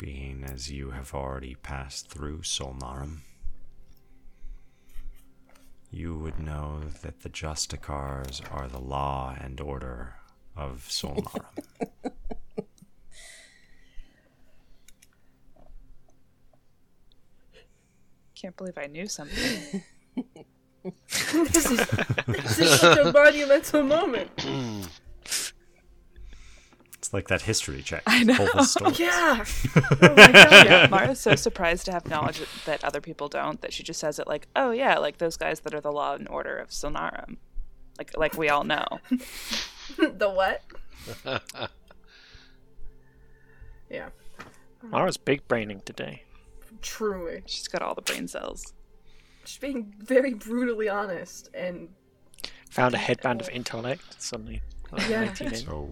Being 0.02 0.44
as 0.44 0.68
you 0.68 0.90
have 0.90 1.14
already 1.14 1.54
passed 1.54 2.08
through 2.08 2.40
Solnarum, 2.40 3.18
you 5.92 6.18
would 6.18 6.40
know 6.40 6.80
that 7.02 7.20
the 7.20 7.28
Justicars 7.28 8.42
are 8.52 8.66
the 8.66 8.80
law 8.80 9.36
and 9.40 9.60
order 9.60 10.16
of 10.56 10.88
Solnarum. 10.88 11.44
Can't 18.34 18.56
believe 18.56 18.76
I 18.76 18.86
knew 18.86 19.06
something. 19.06 19.84
this, 20.82 21.70
is, 21.70 21.86
this 22.26 22.58
is 22.58 22.80
such 22.80 22.98
a 22.98 23.12
monumental 23.12 23.84
moment. 23.84 24.30
it's 27.12 27.14
like 27.14 27.28
that 27.28 27.42
history 27.42 27.82
check. 27.82 28.02
I 28.06 28.22
know. 28.24 28.36
Pull 28.36 28.48
the 28.54 28.64
story. 28.64 28.94
Yeah. 28.98 29.44
Oh 30.00 30.14
my 30.16 30.32
god. 30.32 30.66
yeah, 30.66 30.86
Mara's 30.90 31.20
so 31.20 31.34
surprised 31.34 31.84
to 31.86 31.92
have 31.92 32.06
knowledge 32.08 32.42
that 32.64 32.82
other 32.84 33.00
people 33.00 33.28
don't 33.28 33.60
that 33.60 33.72
she 33.72 33.82
just 33.82 34.00
says 34.00 34.18
it 34.18 34.26
like, 34.26 34.48
"Oh 34.56 34.70
yeah, 34.70 34.98
like 34.98 35.18
those 35.18 35.36
guys 35.36 35.60
that 35.60 35.74
are 35.74 35.80
the 35.80 35.92
law 35.92 36.14
and 36.14 36.26
order 36.28 36.56
of 36.56 36.68
Solnarum." 36.70 37.36
Like 37.98 38.16
like 38.16 38.36
we 38.38 38.48
all 38.48 38.64
know. 38.64 38.86
the 39.98 40.30
what? 40.30 40.62
Yeah. 43.90 44.08
Mara's 44.82 45.18
big 45.18 45.46
braining 45.48 45.82
today. 45.84 46.22
Truly. 46.80 47.42
She's 47.44 47.68
got 47.68 47.82
all 47.82 47.94
the 47.94 48.00
brain 48.00 48.26
cells. 48.26 48.72
She's 49.44 49.58
being 49.58 49.92
very 49.98 50.32
brutally 50.32 50.88
honest 50.88 51.50
and 51.52 51.90
Found 52.70 52.94
a 52.94 52.98
headband 52.98 53.42
of 53.42 53.50
intellect. 53.50 54.22
Suddenly, 54.22 54.62
like 54.90 55.06
Yeah. 55.10 55.24
19 55.26 55.46
in. 55.48 55.54
So, 55.56 55.90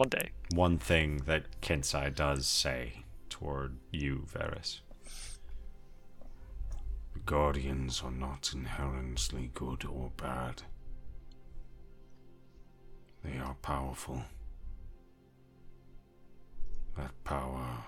One 0.00 0.08
day. 0.08 0.30
one 0.54 0.78
thing 0.78 1.24
that 1.26 1.60
Kensai 1.60 2.14
does 2.14 2.46
say 2.46 3.04
toward 3.28 3.76
you, 3.90 4.24
Varys. 4.32 4.80
The 7.12 7.18
Guardians 7.26 8.00
are 8.02 8.10
not 8.10 8.50
inherently 8.54 9.50
good 9.52 9.84
or 9.84 10.10
bad. 10.16 10.62
They 13.22 13.36
are 13.36 13.56
powerful. 13.60 14.24
That 16.96 17.12
power 17.24 17.84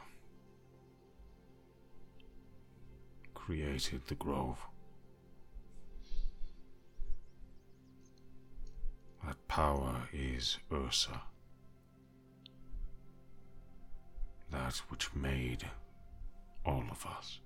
created 3.33 4.03
the 4.09 4.17
Grove. 4.17 4.59
That 9.25 9.49
power 9.49 10.11
is 10.13 10.59
Ursa. 10.71 11.23
That 14.53 14.77
which 14.91 15.15
made 15.15 15.65
all 16.65 16.85
of 16.91 17.07
us. 17.07 17.41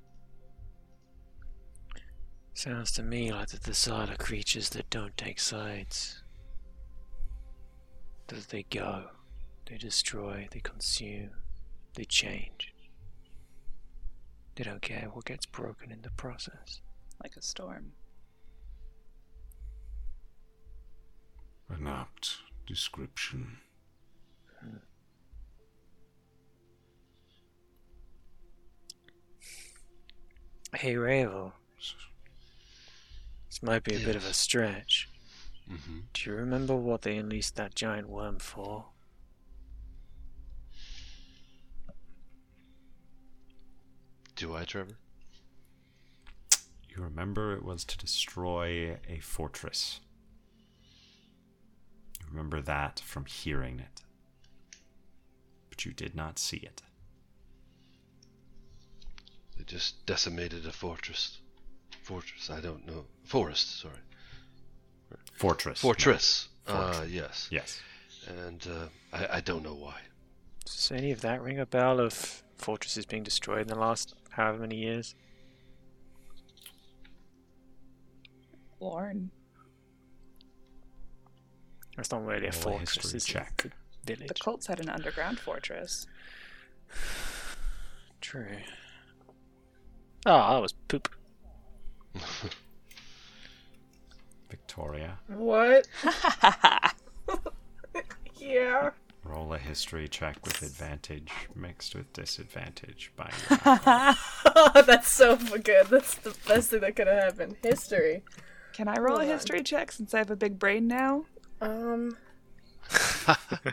Sounds 2.52 2.90
to 2.92 3.02
me 3.02 3.32
like 3.32 3.48
the 3.48 3.58
Thessala 3.58 4.12
are 4.12 4.16
creatures 4.16 4.70
that 4.70 4.90
don't 4.90 5.16
take 5.16 5.38
sides. 5.38 6.22
That 8.26 8.48
they 8.48 8.64
go, 8.64 9.04
they 9.66 9.76
destroy, 9.76 10.48
they 10.50 10.60
consume, 10.60 11.30
they 11.94 12.04
change. 12.04 12.74
They 14.56 14.64
don't 14.64 14.82
care 14.82 15.08
what 15.12 15.26
gets 15.26 15.46
broken 15.46 15.92
in 15.92 16.02
the 16.02 16.10
process. 16.10 16.80
Like 17.22 17.36
a 17.36 17.42
storm. 17.42 17.92
An 21.68 21.86
apt 21.86 22.38
description. 22.66 23.58
Hey, 30.74 30.96
Ravel. 30.96 31.52
This 33.48 33.62
might 33.62 33.84
be 33.84 33.94
a 33.96 33.98
bit 34.00 34.16
of 34.16 34.24
a 34.24 34.26
Yes. 34.28 34.36
stretch. 34.36 35.08
hmm 35.68 36.00
Do 36.12 36.30
you 36.30 36.36
remember 36.36 36.76
what 36.76 37.02
they 37.02 37.16
unleashed 37.16 37.56
that 37.56 37.74
giant 37.74 38.08
worm 38.08 38.38
for? 38.38 38.86
Do 44.34 44.54
I, 44.54 44.64
Trevor? 44.64 44.96
You 46.88 47.02
remember 47.02 47.54
it 47.54 47.64
was 47.64 47.84
to 47.86 47.96
destroy 47.98 48.98
a 49.08 49.18
fortress. 49.20 50.00
You 52.20 52.26
remember 52.30 52.60
that 52.62 53.00
from 53.00 53.24
hearing 53.26 53.78
it. 53.80 54.02
But 55.70 55.84
you 55.84 55.92
did 55.92 56.14
not 56.14 56.38
see 56.38 56.58
it. 56.58 56.82
They 59.66 59.72
just 59.72 60.06
decimated 60.06 60.66
a 60.66 60.72
fortress. 60.72 61.38
Fortress, 62.02 62.50
I 62.50 62.60
don't 62.60 62.86
know. 62.86 63.04
Forest, 63.24 63.80
sorry. 63.80 63.94
Fortress. 65.34 65.80
Fortress. 65.80 66.48
no. 66.68 66.74
Uh, 66.74 67.04
yes. 67.08 67.48
Yes. 67.50 67.80
And 68.28 68.66
uh, 68.70 68.86
I, 69.12 69.36
I 69.36 69.40
don't 69.40 69.62
know 69.62 69.74
why. 69.74 69.96
Does 70.64 70.90
any 70.92 71.12
of 71.12 71.20
that 71.20 71.42
ring 71.42 71.58
a 71.58 71.66
bell 71.66 72.00
of 72.00 72.12
fortresses 72.56 73.06
being 73.06 73.22
destroyed 73.22 73.62
in 73.62 73.68
the 73.68 73.78
last 73.78 74.14
however 74.30 74.58
many 74.58 74.76
years? 74.76 75.14
Warren. 78.78 79.30
It's 81.98 82.10
not 82.10 82.24
really 82.24 82.46
a 82.46 82.50
Roll 82.50 82.50
a 82.50 82.52
fortress, 82.52 83.14
it's 83.14 83.24
check. 83.24 83.66
a 83.66 84.06
village. 84.06 84.28
The 84.28 84.34
cults 84.34 84.66
had 84.66 84.80
an 84.80 84.88
underground 84.88 85.40
fortress. 85.40 86.06
True. 88.20 88.58
Oh, 90.28 90.54
that 90.54 90.60
was 90.60 90.72
poop. 90.88 91.08
Victoria, 94.50 95.18
What? 95.28 95.86
yeah. 98.36 98.90
roll 99.24 99.52
a 99.54 99.58
history 99.58 100.06
check 100.08 100.36
with 100.44 100.62
advantage 100.62 101.32
mixed 101.54 101.94
with 101.94 102.12
disadvantage 102.12 103.12
by. 103.16 103.30
Oh, 104.58 104.82
that's 104.86 105.08
so 105.08 105.36
good. 105.36 105.86
That's 105.88 106.14
the 106.16 106.34
best 106.46 106.70
thing 106.70 106.80
that 106.80 106.96
could 106.96 107.06
have 107.08 107.22
happened. 107.24 107.56
History. 107.62 108.22
Can 108.72 108.88
I 108.88 108.96
roll 108.98 109.16
a 109.16 109.18
Hold 109.20 109.30
on. 109.30 109.36
history 109.36 109.62
check 109.62 109.92
since 109.92 110.14
I 110.14 110.18
have 110.18 110.30
a 110.30 110.36
big 110.36 110.58
brain 110.58 110.86
now? 110.88 111.24
Um. 111.60 112.16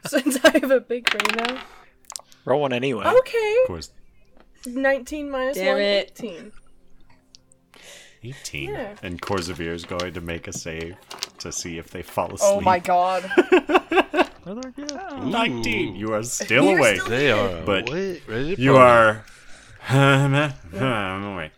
since 0.06 0.43
I 0.43 0.51
have 0.59 0.72
a 0.72 0.80
big 0.82 1.09
brain 1.09 1.45
now. 1.48 1.61
Roll 2.45 2.61
one 2.61 2.73
anyway. 2.73 3.06
Okay. 3.06 3.56
Of 3.64 3.67
course, 3.67 3.91
19 4.66 5.30
minus 5.30 5.58
Damn 5.58 5.74
1, 5.75 5.82
it. 5.82 6.11
18. 6.24 6.51
18. 8.24 8.69
Yeah. 8.69 8.95
And 9.03 9.22
Corsair 9.22 9.74
is 9.74 9.85
going 9.85 10.14
to 10.14 10.22
make 10.22 10.48
a 10.48 10.53
save 10.53 10.95
to 11.40 11.51
see 11.51 11.77
if 11.77 11.90
they 11.90 12.01
fall 12.01 12.33
asleep. 12.33 12.40
Oh 12.42 12.61
my 12.61 12.80
god. 12.80 13.30
Oh. 14.45 15.24
19. 15.24 15.95
You 15.95 16.14
are 16.16 16.24
still 16.24 16.66
You're 16.66 16.77
awake. 16.77 17.00
still 17.00 17.09
They 17.09 17.32
are 17.32 17.61
But 17.66 17.88
awake, 17.88 18.24
ready 18.27 18.56
to 18.58 18.61
You 18.61 18.75
are. 18.75 19.24
I'm 19.90 21.24
awake. 21.24 21.53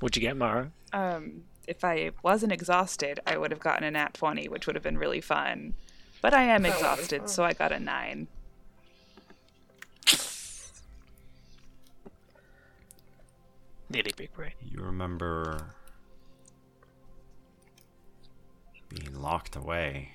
What'd 0.00 0.16
you 0.16 0.22
get, 0.22 0.34
Mara? 0.34 0.70
Um, 0.94 1.42
if 1.68 1.84
I 1.84 2.12
wasn't 2.22 2.52
exhausted, 2.52 3.20
I 3.26 3.36
would 3.36 3.50
have 3.50 3.60
gotten 3.60 3.84
a 3.84 3.90
nat 3.90 4.14
20, 4.14 4.48
which 4.48 4.66
would 4.66 4.74
have 4.74 4.82
been 4.82 4.96
really 4.96 5.20
fun. 5.20 5.74
But 6.22 6.32
I 6.32 6.44
am 6.44 6.62
That 6.62 6.68
would 6.70 6.78
be 6.80 6.86
exhausted, 6.86 7.28
so 7.28 7.44
I 7.44 7.52
got 7.52 7.72
a 7.72 7.78
9. 7.78 8.26
Big 13.90 14.32
brain. 14.32 14.52
You 14.60 14.80
remember 14.80 15.74
being 18.88 19.14
locked 19.20 19.56
away 19.56 20.10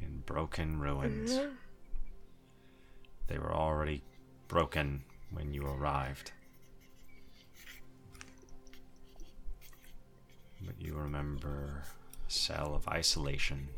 in 0.00 0.22
broken 0.26 0.78
ruins. 0.78 1.32
Mm-hmm. 1.32 1.54
They 3.28 3.38
were 3.38 3.52
already 3.52 4.02
broken 4.48 5.04
when 5.30 5.52
you 5.52 5.66
arrived. 5.66 6.32
But 10.64 10.80
you 10.80 10.94
remember 10.94 11.82
a 12.28 12.30
cell 12.30 12.74
of 12.74 12.86
isolation. 12.88 13.68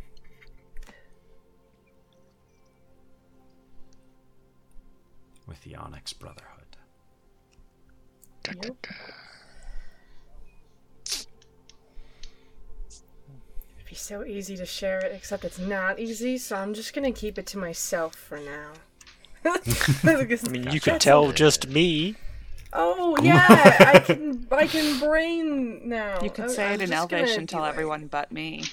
With 5.46 5.62
the 5.62 5.76
Onyx 5.76 6.12
Brotherhood. 6.12 6.57
Yep. 8.62 8.86
It'd 13.76 13.86
be 13.88 13.94
so 13.94 14.24
easy 14.24 14.56
to 14.56 14.66
share 14.66 14.98
it, 15.00 15.12
except 15.14 15.44
it's 15.44 15.58
not 15.58 15.98
easy, 15.98 16.38
so 16.38 16.56
I'm 16.56 16.74
just 16.74 16.92
gonna 16.94 17.12
keep 17.12 17.38
it 17.38 17.46
to 17.48 17.58
myself 17.58 18.14
for 18.14 18.38
now. 18.38 18.72
I 19.44 20.48
mean, 20.50 20.70
you 20.70 20.80
could 20.80 21.00
tell 21.00 21.32
just 21.32 21.68
me. 21.68 22.16
Oh 22.72 23.16
yeah, 23.22 23.46
I 23.80 23.98
can 24.00 24.46
I 24.50 24.66
can 24.66 24.98
brain 24.98 25.88
now. 25.88 26.20
You 26.22 26.28
could 26.30 26.46
I- 26.46 26.48
say 26.48 26.66
I'm 26.66 26.74
it 26.74 26.82
in 26.82 26.88
just 26.90 27.12
Elvish 27.12 27.36
and 27.36 27.48
tell 27.48 27.64
it. 27.64 27.68
everyone 27.68 28.08
but 28.08 28.30
me. 28.30 28.64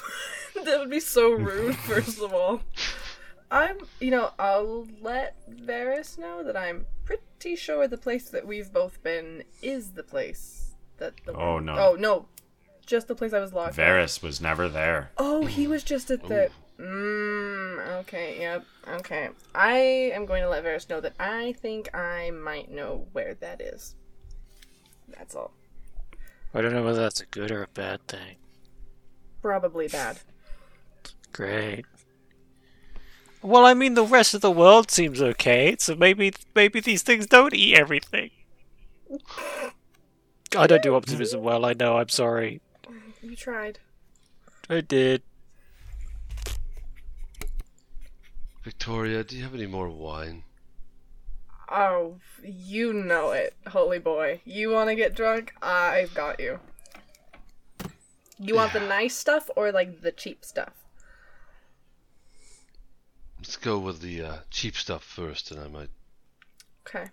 that 0.64 0.78
would 0.78 0.90
be 0.90 1.00
so 1.00 1.30
rude. 1.32 1.76
First 1.76 2.20
of 2.22 2.32
all, 2.32 2.60
I'm 3.50 3.76
you 4.00 4.10
know 4.10 4.30
I'll 4.38 4.86
let 5.02 5.36
Varys 5.50 6.16
know 6.18 6.42
that 6.44 6.56
I'm 6.56 6.86
pretty 7.38 7.56
sure 7.56 7.86
the 7.88 7.98
place 7.98 8.28
that 8.30 8.46
we've 8.46 8.72
both 8.72 9.02
been 9.02 9.44
is 9.62 9.92
the 9.92 10.02
place 10.02 10.74
that 10.98 11.14
the 11.24 11.32
Oh, 11.34 11.58
no. 11.58 11.76
oh 11.76 11.96
no 11.98 12.26
just 12.86 13.08
the 13.08 13.14
place 13.14 13.32
I 13.32 13.40
was 13.40 13.52
locked. 13.52 13.78
up. 13.78 13.84
Varys 13.84 14.22
was 14.22 14.40
never 14.40 14.68
there. 14.68 15.10
Oh, 15.18 15.44
he 15.44 15.66
was 15.66 15.82
just 15.82 16.10
at 16.10 16.22
the. 16.22 16.50
Mm, 16.78 18.00
okay, 18.00 18.38
yep, 18.38 18.64
okay. 18.86 19.30
I 19.54 19.76
am 20.14 20.24
going 20.24 20.42
to 20.42 20.48
let 20.48 20.62
Varys 20.64 20.88
know 20.88 21.00
that 21.00 21.14
I 21.18 21.52
think 21.54 21.92
I 21.94 22.30
might 22.30 22.70
know 22.70 23.06
where 23.12 23.34
that 23.34 23.60
is. 23.60 23.96
That's 25.08 25.34
all. 25.34 25.52
I 26.54 26.60
don't 26.60 26.72
know 26.72 26.84
whether 26.84 27.00
that's 27.00 27.20
a 27.20 27.26
good 27.26 27.50
or 27.50 27.62
a 27.62 27.68
bad 27.68 28.06
thing. 28.06 28.36
Probably 29.42 29.88
bad. 29.88 30.18
Great. 31.32 31.84
Well, 33.42 33.64
I 33.64 33.74
mean, 33.74 33.94
the 33.94 34.04
rest 34.04 34.34
of 34.34 34.40
the 34.40 34.50
world 34.50 34.90
seems 34.90 35.22
okay, 35.22 35.76
so 35.78 35.94
maybe 35.94 36.32
maybe 36.54 36.80
these 36.80 37.02
things 37.02 37.26
don't 37.26 37.54
eat 37.54 37.76
everything. 37.76 38.30
I 40.56 40.66
don't 40.66 40.82
do 40.82 40.94
optimism 40.94 41.42
well. 41.42 41.64
I 41.64 41.72
know. 41.72 41.98
I'm 41.98 42.08
sorry. 42.08 42.60
You 43.22 43.36
tried. 43.36 43.78
I 44.68 44.80
did. 44.80 45.22
Victoria, 48.64 49.22
do 49.22 49.36
you 49.36 49.44
have 49.44 49.54
any 49.54 49.66
more 49.66 49.88
wine? 49.88 50.42
Oh, 51.68 52.16
you 52.42 52.92
know 52.92 53.30
it, 53.30 53.54
holy 53.68 53.98
boy. 53.98 54.40
You 54.44 54.70
want 54.70 54.88
to 54.88 54.96
get 54.96 55.14
drunk? 55.14 55.52
I've 55.62 56.14
got 56.14 56.40
you. 56.40 56.60
You 58.38 58.54
want 58.56 58.72
the 58.72 58.80
nice 58.80 59.14
stuff 59.14 59.48
or 59.56 59.72
like 59.72 60.02
the 60.02 60.12
cheap 60.12 60.44
stuff? 60.44 60.85
Let's 63.46 63.56
go 63.56 63.78
with 63.78 64.00
the 64.00 64.22
uh, 64.22 64.36
cheap 64.50 64.76
stuff 64.76 65.04
first, 65.04 65.52
and 65.52 65.60
I 65.60 65.68
might. 65.68 65.88
Okay. 66.86 67.06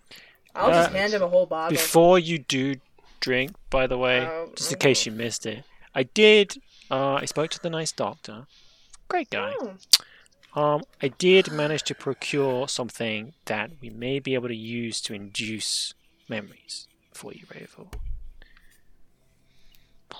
I'll 0.52 0.68
just 0.70 0.90
Uh, 0.90 0.94
hand 0.94 1.12
him 1.12 1.22
a 1.22 1.28
whole 1.28 1.46
bottle. 1.46 1.70
Before 1.70 2.18
you 2.18 2.38
do 2.40 2.74
drink, 3.20 3.52
by 3.70 3.86
the 3.86 3.96
way, 3.96 4.26
Oh, 4.26 4.50
just 4.56 4.72
in 4.72 4.78
case 4.80 5.06
you 5.06 5.12
missed 5.12 5.46
it, 5.46 5.62
I 5.94 6.02
did. 6.02 6.56
Uh, 6.90 7.14
I 7.14 7.24
spoke 7.26 7.50
to 7.52 7.62
the 7.62 7.70
nice 7.70 7.92
doctor. 7.92 8.46
Great 9.06 9.30
guy. 9.30 9.54
Oh, 9.60 9.76
Um, 10.60 10.82
I 11.00 11.08
did 11.08 11.52
manage 11.52 11.82
to 11.84 11.94
procure 11.94 12.66
something 12.68 13.34
that 13.44 13.70
we 13.80 13.90
may 13.90 14.18
be 14.18 14.34
able 14.34 14.48
to 14.48 14.56
use 14.56 15.00
to 15.02 15.14
induce 15.14 15.94
memories 16.28 16.88
for 17.12 17.32
you, 17.32 17.44
Ravel. 17.54 17.90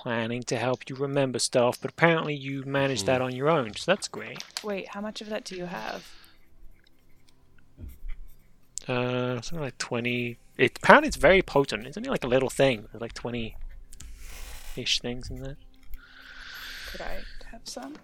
Planning 0.03 0.43
to 0.45 0.57
help 0.57 0.91
you 0.91 0.97
remember 0.97 1.39
stuff, 1.39 1.81
but 1.81 1.93
apparently 1.93 2.35
you 2.35 2.65
managed 2.65 3.07
that 3.07 3.21
on 3.23 3.33
your 3.35 3.49
own, 3.49 3.75
so 3.77 3.93
that's 3.93 4.09
great. 4.09 4.43
Wait, 4.65 4.89
how 4.89 5.01
much 5.01 5.21
of 5.21 5.29
that 5.29 5.45
do 5.45 5.55
you 5.55 5.67
have? 5.67 6.05
Uh, 8.89 9.41
something 9.41 9.61
like 9.61 9.79
20. 9.79 10.37
It, 10.59 10.79
apparently 10.83 11.07
it's 11.09 11.17
very 11.17 11.43
potent. 11.43 11.87
It's 11.87 11.97
only 11.97 12.11
like 12.11 12.25
a 12.25 12.27
little 12.27 12.51
thing. 12.51 12.89
There's 12.91 13.01
like 13.01 13.15
20 13.15 13.57
ish 14.77 15.01
things 15.01 15.31
in 15.31 15.41
there. 15.41 15.57
Could 16.91 17.01
I 17.01 17.21
have 17.53 17.63
some? 17.63 17.95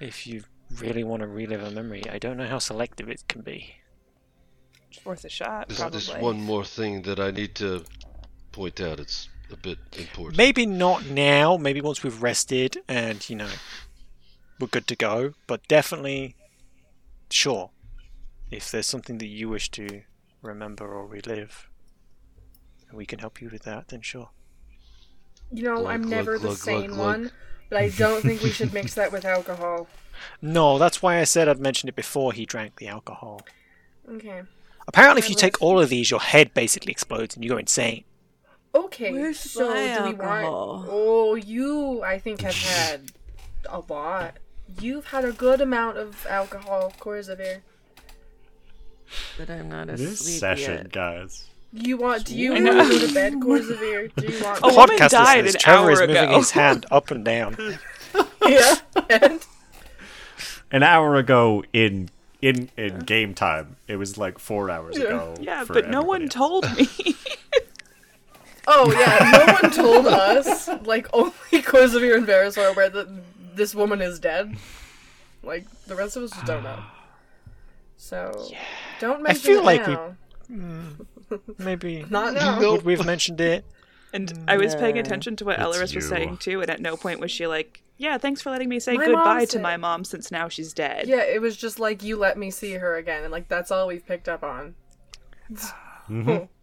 If 0.00 0.26
you 0.26 0.42
really 0.80 1.04
want 1.04 1.22
to 1.22 1.28
relive 1.28 1.62
a 1.62 1.70
memory, 1.70 2.02
I 2.10 2.18
don't 2.18 2.36
know 2.36 2.48
how 2.48 2.58
selective 2.58 3.08
it 3.08 3.22
can 3.28 3.42
be. 3.42 3.76
It's 4.90 5.04
worth 5.06 5.24
a 5.24 5.28
shot, 5.28 5.68
There's, 5.68 5.78
probably. 5.78 6.00
there's 6.00 6.20
one 6.20 6.40
more 6.40 6.64
thing 6.64 7.02
that 7.02 7.20
I 7.20 7.30
need 7.30 7.54
to 7.56 7.84
point 8.52 8.80
out. 8.80 9.00
It's 9.00 9.28
a 9.50 9.56
bit 9.56 9.78
important. 9.98 10.36
Maybe 10.36 10.66
not 10.66 11.06
now, 11.06 11.56
maybe 11.56 11.80
once 11.80 12.02
we've 12.02 12.22
rested 12.22 12.78
and, 12.88 13.28
you 13.28 13.36
know, 13.36 13.50
we're 14.60 14.68
good 14.68 14.86
to 14.88 14.96
go, 14.96 15.34
but 15.46 15.66
definitely, 15.68 16.36
sure. 17.30 17.70
If 18.50 18.70
there's 18.70 18.86
something 18.86 19.18
that 19.18 19.26
you 19.26 19.48
wish 19.48 19.70
to 19.72 20.02
remember 20.42 20.86
or 20.86 21.06
relive, 21.06 21.68
and 22.88 22.98
we 22.98 23.06
can 23.06 23.18
help 23.18 23.40
you 23.40 23.48
with 23.50 23.62
that, 23.62 23.88
then 23.88 24.02
sure. 24.02 24.30
you 25.52 25.64
know, 25.64 25.76
Glug, 25.76 25.94
I'm 25.94 26.02
glug, 26.02 26.10
never 26.10 26.38
the 26.38 26.48
glug, 26.48 26.56
sane 26.58 26.86
glug, 26.88 26.98
one, 26.98 27.20
glug. 27.22 27.32
but 27.70 27.78
I 27.78 27.88
don't 27.88 28.22
think 28.22 28.42
we 28.42 28.50
should 28.50 28.72
mix 28.72 28.94
that 28.94 29.10
with 29.10 29.24
alcohol. 29.24 29.88
No, 30.40 30.78
that's 30.78 31.02
why 31.02 31.18
I 31.18 31.24
said 31.24 31.48
I'd 31.48 31.58
mentioned 31.58 31.88
it 31.88 31.96
before 31.96 32.32
he 32.32 32.44
drank 32.44 32.76
the 32.76 32.88
alcohol. 32.88 33.40
Okay. 34.08 34.42
Apparently, 34.86 35.20
if 35.20 35.30
you 35.30 35.34
take 35.34 35.60
all 35.62 35.80
of 35.80 35.88
these, 35.88 36.10
your 36.10 36.20
head 36.20 36.52
basically 36.54 36.90
explodes 36.92 37.34
and 37.34 37.42
you 37.42 37.50
go 37.50 37.56
insane. 37.56 38.04
Okay. 38.74 39.12
Where's 39.12 39.38
so 39.38 39.68
my 39.70 39.98
do 39.98 40.04
we 40.04 40.14
want? 40.14 40.86
Oh, 40.90 41.34
you 41.34 42.02
I 42.02 42.18
think 42.18 42.40
have 42.40 42.54
had 42.56 43.00
a 43.68 43.80
lot. 43.88 44.34
You've 44.80 45.06
had 45.06 45.24
a 45.24 45.32
good 45.32 45.60
amount 45.60 45.98
of 45.98 46.26
alcohol, 46.26 46.92
Korzavir. 46.98 47.60
But 49.36 49.50
I'm 49.50 49.68
not 49.68 49.88
This 49.88 50.38
session, 50.40 50.74
yet. 50.74 50.92
guys. 50.92 51.44
You 51.74 51.96
want? 51.98 52.24
Do 52.26 52.34
you 52.36 52.52
want 52.52 52.66
to 52.66 52.72
go 52.98 53.06
to 53.06 53.14
bed, 53.14 53.32
Korzavir? 53.40 54.10
Do 54.16 54.26
you 54.32 54.42
want? 54.44 54.60
A 54.62 54.68
woman 54.74 54.96
Podcast 54.96 55.10
died 55.10 55.44
listeners, 55.44 55.54
an 55.54 55.60
Trevor 55.60 55.78
hour 55.82 55.90
is 55.92 56.00
moving 56.00 56.16
ago. 56.16 56.38
his 56.38 56.50
hand 56.52 56.86
up 56.90 57.10
and 57.10 57.24
down. 57.24 57.78
yeah. 58.46 58.74
And 59.10 59.46
An 60.70 60.82
hour 60.82 61.16
ago 61.16 61.64
in 61.74 62.08
in 62.40 62.70
in 62.78 63.00
game 63.00 63.34
time, 63.34 63.76
it 63.88 63.96
was 63.96 64.16
like 64.16 64.38
four 64.38 64.70
hours 64.70 64.96
ago. 64.96 65.34
Yeah, 65.40 65.64
but 65.68 65.88
no 65.90 66.02
one 66.02 66.22
else. 66.22 66.32
told 66.32 66.64
me. 66.76 66.88
Oh 68.66 68.92
yeah, 68.92 69.30
no 69.46 69.52
one 69.60 69.70
told 69.72 70.06
us. 70.06 70.68
Like 70.86 71.08
only 71.12 71.32
Korzavir 71.52 72.16
and 72.16 72.26
Varys 72.26 72.56
are 72.56 72.68
aware 72.70 72.88
that 72.90 73.08
this 73.56 73.74
woman 73.74 74.00
is 74.00 74.18
dead. 74.20 74.56
Like 75.42 75.66
the 75.86 75.96
rest 75.96 76.16
of 76.16 76.22
us 76.22 76.30
just 76.30 76.46
don't 76.46 76.62
know. 76.62 76.78
So 77.96 78.46
don't 79.00 79.22
mention 79.22 79.40
I 79.40 79.54
feel 79.54 79.60
it 79.60 79.64
like 79.64 79.86
we- 79.86 79.94
now. 79.94 80.16
Maybe 81.58 82.04
Not 82.10 82.34
now. 82.34 82.58
would 82.60 82.84
we 82.84 82.94
have 82.96 83.06
mentioned 83.06 83.40
it? 83.40 83.64
And 84.12 84.44
I 84.46 84.58
was 84.58 84.74
paying 84.74 84.98
attention 84.98 85.36
to 85.36 85.44
what 85.46 85.58
It's 85.58 85.64
Elaris 85.78 85.94
was 85.94 86.06
saying 86.08 86.36
too, 86.38 86.60
and 86.60 86.70
at 86.70 86.80
no 86.80 86.96
point 86.98 87.18
was 87.18 87.30
she 87.30 87.46
like, 87.46 87.82
"Yeah, 87.96 88.18
thanks 88.18 88.42
for 88.42 88.50
letting 88.50 88.68
me 88.68 88.78
say 88.78 88.94
My 88.98 89.06
goodbye 89.06 89.46
to 89.46 89.58
my 89.58 89.78
mom 89.78 90.04
since 90.04 90.30
now 90.30 90.48
she's 90.48 90.74
dead." 90.74 91.08
Yeah, 91.08 91.22
it 91.22 91.40
was 91.40 91.56
just 91.56 91.78
like 91.80 92.02
you 92.02 92.16
let 92.18 92.36
me 92.36 92.50
see 92.50 92.72
her 92.74 92.96
again, 92.96 93.22
and 93.22 93.32
like 93.32 93.48
that's 93.48 93.70
all 93.70 93.86
we've 93.86 94.04
picked 94.06 94.28
up 94.28 94.42
on. 94.42 94.74
Mhm. 96.10 96.48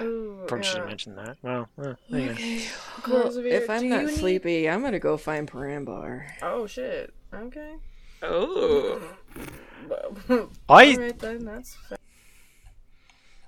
Right. 0.00 0.06
Ooh, 0.06 0.44
Probably 0.46 0.64
should 0.64 0.74
yeah. 0.74 0.80
have 0.80 0.88
mentioned 0.88 1.18
that. 1.18 1.36
Well, 1.42 1.68
uh, 1.82 1.94
there 2.10 2.32
you 2.32 2.66
go. 3.02 3.12
Well, 3.14 3.38
if 3.38 3.68
I'm 3.70 3.84
you 3.84 3.90
not 3.90 4.04
need- 4.06 4.14
sleepy, 4.16 4.68
I'm 4.68 4.82
gonna 4.82 4.98
go 4.98 5.16
find 5.16 5.50
Parambar. 5.50 6.26
Oh 6.42 6.66
shit. 6.66 7.12
Okay. 7.34 7.74
Oh, 8.22 9.00
I 10.68 10.92
Alright 10.92 11.18
then, 11.18 11.44
that's 11.44 11.76
fair. 11.88 11.98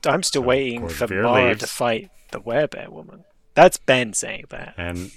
I'm 0.06 0.22
still 0.22 0.42
So, 0.42 0.46
waiting 0.48 0.88
for 0.88 1.06
Veer 1.08 1.22
Mara 1.24 1.54
to 1.56 1.66
fight 1.66 2.10
the 2.30 2.40
werebear 2.40 2.88
woman. 2.88 3.24
That's 3.54 3.76
Ben 3.78 4.12
saying 4.14 4.44
that. 4.50 4.74
And 4.78 5.10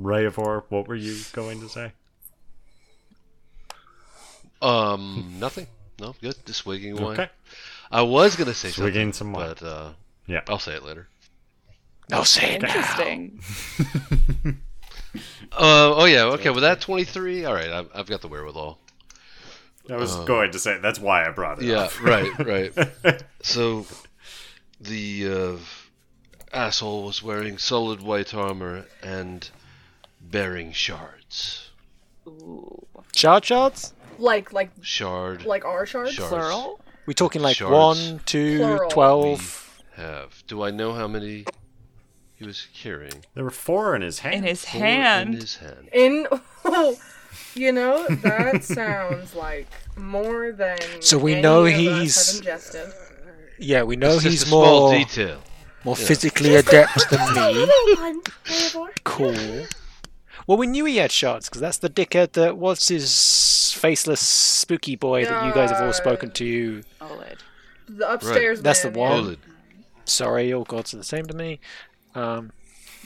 Rayavor, 0.00 0.64
what 0.68 0.86
were 0.86 0.94
you 0.94 1.16
going 1.32 1.60
to 1.60 1.68
say? 1.68 1.92
Um, 4.62 5.34
nothing. 5.40 5.66
No, 5.98 6.14
good. 6.20 6.34
Just 6.46 6.60
swigging 6.60 6.94
wine. 6.96 7.12
Okay. 7.20 7.28
I 7.90 8.02
was 8.02 8.36
gonna 8.36 8.54
say 8.54 8.68
Swigging 8.70 9.12
something, 9.12 9.12
some 9.12 9.32
wine. 9.32 9.48
but 9.58 9.62
uh, 9.62 9.90
Yeah. 10.30 10.40
I'll 10.48 10.58
say 10.58 10.74
it 10.74 10.84
later. 10.84 11.08
No, 12.08 12.22
say 12.24 12.54
it 12.54 12.62
now. 12.62 12.68
interesting. 12.68 13.40
Uh, 15.52 15.92
oh 15.96 16.04
yeah. 16.04 16.22
Okay. 16.22 16.50
With 16.50 16.62
that 16.62 16.80
23, 16.80 17.44
all 17.44 17.52
right. 17.54 17.68
I've, 17.70 17.88
I've 17.92 18.06
got 18.06 18.20
the 18.20 18.28
wherewithal. 18.28 18.78
I 19.90 19.96
was 19.96 20.14
going 20.14 20.52
to 20.52 20.58
say 20.60 20.78
that's 20.80 21.00
why 21.00 21.26
I 21.26 21.30
brought 21.30 21.60
it 21.60 21.64
Yeah. 21.64 21.80
up. 21.80 22.00
Right. 22.02 22.30
Right. 22.38 23.22
so, 23.42 23.86
the 24.80 25.28
uh, 25.28 25.56
asshole 26.56 27.02
was 27.04 27.24
wearing 27.24 27.58
solid 27.58 28.00
white 28.00 28.32
armor 28.34 28.84
and 29.02 29.50
bearing 30.20 30.70
shards. 30.70 31.70
Ooh, 32.28 32.86
Shard 33.16 33.44
shards? 33.44 33.92
Like 34.18 34.52
like 34.52 34.70
Shard. 34.82 35.44
like 35.44 35.64
our 35.64 35.86
shards? 35.86 36.12
Shards. 36.12 36.30
plural. 36.30 36.80
We 37.06 37.14
talking 37.14 37.42
like 37.42 37.56
Shards. 37.56 37.72
one, 37.72 38.20
two, 38.26 38.58
Plural. 38.58 38.90
twelve? 38.90 39.69
Have. 40.00 40.42
Do 40.46 40.62
I 40.62 40.70
know 40.70 40.92
how 40.92 41.06
many 41.06 41.44
he 42.34 42.44
was 42.46 42.66
carrying? 42.74 43.24
There 43.34 43.44
were 43.44 43.50
four 43.50 43.94
in 43.94 44.02
his 44.02 44.20
hand. 44.20 44.36
In 44.36 44.42
his 44.44 44.64
Four 44.64 44.80
hand. 44.80 45.34
In 45.34 45.40
his 45.40 45.56
hand. 45.56 45.88
In 45.92 46.26
you 47.54 47.72
know, 47.72 48.06
that 48.08 48.64
sounds 48.64 49.34
like 49.34 49.66
more 49.96 50.52
than 50.52 50.78
So 51.00 51.18
we 51.18 51.32
any 51.34 51.42
know 51.42 51.66
of 51.66 51.72
he's- 51.72 52.40
Yeah, 53.58 53.82
we 53.82 53.96
know 53.96 54.14
It's 54.14 54.22
just 54.24 54.32
he's 54.32 54.42
a 54.42 54.46
small 54.46 54.90
more 54.90 54.98
detail. 54.98 55.40
more 55.84 55.96
Yeah. 55.98 56.04
physically 56.06 56.54
adept 56.56 57.10
than 57.10 57.34
me. 57.34 57.52
Little 57.54 58.02
one, 58.02 58.20
Eivor. 58.46 58.88
Cool. 59.04 59.66
Well, 60.46 60.56
we 60.58 60.66
knew 60.66 60.84
he 60.86 60.96
had 60.96 61.12
shards 61.12 61.48
because 61.48 61.60
that's 61.60 61.78
the 61.78 61.90
dickhead 61.90 62.32
that 62.32 62.56
was 62.56 62.88
his 62.88 63.72
faceless 63.76 64.20
spooky 64.20 64.96
boy 64.96 65.24
that 65.24 65.46
you 65.46 65.52
guys 65.52 65.70
have 65.70 65.82
all 65.82 65.92
spoken 65.92 66.30
to. 66.32 66.82
Olid. 67.00 67.38
The 67.88 68.10
upstairs 68.12 68.62
That's 68.62 68.82
the 68.82 68.90
man, 68.90 68.98
one. 68.98 69.36
Yeah. 70.18 70.26
Bullet. 70.26 70.44
Sorry, 70.44 70.52
all 70.52 70.64
gods 70.64 70.94
are 70.94 70.98
the 70.98 71.04
same 71.04 71.26
to 71.26 71.34
me. 71.34 71.60
Um, 72.14 72.52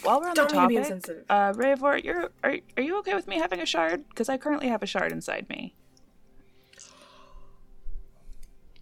While 0.03 0.21
we're 0.21 0.29
on 0.31 0.35
Don't 0.35 0.49
the 0.51 0.55
mean 0.55 0.63
to 0.63 0.69
be 0.69 0.75
topic, 0.77 0.93
insensitive. 0.93 1.25
uh, 1.31 1.53
Rayvor, 1.53 2.03
you're 2.05 2.31
are, 2.43 2.57
are 2.77 2.83
you 2.83 2.99
okay 3.01 3.15
with 3.15 3.27
me 3.29 3.39
having 3.39 3.61
a 3.61 3.67
shard? 3.67 4.09
Because 4.09 4.29
I 4.29 4.37
currently 4.39 4.69
have 4.69 4.83
a 4.83 4.87
shard 4.87 5.13
inside 5.13 5.49
me. 5.49 5.75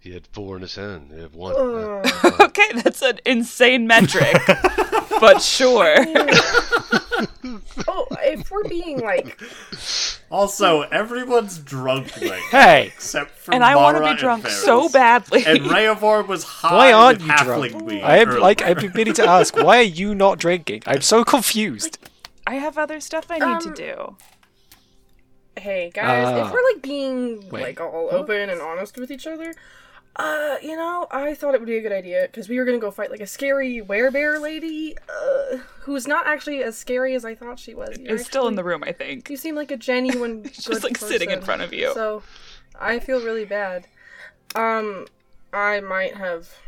He 0.00 0.12
had 0.12 0.26
four 0.32 0.56
in 0.56 0.62
his 0.62 0.74
hand. 0.74 1.12
He 1.14 1.20
had 1.20 1.32
one. 1.34 1.54
Uh, 1.56 2.02
okay, 2.40 2.72
that's 2.82 3.02
an 3.02 3.20
insane 3.24 3.86
metric, 3.86 4.36
but 5.20 5.40
sure. 5.40 5.94
oh, 7.88 8.06
if 8.22 8.50
we're 8.50 8.64
being 8.68 9.00
like, 9.00 9.40
Also, 10.30 10.82
everyone's 10.82 11.58
drunk 11.58 12.12
right 12.16 12.26
now, 12.52 12.58
hey, 12.58 12.86
except 12.94 13.32
for 13.38 13.52
And 13.54 13.62
I 13.64 13.76
want 13.76 13.96
to 13.98 14.02
be 14.02 14.08
and 14.10 14.18
drunk 14.18 14.44
Varys. 14.44 14.50
so 14.64 14.88
badly. 14.88 15.44
And 15.44 15.60
Rayavor 15.60 16.26
was 16.26 16.44
high 16.44 16.74
why 16.76 16.92
aren't 16.92 17.18
with 17.18 17.26
you 17.28 17.32
halfling 17.32 17.70
drunk? 17.70 17.84
weed 17.86 18.02
I 18.02 18.16
am 18.18 18.28
earlier. 18.28 18.40
like 18.40 18.62
I've 18.62 18.78
been 18.78 18.92
meaning 18.94 19.14
to 19.14 19.26
ask. 19.26 19.56
Why 19.56 19.78
are 19.78 19.82
you 19.82 20.14
not 20.14 20.38
drinking? 20.38 20.82
I'm 20.86 21.02
so 21.02 21.24
confused. 21.24 21.98
I 22.46 22.54
have 22.56 22.76
other 22.78 22.98
stuff 23.00 23.26
I 23.30 23.38
need 23.38 23.60
to 23.62 23.68
Um, 23.68 23.74
do. 23.74 24.16
hey 25.56 25.90
guys, 25.94 26.26
Ah. 26.28 26.46
if 26.46 26.52
we're 26.52 26.62
like 26.72 26.82
being 26.82 27.48
Wait. 27.50 27.62
like 27.62 27.80
all 27.80 28.08
open 28.10 28.48
and 28.50 28.60
honest 28.60 28.96
with 28.98 29.10
each 29.10 29.26
other, 29.26 29.54
uh, 30.16 30.56
you 30.62 30.76
know, 30.76 31.06
I 31.10 31.34
thought 31.34 31.54
it 31.54 31.60
would 31.60 31.66
be 31.66 31.78
a 31.78 31.80
good 31.80 31.92
idea 31.92 32.22
because 32.22 32.48
we 32.48 32.58
were 32.58 32.64
gonna 32.64 32.78
go 32.78 32.90
fight 32.90 33.10
like 33.10 33.20
a 33.20 33.26
scary 33.26 33.80
werebear 33.80 34.40
lady, 34.40 34.96
uh, 35.08 35.58
who's 35.80 36.06
not 36.06 36.26
actually 36.26 36.62
as 36.62 36.76
scary 36.76 37.14
as 37.14 37.24
I 37.24 37.34
thought 37.34 37.58
she 37.58 37.74
was. 37.74 37.98
You're 37.98 38.18
still 38.18 38.46
in 38.48 38.54
the 38.54 38.64
room, 38.64 38.84
I 38.84 38.92
think. 38.92 39.30
You 39.30 39.36
seem 39.36 39.54
like 39.54 39.70
a 39.70 39.76
genuine. 39.76 40.44
She's 40.52 40.84
like 40.84 40.98
sitting 40.98 41.30
in 41.30 41.40
front 41.40 41.62
of 41.62 41.72
you. 41.72 41.92
So, 41.94 42.22
I 42.78 42.98
feel 42.98 43.24
really 43.24 43.46
bad. 43.46 43.86
Um, 44.54 45.06
I 45.52 45.80
might 45.80 46.16
have 46.16 46.58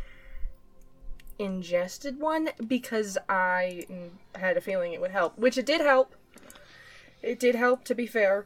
ingested 1.37 2.19
one 2.19 2.49
because 2.65 3.17
I 3.29 3.85
had 4.35 4.57
a 4.57 4.61
feeling 4.61 4.93
it 4.93 5.01
would 5.01 5.11
help, 5.11 5.37
which 5.37 5.57
it 5.57 5.65
did 5.65 5.81
help. 5.81 6.15
It 7.21 7.39
did 7.39 7.55
help, 7.55 7.83
to 7.85 7.95
be 7.95 8.07
fair. 8.07 8.45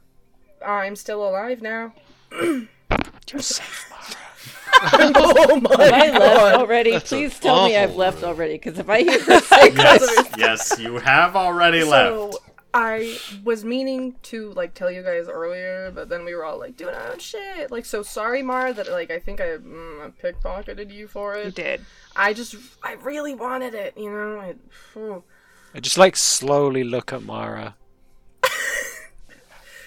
I'm 0.65 0.95
still 0.95 1.27
alive 1.27 1.61
now. 1.61 1.93
You're 2.31 3.41
safe, 3.41 3.87
Mara. 3.89 4.28
oh 4.83 5.59
my 5.61 5.83
Have 5.83 5.93
I 5.93 6.17
left 6.17 6.17
god! 6.19 6.56
already? 6.61 6.91
That's 6.91 7.09
Please 7.09 7.39
tell 7.39 7.65
me 7.65 7.75
I've 7.75 7.95
left 7.95 8.22
word. 8.22 8.27
already, 8.30 8.53
because 8.53 8.80
if 8.80 8.89
I 8.89 9.01
hear 9.03 9.19
her 9.25 9.39
say 9.39 9.72
Yes, 9.75 10.30
yes, 10.38 10.80
you 10.80 10.98
have 10.98 11.35
already 11.35 11.83
left. 11.83 12.33
So 12.33 12.39
I 12.73 13.17
was 13.43 13.65
meaning 13.65 14.15
to 14.23 14.51
like 14.53 14.73
tell 14.75 14.91
you 14.91 15.01
guys 15.01 15.27
earlier, 15.27 15.91
but 15.93 16.07
then 16.09 16.23
we 16.23 16.35
were 16.35 16.45
all 16.45 16.59
like 16.59 16.77
doing 16.77 16.93
our 16.93 17.11
own 17.11 17.19
shit. 17.19 17.72
Like, 17.72 17.85
so 17.85 18.03
sorry, 18.03 18.43
Mar, 18.43 18.72
that 18.73 18.89
like 18.91 19.09
I 19.11 19.19
think 19.19 19.41
I, 19.41 19.57
mm, 19.57 20.01
I 20.06 20.09
pickpocketed 20.11 20.93
you 20.93 21.07
for 21.07 21.35
it. 21.35 21.45
You 21.45 21.51
did. 21.51 21.85
I 22.15 22.33
just, 22.33 22.56
I 22.83 22.93
really 22.93 23.33
wanted 23.33 23.73
it, 23.73 23.98
you 23.98 24.09
know. 24.11 24.39
I. 24.39 24.56
I 25.73 25.80
just 25.80 25.98
like 25.98 26.15
slowly 26.15 26.83
look 26.83 27.11
at 27.14 27.23
Mara. 27.23 27.75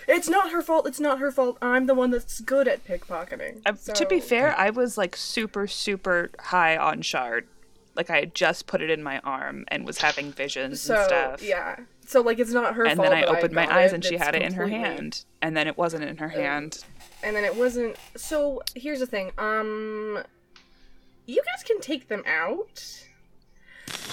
It's 0.09 0.29
not 0.29 0.51
her 0.51 0.63
fault. 0.63 0.87
It's 0.87 1.01
not 1.01 1.19
her 1.19 1.31
fault. 1.31 1.59
I'm 1.63 1.87
the 1.87 1.95
one 1.95 2.11
that's 2.11 2.41
good 2.41 2.67
at 2.69 2.85
pickpocketing. 2.87 3.63
Uh, 3.67 3.73
To 3.95 4.07
be 4.07 4.21
fair, 4.21 4.55
I 4.59 4.71
was 4.71 4.99
like 4.99 5.17
super, 5.17 5.67
super 5.67 6.31
high 6.41 6.77
on 6.77 7.03
shard. 7.03 7.47
Like 7.95 8.09
I 8.11 8.21
had 8.21 8.35
just 8.35 8.67
put 8.67 8.81
it 8.81 8.91
in 8.91 9.03
my 9.03 9.19
arm 9.21 9.65
and 9.69 9.85
was 9.87 9.99
having 9.99 10.33
visions 10.33 10.81
so 10.81 10.95
and 10.97 11.05
stuff. 11.05 11.43
yeah. 11.43 11.77
So 12.07 12.21
like, 12.21 12.39
it's 12.39 12.53
not 12.53 12.75
her 12.75 12.85
And 12.85 12.97
fault. 12.97 13.07
And 13.09 13.17
then 13.17 13.23
I 13.25 13.27
that 13.33 13.39
opened 13.39 13.55
my 13.55 13.73
eyes 13.73 13.93
it. 13.93 13.97
and 13.97 14.05
she 14.05 14.15
It's 14.17 14.25
had 14.25 14.35
it 14.35 14.43
in 14.43 14.55
her 14.55 14.67
hand. 14.69 15.25
And 15.41 15.57
then 15.57 15.67
it 15.69 15.77
wasn't 15.79 16.05
in 16.05 16.17
her 16.19 16.29
hand. 16.29 16.85
and 17.23 17.37
then 17.37 17.45
it 17.45 17.55
wasn't. 17.57 17.97
So 18.17 18.63
here's 18.75 18.99
the 19.01 19.07
thing. 19.07 19.31
Um, 19.39 20.23
you 21.27 21.43
guys 21.45 21.63
can 21.65 21.81
take 21.81 22.09
them 22.09 22.23
out. 22.27 23.05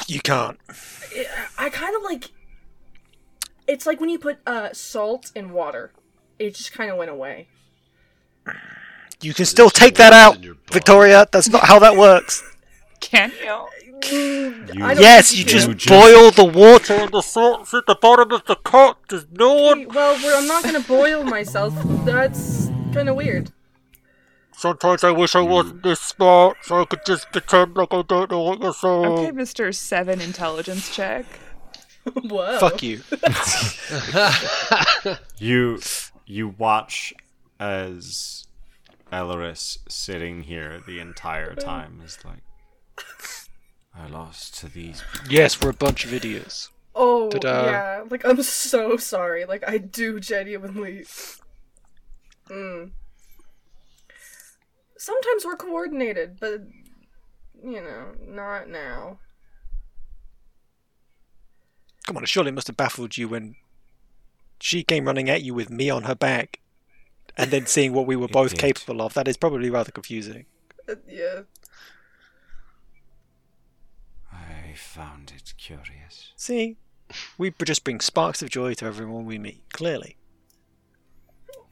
You 0.08 0.20
can't. 0.22 0.60
it, 1.12 1.28
I 1.58 1.70
kind 1.70 1.96
of 1.96 2.04
like. 2.04 2.32
It's 3.70 3.86
like 3.86 4.00
when 4.00 4.10
you 4.10 4.18
put 4.18 4.40
uh, 4.48 4.70
salt 4.74 5.32
in 5.36 5.52
water. 5.52 5.92
It 6.40 6.56
just 6.56 6.72
kind 6.72 6.90
of 6.90 6.98
went 6.98 7.12
away. 7.12 7.48
You 9.22 9.34
can 9.34 9.46
still 9.46 9.70
take 9.70 9.96
that 9.96 10.12
out, 10.12 10.38
in 10.38 10.44
your 10.44 10.54
body. 10.56 10.74
Victoria. 10.74 11.28
That's 11.32 11.50
not 11.50 11.66
how 11.66 11.78
that 11.80 11.96
works. 11.96 12.42
Can 13.00 13.32
you? 13.44 13.52
I 13.52 14.94
don't 14.96 15.00
Yes, 15.00 15.36
you 15.36 15.44
just 15.44 15.68
You 15.68 15.74
just- 15.76 15.90
boil 15.90 16.32
the 16.32 16.46
water 16.46 16.94
and 16.94 17.12
the 17.12 17.22
salt's 17.22 17.74
at 17.74 17.86
the 17.86 17.96
bottom 17.96 18.32
of 18.32 18.46
the 18.46 18.56
cup. 18.56 18.98
There's 19.10 19.28
no 19.32 19.54
one. 19.54 19.88
Well, 19.90 20.18
we're, 20.24 20.36
I'm 20.36 20.48
not 20.48 20.64
gonna 20.64 20.80
boil 20.80 21.24
myself. 21.24 21.74
That's 22.06 22.68
kind 22.94 23.08
of 23.10 23.16
weird. 23.16 23.52
Sometimes 24.54 25.04
I 25.04 25.12
wish 25.12 25.36
I 25.36 25.42
wasn't 25.42 25.84
this 25.84 26.00
smart, 26.00 26.58
so 26.64 26.82
I 26.82 26.86
could 26.86 27.06
just 27.06 27.32
pretend 27.32 27.76
like 27.76 27.94
I 27.94 28.02
don't 28.02 28.32
know 28.32 28.42
what 28.42 28.62
you're 28.62 28.74
saying. 28.74 29.06
Okay, 29.06 29.32
Mr. 29.32 29.76
Seven 29.76 30.22
intelligence 30.22 30.94
check. 30.94 31.26
Whoa. 32.24 32.60
Fuck 32.60 32.84
you. 32.84 33.02
You 35.40 35.80
you 36.26 36.50
watch 36.58 37.14
as 37.60 38.48
Elaris 39.12 39.78
sitting 39.88 40.44
here 40.44 40.82
the 40.86 41.00
entire 41.00 41.56
time 41.56 42.02
is 42.04 42.20
like 42.26 42.42
I 43.96 44.08
lost 44.08 44.58
to 44.60 44.68
these. 44.68 45.04
Yes, 45.30 45.62
we're 45.62 45.70
a 45.72 45.74
bunch 45.74 46.06
of 46.06 46.14
idiots. 46.14 46.70
Oh 46.94 47.30
Ta-da. 47.30 47.66
yeah. 47.66 48.04
Like 48.10 48.26
I'm 48.26 48.42
so 48.44 48.98
sorry. 48.98 49.46
Like 49.46 49.64
I 49.68 49.78
do 49.78 50.20
genuinely. 50.20 51.06
Mm. 52.50 52.92
Sometimes 54.98 55.46
we're 55.46 55.56
coordinated, 55.56 56.38
but 56.40 56.62
you 57.64 57.82
know, 57.82 58.12
not 58.28 58.70
now. 58.70 59.20
Come 62.10 62.18
on, 62.18 62.26
surely 62.26 62.50
it 62.50 62.56
must 62.56 62.66
have 62.66 62.76
baffled 62.76 63.18
you 63.18 63.28
when 63.28 63.56
she 64.60 64.82
came 64.84 65.06
running 65.06 65.30
at 65.30 65.44
you 65.44 65.54
with 65.54 65.70
me 65.70 65.92
on 65.92 66.06
her 66.06 66.16
back, 66.16 66.60
and 67.38 67.52
then 67.52 67.68
seeing 67.68 67.94
what 67.94 68.08
we 68.08 68.16
were 68.16 68.28
both 68.40 68.50
did. 68.50 68.60
capable 68.60 69.04
of. 69.04 69.14
That 69.14 69.28
is 69.28 69.38
probably 69.38 69.70
rather 69.70 69.92
confusing. 69.92 70.48
Uh, 70.90 70.96
yeah. 71.08 71.42
I 74.34 74.74
found 74.76 75.34
it 75.36 75.54
curious. 75.60 76.34
See, 76.36 76.78
we 77.38 77.54
just 77.64 77.84
bring 77.84 78.00
sparks 78.00 78.42
of 78.42 78.50
joy 78.50 78.74
to 78.74 78.86
everyone 78.86 79.26
we 79.26 79.38
meet. 79.38 79.62
Clearly, 79.72 80.16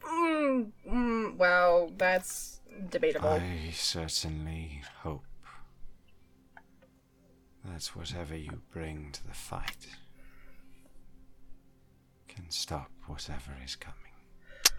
Mm, 0.07 0.72
mm, 0.88 1.35
well, 1.35 1.91
that's 1.98 2.59
debatable. 2.91 3.30
I 3.30 3.72
certainly 3.74 4.83
hope 5.01 5.24
that's 7.66 7.95
whatever 7.95 8.38
you 8.38 8.61
bring 8.72 9.11
to 9.14 9.25
the 9.27 9.33
fight 9.33 9.88
can 12.41 12.49
stop 12.51 12.90
whatever 13.07 13.51
is 13.64 13.75
coming. 13.75 13.95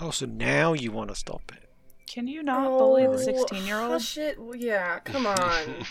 oh, 0.00 0.10
so 0.10 0.26
now 0.26 0.72
you 0.72 0.92
want 0.92 1.08
to 1.10 1.14
stop 1.16 1.42
it? 1.54 1.68
Can 2.06 2.26
you 2.26 2.42
not 2.42 2.68
bully 2.78 3.02
the 3.06 3.12
Oh, 3.12 3.16
16 3.16 3.66
year 3.66 3.78
old? 3.78 3.90
Hush 3.92 4.16
it. 4.16 4.38
Yeah, 4.56 4.98
come 5.00 5.26
on. 5.26 5.84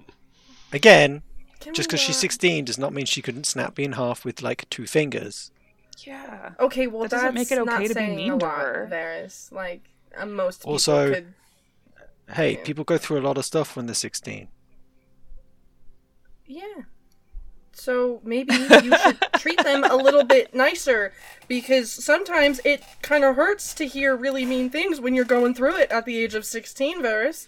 Again, 0.72 1.22
Can 1.60 1.74
just 1.74 1.88
we 1.88 1.90
because 1.92 2.00
she's 2.00 2.16
16 2.16 2.64
does 2.64 2.78
not 2.78 2.92
mean 2.94 3.04
she 3.06 3.20
couldn't 3.22 3.44
snap 3.44 3.76
me 3.78 3.84
in 3.84 3.92
half 3.92 4.24
with 4.24 4.42
like 4.42 4.68
two 4.70 4.86
fingers. 4.86 5.50
Yeah. 6.06 6.52
Okay, 6.60 6.86
well, 6.86 7.02
That 7.02 7.10
doesn't 7.10 7.34
make 7.34 7.50
it 7.50 7.58
okay 7.58 7.88
to 7.88 7.94
be 7.94 8.06
mean 8.16 8.38
to 8.38 8.46
her. 8.46 8.88
Varys. 8.90 9.50
Like, 9.52 9.82
uh, 10.16 10.24
most 10.26 10.60
people 10.60 10.72
Also- 10.72 11.12
could. 11.14 11.34
Hey, 12.34 12.52
Yeah. 12.52 12.64
people 12.64 12.84
go 12.84 12.98
through 12.98 13.18
a 13.20 13.22
lot 13.26 13.36
of 13.38 13.44
stuff 13.44 13.74
when 13.76 13.86
they're 13.86 13.94
16. 13.94 14.48
Yeah. 16.46 16.62
So 17.78 18.20
maybe 18.24 18.54
you 18.54 18.96
should 18.98 19.18
treat 19.36 19.62
them 19.62 19.84
a 19.84 19.94
little 19.94 20.24
bit 20.24 20.52
nicer 20.52 21.12
because 21.46 21.90
sometimes 21.90 22.60
it 22.64 22.82
kind 23.02 23.24
of 23.24 23.36
hurts 23.36 23.72
to 23.74 23.86
hear 23.86 24.16
really 24.16 24.44
mean 24.44 24.68
things 24.68 25.00
when 25.00 25.14
you're 25.14 25.24
going 25.24 25.54
through 25.54 25.76
it 25.76 25.90
at 25.92 26.04
the 26.04 26.18
age 26.18 26.34
of 26.34 26.44
16, 26.44 27.02
Varys. 27.02 27.46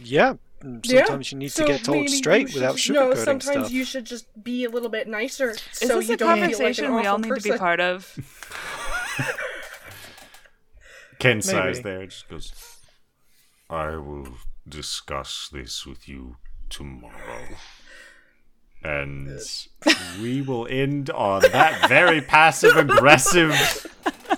Yeah, 0.00 0.34
mm, 0.62 0.80
Yeah, 0.84 1.06
sometimes 1.06 1.32
you 1.32 1.38
need 1.38 1.50
so 1.50 1.66
to 1.66 1.72
get 1.72 1.84
told 1.84 2.08
straight 2.08 2.48
should 2.48 2.54
without 2.54 2.76
just- 2.76 2.90
No, 2.90 3.10
sugarcoating 3.10 3.24
sometimes 3.24 3.66
stuff. 3.66 3.72
you 3.72 3.84
should 3.84 4.04
just 4.04 4.44
be 4.44 4.64
a 4.64 4.70
little 4.70 4.88
bit 4.88 5.08
nicer 5.08 5.50
Is 5.50 5.60
so 5.72 5.98
this 5.98 6.08
you 6.08 6.14
a 6.14 6.16
don't 6.16 6.38
feel 6.38 6.48
like 6.58 6.78
an 6.78 6.84
conversation 6.84 6.94
we 6.94 7.06
all 7.06 7.16
awful 7.16 7.30
need 7.30 7.42
to 7.42 7.52
be 7.52 7.58
part 7.58 7.80
of? 7.80 8.14
Kensai 11.18 11.82
there, 11.82 12.06
just 12.06 12.28
goes 12.28 12.52
I 13.68 13.96
will 13.96 14.34
discuss 14.68 15.48
this 15.52 15.84
with 15.84 16.08
you 16.08 16.36
tomorrow. 16.70 17.46
and 18.82 19.40
we 20.22 20.42
will 20.42 20.66
end 20.68 21.10
on 21.10 21.42
that 21.52 21.88
very 21.88 22.20
passive 22.20 22.76
aggressive 22.76 23.52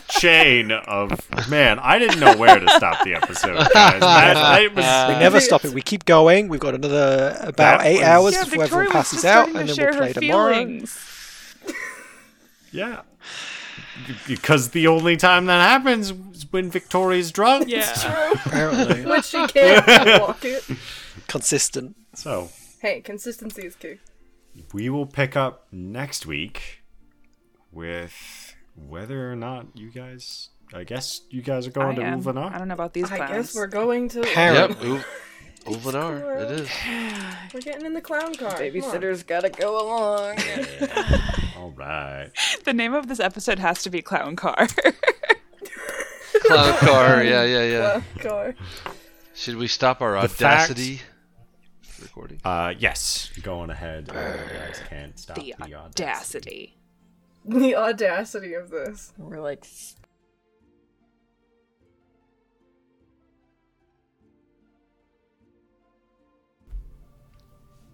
chain 0.08 0.70
of 0.72 1.10
man. 1.50 1.78
I 1.80 1.98
didn't 1.98 2.20
know 2.20 2.36
where 2.36 2.58
to 2.58 2.68
stop 2.70 3.04
the 3.04 3.14
episode, 3.14 3.56
guys. 3.74 4.00
That, 4.00 4.62
it 4.62 4.74
was, 4.74 4.84
We 5.14 5.18
never 5.20 5.40
stop 5.40 5.64
it. 5.64 5.72
We 5.72 5.82
keep 5.82 6.04
going. 6.06 6.48
We've 6.48 6.60
got 6.60 6.74
another 6.74 7.36
about 7.40 7.84
eight 7.84 7.98
was- 7.98 8.02
hours 8.04 8.34
yeah, 8.34 8.44
before 8.44 8.58
Victoria 8.62 8.84
everyone 8.84 8.92
passes 8.92 9.24
out, 9.24 9.48
and 9.48 9.68
then 9.68 9.76
we'll 9.76 9.96
play 9.98 10.12
tomorrow. 10.12 10.80
yeah. 12.72 13.02
Because 14.26 14.70
the 14.70 14.86
only 14.86 15.16
time 15.16 15.46
that 15.46 15.60
happens 15.68 16.12
is 16.32 16.46
when 16.50 16.70
Victoria's 16.70 17.32
drunk. 17.32 17.68
Yeah. 17.68 17.82
True. 17.92 18.32
Apparently, 18.46 19.04
When 19.04 19.22
she 19.22 19.44
can't 19.48 20.20
walk 20.22 20.44
it. 20.44 20.64
consistent. 21.26 21.96
So 22.18 22.50
Hey, 22.80 23.00
consistency 23.00 23.64
is 23.64 23.76
key. 23.76 23.98
we 24.72 24.88
will 24.90 25.06
pick 25.06 25.36
up 25.36 25.66
next 25.70 26.26
week 26.26 26.82
with 27.72 28.56
whether 28.74 29.30
or 29.30 29.36
not 29.36 29.66
you 29.74 29.90
guys. 29.90 30.48
I 30.74 30.82
guess 30.82 31.20
you 31.30 31.42
guys 31.42 31.66
are 31.68 31.70
I 31.70 31.72
going 31.72 31.96
to 31.96 32.02
am. 32.04 32.20
Ulvanar. 32.22 32.52
I 32.52 32.58
don't 32.58 32.66
know 32.66 32.74
about 32.74 32.92
these 32.92 33.08
guys. 33.08 33.12
I 33.20 33.26
clowns. 33.28 33.46
guess 33.46 33.54
we're 33.54 33.66
going 33.68 34.08
to. 34.10 34.20
Apparently. 34.22 34.90
Yep. 34.94 35.04
Ul- 35.66 35.74
Ulvanar. 35.74 36.40
It 36.42 36.50
is. 36.60 36.70
We're 37.54 37.60
getting 37.60 37.86
in 37.86 37.92
the 37.94 38.00
clown 38.00 38.34
car. 38.34 38.50
Come. 38.50 38.60
Babysitter's 38.62 39.22
gotta 39.22 39.50
go 39.50 39.80
along. 39.80 40.38
All 41.56 41.70
right. 41.70 42.30
The 42.64 42.72
name 42.72 42.94
of 42.94 43.06
this 43.08 43.20
episode 43.20 43.58
has 43.60 43.82
to 43.84 43.90
be 43.90 44.00
Clown 44.02 44.34
Car. 44.36 44.66
Clown 46.42 46.74
car. 46.78 47.22
Yeah, 47.24 47.44
yeah, 47.44 47.62
yeah. 47.64 47.90
Clown 47.90 48.04
car. 48.20 48.54
Should 49.34 49.56
we 49.56 49.68
stop 49.68 50.00
our 50.02 50.20
The 50.22 50.28
fact- 50.28 50.70
audacity 50.70 51.00
recording? 52.18 52.40
Uh, 52.44 52.74
yes. 52.78 53.30
Going 53.42 53.70
ahead. 53.70 54.10
Uh, 54.10 54.14
you 54.14 54.58
guys 54.58 54.80
can't 54.88 55.18
stop 55.18 55.36
the 55.36 55.54
the, 55.64 55.74
audacity. 55.74 56.76
The 57.44 57.76
audacity 57.76 58.54
of 58.54 58.70
this. 58.70 59.12
We're 59.16 59.40
like, 59.40 59.66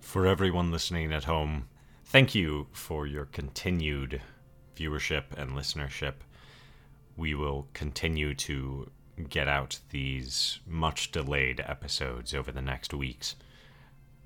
For 0.00 0.26
everyone 0.26 0.70
listening 0.70 1.12
at 1.12 1.24
home, 1.24 1.68
thank 2.04 2.34
you 2.36 2.68
for 2.72 3.06
your 3.06 3.24
continued 3.24 4.22
viewership 4.76 5.24
and 5.36 5.52
listenership. 5.52 6.14
We 7.16 7.34
will 7.34 7.66
continue 7.74 8.34
to 8.34 8.90
get 9.28 9.48
out 9.48 9.80
these 9.90 10.60
much 10.66 11.10
delayed 11.10 11.60
episodes 11.66 12.32
over 12.32 12.52
the 12.52 12.62
next 12.62 12.94
weeks. 12.94 13.34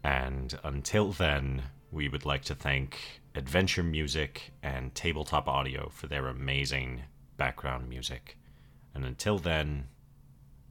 And 0.05 0.59
until 0.65 1.13
then, 1.13 1.65
we 1.91 2.09
would 2.09 2.25
like 2.25 2.43
to 2.45 2.55
thank 2.55 3.21
Adventure 3.35 3.83
Music 3.83 4.53
and 4.63 4.95
Tabletop 4.95 5.49
Audio 5.49 5.89
for 5.91 6.07
their 6.07 6.27
amazing 6.27 7.03
background 7.37 7.89
music. 7.89 8.37
And 8.95 9.05
until 9.05 9.39
then, 9.39 9.89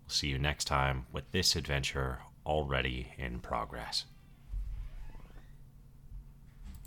we'll 0.03 0.09
see 0.09 0.27
you 0.27 0.37
next 0.37 0.65
time 0.65 1.05
with 1.11 1.31
this 1.31 1.55
adventure 1.55 2.19
already 2.45 3.13
in 3.17 3.39
progress. 3.39 4.05